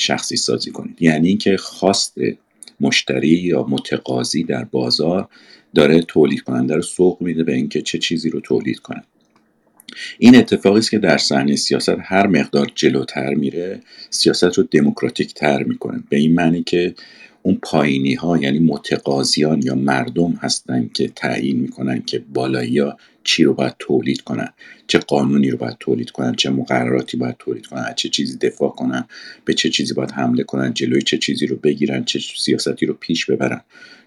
شخصی 0.01 0.37
سازی 0.37 0.71
کنید. 0.71 1.01
یعنی 1.01 1.27
اینکه 1.27 1.57
خواست 1.57 2.17
مشتری 2.79 3.27
یا 3.27 3.65
متقاضی 3.69 4.43
در 4.43 4.63
بازار 4.63 5.27
داره 5.75 6.01
تولید 6.01 6.41
کننده 6.41 6.75
رو 6.75 6.81
سوق 6.81 7.21
میده 7.21 7.43
به 7.43 7.53
اینکه 7.53 7.81
چه 7.81 7.97
چیزی 7.97 8.29
رو 8.29 8.39
تولید 8.39 8.79
کنه. 8.79 9.03
این 10.19 10.35
اتفاقی 10.35 10.79
است 10.79 10.91
که 10.91 10.99
در 10.99 11.17
صحنه 11.17 11.55
سیاست 11.55 11.95
هر 12.03 12.27
مقدار 12.27 12.71
جلوتر 12.75 13.33
میره 13.33 13.81
سیاست 14.09 14.57
رو 14.57 14.63
دموکراتیک 14.63 15.33
تر 15.33 15.63
می‌کنه. 15.63 16.03
به 16.09 16.17
این 16.17 16.33
معنی 16.33 16.63
که 16.63 16.95
اون 17.43 17.59
پایینی 17.63 18.13
ها 18.13 18.37
یعنی 18.37 18.59
متقاضیان 18.59 19.61
یا 19.63 19.75
مردم 19.75 20.31
هستن 20.41 20.89
که 20.93 21.07
تعیین 21.07 21.59
می‌کنن 21.59 22.01
که 22.01 22.23
بالایی 22.33 22.79
ها 22.79 22.97
چی 23.23 23.43
رو 23.43 23.53
باید 23.53 23.75
تولید 23.79 24.21
کنن. 24.21 24.49
چه 24.87 24.99
قانونی 24.99 25.49
رو 25.49 25.57
باید 25.57 25.77
تولید 25.79 26.11
کنن 26.11 26.35
چه 26.35 26.49
مقرراتی 26.49 27.17
باید 27.17 27.35
تولید 27.39 27.65
کنن 27.67 27.93
چه 27.95 28.09
چیزی 28.09 28.37
دفاع 28.37 28.69
کنن 28.69 29.05
به 29.45 29.53
چه 29.53 29.69
چیزی 29.69 29.93
باید 29.93 30.11
حمله 30.11 30.43
کنن 30.43 30.73
جلوی 30.73 31.01
چه 31.01 31.17
چیزی 31.17 31.47
رو 31.47 31.55
بگیرن 31.55 32.03
چه 32.03 32.19
سیاستی 32.37 32.85
رو 32.85 32.93
پیش 32.93 33.25
ببرن. 33.25 33.61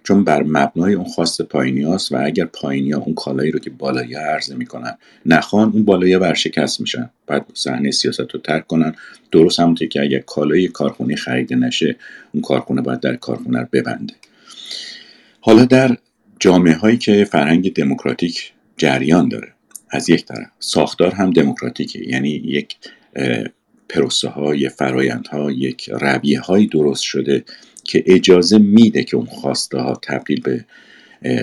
چون 0.04 0.24
بر 0.24 0.42
مبنای 0.42 0.94
اون 0.94 1.04
خواست 1.04 1.42
پایینی 1.42 1.82
هاست 1.82 2.12
و 2.12 2.16
اگر 2.24 2.44
پایینی 2.44 2.92
ها 2.92 3.00
اون 3.00 3.14
کالایی 3.14 3.50
رو 3.50 3.58
که 3.58 3.70
بالایی 3.70 4.14
عرضه 4.14 4.54
می‌کنن 4.54 4.98
نخوان 5.26 5.70
اون 5.70 5.84
بالایی 5.84 6.14
ورشکست 6.14 6.80
میشن. 6.80 7.10
بعد 7.26 7.46
صحنه 7.54 7.90
سیاست 7.90 8.20
رو 8.20 8.40
ترک 8.40 8.66
کنن. 8.66 8.94
درست 9.32 9.60
همونطور 9.60 9.88
که 9.88 10.00
اگر 10.00 10.18
کالای 10.18 10.68
کارخونه 10.68 11.16
خریده 11.16 11.56
نشه 11.56 11.96
اون 12.32 12.42
کارخونه 12.42 12.82
باید 12.82 13.00
در 13.00 13.16
کارخونه 13.16 13.60
رو 13.60 13.66
ببنده. 13.72 14.14
حالا 15.40 15.64
در 15.64 15.96
جامعه 16.40 16.74
هایی 16.74 16.96
که 16.96 17.24
فرهنگ 17.24 17.72
دموکراتیک 17.72 18.52
جریان 18.76 19.28
داره 19.28 19.48
از 19.90 20.10
یک 20.10 20.24
طرف 20.24 20.46
ساختار 20.58 21.14
هم 21.14 21.30
دموکراتیکه. 21.30 22.08
یعنی 22.08 22.28
یک 22.30 22.76
پروسه 23.88 24.28
های 24.28 24.68
فرایند 24.68 25.26
ها 25.26 25.50
یک 25.50 25.90
رویه 25.90 26.40
های 26.40 26.66
درست 26.66 27.02
شده 27.02 27.44
که 27.84 28.04
اجازه 28.06 28.58
میده 28.58 29.04
که 29.04 29.16
اون 29.16 29.26
خواسته 29.26 29.78
ها 29.78 30.00
تبدیل 30.02 30.40
به 30.40 30.64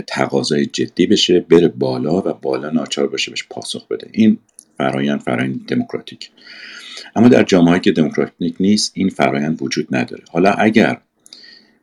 تقاضای 0.07 0.65
جدی 0.65 1.05
بشه 1.05 1.39
بره 1.39 1.67
بالا 1.67 2.17
و 2.17 2.33
بالا 2.33 2.69
ناچار 2.69 3.07
باشه 3.07 3.31
بهش 3.31 3.45
پاسخ 3.49 3.87
بده. 3.87 4.09
این 4.11 4.37
فرایند 4.77 5.19
فرایند 5.19 5.65
دموکراتیک. 5.67 6.29
اما 7.15 7.27
در 7.27 7.43
جامعه 7.43 7.79
که 7.79 7.91
دموکراتیک 7.91 8.55
نیست 8.59 8.91
این 8.95 9.09
فرایند 9.09 9.61
وجود 9.61 9.95
نداره. 9.95 10.23
حالا 10.31 10.51
اگر 10.51 11.01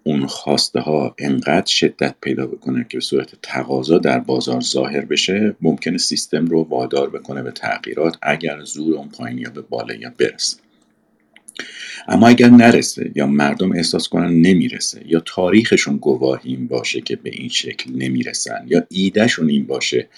اون 0.02 0.26
خواسته 0.26 0.80
ها 0.80 1.14
انقدر 1.18 1.66
شدت 1.66 2.14
پیدا 2.20 2.46
بکنه 2.46 2.86
که 2.88 2.96
به 2.96 3.00
صورت 3.00 3.34
تقاضا 3.42 3.98
در 3.98 4.18
بازار 4.18 4.60
ظاهر 4.60 5.04
بشه 5.04 5.56
ممکنه 5.60 5.98
سیستم 5.98 6.46
رو 6.46 6.62
وادار 6.62 7.10
بکنه 7.10 7.42
به 7.42 7.50
تغییرات 7.50 8.16
اگر 8.22 8.64
زور 8.64 8.94
اون 8.96 9.08
پایین 9.08 9.38
یا 9.38 9.50
به 9.50 9.60
بالا 9.60 9.94
یا 9.94 10.12
برسه. 10.18 10.56
اما 12.08 12.28
اگر 12.28 12.48
نرسه 12.50 13.10
یا 13.14 13.26
مردم 13.26 13.72
احساس 13.72 14.08
کنن 14.08 14.32
نمی‌رسه 14.32 15.02
یا 15.06 15.22
تاریخشون 15.26 15.96
گواهی 15.96 16.50
این 16.50 16.66
باشه 16.66 17.00
که 17.00 17.16
به 17.16 17.30
این 17.32 17.48
شکل 17.48 17.92
نمی‌رسن 17.92 18.64
یا 18.66 18.86
ایدهشون 18.90 19.48
این 19.48 19.66
باشه 19.66 20.08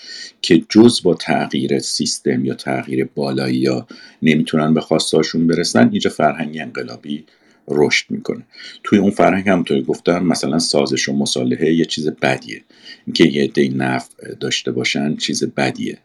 که 0.43 0.63
جز 0.69 1.03
با 1.03 1.15
تغییر 1.15 1.79
سیستم 1.79 2.45
یا 2.45 2.55
تغییر 2.55 3.09
بالایی 3.15 3.57
یا 3.57 3.87
نمی‌تونن 4.23 4.75
به 4.75 4.81
خواستاشون 4.81 5.47
برسن 5.47 5.89
اینجا 5.91 6.11
فرهنگ 6.11 6.59
انقلابی 6.61 7.25
رشد 7.69 8.11
می‌کنه. 8.11 8.43
توی 8.85 8.99
اون 8.99 9.11
فرهنگ 9.11 9.49
همونطوری 9.49 9.83
گفتم 9.83 10.25
مثلا 10.27 10.59
سازش 10.59 11.09
و 11.09 11.13
مصالحه 11.13 11.73
یه 11.73 11.85
چیز 11.85 12.09
بدیه. 12.09 12.63
اینکه 13.07 13.25
یه 13.25 13.45
عده 13.45 13.69
نفع 13.69 14.35
داشته 14.35 14.73
باشن 14.73 15.17
چیز 15.17 15.45
بدیه. 15.45 15.99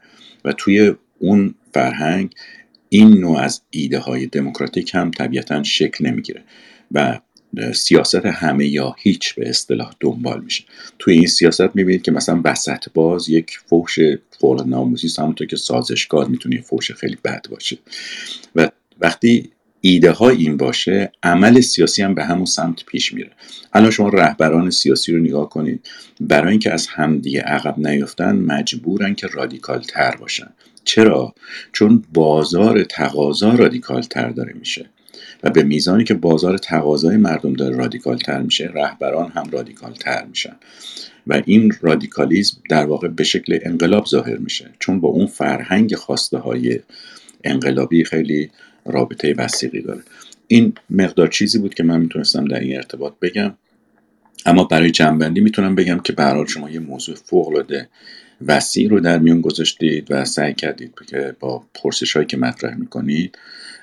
و 0.46 0.52
توی 0.52 0.94
اون 1.20 1.56
فرهنگ 1.74 2.36
این 2.96 3.18
نوع 3.18 3.40
از 3.40 3.62
ایده 3.70 4.00
های 4.00 4.26
دموکراتیک 4.26 4.96
هم 4.96 5.12
طبیعتا 5.12 5.64
شکل 5.64 6.06
نمی‌گیره 6.08 6.42
و 6.92 7.20
سیاست 7.74 8.26
همه 8.26 8.68
یا 8.68 8.96
هیچ 9.00 9.36
به 9.36 9.50
اصطلاح 9.50 9.94
دنبال 10.00 10.42
میشه. 10.44 10.64
توی 11.00 11.14
این 11.14 11.28
سیاست 11.28 11.76
می‌بینید 11.76 12.02
که 12.02 12.12
مثلا 12.12 12.42
وسط 12.44 12.86
باز 12.94 13.30
یک 13.30 13.60
فوش 13.66 14.00
فوق 14.40 14.68
ناموسی 14.68 15.10
همونطور 15.18 15.48
که 15.48 15.56
سازشکار 15.56 16.28
می‌تونه 16.28 16.62
فوش 16.62 16.92
خیلی 16.92 17.18
بد 17.24 17.46
باشه. 17.50 17.78
و 18.56 18.70
وقتی 19.00 19.50
ایده 19.82 20.12
ها 20.12 20.30
این 20.30 20.58
باشه 20.58 21.12
عمل 21.24 21.62
سیاسی 21.62 22.02
هم 22.02 22.16
به 22.16 22.24
همون 22.24 22.46
سمت 22.46 22.86
پیش 22.86 23.14
میره. 23.14 23.32
الان 23.74 23.92
شما 23.92 24.10
رهبران 24.10 24.70
سیاسی 24.70 25.12
رو 25.12 25.20
نگاه 25.20 25.50
کنید 25.50 25.88
برای 26.20 26.52
اینکه 26.52 26.74
از 26.74 26.88
همدیگه 26.88 27.42
عقب 27.42 27.88
نیفتن 27.88 28.36
مجبورن 28.36 29.16
که 29.16 29.28
رادیکال 29.28 29.82
تر 29.82 30.16
باشن. 30.16 30.50
چرا؟ 30.86 31.36
چون 31.72 32.04
بازار 32.14 32.84
تقاضا 32.84 33.54
رادیکال 33.54 34.02
تر 34.02 34.30
داره 34.30 34.54
میشه 34.60 34.90
و 35.44 35.50
به 35.50 35.64
میزانی 35.64 36.04
که 36.04 36.14
بازار 36.14 36.58
تقاضای 36.58 37.18
مردم 37.18 37.54
داره 37.54 37.76
رادیکال 37.76 38.18
تر 38.18 38.42
میشه 38.42 38.72
رهبران 38.74 39.32
هم 39.32 39.50
رادیکال 39.52 39.94
تر 39.94 40.26
میشن. 40.26 40.56
و 41.28 41.42
این 41.46 41.74
رادیکالیزم 41.82 42.58
در 42.70 42.86
واقع 42.86 43.08
به 43.08 43.24
شکل 43.24 43.60
انقلاب 43.62 44.06
ظاهر 44.06 44.38
میشه. 44.38 44.70
چون 44.80 45.00
با 45.00 45.10
اون 45.10 45.26
فرهنگ 45.26 45.96
خواسته 45.96 46.38
های 46.38 46.80
انقلابی 47.44 48.04
خیلی 48.04 48.50
رابطه 48.86 49.34
وسیقی 49.38 49.82
داره. 49.82 50.02
این 50.48 50.74
مقدار 50.90 51.28
چیزی 51.28 51.60
بود 51.60 51.74
که 51.74 51.84
من 51.84 52.00
می‌تونستم 52.00 52.46
در 52.46 52.60
این 52.60 52.76
ارتباط 52.76 53.14
بگم. 53.22 53.54
اما 54.46 54.64
برای 54.64 54.92
جنبندی 54.92 55.42
می‌تونم 55.42 55.76
بگم 55.76 56.00
که 56.00 56.14
برای 56.14 56.48
شما 56.48 56.70
یه 56.70 56.80
موضوع 56.80 57.16
فوق 57.16 57.48
العاده 57.48 57.90
وسیع 58.48 58.90
رو 58.90 59.00
در 59.00 59.20
میون 59.20 59.42
گذاشتید 59.42 60.08
و 60.10 60.26
سعی 60.26 60.54
کردید 60.54 60.94
که 61.08 61.36
با 61.40 61.64
پرسش 61.74 62.14
هایی 62.14 62.28
که 62.28 62.38
مطرح 62.38 62.76
می‌کنید 62.76 63.38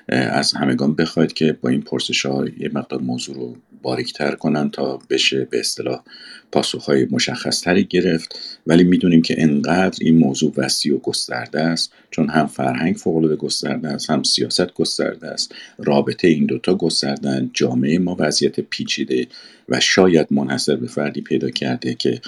از 0.07 0.53
همگان 0.53 0.95
بخواید 0.95 1.33
که 1.33 1.57
با 1.61 1.69
این 1.69 1.81
پرسش 1.81 2.25
ها 2.25 2.45
یه 2.59 2.69
مقدار 2.73 3.01
موضوع 3.01 3.35
رو 3.35 3.57
باریکتر 3.81 4.35
کنن 4.35 4.69
تا 4.69 4.99
بشه 5.09 5.47
به 5.51 5.59
اصطلاح 5.59 6.03
پاسخ 6.51 6.85
های 6.85 7.07
مشخص 7.11 7.61
تری 7.61 7.83
گرفت. 7.83 8.39
ولی 8.67 8.83
می‌دونیم 8.83 9.21
که 9.21 9.35
انقدر 9.37 9.97
این 10.01 10.17
موضوع 10.17 10.53
وسیع 10.57 10.95
و 10.95 10.97
گسترده 10.97 11.61
است 11.61 11.93
چون 12.11 12.29
هم 12.29 12.47
فرهنگ 12.47 12.95
فوق 12.95 13.35
گسترده 13.35 13.89
است 13.89 14.09
هم 14.09 14.23
سیاست 14.23 14.73
گسترده 14.73 15.27
است. 15.27 15.55
رابطه 15.77 16.27
این 16.27 16.45
دوتا 16.45 16.75
گستردن 16.75 17.49
جامعه 17.53 17.99
ما 17.99 18.15
وضعیت 18.19 18.59
پیچیده 18.59 19.27
و 19.69 19.79
شاید 19.79 20.27
منحصر 20.31 20.75
به 20.75 20.87
فردی 20.87 21.21
پیدا 21.21 21.49
کرده 21.49 21.93
که 21.93 22.21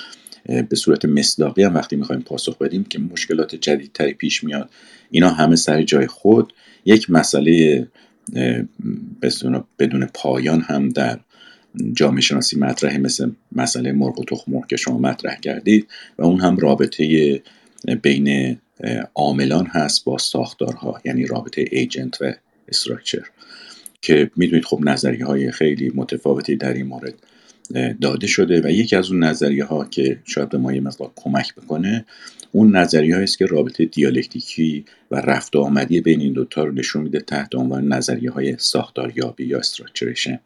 به 0.45 0.75
صورت 0.75 1.05
مصداقی 1.05 1.63
هم 1.63 1.75
وقتی 1.75 1.95
می‌خوایم 1.95 2.21
پاسخ 2.21 2.57
بدیم 2.57 2.83
که 2.83 2.99
مشکلات 2.99 3.55
جدیدتری 3.55 4.13
پیش 4.13 4.43
میاد. 4.43 4.69
اینا 5.11 5.29
همه 5.29 5.55
سر 5.55 5.83
جای 5.83 6.07
خود. 6.07 6.53
یک 6.85 7.09
مسئله 7.09 7.87
بدون 9.79 10.05
پایان 10.13 10.61
هم 10.61 10.89
در 10.89 11.19
جامعه 11.93 12.21
شناسی 12.21 12.59
مطرحه 12.59 12.97
مثل 12.97 13.31
مسئله 13.51 13.91
مرغ 13.91 14.19
و 14.19 14.23
تخم 14.23 14.61
که 14.61 14.77
شما 14.77 14.97
مطرح 14.97 15.35
کردید 15.35 15.87
و 16.17 16.23
اون 16.23 16.39
هم 16.39 16.57
رابطه 16.57 17.41
بین 18.01 18.57
عاملان 19.15 19.65
هست 19.65 20.05
با 20.05 20.17
ساختارها 20.17 21.01
یعنی 21.05 21.25
رابطه 21.25 21.65
ایجنت 21.71 22.21
و 22.21 22.33
استراکچر 22.67 23.23
که 24.01 24.31
می‌دونید 24.35 24.65
خب 24.65 24.79
نظریه 24.83 25.25
های 25.25 25.51
خیلی 25.51 25.91
متفاوتی 25.95 26.55
در 26.55 26.73
این 26.73 26.85
مورد 26.85 27.13
داده 28.01 28.27
شده 28.27 28.61
و 28.61 28.69
یکی 28.69 28.95
از 28.95 29.11
اون 29.11 29.23
نظریه 29.23 29.65
ها 29.65 29.85
که 29.85 30.19
شاید 30.23 30.49
به 30.49 30.57
ما 30.57 30.73
یه 30.73 30.81
مقدار 30.81 31.11
کمک 31.15 31.55
بکنه 31.55 32.05
اون 32.51 32.75
نظریه 32.75 33.15
است 33.15 33.37
که 33.37 33.45
رابطه 33.45 33.85
دیالکتیکی 33.85 34.85
و 35.11 35.15
رفت 35.15 35.55
آمدی 35.55 36.01
بین 36.01 36.19
این 36.21 36.33
دوتا 36.33 36.63
رو 36.63 36.71
نشون 36.71 37.01
میده 37.01 37.19
تحت 37.19 37.55
عنوان 37.55 37.93
نظریه 37.93 38.31
های 38.31 38.55
ساختاریابی 38.57 39.45
یا 39.45 39.59
استراکچریشن 39.59 40.39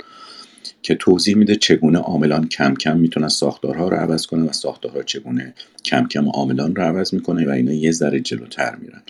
که 0.82 0.96
توضیح 0.96 1.36
میده 1.36 1.56
چگونه 1.56 2.00
عاملان 2.00 2.48
کم 2.48 2.74
کم 2.74 2.98
می‌تونن 2.98 3.28
ساختارها 3.28 3.90
رو 3.90 3.98
عوض 3.98 4.26
کنن 4.26 4.44
و 4.44 4.52
ساختارها 4.52 5.04
چگونه 5.04 5.54
کم 5.86 6.08
کم 6.08 6.30
عاملان 6.30 6.76
رو 6.76 6.84
عوض 6.84 7.14
می‌کنه 7.14 7.48
و 7.48 7.50
اینا 7.50 7.74
یه 7.74 7.92
ذره 7.92 8.20
جلوتر 8.20 8.76
میرن. 8.76 9.02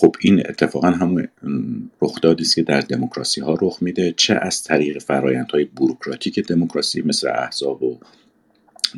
خب 0.00 0.16
این 0.20 0.40
اتفاقا 0.40 0.90
همون 0.90 1.28
رخدادی 2.02 2.42
است 2.42 2.54
که 2.54 2.62
در 2.62 2.80
دموکراسی 2.80 3.40
ها 3.40 3.58
رخ 3.62 3.78
میده. 3.80 4.14
چه 4.16 4.34
از 4.34 4.62
طریق 4.62 4.98
فرایندهای 4.98 5.64
بوروکراتیک 5.64 6.38
دموکراسی 6.38 7.02
مثل 7.02 7.28
احزاب 7.28 7.82
و 7.82 7.98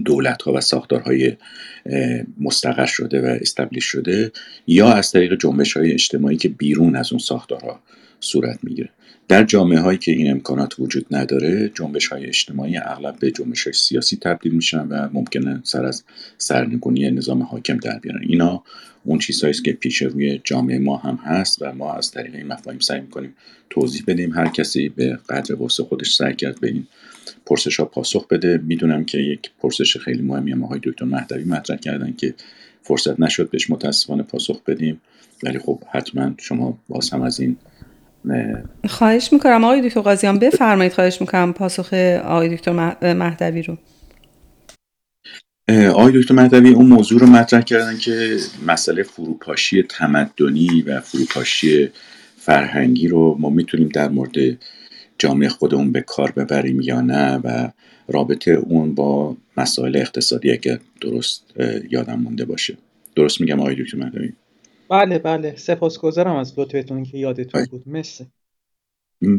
دولت 0.04 0.42
ها 0.42 0.52
و 0.52 0.60
ساختارهای 0.60 1.36
مستقر 2.40 2.86
شده 2.86 3.20
و 3.20 3.24
استبلیش 3.40 3.84
شده 3.84 4.32
یا 4.66 4.92
از 4.92 5.12
طریق 5.12 5.38
جنبش 5.40 5.76
های 5.76 5.92
اجتماعی 5.92 6.36
که 6.36 6.48
بیرون 6.48 6.96
از 6.96 7.12
اون 7.12 7.18
ساختارها 7.18 7.80
صورت 8.20 8.58
می‌گیره؟ 8.62 8.90
در 9.28 9.44
جامعه 9.44 9.80
هایی 9.80 9.98
که 9.98 10.12
این 10.12 10.30
امکانات 10.30 10.74
وجود 10.78 11.06
نداره 11.10 11.70
جنبش 11.74 12.06
های 12.06 12.26
اجتماعی 12.26 12.76
اغلب 12.76 13.18
به 13.18 13.30
جنبش 13.30 13.64
های 13.64 13.72
سیاسی 13.72 14.16
تبدیل 14.16 14.52
میشن 14.52 14.86
و 14.86 15.08
ممکنه 15.12 15.60
سر 15.64 15.84
از 15.84 16.04
سرنگونی 16.38 17.10
نظام 17.10 17.42
حاکم 17.42 17.76
در 17.76 17.98
بیارن. 17.98 18.20
اینا 18.26 18.62
اون 19.04 19.18
چیزهایی 19.18 19.54
که 19.54 19.72
پیش 19.72 20.02
روی 20.02 20.40
جامعه 20.44 20.78
ما 20.78 20.96
هم 20.96 21.18
هست 21.24 21.62
و 21.62 21.72
ما 21.72 21.92
از 21.92 22.10
طریق 22.10 22.34
این 22.34 22.46
مفاهیم 22.46 22.80
سعی 22.80 23.00
می‌کنیم 23.00 23.34
توضیح 23.70 24.02
بدیم. 24.06 24.32
هر 24.32 24.48
کسی 24.48 24.88
به 24.88 25.18
قدر 25.28 25.54
واسه 25.54 25.84
خودش 25.84 26.14
سعی 26.14 26.34
کرد 26.34 26.60
به 26.60 26.68
این 26.68 26.86
پرسش 27.46 27.80
ها 27.80 27.84
پاسخ 27.84 28.28
بده. 28.28 28.58
می‌دونم 28.58 29.04
که 29.04 29.18
یک 29.18 29.50
پرسش 29.58 29.96
خیلی 29.96 30.22
مهمی 30.22 30.52
هم 30.52 30.64
آقای 30.64 30.80
دکتر 30.82 31.04
مهدوی 31.04 31.44
مطرح 31.44 31.76
کردن 31.76 32.12
که 32.12 32.34
فرصت 32.82 33.20
نشد 33.20 33.50
بهش 33.50 33.70
متاسفانه 33.70 34.22
پاسخ 34.22 34.62
بدیم. 34.62 35.00
ولی 35.42 35.58
خب 35.58 35.82
حتما 35.90 36.34
شما 36.38 36.78
باز 36.88 37.10
هم 37.10 37.22
از 37.22 37.40
این 37.40 37.56
خواهش 38.88 39.32
می‌کنم 39.32 39.64
آقای 39.64 39.88
دکتر 39.88 40.00
قاضیان 40.00 40.38
بفرمایید 40.38 40.92
خواهش 40.92 41.20
می‌کنم 41.20 41.52
پاسخ 41.52 41.94
آقای 42.24 42.56
دکتر 42.56 42.72
مهدوی 43.14 43.62
رو. 43.62 43.78
آقای 45.90 46.22
دکتر 46.22 46.34
مهدوی 46.34 46.70
اون 46.70 46.86
موضوع 46.86 47.20
رو 47.20 47.26
مطرح 47.26 47.60
کردن 47.60 47.98
که 47.98 48.36
مسئله 48.66 49.02
فروپاشی 49.02 49.82
تمدنی 49.82 50.82
و 50.82 51.00
فروپاشی 51.00 51.88
فرهنگی 52.36 53.08
رو 53.08 53.36
ما 53.38 53.50
می‌تونیم 53.50 53.88
در 53.88 54.08
مورد 54.08 54.32
جامعه 55.18 55.48
خودمون 55.48 55.92
به 55.92 56.00
کار 56.00 56.30
ببریم 56.30 56.80
یا 56.80 57.00
نه 57.00 57.36
و 57.44 57.68
رابطه 58.08 58.50
اون 58.50 58.94
با 58.94 59.36
مسائل 59.56 59.96
اقتصادی 59.96 60.50
اگر 60.50 60.78
درست 61.00 61.44
یادم 61.90 62.20
مونده 62.20 62.44
باشه. 62.44 62.76
درست 63.16 63.40
میگم 63.40 63.60
آقای 63.60 63.74
دکتر 63.74 63.98
مهدوی؟ 63.98 64.32
بله 64.92 65.18
بله. 65.18 65.56
سپاسگزارم 65.56 66.36
از 66.36 66.58
لطفتون 66.58 67.02
که 67.02 67.18
یادتون 67.18 67.64
بود. 67.70 67.82
مرسی. 67.86 68.26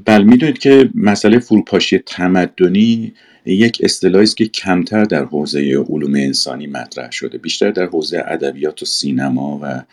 بله 0.05 0.23
می‌دونید 0.23 0.57
که 0.57 0.89
مسئله 0.95 1.39
فروپاشی 1.39 1.97
تمدنی 1.97 3.13
یک 3.45 3.81
اصطلاحی 3.83 4.23
است 4.23 4.37
که 4.37 4.45
کمتر 4.45 5.03
در 5.03 5.25
حوزه 5.25 5.85
علوم 5.89 6.15
انسانی 6.15 6.67
مطرح 6.67 7.11
شده. 7.11 7.37
بیشتر 7.37 7.71
در 7.71 7.85
حوزه 7.85 8.23
ادبیات 8.27 8.81
و 8.81 8.85
سینما 8.85 9.59
و 9.63 9.83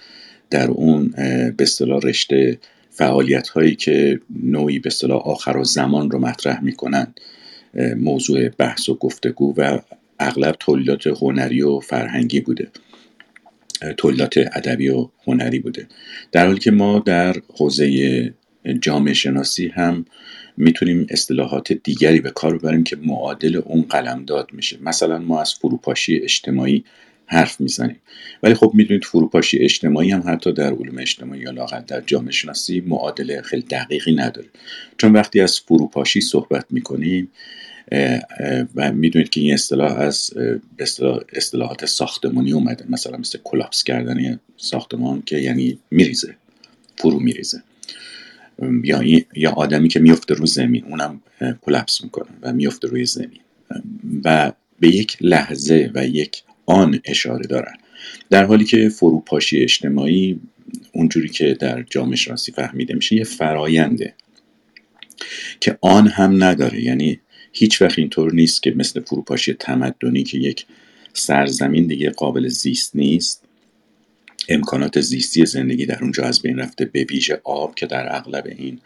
در 0.50 0.70
اون 0.70 1.08
به 1.56 1.62
اصطلاح 1.62 2.00
رشته 2.02 2.58
فعالیت 2.90 3.48
هایی 3.48 3.76
که 3.76 4.20
نوعی 4.42 4.78
به 4.78 4.86
اصطلاح 4.86 5.22
آخر 5.22 5.56
و 5.56 5.64
زمان 5.64 6.10
رو 6.10 6.18
مطرح 6.18 6.64
می‌کنن 6.64 7.14
موضوع 7.96 8.48
بحث 8.48 8.88
و 8.88 8.94
گفتگو 8.94 9.54
و 9.56 9.78
اغلب 10.18 10.56
تولیدات 10.60 11.06
هنری 11.06 11.62
و 11.62 11.80
فرهنگی 11.80 12.40
بوده. 12.40 12.68
تولیدات 13.96 14.38
ادبی 14.38 14.88
و 14.88 15.08
هنری 15.26 15.58
بوده. 15.58 15.86
در 16.32 16.46
حالی 16.46 16.58
که 16.58 16.70
ما 16.70 16.98
در 16.98 17.36
حوزه 17.56 18.34
جامعه 18.80 19.14
شناسی 19.14 19.68
هم 19.68 20.04
می‌تونیم 20.56 21.06
اصطلاحات 21.10 21.72
دیگری 21.72 22.20
به 22.20 22.30
کار 22.30 22.58
ببریم 22.58 22.84
که 22.84 22.96
معادل 22.96 23.56
اون 23.56 23.82
قلمداد 23.82 24.48
میشه. 24.52 24.78
مثلا 24.82 25.18
ما 25.18 25.40
از 25.40 25.54
فروپاشی 25.54 26.16
اجتماعی 26.16 26.84
حرف 27.26 27.60
می‌زنیم. 27.60 27.96
ولی 28.42 28.54
خب 28.54 28.70
می‌دونید 28.74 29.04
فروپاشی 29.04 29.58
اجتماعی 29.58 30.10
هم 30.10 30.22
حتی 30.26 30.52
در 30.52 30.72
علوم 30.72 30.98
اجتماعی 30.98 31.40
یا 31.40 31.50
لاقل 31.50 31.80
در 31.80 32.00
جامعه 32.00 32.32
شناسی 32.32 32.80
معادل 32.80 33.42
خیلی 33.42 33.62
دقیقی 33.62 34.14
نداره. 34.14 34.48
چون 34.98 35.12
وقتی 35.12 35.40
از 35.40 35.60
فروپاشی 35.60 36.20
صحبت 36.20 36.64
می‌کنیم 36.70 37.30
و 38.74 38.92
می‌دونید 38.92 39.28
که 39.28 39.40
این 39.40 39.54
اصطلاح 39.54 39.92
از 39.92 40.30
اصطلاحات 41.32 41.86
ساختمانی 41.86 42.52
اومده. 42.52 42.84
مثلا 42.88 43.18
مثل 43.18 43.38
کلاپس 43.44 43.84
کردن 43.84 44.40
ساختمان 44.56 45.22
که 45.26 45.36
یعنی 45.36 45.78
میریزه 45.90 46.34
فرو 46.96 47.20
میریزه. 47.20 47.62
یا, 48.84 49.02
یا 49.36 49.50
آدمی 49.50 49.88
که 49.88 50.00
میفته 50.00 50.34
رو 50.34 50.46
زمین 50.46 50.84
اونم 50.84 51.20
کلپس 51.60 52.02
می‌کنه 52.02 52.28
و 52.42 52.52
میفته 52.52 52.88
روی 52.88 53.06
زمین. 53.06 53.40
و 54.24 54.52
به 54.80 54.88
یک 54.88 55.16
لحظه 55.20 55.90
و 55.94 56.06
یک 56.06 56.42
آن 56.66 57.00
اشاره 57.04 57.46
دارن. 57.46 57.74
در 58.30 58.44
حالی 58.44 58.64
که 58.64 58.88
فروپاشی 58.88 59.62
اجتماعی 59.62 60.40
اونجوری 60.92 61.28
که 61.28 61.54
در 61.60 61.82
جامعه 61.82 62.16
شناسی 62.16 62.52
فهمیده 62.52 62.94
میشه 62.94 63.16
یه 63.16 63.24
فراینده 63.24 64.14
که 65.60 65.78
آن 65.80 66.08
هم 66.08 66.44
نداره. 66.44 66.84
یعنی 66.84 67.20
هیچ 67.52 67.82
وقت 67.82 67.98
اینطور 67.98 68.32
نیست 68.32 68.62
که 68.62 68.72
مثل 68.76 69.00
فروپاشی 69.00 69.52
تمدنی 69.54 70.22
که 70.22 70.38
یک 70.38 70.66
سرزمین 71.12 71.86
دیگه 71.86 72.10
قابل 72.10 72.48
زیست 72.48 72.96
نیست 72.96 73.44
امکانات 74.48 75.00
زیستی 75.00 75.46
زندگی 75.46 75.86
در 75.86 75.98
اونجا 76.02 76.24
از 76.24 76.42
بین 76.42 76.58
رفته 76.58 76.84
به 76.84 77.04
ویژه 77.04 77.40
آب 77.44 77.74
که 77.74 77.86
در 77.86 78.16
اغلب 78.16 78.46
این 78.46 78.78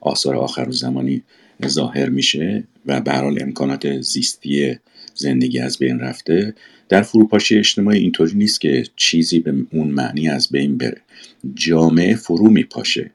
آثار 0.00 0.36
آخر 0.36 0.68
و 0.68 0.72
زمانی 0.72 1.22
ظاهر 1.66 2.08
میشه 2.08 2.64
و 2.86 3.00
به 3.00 3.14
امکانات 3.14 4.00
زیستی 4.00 4.76
زندگی 5.14 5.58
از 5.58 5.78
بین 5.78 5.98
رفته. 5.98 6.54
در 6.88 7.02
فروپاشی 7.02 7.58
اجتماعی 7.58 7.98
اینطوری 7.98 8.34
نیست 8.34 8.60
که 8.60 8.84
چیزی 8.96 9.38
به 9.38 9.54
اون 9.72 9.88
معنی 9.88 10.28
از 10.28 10.48
بین 10.48 10.78
بره. 10.78 11.00
جامعه 11.54 12.14
فرو 12.14 12.50
میپاشه. 12.50 13.10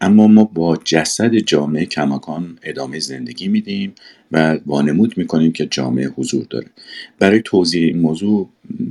اما 0.00 0.26
ما 0.26 0.44
با 0.44 0.76
جسد 0.84 1.34
جامعه 1.34 1.86
کماکان 1.86 2.58
ادامه 2.62 2.98
زندگی 2.98 3.48
میدیم 3.48 3.94
و 4.32 4.58
وانمود 4.66 5.18
می‌کنیم 5.18 5.52
که 5.52 5.66
جامعه 5.66 6.08
حضور 6.08 6.46
داره. 6.50 6.66
برای 7.18 7.42
توضیح 7.44 7.86
این 7.86 7.98
موضوع 7.98 8.48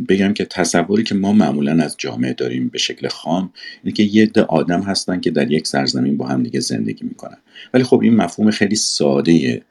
بگم 0.09 0.33
که 0.33 0.45
تصوری 0.45 1.03
که 1.03 1.15
ما 1.15 1.33
معمولا 1.33 1.83
از 1.83 1.95
جامعه 1.97 2.33
داریم 2.33 2.67
به 2.67 2.77
شکل 2.77 3.07
خام 3.07 3.53
اینه 3.83 3.95
که 3.95 4.03
یه 4.03 4.23
عده 4.23 4.41
آدم 4.41 4.81
هستن 4.81 5.19
که 5.19 5.31
در 5.31 5.51
یک 5.51 5.67
سرزمین 5.67 6.17
با 6.17 6.27
هم 6.27 6.43
دیگه 6.43 6.59
زندگی 6.59 7.05
می‌کنن. 7.05 7.37
ولی 7.73 7.83
خب 7.83 7.99
این 8.03 8.15
مفهوم 8.15 8.51
خیلی 8.51 8.75
ساده 8.75 9.61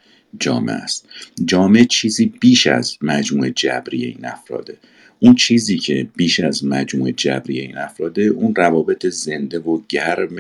جامعه 0.40 0.74
است. 0.74 1.08
جامعه 1.44 1.84
چیزی 1.84 2.32
بیش 2.40 2.66
از 2.66 2.96
مجموعه 3.02 3.50
جبری 3.50 4.04
این 4.04 4.24
افراده. 4.24 4.76
اون 5.25 5.35
چیزی 5.35 5.78
که 5.78 6.07
بیش 6.17 6.41
از 6.41 6.65
مجموع 6.65 7.11
جبری 7.11 7.61
این 7.61 7.78
افراده 7.78 8.23
اون 8.23 8.55
روابط 8.55 9.07
زنده 9.07 9.59
و 9.59 9.81
گرم 9.89 10.36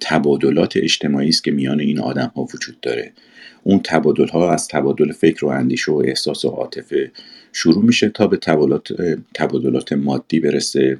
تبادلات 0.00 0.76
اجتماعی 0.76 1.28
است 1.28 1.44
که 1.44 1.50
میان 1.50 1.80
این 1.80 2.00
آدم 2.00 2.32
ها 2.36 2.42
وجود 2.54 2.80
داره. 2.80 3.12
اون 3.62 3.80
تبادل 3.84 4.28
ها 4.28 4.52
از 4.52 4.68
تبادل 4.68 5.12
فکر 5.12 5.44
و 5.44 5.48
اندیشه 5.48 5.92
و 5.92 6.02
احساس 6.04 6.44
و 6.44 6.48
عاطفه 6.48 7.10
شروع 7.52 7.84
میشه 7.84 8.08
تا 8.08 8.26
به 8.26 8.36
تبادلات, 8.36 8.88
تبادلات 9.34 9.92
مادی 9.92 10.40
برسه 10.40 10.98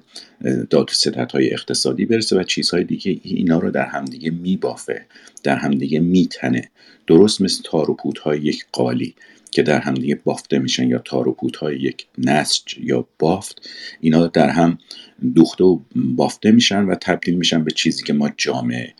داد 0.70 0.90
و 1.16 1.26
های 1.32 1.52
اقتصادی 1.52 2.06
برسه 2.06 2.36
و 2.36 2.42
چیزهای 2.42 2.84
دیگه 2.84 3.20
اینا 3.22 3.58
رو 3.58 3.70
در 3.70 3.86
همدیگه 3.86 4.30
میبافه 4.30 5.04
در 5.42 5.56
همدیگه 5.56 6.00
میتنه. 6.00 6.70
درست 7.06 7.40
مثل 7.40 7.62
تار 7.64 7.90
و 7.90 7.96
های 8.22 8.38
یک 8.38 8.64
قالی. 8.72 9.14
که 9.50 9.62
در 9.62 9.80
هم 9.80 9.94
دیگه 9.94 10.14
بافته 10.14 10.58
میشن 10.58 10.88
یا 10.88 10.98
تار 10.98 11.28
و 11.28 11.36
های 11.60 11.76
یک 11.80 12.06
نسج 12.18 12.78
یا 12.78 13.06
بافت 13.18 13.68
اینا 14.00 14.26
در 14.26 14.48
هم 14.48 14.78
دوخته 15.34 15.64
و 15.64 15.78
بافته 15.94 16.50
میشن 16.50 16.84
و 16.84 16.94
تبدیل 16.94 17.34
میشن 17.34 17.64
به 17.64 17.70
چیزی 17.70 18.02
که 18.02 18.12
ما 18.12 18.30
جامعه 18.36 18.94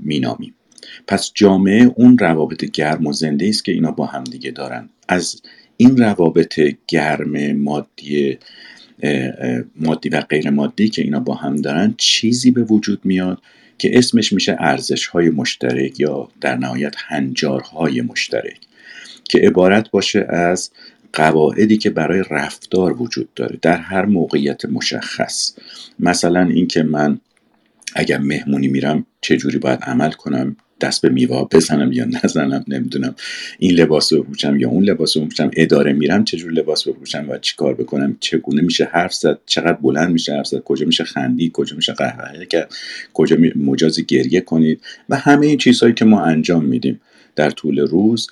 مینامیم. 0.00 0.54
پس 1.06 1.30
جامعه 1.34 1.90
اون 1.96 2.18
روابط 2.18 2.64
گرم 2.64 3.06
و 3.06 3.12
زنده 3.12 3.48
است 3.48 3.64
که 3.64 3.72
اینا 3.72 3.90
با 3.90 4.06
هم 4.06 4.24
دیگه 4.24 4.50
دارن. 4.50 4.88
از 5.08 5.42
این 5.76 5.96
روابط 5.96 6.60
گرم 6.88 7.52
مادی 7.52 8.38
مادی 9.76 10.08
و 10.08 10.20
غیر 10.20 10.50
مادی 10.50 10.88
که 10.88 11.02
اینا 11.02 11.20
با 11.20 11.34
هم 11.34 11.56
دارن 11.56 11.94
چیزی 11.98 12.50
به 12.50 12.62
وجود 12.62 13.00
میاد 13.04 13.42
که 13.78 13.98
اسمش 13.98 14.32
میشه 14.32 14.56
ارزش 14.58 15.06
های 15.06 15.30
مشترک 15.30 16.00
یا 16.00 16.28
در 16.40 16.56
نهایت 16.56 16.94
هنجارهای 16.98 18.00
مشترک. 18.00 18.67
که 19.28 19.38
عبارت 19.38 19.90
باشه 19.90 20.26
از 20.28 20.70
قواعدی 21.12 21.76
که 21.76 21.90
برای 21.90 22.24
رفتار 22.30 23.02
وجود 23.02 23.28
داره 23.34 23.58
در 23.62 23.76
هر 23.76 24.04
موقعیت 24.04 24.64
مشخص. 24.64 25.52
مثلا 25.98 26.42
اینکه 26.42 26.82
من 26.82 27.20
اگر 27.94 28.18
مهمونی 28.18 28.68
میرم 28.68 29.06
چجوری 29.20 29.58
باید 29.58 29.80
عمل 29.82 30.10
کنم؟ 30.10 30.56
دست 30.80 31.02
به 31.02 31.08
میوه 31.08 31.48
بزنم 31.50 31.92
یا 31.92 32.04
نزنم؟ 32.24 32.64
نمی‌دونم. 32.68 33.14
این 33.58 33.72
لباس 33.72 34.12
رو 34.12 34.22
بپوشم 34.22 34.60
یا 34.60 34.68
اون 34.68 34.84
لباس 34.84 35.16
رو 35.16 35.24
بپوشم؟ 35.24 35.50
اداره 35.56 35.92
میرم 35.92 36.24
چجور 36.24 36.52
لباس 36.52 36.88
بپوشم 36.88 37.26
و 37.28 37.38
چیکار 37.38 37.74
بکنم؟ 37.74 38.16
چگونه 38.20 38.62
میشه 38.62 38.84
حرف 38.84 39.14
زد؟ 39.14 39.38
چقدر 39.46 39.72
بلند 39.72 40.12
میشه 40.12 40.32
حرف 40.34 40.46
زد؟ 40.46 40.58
کجا 40.58 40.86
میشه 40.86 41.04
خندی 41.04 41.50
کجا 41.54 41.76
میشه 41.76 41.92
قهقه 41.92 42.46
کرد؟ 42.46 42.74
کجا 43.14 43.36
مجاز 43.56 44.00
گریه 44.00 44.40
کنید؟ 44.40 44.80
و 45.08 45.16
همه 45.16 45.46
این 45.46 45.58
چیزهایی 45.58 45.94
که 45.94 46.04
ما 46.04 46.20
انجام 46.20 46.64
میدیم. 46.64 47.00
در 47.36 47.50
طول 47.50 47.78
روز 47.78 48.30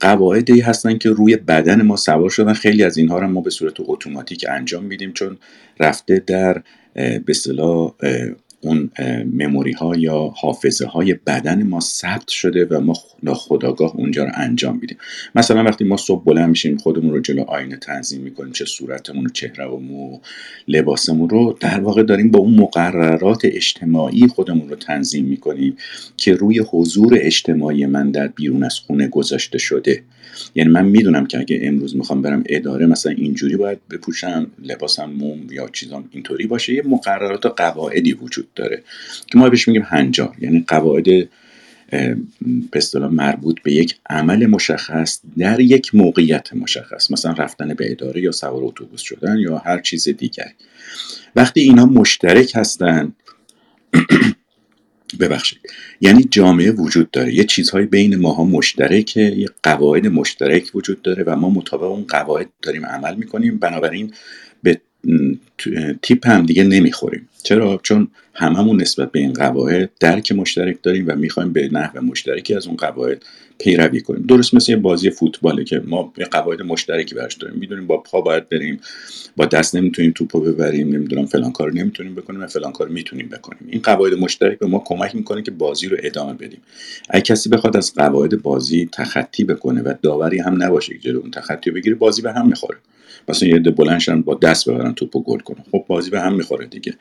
قواعدی 0.00 0.60
هستن 0.60 0.98
که 0.98 1.10
روی 1.10 1.36
بدن 1.36 1.82
ما 1.82 1.96
سوار 1.96 2.30
شدن. 2.30 2.52
خیلی 2.52 2.84
از 2.84 2.96
اینها 2.96 3.18
رو 3.18 3.28
ما 3.28 3.40
به 3.40 3.50
صورت 3.50 3.74
اتوماتیک 3.78 4.46
انجام 4.48 4.84
میدیم 4.84 5.12
چون 5.12 5.38
رفته 5.80 6.22
در 6.26 6.62
به 6.94 7.32
اون 8.60 8.90
مموری 9.32 9.72
ها 9.72 9.96
یا 9.96 10.32
حافظه 10.36 10.86
های 10.86 11.14
بدن 11.14 11.62
ما 11.62 11.80
ثبت 11.80 12.28
شده 12.28 12.64
و 12.64 12.80
ما 12.80 12.94
ناخداگاه 13.22 13.96
اونجا 13.96 14.24
رو 14.24 14.30
انجام 14.34 14.78
میدیم. 14.80 14.98
مثلا 15.34 15.64
وقتی 15.64 15.84
ما 15.84 15.96
صبح 15.96 16.24
بلند 16.24 16.48
میشیم 16.48 16.76
خودمون 16.76 17.12
رو 17.14 17.20
جلو 17.20 17.42
آینه 17.42 17.76
تنظیم 17.76 18.20
می‌کنیم 18.20 18.52
چه 18.52 18.64
صورتمون 18.64 19.26
و 19.26 19.28
چهره 19.28 19.66
و 19.66 19.76
مو 19.76 20.20
لباسمون 20.68 21.28
رو 21.28 21.56
در 21.60 21.80
واقع 21.80 22.02
داریم 22.02 22.30
با 22.30 22.38
اون 22.38 22.54
مقررات 22.54 23.40
اجتماعی 23.44 24.26
خودمون 24.26 24.68
رو 24.68 24.76
تنظیم 24.76 25.24
می‌کنیم 25.24 25.76
که 26.16 26.34
روی 26.34 26.58
حضور 26.70 27.18
اجتماعی 27.20 27.86
من 27.86 28.10
در 28.10 28.28
بیرون 28.28 28.64
از 28.64 28.78
خونه 28.78 29.08
گذاشته 29.08 29.58
شده. 29.58 30.02
یعنی 30.54 30.70
من 30.70 30.84
می‌دونم 30.84 31.26
که 31.26 31.38
اگه 31.38 31.60
امروز 31.62 31.96
می‌خوام 31.96 32.22
برم 32.22 32.44
اداره 32.46 32.86
مثلا 32.86 33.12
اینجوری 33.12 33.56
باید 33.56 33.78
بپوشم 33.90 34.50
لباسم 34.62 35.10
موم 35.10 35.52
یا 35.52 35.68
چیزام 35.72 36.08
اینطوری 36.10 36.46
باشه. 36.46 36.74
یه 36.74 36.82
مقررات 36.82 37.46
و 37.46 37.48
قواعدی 37.48 38.12
وجود 38.12 38.48
داره. 38.54 38.82
که 39.26 39.38
ما 39.38 39.48
بهش 39.48 39.68
میگیم 39.68 39.82
هنجار. 39.86 40.36
یعنی 40.40 40.64
قواعد 40.68 41.28
به 42.70 42.76
اصطلاح 42.76 43.12
مربوط 43.12 43.62
به 43.62 43.72
یک 43.72 43.96
عمل 44.10 44.46
مشخص 44.46 45.20
در 45.38 45.60
یک 45.60 45.94
موقعیت 45.94 46.54
مشخص. 46.54 47.10
مثلا 47.10 47.32
رفتن 47.32 47.74
به 47.74 47.90
اداره 47.90 48.20
یا 48.20 48.32
سوار 48.32 48.64
اتوبوس 48.64 49.00
شدن 49.00 49.38
یا 49.38 49.58
هر 49.58 49.80
چیز 49.80 50.08
دیگر. 50.08 50.52
وقتی 51.36 51.60
اینا 51.60 51.86
مشترک 51.86 52.52
هستن 52.54 53.12
ببخشید. 55.16 55.58
یعنی 56.00 56.24
جامعه 56.30 56.70
وجود 56.70 57.10
داره. 57.10 57.34
یه 57.34 57.44
چیزهای 57.44 57.86
بین 57.86 58.16
ماها 58.16 58.44
مشترکه 58.44 59.20
یه 59.20 59.48
قواعد 59.62 60.06
مشترک 60.06 60.70
وجود 60.74 61.02
داره 61.02 61.24
و 61.26 61.36
ما 61.36 61.50
مطابق 61.50 61.82
اون 61.82 62.04
قواعد 62.08 62.48
داریم 62.62 62.86
عمل 62.86 63.14
می‌کنیم. 63.14 63.58
بنابراین 63.58 64.12
به 64.62 64.80
تیپ 66.02 66.26
هم 66.26 66.46
دیگه 66.46 66.64
نمی‌خوریم. 66.64 67.28
چرا؟ 67.42 67.80
چون 67.82 68.08
هممون 68.34 68.80
نسبت 68.80 69.12
به 69.12 69.18
این 69.18 69.32
قواعد 69.32 69.90
درک 70.00 70.32
مشترک 70.32 70.78
داریم 70.82 71.04
و 71.08 71.16
می‌خوایم 71.16 71.52
به 71.52 71.68
نحو 71.72 72.00
مشترکی 72.00 72.54
از 72.54 72.66
اون 72.66 72.76
قواعد 72.76 73.22
پیروی 73.58 74.00
کنیم. 74.00 74.24
درست 74.28 74.54
مثل 74.54 74.72
یه 74.72 74.78
بازی 74.78 75.10
فوتباله 75.10 75.64
که 75.64 75.82
ما 75.86 76.12
یه 76.18 76.24
قواعد 76.24 76.62
مشترکی 76.62 77.14
برش 77.14 77.34
داریم. 77.34 77.58
می‌دونیم 77.58 77.86
با 77.86 77.96
پا 77.96 78.20
باید 78.20 78.48
بریم 78.48 78.80
با 79.36 79.44
دست 79.46 79.76
نمی‌تونیم 79.76 80.12
توپو 80.12 80.40
ببریم 80.40 80.88
نمی‌دونم 80.88 81.26
فلان 81.26 81.52
کار 81.52 81.72
نمی‌تونیم 81.72 82.14
بکنیم 82.14 82.42
و 82.42 82.46
فلان 82.46 82.72
کار 82.72 82.88
می‌تونیم 82.88 83.28
بکنیم. 83.28 83.68
این 83.70 83.82
قواعد 83.82 84.14
مشترک 84.14 84.58
به 84.58 84.66
ما 84.66 84.82
کمک 84.86 85.14
می‌کنه 85.14 85.42
که 85.42 85.50
بازی 85.50 85.88
رو 85.88 85.96
ادامه 86.00 86.32
بدیم. 86.32 86.60
اگه 87.10 87.22
کسی 87.22 87.48
بخواد 87.48 87.76
از 87.76 87.94
قواعد 87.94 88.42
بازی 88.42 88.88
تخطی 88.92 89.44
بکنه 89.44 89.82
و 89.82 89.94
داوری 90.02 90.38
هم 90.38 90.62
نباشه 90.62 90.94
که 90.94 90.98
جلو 90.98 91.18
اون 91.20 91.30
تخطی 91.30 91.70
بگیره 91.70 91.94
بازی 91.94 92.22
به 92.22 92.32
هم 92.32 92.48
می‌خوره. 92.48 92.78
مثلا 93.28 93.48
یه 93.48 93.58
بلندشن 93.58 94.22
با 94.22 94.34
دست 94.34 94.68
ببرن 94.68 94.94
توپو 94.94 95.22
گل 95.22 95.38
کنن. 95.38 95.64
خب 95.72 95.84
بازی 95.88 96.10
به 96.10 96.20
هم 96.20 96.34
می‌خوره 96.34 96.66
دیگه. 96.66 96.94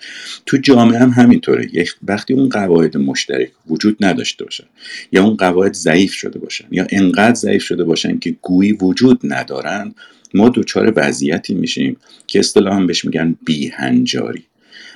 تو 0.45 0.57
جامعه 0.57 0.99
هم 0.99 1.09
همینطوره. 1.09 1.69
وقتی 2.03 2.33
اون 2.33 2.49
قواعد 2.49 2.97
مشترک 2.97 3.51
وجود 3.69 3.97
نداشته 4.06 4.43
باشن 4.43 4.65
یا 5.11 5.23
اون 5.23 5.35
قواعد 5.35 5.73
ضعیف 5.73 6.14
شده 6.14 6.39
باشن 6.39 6.65
یا 6.72 6.88
انقدر 6.89 7.33
ضعیف 7.33 7.64
شده 7.64 7.83
باشن 7.83 8.19
که 8.19 8.35
گویی 8.41 8.72
وجود 8.72 9.19
ندارن 9.23 9.93
ما 10.33 10.49
دچار 10.49 10.93
وضعیتی 10.95 11.53
میشیم 11.53 11.97
که 12.27 12.39
اصطلاحا 12.39 12.80
بهش 12.80 13.06
میگن 13.06 13.35
بیهنجاری. 13.45 14.43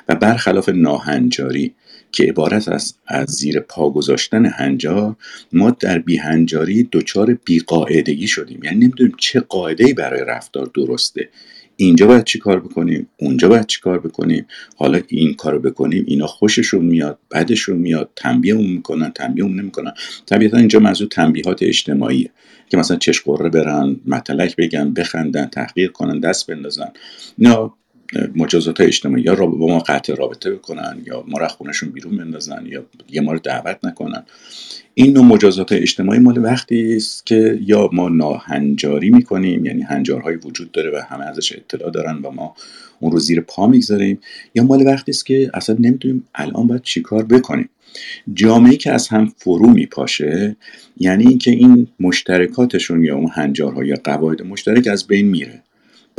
و 0.09 0.15
برخلاف 0.15 0.69
ناهنجاری 0.69 1.73
که 2.11 2.23
عبارت 2.23 2.69
از 2.69 2.93
از 3.07 3.29
زیر 3.29 3.59
پا 3.59 3.89
گذاشتن 3.89 4.45
هنجار 4.45 5.15
ما 5.53 5.69
در 5.69 5.99
بیهنجاری 5.99 6.89
دچار 6.91 7.33
بیقاعدگی 7.45 8.27
شدیم. 8.27 8.63
یعنی 8.63 8.77
نمی‌دونیم 8.77 9.15
چه 9.17 9.39
قاعده 9.39 9.93
برای 9.93 10.25
رفتار 10.27 10.71
درسته. 10.75 11.29
اینجا 11.75 12.07
باید 12.07 12.23
چی 12.23 12.39
کار 12.39 12.59
بکنیم؟ 12.59 13.07
اونجا 13.17 13.49
باید 13.49 13.65
چی 13.65 13.81
کار 13.81 13.99
بکنیم؟ 13.99 14.45
حالا 14.75 15.01
این 15.07 15.33
کارو 15.33 15.59
بکنیم 15.59 16.03
اینا 16.07 16.27
خوششون 16.27 16.85
میاد 16.85 17.19
بدشون 17.31 17.77
میاد 17.77 18.09
تنبیه 18.15 18.53
اون 18.53 18.67
می‌کنن 18.67 19.11
تنبیه 19.11 19.43
اون 19.43 19.59
نمی‌کنن. 19.59 19.93
طبیعتا 20.25 20.57
اینجا 20.57 20.79
منظور 20.79 21.07
تنبیهات 21.07 21.63
اجتماعیه 21.63 22.29
که 22.69 22.77
مثلا 22.77 22.97
چش 22.97 23.21
قره 23.21 23.49
برن 23.49 23.95
مطلق 24.05 24.53
بگن 24.57 24.93
بخندن 24.93 25.45
تحقیر 25.45 25.91
کنن 25.91 26.19
دست 26.19 26.47
بندازن. 26.51 26.91
اینا 27.37 27.73
مجازات 28.35 28.81
اجتماعی 28.81 29.23
یا 29.23 29.35
با 29.35 29.67
ما 29.67 29.79
قطع 29.79 30.15
رابطه 30.15 30.51
بکنن 30.51 31.01
یا 31.05 31.23
ما 31.27 31.37
را 31.37 31.47
خونشون 31.47 31.89
بیرون 31.89 32.17
بندازن 32.17 32.65
یا 32.65 32.85
یه 33.09 33.21
ما 33.21 33.33
رو 33.33 33.39
دعوت 33.39 33.77
نکنن. 33.83 34.23
این 34.93 35.13
نوع 35.13 35.25
مجازات 35.25 35.71
اجتماعی 35.71 36.19
مال 36.19 36.37
وقتی 36.37 36.95
است 36.95 37.25
که 37.25 37.59
یا 37.61 37.89
ما 37.93 38.09
ناهنجاری 38.09 39.09
می‌کنیم 39.09 39.65
یعنی 39.65 39.81
هنجارهایی 39.81 40.37
وجود 40.37 40.71
داره 40.71 40.89
و 40.89 41.01
همه 41.09 41.25
ازش 41.25 41.53
اطلاع 41.53 41.91
دارن 41.91 42.15
و 42.15 42.31
ما 42.31 42.55
اون 42.99 43.11
رو 43.11 43.19
زیر 43.19 43.41
پا 43.41 43.67
می‌گذاریم 43.67 44.19
یا 44.55 44.63
مال 44.63 44.87
وقتی 44.87 45.11
است 45.11 45.25
که 45.25 45.51
اصلا 45.53 45.75
نمی‌دونیم 45.79 46.27
الان 46.35 46.67
باید 46.67 46.81
چیکار 46.81 47.23
بکنیم. 47.23 47.69
جامعه 48.33 48.75
که 48.75 48.91
از 48.91 49.07
هم 49.07 49.33
فرو 49.37 49.69
میپاشه 49.69 50.55
یعنی 50.97 51.27
اینکه 51.27 51.51
این 51.51 51.87
مشترکاتشون 51.99 53.03
یا 53.03 53.15
اون 53.15 53.29
هنجارها 53.33 53.83
یا 53.83 53.95
قواعد 54.03 54.41
مشترک 54.41 54.87
از 54.87 55.07
بین 55.07 55.27
میره. 55.27 55.63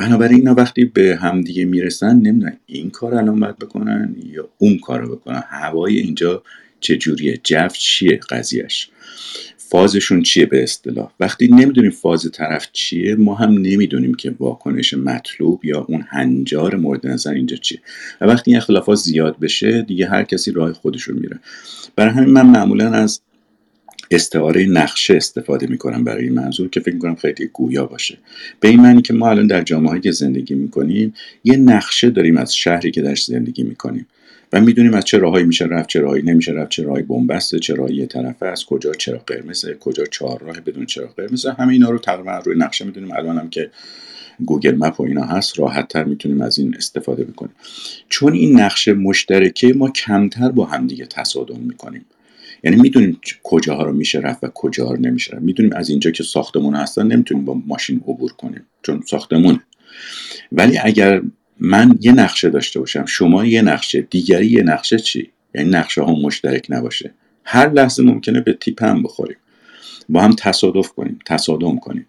بنابراین 0.03 0.39
اینا 0.39 0.55
وقتی 0.55 0.85
به 0.85 1.19
همدیگه 1.21 1.65
می‌رسن 1.65 2.17
نمی‌دونن 2.17 2.57
این 2.67 2.91
کار 2.91 3.15
الان 3.15 3.41
باید 3.41 3.59
بکنن 3.59 4.17
یا 4.33 4.49
اون 4.59 4.79
کار 4.79 5.01
رو 5.01 5.17
بکنن. 5.17 5.43
هوای 5.49 5.99
اینجا 5.99 6.43
چجوریه؟ 6.81 7.41
جو 7.45 7.69
چیه 7.69 8.21
قضیهش 8.31 8.91
فازشون 9.57 10.23
چیه 10.23 10.47
به 10.47 10.63
اصطلاح؟ 10.63 11.13
وقتی 11.21 11.49
نمی‌دونیم 11.49 11.91
فاز 11.91 12.31
طرف 12.33 12.69
چیه 12.73 13.15
ما 13.15 13.35
هم 13.35 13.51
نمی‌دونیم 13.51 14.15
که 14.15 14.35
واکنش 14.39 14.95
مطلوب 14.95 15.65
یا 15.65 15.81
اون 15.89 16.05
هنجار 16.09 16.77
مورد 16.77 17.07
نظر 17.07 17.33
اینجا 17.33 17.57
چیه. 17.57 17.81
و 18.21 18.25
وقتی 18.27 18.51
این 18.51 18.59
اختلافات 18.59 18.97
زیاد 18.97 19.39
بشه 19.39 19.83
دیگه 19.83 20.09
هر 20.09 20.23
کسی 20.23 20.53
راه 20.53 20.73
خودشون 20.73 21.19
میره. 21.19 21.39
برای 21.97 22.15
همین 22.15 22.31
من 22.31 22.47
معمولا 22.47 22.93
از 22.93 23.21
استعاره 24.13 24.67
نقشه 24.67 25.15
استفاده 25.15 25.67
می‌کنم 25.67 26.05
برای 26.05 26.25
این 26.25 26.35
منظور 26.35 26.69
که 26.69 26.81
فکر 26.81 26.95
می‌کنم 26.95 27.15
خیلی 27.15 27.51
گویا 27.53 27.87
باشه. 27.87 28.19
به 28.61 28.69
این 28.69 28.81
معنی 28.81 29.03
که 29.03 29.13
ما 29.13 29.31
الان 29.31 29.47
در 29.47 29.63
جامعه 29.63 30.01
که 30.01 30.13
زندگی 30.13 30.55
می‌کنیم 30.55 31.15
یه 31.45 31.57
نقشه 31.57 32.11
داریم 32.11 32.37
از 32.37 32.57
شهری 32.57 32.91
که 32.91 33.03
درش 33.03 33.25
زندگی 33.25 33.63
می‌کنیم 33.63 34.07
و 34.53 34.61
می‌دونیم 34.61 34.95
از 34.95 35.05
چه 35.05 35.19
راهایی 35.19 35.45
میشه 35.45 35.65
رفت 35.65 35.89
چه 35.89 36.01
راهی 36.01 36.23
نمیشه 36.23 36.53
رفت 36.53 36.71
چه 36.71 36.83
راهی 36.83 37.03
بنبسته 37.03 37.59
چه 37.59 37.75
راهی 37.75 37.95
یه 37.95 38.07
طرفه 38.07 38.47
از 38.47 38.65
کجا 38.65 38.93
چرا 38.93 39.19
قرمزه 39.27 39.77
کجا 39.81 40.05
چهار 40.05 40.41
راه 40.41 40.61
بدون 40.61 40.87
چرا 40.87 41.07
قرمزه 41.07 41.53
همه 41.53 41.73
اینا 41.73 41.91
رو 41.91 41.99
تقریبا 41.99 42.39
روی 42.39 42.59
نقشه 42.59 42.85
می‌دونیم. 42.85 43.13
الان 43.13 43.39
هم 43.39 43.51
که 43.51 43.71
گوگل 44.45 44.75
مپ 44.75 45.01
و 45.01 45.03
اینا 45.03 45.25
هست 45.25 45.59
راحت 45.59 45.89
تر 45.89 46.05
می‌تونیم 46.05 46.41
از 46.41 46.59
این 46.59 46.75
استفاده 46.77 47.25
بکنیم. 47.25 47.55
چون 48.09 48.33
این 48.33 48.61
نقشه 48.61 48.93
مشترکه 48.93 49.73
ما 49.73 49.91
کمتر 49.91 50.49
با 50.49 50.65
همدیگه 50.65 51.07
تصادم 51.07 51.61
می‌کنیم. 51.61 52.05
یعنی 52.65 52.77
می‌دونیم 52.77 53.21
کجاها 53.43 53.83
رو 53.83 53.93
میشه 53.93 54.19
رفت 54.19 54.45
و 54.45 54.49
کجاها 54.55 54.95
رو 54.95 55.01
نمیشه 55.01 55.33
رفت. 55.33 55.43
می‌دونیم 55.43 55.73
از 55.73 55.91
اینجا 55.91 56.11
که 56.11 56.23
ساختمون 56.23 56.75
هستن 56.75 57.07
نمی‌تونیم 57.07 57.45
با 57.45 57.55
ماشین 57.67 57.97
عبور 57.97 58.33
کنیم 58.33 58.67
چون 58.83 59.03
ساختمونه. 59.09 59.61
ولی 60.53 60.79
اگر 60.79 61.23
من 61.59 61.99
یه 62.01 62.13
نقشه 62.13 62.49
داشته 62.49 62.81
باشم 62.81 63.05
شما 63.05 63.45
یه 63.45 63.63
نقشه 63.63 64.01
دیگری 64.01 64.47
یه 64.47 64.63
نقشه 64.63 64.99
چی؟ 64.99 65.31
یعنی 65.55 65.71
نقشه 65.71 66.03
ها 66.03 66.15
مشترک 66.15 66.67
نباشه. 66.69 67.15
هر 67.45 67.73
لحظه 67.73 68.03
ممکنه 68.03 68.41
به 68.41 68.53
تیپ 68.53 68.85
هم 68.85 69.03
بخوریم. 69.03 69.37
با 70.09 70.21
هم 70.21 70.33
تصادف 70.39 70.89
کنیم 70.89 71.19
تصادم 71.27 71.77
کنیم. 71.77 72.07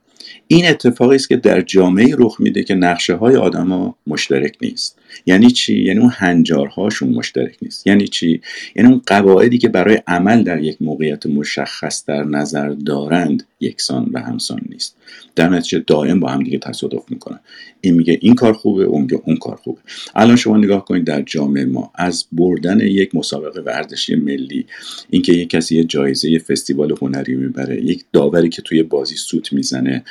این 0.48 0.68
اتفاقی 0.68 1.16
است 1.16 1.30
که 1.30 1.38
در 1.38 1.62
جامعه 1.62 2.16
رخ 2.18 2.36
میده 2.40 2.64
که 2.64 2.76
نقشه 2.76 3.16
های 3.16 3.36
آدما 3.36 3.98
مشترک 4.08 4.58
نیست. 4.62 5.00
یعنی 5.26 5.52
چی؟ 5.52 5.80
یعنی 5.80 6.00
اون 6.00 6.12
هنجارهاشون 6.14 7.10
مشترک 7.10 7.58
نیست. 7.62 7.88
یعنی 7.88 8.08
چی؟ 8.08 8.42
یعنی 8.76 8.90
اون 8.90 9.02
قواعدی 9.08 9.58
که 9.58 9.70
برای 9.70 10.00
عمل 10.08 10.44
در 10.44 10.64
یک 10.64 10.78
موقعیت 10.82 11.26
مشخص 11.26 12.06
در 12.06 12.24
نظر 12.24 12.70
دارند 12.70 13.44
یکسان 13.60 14.10
و 14.14 14.20
همسان 14.20 14.62
نیست. 14.70 14.96
در 15.36 15.50
نتیجه 15.50 15.84
دائم 15.88 16.20
با 16.20 16.30
هم 16.30 16.44
دیگه 16.44 16.58
تصادف 16.58 17.04
می‌کنن. 17.10 17.40
این 17.82 17.94
میگه 17.94 18.20
این 18.22 18.36
کار 18.36 18.54
خوبه 18.54 18.84
اون 18.84 19.02
میگه 19.02 19.22
اون 19.26 19.36
کار 19.36 19.56
خوبه. 19.56 19.80
الان 20.16 20.36
شما 20.36 20.58
نگاه 20.58 20.86
کنید 20.86 21.04
در 21.04 21.22
جامعه 21.22 21.66
ما 21.66 21.92
از 21.96 22.26
بردن 22.32 22.80
یک 22.80 23.16
مسابقه 23.16 23.62
ورزشی 23.62 24.16
ملی 24.16 24.66
اینکه 25.10 25.34
یک 25.34 25.50
کسی 25.50 25.76
یه 25.76 25.84
جایزه 25.84 26.40
فستیوال 26.40 26.96
هنری 27.02 27.36
می‌بره 27.36 27.84
یک 27.84 28.04
داوری 28.14 28.50
که 28.50 28.62
توی 28.62 28.84
بازی 28.84 29.16
سوت 29.16 29.54
می‌زنه 29.54 30.04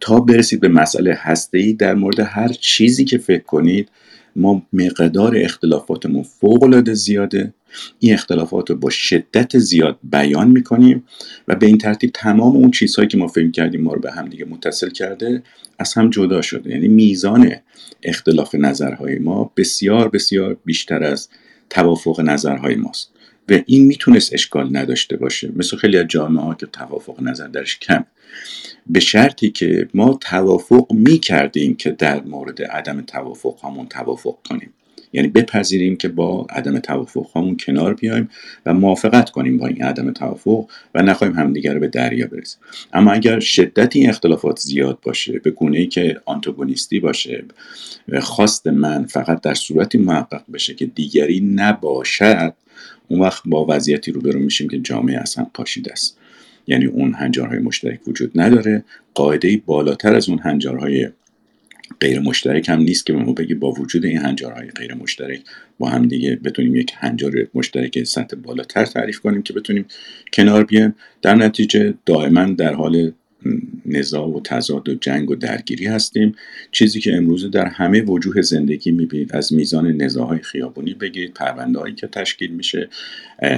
تا 0.00 0.20
برسید 0.20 0.60
به 0.60 0.68
مسئله 0.68 1.14
هسته 1.18 1.72
در 1.72 1.94
مورد 1.94 2.20
هر 2.20 2.48
چیزی 2.48 3.04
که 3.04 3.18
فکر 3.18 3.42
کنید 3.42 3.88
ما 4.36 4.62
مقدار 4.72 5.36
اختلافاتمون 5.36 6.22
فوق 6.22 6.62
العاده 6.62 6.94
زیاده. 6.94 7.54
این 7.98 8.14
اختلافات 8.14 8.70
رو 8.70 8.76
با 8.76 8.90
شدت 8.90 9.58
زیاد 9.58 9.98
بیان 10.02 10.50
می‌کنیم 10.50 11.04
و 11.48 11.54
به 11.54 11.66
این 11.66 11.78
ترتیب 11.78 12.10
تمام 12.14 12.56
اون 12.56 12.70
چیزهایی 12.70 13.08
که 13.08 13.18
ما 13.18 13.26
فکر 13.26 13.50
کردیم 13.50 13.80
ما 13.80 13.92
رو 13.92 14.00
به 14.00 14.12
هم 14.12 14.28
دیگه 14.28 14.44
متصل 14.44 14.90
کرده 14.90 15.42
از 15.78 15.94
هم 15.94 16.10
جدا 16.10 16.42
شده. 16.42 16.70
یعنی 16.70 16.88
میزان 16.88 17.52
اختلاف 18.02 18.54
نظرهای 18.54 19.18
ما 19.18 19.52
بسیار 19.56 20.08
بسیار 20.08 20.56
بیشتر 20.64 21.02
از 21.02 21.28
توافق 21.70 22.20
نظرهای 22.20 22.74
ماست. 22.74 23.13
و 23.48 23.58
این 23.66 23.86
می‌تونست 23.86 24.32
اشکال 24.32 24.76
نداشته 24.76 25.16
باشه. 25.16 25.52
مثل 25.56 25.76
خیلی 25.76 25.98
از 25.98 26.06
جامعه 26.08 26.44
ها 26.44 26.54
که 26.54 26.66
توافق 26.66 27.22
نظر 27.22 27.48
درش 27.48 27.78
کم. 27.78 28.04
به 28.86 29.00
شرطی 29.00 29.50
که 29.50 29.88
ما 29.94 30.18
توافق 30.20 30.86
می 30.92 31.18
کردیم 31.18 31.74
که 31.74 31.90
در 31.90 32.22
مورد 32.22 32.62
عدم 32.62 33.00
توافق 33.00 33.64
همون 33.64 33.86
توافق 33.86 34.36
کنیم. 34.48 34.72
یعنی 35.12 35.28
بپذیریم 35.28 35.96
که 35.96 36.08
با 36.08 36.46
عدم 36.50 36.78
توافق 36.78 37.26
همون 37.36 37.56
کنار 37.56 37.94
بیایم 37.94 38.30
و 38.66 38.74
موافقت 38.74 39.30
کنیم 39.30 39.58
با 39.58 39.66
این 39.66 39.82
عدم 39.82 40.12
توافق 40.12 40.66
و 40.94 41.02
نخواهیم 41.02 41.36
همدیگر 41.36 41.74
رو 41.74 41.80
به 41.80 41.88
دریا 41.88 42.26
برسیم. 42.26 42.60
اما 42.92 43.12
اگر 43.12 43.40
شدت 43.40 43.96
این 43.96 44.08
اختلافات 44.08 44.58
زیاد 44.58 44.98
باشه 45.02 45.38
به 45.38 45.50
گونه 45.50 45.78
ای 45.78 45.86
که 45.86 46.20
آنتوگونیستی 46.24 47.00
باشه 47.00 47.44
خواست 48.20 48.66
من 48.66 49.04
فقط 49.04 49.40
در 49.40 49.54
صورتی 49.54 49.98
محقق 49.98 50.42
بشه 50.52 50.74
که 50.74 50.86
دیگری 50.86 51.40
نباشد 51.40 52.54
اون 53.08 53.20
وقت 53.20 53.42
با 53.44 53.66
وضعیتی 53.68 54.12
روبرو 54.12 54.40
میشیم 54.40 54.68
که 54.68 54.78
جامعه 54.78 55.18
اصلا 55.18 55.46
پاشیده 55.54 55.92
است. 55.92 56.18
یعنی 56.66 56.84
اون 56.84 57.14
هنجارهای 57.14 57.58
مشترک 57.58 58.08
وجود 58.08 58.40
نداره. 58.40 58.84
قاعده 59.14 59.62
بالاتر 59.66 60.14
از 60.14 60.28
اون 60.28 60.38
هنجارهای 60.38 61.08
غیر 62.00 62.20
مشترک 62.20 62.68
هم 62.68 62.80
نیست 62.80 63.06
که 63.06 63.12
ما 63.12 63.32
بگی 63.32 63.54
با 63.54 63.70
وجود 63.70 64.04
این 64.04 64.18
هنجارهای 64.18 64.68
غیر 64.68 64.94
مشترک 64.94 65.40
با 65.78 65.88
هم 65.88 66.08
دیگه 66.08 66.36
بتونیم 66.36 66.76
یک 66.76 66.92
هنجار 66.96 67.32
مشترک 67.54 68.02
سطح 68.02 68.36
بالاتر 68.36 68.84
تعریف 68.84 69.20
کنیم 69.20 69.42
که 69.42 69.52
بتونیم 69.52 69.84
کنار 70.32 70.64
بیایم. 70.64 70.94
در 71.22 71.34
نتیجه 71.34 71.94
دائما 72.06 72.44
در 72.44 72.74
حال 72.74 73.12
نزاع 73.86 74.28
و 74.28 74.40
تضاد 74.40 74.88
و 74.88 74.94
جنگ 74.94 75.30
و 75.30 75.34
درگیری 75.34 75.86
هستیم. 75.86 76.34
چیزی 76.72 77.00
که 77.00 77.16
امروز 77.16 77.50
در 77.50 77.66
همه 77.66 78.02
وجوه 78.02 78.42
زندگی 78.42 78.90
می‌بینید 78.90 79.36
از 79.36 79.52
میزان 79.52 79.86
نزاعهای 79.86 80.38
خیابونی 80.38 80.94
بگیرید 80.94 81.34
پرونده 81.34 81.78
هایی 81.78 81.94
که 81.94 82.06
تشکیل 82.06 82.50
میشه 82.50 82.88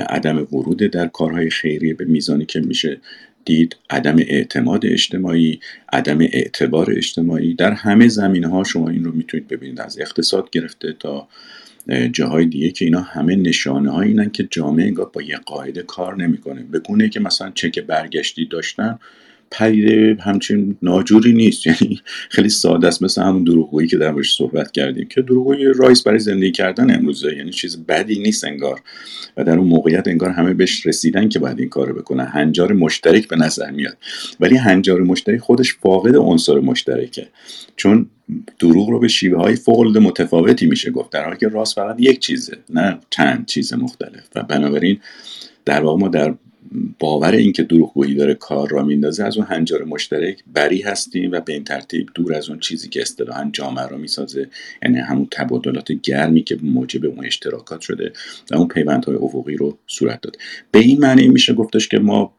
عدم 0.09 0.39
ورود 0.53 0.79
در 0.79 1.07
کارهای 1.07 1.51
خیریه 1.51 1.95
به 1.95 2.05
میزانی 2.05 2.45
که 2.45 2.61
میشه 2.61 3.01
دید 3.45 3.77
عدم 3.91 4.17
اعتماد 4.19 4.87
اجتماعی 4.87 5.61
عدم 5.93 6.21
اعتبار 6.21 6.93
اجتماعی. 6.97 7.55
در 7.55 7.73
همه 7.73 8.09
زمینه 8.09 8.49
ها 8.49 8.65
شما 8.65 8.89
این 8.89 9.05
رو 9.05 9.13
می‌تونید 9.13 9.49
ببینید. 9.49 9.81
از 9.81 9.99
اقتصاد 10.01 10.51
گرفته 10.51 10.93
تا 10.93 11.29
جاهای 12.13 12.47
دیگه 12.47 12.71
که 12.71 12.85
اینا 12.85 13.01
همه 13.01 13.37
نشانه 13.37 13.91
های 13.91 14.09
اینن 14.09 14.31
که 14.31 14.49
جامعه 14.51 14.87
انگار 14.87 15.11
با 15.13 15.23
یه 15.23 15.37
قاعده 15.37 15.83
کار 15.83 16.17
نمی‌کنه. 16.17 16.63
به 16.63 16.79
گونه 16.79 17.09
که 17.09 17.21
مثلا 17.21 17.51
چک 17.55 17.79
برگشتی 17.79 18.47
داشتن 18.47 18.99
پدیده 19.59 20.17
همچین 20.21 20.77
ناجوری 20.83 21.33
نیست. 21.33 21.67
یعنی 21.67 22.01
خیلی 22.29 22.49
ساده 22.49 22.87
است. 22.87 23.03
مثل 23.03 23.23
همون 23.23 23.45
دروغگویی 23.45 23.89
که 23.89 23.97
در 23.97 24.23
صحبت 24.23 24.73
کردیم. 24.73 25.09
که 25.09 25.23
دروغگویی 25.23 25.65
رایس 25.65 26.03
برای 26.03 26.19
زندگی 26.19 26.53
کردن 26.53 26.95
امروزه. 26.95 27.37
یعنی 27.37 27.51
چیز 27.51 27.87
بدی 27.87 28.19
نیست 28.19 28.45
انگار. 28.45 28.81
و 29.37 29.45
در 29.45 29.59
اون 29.59 29.69
موقعیت 29.69 30.09
انگار 30.09 30.31
همه 30.31 30.55
بهش 30.55 30.87
رسیدن 30.87 31.29
که 31.29 31.39
باید 31.39 31.61
این 31.61 31.69
کارو 31.69 31.95
بکنن 31.95 32.27
هنجار 32.27 32.73
مشترک 32.73 33.29
به 33.29 33.37
نظر 33.37 33.71
میاد. 33.71 33.97
ولی 34.41 34.57
هنجار 34.57 35.01
مشترک 35.01 35.41
خودش 35.41 35.75
فاقد 35.75 36.17
عنصر 36.17 36.61
مشترکه. 36.61 37.29
چون 37.77 38.11
دروغ 38.59 38.89
رو 38.89 38.99
به 38.99 39.09
شیوه 39.09 39.39
های 39.39 39.57
فوق 39.57 39.97
متفاوتی 39.99 40.67
میشه 40.67 40.91
گفت. 40.91 41.13
در 41.13 41.25
حالی 41.25 41.37
که 41.37 41.49
راست 41.49 41.75
فقط 41.75 41.97
یک 41.99 42.19
چیزه. 42.19 42.57
نه 42.71 42.99
چند 43.11 43.47
چیز 43.47 43.75
مختلف. 43.75 44.29
و 44.35 44.43
بنابراین 44.43 45.01
در 45.65 45.81
واقع 45.81 46.01
ما 46.01 46.09
در 46.09 46.35
باور 46.99 47.33
اینکه 47.33 47.63
دروغگویی 47.63 48.15
داره 48.15 48.35
کار 48.35 48.69
را 48.69 48.85
میندازه 48.85 49.25
از 49.25 49.37
اون 49.37 49.47
هنجار 49.47 49.85
مشترک 49.85 50.45
بری 50.55 50.83
هستیم 50.83 51.33
و 51.33 51.41
به 51.41 51.53
این 51.53 51.65
ترتیب 51.65 52.09
دور 52.15 52.35
از 52.35 52.49
اون 52.49 52.59
چیزی 52.59 52.89
که 52.89 53.01
اصطلاحا 53.01 53.51
جامعه 53.53 53.87
را 53.87 53.97
می‌سازه 53.97 54.49
یعنی 54.83 54.99
همون 54.99 55.29
تبادلات 55.31 55.93
گرمی 55.93 56.43
که 56.43 56.59
موجب 56.63 57.05
اون 57.05 57.27
اشتراکات 57.27 57.81
شده 57.81 58.13
و 58.51 58.57
اون 58.57 58.69
پیوندهای 58.69 59.17
افقی 59.17 59.57
رو 59.57 59.79
صورت 59.87 60.21
داد. 60.21 60.37
به 60.71 60.79
این 60.79 61.01
معنی 61.01 61.29
میشه 61.29 61.55
گفتش 61.55 61.89
که 61.89 61.99
ما 61.99 62.33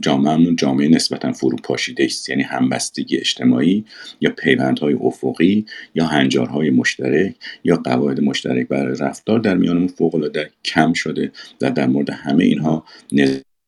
جامعهمون 0.00 0.56
جامعه 0.56 0.88
نسبتا 0.88 1.32
فروپاشیده 1.32 2.04
است. 2.04 2.28
یعنی 2.28 2.42
همبستگی 2.42 3.16
اجتماعی 3.16 3.84
یا 4.20 4.30
پیوندهای 4.30 4.94
افقی 4.94 5.66
یا 5.94 6.06
هنجارهای 6.06 6.70
مشترک 6.70 7.34
یا 7.64 7.76
قواعد 7.76 8.20
مشترک 8.20 8.68
برای 8.68 8.96
رفتار 9.00 9.38
در 9.38 9.56
میانمون 9.56 9.88
فوقالعاده 9.88 10.50
کم 10.64 10.92
شده 10.92 11.32
و 11.60 11.70
در 11.70 11.86
مورد 11.86 12.10
همه 12.10 12.44
اینها 12.44 12.84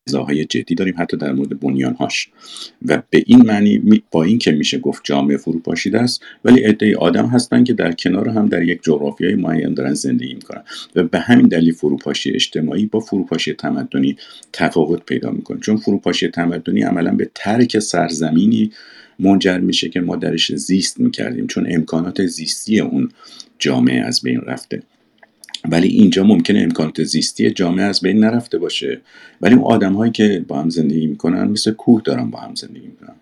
های 0.08 0.44
جدی 0.44 0.74
داریم 0.74 0.94
حتی 0.98 1.16
در 1.16 1.32
مورد 1.32 1.60
بنیانهاش. 1.60 2.28
و 2.86 3.02
به 3.10 3.22
این 3.26 3.46
معنی 3.46 4.02
با 4.10 4.22
این 4.22 4.38
که 4.38 4.52
میشه 4.52 4.78
گفت 4.78 5.00
جامعه 5.04 5.36
فروپاشیده 5.36 6.00
است 6.00 6.22
ولی 6.44 6.60
عده 6.60 6.96
آدم 6.96 7.26
هستن 7.26 7.64
که 7.64 7.72
در 7.72 7.92
کنار 7.92 8.28
هم 8.28 8.46
در 8.46 8.62
یک 8.62 8.80
جغرافیای 8.82 9.34
معین 9.34 9.74
دارن 9.74 9.94
زندگی 9.94 10.34
می‌کنن. 10.34 10.62
و 10.96 11.02
به 11.02 11.18
همین 11.18 11.48
دلیل 11.48 11.72
فروپاشی 11.72 12.30
اجتماعی 12.30 12.86
با 12.86 13.00
فروپاشی 13.00 13.52
تمدنی 13.52 14.16
تفاوت 14.52 15.04
پیدا 15.04 15.30
می‌کنه. 15.30 15.60
چون 15.60 15.76
فروپاشی 15.76 16.28
تمدنی 16.28 16.82
عملا 16.82 17.14
به 17.14 17.30
ترک 17.34 17.78
سرزمینی 17.78 18.72
منجر 19.18 19.58
میشه 19.58 19.88
که 19.88 20.00
ما 20.00 20.16
درش 20.16 20.54
زیست 20.54 21.00
می‌کردیم 21.00 21.46
چون 21.46 21.66
امکانات 21.70 22.26
زیستی 22.26 22.80
اون 22.80 23.08
جامعه 23.58 24.00
از 24.00 24.22
بین 24.22 24.40
رفته. 24.40 24.82
ولی 25.68 25.88
اینجا 25.88 26.24
ممکنه 26.24 26.60
امکانات 26.60 27.02
زیستی 27.02 27.50
جامعه 27.50 27.84
از 27.84 28.00
بین 28.00 28.18
نرفته 28.24 28.58
باشه. 28.58 29.00
ولی 29.40 29.54
اون 29.54 29.64
آدم 29.64 29.92
هایی 29.92 30.12
که 30.12 30.44
با 30.48 30.60
هم 30.62 30.70
زندگی 30.70 31.06
می‌کنن 31.06 31.44
مثل 31.44 31.70
کوه 31.70 32.02
دارن 32.04 32.30
با 32.30 32.38
هم 32.38 32.54
زندگی 32.54 32.86
می‌کنن. 32.86 33.16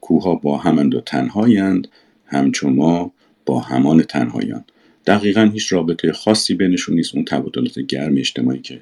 کوه 0.00 0.22
ها 0.22 0.34
با 0.34 0.58
همند 0.58 0.94
و 0.94 1.00
تنهایند 1.00 1.88
همچون 2.26 2.72
ما 2.72 3.12
با 3.46 3.60
همان 3.60 4.02
تنهایان. 4.02 4.64
دقیقا 5.06 5.50
هیچ 5.52 5.72
رابطه 5.72 6.12
خاصی 6.12 6.54
بینشون 6.54 6.94
نیست 6.94 7.14
اون 7.14 7.24
تبادلات 7.24 7.78
گرم 7.78 8.16
اجتماعی 8.16 8.60
که 8.60 8.80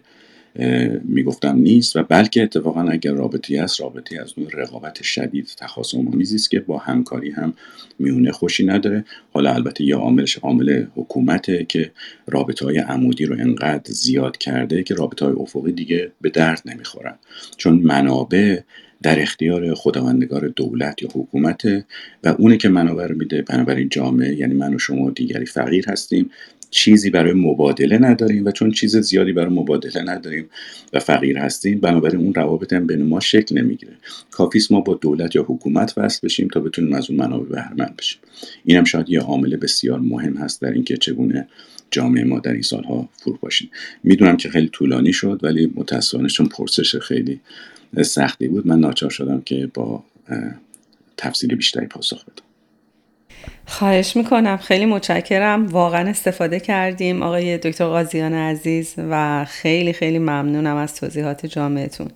می‌گفتم 1.05 1.57
نیست 1.57 1.97
و 1.97 2.03
بلکه 2.03 2.43
اتفاقا 2.43 2.83
اگر 2.83 3.13
رابطی 3.13 3.59
است 3.59 3.81
رابطی 3.81 4.19
از 4.19 4.33
نوع 4.39 4.51
رقابت 4.53 5.03
شدید 5.03 5.55
تخاصم 5.57 6.09
آمیزی 6.09 6.37
است 6.37 6.51
که 6.51 6.61
با 6.61 6.79
همکاری 6.79 7.31
هم 7.31 7.55
میونه 7.99 8.33
خوشی 8.33 8.67
نداره. 8.67 9.05
حالا 9.33 9.55
البته 9.55 9.85
یه 9.85 9.97
عاملش 9.97 10.39
عامل 10.39 10.85
حکومته 10.95 11.67
که 11.69 11.91
رابطه 12.27 12.65
های 12.65 12.79
عمودی 12.79 13.25
رو 13.25 13.37
انقدر 13.39 13.93
زیاد 13.93 14.37
کرده 14.37 14.83
که 14.83 14.95
رابطه 14.95 15.25
های 15.25 15.35
افقی 15.35 15.73
دیگه 15.73 16.13
به 16.21 16.31
درد 16.31 16.63
نمی‌خورن. 16.67 17.15
چون 17.57 17.75
منابع 17.75 18.61
در 19.03 19.23
اختیار 19.23 19.75
خداوندگار 19.75 20.49
دولت 20.49 21.03
یا 21.03 21.09
حکومت 21.15 21.65
و 22.25 22.29
اونه 22.39 22.57
که 22.57 22.69
منابع 22.69 23.07
رو 23.07 23.17
میده 23.17 23.43
بنابراین 23.43 23.89
جامعه 23.89 24.35
یعنی 24.35 24.55
من 24.55 24.75
و 24.75 24.79
شما 24.79 25.11
دیگری 25.11 25.47
فقیر 25.47 25.89
هستیم 25.89 26.31
چیزی 26.71 27.11
برای 27.11 27.33
مبادله 27.33 27.99
نداریم 27.99 28.45
و 28.45 28.51
چون 28.51 28.71
چیز 28.71 28.97
زیادی 28.97 29.33
برای 29.33 29.55
مبادله 29.55 30.03
نداریم 30.03 30.51
و 30.93 30.99
فقیر 30.99 31.39
هستیم 31.39 31.81
بنابراین 31.81 32.21
اون 32.21 32.35
روابط 32.35 32.73
هم 32.73 32.87
بین 32.87 33.03
ما 33.03 33.21
شکل 33.21 33.59
نمی‌گیره. 33.59 33.93
کافیست 34.31 34.73
ما 34.73 34.81
با 34.81 34.95
دولت 34.95 35.37
یا 35.37 35.43
حکومت 35.43 35.95
وصل 35.97 36.21
بشیم 36.23 36.49
تا 36.49 36.61
بتونیم 36.61 36.93
از 36.93 37.11
اون 37.11 37.19
منابع 37.19 37.49
بهرمند 37.49 37.97
بشیم. 37.99 38.21
این 38.65 38.77
هم 38.77 38.85
شاید 38.85 39.11
یه 39.11 39.21
عامل 39.21 39.57
بسیار 39.57 40.01
مهم 40.01 40.37
هست 40.37 40.63
در 40.63 40.71
اینکه 40.71 40.97
چگونه 40.97 41.49
جامعه 41.91 42.25
ما 42.25 42.39
در 42.39 42.53
این 42.53 42.63
سالها 42.63 43.09
فروپاشیم 43.13 43.71
می‌دونم 44.05 44.37
که 44.37 44.49
خیلی 44.49 44.69
طولانی 44.69 45.13
شد 45.13 45.41
ولی 45.43 45.73
متاسفانه 45.75 46.29
چون 46.29 46.47
پرسش 46.47 46.97
خیلی 46.97 47.41
سختی 48.03 48.49
بود 48.49 48.67
من 48.67 48.81
ناچار 48.81 49.11
شدم 49.11 49.41
که 49.41 49.71
با 49.75 50.05
تفصیل 51.17 51.55
بیشتری 51.55 51.87
پاسخ 51.87 52.25
بدم. 52.25 52.46
خواهش 53.67 54.17
می‌کنم. 54.17 54.57
خیلی 54.57 54.87
متشکرم. 54.87 55.67
واقعا 55.67 56.09
استفاده 56.09 56.61
کردیم. 56.61 57.23
آقای 57.23 57.59
دکتر 57.59 57.85
قاضیان 57.87 58.35
عزیز 58.35 58.95
و 59.11 59.45
خیلی 59.45 59.93
خیلی 59.93 60.19
ممنونم 60.19 60.77
از 60.77 60.95
توضیحات 60.95 61.47
جامعتون. 61.47 62.09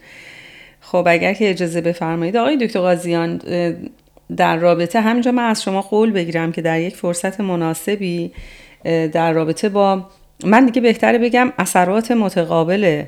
خب 0.80 1.04
اگر 1.08 1.34
که 1.34 1.50
اجازه 1.50 1.80
بفرمایید 1.80 2.36
آقای 2.36 2.56
دکتر 2.66 2.80
قاضیان 2.80 3.40
در 4.36 4.56
رابطه 4.56 5.00
همینجا 5.00 5.32
من 5.32 5.44
از 5.44 5.62
شما 5.62 5.82
قول 5.82 6.10
بگیرم 6.10 6.52
که 6.52 6.62
در 6.62 6.80
یک 6.80 6.96
فرصت 6.96 7.40
مناسبی 7.40 8.32
در 8.84 9.32
رابطه 9.32 9.68
با 9.68 10.06
من 10.44 10.66
دیگه 10.66 10.80
بهتره 10.80 11.18
بگم 11.18 11.52
اثرات 11.58 12.10
متقابل 12.10 13.02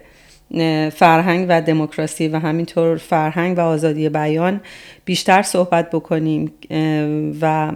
فرهنگ 0.92 1.46
و 1.48 1.62
دموکراسی 1.62 2.28
و 2.28 2.38
همینطور 2.38 2.96
فرهنگ 2.96 3.58
و 3.58 3.60
آزادی 3.60 4.08
بیان 4.08 4.60
بیشتر 5.04 5.42
صحبت 5.42 5.90
بکنیم 5.90 6.52
و 7.40 7.72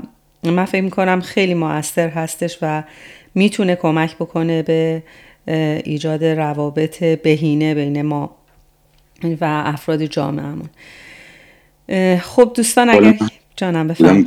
من 0.51 0.65
فکر 0.65 0.83
می‌کنم 0.83 1.21
خیلی 1.21 1.55
موثر 1.55 2.09
هستش 2.09 2.59
و 2.63 2.83
می‌تونه 3.35 3.77
کمک 3.77 4.17
بکنه 4.17 4.63
به 4.63 5.03
ایجاد 5.85 6.25
روابط 6.25 7.05
بهینه 7.05 7.75
بین 7.75 8.03
ما 8.03 8.37
و 9.41 9.63
افراد 9.67 10.05
جامعهمون. 10.05 10.69
خب 12.21 12.53
دوستان 12.57 12.91
اگر 12.91 13.19
جانم 13.57 13.89
بفرم 13.89 14.27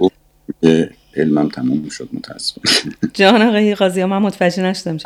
علمم 1.16 1.50
تموم 1.50 1.90
شد 1.90 2.10
متاسفم. 2.14 2.62
جان 3.14 3.42
آقای 3.42 3.76
قاضی 3.76 4.04
من 4.04 4.18
متوجه 4.18 4.64
نشدم 4.64 4.98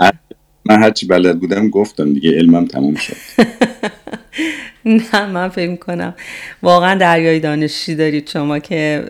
من 0.66 0.84
هرچی 0.84 1.08
بلد 1.08 1.40
بودم 1.40 1.70
گفتم 1.70 2.14
دیگه 2.14 2.32
علمم 2.32 2.66
تموم 2.66 2.96
شد. 2.96 3.16
نه 4.86 5.26
من 5.26 5.50
فکر 5.50 5.76
کنم 5.76 6.16
واقعا 6.62 6.96
دریای 6.96 7.40
دانشی 7.40 7.96
دارید 7.96 8.30
شما 8.30 8.60
که 8.60 9.06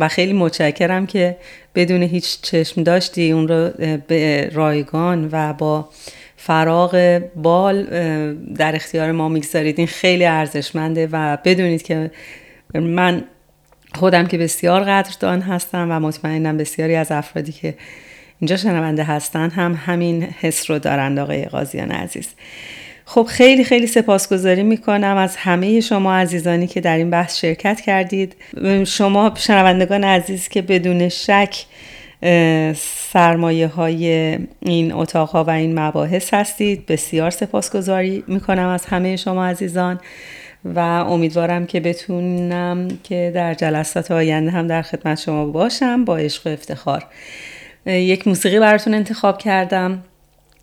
و 0.00 0.08
خیلی 0.08 0.32
متشکرم 0.32 1.06
که 1.06 1.36
بدون 1.74 2.02
هیچ 2.02 2.40
چشم 2.42 2.82
داشتی 2.82 3.32
اون 3.32 3.48
رو 3.48 3.70
به 4.06 4.50
رایگان 4.52 5.28
و 5.32 5.52
با 5.52 5.88
فراغ 6.36 7.22
بال 7.36 7.84
در 8.56 8.74
اختیار 8.74 9.12
ما 9.12 9.28
می‌گذارید. 9.28 9.78
این 9.78 9.86
خیلی 9.86 10.24
ارزشمنده 10.24 11.08
و 11.12 11.38
بدونید 11.44 11.82
که 11.82 12.10
من 12.74 13.24
خودم 13.94 14.26
که 14.26 14.38
بسیار 14.38 14.82
قدردان 14.82 15.40
هستم 15.40 15.86
و 15.90 16.00
مطمئنم 16.00 16.56
بسیاری 16.56 16.94
از 16.94 17.12
افرادی 17.12 17.52
که 17.52 17.74
اینجا 18.40 18.56
شنونده 18.56 19.04
هستن 19.04 19.50
هم 19.50 19.74
همین 19.86 20.22
حس 20.22 20.70
رو 20.70 20.78
دارند 20.78 21.18
آقای 21.18 21.44
قاضیان 21.44 21.90
عزیز. 21.90 22.28
خب 23.04 23.26
خیلی 23.28 23.64
خیلی 23.64 23.86
سپاسگزاری 23.86 24.62
می‌کنم 24.62 25.16
از 25.16 25.36
همه 25.36 25.80
شما 25.80 26.16
عزیزانی 26.16 26.66
که 26.66 26.80
در 26.80 26.96
این 26.96 27.10
بحث 27.10 27.38
شرکت 27.38 27.80
کردید. 27.80 28.36
شما 28.86 29.32
شنوندگان 29.36 30.04
عزیز 30.04 30.48
که 30.48 30.62
بدون 30.62 31.08
شک 31.08 31.64
سرمایه 33.12 33.66
های 33.66 34.38
این 34.60 34.92
اتاق 34.92 35.30
ها 35.30 35.44
و 35.44 35.50
این 35.50 35.78
مباحث 35.78 36.34
هستید 36.34 36.86
بسیار 36.86 37.30
سپاسگزاری 37.30 38.24
می‌کنم 38.26 38.66
از 38.66 38.86
همه 38.86 39.16
شما 39.16 39.46
عزیزان 39.46 40.00
و 40.64 40.78
امیدوارم 40.78 41.66
که 41.66 41.80
بتونم 41.80 42.88
که 43.04 43.32
در 43.34 43.54
جلسات 43.54 44.10
آینده 44.10 44.50
هم 44.50 44.66
در 44.66 44.82
خدمت 44.82 45.20
شما 45.20 45.46
باشم 45.46 46.04
با 46.04 46.16
عشق 46.16 46.46
و 46.46 46.50
افتخار. 46.50 47.04
یک 47.86 48.28
موسیقی 48.28 48.60
براتون 48.60 48.94
انتخاب 48.94 49.38
کردم. 49.38 50.02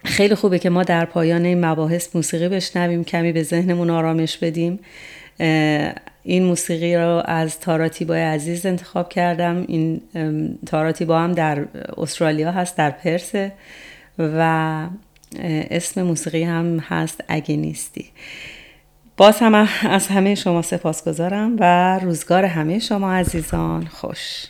خیلی 0.04 0.36
خوبه 0.36 0.60
که 0.60 0.70
ما 0.70 0.84
در 0.84 1.06
پایان 1.06 1.46
این 1.46 1.66
مباحث 1.66 2.16
موسیقی 2.16 2.50
بشنویم 2.50 3.04
کمی 3.04 3.32
به 3.32 3.44
ذهنمون 3.44 3.90
آرامش 3.90 4.38
بدیم. 4.38 4.80
این 6.24 6.44
موسیقی 6.44 6.96
رو 6.96 7.22
از 7.26 7.60
تاراتیبا 7.60 8.16
عزیز 8.16 8.66
انتخاب 8.66 9.10
کردم. 9.10 9.66
این 9.68 10.02
تاراتیبا 10.66 11.20
هم 11.20 11.32
در 11.32 11.66
استرالیا 11.98 12.52
هست 12.52 12.78
در 12.78 12.92
پرس. 12.92 13.32
و 14.20 14.88
اسم 15.72 16.02
موسیقی 16.02 16.44
هم 16.44 16.80
هست 16.80 17.24
اگه 17.28 17.56
نیستی. 17.56 18.06
باز 19.18 19.40
هم 19.40 19.68
از 19.90 20.08
همه 20.08 20.36
شما 20.36 20.62
سپاس 20.62 21.08
گذارم 21.08 21.56
و 21.60 22.00
روزگار 22.00 22.46
همه 22.46 22.80
شما 22.80 23.14
عزیزان. 23.14 23.86
خوش. 23.86 24.46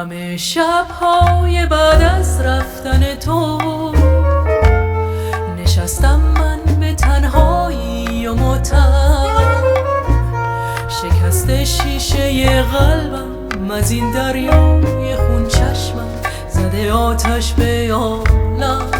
همه 0.00 0.36
شبهای 0.36 1.66
بعد 1.66 2.02
از 2.02 2.40
رفتن 2.40 3.14
تو. 3.14 3.58
نشستم 5.62 6.20
من 6.20 6.58
به 6.80 6.92
تنهایی 6.94 8.26
و 8.26 8.34
متر 8.34 9.26
شکست 10.88 11.64
شیشه 11.64 12.62
قلبم 12.62 13.70
از 13.70 13.90
این 13.90 14.12
دریای 14.12 15.16
خون 15.16 15.48
چشمم. 15.48 16.08
زده 16.48 16.92
آتش 16.92 17.52
به 17.52 17.94
عالم. 17.94 18.90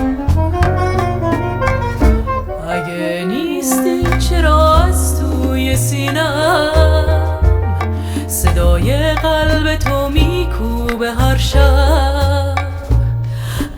اگه 2.69 3.25
نیستی 3.29 4.03
چرا 4.19 4.77
از 4.77 5.21
توی 5.21 5.77
سینم؟ 5.77 7.01
صدای 8.27 9.15
قلب 9.15 9.77
تو 9.77 10.09
میکوبه 10.41 11.13
هر 11.13 11.37
شب. 11.37 12.55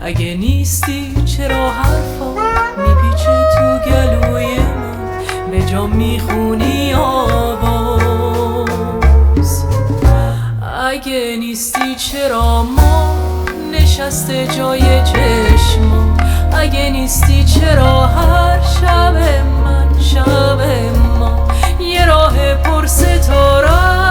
اگه 0.02 0.34
نیستی 0.34 1.15
چرا 1.24 1.70
حرفا 1.70 2.34
میپیچه 2.76 3.44
تو 3.55 3.78
گلوی 3.91 4.58
من؟ 4.58 5.50
به 5.50 5.62
جا 5.62 5.86
می‌خونی 5.86 6.94
آواز. 6.94 8.02
اگه 10.86 11.36
نیستی 11.41 11.94
چرا 11.94 12.62
ما 12.62 13.16
نشسته 13.73 14.47
جای 14.47 14.81
چشما 14.81 16.16
اگه 16.52 16.91
نیستی 16.91 17.44
چرا 17.44 18.07
هر 18.07 18.60
شب 18.60 19.16
من 19.65 20.00
شب 20.00 20.60
ما؟ 21.18 21.49
یه 21.81 22.07
راه 22.07 22.55
پر 22.55 22.86
ستاره 22.86 24.02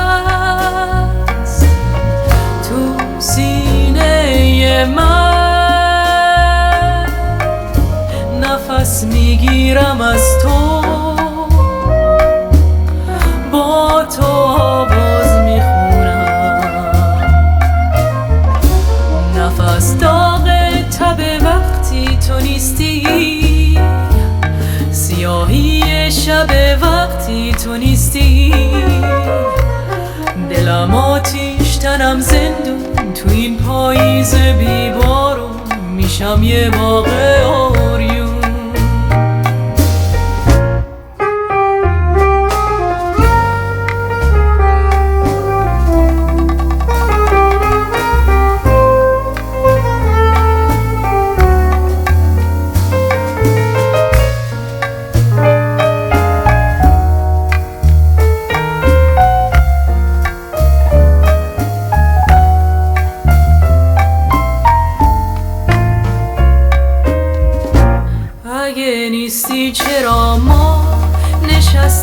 من 4.85 5.31
نفس 8.41 9.03
می‌گیرم 9.03 10.01
از 10.01 10.23
تو. 10.43 10.81
با 13.51 14.03
تو 14.17 14.25
آواز 14.25 15.35
می‌خونم. 15.45 16.91
نفس 19.37 19.97
داغ 19.97 20.49
تب 20.99 21.19
وقتی 21.45 22.17
تو 22.27 22.39
نیستی. 22.39 23.79
سیاهی 24.91 26.11
شب 26.11 26.49
وقتی 26.81 27.53
تو 27.63 27.77
نیستی. 27.77 28.53
دلم 30.49 30.95
آتیش 30.95 31.77
تنم 31.77 32.19
زندون. 32.19 32.90
پاییز 33.71 34.35
بیبارون 34.35 35.55
میشم 35.95 36.43
یه 36.43 36.69
باغ 36.69 37.07
آریون. 37.47 38.20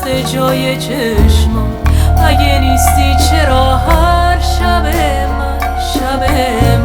نشسته 0.08 0.32
جای 0.32 0.76
چشما 0.76 1.66
اگه 2.24 2.60
نیستی 2.60 3.16
چرا 3.30 3.76
هر 3.76 4.40
شب 4.40 4.86
من 5.38 5.58
شب 5.94 6.22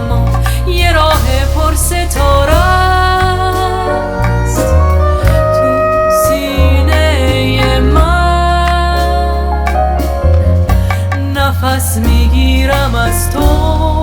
ما 0.10 0.26
یه 0.68 0.92
راه 0.92 1.22
پر 1.56 1.76
ستاره 1.76 2.56
است. 2.56 4.74
تو 5.54 6.10
سینه 6.28 7.80
من. 7.80 9.66
نفس 11.36 11.98
می‌گیرم 11.98 12.96
از 12.96 13.32
تو. 13.32 14.03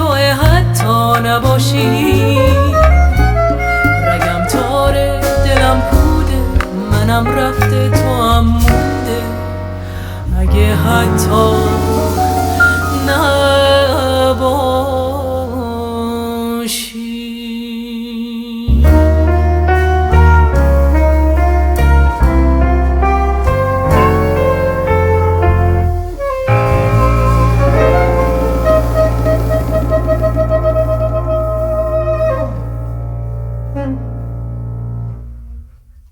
تو 0.00 0.14
حتی 0.14 1.20
نباشی. 1.28 2.38
رگم 4.06 4.44
تاره 4.44 5.20
دلم 5.20 5.82
پوده 5.90 6.40
منم 6.92 7.26
رفته 7.26 7.90
تو 7.90 8.22
هم 8.22 8.44
مونده. 8.44 9.20
اگه 10.40 10.74
حتی 10.74 11.69